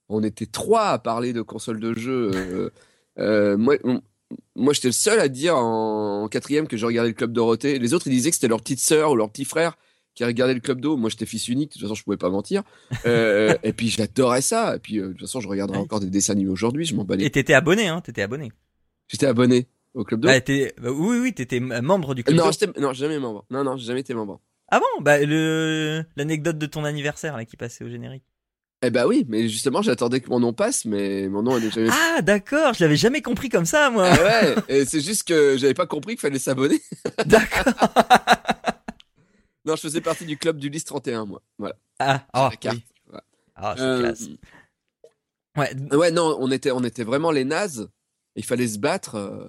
on 0.09 0.23
était 0.23 0.47
trois 0.47 0.89
à 0.89 0.99
parler 0.99 1.33
de 1.33 1.43
consoles 1.43 1.81
de 1.81 1.95
jeux. 1.95 2.71
euh, 3.19 3.57
moi, 3.57 4.73
j'étais 4.73 4.89
le 4.89 4.93
seul 4.93 5.21
à 5.21 5.29
dire 5.29 5.57
en, 5.57 6.25
en 6.25 6.29
quatrième 6.29 6.69
que 6.69 6.77
je 6.77 6.87
regardais 6.87 7.11
le 7.11 7.15
Club 7.15 7.33
Dorothée. 7.33 7.79
Les 7.79 7.95
autres, 7.95 8.07
ils 8.07 8.11
disaient 8.11 8.31
que 8.31 8.37
c'était 8.37 8.49
leur 8.49 8.61
petite 8.61 8.81
sœur 8.81 9.13
ou 9.13 9.17
leur 9.17 9.31
petit 9.31 9.45
frère 9.45 9.77
qui 10.15 10.25
regardait 10.25 10.55
le 10.55 10.61
Club 10.61 10.81
d'eau. 10.81 10.97
Moi, 10.97 11.11
j'étais 11.11 11.27
fils 11.27 11.49
unique. 11.49 11.71
De 11.71 11.73
toute 11.75 11.83
façon, 11.83 11.95
je 11.95 12.03
pouvais 12.05 12.17
pas 12.17 12.31
mentir. 12.31 12.63
Euh, 13.07 13.55
et 13.63 13.73
puis, 13.73 13.89
j'adorais 13.89 14.43
ça. 14.43 14.77
Et 14.77 14.79
puis, 14.79 14.99
euh, 14.99 15.09
de 15.09 15.13
toute 15.13 15.21
façon, 15.23 15.41
je 15.41 15.49
regarderai 15.49 15.79
encore 15.79 16.01
des 16.01 16.11
dessins 16.11 16.33
animés 16.35 16.51
aujourd'hui. 16.51 16.85
Je 16.85 16.95
m'en 16.95 17.05
bats 17.05 17.17
les- 17.17 17.25
Et 17.25 17.31
t'étais 17.31 17.55
abonné, 17.55 17.89
hein, 17.89 18.01
t'étais 18.01 18.23
abonné. 18.23 18.53
J'étais 19.09 19.27
abonné 19.27 19.67
au 19.95 20.05
Club 20.05 20.21
d'eau. 20.21 20.29
Bah, 20.29 20.41
t'es- 20.41 20.75
bah, 20.81 20.91
oui, 20.91 21.19
oui, 21.19 21.33
t'étais 21.33 21.61
membre 21.61 22.15
du 22.15 22.25
club. 22.25 22.37
non, 22.37 22.45
d'eau. 22.47 22.53
j'étais, 22.53 22.81
non, 22.81 22.93
jamais 22.93 23.19
membre. 23.19 23.45
Non, 23.51 23.65
non, 23.65 23.77
j'ai 23.77 23.87
jamais 23.87 24.01
été 24.01 24.15
membre. 24.15 24.41
Ah 24.75 24.81
bon, 24.81 25.03
bah 25.03 25.19
le 25.21 26.03
l'anecdote 26.17 26.57
de 26.57 26.65
ton 26.65 26.85
anniversaire 26.85 27.37
là 27.37 27.45
qui 27.45 27.59
passait 27.59 27.85
au 27.85 27.91
générique. 27.91 28.25
Eh 28.85 28.89
ben 28.89 29.07
oui, 29.07 29.27
mais 29.29 29.47
justement, 29.49 29.83
j'attendais 29.83 30.21
que 30.23 30.31
mon 30.31 30.41
nom 30.41 30.55
passe, 30.55 30.87
mais 30.87 31.29
mon 31.29 31.43
nom 31.43 31.61
n'est 31.61 31.71
jamais. 31.71 31.91
Ah 31.93 32.23
d'accord, 32.23 32.73
je 32.73 32.83
l'avais 32.83 32.97
jamais 32.97 33.21
compris 33.21 33.51
comme 33.51 33.67
ça 33.67 33.91
moi. 33.91 34.09
Ah 34.11 34.55
ouais, 34.71 34.85
c'est 34.87 35.03
juste 35.03 35.25
que 35.29 35.59
j'avais 35.59 35.75
pas 35.75 35.87
compris 35.87 36.15
qu'il 36.15 36.21
fallait 36.21 36.39
s'abonner. 36.39 36.81
D'accord. 37.27 37.75
Non, 39.65 39.77
je 39.77 39.83
faisais 39.83 40.01
partie 40.01 40.27
du 40.27 40.37
club 40.37 40.59
du 40.59 40.69
Lys 40.69 40.85
31, 40.85 41.25
moi. 41.27 41.43
Voilà. 41.59 41.77
Ah, 41.99 42.27
ah, 42.33 42.51
carte. 42.61 42.77
oui. 42.77 42.85
Voilà. 43.07 43.25
Ah, 43.55 43.75
c'est 43.77 43.83
Euh, 43.83 43.99
classe. 44.01 44.29
Ouais, 45.57 45.97
Ouais, 45.97 46.11
non, 46.11 46.37
on 46.41 46.51
était, 46.51 46.71
on 46.73 46.83
était 46.83 47.05
vraiment 47.05 47.31
les 47.31 47.45
nazes. 47.45 47.89
Il 48.35 48.45
fallait 48.45 48.67
se 48.69 48.79
battre. 48.79 49.15
euh, 49.17 49.49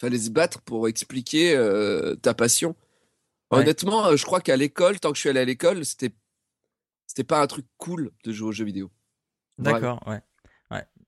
fallait 0.00 0.18
se 0.18 0.30
battre 0.30 0.60
pour 0.62 0.88
expliquer 0.88 1.54
euh, 1.56 2.16
ta 2.16 2.34
passion. 2.34 2.74
Ouais. 3.50 3.60
Honnêtement, 3.60 4.06
euh, 4.06 4.16
je 4.16 4.24
crois 4.26 4.40
qu'à 4.40 4.56
l'école, 4.56 4.98
tant 4.98 5.10
que 5.10 5.16
je 5.16 5.20
suis 5.20 5.28
allé 5.30 5.40
à 5.40 5.44
l'école, 5.44 5.84
c'était, 5.84 6.12
c'était 7.06 7.24
pas 7.24 7.40
un 7.40 7.46
truc 7.46 7.66
cool 7.78 8.10
de 8.24 8.32
jouer 8.32 8.48
aux 8.48 8.52
jeux 8.52 8.64
vidéo. 8.64 8.90
D'accord, 9.58 10.02
ouais. 10.06 10.20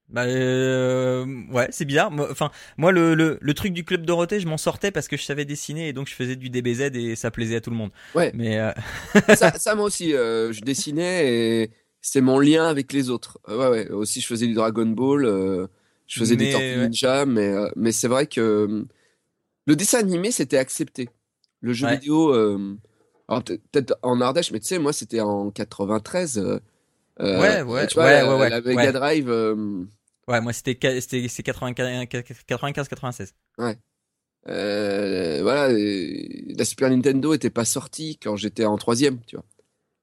Bah, 0.08 0.24
euh, 0.24 1.26
ouais, 1.50 1.68
c'est 1.70 1.84
bizarre. 1.84 2.10
Enfin, 2.30 2.50
moi, 2.78 2.92
le, 2.92 3.14
le, 3.14 3.38
le 3.40 3.54
truc 3.54 3.74
du 3.74 3.84
club 3.84 4.06
Dorothée, 4.06 4.40
je 4.40 4.48
m'en 4.48 4.56
sortais 4.56 4.90
parce 4.90 5.06
que 5.06 5.16
je 5.18 5.22
savais 5.22 5.44
dessiner 5.44 5.88
et 5.88 5.92
donc 5.92 6.08
je 6.08 6.14
faisais 6.14 6.34
du 6.36 6.48
DBZ 6.48 6.96
et 6.96 7.14
ça 7.14 7.30
plaisait 7.30 7.56
à 7.56 7.60
tout 7.60 7.70
le 7.70 7.76
monde. 7.76 7.90
Ouais. 8.14 8.32
Mais 8.32 8.58
euh, 8.58 8.72
ça, 9.34 9.52
ça, 9.58 9.74
moi 9.74 9.84
aussi, 9.84 10.14
euh, 10.14 10.50
je 10.52 10.62
dessinais 10.62 11.62
et 11.64 11.70
c'est 12.00 12.22
mon 12.22 12.38
lien 12.38 12.66
avec 12.68 12.92
les 12.94 13.10
autres. 13.10 13.38
Ouais, 13.48 13.68
ouais. 13.68 13.90
Aussi, 13.90 14.20
je 14.22 14.26
faisais 14.26 14.46
du 14.46 14.54
Dragon 14.54 14.86
Ball, 14.86 15.26
je 16.06 16.18
faisais 16.18 16.36
des 16.36 16.50
Tortues 16.52 16.66
ouais. 16.78 16.88
Ninja, 16.88 17.26
mais, 17.26 17.54
mais 17.76 17.92
c'est 17.92 18.08
vrai 18.08 18.26
que 18.26 18.86
le 19.66 19.76
dessin 19.76 19.98
animé, 20.00 20.30
c'était 20.32 20.58
accepté. 20.58 21.10
Le 21.60 21.72
jeu 21.74 21.86
Ouais. 21.86 21.94
vidéo, 21.98 22.32
alors 23.28 23.44
peut- 23.44 23.58
peut-être 23.72 23.98
en 24.02 24.20
Ardèche, 24.20 24.52
mais 24.52 24.60
tu 24.60 24.66
sais, 24.66 24.78
moi, 24.78 24.92
c'était 24.92 25.20
en 25.20 25.50
93. 25.50 26.38
euh, 26.38 26.60
euh, 27.20 27.40
Ouais, 27.40 27.62
ouais, 27.62 27.86
tu 27.88 27.94
vois, 27.94 28.04
ouais, 28.04 28.22
la, 28.22 28.28
ouais, 28.28 28.40
ouais, 28.40 28.48
la 28.50 28.60
Mega 28.62 28.76
ouais. 28.86 28.92
Drive, 28.92 29.30
ouais, 30.28 30.40
moi, 30.40 30.52
c'était 30.52 30.78
ca- 30.80 31.00
c'était 31.00 31.26
c'est 31.28 31.42
95-96. 31.44 33.32
euh, 34.48 35.40
voilà, 35.42 35.68
la 35.72 36.64
Super 36.64 36.90
Nintendo 36.90 37.34
était 37.34 37.50
pas 37.50 37.64
sortie 37.64 38.18
quand 38.22 38.36
j'étais 38.36 38.64
en 38.64 38.78
troisième, 38.78 39.18
tu 39.26 39.36
vois. 39.36 39.44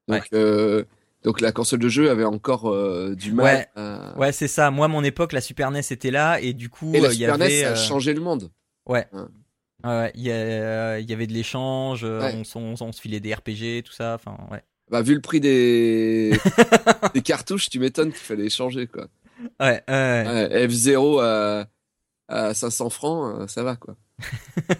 Donc, 0.07 0.21
Ouais. 0.23 0.27
euh, 0.37 0.83
Donc 1.23 1.41
la 1.41 1.51
console 1.51 1.79
de 1.79 1.89
jeu 1.89 2.11
avait 2.11 2.23
encore 2.25 2.69
euh, 2.71 3.15
du 3.15 3.31
mal. 3.31 3.45
Ouais. 3.45 3.67
à- 3.75 4.13
Ouais, 4.17 4.31
c'est 4.31 4.47
ça. 4.47 4.69
Moi, 4.69 4.87
mon 4.87 5.03
époque, 5.03 5.33
la 5.33 5.41
Super 5.41 5.71
NES 5.71 5.79
était 5.89 6.11
là 6.11 6.39
et 6.39 6.53
du 6.53 6.69
coup, 6.69 6.91
Et 6.93 6.99
la 7.01 7.09
y 7.11 7.15
Super 7.15 7.33
avait. 7.35 7.47
NES, 7.63 7.65
a 7.65 7.75
changé 7.75 8.13
le 8.13 8.21
monde. 8.21 8.51
Ouais. 8.85 9.07
Hein. 9.11 9.29
Ouais, 9.83 9.89
ouais, 9.89 10.11
il 10.13 10.21
y, 10.21 10.31
avait 10.31 11.27
de 11.27 11.33
l'échange, 11.33 12.03
Ouais. 12.03 12.43
on, 12.55 12.91
se 12.91 13.01
filait 13.01 13.19
des 13.19 13.33
RPG, 13.33 13.81
tout 13.83 13.91
ça. 13.93 14.13
Enfin, 14.15 14.37
ouais. 14.51 14.61
Bah, 14.91 15.01
vu 15.01 15.15
le 15.15 15.21
prix 15.21 15.39
des, 15.39 16.31
des 17.15 17.21
cartouches, 17.23 17.69
tu 17.71 17.79
m'étonnes 17.79 18.09
qu'il 18.11 18.19
fallait 18.21 18.45
échanger, 18.45 18.85
quoi. 18.85 19.07
Ouais, 19.59 19.83
ouais, 19.87 19.93
ouais. 19.93 20.47
Ouais, 20.51 20.67
F0 20.67 21.21
à, 21.21 21.67
à 22.27 22.53
500 22.53 22.89
francs, 22.89 23.41
euh, 23.41 23.47
ça 23.47 23.63
va, 23.63 23.75
quoi. 23.75 23.95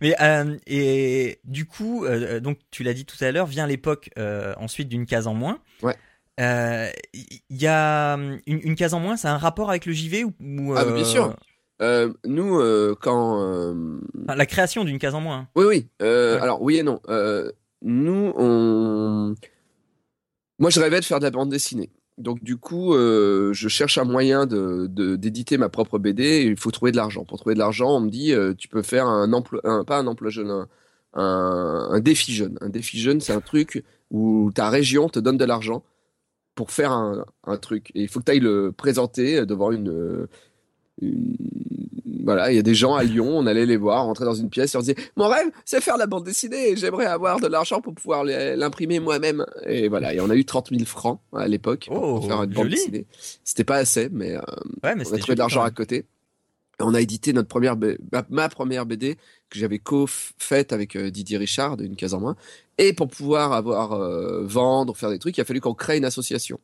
Mais 0.00 0.14
euh, 0.20 0.56
et 0.66 1.38
du 1.44 1.66
coup, 1.66 2.04
euh, 2.04 2.40
donc 2.40 2.58
tu 2.70 2.82
l'as 2.82 2.94
dit 2.94 3.04
tout 3.04 3.22
à 3.22 3.30
l'heure, 3.30 3.46
vient 3.46 3.66
l'époque 3.66 4.10
euh, 4.18 4.54
ensuite 4.56 4.88
d'une 4.88 5.06
case 5.06 5.26
en 5.26 5.34
moins. 5.34 5.58
Ouais. 5.82 5.96
Il 6.38 7.40
y 7.50 7.66
a 7.66 8.14
une, 8.14 8.40
une 8.46 8.74
case 8.74 8.94
en 8.94 9.00
moins, 9.00 9.16
ça 9.16 9.30
a 9.30 9.34
un 9.34 9.38
rapport 9.38 9.68
avec 9.70 9.86
le 9.86 9.92
JV 9.92 10.24
ou, 10.24 10.32
ou, 10.40 10.74
Ah, 10.74 10.84
bah, 10.84 10.92
bien 10.92 11.04
sûr. 11.04 11.36
Nous, 12.24 12.94
quand... 13.00 13.40
enfin, 14.22 14.34
la 14.34 14.46
création 14.46 14.84
d'une 14.84 14.98
case 14.98 15.14
en 15.14 15.20
moins. 15.20 15.48
Oui, 15.56 15.64
oui. 15.66 15.88
Ouais. 16.00 16.38
Alors, 16.40 16.62
oui 16.62 16.78
et 16.78 16.82
non. 16.82 17.00
Nous, 17.82 18.32
on... 18.36 19.34
Moi, 20.58 20.70
je 20.70 20.80
rêvais 20.80 21.00
de 21.00 21.04
faire 21.04 21.18
de 21.18 21.24
la 21.24 21.30
bande 21.30 21.50
dessinée. 21.50 21.90
Donc, 22.18 22.42
du 22.42 22.56
coup, 22.56 22.94
euh, 22.94 23.52
je 23.52 23.68
cherche 23.68 23.98
un 23.98 24.04
moyen 24.04 24.46
d'éditer 24.46 25.58
ma 25.58 25.68
propre 25.68 25.98
BD 25.98 26.22
et 26.24 26.42
il 26.44 26.56
faut 26.56 26.70
trouver 26.70 26.90
de 26.90 26.96
l'argent. 26.96 27.24
Pour 27.24 27.38
trouver 27.38 27.54
de 27.54 27.58
l'argent, 27.58 27.96
on 27.96 28.00
me 28.00 28.10
dit, 28.10 28.32
euh, 28.32 28.54
tu 28.54 28.68
peux 28.68 28.82
faire 28.82 29.06
un 29.06 29.32
emploi, 29.34 29.84
pas 29.84 29.98
un 29.98 30.06
emploi 30.06 30.30
jeune, 30.30 30.66
un, 31.14 32.00
défi 32.00 32.34
jeune. 32.34 32.56
Un 32.62 32.70
défi 32.70 32.98
jeune, 32.98 33.20
c'est 33.20 33.34
un 33.34 33.40
truc 33.42 33.84
où 34.10 34.50
ta 34.54 34.70
région 34.70 35.08
te 35.10 35.18
donne 35.18 35.36
de 35.36 35.44
l'argent 35.44 35.82
pour 36.54 36.70
faire 36.70 36.92
un, 36.92 37.24
truc. 37.58 37.90
Et 37.94 38.02
il 38.02 38.08
faut 38.08 38.20
que 38.20 38.24
tu 38.24 38.32
ailles 38.32 38.40
le 38.40 38.72
présenter 38.72 39.44
devant 39.44 39.70
une, 39.70 40.26
une- 41.02 41.36
Voilà, 42.24 42.50
il 42.50 42.56
y 42.56 42.58
a 42.58 42.62
des 42.62 42.74
gens 42.74 42.94
à 42.96 43.04
Lyon, 43.04 43.28
on 43.38 43.46
allait 43.46 43.66
les 43.66 43.76
voir, 43.76 44.04
rentrer 44.04 44.24
dans 44.24 44.34
une 44.34 44.50
pièce, 44.50 44.74
et 44.74 44.76
on 44.78 44.80
disait 44.80 44.96
Mon 45.16 45.28
rêve, 45.28 45.48
c'est 45.64 45.80
faire 45.80 45.96
la 45.96 46.06
bande 46.08 46.24
dessinée 46.24 46.74
j'aimerais 46.76 47.06
avoir 47.06 47.38
de 47.38 47.46
l'argent 47.46 47.80
pour 47.80 47.94
pouvoir 47.94 48.24
l'imprimer 48.24 48.98
moi-même. 48.98 49.46
Et 49.64 49.88
voilà, 49.88 50.12
et 50.12 50.20
on 50.20 50.28
a 50.30 50.34
eu 50.34 50.44
30 50.44 50.70
000 50.70 50.84
francs 50.86 51.20
à 51.32 51.46
l'époque 51.46 51.86
pour 51.86 52.02
Oh, 52.02 52.20
faire 52.22 52.42
une 52.42 52.50
bande 52.50 52.64
joli. 52.64 52.74
dessinée. 52.76 53.06
C'était 53.44 53.62
pas 53.64 53.76
assez, 53.76 54.08
mais 54.10 54.34
euh, 54.36 54.40
Ouais, 54.82 54.96
mais 54.96 55.06
on 55.08 55.14
a 55.14 55.18
trouvé 55.18 55.34
de 55.34 55.38
l'argent 55.38 55.62
à 55.62 55.70
côté. 55.70 56.04
On 56.80 56.94
a 56.94 57.00
édité 57.00 57.32
notre 57.32 57.48
première, 57.48 57.76
B- 57.76 57.96
ma, 58.28 58.48
première 58.48 58.84
BD 58.86 59.14
que 59.48 59.58
j'avais 59.58 59.78
co-faite 59.78 60.72
avec 60.72 60.94
euh, 60.96 61.10
Didier 61.10 61.38
Richard 61.38 61.76
d'une 61.78 61.96
case 61.96 62.12
en 62.12 62.20
moins. 62.20 62.36
Et 62.76 62.92
pour 62.92 63.06
pouvoir 63.08 63.52
avoir 63.52 63.92
euh, 63.92 64.42
vendre, 64.44 64.94
faire 64.96 65.10
des 65.10 65.18
trucs, 65.18 65.38
il 65.38 65.40
a 65.40 65.44
fallu 65.44 65.60
qu'on 65.60 65.72
crée 65.74 65.96
une 65.96 66.04
association. 66.04 66.58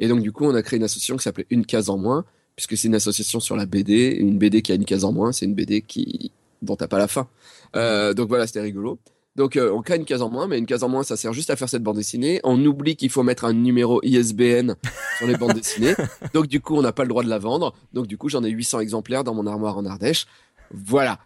Et 0.00 0.08
donc 0.08 0.20
du 0.22 0.32
coup, 0.32 0.44
on 0.44 0.54
a 0.54 0.62
créé 0.62 0.76
une 0.76 0.84
association 0.84 1.16
qui 1.16 1.22
s'appelait 1.22 1.46
Une 1.50 1.64
case 1.64 1.88
en 1.88 1.96
moins, 1.96 2.24
puisque 2.56 2.76
c'est 2.76 2.88
une 2.88 2.94
association 2.94 3.40
sur 3.40 3.56
la 3.56 3.66
BD. 3.66 3.92
Et 3.92 4.18
une 4.18 4.38
BD 4.38 4.62
qui 4.62 4.72
a 4.72 4.74
une 4.74 4.84
case 4.84 5.04
en 5.04 5.12
moins, 5.12 5.32
c'est 5.32 5.46
une 5.46 5.54
BD 5.54 5.82
qui 5.82 6.32
dont 6.62 6.76
t'as 6.76 6.88
pas 6.88 6.98
la 6.98 7.08
fin. 7.08 7.28
Euh, 7.76 8.14
donc 8.14 8.28
voilà, 8.28 8.46
c'était 8.46 8.60
rigolo. 8.60 8.98
Donc 9.36 9.56
euh, 9.56 9.72
on 9.72 9.82
crée 9.82 9.96
une 9.96 10.04
case 10.04 10.22
en 10.22 10.30
moins, 10.30 10.46
mais 10.46 10.58
une 10.58 10.66
case 10.66 10.84
en 10.84 10.88
moins, 10.88 11.02
ça 11.02 11.16
sert 11.16 11.32
juste 11.32 11.50
à 11.50 11.56
faire 11.56 11.68
cette 11.68 11.82
bande 11.82 11.96
dessinée. 11.96 12.40
On 12.44 12.64
oublie 12.64 12.96
qu'il 12.96 13.10
faut 13.10 13.22
mettre 13.22 13.44
un 13.44 13.52
numéro 13.52 14.00
ISBN 14.02 14.74
sur 15.18 15.26
les 15.26 15.36
bandes 15.36 15.54
dessinées. 15.54 15.94
Donc 16.32 16.46
du 16.46 16.60
coup, 16.60 16.76
on 16.76 16.82
n'a 16.82 16.92
pas 16.92 17.02
le 17.02 17.08
droit 17.08 17.24
de 17.24 17.28
la 17.28 17.38
vendre. 17.38 17.74
Donc 17.92 18.06
du 18.06 18.16
coup, 18.16 18.28
j'en 18.28 18.44
ai 18.44 18.50
800 18.50 18.80
exemplaires 18.80 19.24
dans 19.24 19.34
mon 19.34 19.46
armoire 19.46 19.76
en 19.76 19.84
Ardèche. 19.84 20.26
Voilà. 20.70 21.18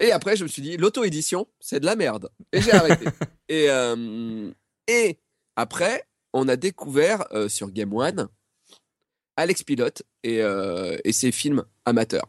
Et 0.00 0.12
après, 0.12 0.36
je 0.36 0.42
me 0.42 0.48
suis 0.48 0.60
dit, 0.60 0.76
l'auto-édition, 0.76 1.46
c'est 1.60 1.80
de 1.80 1.86
la 1.86 1.96
merde. 1.96 2.28
Et 2.52 2.60
j'ai 2.60 2.72
arrêté. 2.72 3.06
et, 3.48 3.66
euh, 3.70 4.50
et 4.88 5.18
après, 5.56 6.04
on 6.32 6.48
a 6.48 6.56
découvert 6.56 7.24
sur 7.48 7.70
Game 7.70 7.94
One 7.94 8.28
Alex 9.36 9.62
Pilote 9.62 10.02
et, 10.22 10.42
euh, 10.42 10.96
et 11.04 11.12
ses 11.12 11.32
films 11.32 11.64
amateurs. 11.84 12.28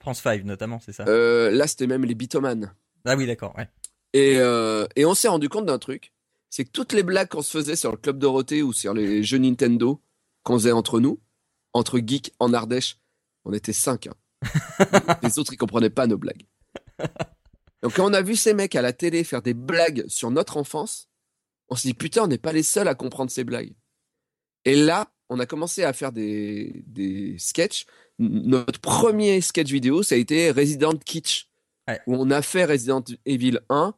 France 0.00 0.20
5 0.22 0.44
notamment, 0.44 0.80
c'est 0.80 0.92
ça? 0.92 1.04
Euh, 1.08 1.50
là, 1.50 1.66
c'était 1.66 1.86
même 1.86 2.04
les 2.04 2.14
Bitoman. 2.14 2.72
Ah 3.04 3.16
oui, 3.16 3.26
d'accord, 3.26 3.54
ouais. 3.56 3.68
Et, 4.14 4.36
euh, 4.38 4.86
et 4.96 5.04
on 5.04 5.14
s'est 5.14 5.28
rendu 5.28 5.48
compte 5.48 5.66
d'un 5.66 5.78
truc, 5.78 6.12
c'est 6.50 6.64
que 6.64 6.70
toutes 6.70 6.92
les 6.92 7.02
blagues 7.02 7.28
qu'on 7.28 7.42
se 7.42 7.56
faisait 7.56 7.76
sur 7.76 7.90
le 7.90 7.96
Club 7.98 8.18
Dorothée 8.18 8.62
ou 8.62 8.72
sur 8.72 8.94
les 8.94 9.22
jeux 9.22 9.38
Nintendo 9.38 10.00
qu'on 10.44 10.54
faisait 10.54 10.72
entre 10.72 10.98
nous, 11.00 11.20
entre 11.74 11.98
geeks 11.98 12.32
en 12.38 12.52
Ardèche, 12.54 12.98
on 13.44 13.52
était 13.52 13.72
cinq. 13.72 14.06
hein. 14.06 14.14
les 15.22 15.38
autres, 15.38 15.52
ils 15.52 15.56
comprenaient 15.58 15.90
pas 15.90 16.06
nos 16.06 16.16
blagues. 16.16 16.46
Donc 17.82 17.94
quand 17.94 18.08
on 18.10 18.14
a 18.14 18.22
vu 18.22 18.34
ces 18.34 18.54
mecs 18.54 18.74
à 18.76 18.82
la 18.82 18.92
télé 18.92 19.24
faire 19.24 19.42
des 19.42 19.54
blagues 19.54 20.04
sur 20.08 20.30
notre 20.30 20.56
enfance, 20.56 21.08
on 21.68 21.76
s'est 21.76 21.88
dit 21.88 21.94
putain, 21.94 22.24
on 22.24 22.26
n'est 22.28 22.38
pas 22.38 22.52
les 22.52 22.62
seuls 22.62 22.88
à 22.88 22.94
comprendre 22.94 23.30
ces 23.30 23.44
blagues. 23.44 23.74
Et 24.64 24.74
là, 24.74 25.10
on 25.28 25.38
a 25.38 25.46
commencé 25.46 25.84
à 25.84 25.92
faire 25.92 26.12
des, 26.12 26.82
des 26.86 27.36
sketchs. 27.38 27.86
Notre 28.18 28.80
premier 28.80 29.40
sketch 29.40 29.70
vidéo, 29.70 30.02
ça 30.02 30.14
a 30.14 30.18
été 30.18 30.50
Resident 30.50 30.96
Kitsch, 30.96 31.46
Ouais. 31.88 32.00
où 32.06 32.16
on 32.16 32.30
a 32.30 32.42
fait 32.42 32.64
Resident 32.66 33.02
Evil 33.24 33.60
1, 33.70 33.94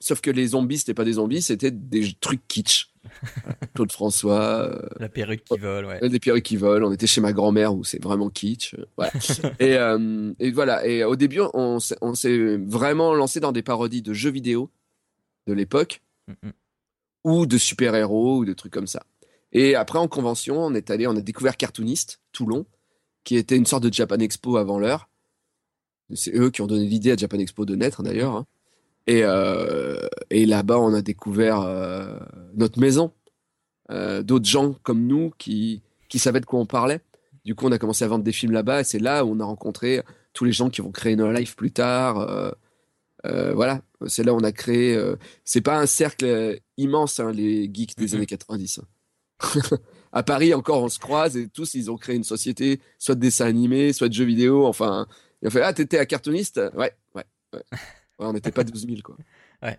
sauf 0.00 0.20
que 0.20 0.30
les 0.30 0.48
zombies, 0.48 0.78
c'était 0.78 0.94
pas 0.94 1.04
des 1.04 1.14
zombies, 1.14 1.42
c'était 1.42 1.70
des 1.72 2.12
trucs 2.20 2.46
kitsch. 2.46 2.90
Claude 3.74 3.90
François, 3.92 4.68
euh, 4.70 4.88
La 5.00 5.08
perruque 5.08 5.42
qui 5.44 5.58
vole, 5.58 5.84
ouais. 5.86 6.08
des 6.08 6.20
perruques 6.20 6.44
qui 6.44 6.56
volent. 6.56 6.88
On 6.88 6.92
était 6.92 7.06
chez 7.08 7.20
ma 7.20 7.32
grand-mère 7.32 7.74
où 7.74 7.82
c'est 7.84 8.02
vraiment 8.02 8.30
kitsch. 8.30 8.74
euh, 8.74 8.84
Voilà. 8.96 9.12
et, 9.58 9.76
euh, 9.76 10.32
et 10.38 10.50
voilà. 10.52 10.86
Et 10.86 11.02
au 11.04 11.16
début, 11.16 11.40
on 11.54 11.80
s'est- 11.80 11.98
on 12.00 12.14
s'est 12.14 12.56
vraiment 12.58 13.14
lancé 13.14 13.40
dans 13.40 13.52
des 13.52 13.62
parodies 13.62 14.02
de 14.02 14.12
jeux 14.12 14.30
vidéo 14.30 14.70
de 15.46 15.52
l'époque 15.54 16.02
Mm, 16.28 16.50
ou 17.24 17.44
de 17.46 17.58
super-héros 17.58 18.38
ou 18.38 18.44
de 18.44 18.52
trucs 18.54 18.72
comme 18.72 18.86
ça. 18.86 19.04
Et 19.54 19.74
après, 19.76 19.98
en 19.98 20.08
convention, 20.08 20.58
on 20.58 20.74
est 20.74 20.90
allé, 20.90 21.06
on 21.06 21.16
a 21.16 21.20
découvert 21.20 21.56
Cartoonist, 21.56 22.20
Toulon, 22.32 22.66
qui 23.22 23.36
était 23.36 23.56
une 23.56 23.66
sorte 23.66 23.84
de 23.84 23.92
Japan 23.92 24.18
Expo 24.18 24.56
avant 24.56 24.78
l'heure. 24.78 25.08
C'est 26.14 26.34
eux 26.36 26.50
qui 26.50 26.60
ont 26.60 26.66
donné 26.66 26.84
l'idée 26.86 27.12
à 27.12 27.16
Japan 27.16 27.38
Expo 27.38 27.64
de 27.64 27.74
naître, 27.76 28.02
d'ailleurs. 28.02 28.34
hein. 28.34 28.46
Et, 29.06 29.20
euh, 29.22 30.06
et 30.30 30.44
là-bas, 30.46 30.78
on 30.78 30.92
a 30.94 31.02
découvert 31.02 31.60
euh, 31.60 32.18
notre 32.54 32.78
maison. 32.80 33.12
Euh, 33.90 34.22
D'autres 34.22 34.46
gens 34.46 34.74
comme 34.82 35.06
nous 35.06 35.30
qui, 35.38 35.82
qui 36.08 36.18
savaient 36.18 36.40
de 36.40 36.46
quoi 36.46 36.58
on 36.58 36.66
parlait. 36.66 37.00
Du 37.44 37.54
coup, 37.54 37.66
on 37.66 37.72
a 37.72 37.78
commencé 37.78 38.04
à 38.04 38.08
vendre 38.08 38.24
des 38.24 38.32
films 38.32 38.52
là-bas. 38.52 38.80
Et 38.80 38.84
c'est 38.84 38.98
là 38.98 39.24
où 39.24 39.30
on 39.32 39.40
a 39.40 39.44
rencontré 39.44 40.02
tous 40.32 40.44
les 40.44 40.52
gens 40.52 40.70
qui 40.70 40.80
vont 40.80 40.90
créer 40.90 41.16
No 41.16 41.30
Life 41.30 41.54
plus 41.56 41.70
tard. 41.70 42.54
voilà, 43.24 43.82
c'est 44.06 44.24
là 44.24 44.32
où 44.34 44.36
on 44.36 44.44
a 44.44 44.52
créé. 44.52 44.98
c'est 45.44 45.60
pas 45.60 45.78
un 45.78 45.86
cercle 45.86 46.58
immense, 46.76 47.20
hein, 47.20 47.30
les 47.32 47.70
geeks 47.72 47.96
des 47.96 48.06
Mhm. 48.08 48.14
années 48.14 48.26
90. 48.26 48.78
hein. 48.80 48.84
à 50.12 50.22
Paris, 50.22 50.54
encore, 50.54 50.82
on 50.82 50.88
se 50.88 50.98
croise 50.98 51.36
et 51.36 51.48
tous, 51.48 51.74
ils 51.74 51.90
ont 51.90 51.96
créé 51.96 52.16
une 52.16 52.24
société, 52.24 52.80
soit 52.98 53.14
de 53.14 53.20
dessin 53.20 53.46
animé, 53.46 53.92
soit 53.92 54.08
de 54.08 54.14
jeux 54.14 54.24
vidéo. 54.24 54.66
Enfin, 54.66 55.06
ils 55.42 55.48
ont 55.48 55.50
fait 55.50 55.62
Ah, 55.62 55.72
t'étais 55.72 55.98
à 55.98 56.06
cartooniste? 56.06 56.60
Ouais, 56.74 56.92
ouais, 57.14 57.24
ouais. 57.52 57.62
Ouais, 57.72 58.26
on 58.26 58.32
n'était 58.32 58.52
pas 58.52 58.64
12 58.64 58.86
000, 58.86 59.00
quoi. 59.02 59.16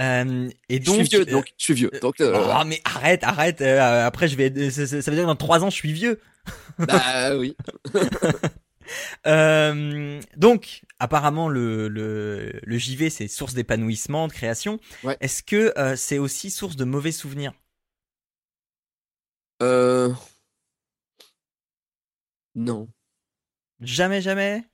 Euh, 0.00 0.50
et 0.68 0.80
je 0.80 0.84
donc, 0.84 0.96
suis 0.96 1.04
vieux, 1.04 1.20
euh, 1.20 1.24
donc, 1.30 1.46
je 1.56 1.64
suis 1.64 1.74
vieux. 1.74 1.90
Donc, 2.02 2.20
euh, 2.20 2.32
Oh, 2.58 2.64
mais 2.66 2.80
arrête, 2.84 3.22
arrête. 3.22 3.60
euh, 3.60 4.04
après, 4.04 4.26
je 4.26 4.36
vais. 4.36 4.70
Ça, 4.70 4.84
ça- 4.84 5.00
ça 5.00 5.10
veut 5.12 5.16
dire 5.16 5.24
que 5.24 5.28
dans 5.30 5.36
trois 5.36 5.62
ans, 5.62 5.70
je 5.70 5.76
suis 5.76 5.92
vieux. 5.92 6.20
bah 6.78 7.36
oui. 7.36 7.56
Euh, 9.26 10.20
donc, 10.36 10.82
apparemment, 10.98 11.48
le, 11.48 11.88
le, 11.88 12.52
le 12.62 12.78
JV, 12.78 13.08
c'est 13.08 13.28
source 13.28 13.54
d'épanouissement, 13.54 14.28
de 14.28 14.32
création. 14.32 14.78
Ouais. 15.02 15.16
Est-ce 15.20 15.42
que 15.42 15.72
euh, 15.78 15.96
c'est 15.96 16.18
aussi 16.18 16.50
source 16.50 16.76
de 16.76 16.84
mauvais 16.84 17.12
souvenirs? 17.12 17.52
Euh... 19.62 20.12
Non. 22.54 22.88
Jamais, 23.80 24.20
jamais 24.20 24.64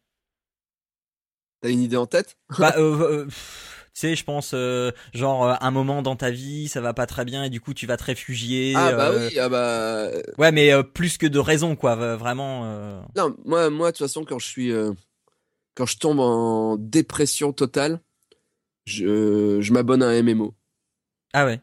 T'as 1.61 1.71
une 1.71 1.83
idée 1.83 1.97
en 1.97 2.07
tête? 2.07 2.39
Bah, 2.59 2.75
euh, 2.79 3.01
euh, 3.01 3.25
pff, 3.27 3.89
tu 3.95 4.01
sais, 4.01 4.17
je 4.17 4.25
pense, 4.25 4.53
euh, 4.55 4.93
genre, 5.13 5.45
euh, 5.47 5.55
un 5.61 5.71
moment 5.71 6.01
dans 6.01 6.17
ta 6.17 6.31
vie, 6.31 6.69
ça 6.69 6.81
va 6.81 6.95
pas 6.95 7.07
très 7.07 7.25
bien 7.25 7.45
et 7.45 7.51
du 7.51 7.61
coup, 7.61 7.75
tu 7.75 7.87
vas 7.87 7.99
te 7.99 8.05
réfugier. 8.05 8.73
Ah 8.77 8.93
bah 8.93 9.13
oui, 9.15 9.39
ah 9.39 9.49
bah... 9.51 10.11
Ouais, 10.39 10.53
mais 10.53 10.83
plus 10.83 11.19
que 11.19 11.27
de 11.27 11.39
raison, 11.39 11.77
quoi. 11.77 12.17
Vraiment. 12.17 13.05
Non, 13.17 13.37
moi, 13.45 13.69
moi, 13.69 13.93
de 13.93 13.97
toute 13.97 14.07
façon, 14.07 14.25
quand 14.25 14.39
je 14.39 14.47
suis, 14.47 14.73
quand 15.75 15.87
je 15.87 15.99
tombe 15.99 16.21
en 16.21 16.77
dépression 16.77 17.53
totale, 17.53 18.01
je, 18.87 19.61
je 19.61 19.73
m'abonne 19.73 20.03
à 20.03 20.09
un 20.09 20.23
MMO. 20.23 20.55
Ah 21.35 21.45
ouais. 21.45 21.61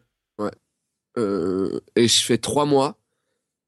Euh, 1.18 1.80
et 1.96 2.08
je 2.08 2.24
fais 2.24 2.38
trois 2.38 2.66
mois. 2.66 2.98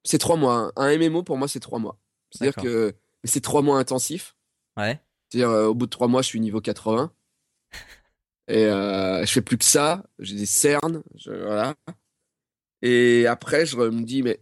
C'est 0.03 0.17
trois 0.17 0.35
mois. 0.37 0.71
Un 0.75 0.97
MMO, 0.97 1.23
pour 1.23 1.37
moi, 1.37 1.47
c'est 1.47 1.59
trois 1.59 1.79
mois. 1.79 1.97
C'est-à-dire 2.31 2.55
que 2.63 2.95
mais 3.23 3.29
c'est 3.29 3.41
trois 3.41 3.61
mois 3.61 3.79
intensifs. 3.79 4.35
Ouais. 4.77 4.99
C'est-à-dire, 5.29 5.49
euh, 5.49 5.67
au 5.67 5.73
bout 5.75 5.85
de 5.85 5.89
trois 5.91 6.07
mois, 6.07 6.21
je 6.21 6.27
suis 6.27 6.39
niveau 6.39 6.61
80. 6.61 7.11
Et 8.47 8.65
euh, 8.65 9.25
je 9.25 9.31
fais 9.31 9.41
plus 9.41 9.57
que 9.57 9.65
ça. 9.65 10.03
J'ai 10.19 10.35
des 10.35 10.45
cernes. 10.45 11.03
je- 11.15 11.31
voilà. 11.31 11.75
Et 12.81 13.27
après, 13.27 13.65
je 13.65 13.75
me 13.77 14.03
dis, 14.03 14.23
mais 14.23 14.41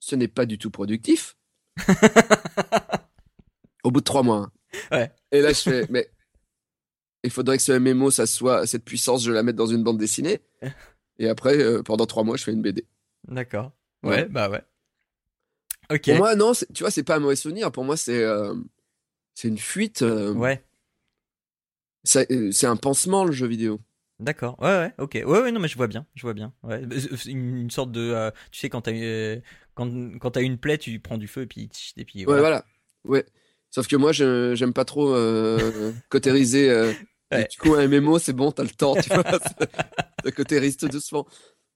ce 0.00 0.16
n'est 0.16 0.28
pas 0.28 0.46
du 0.46 0.58
tout 0.58 0.70
productif. 0.70 1.36
au 3.84 3.90
bout 3.90 4.00
de 4.00 4.04
trois 4.04 4.22
mois. 4.22 4.38
hein. 4.38 4.52
Ouais. 4.90 5.12
Et 5.30 5.40
là, 5.40 5.52
je 5.52 5.60
fais, 5.60 5.86
mais 5.90 6.10
il 7.22 7.30
faudrait 7.30 7.56
que 7.58 7.62
ce 7.62 7.72
MMO, 7.72 8.10
ça 8.10 8.26
soit, 8.26 8.66
cette 8.66 8.84
puissance, 8.84 9.22
je 9.24 9.30
la 9.32 9.42
mette 9.42 9.56
dans 9.56 9.66
une 9.66 9.82
bande 9.84 9.98
dessinée. 9.98 10.40
Et 11.18 11.28
après, 11.28 11.58
euh, 11.58 11.82
pendant 11.82 12.06
trois 12.06 12.24
mois, 12.24 12.36
je 12.36 12.44
fais 12.44 12.52
une 12.52 12.62
BD. 12.62 12.86
D'accord. 13.28 13.72
Ouais. 14.02 14.10
Ouais, 14.22 14.28
bah 14.28 14.50
ouais. 14.50 14.62
Ok. 15.90 16.02
Pour 16.06 16.16
moi, 16.16 16.34
non, 16.34 16.52
tu 16.52 16.82
vois, 16.82 16.90
c'est 16.90 17.02
pas 17.02 17.16
un 17.16 17.20
mauvais 17.20 17.36
souvenir. 17.36 17.70
Pour 17.72 17.84
moi, 17.84 17.96
c'est 17.96 18.22
euh, 18.22 18.54
c'est 19.34 19.48
une 19.48 19.58
fuite. 19.58 20.02
euh, 20.02 20.32
Ouais. 20.32 20.64
euh, 22.30 22.50
C'est 22.52 22.66
un 22.66 22.76
pansement, 22.76 23.24
le 23.24 23.32
jeu 23.32 23.46
vidéo. 23.46 23.80
D'accord. 24.20 24.56
Ouais, 24.60 24.68
ouais, 24.68 24.94
ok. 24.98 25.14
Ouais, 25.14 25.40
ouais, 25.42 25.52
non, 25.52 25.60
mais 25.60 25.68
je 25.68 25.76
vois 25.76 25.88
bien. 25.88 26.06
Je 26.14 26.22
vois 26.22 26.34
bien. 26.34 26.52
Ouais. 26.62 26.82
C'est 27.16 27.30
Une, 27.30 27.56
une 27.56 27.70
sorte 27.70 27.90
de. 27.92 28.00
euh, 28.00 28.30
tu 28.50 28.60
sais, 28.60 28.68
quand 28.68 28.82
t'as 28.82 28.92
quand, 29.74 30.18
quand 30.18 30.30
t'as 30.32 30.42
une 30.42 30.58
plaie, 30.58 30.78
tu 30.78 31.00
prends 31.00 31.18
du 31.18 31.26
feu 31.26 31.42
et 31.42 31.46
puis. 31.46 31.68
Et 31.96 32.04
puis 32.04 32.24
Ouais, 32.26 32.38
voilà. 32.38 32.64
Ouais. 33.04 33.26
Sauf 33.70 33.88
que 33.88 33.96
moi, 33.96 34.12
j'aime 34.12 34.72
pas 34.72 34.84
trop 34.84 35.14
et 37.32 37.36
Ouais. 37.38 37.48
Du 37.50 37.58
coup, 37.58 37.74
un 37.74 37.88
MMO, 37.88 38.18
c'est 38.20 38.32
bon, 38.32 38.52
t'as 38.52 38.62
le 38.62 38.68
temps, 38.70 38.94
tu 38.94 39.08
vois. 39.08 39.24
Ça 40.24 40.30
cautérise 40.30 40.76
tout 40.76 40.88
doucement. 40.88 41.26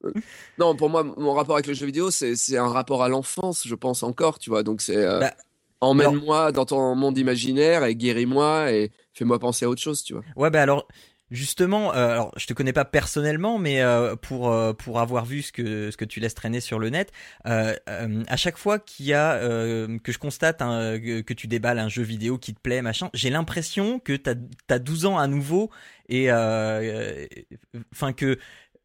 Euh, 0.04 0.12
Non, 0.58 0.76
pour 0.76 0.90
moi, 0.90 1.02
mon 1.02 1.32
rapport 1.32 1.56
avec 1.56 1.66
le 1.66 1.74
jeu 1.74 1.86
vidéo, 1.86 2.10
c'est 2.10 2.56
un 2.56 2.68
rapport 2.68 3.02
à 3.02 3.08
l'enfance, 3.08 3.66
je 3.66 3.74
pense 3.74 4.02
encore, 4.02 4.38
tu 4.38 4.50
vois. 4.50 4.62
Donc, 4.62 4.80
c'est 4.80 4.96
euh, 4.96 5.20
Bah, 5.20 5.34
emmène-moi 5.80 6.52
dans 6.52 6.64
ton 6.64 6.94
monde 6.94 7.18
imaginaire 7.18 7.84
et 7.84 7.94
guéris-moi 7.94 8.72
et 8.72 8.90
fais-moi 9.14 9.38
penser 9.38 9.64
à 9.64 9.68
autre 9.68 9.82
chose, 9.82 10.02
tu 10.02 10.14
vois. 10.14 10.22
Ouais, 10.36 10.50
bah 10.50 10.62
alors. 10.62 10.86
Justement, 11.30 11.94
euh, 11.94 12.12
alors 12.12 12.32
je 12.38 12.46
te 12.46 12.54
connais 12.54 12.72
pas 12.72 12.86
personnellement, 12.86 13.58
mais 13.58 13.82
euh, 13.82 14.16
pour 14.16 14.50
euh, 14.50 14.72
pour 14.72 14.98
avoir 14.98 15.26
vu 15.26 15.42
ce 15.42 15.52
que 15.52 15.90
ce 15.90 15.96
que 15.98 16.06
tu 16.06 16.20
laisses 16.20 16.34
traîner 16.34 16.60
sur 16.60 16.78
le 16.78 16.88
net, 16.88 17.12
à 17.44 18.36
chaque 18.36 18.56
fois 18.56 18.78
qu'il 18.78 19.04
y 19.04 19.12
a 19.12 19.38
que 19.38 20.10
je 20.10 20.18
constate 20.18 20.62
hein, 20.62 20.98
que, 20.98 21.20
que 21.20 21.34
tu 21.34 21.46
déballes 21.46 21.80
un 21.80 21.90
jeu 21.90 22.02
vidéo 22.02 22.38
qui 22.38 22.54
te 22.54 22.60
plaît, 22.60 22.80
machin, 22.80 23.10
j'ai 23.12 23.28
l'impression 23.28 23.98
que 23.98 24.16
t'as 24.16 24.36
as 24.70 24.78
12 24.78 25.04
ans 25.04 25.18
à 25.18 25.26
nouveau 25.26 25.68
et 26.08 26.32
enfin 26.32 28.14
que 28.16 28.38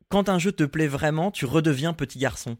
quand 0.10 0.30
un 0.30 0.40
jeu 0.40 0.52
te 0.52 0.64
plaît 0.64 0.88
vraiment, 0.88 1.32
tu 1.32 1.46
redeviens 1.46 1.94
petit 1.94 2.20
garçon. 2.20 2.58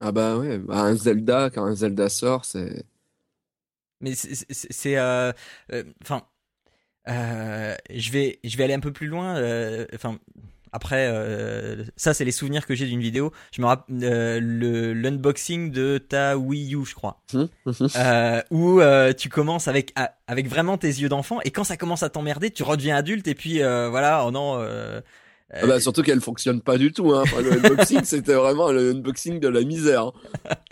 Ah 0.00 0.12
bah 0.12 0.36
ouais, 0.36 0.58
bah, 0.58 0.80
un 0.80 0.94
Zelda, 0.94 1.50
quand 1.50 1.64
un 1.64 1.74
Zelda 1.74 2.08
sort, 2.08 2.44
c'est... 2.44 2.84
Mais 4.00 4.14
c'est- 4.14 4.96
euh, 4.98 5.32
euh, 5.72 5.82
enfin 6.02 6.22
euh, 7.08 7.74
je 7.94 8.10
vais 8.12 8.40
je 8.44 8.56
vais 8.58 8.64
aller 8.64 8.74
un 8.74 8.80
peu 8.80 8.92
plus 8.92 9.06
loin. 9.06 9.36
euh, 9.36 9.86
Enfin 9.94 10.18
après 10.72 11.10
ça 11.96 12.12
c'est 12.12 12.26
les 12.26 12.32
souvenirs 12.32 12.66
que 12.66 12.74
j'ai 12.74 12.84
d'une 12.86 13.00
vidéo. 13.00 13.32
Je 13.52 13.62
me 13.62 13.66
rappelle 13.66 13.96
le 13.98 14.92
l'unboxing 14.92 15.70
de 15.70 15.96
ta 15.96 16.36
Wii 16.36 16.74
U 16.74 16.84
je 16.84 16.94
crois. 16.94 17.22
Hum, 17.32 17.48
hum, 17.64 17.74
hum. 17.80 18.42
Où 18.50 18.80
tu 19.16 19.30
commences 19.30 19.66
avec 19.66 19.92
a- 19.96 20.14
avec 20.26 20.46
vraiment 20.46 20.76
tes 20.76 20.88
yeux 20.88 21.08
d'enfant 21.08 21.40
et 21.42 21.50
quand 21.50 21.64
ça 21.64 21.78
commence 21.78 22.02
à 22.02 22.10
t'emmerder, 22.10 22.50
tu 22.50 22.64
redeviens 22.64 22.96
adulte 22.96 23.26
et 23.28 23.34
puis 23.34 23.60
voilà, 23.60 24.26
oh 24.26 24.30
non. 24.30 24.62
Euh, 25.54 25.60
Ah 25.62 25.66
bah, 25.66 25.80
surtout 25.80 26.02
qu'elle 26.02 26.20
fonctionne 26.20 26.60
pas 26.60 26.76
du 26.78 26.92
tout, 26.92 27.12
hein. 27.14 27.22
Enfin, 27.22 27.40
le 27.40 27.52
unboxing, 27.52 28.00
c'était 28.04 28.34
vraiment 28.34 28.70
le 28.72 28.90
unboxing 28.92 29.38
de 29.40 29.48
la 29.48 29.62
misère. 29.62 30.12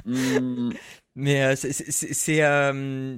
Hmm. 0.04 0.70
Mais 1.16 1.44
euh, 1.44 1.54
c'est- 1.56 2.42
euh, 2.42 3.16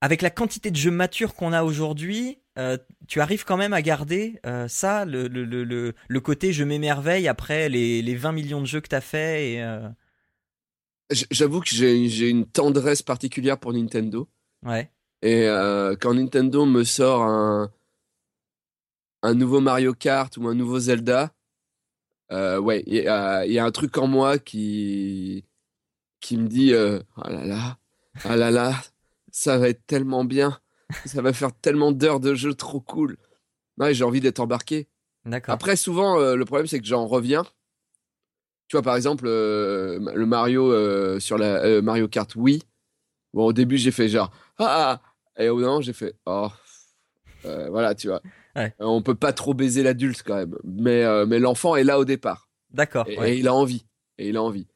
avec 0.00 0.22
la 0.22 0.30
quantité 0.30 0.70
de 0.70 0.76
jeux 0.76 0.90
matures 0.92 1.34
qu'on 1.34 1.52
a 1.52 1.64
aujourd'hui, 1.64 2.38
euh, 2.58 2.76
tu 3.08 3.20
arrives 3.20 3.44
quand 3.44 3.56
même 3.56 3.72
à 3.72 3.82
garder 3.82 4.38
euh, 4.46 4.68
ça, 4.68 5.04
le, 5.04 5.26
le, 5.26 5.44
le, 5.44 6.20
côté 6.20 6.52
je 6.52 6.64
m'émerveille 6.64 7.26
après 7.28 7.68
les, 7.68 8.00
les 8.02 8.14
20 8.14 8.32
millions 8.32 8.60
de 8.60 8.66
jeux 8.66 8.80
que 8.80 8.88
t'as 8.88 9.00
fait 9.00 9.52
et 9.54 9.62
euh, 9.62 9.88
J- 11.10 11.26
J'avoue 11.30 11.60
que 11.60 11.68
j'ai 11.70 12.28
une 12.28 12.46
tendresse 12.46 13.02
particulière 13.02 13.58
pour 13.58 13.72
Nintendo. 13.72 14.28
ouais, 14.64 14.90
Et 15.22 15.46
quand 16.00 16.14
Nintendo 16.14 16.64
me 16.66 16.84
sort 16.84 17.22
un, 17.22 17.70
un 19.22 19.34
nouveau 19.34 19.60
Mario 19.60 19.94
Kart 19.94 20.36
ou 20.36 20.48
un 20.48 20.54
nouveau 20.54 20.78
Zelda, 20.78 21.32
euh, 22.32 22.58
ouais, 22.58 22.82
il 22.86 22.94
y, 22.94 23.06
a 23.06 23.44
il 23.44 23.52
y 23.52 23.58
a 23.58 23.64
un 23.64 23.70
truc 23.70 23.98
en 23.98 24.06
moi 24.06 24.38
qui, 24.38 25.44
qui 26.20 26.38
me 26.38 26.48
dit 26.48 26.72
euh, 26.72 27.00
Ah 27.16 27.30
là 27.30 27.44
là, 27.44 27.78
ah 28.24 28.36
là 28.36 28.50
là, 28.50 28.74
ça 29.30 29.58
va 29.58 29.68
être 29.68 29.86
tellement 29.86 30.24
bien, 30.24 30.58
ça 31.04 31.20
va 31.20 31.32
faire 31.32 31.52
tellement 31.52 31.92
d'heures 31.92 32.20
de 32.20 32.34
jeu 32.34 32.54
trop 32.54 32.80
cool. 32.80 33.18
Ouais, 33.78 33.92
j'ai 33.92 34.04
envie 34.04 34.20
d'être 34.20 34.40
embarqué. 34.40 34.88
d'accord. 35.26 35.54
Après, 35.54 35.76
souvent, 35.76 36.18
euh, 36.18 36.36
le 36.36 36.44
problème, 36.44 36.66
c'est 36.66 36.80
que 36.80 36.86
j'en 36.86 37.06
reviens. 37.06 37.44
Tu 38.68 38.76
vois, 38.76 38.82
par 38.82 38.96
exemple, 38.96 39.24
euh, 39.26 39.98
le 40.14 40.26
Mario 40.26 41.20
sur 41.20 41.36
la 41.36 41.82
Mario 41.82 42.08
Kart 42.08 42.34
Wii. 42.34 42.62
Bon, 43.34 43.46
au 43.46 43.52
début, 43.52 43.76
j'ai 43.76 43.90
fait 43.90 44.08
genre 44.08 44.30
ah, 44.58 45.00
ah 45.36 45.42
et 45.42 45.48
au 45.48 45.56
bout 45.56 45.62
d'un 45.62 45.68
moment, 45.68 45.80
j'ai 45.82 45.92
fait 45.92 46.14
oh. 46.24 46.48
Voilà, 47.44 47.94
tu 47.94 48.08
vois. 48.08 48.22
Ouais. 48.56 48.74
Euh, 48.80 48.84
on 48.86 49.02
peut 49.02 49.14
pas 49.14 49.32
trop 49.32 49.54
baiser 49.54 49.82
l'adulte 49.82 50.22
quand 50.24 50.36
même, 50.36 50.56
mais 50.64 51.04
euh, 51.04 51.24
mais 51.26 51.38
l'enfant 51.38 51.74
est 51.76 51.84
là 51.84 51.98
au 51.98 52.04
départ 52.04 52.48
D'accord. 52.70 53.08
et, 53.08 53.18
ouais. 53.18 53.34
et 53.34 53.38
il 53.38 53.48
a 53.48 53.54
envie 53.54 53.86
et 54.18 54.28
il 54.28 54.36
a 54.36 54.42
envie. 54.42 54.66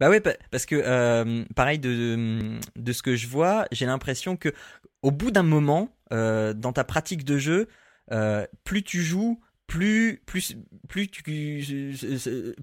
Bah 0.00 0.10
ouais, 0.10 0.20
pa- 0.20 0.36
parce 0.50 0.66
que 0.66 0.74
euh, 0.76 1.44
pareil 1.54 1.78
de, 1.78 1.88
de 1.88 2.58
de 2.76 2.92
ce 2.92 3.02
que 3.02 3.16
je 3.16 3.26
vois, 3.26 3.66
j'ai 3.72 3.86
l'impression 3.86 4.36
que 4.36 4.52
au 5.02 5.10
bout 5.10 5.30
d'un 5.30 5.42
moment, 5.42 5.88
dans 6.10 6.72
ta 6.74 6.84
pratique 6.84 7.24
de 7.24 7.38
jeu, 7.38 7.68
plus 8.64 8.82
tu 8.82 9.00
joues, 9.00 9.40
plus 9.66 10.22
plus 10.26 10.56
plus 10.88 11.08
tu 11.08 11.22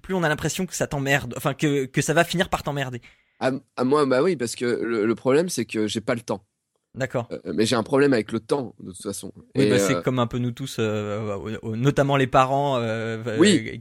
plus 0.02 0.14
on 0.14 0.24
a 0.24 0.30
l'impression 0.30 0.66
que 0.66 0.76
ça 0.76 0.86
t'emmerde, 0.88 1.34
enfin 1.38 1.54
que 1.54 1.86
que 1.86 2.02
ça 2.02 2.14
va 2.14 2.24
finir 2.24 2.50
par 2.50 2.62
t'emmerder. 2.64 3.02
À, 3.40 3.52
à 3.76 3.84
moi, 3.84 4.06
bah 4.06 4.22
oui, 4.22 4.36
parce 4.36 4.56
que 4.56 4.66
le, 4.66 5.06
le 5.06 5.16
problème, 5.16 5.50
c'est 5.50 5.66
que 5.66 5.88
j'ai 5.88 6.02
pas 6.02 6.16
le 6.16 6.22
temps. 6.22 6.46
D'accord. 6.96 7.28
Euh, 7.32 7.54
mais 7.56 7.66
j'ai 7.66 7.76
un 7.76 7.82
problème 7.84 8.14
avec 8.14 8.32
le 8.32 8.40
temps 8.40 8.76
de 8.80 8.92
toute 8.92 9.02
façon. 9.02 9.32
Oui, 9.56 9.68
bah, 9.68 9.76
euh, 9.76 9.80
c'est 9.80 10.04
comme 10.04 10.20
un 10.20 10.28
peu 10.28 10.38
nous 10.38 10.52
tous, 10.52 10.78
euh, 10.78 10.84
euh, 10.84 11.58
euh, 11.64 11.76
notamment 11.76 12.18
les 12.18 12.28
parents 12.28 12.78
euh, 12.78 13.38
Oui. 13.40 13.72
euh, 13.74 13.78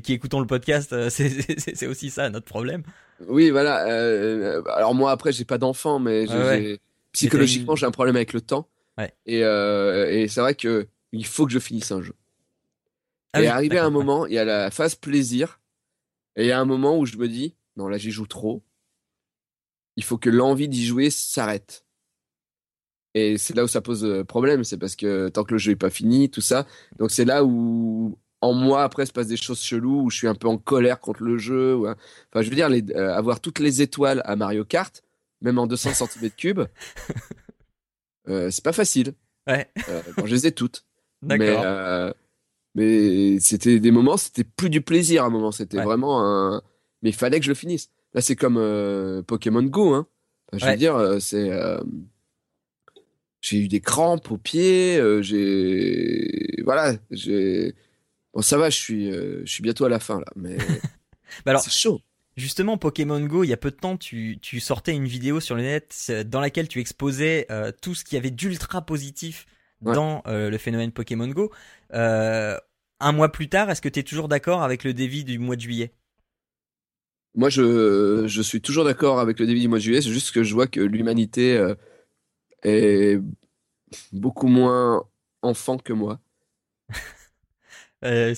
qui, 0.00 0.12
écoutons 0.12 0.40
le 0.40 0.46
podcast, 0.48 0.92
euh, 0.92 1.08
c'est- 1.10 1.86
aussi 1.86 2.10
ça 2.10 2.28
notre 2.28 2.46
problème. 2.46 2.82
Oui, 3.28 3.50
voilà. 3.50 3.86
euh, 3.88 4.62
alors 4.74 4.94
moi, 4.94 5.12
après, 5.12 5.30
j'ai 5.32 5.44
pas 5.44 5.58
d'enfant, 5.58 6.00
mais 6.00 6.28
Ouais, 6.28 6.60
j'ai- 6.62 6.80
psychologiquement, 7.12 7.76
j'ai 7.76 7.86
un 7.86 7.90
problème 7.92 8.16
avec 8.16 8.32
le 8.32 8.40
temps. 8.40 8.68
Ouais. 8.98 9.14
Et, 9.26 9.44
euh, 9.44 10.10
et 10.10 10.26
c'est 10.26 10.40
vrai 10.40 10.54
que 10.56 10.88
il 11.12 11.24
faut 11.24 11.46
que 11.46 11.52
je 11.52 11.58
finisse 11.60 11.92
un 11.92 12.02
jeu. 12.02 12.14
Ah 13.32 13.38
et 13.40 13.42
oui, 13.42 13.48
arrivé 13.48 13.78
à 13.78 13.84
un 13.84 13.86
ouais. 13.86 13.92
moment, 13.92 14.26
il 14.26 14.32
y 14.34 14.38
a 14.38 14.44
la 14.44 14.70
phase 14.72 14.96
plaisir, 14.96 15.60
et 16.34 16.42
il 16.44 16.48
y 16.48 16.52
a 16.52 16.58
un 16.60 16.64
moment 16.64 16.98
où 16.98 17.06
je 17.06 17.16
me 17.16 17.28
dis, 17.28 17.54
non, 17.76 17.86
là, 17.88 17.96
j'y 17.96 18.10
joue 18.10 18.26
trop. 18.26 18.62
Il 19.96 20.02
faut 20.04 20.18
que 20.18 20.28
l'envie 20.30 20.68
d'y 20.68 20.84
jouer 20.84 21.10
s'arrête. 21.10 21.84
Et 23.18 23.38
c'est 23.38 23.56
là 23.56 23.64
où 23.64 23.66
ça 23.66 23.80
pose 23.80 24.04
euh, 24.04 24.24
problème, 24.24 24.62
c'est 24.62 24.76
parce 24.76 24.94
que 24.94 25.28
tant 25.30 25.42
que 25.44 25.52
le 25.54 25.58
jeu 25.58 25.72
est 25.72 25.76
pas 25.76 25.88
fini, 25.88 26.28
tout 26.28 26.42
ça. 26.42 26.66
Donc 26.98 27.10
c'est 27.10 27.24
là 27.24 27.44
où 27.46 28.18
en 28.42 28.52
moi 28.52 28.82
après 28.82 29.06
se 29.06 29.12
passent 29.12 29.28
des 29.28 29.38
choses 29.38 29.62
cheloues, 29.62 30.02
où 30.02 30.10
je 30.10 30.18
suis 30.18 30.28
un 30.28 30.34
peu 30.34 30.48
en 30.48 30.58
colère 30.58 31.00
contre 31.00 31.22
le 31.22 31.38
jeu. 31.38 31.74
ou 31.76 31.86
un- 31.86 31.96
Enfin, 32.30 32.42
je 32.42 32.50
veux 32.50 32.56
dire, 32.56 32.68
les- 32.68 32.84
euh, 32.94 33.14
avoir 33.14 33.40
toutes 33.40 33.58
les 33.58 33.80
étoiles 33.80 34.20
à 34.26 34.36
Mario 34.36 34.66
Kart, 34.66 35.02
même 35.40 35.58
en 35.58 35.66
200 35.66 35.92
cm3, 35.94 36.66
euh, 38.28 38.50
c'est 38.50 38.62
pas 38.64 38.72
facile. 38.74 39.14
Ouais. 39.46 39.66
Euh, 39.88 40.02
bon, 40.18 40.26
je 40.26 40.34
les 40.34 40.46
ai 40.48 40.52
toutes. 40.52 40.84
Mais, 41.22 41.38
D'accord. 41.38 41.62
euh, 41.64 42.12
mais 42.74 43.40
c'était 43.40 43.80
des 43.80 43.90
moments, 43.90 44.18
c'était 44.18 44.44
plus 44.44 44.68
du 44.68 44.82
plaisir 44.82 45.24
à 45.24 45.26
un 45.28 45.30
moment, 45.30 45.50
c'était 45.52 45.78
Ouais. 45.78 45.84
vraiment 45.84 46.22
un. 46.22 46.60
Mais 47.00 47.08
il 47.08 47.14
fallait 47.14 47.38
que 47.40 47.46
je 47.46 47.50
le 47.50 47.54
finisse. 47.54 47.88
Là, 48.12 48.20
c'est 48.20 48.36
comme 48.36 48.60
Pokémon 49.26 49.62
Go, 49.62 49.94
hein. 49.94 50.06
Enfin, 50.52 50.58
je 50.58 50.64
Ouais. 50.66 50.72
veux 50.72 50.76
dire, 50.76 51.16
c'est. 51.22 51.50
J'ai 53.46 53.58
eu 53.58 53.68
des 53.68 53.80
crampes 53.80 54.28
aux 54.32 54.38
pieds, 54.38 54.96
euh, 54.98 55.22
j'ai. 55.22 56.60
Voilà, 56.64 56.96
j'ai. 57.12 57.76
Bon, 58.34 58.42
ça 58.42 58.58
va, 58.58 58.70
je 58.70 58.76
suis, 58.76 59.08
euh, 59.08 59.42
je 59.44 59.52
suis 59.52 59.62
bientôt 59.62 59.84
à 59.84 59.88
la 59.88 60.00
fin, 60.00 60.18
là, 60.18 60.26
mais 60.34 60.56
Bah 61.44 61.52
alors, 61.52 61.62
c'est 61.62 61.70
chaud. 61.70 62.00
Justement, 62.36 62.76
Pokémon 62.76 63.20
Go, 63.20 63.44
il 63.44 63.48
y 63.48 63.52
a 63.52 63.56
peu 63.56 63.70
de 63.70 63.76
temps, 63.76 63.96
tu, 63.96 64.38
tu 64.42 64.58
sortais 64.58 64.94
une 64.94 65.06
vidéo 65.06 65.38
sur 65.38 65.54
le 65.54 65.62
net 65.62 66.12
dans 66.26 66.40
laquelle 66.40 66.66
tu 66.66 66.80
exposais 66.80 67.46
euh, 67.52 67.70
tout 67.80 67.94
ce 67.94 68.02
qu'il 68.04 68.16
y 68.16 68.18
avait 68.18 68.32
d'ultra 68.32 68.84
positif 68.84 69.46
Ouais. 69.82 69.94
dans 69.94 70.22
le 70.26 70.56
phénomène 70.56 70.90
Pokémon 70.90 71.28
Go. 71.28 71.52
Un 71.92 73.12
mois 73.12 73.30
plus 73.30 73.48
tard, 73.48 73.70
est-ce 73.70 73.82
que 73.82 73.90
tu 73.90 74.00
es 74.00 74.02
toujours 74.02 74.26
d'accord 74.26 74.62
avec 74.62 74.82
le 74.82 74.92
dévi 74.92 75.22
du 75.22 75.38
mois 75.38 75.54
de 75.54 75.60
juillet? 75.60 75.92
Moi, 77.34 77.50
je, 77.50 78.24
je 78.26 78.42
suis 78.42 78.60
toujours 78.62 78.84
d'accord 78.84 79.20
avec 79.20 79.38
le 79.38 79.46
début 79.46 79.60
du 79.60 79.68
mois 79.68 79.78
de 79.78 79.82
juillet, 79.82 80.00
c'est 80.00 80.10
juste 80.10 80.32
que 80.32 80.42
je 80.42 80.54
vois 80.54 80.66
que 80.66 80.80
l'humanité 80.80 81.58
est 82.66 83.20
beaucoup 84.12 84.48
moins 84.48 85.04
enfant 85.42 85.78
que 85.78 85.92
moi. 85.92 86.20
Euh, 88.04 88.34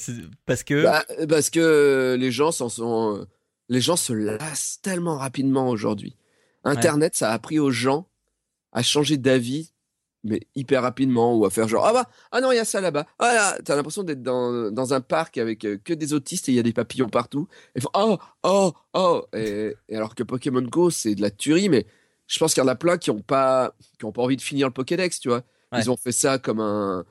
Parce 0.46 0.62
que... 0.62 0.84
Bah, 0.84 1.05
parce 1.28 1.50
que 1.50 2.16
les 2.18 2.30
gens 2.30 2.52
s'en 2.52 2.68
sont, 2.68 3.26
les 3.68 3.80
gens 3.80 3.96
se 3.96 4.12
lassent 4.12 4.78
tellement 4.82 5.18
rapidement 5.18 5.68
aujourd'hui. 5.68 6.16
Internet, 6.64 7.16
ça 7.16 7.30
a 7.30 7.34
appris 7.34 7.59
aux 7.59 7.72
gens 7.72 8.06
à 8.72 8.82
changer 8.82 9.16
d'avis, 9.16 9.72
mais 10.24 10.40
hyper 10.55 10.82
rapidement, 10.82 11.36
ou 11.36 11.44
à 11.44 11.50
faire 11.50 11.68
genre 11.68 11.86
ah 11.86 11.92
bah 11.92 12.06
ah 12.32 12.40
non 12.40 12.52
il 12.52 12.56
y 12.56 12.60
a 12.60 12.64
ça 12.64 12.80
là-bas. 12.80 13.06
Ah 13.18 13.34
là, 13.34 13.59
t'as 13.64 13.76
l'impression 13.76 14.02
d'être 14.02 14.22
dans 14.22 14.70
dans 14.70 14.94
un 14.94 15.00
parc 15.00 15.38
avec 15.38 15.64
euh, 15.64 15.78
que 15.82 15.92
des 15.92 16.12
autistes 16.12 16.48
et 16.48 16.52
il 16.52 16.55
y 16.55 16.60
a 16.60 16.62
des 16.62 16.72
papillons 16.72 17.09
partout. 17.09 17.48
Et 17.74 17.80
font 17.80 17.90
oh 17.94 18.18
oh 18.42 18.72
oh 18.94 19.26
et, 19.34 19.74
et 19.88 19.96
alors 19.96 20.14
que 20.14 20.22
Pokémon 20.22 20.62
Go 20.62 20.90
c'est 20.90 21.14
de 21.14 21.22
la 21.22 21.30
tuerie, 21.30 21.68
mais 21.68 21.86
je 22.28 22.38
pense 22.38 22.55
qu'il 22.55 22.62
y 22.62 22.64
en 22.64 22.68
a 22.68 22.76
plein 22.76 22.96
qui 22.96 23.10
ont 23.10 23.20
pas 23.20 23.74
qui 23.98 24.05
ont 24.05 24.12
pas 24.12 24.22
envie 24.22 24.36
de 24.36 24.42
finir 24.42 24.68
le 24.68 24.72
Pokédex, 24.72 25.18
tu 25.18 25.28
vois. 25.28 25.42
Ouais. 25.72 25.80
Ils 25.80 25.90
ont 25.90 25.96
fait 25.96 26.12
ça 26.12 26.38
comme 26.38 26.60
un 26.60 27.05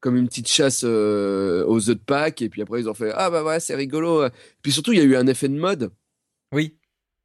comme 0.00 0.16
une 0.16 0.26
petite 0.26 0.48
chasse 0.48 0.82
euh, 0.84 1.64
aux 1.66 1.88
œufs 1.88 1.96
de 1.96 2.02
Pâques, 2.02 2.42
et 2.42 2.48
puis 2.48 2.60
après 2.60 2.80
ils 2.80 2.88
ont 2.88 2.94
fait 2.94 3.12
ah 3.14 3.30
bah 3.30 3.44
ouais 3.44 3.60
c'est 3.60 3.76
rigolo. 3.76 4.26
Puis 4.62 4.72
surtout 4.72 4.92
il 4.92 4.98
y 4.98 5.02
a 5.02 5.04
eu 5.04 5.14
un 5.14 5.28
effet 5.28 5.48
de 5.48 5.56
mode. 5.56 5.92
Oui. 6.52 6.76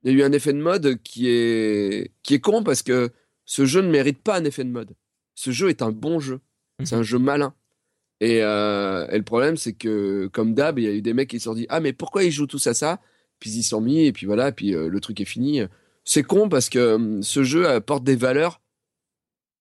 Il 0.03 0.11
y 0.11 0.15
a 0.15 0.17
eu 0.17 0.23
un 0.23 0.31
effet 0.31 0.53
de 0.53 0.61
mode 0.61 1.01
qui 1.01 1.27
est 1.27 2.13
qui 2.21 2.35
est 2.35 2.39
con 2.39 2.63
parce 2.63 2.83
que 2.83 3.09
ce 3.45 3.65
jeu 3.65 3.81
ne 3.81 3.89
mérite 3.89 4.21
pas 4.21 4.37
un 4.37 4.45
effet 4.45 4.63
de 4.63 4.69
mode. 4.69 4.95
Ce 5.33 5.51
jeu 5.51 5.69
est 5.69 5.81
un 5.81 5.91
bon 5.91 6.19
jeu. 6.19 6.39
C'est 6.83 6.95
un 6.95 7.03
jeu 7.03 7.17
malin. 7.17 7.53
Et, 8.21 8.43
euh, 8.43 9.07
et 9.09 9.17
le 9.17 9.23
problème, 9.23 9.57
c'est 9.57 9.73
que, 9.73 10.27
comme 10.27 10.53
d'hab, 10.53 10.77
il 10.77 10.85
y 10.85 10.87
a 10.87 10.91
eu 10.91 11.01
des 11.01 11.13
mecs 11.13 11.29
qui 11.29 11.39
se 11.39 11.45
sont 11.45 11.53
dit 11.53 11.65
Ah, 11.69 11.79
mais 11.79 11.93
pourquoi 11.93 12.23
ils 12.23 12.31
jouent 12.31 12.47
tous 12.47 12.67
à 12.67 12.73
ça? 12.73 12.99
Puis 13.39 13.49
ils 13.49 13.53
s'y 13.53 13.63
sont 13.63 13.81
mis, 13.81 14.05
et 14.05 14.11
puis 14.11 14.25
voilà, 14.25 14.51
puis 14.51 14.75
euh, 14.75 14.89
le 14.89 14.99
truc 14.99 15.21
est 15.21 15.25
fini. 15.25 15.61
C'est 16.11 16.23
con 16.23 16.49
parce 16.49 16.69
que 16.69 16.95
hum, 16.95 17.21
ce 17.21 17.43
jeu 17.43 17.69
apporte 17.69 18.03
des 18.03 18.15
valeurs 18.15 18.63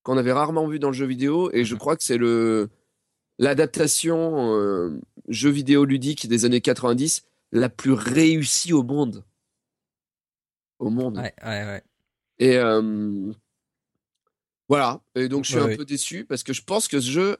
qu'on 0.02 0.16
avait 0.16 0.32
rarement 0.32 0.66
vues 0.66 0.78
dans 0.78 0.88
le 0.88 0.94
jeu 0.94 1.04
vidéo, 1.04 1.50
et 1.52 1.66
je 1.66 1.74
crois 1.74 1.94
que 1.94 2.02
c'est 2.02 2.16
le 2.16 2.70
l'adaptation 3.38 4.54
euh, 4.54 4.98
jeu 5.28 5.50
vidéo 5.50 5.84
ludique 5.84 6.26
des 6.26 6.46
années 6.46 6.62
90 6.62 7.26
la 7.52 7.68
plus 7.68 7.92
réussie 7.92 8.72
au 8.72 8.82
monde. 8.82 9.26
Au 10.78 10.88
monde. 10.88 11.18
Ouais, 11.18 11.34
ouais, 11.44 11.64
ouais. 11.64 11.82
Et 12.38 12.56
euh, 12.56 13.30
voilà. 14.70 15.02
Et 15.16 15.28
donc 15.28 15.44
je 15.44 15.50
suis 15.50 15.60
Ouais, 15.60 15.74
un 15.74 15.76
peu 15.76 15.84
déçu 15.84 16.24
parce 16.24 16.44
que 16.44 16.54
je 16.54 16.62
pense 16.62 16.88
que 16.88 16.98
ce 16.98 17.10
jeu, 17.10 17.36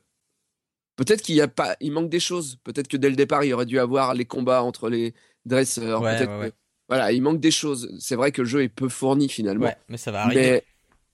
peut-être 0.97 1.22
qu'il 1.22 1.35
y 1.35 1.40
a 1.40 1.48
pas, 1.48 1.78
il 1.80 1.93
manque 1.93 2.10
des 2.10 2.20
choses. 2.20 2.56
Peut-être 2.62 2.89
que 2.89 2.98
dès 2.98 3.09
le 3.09 3.16
départ, 3.16 3.43
il 3.43 3.55
aurait 3.55 3.64
dû 3.64 3.78
avoir 3.78 4.12
les 4.12 4.26
combats 4.26 4.62
entre 4.62 4.90
les 4.90 5.14
dresseurs. 5.47 6.02
Ouais, 6.02 6.18
Peut-être 6.18 6.39
ouais. 6.40 6.52
Voilà, 6.89 7.12
il 7.12 7.23
manque 7.23 7.40
des 7.40 7.51
choses. 7.51 7.94
C'est 8.01 8.16
vrai 8.16 8.32
que 8.32 8.43
le 8.43 8.48
jeu 8.48 8.62
est 8.62 8.69
peu 8.69 8.89
fourni 8.89 9.28
finalement. 9.28 9.66
Ouais, 9.66 9.77
mais 9.89 9.98
ça 9.98 10.10
va 10.10 10.23
arriver. 10.23 10.62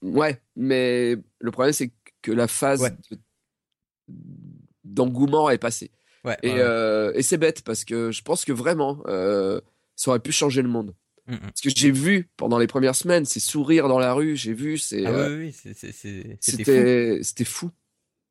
Mais 0.01 0.09
ouais, 0.09 0.41
mais 0.55 1.15
le 1.39 1.51
problème 1.51 1.73
c'est 1.73 1.91
que 2.21 2.31
la 2.31 2.47
phase 2.47 2.81
Ouais. 2.81 2.91
d'engouement 4.83 5.49
est 5.49 5.57
passée. 5.57 5.91
Ouais, 6.23 6.37
Et, 6.41 6.53
euh, 6.55 7.11
et 7.13 7.21
c'est 7.21 7.37
bête 7.37 7.61
parce 7.63 7.85
que 7.85 8.11
je 8.11 8.21
pense 8.23 8.45
que 8.45 8.51
vraiment, 8.51 9.01
euh, 9.07 9.61
ça 9.95 10.09
aurait 10.11 10.19
pu 10.19 10.31
changer 10.31 10.61
le 10.61 10.69
monde. 10.69 10.95
Mm, 11.27 11.33
mm. 11.35 11.39
Parce 11.39 11.61
que 11.61 11.69
j'ai 11.75 11.91
vu 11.91 12.29
pendant 12.37 12.57
les 12.57 12.67
premières 12.67 12.95
semaines 12.95 13.25
ces 13.25 13.39
sourires 13.39 13.87
dans 13.87 13.99
la 13.99 14.13
rue, 14.13 14.35
j'ai 14.35 14.53
vu, 14.53 14.77
c'est, 14.77 15.05
Ah 15.05 15.09
euh, 15.09 15.37
oui, 15.37 15.45
oui, 15.63 15.73
c'était 16.41 17.43
fou. 17.43 17.71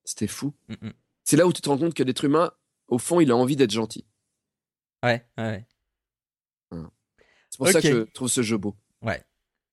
C'était 0.05 0.27
fou. 0.27 0.53
Mm, 0.69 0.87
mm. 0.89 0.93
C'est 1.25 1.37
là 1.37 1.47
où 1.47 1.53
tu 1.53 1.61
te 1.63 1.69
rends 1.69 1.79
compte 1.79 1.95
que 1.95 2.03
l'être 2.03 2.25
humain, 2.25 2.53
au 2.89 2.99
fond, 2.99 3.21
il 3.21 3.31
a 3.31 3.37
envie 3.37 3.57
d'être 3.57 3.71
gentil. 3.71 4.05
Ouais, 5.03 5.25
ouais. 5.39 5.65
C'est 7.55 7.59
pour 7.59 7.69
ça 7.69 7.81
que 7.81 7.89
je 7.89 8.13
trouve 8.13 8.29
ce 8.29 8.43
jeu 8.43 8.57
beau. 8.57 8.75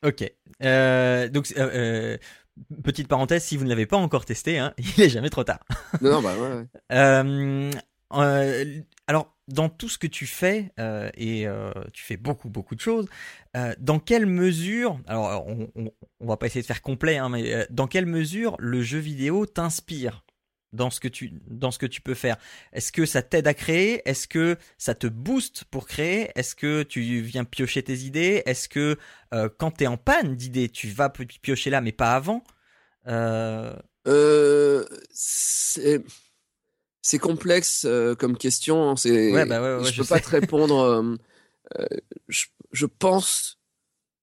Ok. 0.04 0.32
Euh, 0.64 1.30
donc, 1.30 1.54
euh, 1.58 1.70
euh, 1.74 2.18
petite 2.84 3.08
parenthèse, 3.08 3.44
si 3.44 3.58
vous 3.58 3.64
ne 3.66 3.70
l'avez 3.70 3.86
pas 3.86 3.98
encore 3.98 4.26
testé, 4.26 4.58
hein, 4.58 4.74
il 4.78 5.02
est 5.02 5.10
jamais 5.10 5.30
trop 5.30 5.44
tard. 5.44 5.60
Non, 6.02 6.12
non, 6.12 6.22
bah 6.22 6.36
ouais, 6.36 6.56
ouais. 6.56 6.66
Euh, 6.92 7.72
euh, 8.14 8.82
alors, 9.08 9.36
dans 9.48 9.70
tout 9.70 9.90
ce 9.90 9.98
que 9.98 10.08
tu 10.08 10.26
fais, 10.26 10.72
euh, 10.80 11.10
et 11.16 11.48
euh, 11.48 11.72
tu 11.94 12.04
fais 12.04 12.18
beaucoup, 12.18 12.50
beaucoup 12.50 12.76
de 12.76 12.82
choses, 12.82 13.08
dans 13.80 14.00
quelle 14.00 14.26
mesure, 14.26 15.00
alors 15.08 15.46
on, 15.48 15.70
on, 15.76 15.92
on 16.20 16.28
va 16.28 16.38
pas 16.38 16.46
essayer 16.46 16.62
de 16.62 16.68
faire 16.68 16.82
complet, 16.82 17.18
hein, 17.18 17.30
mais 17.30 17.68
dans 17.70 17.88
quelle 17.88 18.06
mesure 18.06 18.56
le 18.60 18.82
jeu 18.82 19.00
vidéo 19.00 19.46
t'inspire? 19.46 20.24
Dans 20.74 20.90
ce 20.90 21.00
que 21.00 21.08
tu 21.08 21.34
dans 21.48 21.72
ce 21.72 21.80
que 21.80 21.86
tu 21.86 22.02
peux 22.02 22.14
faire. 22.14 22.38
Est-ce 22.74 22.92
que 22.92 23.06
ça 23.06 23.22
t'aide 23.22 23.48
à 23.48 23.54
créer? 23.54 24.02
Est-ce 24.10 24.28
que 24.28 24.58
ça 24.78 24.96
te 24.96 25.08
booste 25.08 25.66
pour 25.66 25.88
créer? 25.88 26.32
Est-ce 26.36 26.56
que 26.56 26.84
tu 26.84 27.02
viens 27.22 27.44
piocher 27.46 27.84
tes 27.84 28.00
idées? 28.00 28.44
Est-ce 28.46 28.70
que 28.70 28.98
euh, 29.34 29.50
quand 29.58 29.72
t'es 29.72 29.88
en 29.88 29.98
panne 29.98 30.36
d'idées, 30.36 30.70
tu 30.70 30.90
vas 30.90 31.10
pi- 31.10 31.28
piocher 31.42 31.70
là, 31.70 31.82
mais 31.82 31.92
pas 31.92 32.16
avant? 32.16 32.44
Euh, 33.08 33.74
Euh, 34.08 34.86
c'est, 35.12 36.04
complexe 37.20 37.86
comme 38.20 38.38
question. 38.38 38.96
C'est, 38.96 39.32
Ouais, 39.32 39.46
bah 39.46 39.62
ouais, 39.62 39.84
ouais, 39.84 39.92
je 39.92 39.94
je 39.94 40.02
peux 40.02 40.06
pas 40.06 40.20
te 40.20 40.30
répondre. 40.30 41.18
je, 42.28 42.46
je 42.72 42.86
pense 42.86 43.60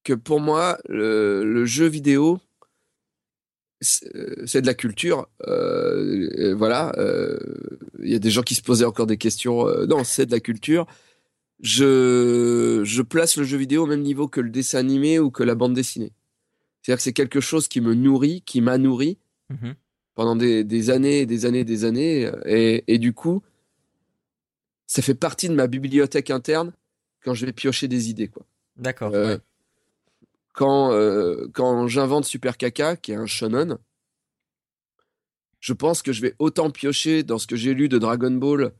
que 0.04 0.14
pour 0.14 0.40
moi, 0.40 0.78
le, 0.88 1.44
le 1.44 1.66
jeu 1.66 1.86
vidéo, 1.88 2.40
c'est 3.80 4.14
euh, 4.16 4.46
c'est 4.46 4.60
de 4.62 4.66
la 4.66 4.74
culture. 4.74 5.28
Euh, 5.46 6.54
voilà. 6.56 6.92
euh, 6.98 7.38
Il 8.02 8.10
y 8.10 8.14
a 8.14 8.18
des 8.18 8.30
gens 8.30 8.42
qui 8.42 8.54
se 8.54 8.62
posaient 8.62 8.84
encore 8.84 9.06
des 9.06 9.16
questions. 9.18 9.66
euh, 9.68 9.86
non, 9.86 10.04
c'est 10.04 10.26
de 10.26 10.32
la 10.32 10.40
culture. 10.40 10.86
Je, 11.60 12.82
je 12.84 13.02
place 13.02 13.36
le 13.36 13.44
jeu 13.44 13.56
vidéo 13.58 13.82
au 13.82 13.86
même 13.86 14.02
niveau 14.02 14.28
que 14.28 14.40
le 14.40 14.50
dessin 14.50 14.78
animé 14.78 15.18
ou 15.18 15.30
que 15.30 15.42
la 15.42 15.54
bande 15.54 15.74
dessinée. 15.74 16.12
C'est-à-dire 16.82 16.98
que 16.98 17.02
c'est 17.02 17.12
quelque 17.12 17.40
chose 17.40 17.66
qui 17.68 17.80
me 17.80 17.94
nourrit, 17.94 18.42
qui 18.42 18.60
m'a 18.60 18.78
nourri 18.78 19.18
mhm. 19.50 19.74
pendant 20.14 20.36
des, 20.36 20.62
des 20.64 20.90
années 20.90 21.20
et 21.20 21.26
des 21.26 21.46
années 21.46 21.60
et 21.60 21.64
des 21.64 21.84
années. 21.84 22.30
Et, 22.46 22.84
et 22.86 22.98
du 22.98 23.12
coup, 23.12 23.42
ça 24.86 25.02
fait 25.02 25.14
partie 25.16 25.48
de 25.48 25.54
ma 25.54 25.66
bibliothèque 25.66 26.30
interne 26.30 26.72
quand 27.24 27.34
je 27.34 27.44
vais 27.44 27.52
piocher 27.52 27.88
des 27.88 28.08
idées. 28.08 28.28
Quoi. 28.28 28.46
D'accord. 28.76 29.12
Euh, 29.12 29.34
ouais. 29.34 29.40
Quand, 30.58 30.90
euh, 30.90 31.46
quand 31.54 31.86
j'invente 31.86 32.24
Super 32.24 32.56
Kaka, 32.56 32.96
qui 32.96 33.12
est 33.12 33.14
un 33.14 33.26
shonen, 33.26 33.78
je 35.60 35.72
pense 35.72 36.02
que 36.02 36.12
je 36.12 36.20
vais 36.20 36.34
autant 36.40 36.70
piocher 36.70 37.22
dans 37.22 37.38
ce 37.38 37.46
que 37.46 37.54
j'ai 37.54 37.74
lu 37.74 37.88
de 37.88 37.96
Dragon 37.98 38.32
Ball, 38.32 38.72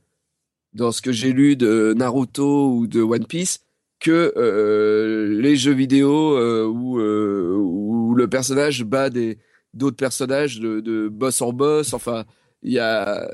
dans 0.73 0.91
ce 0.91 1.01
que 1.01 1.13
j'ai 1.13 1.31
lu 1.31 1.55
de 1.55 1.93
Naruto 1.95 2.73
ou 2.73 2.85
de 2.85 3.01
One 3.01 3.25
Piece, 3.25 3.61
que 4.01 4.33
euh, 4.35 5.39
les 5.39 5.55
jeux 5.55 5.71
vidéo 5.71 6.37
euh, 6.37 6.65
où, 6.65 6.99
où 6.99 8.13
le 8.13 8.27
personnage 8.27 8.83
bat 8.83 9.09
des 9.09 9.37
d'autres 9.73 9.95
personnages 9.95 10.59
de, 10.59 10.81
de 10.81 11.07
boss 11.07 11.41
en 11.41 11.53
boss. 11.53 11.93
Enfin, 11.93 12.25
il 12.61 12.73
y 12.73 12.79
a. 12.79 13.31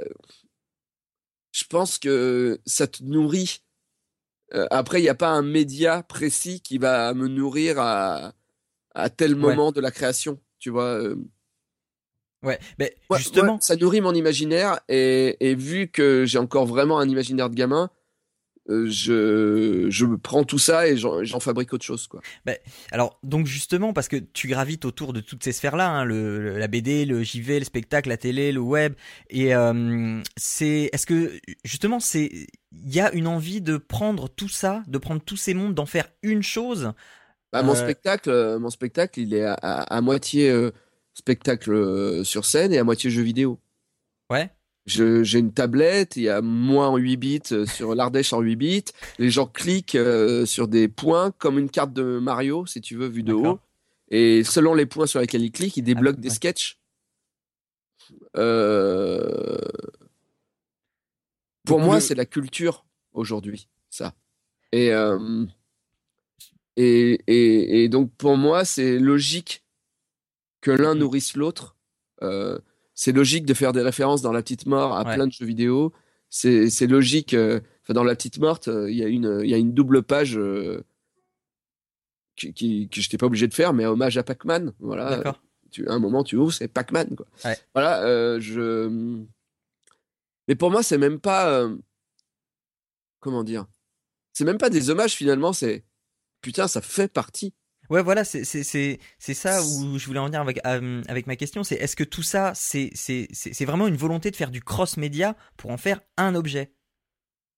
Je 1.52 1.64
pense 1.64 1.98
que 1.98 2.60
ça 2.68 2.86
te 2.86 3.04
nourrit. 3.04 3.65
Euh, 4.54 4.68
après, 4.70 5.00
il 5.00 5.04
n'y 5.04 5.10
a 5.10 5.16
pas 5.16 5.30
un 5.30 5.42
média 5.42 6.04
précis 6.04 6.62
qui 6.62 6.78
va 6.78 7.14
me 7.14 7.28
nourrir 7.28 7.80
à, 7.80 8.34
à 8.94 9.10
tel 9.10 9.36
moment 9.36 9.72
de 9.72 9.82
la 9.82 9.92
création. 9.92 10.40
Tu 10.60 10.70
vois. 10.70 10.94
euh. 11.02 11.16
Ouais, 12.44 12.60
mais 12.78 12.96
Ouais, 13.10 13.18
justement, 13.18 13.54
ouais, 13.54 13.60
ça 13.62 13.76
nourrit 13.76 14.02
mon 14.02 14.14
imaginaire 14.14 14.80
et, 14.88 15.36
et 15.40 15.56
vu 15.56 15.88
que 15.88 16.26
j'ai 16.26 16.38
encore 16.38 16.68
vraiment 16.68 17.00
un 17.00 17.10
imaginaire 17.10 17.50
de 17.50 17.56
gamin, 17.56 17.90
euh, 18.70 18.88
je, 18.90 20.16
prends 20.16 20.44
tout 20.44 20.58
ça 20.58 20.88
et 20.88 20.98
j'en 20.98 21.40
fabrique 21.40 21.72
autre 21.74 21.86
chose. 21.86 22.08
Quoi. 22.08 22.22
alors 22.92 23.20
donc 23.24 23.46
justement 23.48 23.94
parce 23.94 24.08
que 24.08 24.18
tu 24.18 24.48
gravites 24.48 24.86
autour 24.86 25.14
de 25.14 25.22
toutes 25.22 25.44
ces 25.44 25.52
sphères-là, 25.52 25.88
hein, 25.90 26.04
le, 26.06 26.40
le- 26.42 26.58
la 26.58 26.68
BD, 26.68 27.06
le 27.06 27.24
JV, 27.24 27.60
le 27.60 27.66
spectacle, 27.66 28.10
la 28.10 28.18
télé, 28.18 28.52
le 28.52 28.60
web, 28.60 28.94
et 29.30 29.54
euh, 29.56 30.22
c'est, 30.38 30.90
est-ce 30.94 31.06
que 31.06 31.40
justement 31.64 32.00
c'est, 32.00 32.32
il 32.72 32.94
y 32.94 33.00
a 33.00 33.12
une 33.14 33.28
envie 33.28 33.62
de 33.62 33.78
prendre 33.78 34.28
tout 34.30 34.50
ça, 34.50 34.84
de 34.88 34.98
prendre 34.98 35.22
tous 35.24 35.38
ces 35.38 35.54
mondes, 35.54 35.74
d'en 35.76 35.86
faire 35.86 36.08
une 36.24 36.44
chose? 36.44 36.94
Bah, 37.54 37.62
mon 37.64 37.74
Euh, 37.74 37.76
spectacle, 37.76 38.58
mon 38.60 38.70
spectacle, 38.70 39.20
il 39.20 39.34
est 39.34 39.44
à, 39.46 39.54
à- 39.54 39.82
à 39.96 40.02
moitié 40.02 40.52
spectacle 41.14 42.26
sur 42.26 42.46
scène 42.46 42.74
et 42.74 42.78
à 42.80 42.84
moitié 42.84 43.10
jeu 43.10 43.22
vidéo. 43.22 43.60
Ouais. 44.30 44.50
J'ai 44.86 45.40
une 45.40 45.52
tablette, 45.52 46.16
il 46.16 46.24
y 46.24 46.30
a 46.30 46.42
moi 46.42 46.90
en 46.90 46.98
8 46.98 47.18
bits 47.18 47.42
euh, 47.54 47.66
sur 47.66 47.96
l'Ardèche 47.96 48.34
en 48.34 48.42
8 48.42 48.56
bits. 48.56 48.84
Les 49.18 49.32
gens 49.32 49.48
cliquent 49.48 49.96
euh, 49.96 50.46
sur 50.46 50.68
des 50.68 50.88
points 50.88 51.32
comme 51.32 51.58
une 51.58 51.72
carte 51.72 51.92
de 51.92 52.20
Mario, 52.20 52.68
si 52.68 52.82
tu 52.82 52.96
veux, 52.96 53.08
vue 53.08 53.24
de 53.24 53.34
haut. 53.34 53.60
Et 54.10 54.44
selon 54.44 54.76
les 54.76 54.86
points 54.86 55.08
sur 55.08 55.20
lesquels 55.20 55.42
ils 55.42 55.52
cliquent, 55.52 55.78
ils 55.78 55.82
débloquent 55.84 56.18
Ah, 56.20 56.22
des 56.22 56.30
ouais. 56.30 56.36
sketchs. 56.36 56.78
Euh, 58.38 59.58
Pour 61.66 61.78
Donc, 61.80 61.86
moi, 61.88 61.96
le- 61.96 62.02
c'est 62.02 62.14
la 62.16 62.26
culture 62.28 62.86
aujourd'hui, 63.14 63.68
ça. 63.90 64.14
Et, 64.72 64.94
euh, 64.94 65.46
et, 66.76 67.20
et, 67.26 67.84
et 67.84 67.90
donc, 67.90 68.12
pour 68.18 68.38
moi, 68.38 68.66
c'est 68.66 69.00
logique 69.00 69.64
que 70.62 70.70
l'un 70.70 70.94
Mhm. 70.94 71.00
nourrisse 71.00 71.36
l'autre. 71.36 71.76
Euh, 72.22 72.60
c'est 72.96 73.12
logique 73.12 73.46
de 73.46 73.54
faire 73.54 73.72
des 73.74 73.82
références 73.82 74.22
dans 74.24 74.32
La 74.32 74.42
Petite 74.42 74.66
Mort 74.66 74.96
à 74.98 75.04
Ouais. 75.06 75.16
plein 75.16 75.28
de 75.28 75.32
jeux 75.32 75.46
vidéo. 75.46 75.94
C'est 76.30 76.88
logique. 76.88 77.34
euh, 77.36 77.60
enfin, 77.84 77.94
dans 77.94 78.04
La 78.04 78.16
Petite 78.16 78.40
Morte, 78.40 78.68
euh, 78.68 78.90
il 78.90 78.98
y, 78.98 79.04
a 79.04 79.08
une- 79.08 79.42
il 79.44 79.50
y 79.50 79.54
a 79.54 79.58
une 79.58 79.74
double 79.74 80.02
page 80.04 80.38
euh, 80.38 80.84
qui, 82.36 82.54
qui, 82.54 82.90
que 82.90 83.00
je 83.02 83.08
n'étais 83.08 83.18
pas 83.18 83.28
obligé 83.28 83.48
de 83.48 83.54
faire, 83.54 83.74
mais 83.74 83.86
hommage 83.86 84.18
à 84.18 84.24
Pac-Man. 84.24 84.74
Voilà. 84.80 85.18
D'accord. 85.18 85.42
Tu, 85.72 85.88
à 85.88 85.94
un 85.94 86.00
moment, 86.00 86.24
tu 86.24 86.36
ouvres, 86.38 86.52
c'est 86.54 86.68
Pac-Man. 86.68 87.16
Ouais. 87.46 87.58
Voilà. 87.74 88.04
euh, 88.04 88.40
je... 88.40 88.90
Mais 90.48 90.56
pour 90.56 90.72
moi, 90.72 90.84
c'est 90.84 90.98
même 90.98 91.20
pas. 91.20 91.50
euh, 91.50 91.76
Comment 93.20 93.44
dire? 93.44 93.66
C'est 94.34 94.46
même 94.46 94.58
pas 94.58 94.70
des 94.70 94.90
hommages 94.90 95.14
finalement, 95.16 95.54
c'est. 95.54 95.84
Putain, 96.42 96.68
ça 96.68 96.82
fait 96.82 97.08
partie. 97.12 97.54
Ouais, 97.90 98.02
voilà, 98.02 98.24
c'est 98.24 98.44
ça 98.44 99.62
où 99.64 99.98
je 99.98 100.06
voulais 100.06 100.20
en 100.20 100.26
venir 100.26 100.42
avec 100.42 100.60
euh, 100.66 101.02
avec 101.08 101.28
ma 101.28 101.36
question. 101.36 101.64
C'est 101.64 101.76
est-ce 101.76 101.96
que 101.96 102.04
tout 102.04 102.24
ça, 102.24 102.54
c'est 102.56 103.66
vraiment 103.66 103.88
une 103.88 103.98
volonté 103.98 104.32
de 104.32 104.36
faire 104.36 104.52
du 104.52 104.62
cross 104.62 104.98
média 104.98 105.36
pour 105.58 105.72
en 105.72 105.78
faire 105.78 106.02
un 106.18 106.36
objet? 106.36 106.72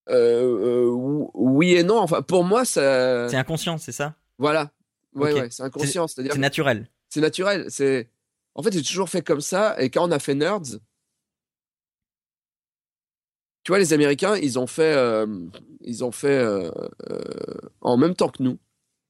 Euh, 0.10 0.86
euh, 0.86 0.90
ou- 0.90 1.32
oui 1.34 1.74
et 1.74 1.84
non. 1.84 1.98
Enfin, 2.00 2.22
pour 2.22 2.44
moi, 2.46 2.64
ça. 2.66 3.28
C'est 3.30 3.36
inconscient, 3.36 3.78
c'est 3.78 3.92
ça? 3.92 4.16
Voilà. 4.38 4.72
Ouais, 5.14 5.34
Ok. 5.34 5.40
ouais, 5.40 5.48
c'est 5.50 5.64
inconscient. 5.64 6.08
C'est 6.08 6.24
naturel. 6.38 6.90
c'est 7.10 7.22
naturel. 7.22 7.66
C'est 7.70 8.10
en 8.56 8.64
fait 8.64 8.72
j'ai 8.74 8.84
toujours 8.84 9.10
fait 9.10 9.22
comme 9.22 9.42
ça 9.42 9.76
et 9.82 9.90
quand 9.90 10.08
on 10.08 10.12
a 10.12 10.20
fait 10.20 10.36
Nerds, 10.36 10.80
tu 13.64 13.72
vois, 13.72 13.80
les 13.80 13.92
Américains, 13.94 14.36
ils 14.38 14.58
ont 14.60 14.68
fait, 14.68 14.96
ils 15.82 16.04
ont 16.04 16.12
fait 16.12 16.46
en 17.82 17.98
même 17.98 18.16
temps 18.16 18.30
que 18.30 18.42
nous. 18.44 18.58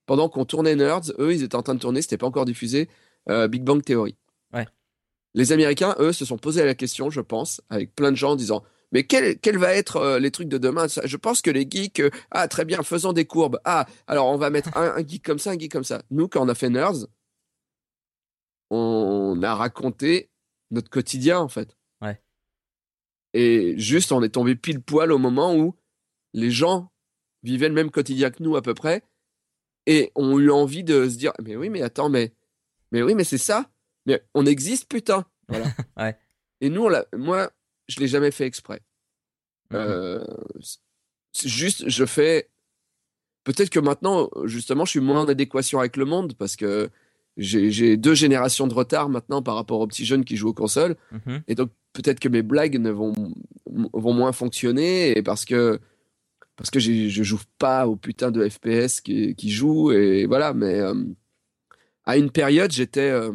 Pendant 0.07 0.29
qu'on 0.29 0.45
tournait 0.45 0.75
Nerds, 0.75 1.11
eux, 1.19 1.33
ils 1.33 1.43
étaient 1.43 1.55
en 1.55 1.61
train 1.61 1.75
de 1.75 1.79
tourner, 1.79 2.01
c'était 2.01 2.17
pas 2.17 2.25
encore 2.25 2.45
diffusé, 2.45 2.89
euh, 3.29 3.47
Big 3.47 3.63
Bang 3.63 3.83
Theory. 3.83 4.15
Ouais. 4.53 4.65
Les 5.35 5.51
Américains, 5.51 5.95
eux, 5.99 6.13
se 6.13 6.25
sont 6.25 6.37
posé 6.37 6.65
la 6.65 6.73
question, 6.73 7.11
je 7.11 7.21
pense, 7.21 7.61
avec 7.69 7.93
plein 7.93 8.11
de 8.11 8.17
gens 8.17 8.31
en 8.31 8.35
disant 8.35 8.63
mais 8.93 9.03
quel, 9.03 9.37
quel 9.39 9.57
va 9.57 9.73
être 9.73 9.97
euh, 9.97 10.17
les 10.17 10.31
trucs 10.31 10.47
de 10.47 10.57
demain? 10.57 10.87
Je 10.87 11.17
pense 11.17 11.41
que 11.41 11.51
les 11.51 11.67
geeks, 11.69 11.99
euh, 11.99 12.09
ah 12.31 12.47
très 12.47 12.63
bien, 12.63 12.83
faisons 12.83 13.11
des 13.11 13.25
courbes. 13.25 13.59
Ah, 13.65 13.85
alors 14.07 14.27
on 14.27 14.37
va 14.37 14.49
mettre 14.49 14.75
un, 14.77 14.95
un 14.95 15.05
geek 15.05 15.23
comme 15.23 15.39
ça, 15.39 15.51
un 15.51 15.59
geek 15.59 15.71
comme 15.71 15.83
ça. 15.83 16.01
Nous, 16.09 16.29
quand 16.29 16.41
on 16.41 16.47
a 16.47 16.55
fait 16.55 16.69
Nerds, 16.69 17.05
on 18.69 19.41
a 19.43 19.55
raconté 19.55 20.29
notre 20.71 20.89
quotidien 20.89 21.39
en 21.39 21.49
fait. 21.49 21.75
Ouais. 22.01 22.21
Et 23.33 23.77
juste, 23.77 24.13
on 24.13 24.23
est 24.23 24.29
tombé 24.29 24.55
pile 24.55 24.81
poil 24.81 25.11
au 25.11 25.17
moment 25.17 25.53
où 25.53 25.75
les 26.33 26.51
gens 26.51 26.91
vivaient 27.43 27.69
le 27.69 27.75
même 27.75 27.91
quotidien 27.91 28.31
que 28.31 28.41
nous 28.41 28.55
à 28.55 28.61
peu 28.61 28.73
près 28.73 29.03
et 29.87 30.11
ont 30.15 30.37
eu 30.37 30.51
envie 30.51 30.83
de 30.83 31.09
se 31.09 31.15
dire 31.17 31.31
mais 31.43 31.55
oui 31.55 31.69
mais 31.69 31.81
attends 31.81 32.09
mais 32.09 32.33
mais 32.91 33.01
oui 33.01 33.15
mais 33.15 33.23
c'est 33.23 33.39
ça. 33.39 33.69
Mais 34.05 34.21
on 34.35 34.45
existe 34.45 34.87
putain. 34.87 35.25
Voilà. 35.47 35.65
Ouais. 35.97 36.15
et 36.61 36.69
nous 36.69 36.83
on 36.83 36.89
l'a 36.89 37.05
moi 37.15 37.49
je 37.87 37.99
l'ai 37.99 38.07
jamais 38.07 38.31
fait 38.31 38.45
exprès. 38.45 38.81
Euh, 39.73 40.23
c'est 41.31 41.49
juste 41.49 41.89
je 41.89 42.05
fais 42.05 42.49
peut-être 43.43 43.69
que 43.69 43.79
maintenant 43.79 44.29
justement 44.43 44.85
je 44.85 44.91
suis 44.91 44.99
moins 44.99 45.21
en 45.21 45.27
adéquation 45.27 45.79
avec 45.79 45.97
le 45.97 46.05
monde 46.05 46.33
parce 46.35 46.55
que 46.55 46.89
j'ai 47.37 47.97
deux 47.97 48.15
générations 48.15 48.67
de 48.67 48.73
retard 48.73 49.09
maintenant 49.09 49.41
par 49.41 49.55
rapport 49.55 49.79
aux 49.79 49.87
petits 49.87 50.05
jeunes 50.05 50.25
qui 50.25 50.37
jouent 50.37 50.49
aux 50.49 50.53
consoles. 50.53 50.95
Mhm. 51.11 51.43
et 51.47 51.55
donc 51.55 51.71
peut-être 51.93 52.19
que 52.19 52.29
mes 52.29 52.41
blagues 52.41 52.77
ne 52.79 52.91
vont 52.91 53.13
vont 53.93 54.13
moins 54.13 54.31
fonctionner 54.31 55.17
et 55.17 55.23
parce 55.23 55.45
que 55.45 55.79
parce 56.57 56.69
que 56.69 56.79
je 56.79 57.23
joue 57.23 57.39
pas 57.57 57.87
au 57.87 57.95
putain 57.95 58.31
de 58.31 58.47
FPS 58.49 58.99
qui, 59.01 59.33
qui 59.35 59.49
joue 59.51 59.91
et 59.93 60.25
voilà 60.25 60.53
mais 60.53 60.79
euh, 60.79 60.93
à 62.03 62.17
une 62.17 62.31
période 62.31 62.71
j'étais 62.71 63.09
euh, 63.09 63.31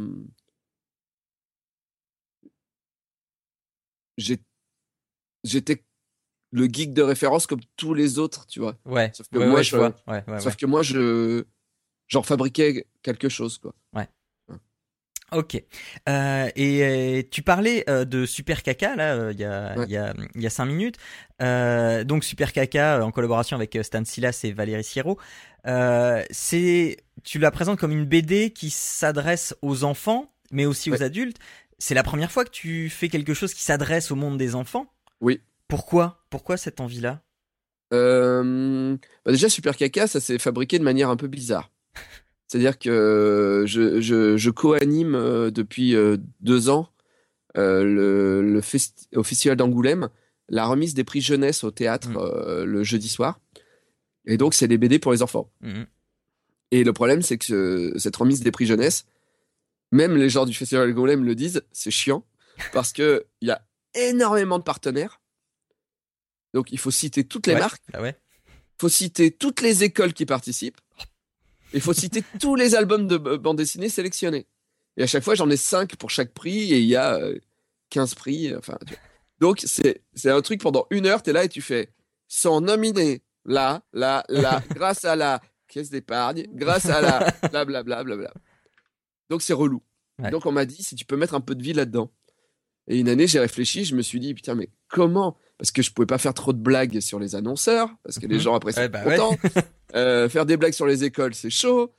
j'étais 5.44 5.84
le 6.50 6.66
geek 6.66 6.92
de 6.92 7.02
référence 7.02 7.46
comme 7.46 7.60
tous 7.76 7.94
les 7.94 8.18
autres 8.18 8.46
tu 8.46 8.60
vois 8.60 8.76
Ouais. 8.84 9.10
Sauf 9.14 9.28
que 9.28 9.38
ouais, 9.38 9.46
moi, 9.46 9.56
ouais, 9.56 9.62
je- 9.64 9.76
vois. 9.76 9.94
Ouais, 10.06 10.24
sauf 10.40 10.56
que 10.56 10.66
moi 10.66 10.82
je 10.82 11.44
j'en 12.08 12.22
fabriquais 12.22 12.86
quelque 13.02 13.28
chose 13.28 13.58
quoi 13.58 13.74
Ok. 15.32 15.62
Euh, 16.08 16.48
et 16.56 16.82
euh, 16.82 17.22
tu 17.30 17.42
parlais 17.42 17.84
euh, 17.88 18.04
de 18.04 18.26
Super 18.26 18.62
Caca 18.62 18.96
là, 18.96 19.14
euh, 19.14 19.32
il 19.32 19.40
y 19.40 19.44
a 19.44 19.74
Ouais. 19.78 19.84
il 19.86 19.92
y 19.92 19.96
a 19.96 20.14
il 20.34 20.42
y 20.42 20.46
a 20.46 20.50
cinq 20.50 20.66
minutes. 20.66 20.96
Donc 21.40 22.24
Super 22.24 22.52
Caca 22.52 23.04
en 23.04 23.10
collaboration 23.10 23.56
avec 23.56 23.78
Stan 23.82 24.04
Silas 24.04 24.40
et 24.44 24.52
Valérie 24.52 24.84
Sierro. 24.84 25.18
C'est 26.30 26.96
tu 27.24 27.38
la 27.38 27.50
présentes 27.50 27.78
comme 27.78 27.92
une 27.92 28.04
BD 28.04 28.50
qui 28.50 28.70
s'adresse 28.70 29.54
aux 29.62 29.84
enfants, 29.84 30.32
mais 30.50 30.66
aussi 30.66 30.90
aux 30.90 31.02
adultes. 31.02 31.38
C'est 31.78 31.94
la 31.94 32.02
première 32.02 32.30
fois 32.30 32.44
que 32.44 32.50
tu 32.50 32.90
fais 32.90 33.08
quelque 33.08 33.34
chose 33.34 33.54
qui 33.54 33.62
s'adresse 33.62 34.10
au 34.10 34.14
monde 34.14 34.38
des 34.38 34.54
enfants? 34.54 34.86
Oui. 35.20 35.40
Pourquoi? 35.68 36.24
Pourquoi 36.30 36.56
cette 36.56 36.80
envie-là? 36.80 37.22
Bah 37.90 39.30
déjà, 39.32 39.48
Super 39.48 39.76
Caca, 39.76 40.06
ça 40.06 40.20
s'est 40.20 40.38
fabriqué 40.38 40.78
de 40.78 40.84
manière 40.84 41.10
un 41.10 41.16
peu 41.16 41.26
bizarre. 41.28 41.70
C'est-à-dire 42.52 42.78
que 42.78 43.64
je, 43.66 44.02
je, 44.02 44.36
je 44.36 44.50
co-anime 44.50 45.14
euh, 45.14 45.50
depuis 45.50 45.96
euh, 45.96 46.18
deux 46.40 46.68
ans 46.68 46.90
euh, 47.56 47.82
le, 47.82 48.42
le 48.42 48.60
festi- 48.60 49.08
au 49.16 49.22
Festival 49.22 49.56
d'Angoulême 49.56 50.10
la 50.50 50.66
remise 50.66 50.92
des 50.92 51.02
prix 51.04 51.22
jeunesse 51.22 51.64
au 51.64 51.70
théâtre 51.70 52.10
Mm. 52.10 52.16
euh, 52.18 52.64
le 52.66 52.84
jeudi 52.84 53.08
soir. 53.08 53.40
Et 54.26 54.36
donc, 54.36 54.52
c'est 54.52 54.68
des 54.68 54.76
BD 54.76 54.98
pour 54.98 55.12
les 55.12 55.22
enfants. 55.22 55.50
Mhm. 55.62 55.86
Et 56.72 56.84
le 56.84 56.92
problème, 56.92 57.22
c'est 57.22 57.38
que 57.38 57.44
ce- 57.46 57.98
cette 57.98 58.16
remise 58.16 58.40
des 58.40 58.50
prix 58.50 58.66
jeunesse, 58.66 59.06
même 59.92 60.14
les 60.16 60.28
gens 60.28 60.44
du 60.44 60.52
Festival 60.52 60.88
d'Angoulême 60.92 61.24
le 61.24 61.34
disent, 61.34 61.62
c'est 61.72 61.90
chiant 61.90 62.26
parce 62.74 62.92
que 62.92 63.24
il 63.40 63.48
y 63.48 63.50
a 63.50 63.62
énormément 63.94 64.58
de 64.58 64.64
partenaires. 64.64 65.20
Donc, 66.52 66.70
il 66.70 66.78
faut 66.78 66.90
citer 66.90 67.24
toutes 67.24 67.46
les 67.46 67.54
Ouais. 67.54 67.60
marques 67.60 67.82
Ah 67.94 68.02
ouais. 68.02 68.14
faut 68.78 68.90
citer 68.90 69.30
toutes 69.30 69.62
les 69.62 69.84
écoles 69.84 70.12
qui 70.12 70.26
participent. 70.26 70.80
Il 71.74 71.80
faut 71.80 71.92
citer 71.92 72.22
tous 72.40 72.54
les 72.54 72.74
albums 72.74 73.06
de 73.06 73.16
bande 73.16 73.56
dessinée 73.56 73.88
sélectionnés. 73.88 74.46
Et 74.96 75.02
à 75.02 75.06
chaque 75.06 75.24
fois, 75.24 75.34
j'en 75.34 75.48
ai 75.50 75.56
5 75.56 75.96
pour 75.96 76.10
chaque 76.10 76.32
prix 76.32 76.72
et 76.72 76.78
il 76.78 76.86
y 76.86 76.96
a 76.96 77.14
euh, 77.14 77.38
15 77.90 78.14
prix. 78.14 78.52
euh, 78.52 78.58
Enfin, 78.58 78.76
tu 78.86 78.94
vois. 78.94 79.02
Donc, 79.40 79.60
c'est 79.64 80.02
un 80.30 80.40
truc 80.42 80.60
pendant 80.60 80.86
une 80.90 81.06
heure, 81.06 81.22
tu 81.22 81.30
es 81.30 81.32
là 81.32 81.44
et 81.44 81.48
tu 81.48 81.62
fais 81.62 81.90
sont 82.28 82.60
nominés 82.60 83.22
là, 83.44 83.82
là, 83.92 84.24
là, 84.28 84.62
grâce 84.70 85.04
à 85.04 85.16
la 85.16 85.40
caisse 85.68 85.90
d'épargne, 85.90 86.46
grâce 86.54 86.86
à 86.86 87.00
la 87.00 87.18
blablabla. 87.48 87.82
Bla, 87.82 88.04
bla, 88.04 88.16
bla. 88.16 88.32
Donc, 89.30 89.42
c'est 89.42 89.52
relou. 89.52 89.82
Ouais. 90.18 90.30
Donc, 90.30 90.46
on 90.46 90.52
m'a 90.52 90.64
dit 90.64 90.82
si 90.82 90.94
tu 90.94 91.04
peux 91.04 91.16
mettre 91.16 91.34
un 91.34 91.40
peu 91.40 91.54
de 91.54 91.62
vie 91.62 91.72
là-dedans. 91.72 92.10
Et 92.88 92.98
une 93.00 93.08
année, 93.08 93.26
j'ai 93.26 93.38
réfléchi, 93.40 93.84
je 93.84 93.94
me 93.94 94.02
suis 94.02 94.20
dit, 94.20 94.34
putain, 94.34 94.54
mais 94.54 94.68
comment 94.88 95.36
Parce 95.62 95.70
que 95.70 95.80
je 95.80 95.92
pouvais 95.92 96.06
pas 96.06 96.18
faire 96.18 96.34
trop 96.34 96.52
de 96.52 96.58
blagues 96.58 96.98
sur 96.98 97.20
les 97.20 97.36
annonceurs, 97.36 97.88
parce 98.02 98.18
que 98.18 98.26
les 98.26 98.34
Mhm. 98.34 98.40
gens 98.40 98.54
après 98.56 98.72
sont 98.72 98.80
Ouais, 98.80 98.88
bah 98.88 99.04
ouais. 99.06 99.16
Euh, 99.94 100.28
faire 100.28 100.44
des 100.44 100.56
blagues 100.56 100.72
sur 100.72 100.86
les 100.88 101.04
écoles, 101.04 101.34
c'est 101.34 101.50
chaud. 101.50 101.94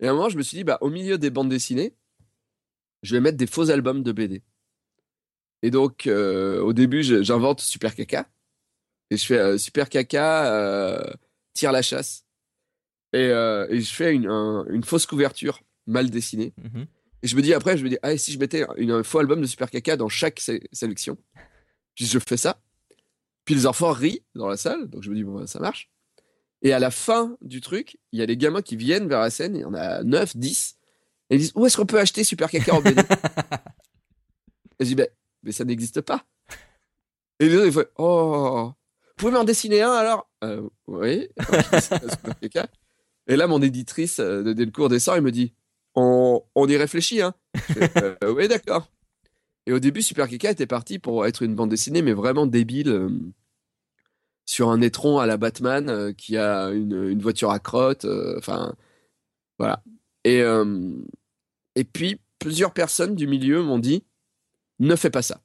Et 0.00 0.06
à 0.06 0.10
un 0.10 0.14
moment, 0.14 0.28
je 0.28 0.36
me 0.36 0.42
suis 0.42 0.58
dit, 0.58 0.64
bah, 0.64 0.76
au 0.82 0.90
milieu 0.90 1.16
des 1.16 1.30
bandes 1.30 1.48
dessinées, 1.48 1.94
je 3.02 3.14
vais 3.16 3.20
mettre 3.22 3.38
des 3.38 3.46
faux 3.46 3.70
albums 3.70 4.02
de 4.02 4.12
BD. 4.12 4.42
Et 5.62 5.70
donc, 5.70 6.06
euh, 6.08 6.60
au 6.60 6.74
début, 6.74 7.02
j'invente 7.02 7.60
Super 7.62 7.94
Caca. 7.94 8.28
Et 9.10 9.16
je 9.16 9.24
fais 9.24 9.38
euh, 9.38 9.56
Super 9.56 9.88
Caca 9.88 11.02
tire 11.54 11.72
la 11.72 11.80
chasse. 11.82 12.26
Et, 13.14 13.28
et 13.28 13.80
je 13.80 13.94
fais 13.94 14.12
une, 14.14 14.26
un- 14.28 14.66
une 14.68 14.84
fausse 14.84 15.06
couverture 15.06 15.62
mal 15.86 16.10
dessinée. 16.10 16.52
Mhm. 16.62 16.86
Et 17.22 17.28
je 17.28 17.34
me 17.36 17.40
dis 17.42 17.54
après, 17.54 17.78
je 17.78 17.84
me 17.84 17.88
dis, 17.88 17.98
ah, 18.02 18.12
et 18.12 18.18
si 18.18 18.30
je 18.32 18.38
mettais 18.38 18.66
une, 18.76 18.90
un 18.90 19.02
faux 19.02 19.20
album 19.20 19.40
de 19.40 19.46
Super 19.46 19.70
Caca 19.70 19.96
dans 19.96 20.08
chaque 20.10 20.38
sé- 20.40 20.68
sélection? 20.72 21.16
Puis 21.94 22.04
je 22.06 22.18
fais 22.18 22.36
ça. 22.36 22.60
Puis 23.50 23.56
les 23.58 23.66
enfants 23.66 23.90
rient 23.90 24.22
dans 24.36 24.46
la 24.46 24.56
salle. 24.56 24.88
Donc 24.90 25.02
je 25.02 25.10
me 25.10 25.16
dis, 25.16 25.24
bon, 25.24 25.40
bah, 25.40 25.46
ça 25.48 25.58
marche. 25.58 25.90
Et 26.62 26.72
à 26.72 26.78
la 26.78 26.92
fin 26.92 27.36
du 27.40 27.60
truc, 27.60 27.98
il 28.12 28.20
y 28.20 28.22
a 28.22 28.26
des 28.26 28.36
gamins 28.36 28.62
qui 28.62 28.76
viennent 28.76 29.08
vers 29.08 29.18
la 29.18 29.28
scène. 29.28 29.56
Il 29.56 29.62
y 29.62 29.64
en 29.64 29.74
a 29.74 30.04
9, 30.04 30.36
10. 30.36 30.76
Et 31.30 31.34
ils 31.34 31.38
disent, 31.40 31.52
où 31.56 31.66
est-ce 31.66 31.76
qu'on 31.76 31.84
peut 31.84 31.98
acheter 31.98 32.22
Super 32.22 32.48
Caca 32.48 32.76
en 32.76 32.80
BD 32.80 33.02
Et 34.78 34.84
je 34.84 34.84
dis, 34.84 34.94
ben, 34.94 35.08
mais 35.42 35.50
ça 35.50 35.64
n'existe 35.64 36.00
pas. 36.00 36.24
Et 37.40 37.48
les 37.48 37.56
autres, 37.56 37.66
ils 37.66 37.72
font, 37.72 37.84
oh, 37.98 38.72
vous 39.04 39.14
pouvez 39.16 39.32
m'en 39.32 39.42
dessiner 39.42 39.82
un 39.82 39.94
alors? 39.94 40.30
Euh, 40.44 40.68
Oui. 40.86 41.28
Et 43.26 43.34
là, 43.34 43.48
mon 43.48 43.60
éditrice 43.60 44.20
euh, 44.20 44.44
de 44.44 44.52
Delcourt 44.52 44.90
descend 44.90 45.18
et 45.18 45.20
me 45.20 45.32
dit, 45.32 45.54
on, 45.96 46.40
on 46.54 46.68
y 46.68 46.76
réfléchit, 46.76 47.20
hein. 47.20 47.34
Fais, 47.56 47.90
Euh, 48.22 48.32
oui, 48.32 48.46
d'accord. 48.46 48.92
Et 49.66 49.72
au 49.72 49.80
début, 49.80 50.02
Super 50.02 50.28
Keka 50.28 50.52
était 50.52 50.68
parti 50.68 51.00
pour 51.00 51.26
être 51.26 51.42
une 51.42 51.56
bande 51.56 51.70
dessinée, 51.70 52.02
mais 52.02 52.12
vraiment 52.12 52.46
débile, 52.46 53.08
sur 54.50 54.70
un 54.70 54.80
étron 54.80 55.20
à 55.20 55.26
la 55.26 55.36
Batman 55.36 55.88
euh, 55.88 56.12
qui 56.12 56.36
a 56.36 56.70
une, 56.70 57.20
voiture 57.20 57.52
à 57.52 57.60
crotte. 57.60 58.04
euh, 58.04 58.36
Enfin, 58.36 58.74
voilà. 59.58 59.84
Et, 60.24 60.42
euh, 60.42 60.90
et 61.76 61.84
puis, 61.84 62.20
plusieurs 62.40 62.72
personnes 62.72 63.14
du 63.14 63.28
milieu 63.28 63.62
m'ont 63.62 63.78
dit 63.78 64.04
ne 64.80 64.96
fais 64.96 65.10
pas 65.10 65.22
ça. 65.22 65.40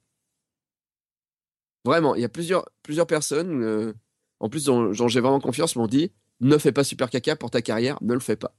Vraiment, 1.84 2.16
il 2.16 2.22
y 2.22 2.26
a 2.26 2.30
plusieurs, 2.30 2.68
plusieurs 2.82 3.06
personnes, 3.06 3.94
en 4.40 4.50
plus 4.50 4.66
dont, 4.66 4.90
dont 4.90 5.08
j'ai 5.08 5.20
vraiment 5.20 5.40
confiance, 5.40 5.76
m'ont 5.76 5.86
dit 5.86 6.12
ne 6.40 6.58
fais 6.58 6.72
pas 6.72 6.84
Super 6.84 7.12
Caca 7.12 7.36
pour 7.36 7.52
ta 7.52 7.62
carrière, 7.62 8.00
ne 8.02 8.14
le 8.14 8.20
fais 8.20 8.36
pas. 8.36 8.56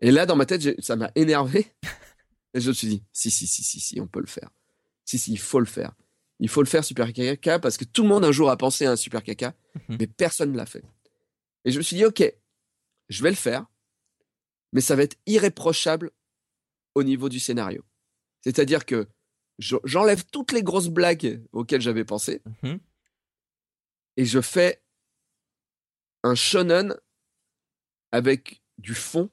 Et 0.00 0.10
là, 0.10 0.26
dans 0.26 0.34
ma 0.34 0.46
tête, 0.46 0.82
ça 0.82 0.96
m'a 0.96 1.12
énervé. 1.14 1.72
Et 2.54 2.60
je 2.60 2.70
me 2.70 2.74
suis 2.74 2.88
dit, 2.88 3.04
si, 3.12 3.30
si, 3.30 3.46
si, 3.46 3.62
si, 3.62 3.78
si, 3.78 4.00
on 4.00 4.08
peut 4.08 4.20
le 4.20 4.26
faire. 4.26 4.50
Si, 5.04 5.16
si, 5.16 5.30
il 5.32 5.38
faut 5.38 5.60
le 5.60 5.66
faire. 5.66 5.92
Il 6.40 6.48
faut 6.48 6.62
le 6.62 6.68
faire, 6.68 6.84
Super 6.84 7.12
Caca, 7.12 7.58
parce 7.58 7.76
que 7.76 7.84
tout 7.84 8.02
le 8.02 8.08
monde 8.08 8.24
un 8.24 8.32
jour 8.32 8.48
a 8.50 8.56
pensé 8.56 8.86
à 8.86 8.92
un 8.92 8.96
Super 8.96 9.22
Caca, 9.22 9.54
Mhm. 9.88 9.96
mais 10.00 10.06
personne 10.06 10.52
ne 10.52 10.56
l'a 10.56 10.66
fait. 10.66 10.84
Et 11.64 11.70
je 11.72 11.78
me 11.78 11.82
suis 11.82 11.96
dit, 11.96 12.04
ok, 12.04 12.22
je 13.08 13.22
vais 13.22 13.30
le 13.30 13.36
faire, 13.36 13.66
mais 14.72 14.80
ça 14.80 14.94
va 14.96 15.02
être 15.02 15.16
irréprochable 15.26 16.10
au 16.94 17.02
niveau 17.02 17.28
du 17.28 17.40
scénario. 17.40 17.82
C'est-à-dire 18.42 18.86
que 18.86 19.08
je- 19.58 19.76
j'enlève 19.84 20.24
toutes 20.26 20.52
les 20.52 20.62
grosses 20.62 20.88
blagues 20.88 21.42
auxquelles 21.52 21.80
j'avais 21.80 22.04
pensé, 22.04 22.40
Mhm. 22.62 22.78
et 24.16 24.24
je 24.24 24.40
fais 24.40 24.80
un 26.22 26.34
shonen 26.36 26.94
avec 28.12 28.62
du 28.78 28.94
fond. 28.94 29.30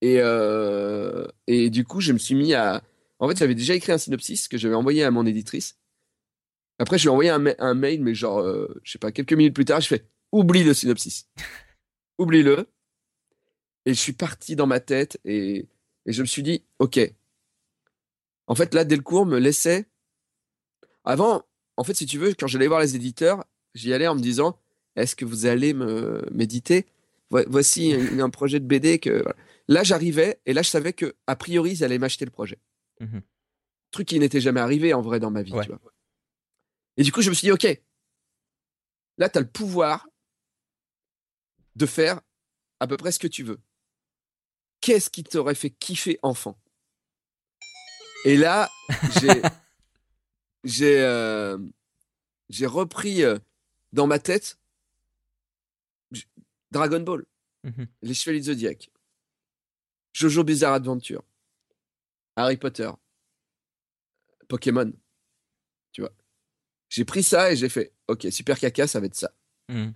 Et, 0.00 0.16
euh, 0.20 1.26
et 1.46 1.70
du 1.70 1.84
coup, 1.84 2.00
je 2.00 2.12
me 2.12 2.18
suis 2.18 2.34
mis 2.34 2.54
à. 2.54 2.82
En 3.18 3.28
fait, 3.28 3.36
j'avais 3.36 3.54
déjà 3.54 3.74
écrit 3.74 3.92
un 3.92 3.98
synopsis 3.98 4.46
que 4.48 4.56
j'avais 4.58 4.74
envoyé 4.76 5.02
à 5.04 5.10
mon 5.10 5.26
éditrice. 5.26 5.77
Après, 6.78 6.96
je 6.98 7.04
lui 7.04 7.08
ai 7.08 7.10
envoyé 7.10 7.30
un, 7.30 7.38
ma- 7.38 7.54
un 7.58 7.74
mail, 7.74 8.02
mais 8.02 8.14
genre, 8.14 8.38
euh, 8.40 8.80
je 8.84 8.92
sais 8.92 8.98
pas, 8.98 9.10
quelques 9.12 9.32
minutes 9.32 9.54
plus 9.54 9.64
tard, 9.64 9.80
je 9.80 9.88
fais 9.88 10.04
oublie 10.32 10.62
le 10.64 10.74
synopsis. 10.74 11.28
Oublie-le. 12.18 12.66
Et 13.86 13.94
je 13.94 13.98
suis 14.00 14.12
parti 14.12 14.54
dans 14.56 14.66
ma 14.66 14.80
tête 14.80 15.18
et, 15.24 15.66
et 16.06 16.12
je 16.12 16.20
me 16.22 16.26
suis 16.26 16.42
dit, 16.42 16.62
ok. 16.78 16.98
En 18.46 18.54
fait, 18.54 18.74
là, 18.74 18.84
Delcourt 18.84 19.26
me 19.26 19.38
laissait. 19.38 19.86
Avant, 21.04 21.44
en 21.76 21.84
fait, 21.84 21.94
si 21.94 22.06
tu 22.06 22.18
veux, 22.18 22.34
quand 22.34 22.46
j'allais 22.46 22.66
voir 22.66 22.80
les 22.80 22.96
éditeurs, 22.96 23.44
j'y 23.74 23.92
allais 23.92 24.06
en 24.08 24.14
me 24.14 24.20
disant, 24.20 24.58
est-ce 24.96 25.16
que 25.16 25.24
vous 25.24 25.46
allez 25.46 25.74
me 25.74 26.26
méditer? 26.30 26.86
Vo- 27.30 27.44
Voici 27.48 27.92
un, 27.94 28.18
un 28.20 28.30
projet 28.30 28.60
de 28.60 28.66
BD 28.66 28.98
que. 28.98 29.10
voilà. 29.22 29.36
Là, 29.68 29.84
j'arrivais 29.84 30.40
et 30.46 30.54
là, 30.54 30.62
je 30.62 30.70
savais 30.70 30.92
que 30.92 31.14
a 31.26 31.36
priori, 31.36 31.72
ils 31.72 31.84
allaient 31.84 31.98
m'acheter 31.98 32.24
le 32.24 32.30
projet. 32.30 32.58
Mhm. 33.00 33.20
Truc 33.90 34.08
qui 34.08 34.18
n'était 34.18 34.40
jamais 34.40 34.60
arrivé 34.60 34.92
en 34.94 35.02
vrai 35.02 35.20
dans 35.20 35.30
ma 35.30 35.42
vie. 35.42 35.52
Ouais. 35.52 35.64
Tu 35.64 35.68
vois. 35.70 35.80
Et 36.98 37.02
du 37.04 37.12
coup, 37.12 37.22
je 37.22 37.30
me 37.30 37.34
suis 37.34 37.46
dit, 37.46 37.52
ok, 37.52 37.66
là, 39.16 39.28
tu 39.30 39.38
as 39.38 39.40
le 39.40 39.48
pouvoir 39.48 40.06
de 41.76 41.86
faire 41.86 42.20
à 42.80 42.86
peu 42.86 42.96
près 42.96 43.12
ce 43.12 43.18
que 43.18 43.28
tu 43.28 43.42
veux. 43.44 43.60
Qu'est-ce 44.80 45.08
qui 45.08 45.24
t'aurait 45.24 45.54
fait 45.54 45.70
kiffer 45.70 46.18
enfant? 46.22 46.60
Et 48.24 48.36
là, 48.36 48.68
j'ai 49.20 49.42
j'ai 50.64 51.00
euh, 51.00 51.56
j'ai 52.48 52.66
repris 52.66 53.22
euh, 53.22 53.38
dans 53.92 54.06
ma 54.06 54.18
tête 54.18 54.58
Dragon 56.70 57.00
Ball, 57.00 57.24
Mhm. 57.64 57.86
les 58.02 58.14
Chevaliers 58.14 58.40
du 58.40 58.46
Zodiac, 58.46 58.90
Jojo 60.12 60.44
Bizarre 60.44 60.74
Adventure, 60.74 61.24
Harry 62.36 62.56
Potter, 62.56 62.90
Pokémon. 64.48 64.92
Tu 65.92 66.00
vois. 66.02 66.12
J'ai 66.88 67.04
pris 67.04 67.22
ça 67.22 67.52
et 67.52 67.56
j'ai 67.56 67.68
fait 67.68 67.92
OK, 68.08 68.26
Super 68.30 68.58
Caca, 68.58 68.86
ça 68.86 69.00
va 69.00 69.06
être 69.06 69.14
ça. 69.14 69.32
Mhm. 69.70 69.92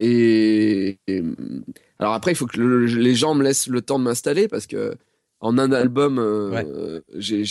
Et, 0.00 0.98
et, 1.08 1.22
alors 1.98 2.12
après, 2.14 2.30
il 2.32 2.34
faut 2.36 2.46
que 2.46 2.60
le- 2.60 2.84
les 2.86 3.14
gens 3.16 3.34
me 3.34 3.42
laissent 3.42 3.66
le 3.66 3.82
temps 3.82 3.98
de 3.98 4.04
m'installer 4.04 4.46
parce 4.46 4.66
que 4.68 4.94
en 5.40 5.58
un 5.58 5.72
album, 5.72 6.18
euh, 6.18 6.50
Ouais. 6.50 7.02
j'ai- 7.16 7.44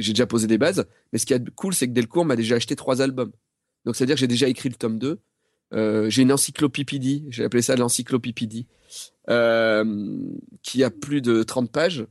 déjà 0.00 0.26
posé 0.26 0.46
des 0.48 0.58
bases. 0.58 0.84
Mais 1.12 1.18
ce 1.18 1.26
qui 1.26 1.32
est 1.34 1.50
cool, 1.54 1.74
c'est 1.74 1.86
que 1.86 1.92
Delcourt 1.92 2.24
m'a 2.24 2.36
déjà 2.36 2.56
acheté 2.56 2.74
trois 2.76 3.00
albums. 3.02 3.32
Donc 3.84 3.94
c'est-à-dire 3.96 4.16
que 4.16 4.20
j'ai 4.20 4.26
déjà 4.28 4.48
écrit 4.48 4.68
le 4.68 4.74
tome 4.76 4.98
2. 4.98 5.20
Euh, 5.74 6.10
j'ai 6.10 6.22
une 6.22 6.32
encyclopédie, 6.32 7.24
j'ai 7.30 7.44
appelé 7.44 7.62
ça 7.62 7.76
l'encyclopédie, 7.76 8.66
euh, 9.30 10.18
qui 10.62 10.84
a 10.84 10.90
plus 10.90 11.22
de 11.22 11.42
30 11.44 11.70
pages. 11.72 12.04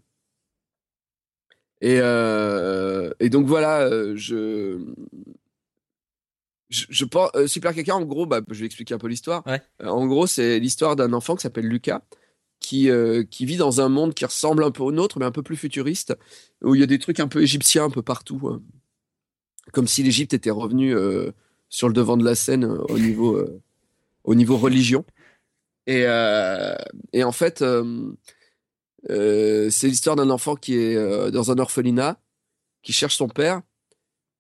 Et, 1.82 2.00
euh, 2.02 3.12
et 3.20 3.30
donc 3.30 3.48
voilà, 3.48 3.82
euh, 3.82 4.16
je, 4.16 4.80
je, 6.72 6.86
je 6.90 7.06
pense, 7.06 7.30
euh, 7.36 7.46
Super 7.46 7.76
Caca, 7.76 7.96
en 7.96 8.06
gros, 8.06 8.26
bah, 8.26 8.42
je 8.50 8.60
vais 8.60 8.66
expliquer 8.66 8.96
un 8.96 8.98
peu 8.98 9.08
l'histoire. 9.08 9.46
Ouais. 9.46 9.62
Euh, 9.84 9.88
en 9.90 10.08
gros, 10.08 10.26
c'est 10.26 10.60
l'histoire 10.60 10.96
d'un 10.96 11.14
enfant 11.14 11.36
qui 11.36 11.44
s'appelle 11.44 11.68
Lucas, 11.68 12.02
qui, 12.60 12.90
euh, 12.90 13.24
qui 13.24 13.46
vit 13.46 13.58
dans 13.58 13.82
un 13.82 13.90
monde 13.90 14.14
qui 14.14 14.26
ressemble 14.26 14.64
un 14.64 14.72
peu 14.72 14.82
au 14.82 14.92
nôtre, 14.92 15.20
mais 15.20 15.26
un 15.26 15.32
peu 15.32 15.44
plus 15.44 15.58
futuriste, 15.58 16.16
où 16.64 16.74
il 16.74 16.82
y 16.82 16.84
a 16.84 16.88
des 16.88 16.98
trucs 16.98 17.20
un 17.20 17.28
peu 17.28 17.44
égyptiens 17.44 17.86
un 17.86 17.90
peu 17.90 18.02
partout, 18.02 18.40
hein. 18.50 18.62
comme 19.74 19.88
si 19.88 20.02
l'Égypte 20.02 20.34
était 20.34 20.50
revenue 20.50 20.96
euh, 20.96 21.32
sur 21.70 21.88
le 21.88 21.94
devant 21.94 22.18
de 22.18 22.26
la 22.26 22.36
scène 22.36 22.64
euh, 22.64 22.82
au 22.90 22.98
niveau, 22.98 23.36
euh, 23.36 23.62
au 24.24 24.34
niveau 24.36 24.58
religion. 24.58 25.06
Et, 25.88 26.04
euh, 26.06 26.76
et 27.12 27.24
en 27.24 27.32
fait, 27.32 27.62
euh, 27.62 28.14
euh, 29.10 29.70
c'est 29.72 29.88
l'histoire 29.88 30.16
d'un 30.16 30.30
enfant 30.30 30.56
qui 30.56 30.76
est 30.76 30.96
euh, 30.96 31.32
dans 31.32 31.52
un 31.52 31.58
orphelinat, 31.58 32.20
qui 32.84 32.94
cherche 32.94 33.16
son 33.16 33.28
père 33.28 33.62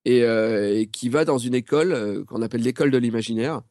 et, 0.06 0.24
euh, 0.24 0.80
et 0.80 0.88
qui 0.88 1.10
va 1.10 1.26
dans 1.26 1.38
une 1.38 1.56
école 1.56 1.94
euh, 1.94 2.24
qu'on 2.24 2.42
appelle 2.42 2.62
l'école 2.62 2.92
de 2.92 2.98
l'imaginaire, 2.98 3.62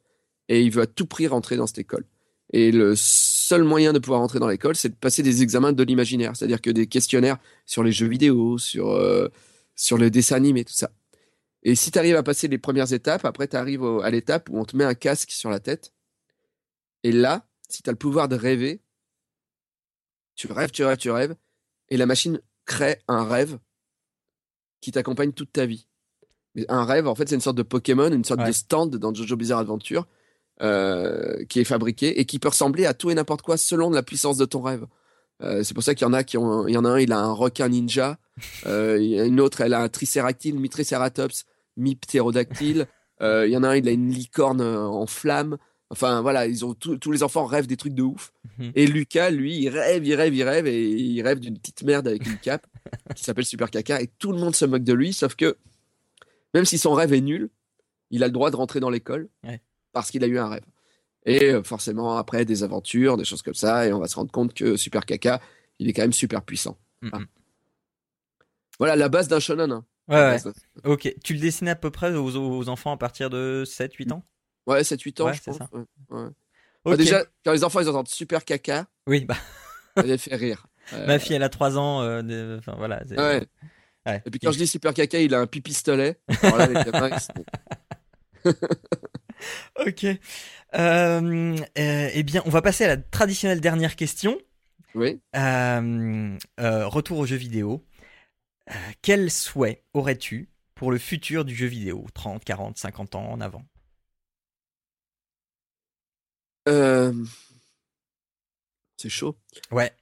et 0.49 0.63
il 0.63 0.71
veut 0.71 0.83
à 0.83 0.87
tout 0.87 1.07
prix 1.07 1.27
rentrer 1.27 1.57
dans 1.57 1.67
cette 1.67 1.79
école. 1.79 2.05
Et 2.53 2.73
le 2.73 2.95
seul 2.97 3.63
moyen 3.63 3.93
de 3.93 3.99
pouvoir 3.99 4.21
rentrer 4.21 4.41
dans 4.41 4.49
l'école, 4.49 4.77
c'est 4.77 4.89
de 4.89 4.95
passer 4.95 5.23
des 5.23 5.43
examens 5.43 5.73
de 5.73 5.83
l'imaginaire, 5.83 6.37
c'est-à-dire 6.37 6.61
que 6.61 6.71
des 6.71 6.87
questionnaires 6.87 7.39
sur 7.67 7.85
les 7.85 7.93
jeux 7.93 8.09
vidéo, 8.09 8.59
sur, 8.59 8.91
euh, 8.91 9.29
sur 9.77 9.99
le 9.99 10.11
dessin 10.11 10.37
animé, 10.37 10.65
tout 10.65 10.73
ça. 10.73 10.91
Et 11.63 11.75
si 11.75 11.91
tu 11.91 11.99
arrives 11.99 12.17
à 12.17 12.23
passer 12.23 12.49
les 12.49 12.59
premières 12.59 12.93
étapes, 12.93 13.25
après 13.25 13.47
tu 13.47 13.57
arrives 13.57 13.85
à 14.03 14.11
l'étape 14.11 14.49
où 14.51 14.59
on 14.59 14.65
te 14.65 14.77
met 14.77 14.85
un 14.85 14.95
casque 14.95 15.31
sur 15.31 15.51
la 15.51 15.61
tête. 15.61 15.93
Et 17.03 17.13
là, 17.13 17.47
si 17.69 17.83
tu 17.83 17.91
as 17.91 17.93
le 17.93 17.99
pouvoir 17.99 18.29
de 18.29 18.37
rêver, 18.37 18.81
tu 20.35 20.51
rêves, 20.51 20.71
tu 20.71 20.85
rêves, 20.85 20.97
tu 20.97 21.11
rêves, 21.11 21.37
et 21.91 21.97
la 21.97 22.07
machine 22.07 22.41
crée 22.65 22.99
un 23.09 23.25
rêve 23.25 23.59
qui 24.81 24.91
t'accompagne 24.91 25.33
toute 25.33 25.53
ta 25.53 25.67
vie. 25.67 25.87
Un 26.69 26.85
rêve, 26.85 27.07
en 27.07 27.15
fait, 27.15 27.29
c'est 27.29 27.35
une 27.37 27.41
sorte 27.41 27.57
de 27.57 27.63
Pokémon, 27.63 28.11
une 28.13 28.25
sorte 28.25 28.41
Ouais. 28.41 28.49
de 28.49 28.53
stand 28.53 28.97
dans 28.97 29.15
Jojo 29.15 29.37
Bizarre 29.37 29.61
Adventure 29.61 30.07
euh, 30.63 31.45
qui 31.49 31.61
est 31.61 31.65
fabriqué 31.65 32.21
et 32.21 32.25
qui 32.25 32.39
peut 32.39 32.49
ressembler 32.49 32.87
à 32.87 32.93
tout 32.95 33.11
et 33.11 33.15
n'importe 33.15 33.43
quoi 33.43 33.57
selon 33.57 33.91
la 33.91 34.03
puissance 34.03 34.37
de 34.37 34.45
ton 34.45 34.61
rêve. 34.61 34.85
Euh, 35.43 35.63
c'est 35.63 35.73
pour 35.75 35.83
ça 35.83 35.95
qu'il 35.95 36.05
y 36.07 36.09
en 36.11 36.13
a 36.13 36.23
qui 36.25 36.37
ont, 36.37 36.67
il 36.69 36.75
y 36.75 36.77
en 36.77 36.85
a 36.85 36.91
un, 36.91 36.99
il 37.01 37.13
a 37.13 37.19
un 37.21 37.33
requin 37.33 37.69
ninja, 37.69 38.19
euh, 38.67 38.99
il 39.01 39.09
y 39.09 39.19
a 39.21 39.25
une 39.25 39.41
autre, 39.41 39.61
elle 39.63 39.73
a 39.75 39.81
un 39.83 39.89
tricéractyle, 39.89 40.59
mi-triceratops, 40.59 41.45
mi-ptérodactyle. 41.77 42.87
Il 43.23 43.49
y 43.51 43.57
en 43.57 43.63
a 43.63 43.69
un, 43.71 43.77
il 43.77 43.87
a 43.89 43.93
une 43.93 44.11
licorne 44.11 44.61
en 44.63 45.07
flamme. 45.07 45.57
Enfin 45.91 46.21
voilà, 46.23 46.47
ils 46.47 46.65
ont 46.65 46.73
tous 46.75 46.97
tous 46.99 47.11
les 47.11 47.23
enfants 47.23 47.45
rêvent 47.47 47.67
des 47.67 47.77
trucs 47.77 47.95
de 47.95 48.03
ouf. 48.03 48.33
Mhm. 48.59 48.73
Et 48.77 48.87
Lucas, 48.87 49.31
lui, 49.31 49.57
il 49.59 49.69
rêve, 49.69 50.07
il 50.07 50.15
rêve, 50.15 50.35
il 50.35 50.43
rêve 50.45 50.67
et 50.67 50.89
il 50.89 51.21
rêve 51.23 51.41
d'une 51.41 51.59
petite 51.59 51.83
merde 51.83 52.07
avec 52.09 52.27
une 52.27 52.39
cape 52.39 52.67
qui 53.17 53.25
s'appelle 53.25 53.45
Super 53.45 53.71
Caca 53.71 54.01
et 54.01 54.07
tout 54.19 54.33
le 54.33 54.39
monde 54.39 54.55
se 54.55 54.65
moque 54.65 54.85
de 54.85 54.93
lui, 54.93 55.13
sauf 55.13 55.35
que 55.35 55.57
même 56.55 56.65
si 56.65 56.79
son 56.79 56.93
rêve 56.93 57.13
est 57.13 57.21
nul, 57.21 57.51
il 58.11 58.23
a 58.25 58.27
le 58.27 58.33
droit 58.33 58.51
de 58.51 58.57
rentrer 58.57 58.81
dans 58.81 58.91
l'école 58.91 59.29
Ouais. 59.45 59.61
parce 59.93 60.11
qu'il 60.11 60.25
a 60.25 60.27
eu 60.27 60.39
un 60.39 60.49
rêve. 60.49 60.65
Et 61.27 61.51
euh, 61.53 61.63
forcément, 61.63 62.17
après, 62.17 62.45
des 62.45 62.63
aventures, 62.63 63.17
des 63.17 63.25
choses 63.25 63.43
comme 63.43 63.55
ça, 63.55 63.87
et 63.87 63.93
on 63.93 63.99
va 63.99 64.09
se 64.09 64.17
rendre 64.17 64.33
compte 64.33 64.55
que 64.55 64.77
Super 64.77 65.05
Caca, 65.05 65.41
il 65.79 65.89
est 65.89 65.93
quand 65.93 66.03
même 66.03 66.13
super 66.13 66.43
puissant. 66.43 66.79
Ah. 67.13 67.19
Voilà 68.79 68.97
la 68.97 69.09
base 69.09 69.29
d'un 69.29 69.41
shonen. 69.41 69.71
hein. 69.73 69.85
Ouais, 70.09 70.39
Ok. 70.85 71.15
Tu 71.23 71.35
le 71.35 71.41
dessinais 71.41 71.71
à 71.71 71.77
peu 71.77 71.91
près 71.91 72.13
aux, 72.15 72.37
aux 72.37 72.69
enfants 72.69 72.93
à 72.93 72.97
partir 72.97 73.31
de 73.31 73.65
7, 73.67 73.95
8 73.95 74.13
ans? 74.13 74.25
Ouais, 74.67 74.83
7-8 74.83 75.21
ans, 75.23 75.27
Ouais, 75.27 75.35
je 75.35 75.43
pense. 75.43 75.59
ça. 75.59 75.69
Bah, 76.85 76.97
déjà, 76.97 77.25
quand 77.45 77.53
les 77.53 77.63
enfants 77.65 77.81
ils 77.81 77.89
entendent 77.89 78.09
Super 78.09 78.45
Caca, 78.45 78.87
Oui, 79.07 79.25
bah, 79.25 79.37
ça 79.97 80.03
les 80.03 80.19
fait 80.19 80.35
rire. 80.35 80.67
Euh, 80.95 81.07
ma 81.07 81.19
fille, 81.19 81.37
elle 81.37 81.43
a 81.43 81.49
3 81.51 81.77
ans. 81.79 82.01
euh, 82.03 82.23
de- 82.23 82.57
Enfin, 82.59 82.75
voilà. 82.77 83.03
Ouais. 84.07 84.23
Et 84.27 84.31
puis 84.31 84.41
quand 84.41 84.53
je 84.53 84.59
dis 84.59 84.67
Super 84.67 84.95
Caca, 84.95 85.21
il 85.21 85.35
a 85.35 85.41
un 85.41 85.47
pipistolet. 85.47 86.21
Alors 86.43 86.57
là, 86.59 86.67
les 86.67 86.91
gamins, 86.91 87.17
Ok. 89.87 90.05
Euh, 90.75 91.57
euh, 91.79 92.11
eh 92.13 92.23
bien, 92.23 92.43
on 92.45 92.51
va 92.51 92.63
passer 92.63 92.85
à 92.85 92.89
la 92.89 92.97
traditionnelle 92.97 93.61
dernière 93.61 93.97
question. 93.97 94.39
Oui. 94.95 95.21
Euh, 95.37 96.37
euh, 96.61 96.87
retour 96.87 97.19
aux 97.19 97.27
jeux 97.27 97.37
vidéo. 97.37 97.85
Quel 99.03 99.31
souhait 99.31 99.83
aurais-tu 99.95 100.49
pour 100.75 100.93
le 100.93 100.99
futur 100.99 101.45
du 101.45 101.55
jeu 101.55 101.67
vidéo 101.67 102.07
30, 102.15 102.45
40, 102.45 102.79
50 102.79 103.15
ans 103.17 103.31
en 103.31 103.41
avant? 103.41 103.65
C'est 108.97 109.09
chaud. 109.09 109.39
Ouais. 109.71 109.93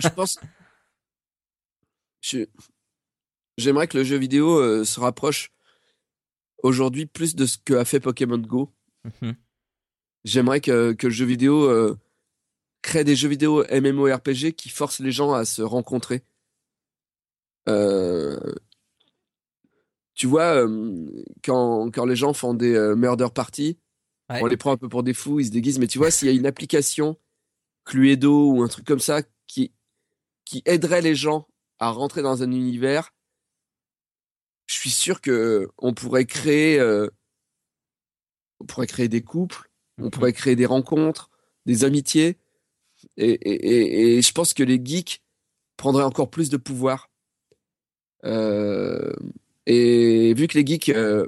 je 0.00 0.08
pense. 0.08 0.38
je- 2.20 2.46
J'aimerais 3.58 3.86
que 3.88 3.98
le 3.98 4.04
jeu 4.04 4.16
vidéo 4.16 4.58
euh, 4.58 4.84
se 4.84 4.98
rapproche 5.00 5.52
aujourd'hui 6.62 7.06
plus 7.06 7.34
de 7.34 7.46
ce 7.46 7.58
que 7.58 7.74
a 7.74 7.84
fait 7.84 8.00
Pokémon 8.00 8.38
Go. 8.38 8.72
Mhm. 9.20 9.34
J'aimerais 10.24 10.60
que, 10.60 10.92
que 10.92 11.08
le 11.08 11.12
jeu 11.12 11.24
vidéo 11.26 11.64
euh, 11.64 11.98
crée 12.82 13.04
des 13.04 13.16
jeux 13.16 13.28
vidéo 13.28 13.64
MMORPG 13.70 14.52
qui 14.52 14.68
forcent 14.68 15.00
les 15.00 15.12
gens 15.12 15.32
à 15.32 15.44
se 15.44 15.62
rencontrer. 15.62 16.22
Euh, 17.68 18.38
tu 20.14 20.26
vois, 20.26 20.66
quand, 21.44 21.90
quand 21.90 22.04
les 22.04 22.16
gens 22.16 22.32
font 22.32 22.54
des 22.54 22.94
murder 22.96 23.28
parties, 23.34 23.78
Ouais. 24.30 24.40
on 24.42 24.46
les 24.46 24.56
prend 24.56 24.72
un 24.72 24.76
peu 24.76 24.88
pour 24.88 25.02
des 25.02 25.14
fous, 25.14 25.40
ils 25.40 25.46
se 25.46 25.50
déguisent. 25.50 25.78
Mais 25.78 25.88
tu 25.88 25.98
vois, 25.98 26.10
s'il 26.10 26.28
y 26.28 26.30
a 26.30 26.34
une 26.34 26.46
application 26.46 27.18
Cluedo 27.84 28.52
ou 28.52 28.62
un 28.62 28.68
truc 28.68 28.86
comme 28.86 29.00
ça 29.00 29.20
qui, 29.46 29.72
qui 30.44 30.62
aiderait 30.64 31.02
les 31.02 31.14
gens 31.14 31.48
à 31.80 31.90
rentrer 31.90 32.22
dans 32.22 32.42
un 32.42 32.50
univers, 32.50 33.12
je 34.66 34.74
suis 34.74 34.90
sûr 34.90 35.20
que 35.20 35.68
on 35.78 35.92
pourrait 35.94 36.24
créer, 36.26 36.78
euh, 36.80 37.08
on 38.60 38.64
pourrait 38.66 38.86
créer 38.86 39.08
des 39.08 39.22
couples, 39.22 39.70
on 39.98 40.04
Mhm. 40.04 40.10
pourrait 40.10 40.32
créer 40.32 40.56
des 40.56 40.66
rencontres, 40.66 41.30
des 41.66 41.84
amitiés, 41.84 42.38
et, 43.16 43.30
et, 43.32 43.52
et, 43.52 44.18
et 44.18 44.22
je 44.22 44.32
pense 44.32 44.54
que 44.54 44.62
les 44.62 44.80
geeks 44.84 45.22
prendraient 45.76 46.04
encore 46.04 46.30
plus 46.30 46.48
de 46.50 46.56
pouvoir. 46.56 47.10
Euh, 48.24 49.12
et 49.66 50.32
vu 50.34 50.46
que 50.46 50.56
les 50.58 50.64
geeks, 50.66 50.88
euh, 50.90 51.26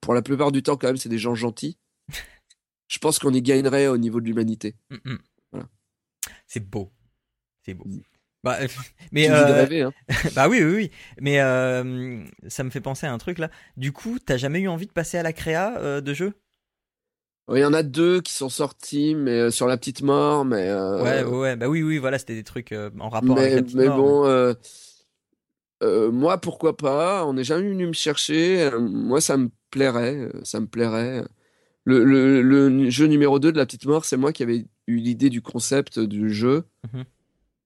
pour 0.00 0.14
la 0.14 0.22
plupart 0.22 0.52
du 0.52 0.62
temps, 0.62 0.76
quand 0.76 0.88
même, 0.88 0.96
c'est 0.96 1.08
des 1.08 1.18
gens 1.18 1.34
gentils, 1.34 1.78
je 2.88 2.98
pense 2.98 3.18
qu'on 3.18 3.32
y 3.32 3.42
gagnerait 3.42 3.86
au 3.86 3.96
niveau 3.96 4.20
de 4.20 4.26
l'humanité. 4.26 4.74
Voilà. 5.52 5.68
C'est 6.46 6.60
beau. 6.68 6.92
C'est 7.64 7.74
beau. 7.74 7.86
Bah, 8.44 8.58
euh, 8.60 8.68
mais 9.12 9.28
de 9.28 9.34
euh, 9.34 9.52
rêver, 9.54 9.82
hein. 9.82 9.92
bah 10.36 10.48
oui, 10.48 10.62
oui, 10.62 10.74
oui. 10.74 10.90
Mais 11.20 11.40
euh, 11.40 12.22
ça 12.48 12.62
me 12.62 12.70
fait 12.70 12.80
penser 12.80 13.06
à 13.06 13.12
un 13.12 13.18
truc 13.18 13.38
là. 13.38 13.50
Du 13.76 13.92
coup, 13.92 14.18
t'as 14.24 14.36
jamais 14.36 14.60
eu 14.60 14.68
envie 14.68 14.86
de 14.86 14.92
passer 14.92 15.18
à 15.18 15.22
la 15.22 15.32
créa 15.32 15.76
euh, 15.78 16.00
de 16.00 16.14
jeu? 16.14 16.34
Il 17.52 17.58
y 17.58 17.64
en 17.64 17.74
a 17.74 17.82
deux 17.82 18.22
qui 18.22 18.32
sont 18.32 18.48
sortis, 18.48 19.14
mais 19.14 19.50
sur 19.50 19.66
la 19.66 19.76
petite 19.76 20.02
mort, 20.02 20.44
mais. 20.44 20.72
Ouais, 20.72 21.22
ouais. 21.24 21.56
Bah 21.56 21.68
oui, 21.68 21.82
oui. 21.82 21.98
Voilà, 21.98 22.18
c'était 22.18 22.34
des 22.34 22.44
trucs 22.44 22.72
en 22.72 23.08
rapport 23.08 23.36
mais, 23.36 23.42
avec 23.42 23.56
la 23.56 23.62
petite 23.62 23.76
mais 23.76 23.86
mort, 23.86 23.96
bon, 23.96 24.24
euh, 24.26 24.54
Euh, 25.82 26.10
moi, 26.10 26.38
pourquoi 26.40 26.76
pas? 26.76 27.26
On 27.26 27.34
n'est 27.34 27.44
jamais 27.44 27.68
venu 27.68 27.86
me 27.86 27.92
chercher. 27.92 28.70
Moi, 28.78 29.20
ça 29.20 29.36
me 29.36 29.50
plairait. 29.70 30.30
Ça 30.42 30.60
me 30.60 30.66
plairait. 30.66 31.24
Le, 31.84 32.04
le- 32.04 32.42
le 32.42 32.90
jeu 32.90 33.06
numéro 33.06 33.38
2 33.38 33.52
de 33.52 33.58
la 33.58 33.66
petite 33.66 33.86
mort, 33.86 34.04
c'est 34.04 34.16
moi 34.16 34.32
qui 34.32 34.42
avais 34.44 34.66
eu 34.86 34.96
l'idée 34.98 35.30
du 35.30 35.42
concept 35.42 35.98
du 36.00 36.30
jeu. 36.30 36.64
Mhm. 36.92 37.04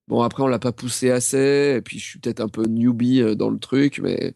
Bon, 0.09 0.23
après, 0.23 0.43
on 0.43 0.47
l'a 0.49 0.59
pas 0.59 0.73
poussé 0.73 1.11
assez. 1.11 1.75
Et 1.77 1.83
puis, 1.83 1.99
je 1.99 2.05
suis 2.05 2.19
peut-être 2.19 2.41
un 2.41 2.49
peu 2.49 2.65
newbie 2.67 3.20
euh, 3.20 3.35
dans 3.35 3.51
le 3.51 3.59
truc, 3.59 4.01
mais. 4.03 4.35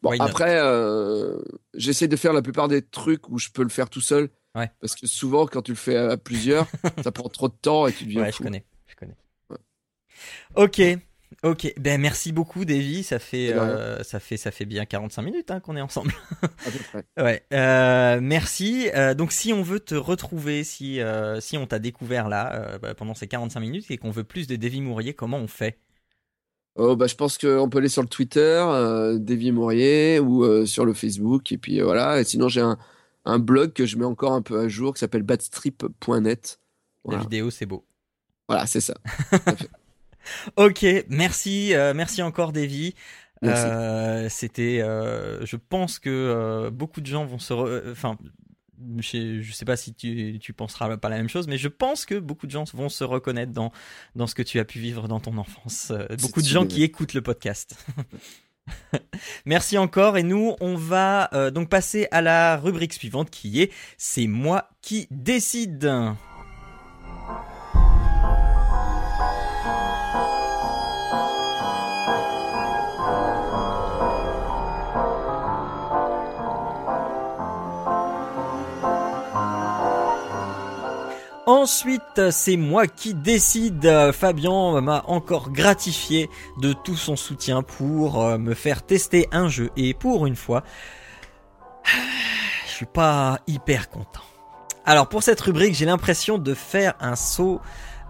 Bon, 0.00 0.12
après, 0.18 0.58
euh, 0.58 1.38
j'essaie 1.74 2.08
de 2.08 2.16
faire 2.16 2.32
la 2.32 2.40
plupart 2.42 2.68
des 2.68 2.82
trucs 2.82 3.28
où 3.28 3.38
je 3.38 3.50
peux 3.50 3.62
le 3.62 3.68
faire 3.68 3.90
tout 3.90 4.00
seul. 4.00 4.30
Ouais. 4.54 4.70
Parce 4.80 4.94
que 4.94 5.06
souvent, 5.06 5.46
quand 5.46 5.62
tu 5.62 5.72
le 5.72 5.76
fais 5.76 5.96
à 5.96 6.16
plusieurs, 6.16 6.66
ça 7.04 7.12
prend 7.12 7.28
trop 7.28 7.48
de 7.48 7.54
temps 7.54 7.86
et 7.86 7.92
tu 7.92 8.04
deviens 8.04 8.22
Ouais, 8.22 8.32
je 8.32 8.36
fou. 8.36 8.44
connais, 8.44 8.64
je 8.86 8.96
connais. 8.96 9.16
Ouais. 9.50 9.58
Ok, 10.56 10.80
ok. 11.42 11.72
Ben 11.78 12.00
merci 12.00 12.32
beaucoup, 12.32 12.64
Davy. 12.64 13.02
Ça 13.02 13.18
fait, 13.18 13.52
euh, 13.52 14.02
ça 14.02 14.20
fait, 14.20 14.36
ça 14.36 14.50
fait 14.50 14.64
bien 14.64 14.84
45 14.84 15.22
minutes 15.22 15.50
hein, 15.50 15.60
qu'on 15.60 15.76
est 15.76 15.80
ensemble. 15.80 16.12
À 16.42 16.70
peu 16.70 16.78
près. 16.78 17.22
Ouais. 17.22 17.42
Euh, 17.52 18.20
merci. 18.22 18.88
Euh, 18.94 19.14
donc, 19.14 19.32
si 19.32 19.52
on 19.52 19.62
veut 19.62 19.80
te 19.80 19.94
retrouver, 19.94 20.64
si, 20.64 21.00
si 21.40 21.56
on 21.56 21.66
t'a 21.66 21.78
découvert 21.78 22.28
là 22.28 22.78
bah, 22.78 22.94
pendant 22.94 23.14
ces 23.14 23.26
45 23.26 23.60
minutes 23.60 23.90
et 23.90 23.98
qu'on 23.98 24.10
veut 24.10 24.24
plus 24.24 24.46
de 24.46 24.56
Davy 24.56 24.80
Mourier, 24.80 25.14
comment 25.14 25.38
on 25.38 25.48
fait? 25.48 25.78
Oh, 26.76 26.94
bah, 26.94 27.06
je 27.08 27.14
pense 27.16 27.38
qu'on 27.38 27.68
peut 27.68 27.78
aller 27.78 27.88
sur 27.88 28.02
le 28.02 28.08
Twitter, 28.08 28.64
Davy 29.18 29.50
Mourier, 29.52 30.20
ou 30.20 30.64
sur 30.66 30.84
le 30.84 30.94
Facebook. 30.94 31.50
Et 31.52 31.58
puis 31.58 31.80
voilà. 31.80 32.20
Et 32.20 32.24
sinon, 32.24 32.48
j'ai 32.48 32.60
un, 32.60 32.78
un 33.24 33.38
blog 33.38 33.72
que 33.72 33.84
je 33.86 33.96
mets 33.96 34.04
encore 34.04 34.32
un 34.32 34.42
peu 34.42 34.60
à 34.60 34.68
jour 34.68 34.94
qui 34.94 35.00
s'appelle 35.00 35.22
badstrip.net. 35.22 36.60
La 37.04 37.10
Voilà, 37.10 37.22
vidéo, 37.22 37.50
c'est 37.50 37.66
beau. 37.66 37.84
Voilà, 38.48 38.66
c'est 38.66 38.80
ça. 38.80 38.94
Ok, 40.56 40.84
merci, 41.08 41.74
euh, 41.74 41.94
merci 41.94 42.22
encore, 42.22 42.52
Davy. 42.52 42.94
Euh, 43.44 44.28
C'était, 44.28 44.80
euh, 44.82 45.44
je 45.46 45.56
pense 45.56 45.98
que 45.98 46.70
beaucoup 46.72 47.00
de 47.00 47.06
gens 47.06 47.24
vont 47.24 47.38
se, 47.38 47.52
re- 47.52 47.92
enfin, 47.92 48.18
je 48.98 49.40
je 49.42 49.52
sais 49.52 49.64
pas 49.64 49.76
si 49.76 49.94
tu, 49.94 50.38
tu 50.40 50.52
penseras 50.52 50.96
pas 50.96 51.08
la 51.08 51.16
même 51.18 51.28
chose, 51.28 51.46
mais 51.46 51.58
je 51.58 51.68
pense 51.68 52.04
que 52.04 52.16
beaucoup 52.16 52.46
de 52.46 52.52
gens 52.52 52.64
vont 52.74 52.88
se 52.88 53.04
reconnaître 53.04 53.52
dans 53.52 53.70
dans 54.16 54.26
ce 54.26 54.34
que 54.34 54.42
tu 54.42 54.58
as 54.58 54.64
pu 54.64 54.78
vivre 54.80 55.06
dans 55.08 55.20
ton 55.20 55.36
enfance. 55.38 55.92
Beaucoup 56.20 56.42
de 56.42 56.46
gens 56.48 56.66
qui 56.66 56.82
écoutent 56.82 57.14
le 57.14 57.22
podcast. 57.22 57.76
Merci 59.46 59.78
encore 59.78 60.18
et 60.18 60.22
nous 60.22 60.54
on 60.60 60.74
va 60.76 61.30
euh, 61.32 61.50
donc 61.50 61.68
passer 61.70 62.06
à 62.10 62.20
la 62.20 62.56
rubrique 62.56 62.92
suivante 62.92 63.30
qui 63.30 63.62
est 63.62 63.72
c'est 63.96 64.26
moi 64.26 64.68
qui 64.82 65.06
décide. 65.10 65.90
Ensuite, 81.48 82.30
c'est 82.30 82.58
moi 82.58 82.86
qui 82.86 83.14
décide. 83.14 84.12
Fabien 84.12 84.82
m'a 84.82 85.02
encore 85.06 85.50
gratifié 85.50 86.28
de 86.60 86.74
tout 86.74 86.94
son 86.94 87.16
soutien 87.16 87.62
pour 87.62 88.22
euh, 88.22 88.36
me 88.36 88.52
faire 88.52 88.82
tester 88.82 89.28
un 89.32 89.48
jeu. 89.48 89.70
Et 89.74 89.94
pour 89.94 90.26
une 90.26 90.36
fois, 90.36 90.62
je 92.66 92.70
suis 92.70 92.84
pas 92.84 93.38
hyper 93.46 93.88
content. 93.88 94.20
Alors 94.84 95.08
pour 95.08 95.22
cette 95.22 95.40
rubrique, 95.40 95.74
j'ai 95.74 95.86
l'impression 95.86 96.36
de 96.36 96.52
faire 96.52 96.92
un 97.00 97.16
saut 97.16 97.62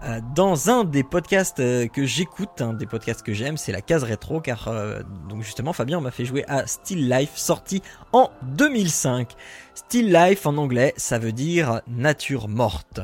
euh, 0.03 0.21
dans 0.33 0.69
un 0.69 0.85
des 0.85 1.03
podcasts 1.03 1.59
euh, 1.59 1.87
que 1.87 2.05
j'écoute, 2.05 2.61
un 2.61 2.73
des 2.73 2.85
podcasts 2.85 3.21
que 3.21 3.33
j'aime, 3.33 3.57
c'est 3.57 3.73
la 3.73 3.81
case 3.81 4.03
rétro, 4.03 4.39
car 4.39 4.69
euh, 4.69 5.01
donc 5.27 5.43
justement 5.43 5.73
Fabien 5.73 5.99
m'a 5.99 6.11
fait 6.11 6.23
jouer 6.23 6.45
à 6.47 6.65
Still 6.67 7.09
Life, 7.09 7.31
sorti 7.35 7.81
en 8.13 8.29
2005. 8.43 9.33
Still 9.75 10.13
Life 10.13 10.45
en 10.45 10.55
anglais, 10.57 10.93
ça 10.95 11.19
veut 11.19 11.33
dire 11.33 11.81
nature 11.87 12.47
morte. 12.47 13.01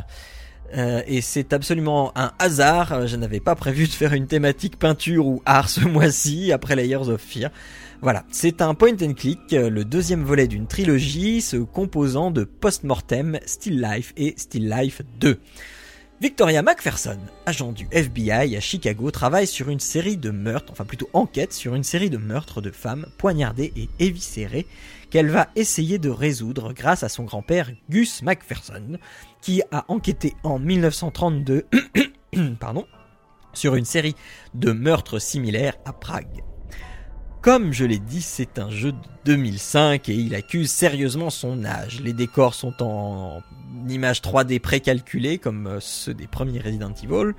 Euh, 0.73 1.01
et 1.05 1.19
c'est 1.19 1.51
absolument 1.51 2.13
un 2.15 2.31
hasard. 2.39 3.07
Je 3.07 3.17
n'avais 3.17 3.41
pas 3.41 3.55
prévu 3.55 3.87
de 3.87 3.91
faire 3.91 4.13
une 4.13 4.27
thématique 4.27 4.79
peinture 4.79 5.27
ou 5.27 5.41
art 5.45 5.67
ce 5.67 5.81
mois-ci 5.85 6.53
après 6.53 6.77
Layers 6.77 7.09
of 7.09 7.19
Fear. 7.19 7.51
Voilà, 8.01 8.23
c'est 8.31 8.61
un 8.61 8.73
point 8.73 8.95
and 9.01 9.13
click, 9.13 9.51
le 9.51 9.83
deuxième 9.83 10.23
volet 10.23 10.47
d'une 10.47 10.67
trilogie 10.67 11.41
se 11.41 11.57
composant 11.57 12.29
de 12.29 12.43
Postmortem, 12.43 13.39
Still 13.45 13.81
Life 13.81 14.13
et 14.15 14.33
Still 14.37 14.69
Life 14.69 15.01
2. 15.19 15.39
Victoria 16.21 16.61
McPherson, 16.61 17.19
agent 17.45 17.73
du 17.73 17.89
FBI 17.91 18.55
à 18.55 18.59
Chicago, 18.61 19.11
travaille 19.11 19.47
sur 19.47 19.69
une 19.69 19.81
série 19.81 20.15
de 20.15 20.29
meurtres, 20.29 20.71
enfin 20.71 20.85
plutôt 20.85 21.09
enquête 21.11 21.51
sur 21.51 21.75
une 21.75 21.83
série 21.83 22.09
de 22.09 22.17
meurtres 22.17 22.61
de 22.61 22.71
femmes 22.71 23.07
poignardées 23.17 23.73
et 23.75 23.89
éviscérées 23.99 24.65
qu'elle 25.09 25.29
va 25.29 25.49
essayer 25.57 25.99
de 25.99 26.09
résoudre 26.09 26.71
grâce 26.71 27.03
à 27.03 27.09
son 27.09 27.25
grand-père 27.25 27.69
Gus 27.89 28.21
McPherson, 28.21 28.97
qui 29.41 29.61
a 29.71 29.83
enquêté 29.89 30.33
en 30.43 30.57
1932 30.57 31.65
pardon, 32.61 32.87
sur 33.51 33.75
une 33.75 33.85
série 33.85 34.15
de 34.53 34.71
meurtres 34.71 35.19
similaires 35.19 35.75
à 35.83 35.91
Prague. 35.91 36.43
Comme 37.45 37.73
je 37.73 37.85
l'ai 37.85 37.99
dit, 37.99 38.23
c'est 38.23 38.57
un 38.57 38.71
jeu 38.71 38.91
de 38.91 38.97
2005 39.25 40.09
et 40.09 40.15
il 40.15 40.33
accuse 40.33 40.71
sérieusement 40.71 41.29
son 41.29 41.63
âge. 41.63 42.01
Les 42.01 42.11
décors 42.11 42.55
sont 42.55 42.81
en 42.81 43.43
images 43.87 44.21
3D 44.21 44.59
précalculées 44.59 45.37
comme 45.37 45.67
euh, 45.67 45.77
ceux 45.79 46.15
des 46.15 46.25
premiers 46.25 46.59
Resident 46.59 46.91
Evil. 47.03 47.33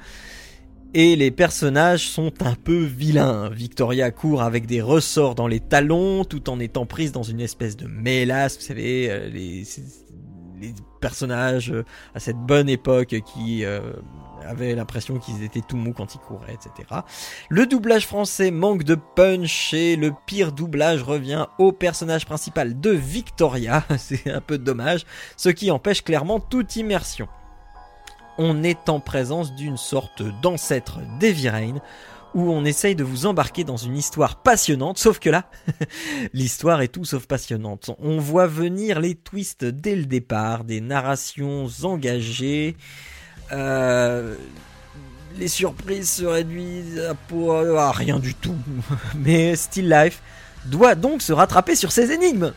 Et 0.94 1.17
les 1.17 1.33
personnages 1.33 2.07
sont 2.07 2.33
un 2.44 2.55
peu 2.55 2.85
vilains. 2.85 3.49
Victoria 3.49 4.12
court 4.12 4.43
avec 4.43 4.67
des 4.67 4.81
ressorts 4.81 5.35
dans 5.35 5.49
les 5.49 5.59
talons 5.59 6.25
tout 6.25 6.51
en 6.51 6.60
étant 6.60 6.86
prise 6.86 7.10
dans 7.10 7.25
une 7.25 7.41
espèce 7.41 7.76
de 7.76 7.89
mélasse. 7.89 8.59
Vous 8.59 8.65
savez, 8.65 9.10
euh, 9.10 9.28
les, 9.28 9.65
personnages 11.01 11.73
euh, 11.73 11.85
à 12.15 12.20
cette 12.20 12.39
bonne 12.39 12.68
époque 12.68 13.17
qui 13.35 13.65
avaient 14.47 14.75
l'impression 14.75 15.18
qu'ils 15.18 15.42
étaient 15.42 15.60
tout 15.60 15.76
mous 15.76 15.92
quand 15.92 16.15
ils 16.15 16.20
couraient, 16.20 16.55
etc. 16.55 17.00
Le 17.49 17.66
doublage 17.66 18.07
français 18.07 18.50
manque 18.50 18.84
de 18.84 18.94
punch 18.94 19.75
et 19.75 19.97
le 19.97 20.12
pire 20.26 20.52
doublage 20.52 21.02
revient 21.02 21.47
au 21.58 21.73
personnage 21.73 22.26
principal 22.26 22.81
de 22.81 22.91
Victoria. 22.91 23.84
C'est 23.99 24.31
un 24.31 24.41
peu 24.41 24.58
dommage, 24.58 25.05
ce 25.36 25.49
qui 25.49 25.70
empêche 25.70 26.02
clairement 26.02 26.41
toute 26.41 26.76
immersion. 26.76 27.28
On 28.39 28.62
est 28.62 28.89
en 28.89 29.00
présence 29.00 29.55
d'une 29.55 29.78
sorte 29.78 30.23
d'ancêtre 30.42 31.00
d'Heavy 31.18 31.49
Rain 31.49 31.81
où 32.36 32.52
on 32.52 32.66
essaye 32.66 32.94
de 32.94 33.02
vous 33.02 33.25
embarquer 33.25 33.65
dans 33.65 33.78
une 33.78 33.97
histoire 33.97 34.42
passionnante, 34.42 34.99
sauf 34.99 35.18
que 35.18 35.31
là, 35.31 35.49
l'histoire 36.34 36.83
est 36.83 36.89
tout 36.89 37.07
sauf 37.07 37.26
passionnante. 37.26 37.91
On 37.99 38.18
voit 38.18 38.47
venir 38.47 39.00
les 39.00 39.15
twists 39.15 39.65
dès 39.65 39.97
le 39.97 40.05
départ, 40.05 40.65
des 40.65 40.83
narrations 40.83 41.66
engagées, 41.83 42.76
euh, 43.52 44.34
les 45.39 45.49
surprises 45.49 46.10
se 46.10 46.25
réduisent 46.25 47.00
à, 47.00 47.15
à 47.81 47.92
rien 47.92 48.18
du 48.18 48.34
tout. 48.34 48.57
Mais 49.15 49.57
Still 49.57 49.89
Life 49.89 50.23
doit 50.66 50.94
donc 50.94 51.23
se 51.23 51.33
rattraper 51.33 51.76
sur 51.76 51.92
ses 51.92 52.12
énigmes. 52.12 52.52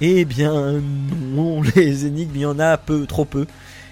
Eh 0.00 0.24
bien 0.24 0.80
non, 1.20 1.62
les 1.76 2.06
énigmes, 2.06 2.36
il 2.36 2.40
y 2.42 2.46
en 2.46 2.58
a 2.58 2.76
peu, 2.76 3.06
trop 3.06 3.24
peu. 3.24 3.46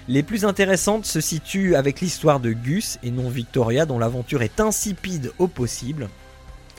Les 0.07 0.23
plus 0.23 0.45
intéressantes 0.45 1.05
se 1.05 1.19
situent 1.19 1.75
avec 1.75 1.99
l'histoire 1.99 2.39
de 2.39 2.53
Gus 2.53 2.97
et 3.03 3.11
non 3.11 3.29
Victoria 3.29 3.85
dont 3.85 3.99
l'aventure 3.99 4.41
est 4.41 4.61
insipide 4.61 5.31
au 5.37 5.47
possible. 5.47 6.07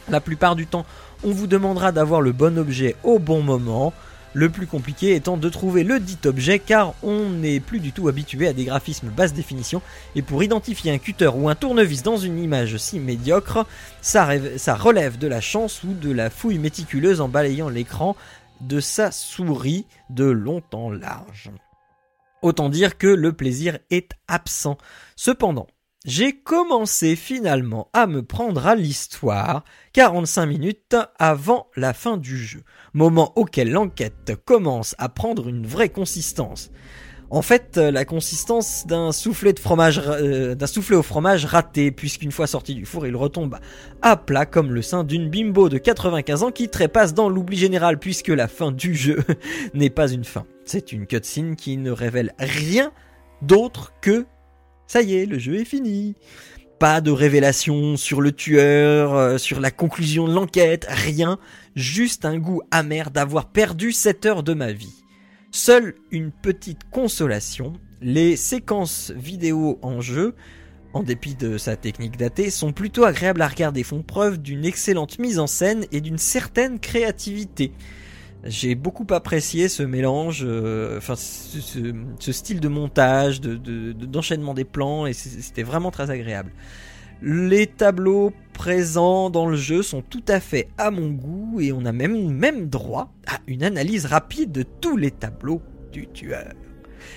La 0.08 0.20
plupart 0.20 0.56
du 0.56 0.66
temps, 0.66 0.86
on 1.22 1.32
vous 1.32 1.46
demandera 1.46 1.92
d'avoir 1.92 2.22
le 2.22 2.32
bon 2.32 2.56
objet 2.58 2.96
au 3.02 3.18
bon 3.18 3.42
moment. 3.42 3.92
Le 4.34 4.50
plus 4.50 4.66
compliqué 4.66 5.14
étant 5.14 5.38
de 5.38 5.48
trouver 5.48 5.84
le 5.84 6.00
dit 6.00 6.18
objet 6.26 6.58
car 6.58 6.94
on 7.02 7.30
n'est 7.30 7.60
plus 7.60 7.80
du 7.80 7.92
tout 7.92 8.08
habitué 8.08 8.46
à 8.46 8.52
des 8.52 8.64
graphismes 8.64 9.08
basse 9.08 9.32
définition 9.32 9.80
et 10.14 10.22
pour 10.22 10.42
identifier 10.42 10.92
un 10.92 10.98
cutter 10.98 11.30
ou 11.34 11.48
un 11.48 11.54
tournevis 11.54 12.02
dans 12.02 12.18
une 12.18 12.38
image 12.38 12.76
si 12.76 13.00
médiocre, 13.00 13.66
ça, 14.02 14.26
relève 14.74 15.18
de 15.18 15.26
la 15.26 15.40
chance 15.40 15.82
ou 15.82 15.94
de 15.94 16.12
la 16.12 16.28
fouille 16.28 16.58
méticuleuse 16.58 17.20
en 17.20 17.28
balayant 17.28 17.70
l'écran 17.70 18.16
de 18.60 18.80
sa 18.80 19.10
souris 19.10 19.86
de 20.10 20.24
long 20.24 20.62
en 20.72 20.90
large. 20.90 21.50
Autant 22.42 22.68
dire 22.68 22.98
que 22.98 23.06
le 23.06 23.32
plaisir 23.32 23.78
est 23.90 24.12
absent. 24.28 24.76
Cependant, 25.16 25.68
j'ai 26.08 26.32
commencé 26.32 27.16
finalement 27.16 27.90
à 27.92 28.06
me 28.06 28.22
prendre 28.22 28.66
à 28.66 28.74
l'histoire 28.74 29.62
45 29.92 30.46
minutes 30.46 30.96
avant 31.18 31.66
la 31.76 31.92
fin 31.92 32.16
du 32.16 32.38
jeu, 32.38 32.62
moment 32.94 33.34
auquel 33.36 33.70
l'enquête 33.70 34.32
commence 34.46 34.94
à 34.96 35.10
prendre 35.10 35.48
une 35.48 35.66
vraie 35.66 35.90
consistance. 35.90 36.70
En 37.28 37.42
fait, 37.42 37.76
euh, 37.76 37.90
la 37.90 38.06
consistance 38.06 38.86
d'un 38.86 39.12
soufflet 39.12 39.52
de 39.52 39.58
fromage, 39.58 40.00
euh, 40.06 40.54
d'un 40.54 40.66
soufflet 40.66 40.96
au 40.96 41.02
fromage 41.02 41.44
raté, 41.44 41.90
puisqu'une 41.90 42.32
fois 42.32 42.46
sorti 42.46 42.74
du 42.74 42.86
four, 42.86 43.06
il 43.06 43.14
retombe 43.14 43.58
à 44.00 44.16
plat 44.16 44.46
comme 44.46 44.72
le 44.72 44.80
sein 44.80 45.04
d'une 45.04 45.28
bimbo 45.28 45.68
de 45.68 45.76
95 45.76 46.42
ans 46.42 46.50
qui 46.50 46.70
trépasse 46.70 47.12
dans 47.12 47.28
l'oubli 47.28 47.58
général, 47.58 47.98
puisque 47.98 48.28
la 48.28 48.48
fin 48.48 48.72
du 48.72 48.94
jeu 48.94 49.18
n'est 49.74 49.90
pas 49.90 50.10
une 50.10 50.24
fin. 50.24 50.46
C'est 50.64 50.90
une 50.90 51.06
cutscene 51.06 51.54
qui 51.54 51.76
ne 51.76 51.90
révèle 51.90 52.32
rien 52.38 52.92
d'autre 53.42 53.92
que 54.00 54.24
ça 54.88 55.02
y 55.02 55.14
est, 55.14 55.26
le 55.26 55.38
jeu 55.38 55.56
est 55.56 55.66
fini. 55.66 56.16
Pas 56.78 57.02
de 57.02 57.10
révélation 57.10 57.96
sur 57.98 58.22
le 58.22 58.32
tueur, 58.32 59.14
euh, 59.14 59.36
sur 59.36 59.60
la 59.60 59.70
conclusion 59.70 60.26
de 60.26 60.32
l'enquête, 60.32 60.86
rien. 60.88 61.38
Juste 61.76 62.24
un 62.24 62.38
goût 62.38 62.62
amer 62.70 63.10
d'avoir 63.10 63.50
perdu 63.50 63.92
7 63.92 64.26
heures 64.26 64.42
de 64.42 64.54
ma 64.54 64.72
vie. 64.72 65.04
Seule 65.50 65.94
une 66.10 66.32
petite 66.32 66.88
consolation, 66.90 67.74
les 68.00 68.36
séquences 68.36 69.12
vidéo 69.14 69.78
en 69.82 70.00
jeu, 70.00 70.34
en 70.94 71.02
dépit 71.02 71.34
de 71.34 71.58
sa 71.58 71.76
technique 71.76 72.16
datée, 72.16 72.48
sont 72.48 72.72
plutôt 72.72 73.04
agréables 73.04 73.42
à 73.42 73.48
regarder, 73.48 73.82
font 73.82 74.02
preuve 74.02 74.38
d'une 74.38 74.64
excellente 74.64 75.18
mise 75.18 75.38
en 75.38 75.46
scène 75.46 75.84
et 75.92 76.00
d'une 76.00 76.18
certaine 76.18 76.80
créativité. 76.80 77.72
J'ai 78.44 78.76
beaucoup 78.76 79.06
apprécié 79.10 79.68
ce 79.68 79.82
mélange, 79.82 80.42
euh, 80.44 80.96
enfin 80.98 81.16
ce, 81.16 82.32
style 82.32 82.60
de 82.60 82.68
montage, 82.68 83.40
de- 83.40 83.56
de- 83.56 83.92
de- 83.92 84.06
d'enchaînement 84.06 84.54
des 84.54 84.64
plans, 84.64 85.06
et 85.06 85.12
c'était 85.12 85.64
vraiment 85.64 85.90
très 85.90 86.10
agréable. 86.10 86.52
Les 87.20 87.66
tableaux 87.66 88.32
présents 88.52 89.28
dans 89.28 89.46
le 89.46 89.56
jeu 89.56 89.82
sont 89.82 90.02
tout 90.02 90.22
à 90.28 90.38
fait 90.38 90.68
à 90.78 90.92
mon 90.92 91.10
goût, 91.10 91.58
et 91.60 91.72
on 91.72 91.84
a 91.84 91.90
même, 91.92 92.30
même 92.30 92.68
droit 92.68 93.12
à 93.26 93.38
une 93.48 93.64
analyse 93.64 94.06
rapide 94.06 94.52
de 94.52 94.62
tous 94.62 94.96
les 94.96 95.10
tableaux 95.10 95.60
du 95.92 96.06
tueur. 96.06 96.52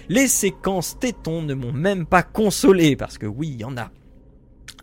Les 0.09 0.27
séquences 0.27 0.97
tétons 0.99 1.43
ne 1.43 1.53
m'ont 1.53 1.71
même 1.71 2.07
pas 2.07 2.23
consolé, 2.23 2.95
parce 2.95 3.19
que 3.19 3.27
oui, 3.27 3.49
il 3.53 3.61
y 3.61 3.63
en 3.63 3.77
a. 3.77 3.91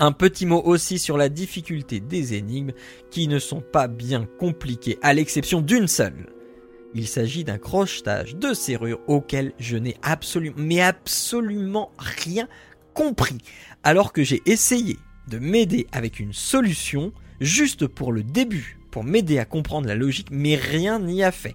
Un 0.00 0.12
petit 0.12 0.46
mot 0.46 0.62
aussi 0.64 0.98
sur 0.98 1.16
la 1.16 1.28
difficulté 1.28 1.98
des 1.98 2.34
énigmes 2.34 2.72
qui 3.10 3.26
ne 3.26 3.38
sont 3.38 3.60
pas 3.60 3.88
bien 3.88 4.26
compliquées, 4.38 4.98
à 5.02 5.12
l'exception 5.12 5.60
d'une 5.60 5.88
seule. 5.88 6.26
Il 6.94 7.08
s'agit 7.08 7.44
d'un 7.44 7.58
crochetage 7.58 8.36
de 8.36 8.54
serrure 8.54 9.00
auquel 9.08 9.52
je 9.58 9.76
n'ai 9.76 9.96
absolument, 10.02 10.56
mais 10.58 10.80
absolument 10.80 11.90
rien 11.98 12.48
compris, 12.94 13.38
alors 13.82 14.12
que 14.12 14.22
j'ai 14.22 14.42
essayé 14.46 14.96
de 15.28 15.38
m'aider 15.38 15.86
avec 15.92 16.20
une 16.20 16.32
solution 16.32 17.12
juste 17.40 17.86
pour 17.86 18.12
le 18.12 18.22
début, 18.22 18.78
pour 18.90 19.04
m'aider 19.04 19.38
à 19.38 19.44
comprendre 19.44 19.86
la 19.86 19.94
logique, 19.94 20.28
mais 20.30 20.56
rien 20.56 20.98
n'y 20.98 21.22
a 21.22 21.32
fait. 21.32 21.54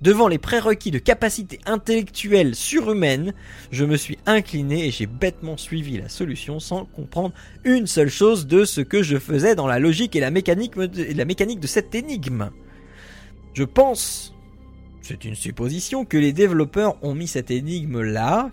Devant 0.00 0.28
les 0.28 0.38
prérequis 0.38 0.92
de 0.92 1.00
capacité 1.00 1.58
intellectuelle 1.66 2.54
surhumaine, 2.54 3.34
je 3.72 3.84
me 3.84 3.96
suis 3.96 4.16
incliné 4.26 4.86
et 4.86 4.90
j'ai 4.92 5.06
bêtement 5.06 5.56
suivi 5.56 5.98
la 5.98 6.08
solution 6.08 6.60
sans 6.60 6.84
comprendre 6.84 7.34
une 7.64 7.88
seule 7.88 8.08
chose 8.08 8.46
de 8.46 8.64
ce 8.64 8.80
que 8.80 9.02
je 9.02 9.18
faisais 9.18 9.56
dans 9.56 9.66
la 9.66 9.80
logique 9.80 10.14
et 10.14 10.20
la 10.20 10.30
mécanique 10.30 10.76
de, 10.76 11.66
cette 11.66 11.96
énigme. 11.96 12.50
Je 13.54 13.64
pense, 13.64 14.34
c'est 15.02 15.24
une 15.24 15.34
supposition, 15.34 16.04
que 16.04 16.16
les 16.16 16.32
développeurs 16.32 16.96
ont 17.02 17.14
mis 17.14 17.26
cette 17.26 17.50
énigme 17.50 18.00
là 18.00 18.52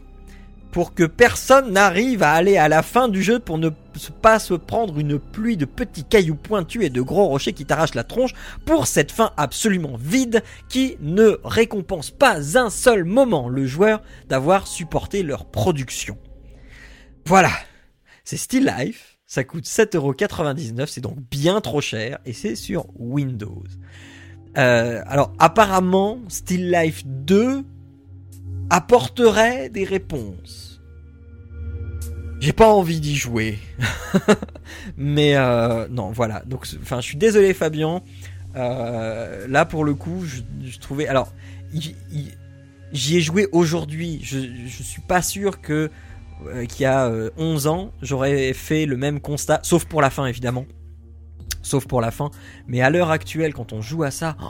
pour 0.76 0.94
que 0.94 1.06
personne 1.06 1.72
n'arrive 1.72 2.22
à 2.22 2.34
aller 2.34 2.58
à 2.58 2.68
la 2.68 2.84
fin 2.84 3.08
du 3.08 3.24
jeu 3.24 3.40
pour 3.40 3.58
ne 3.58 3.70
pas 4.22 4.40
se 4.40 4.54
prendre 4.54 5.00
une 5.00 5.18
pluie 5.20 5.56
de 5.56 5.64
petits 5.64 6.04
cailloux 6.04 6.36
pointus 6.36 6.84
et 6.84 6.90
de 6.90 7.00
gros 7.00 7.28
rochers 7.28 7.54
qui 7.54 7.66
t'arrachent 7.66 7.95
la 7.95 8.04
tronche 8.04 8.34
pour 8.66 8.86
cette 8.86 9.14
fin 9.14 9.32
absolument 9.38 9.95
vide 9.98 10.44
qui 10.68 10.98
ne 11.00 11.40
récompense 11.45 12.12
pas 12.12 12.60
un 12.60 12.70
seul 12.70 13.06
moment 13.06 13.48
le 13.48 13.66
joueur 13.66 14.02
d'avoir 14.28 14.68
supporté 14.68 15.24
leur 15.24 15.45
production. 15.45 16.18
Voilà, 17.26 17.52
c'est 18.26 18.36
Still 18.36 18.70
Life, 18.78 19.18
ça 19.26 19.45
coûte 19.45 19.64
7,99€, 19.64 20.88
c'est 20.88 21.00
donc 21.00 21.20
bien 21.32 21.62
trop 21.62 21.80
cher 21.80 22.20
et 22.26 22.34
c'est 22.34 22.56
sur 22.56 22.88
Windows. 23.00 23.64
Euh, 24.58 25.02
alors 25.06 25.32
apparemment, 25.40 26.20
Still 26.28 26.70
Life 26.70 27.04
2 27.06 27.64
apporterait 28.70 29.70
des 29.70 29.86
réponses. 29.86 30.65
J'ai 32.40 32.54
pas 32.54 32.68
envie 32.68 33.00
d'y 33.00 33.16
jouer. 33.16 33.60
Mais 34.98 35.36
euh, 35.36 35.88
non, 35.90 36.12
voilà. 36.12 36.44
Donc, 36.46 36.68
enfin, 36.82 37.02
je 37.02 37.06
suis 37.06 37.18
désolé, 37.18 37.54
Fabien. 37.54 38.02
Euh, 38.56 39.48
là, 39.48 39.66
pour 39.66 39.84
le 39.84 39.94
coup, 39.94 40.24
je, 40.26 40.78
trouvais. 40.80 41.08
Alors, 41.08 41.34
j'y 41.74 43.18
ai 43.18 43.22
joué 43.22 43.48
aujourd'hui. 43.52 44.20
Je, 44.24 44.40
je 44.68 44.84
suis 44.84 45.02
pas 45.02 45.22
sûr 45.22 45.62
que 45.62 45.90
euh, 46.48 46.66
qu'il 46.66 46.82
y 46.82 46.86
a 46.86 47.08
euh, 47.08 47.30
11 47.38 47.68
ans, 47.68 47.92
j'aurais 48.02 48.54
fait 48.54 48.86
le 48.86 48.98
même 48.98 49.20
constat, 49.20 49.60
sauf 49.64 49.86
pour 49.86 50.02
la 50.02 50.10
fin, 50.10 50.26
évidemment. 50.26 50.66
Sauf 51.62 51.88
pour 51.88 52.02
la 52.02 52.12
fin. 52.12 52.30
Mais 52.68 52.82
à 52.82 52.90
l'heure 52.90 53.10
actuelle, 53.10 53.54
quand 53.54 53.74
on 53.74 53.82
joue 53.82 54.04
à 54.04 54.12
ça, 54.12 54.36
oh 54.42 54.46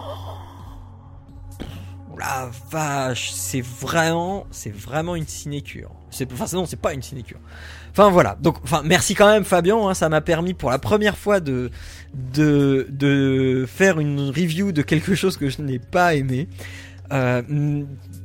la 2.18 2.50
vache, 2.72 3.32
c'est 3.32 3.62
vraiment, 3.62 4.46
c'est 4.52 4.74
vraiment 4.74 5.16
une 5.16 5.28
sinécure. 5.28 5.92
Enfin, 6.32 6.46
non, 6.54 6.66
c'est 6.66 6.80
pas 6.80 6.94
une 6.94 7.02
sinécure. 7.02 7.40
Enfin 7.92 8.10
voilà. 8.10 8.38
Donc, 8.42 8.58
enfin, 8.64 8.82
merci 8.84 9.16
quand 9.16 9.28
même 9.28 9.46
Fabien. 9.46 9.78
hein, 9.78 9.94
ça 9.94 10.10
m'a 10.10 10.22
permis 10.22 10.54
pour 10.54 10.70
la 10.70 10.80
première 10.80 11.18
fois 11.18 11.40
de 11.40 11.72
de 12.14 12.88
de 12.90 13.66
faire 13.68 14.00
une 14.00 14.30
review 14.30 14.72
de 14.72 14.82
quelque 14.82 15.16
chose 15.16 15.38
que 15.38 15.50
je 15.50 15.62
n'ai 15.62 15.80
pas 15.80 16.16
aimé. 16.16 16.48
Euh, 17.12 17.42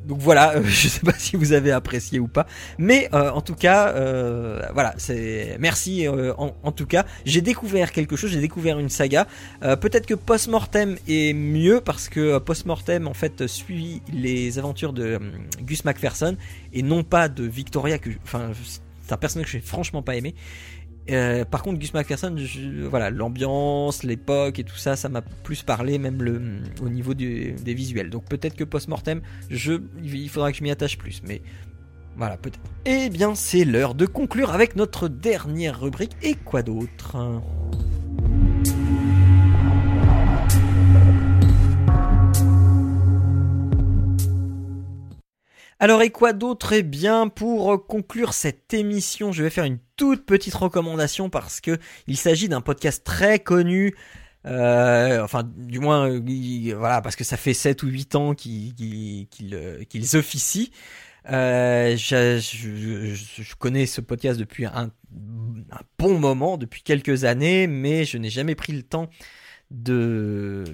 donc 0.04 0.18
voilà, 0.18 0.56
euh, 0.56 0.62
je 0.64 0.88
sais 0.88 1.00
pas 1.00 1.12
si 1.16 1.36
vous 1.36 1.52
avez 1.52 1.72
apprécié 1.72 2.18
ou 2.18 2.28
pas, 2.28 2.46
mais 2.78 3.08
euh, 3.12 3.30
en 3.30 3.40
tout 3.40 3.54
cas, 3.54 3.88
euh, 3.88 4.60
voilà, 4.72 4.94
c'est 4.96 5.56
merci 5.60 6.06
euh, 6.06 6.32
en, 6.36 6.72
tout 6.72 6.86
cas. 6.86 7.04
J'ai 7.24 7.40
découvert 7.40 7.92
quelque 7.92 8.16
chose, 8.16 8.30
j'ai 8.30 8.40
découvert 8.40 8.78
une 8.78 8.88
saga. 8.88 9.26
Peut-être 9.60 10.06
que 10.06 10.14
Postmortem 10.14 10.96
est 11.08 11.34
mieux 11.34 11.80
parce 11.80 12.08
que 12.08 12.38
Postmortem 12.38 13.08
en 13.08 13.14
fait 13.14 13.46
suit 13.46 14.02
les 14.12 14.58
aventures 14.58 14.92
de 14.92 15.18
Gus 15.62 15.84
Macpherson 15.84 16.36
et 16.72 16.82
non 16.82 17.02
pas 17.02 17.28
de 17.28 17.44
Victoria 17.44 17.98
que, 17.98 18.10
enfin, 18.22 18.50
c'est 19.02 19.12
un 19.12 19.16
personnage 19.16 19.46
que 19.46 19.52
j'ai 19.52 19.60
franchement 19.60 20.02
pas 20.02 20.16
aimé. 20.16 20.34
Euh, 21.10 21.44
par 21.44 21.62
contre, 21.62 21.78
Gus 21.78 21.92
Macpherson, 21.92 22.34
je- 22.36 22.84
voilà, 22.86 23.10
l'ambiance, 23.10 24.02
l'époque 24.04 24.58
et 24.58 24.64
tout 24.64 24.76
ça, 24.76 24.96
ça 24.96 25.08
m'a 25.08 25.22
plus 25.22 25.62
parlé, 25.62 25.98
même 25.98 26.62
au 26.82 26.88
niveau 26.88 27.14
des 27.14 27.54
visuels. 27.66 28.10
Donc 28.10 28.24
peut-être 28.28 28.54
que 28.54 28.64
post-mortem, 28.64 29.20
il 29.50 30.28
faudra 30.28 30.52
que 30.52 30.58
je 30.58 30.62
m'y 30.62 30.70
attache 30.70 30.96
plus, 30.98 31.20
mais 31.26 31.42
voilà, 32.16 32.36
peut-être. 32.36 32.60
Eh 32.86 33.08
bien, 33.08 33.34
c'est 33.34 33.64
l'heure 33.64 33.94
de 33.94 34.06
conclure 34.06 34.52
avec 34.52 34.76
notre 34.76 35.08
dernière 35.08 35.80
rubrique. 35.80 36.12
Et 36.22 36.34
quoi 36.34 36.62
d'autre? 36.62 37.16
Alors 45.82 46.02
et 46.02 46.10
quoi 46.10 46.34
d'autre? 46.34 46.74
Eh 46.74 46.82
bien, 46.82 47.28
pour 47.28 47.72
euh, 47.72 47.78
conclure 47.78 48.34
cette 48.34 48.74
émission, 48.74 49.32
je 49.32 49.42
vais 49.42 49.48
faire 49.48 49.64
une 49.64 49.78
toute 49.96 50.26
petite 50.26 50.54
recommandation 50.54 51.30
parce 51.30 51.60
que 51.62 51.78
il 52.06 52.18
s'agit 52.18 52.48
d'un 52.50 52.60
podcast 52.60 53.02
très 53.02 53.38
connu. 53.38 53.94
euh, 54.46 55.22
enfin, 55.22 55.42
du 55.56 55.80
moins, 55.80 56.08
euh, 56.10 56.20
il- 56.26 56.74
voilà, 56.74 57.00
parce 57.02 57.16
que 57.16 57.24
ça 57.24 57.36
fait 57.38 57.54
7 57.54 57.82
ou 57.82 57.88
8 57.88 58.14
ans 58.14 58.34
qu'ils 58.34 59.26
officient. 60.14 60.68
Euh, 61.30 61.96
je, 61.96 63.54
connais 63.58 63.86
ce 63.86 64.00
podcast 64.00 64.38
depuis 64.38 64.64
un 64.66 64.90
bon 65.98 66.18
moment, 66.18 66.56
depuis 66.58 66.82
quelques 66.82 67.24
années, 67.24 67.66
mais 67.66 68.04
je 68.04 68.18
n'ai 68.18 68.30
jamais 68.30 68.54
pris 68.54 68.72
le 68.72 68.82
temps 68.82 69.08
de 69.70 70.64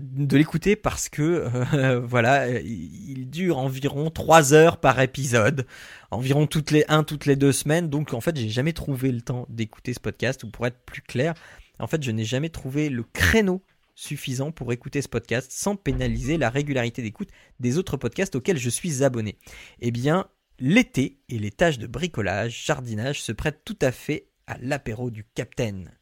de 0.00 0.36
l'écouter 0.36 0.76
parce 0.76 1.08
que 1.08 1.48
euh, 1.74 2.00
voilà 2.04 2.60
il 2.60 3.28
dure 3.30 3.58
environ 3.58 4.10
3 4.10 4.52
heures 4.52 4.78
par 4.78 5.00
épisode 5.00 5.66
environ 6.10 6.46
toutes 6.46 6.70
les 6.70 6.84
un 6.88 7.04
toutes 7.04 7.26
les 7.26 7.36
deux 7.36 7.52
semaines. 7.52 7.88
Donc 7.88 8.14
en 8.14 8.20
fait 8.20 8.36
j'ai 8.36 8.48
jamais 8.48 8.72
trouvé 8.72 9.12
le 9.12 9.20
temps 9.20 9.46
d'écouter 9.48 9.94
ce 9.94 10.00
podcast 10.00 10.44
ou 10.44 10.50
pour 10.50 10.66
être 10.66 10.80
plus 10.84 11.02
clair 11.02 11.34
en 11.78 11.86
fait 11.86 12.02
je 12.02 12.10
n'ai 12.10 12.24
jamais 12.24 12.48
trouvé 12.48 12.88
le 12.88 13.04
créneau 13.04 13.62
suffisant 13.94 14.52
pour 14.52 14.72
écouter 14.72 15.02
ce 15.02 15.08
podcast 15.08 15.50
sans 15.50 15.74
pénaliser 15.74 16.38
la 16.38 16.50
régularité 16.50 17.02
d'écoute 17.02 17.30
des 17.58 17.78
autres 17.78 17.96
podcasts 17.96 18.36
auxquels 18.36 18.58
je 18.58 18.70
suis 18.70 19.02
abonné. 19.02 19.38
Eh 19.80 19.90
bien 19.90 20.26
l'été 20.58 21.20
et 21.28 21.38
les 21.38 21.50
tâches 21.50 21.78
de 21.78 21.86
bricolage 21.86 22.64
jardinage 22.64 23.22
se 23.22 23.32
prêtent 23.32 23.62
tout 23.64 23.78
à 23.80 23.92
fait 23.92 24.28
à 24.46 24.56
l'apéro 24.60 25.10
du 25.10 25.24
capitaine 25.24 25.97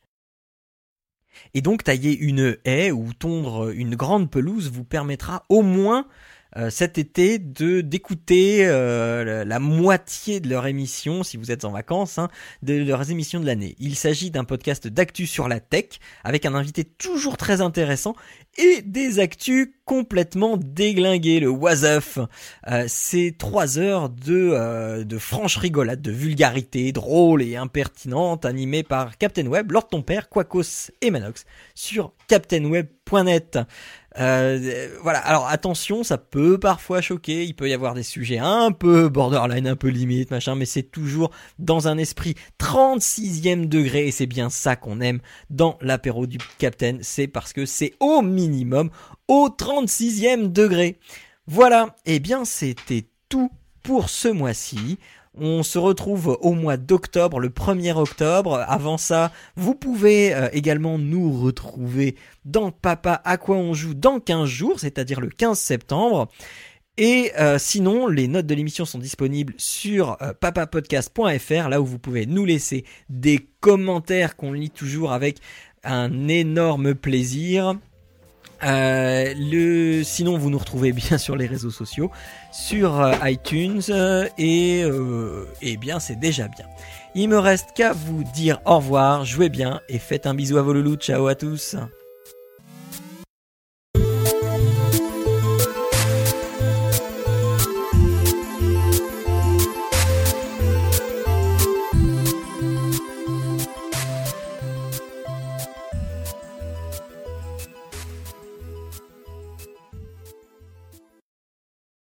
et 1.55 1.63
donc 1.63 1.85
tailler 1.85 2.17
une 2.17 2.57
haie 2.65 2.91
ou 2.91 3.13
tondre 3.13 3.71
une 3.71 3.95
grande 3.95 4.31
pelouse 4.31 4.71
vous 4.71 4.85
permettra 4.85 5.45
au 5.49 5.63
moins 5.63 6.07
euh, 6.57 6.71
cet 6.71 6.99
été 6.99 7.39
de 7.39 7.81
d'écouter 7.81 8.67
euh, 8.67 9.45
la, 9.45 9.59
moitié 9.59 10.41
de 10.41 10.49
leur 10.49 10.67
émission 10.67 11.23
si 11.23 11.37
vous 11.37 11.51
êtes 11.51 11.65
en 11.65 11.71
vacances 11.71 12.19
hein, 12.19 12.29
de 12.63 12.75
leurs 12.75 13.11
émissions 13.11 13.41
de 13.41 13.47
l'année. 13.47 13.77
Il 13.79 13.97
s'agit 13.97 14.31
d'un 14.31 14.45
podcast 14.45 14.89
d'actu 14.89 15.27
sur 15.27 15.49
la 15.49 15.61
tech 15.61 15.99
avec 16.25 16.47
un 16.47 16.55
invité 16.55 16.85
toujours 16.85 17.37
très 17.37 17.61
intéressant 17.61 18.15
et 18.59 18.83
des 18.83 19.19
actus 19.19 19.69
complètement 19.85 20.57
déglingués, 20.57 21.41
le 21.41 21.49
was 21.49 21.85
up. 21.85 22.05
Euh, 22.69 22.85
c'est 22.89 23.35
trois 23.39 23.79
heures 23.79 24.09
de, 24.09 24.51
euh, 24.53 25.05
de 25.05 25.19
franche 25.19 25.57
rigolade, 25.57 26.03
de 26.03 26.11
vulgarité 26.11 26.91
drôle 26.93 27.43
et 27.43 27.57
impertinente 27.57 28.45
animée 28.45 28.83
par 28.83 29.17
Captain 29.19 29.47
Web, 29.47 29.73
Lord 29.73 29.89
ton 29.89 30.03
père, 30.03 30.29
Quacos 30.29 30.91
et 31.01 31.11
Manox 31.11 31.45
sur 31.75 32.13
captainweb.net. 32.29 33.59
Euh, 34.19 34.89
voilà. 35.03 35.19
Alors 35.21 35.47
attention, 35.49 36.03
ça 36.03 36.19
peut 36.19 36.59
parfois 36.59 37.01
choquer. 37.01 37.45
Il 37.45 37.55
peut 37.55 37.69
y 37.69 37.75
avoir 37.75 37.95
des 37.95 38.03
sujets 38.03 38.39
un 38.39 38.73
peu 38.73 39.09
borderline, 39.09 39.67
un 39.67 39.77
peu 39.77 39.89
limite, 39.89 40.31
machin, 40.31 40.55
mais 40.55 40.67
c'est 40.67 40.83
toujours 40.83 41.31
dans 41.59 41.89
un 41.89 41.99
esprit 41.99 42.35
36e 42.59 43.69
degré 43.69 44.07
et 44.07 44.11
c'est 44.11 44.27
bien 44.27 44.51
ça 44.51 44.77
qu'on 44.77 45.01
aime 45.01 45.21
dans 45.51 45.79
l'apéro 45.81 46.27
du 46.27 46.39
Capitaine. 46.59 46.99
C'est 47.03 47.27
parce 47.27 47.53
que 47.53 47.67
c'est 47.67 47.95
au 48.01 48.23
minimum 48.23 48.91
au 49.29 49.49
36e 49.49 50.53
degré. 50.53 50.99
Voilà. 51.47 51.95
Eh 52.07 52.19
bien, 52.19 52.45
c'était 52.45 53.07
tout 53.29 53.51
pour 53.83 54.11
ce 54.11 54.29
mois-ci. 54.29 54.99
On 55.39 55.63
se 55.63 55.79
retrouve 55.79 56.39
au 56.41 56.53
mois 56.53 56.79
d'octobre, 56.79 57.41
le 57.41 57.51
1er 57.51 57.95
octobre. 57.95 58.65
Avant 58.67 58.97
ça, 58.97 59.33
vous 59.55 59.75
pouvez 59.75 60.35
euh, 60.35 60.49
également 60.53 60.99
nous 60.99 61.31
retrouver 61.43 62.17
dans 62.47 62.71
Papa 62.71 63.21
à 63.25 63.37
quoi 63.37 63.57
on 63.57 63.75
joue 63.75 63.95
dans 63.95 64.19
15 64.19 64.49
jours, 64.49 64.81
c'est-à-dire 64.81 65.21
le 65.21 65.29
15 65.29 65.59
septembre. 65.59 66.29
Et 66.97 67.33
euh, 67.39 67.59
sinon, 67.59 68.07
les 68.07 68.29
notes 68.29 68.47
de 68.47 68.55
l'émission 68.55 68.87
sont 68.87 68.99
disponibles 68.99 69.53
sur 69.59 70.17
euh, 70.23 70.33
papapodcast.fr, 70.33 71.69
là 71.69 71.83
où 71.83 71.85
vous 71.85 71.99
pouvez 71.99 72.25
nous 72.25 72.47
laisser 72.47 72.87
des 73.11 73.47
commentaires 73.61 74.37
qu'on 74.37 74.53
lit 74.53 74.71
toujours 74.71 75.13
avec 75.13 75.37
un 75.85 76.29
énorme 76.29 76.95
plaisir. 76.95 77.75
Euh, 78.65 79.35
le, 79.37 80.03
sinon, 80.03 80.39
vous 80.39 80.51
nous 80.51 80.59
retrouvez 80.59 80.93
bien 80.93 81.19
sur 81.19 81.37
les 81.37 81.47
réseaux 81.47 81.71
sociaux, 81.71 82.11
sur 82.53 83.01
euh, 83.01 83.13
iTunes, 83.25 83.83
euh, 83.91 84.29
et, 84.39 84.83
et 85.63 85.77
bien, 85.77 86.01
c'est 86.01 86.19
déjà 86.19 86.49
bien. 86.49 86.67
Il 87.15 87.29
me 87.29 87.39
reste 87.39 87.73
qu'à 87.75 87.93
vous 87.93 88.25
dire 88.35 88.61
au 88.65 88.77
revoir, 88.77 89.25
jouez 89.25 89.49
bien 89.49 89.81
et 89.89 89.99
faites 89.99 90.27
un 90.27 90.35
bisou 90.35 90.59
à 90.59 90.63
vos 90.63 90.73
loulous. 90.73 90.97
Ciao 90.97 91.27
à 91.27 91.35
tous. 91.35 91.77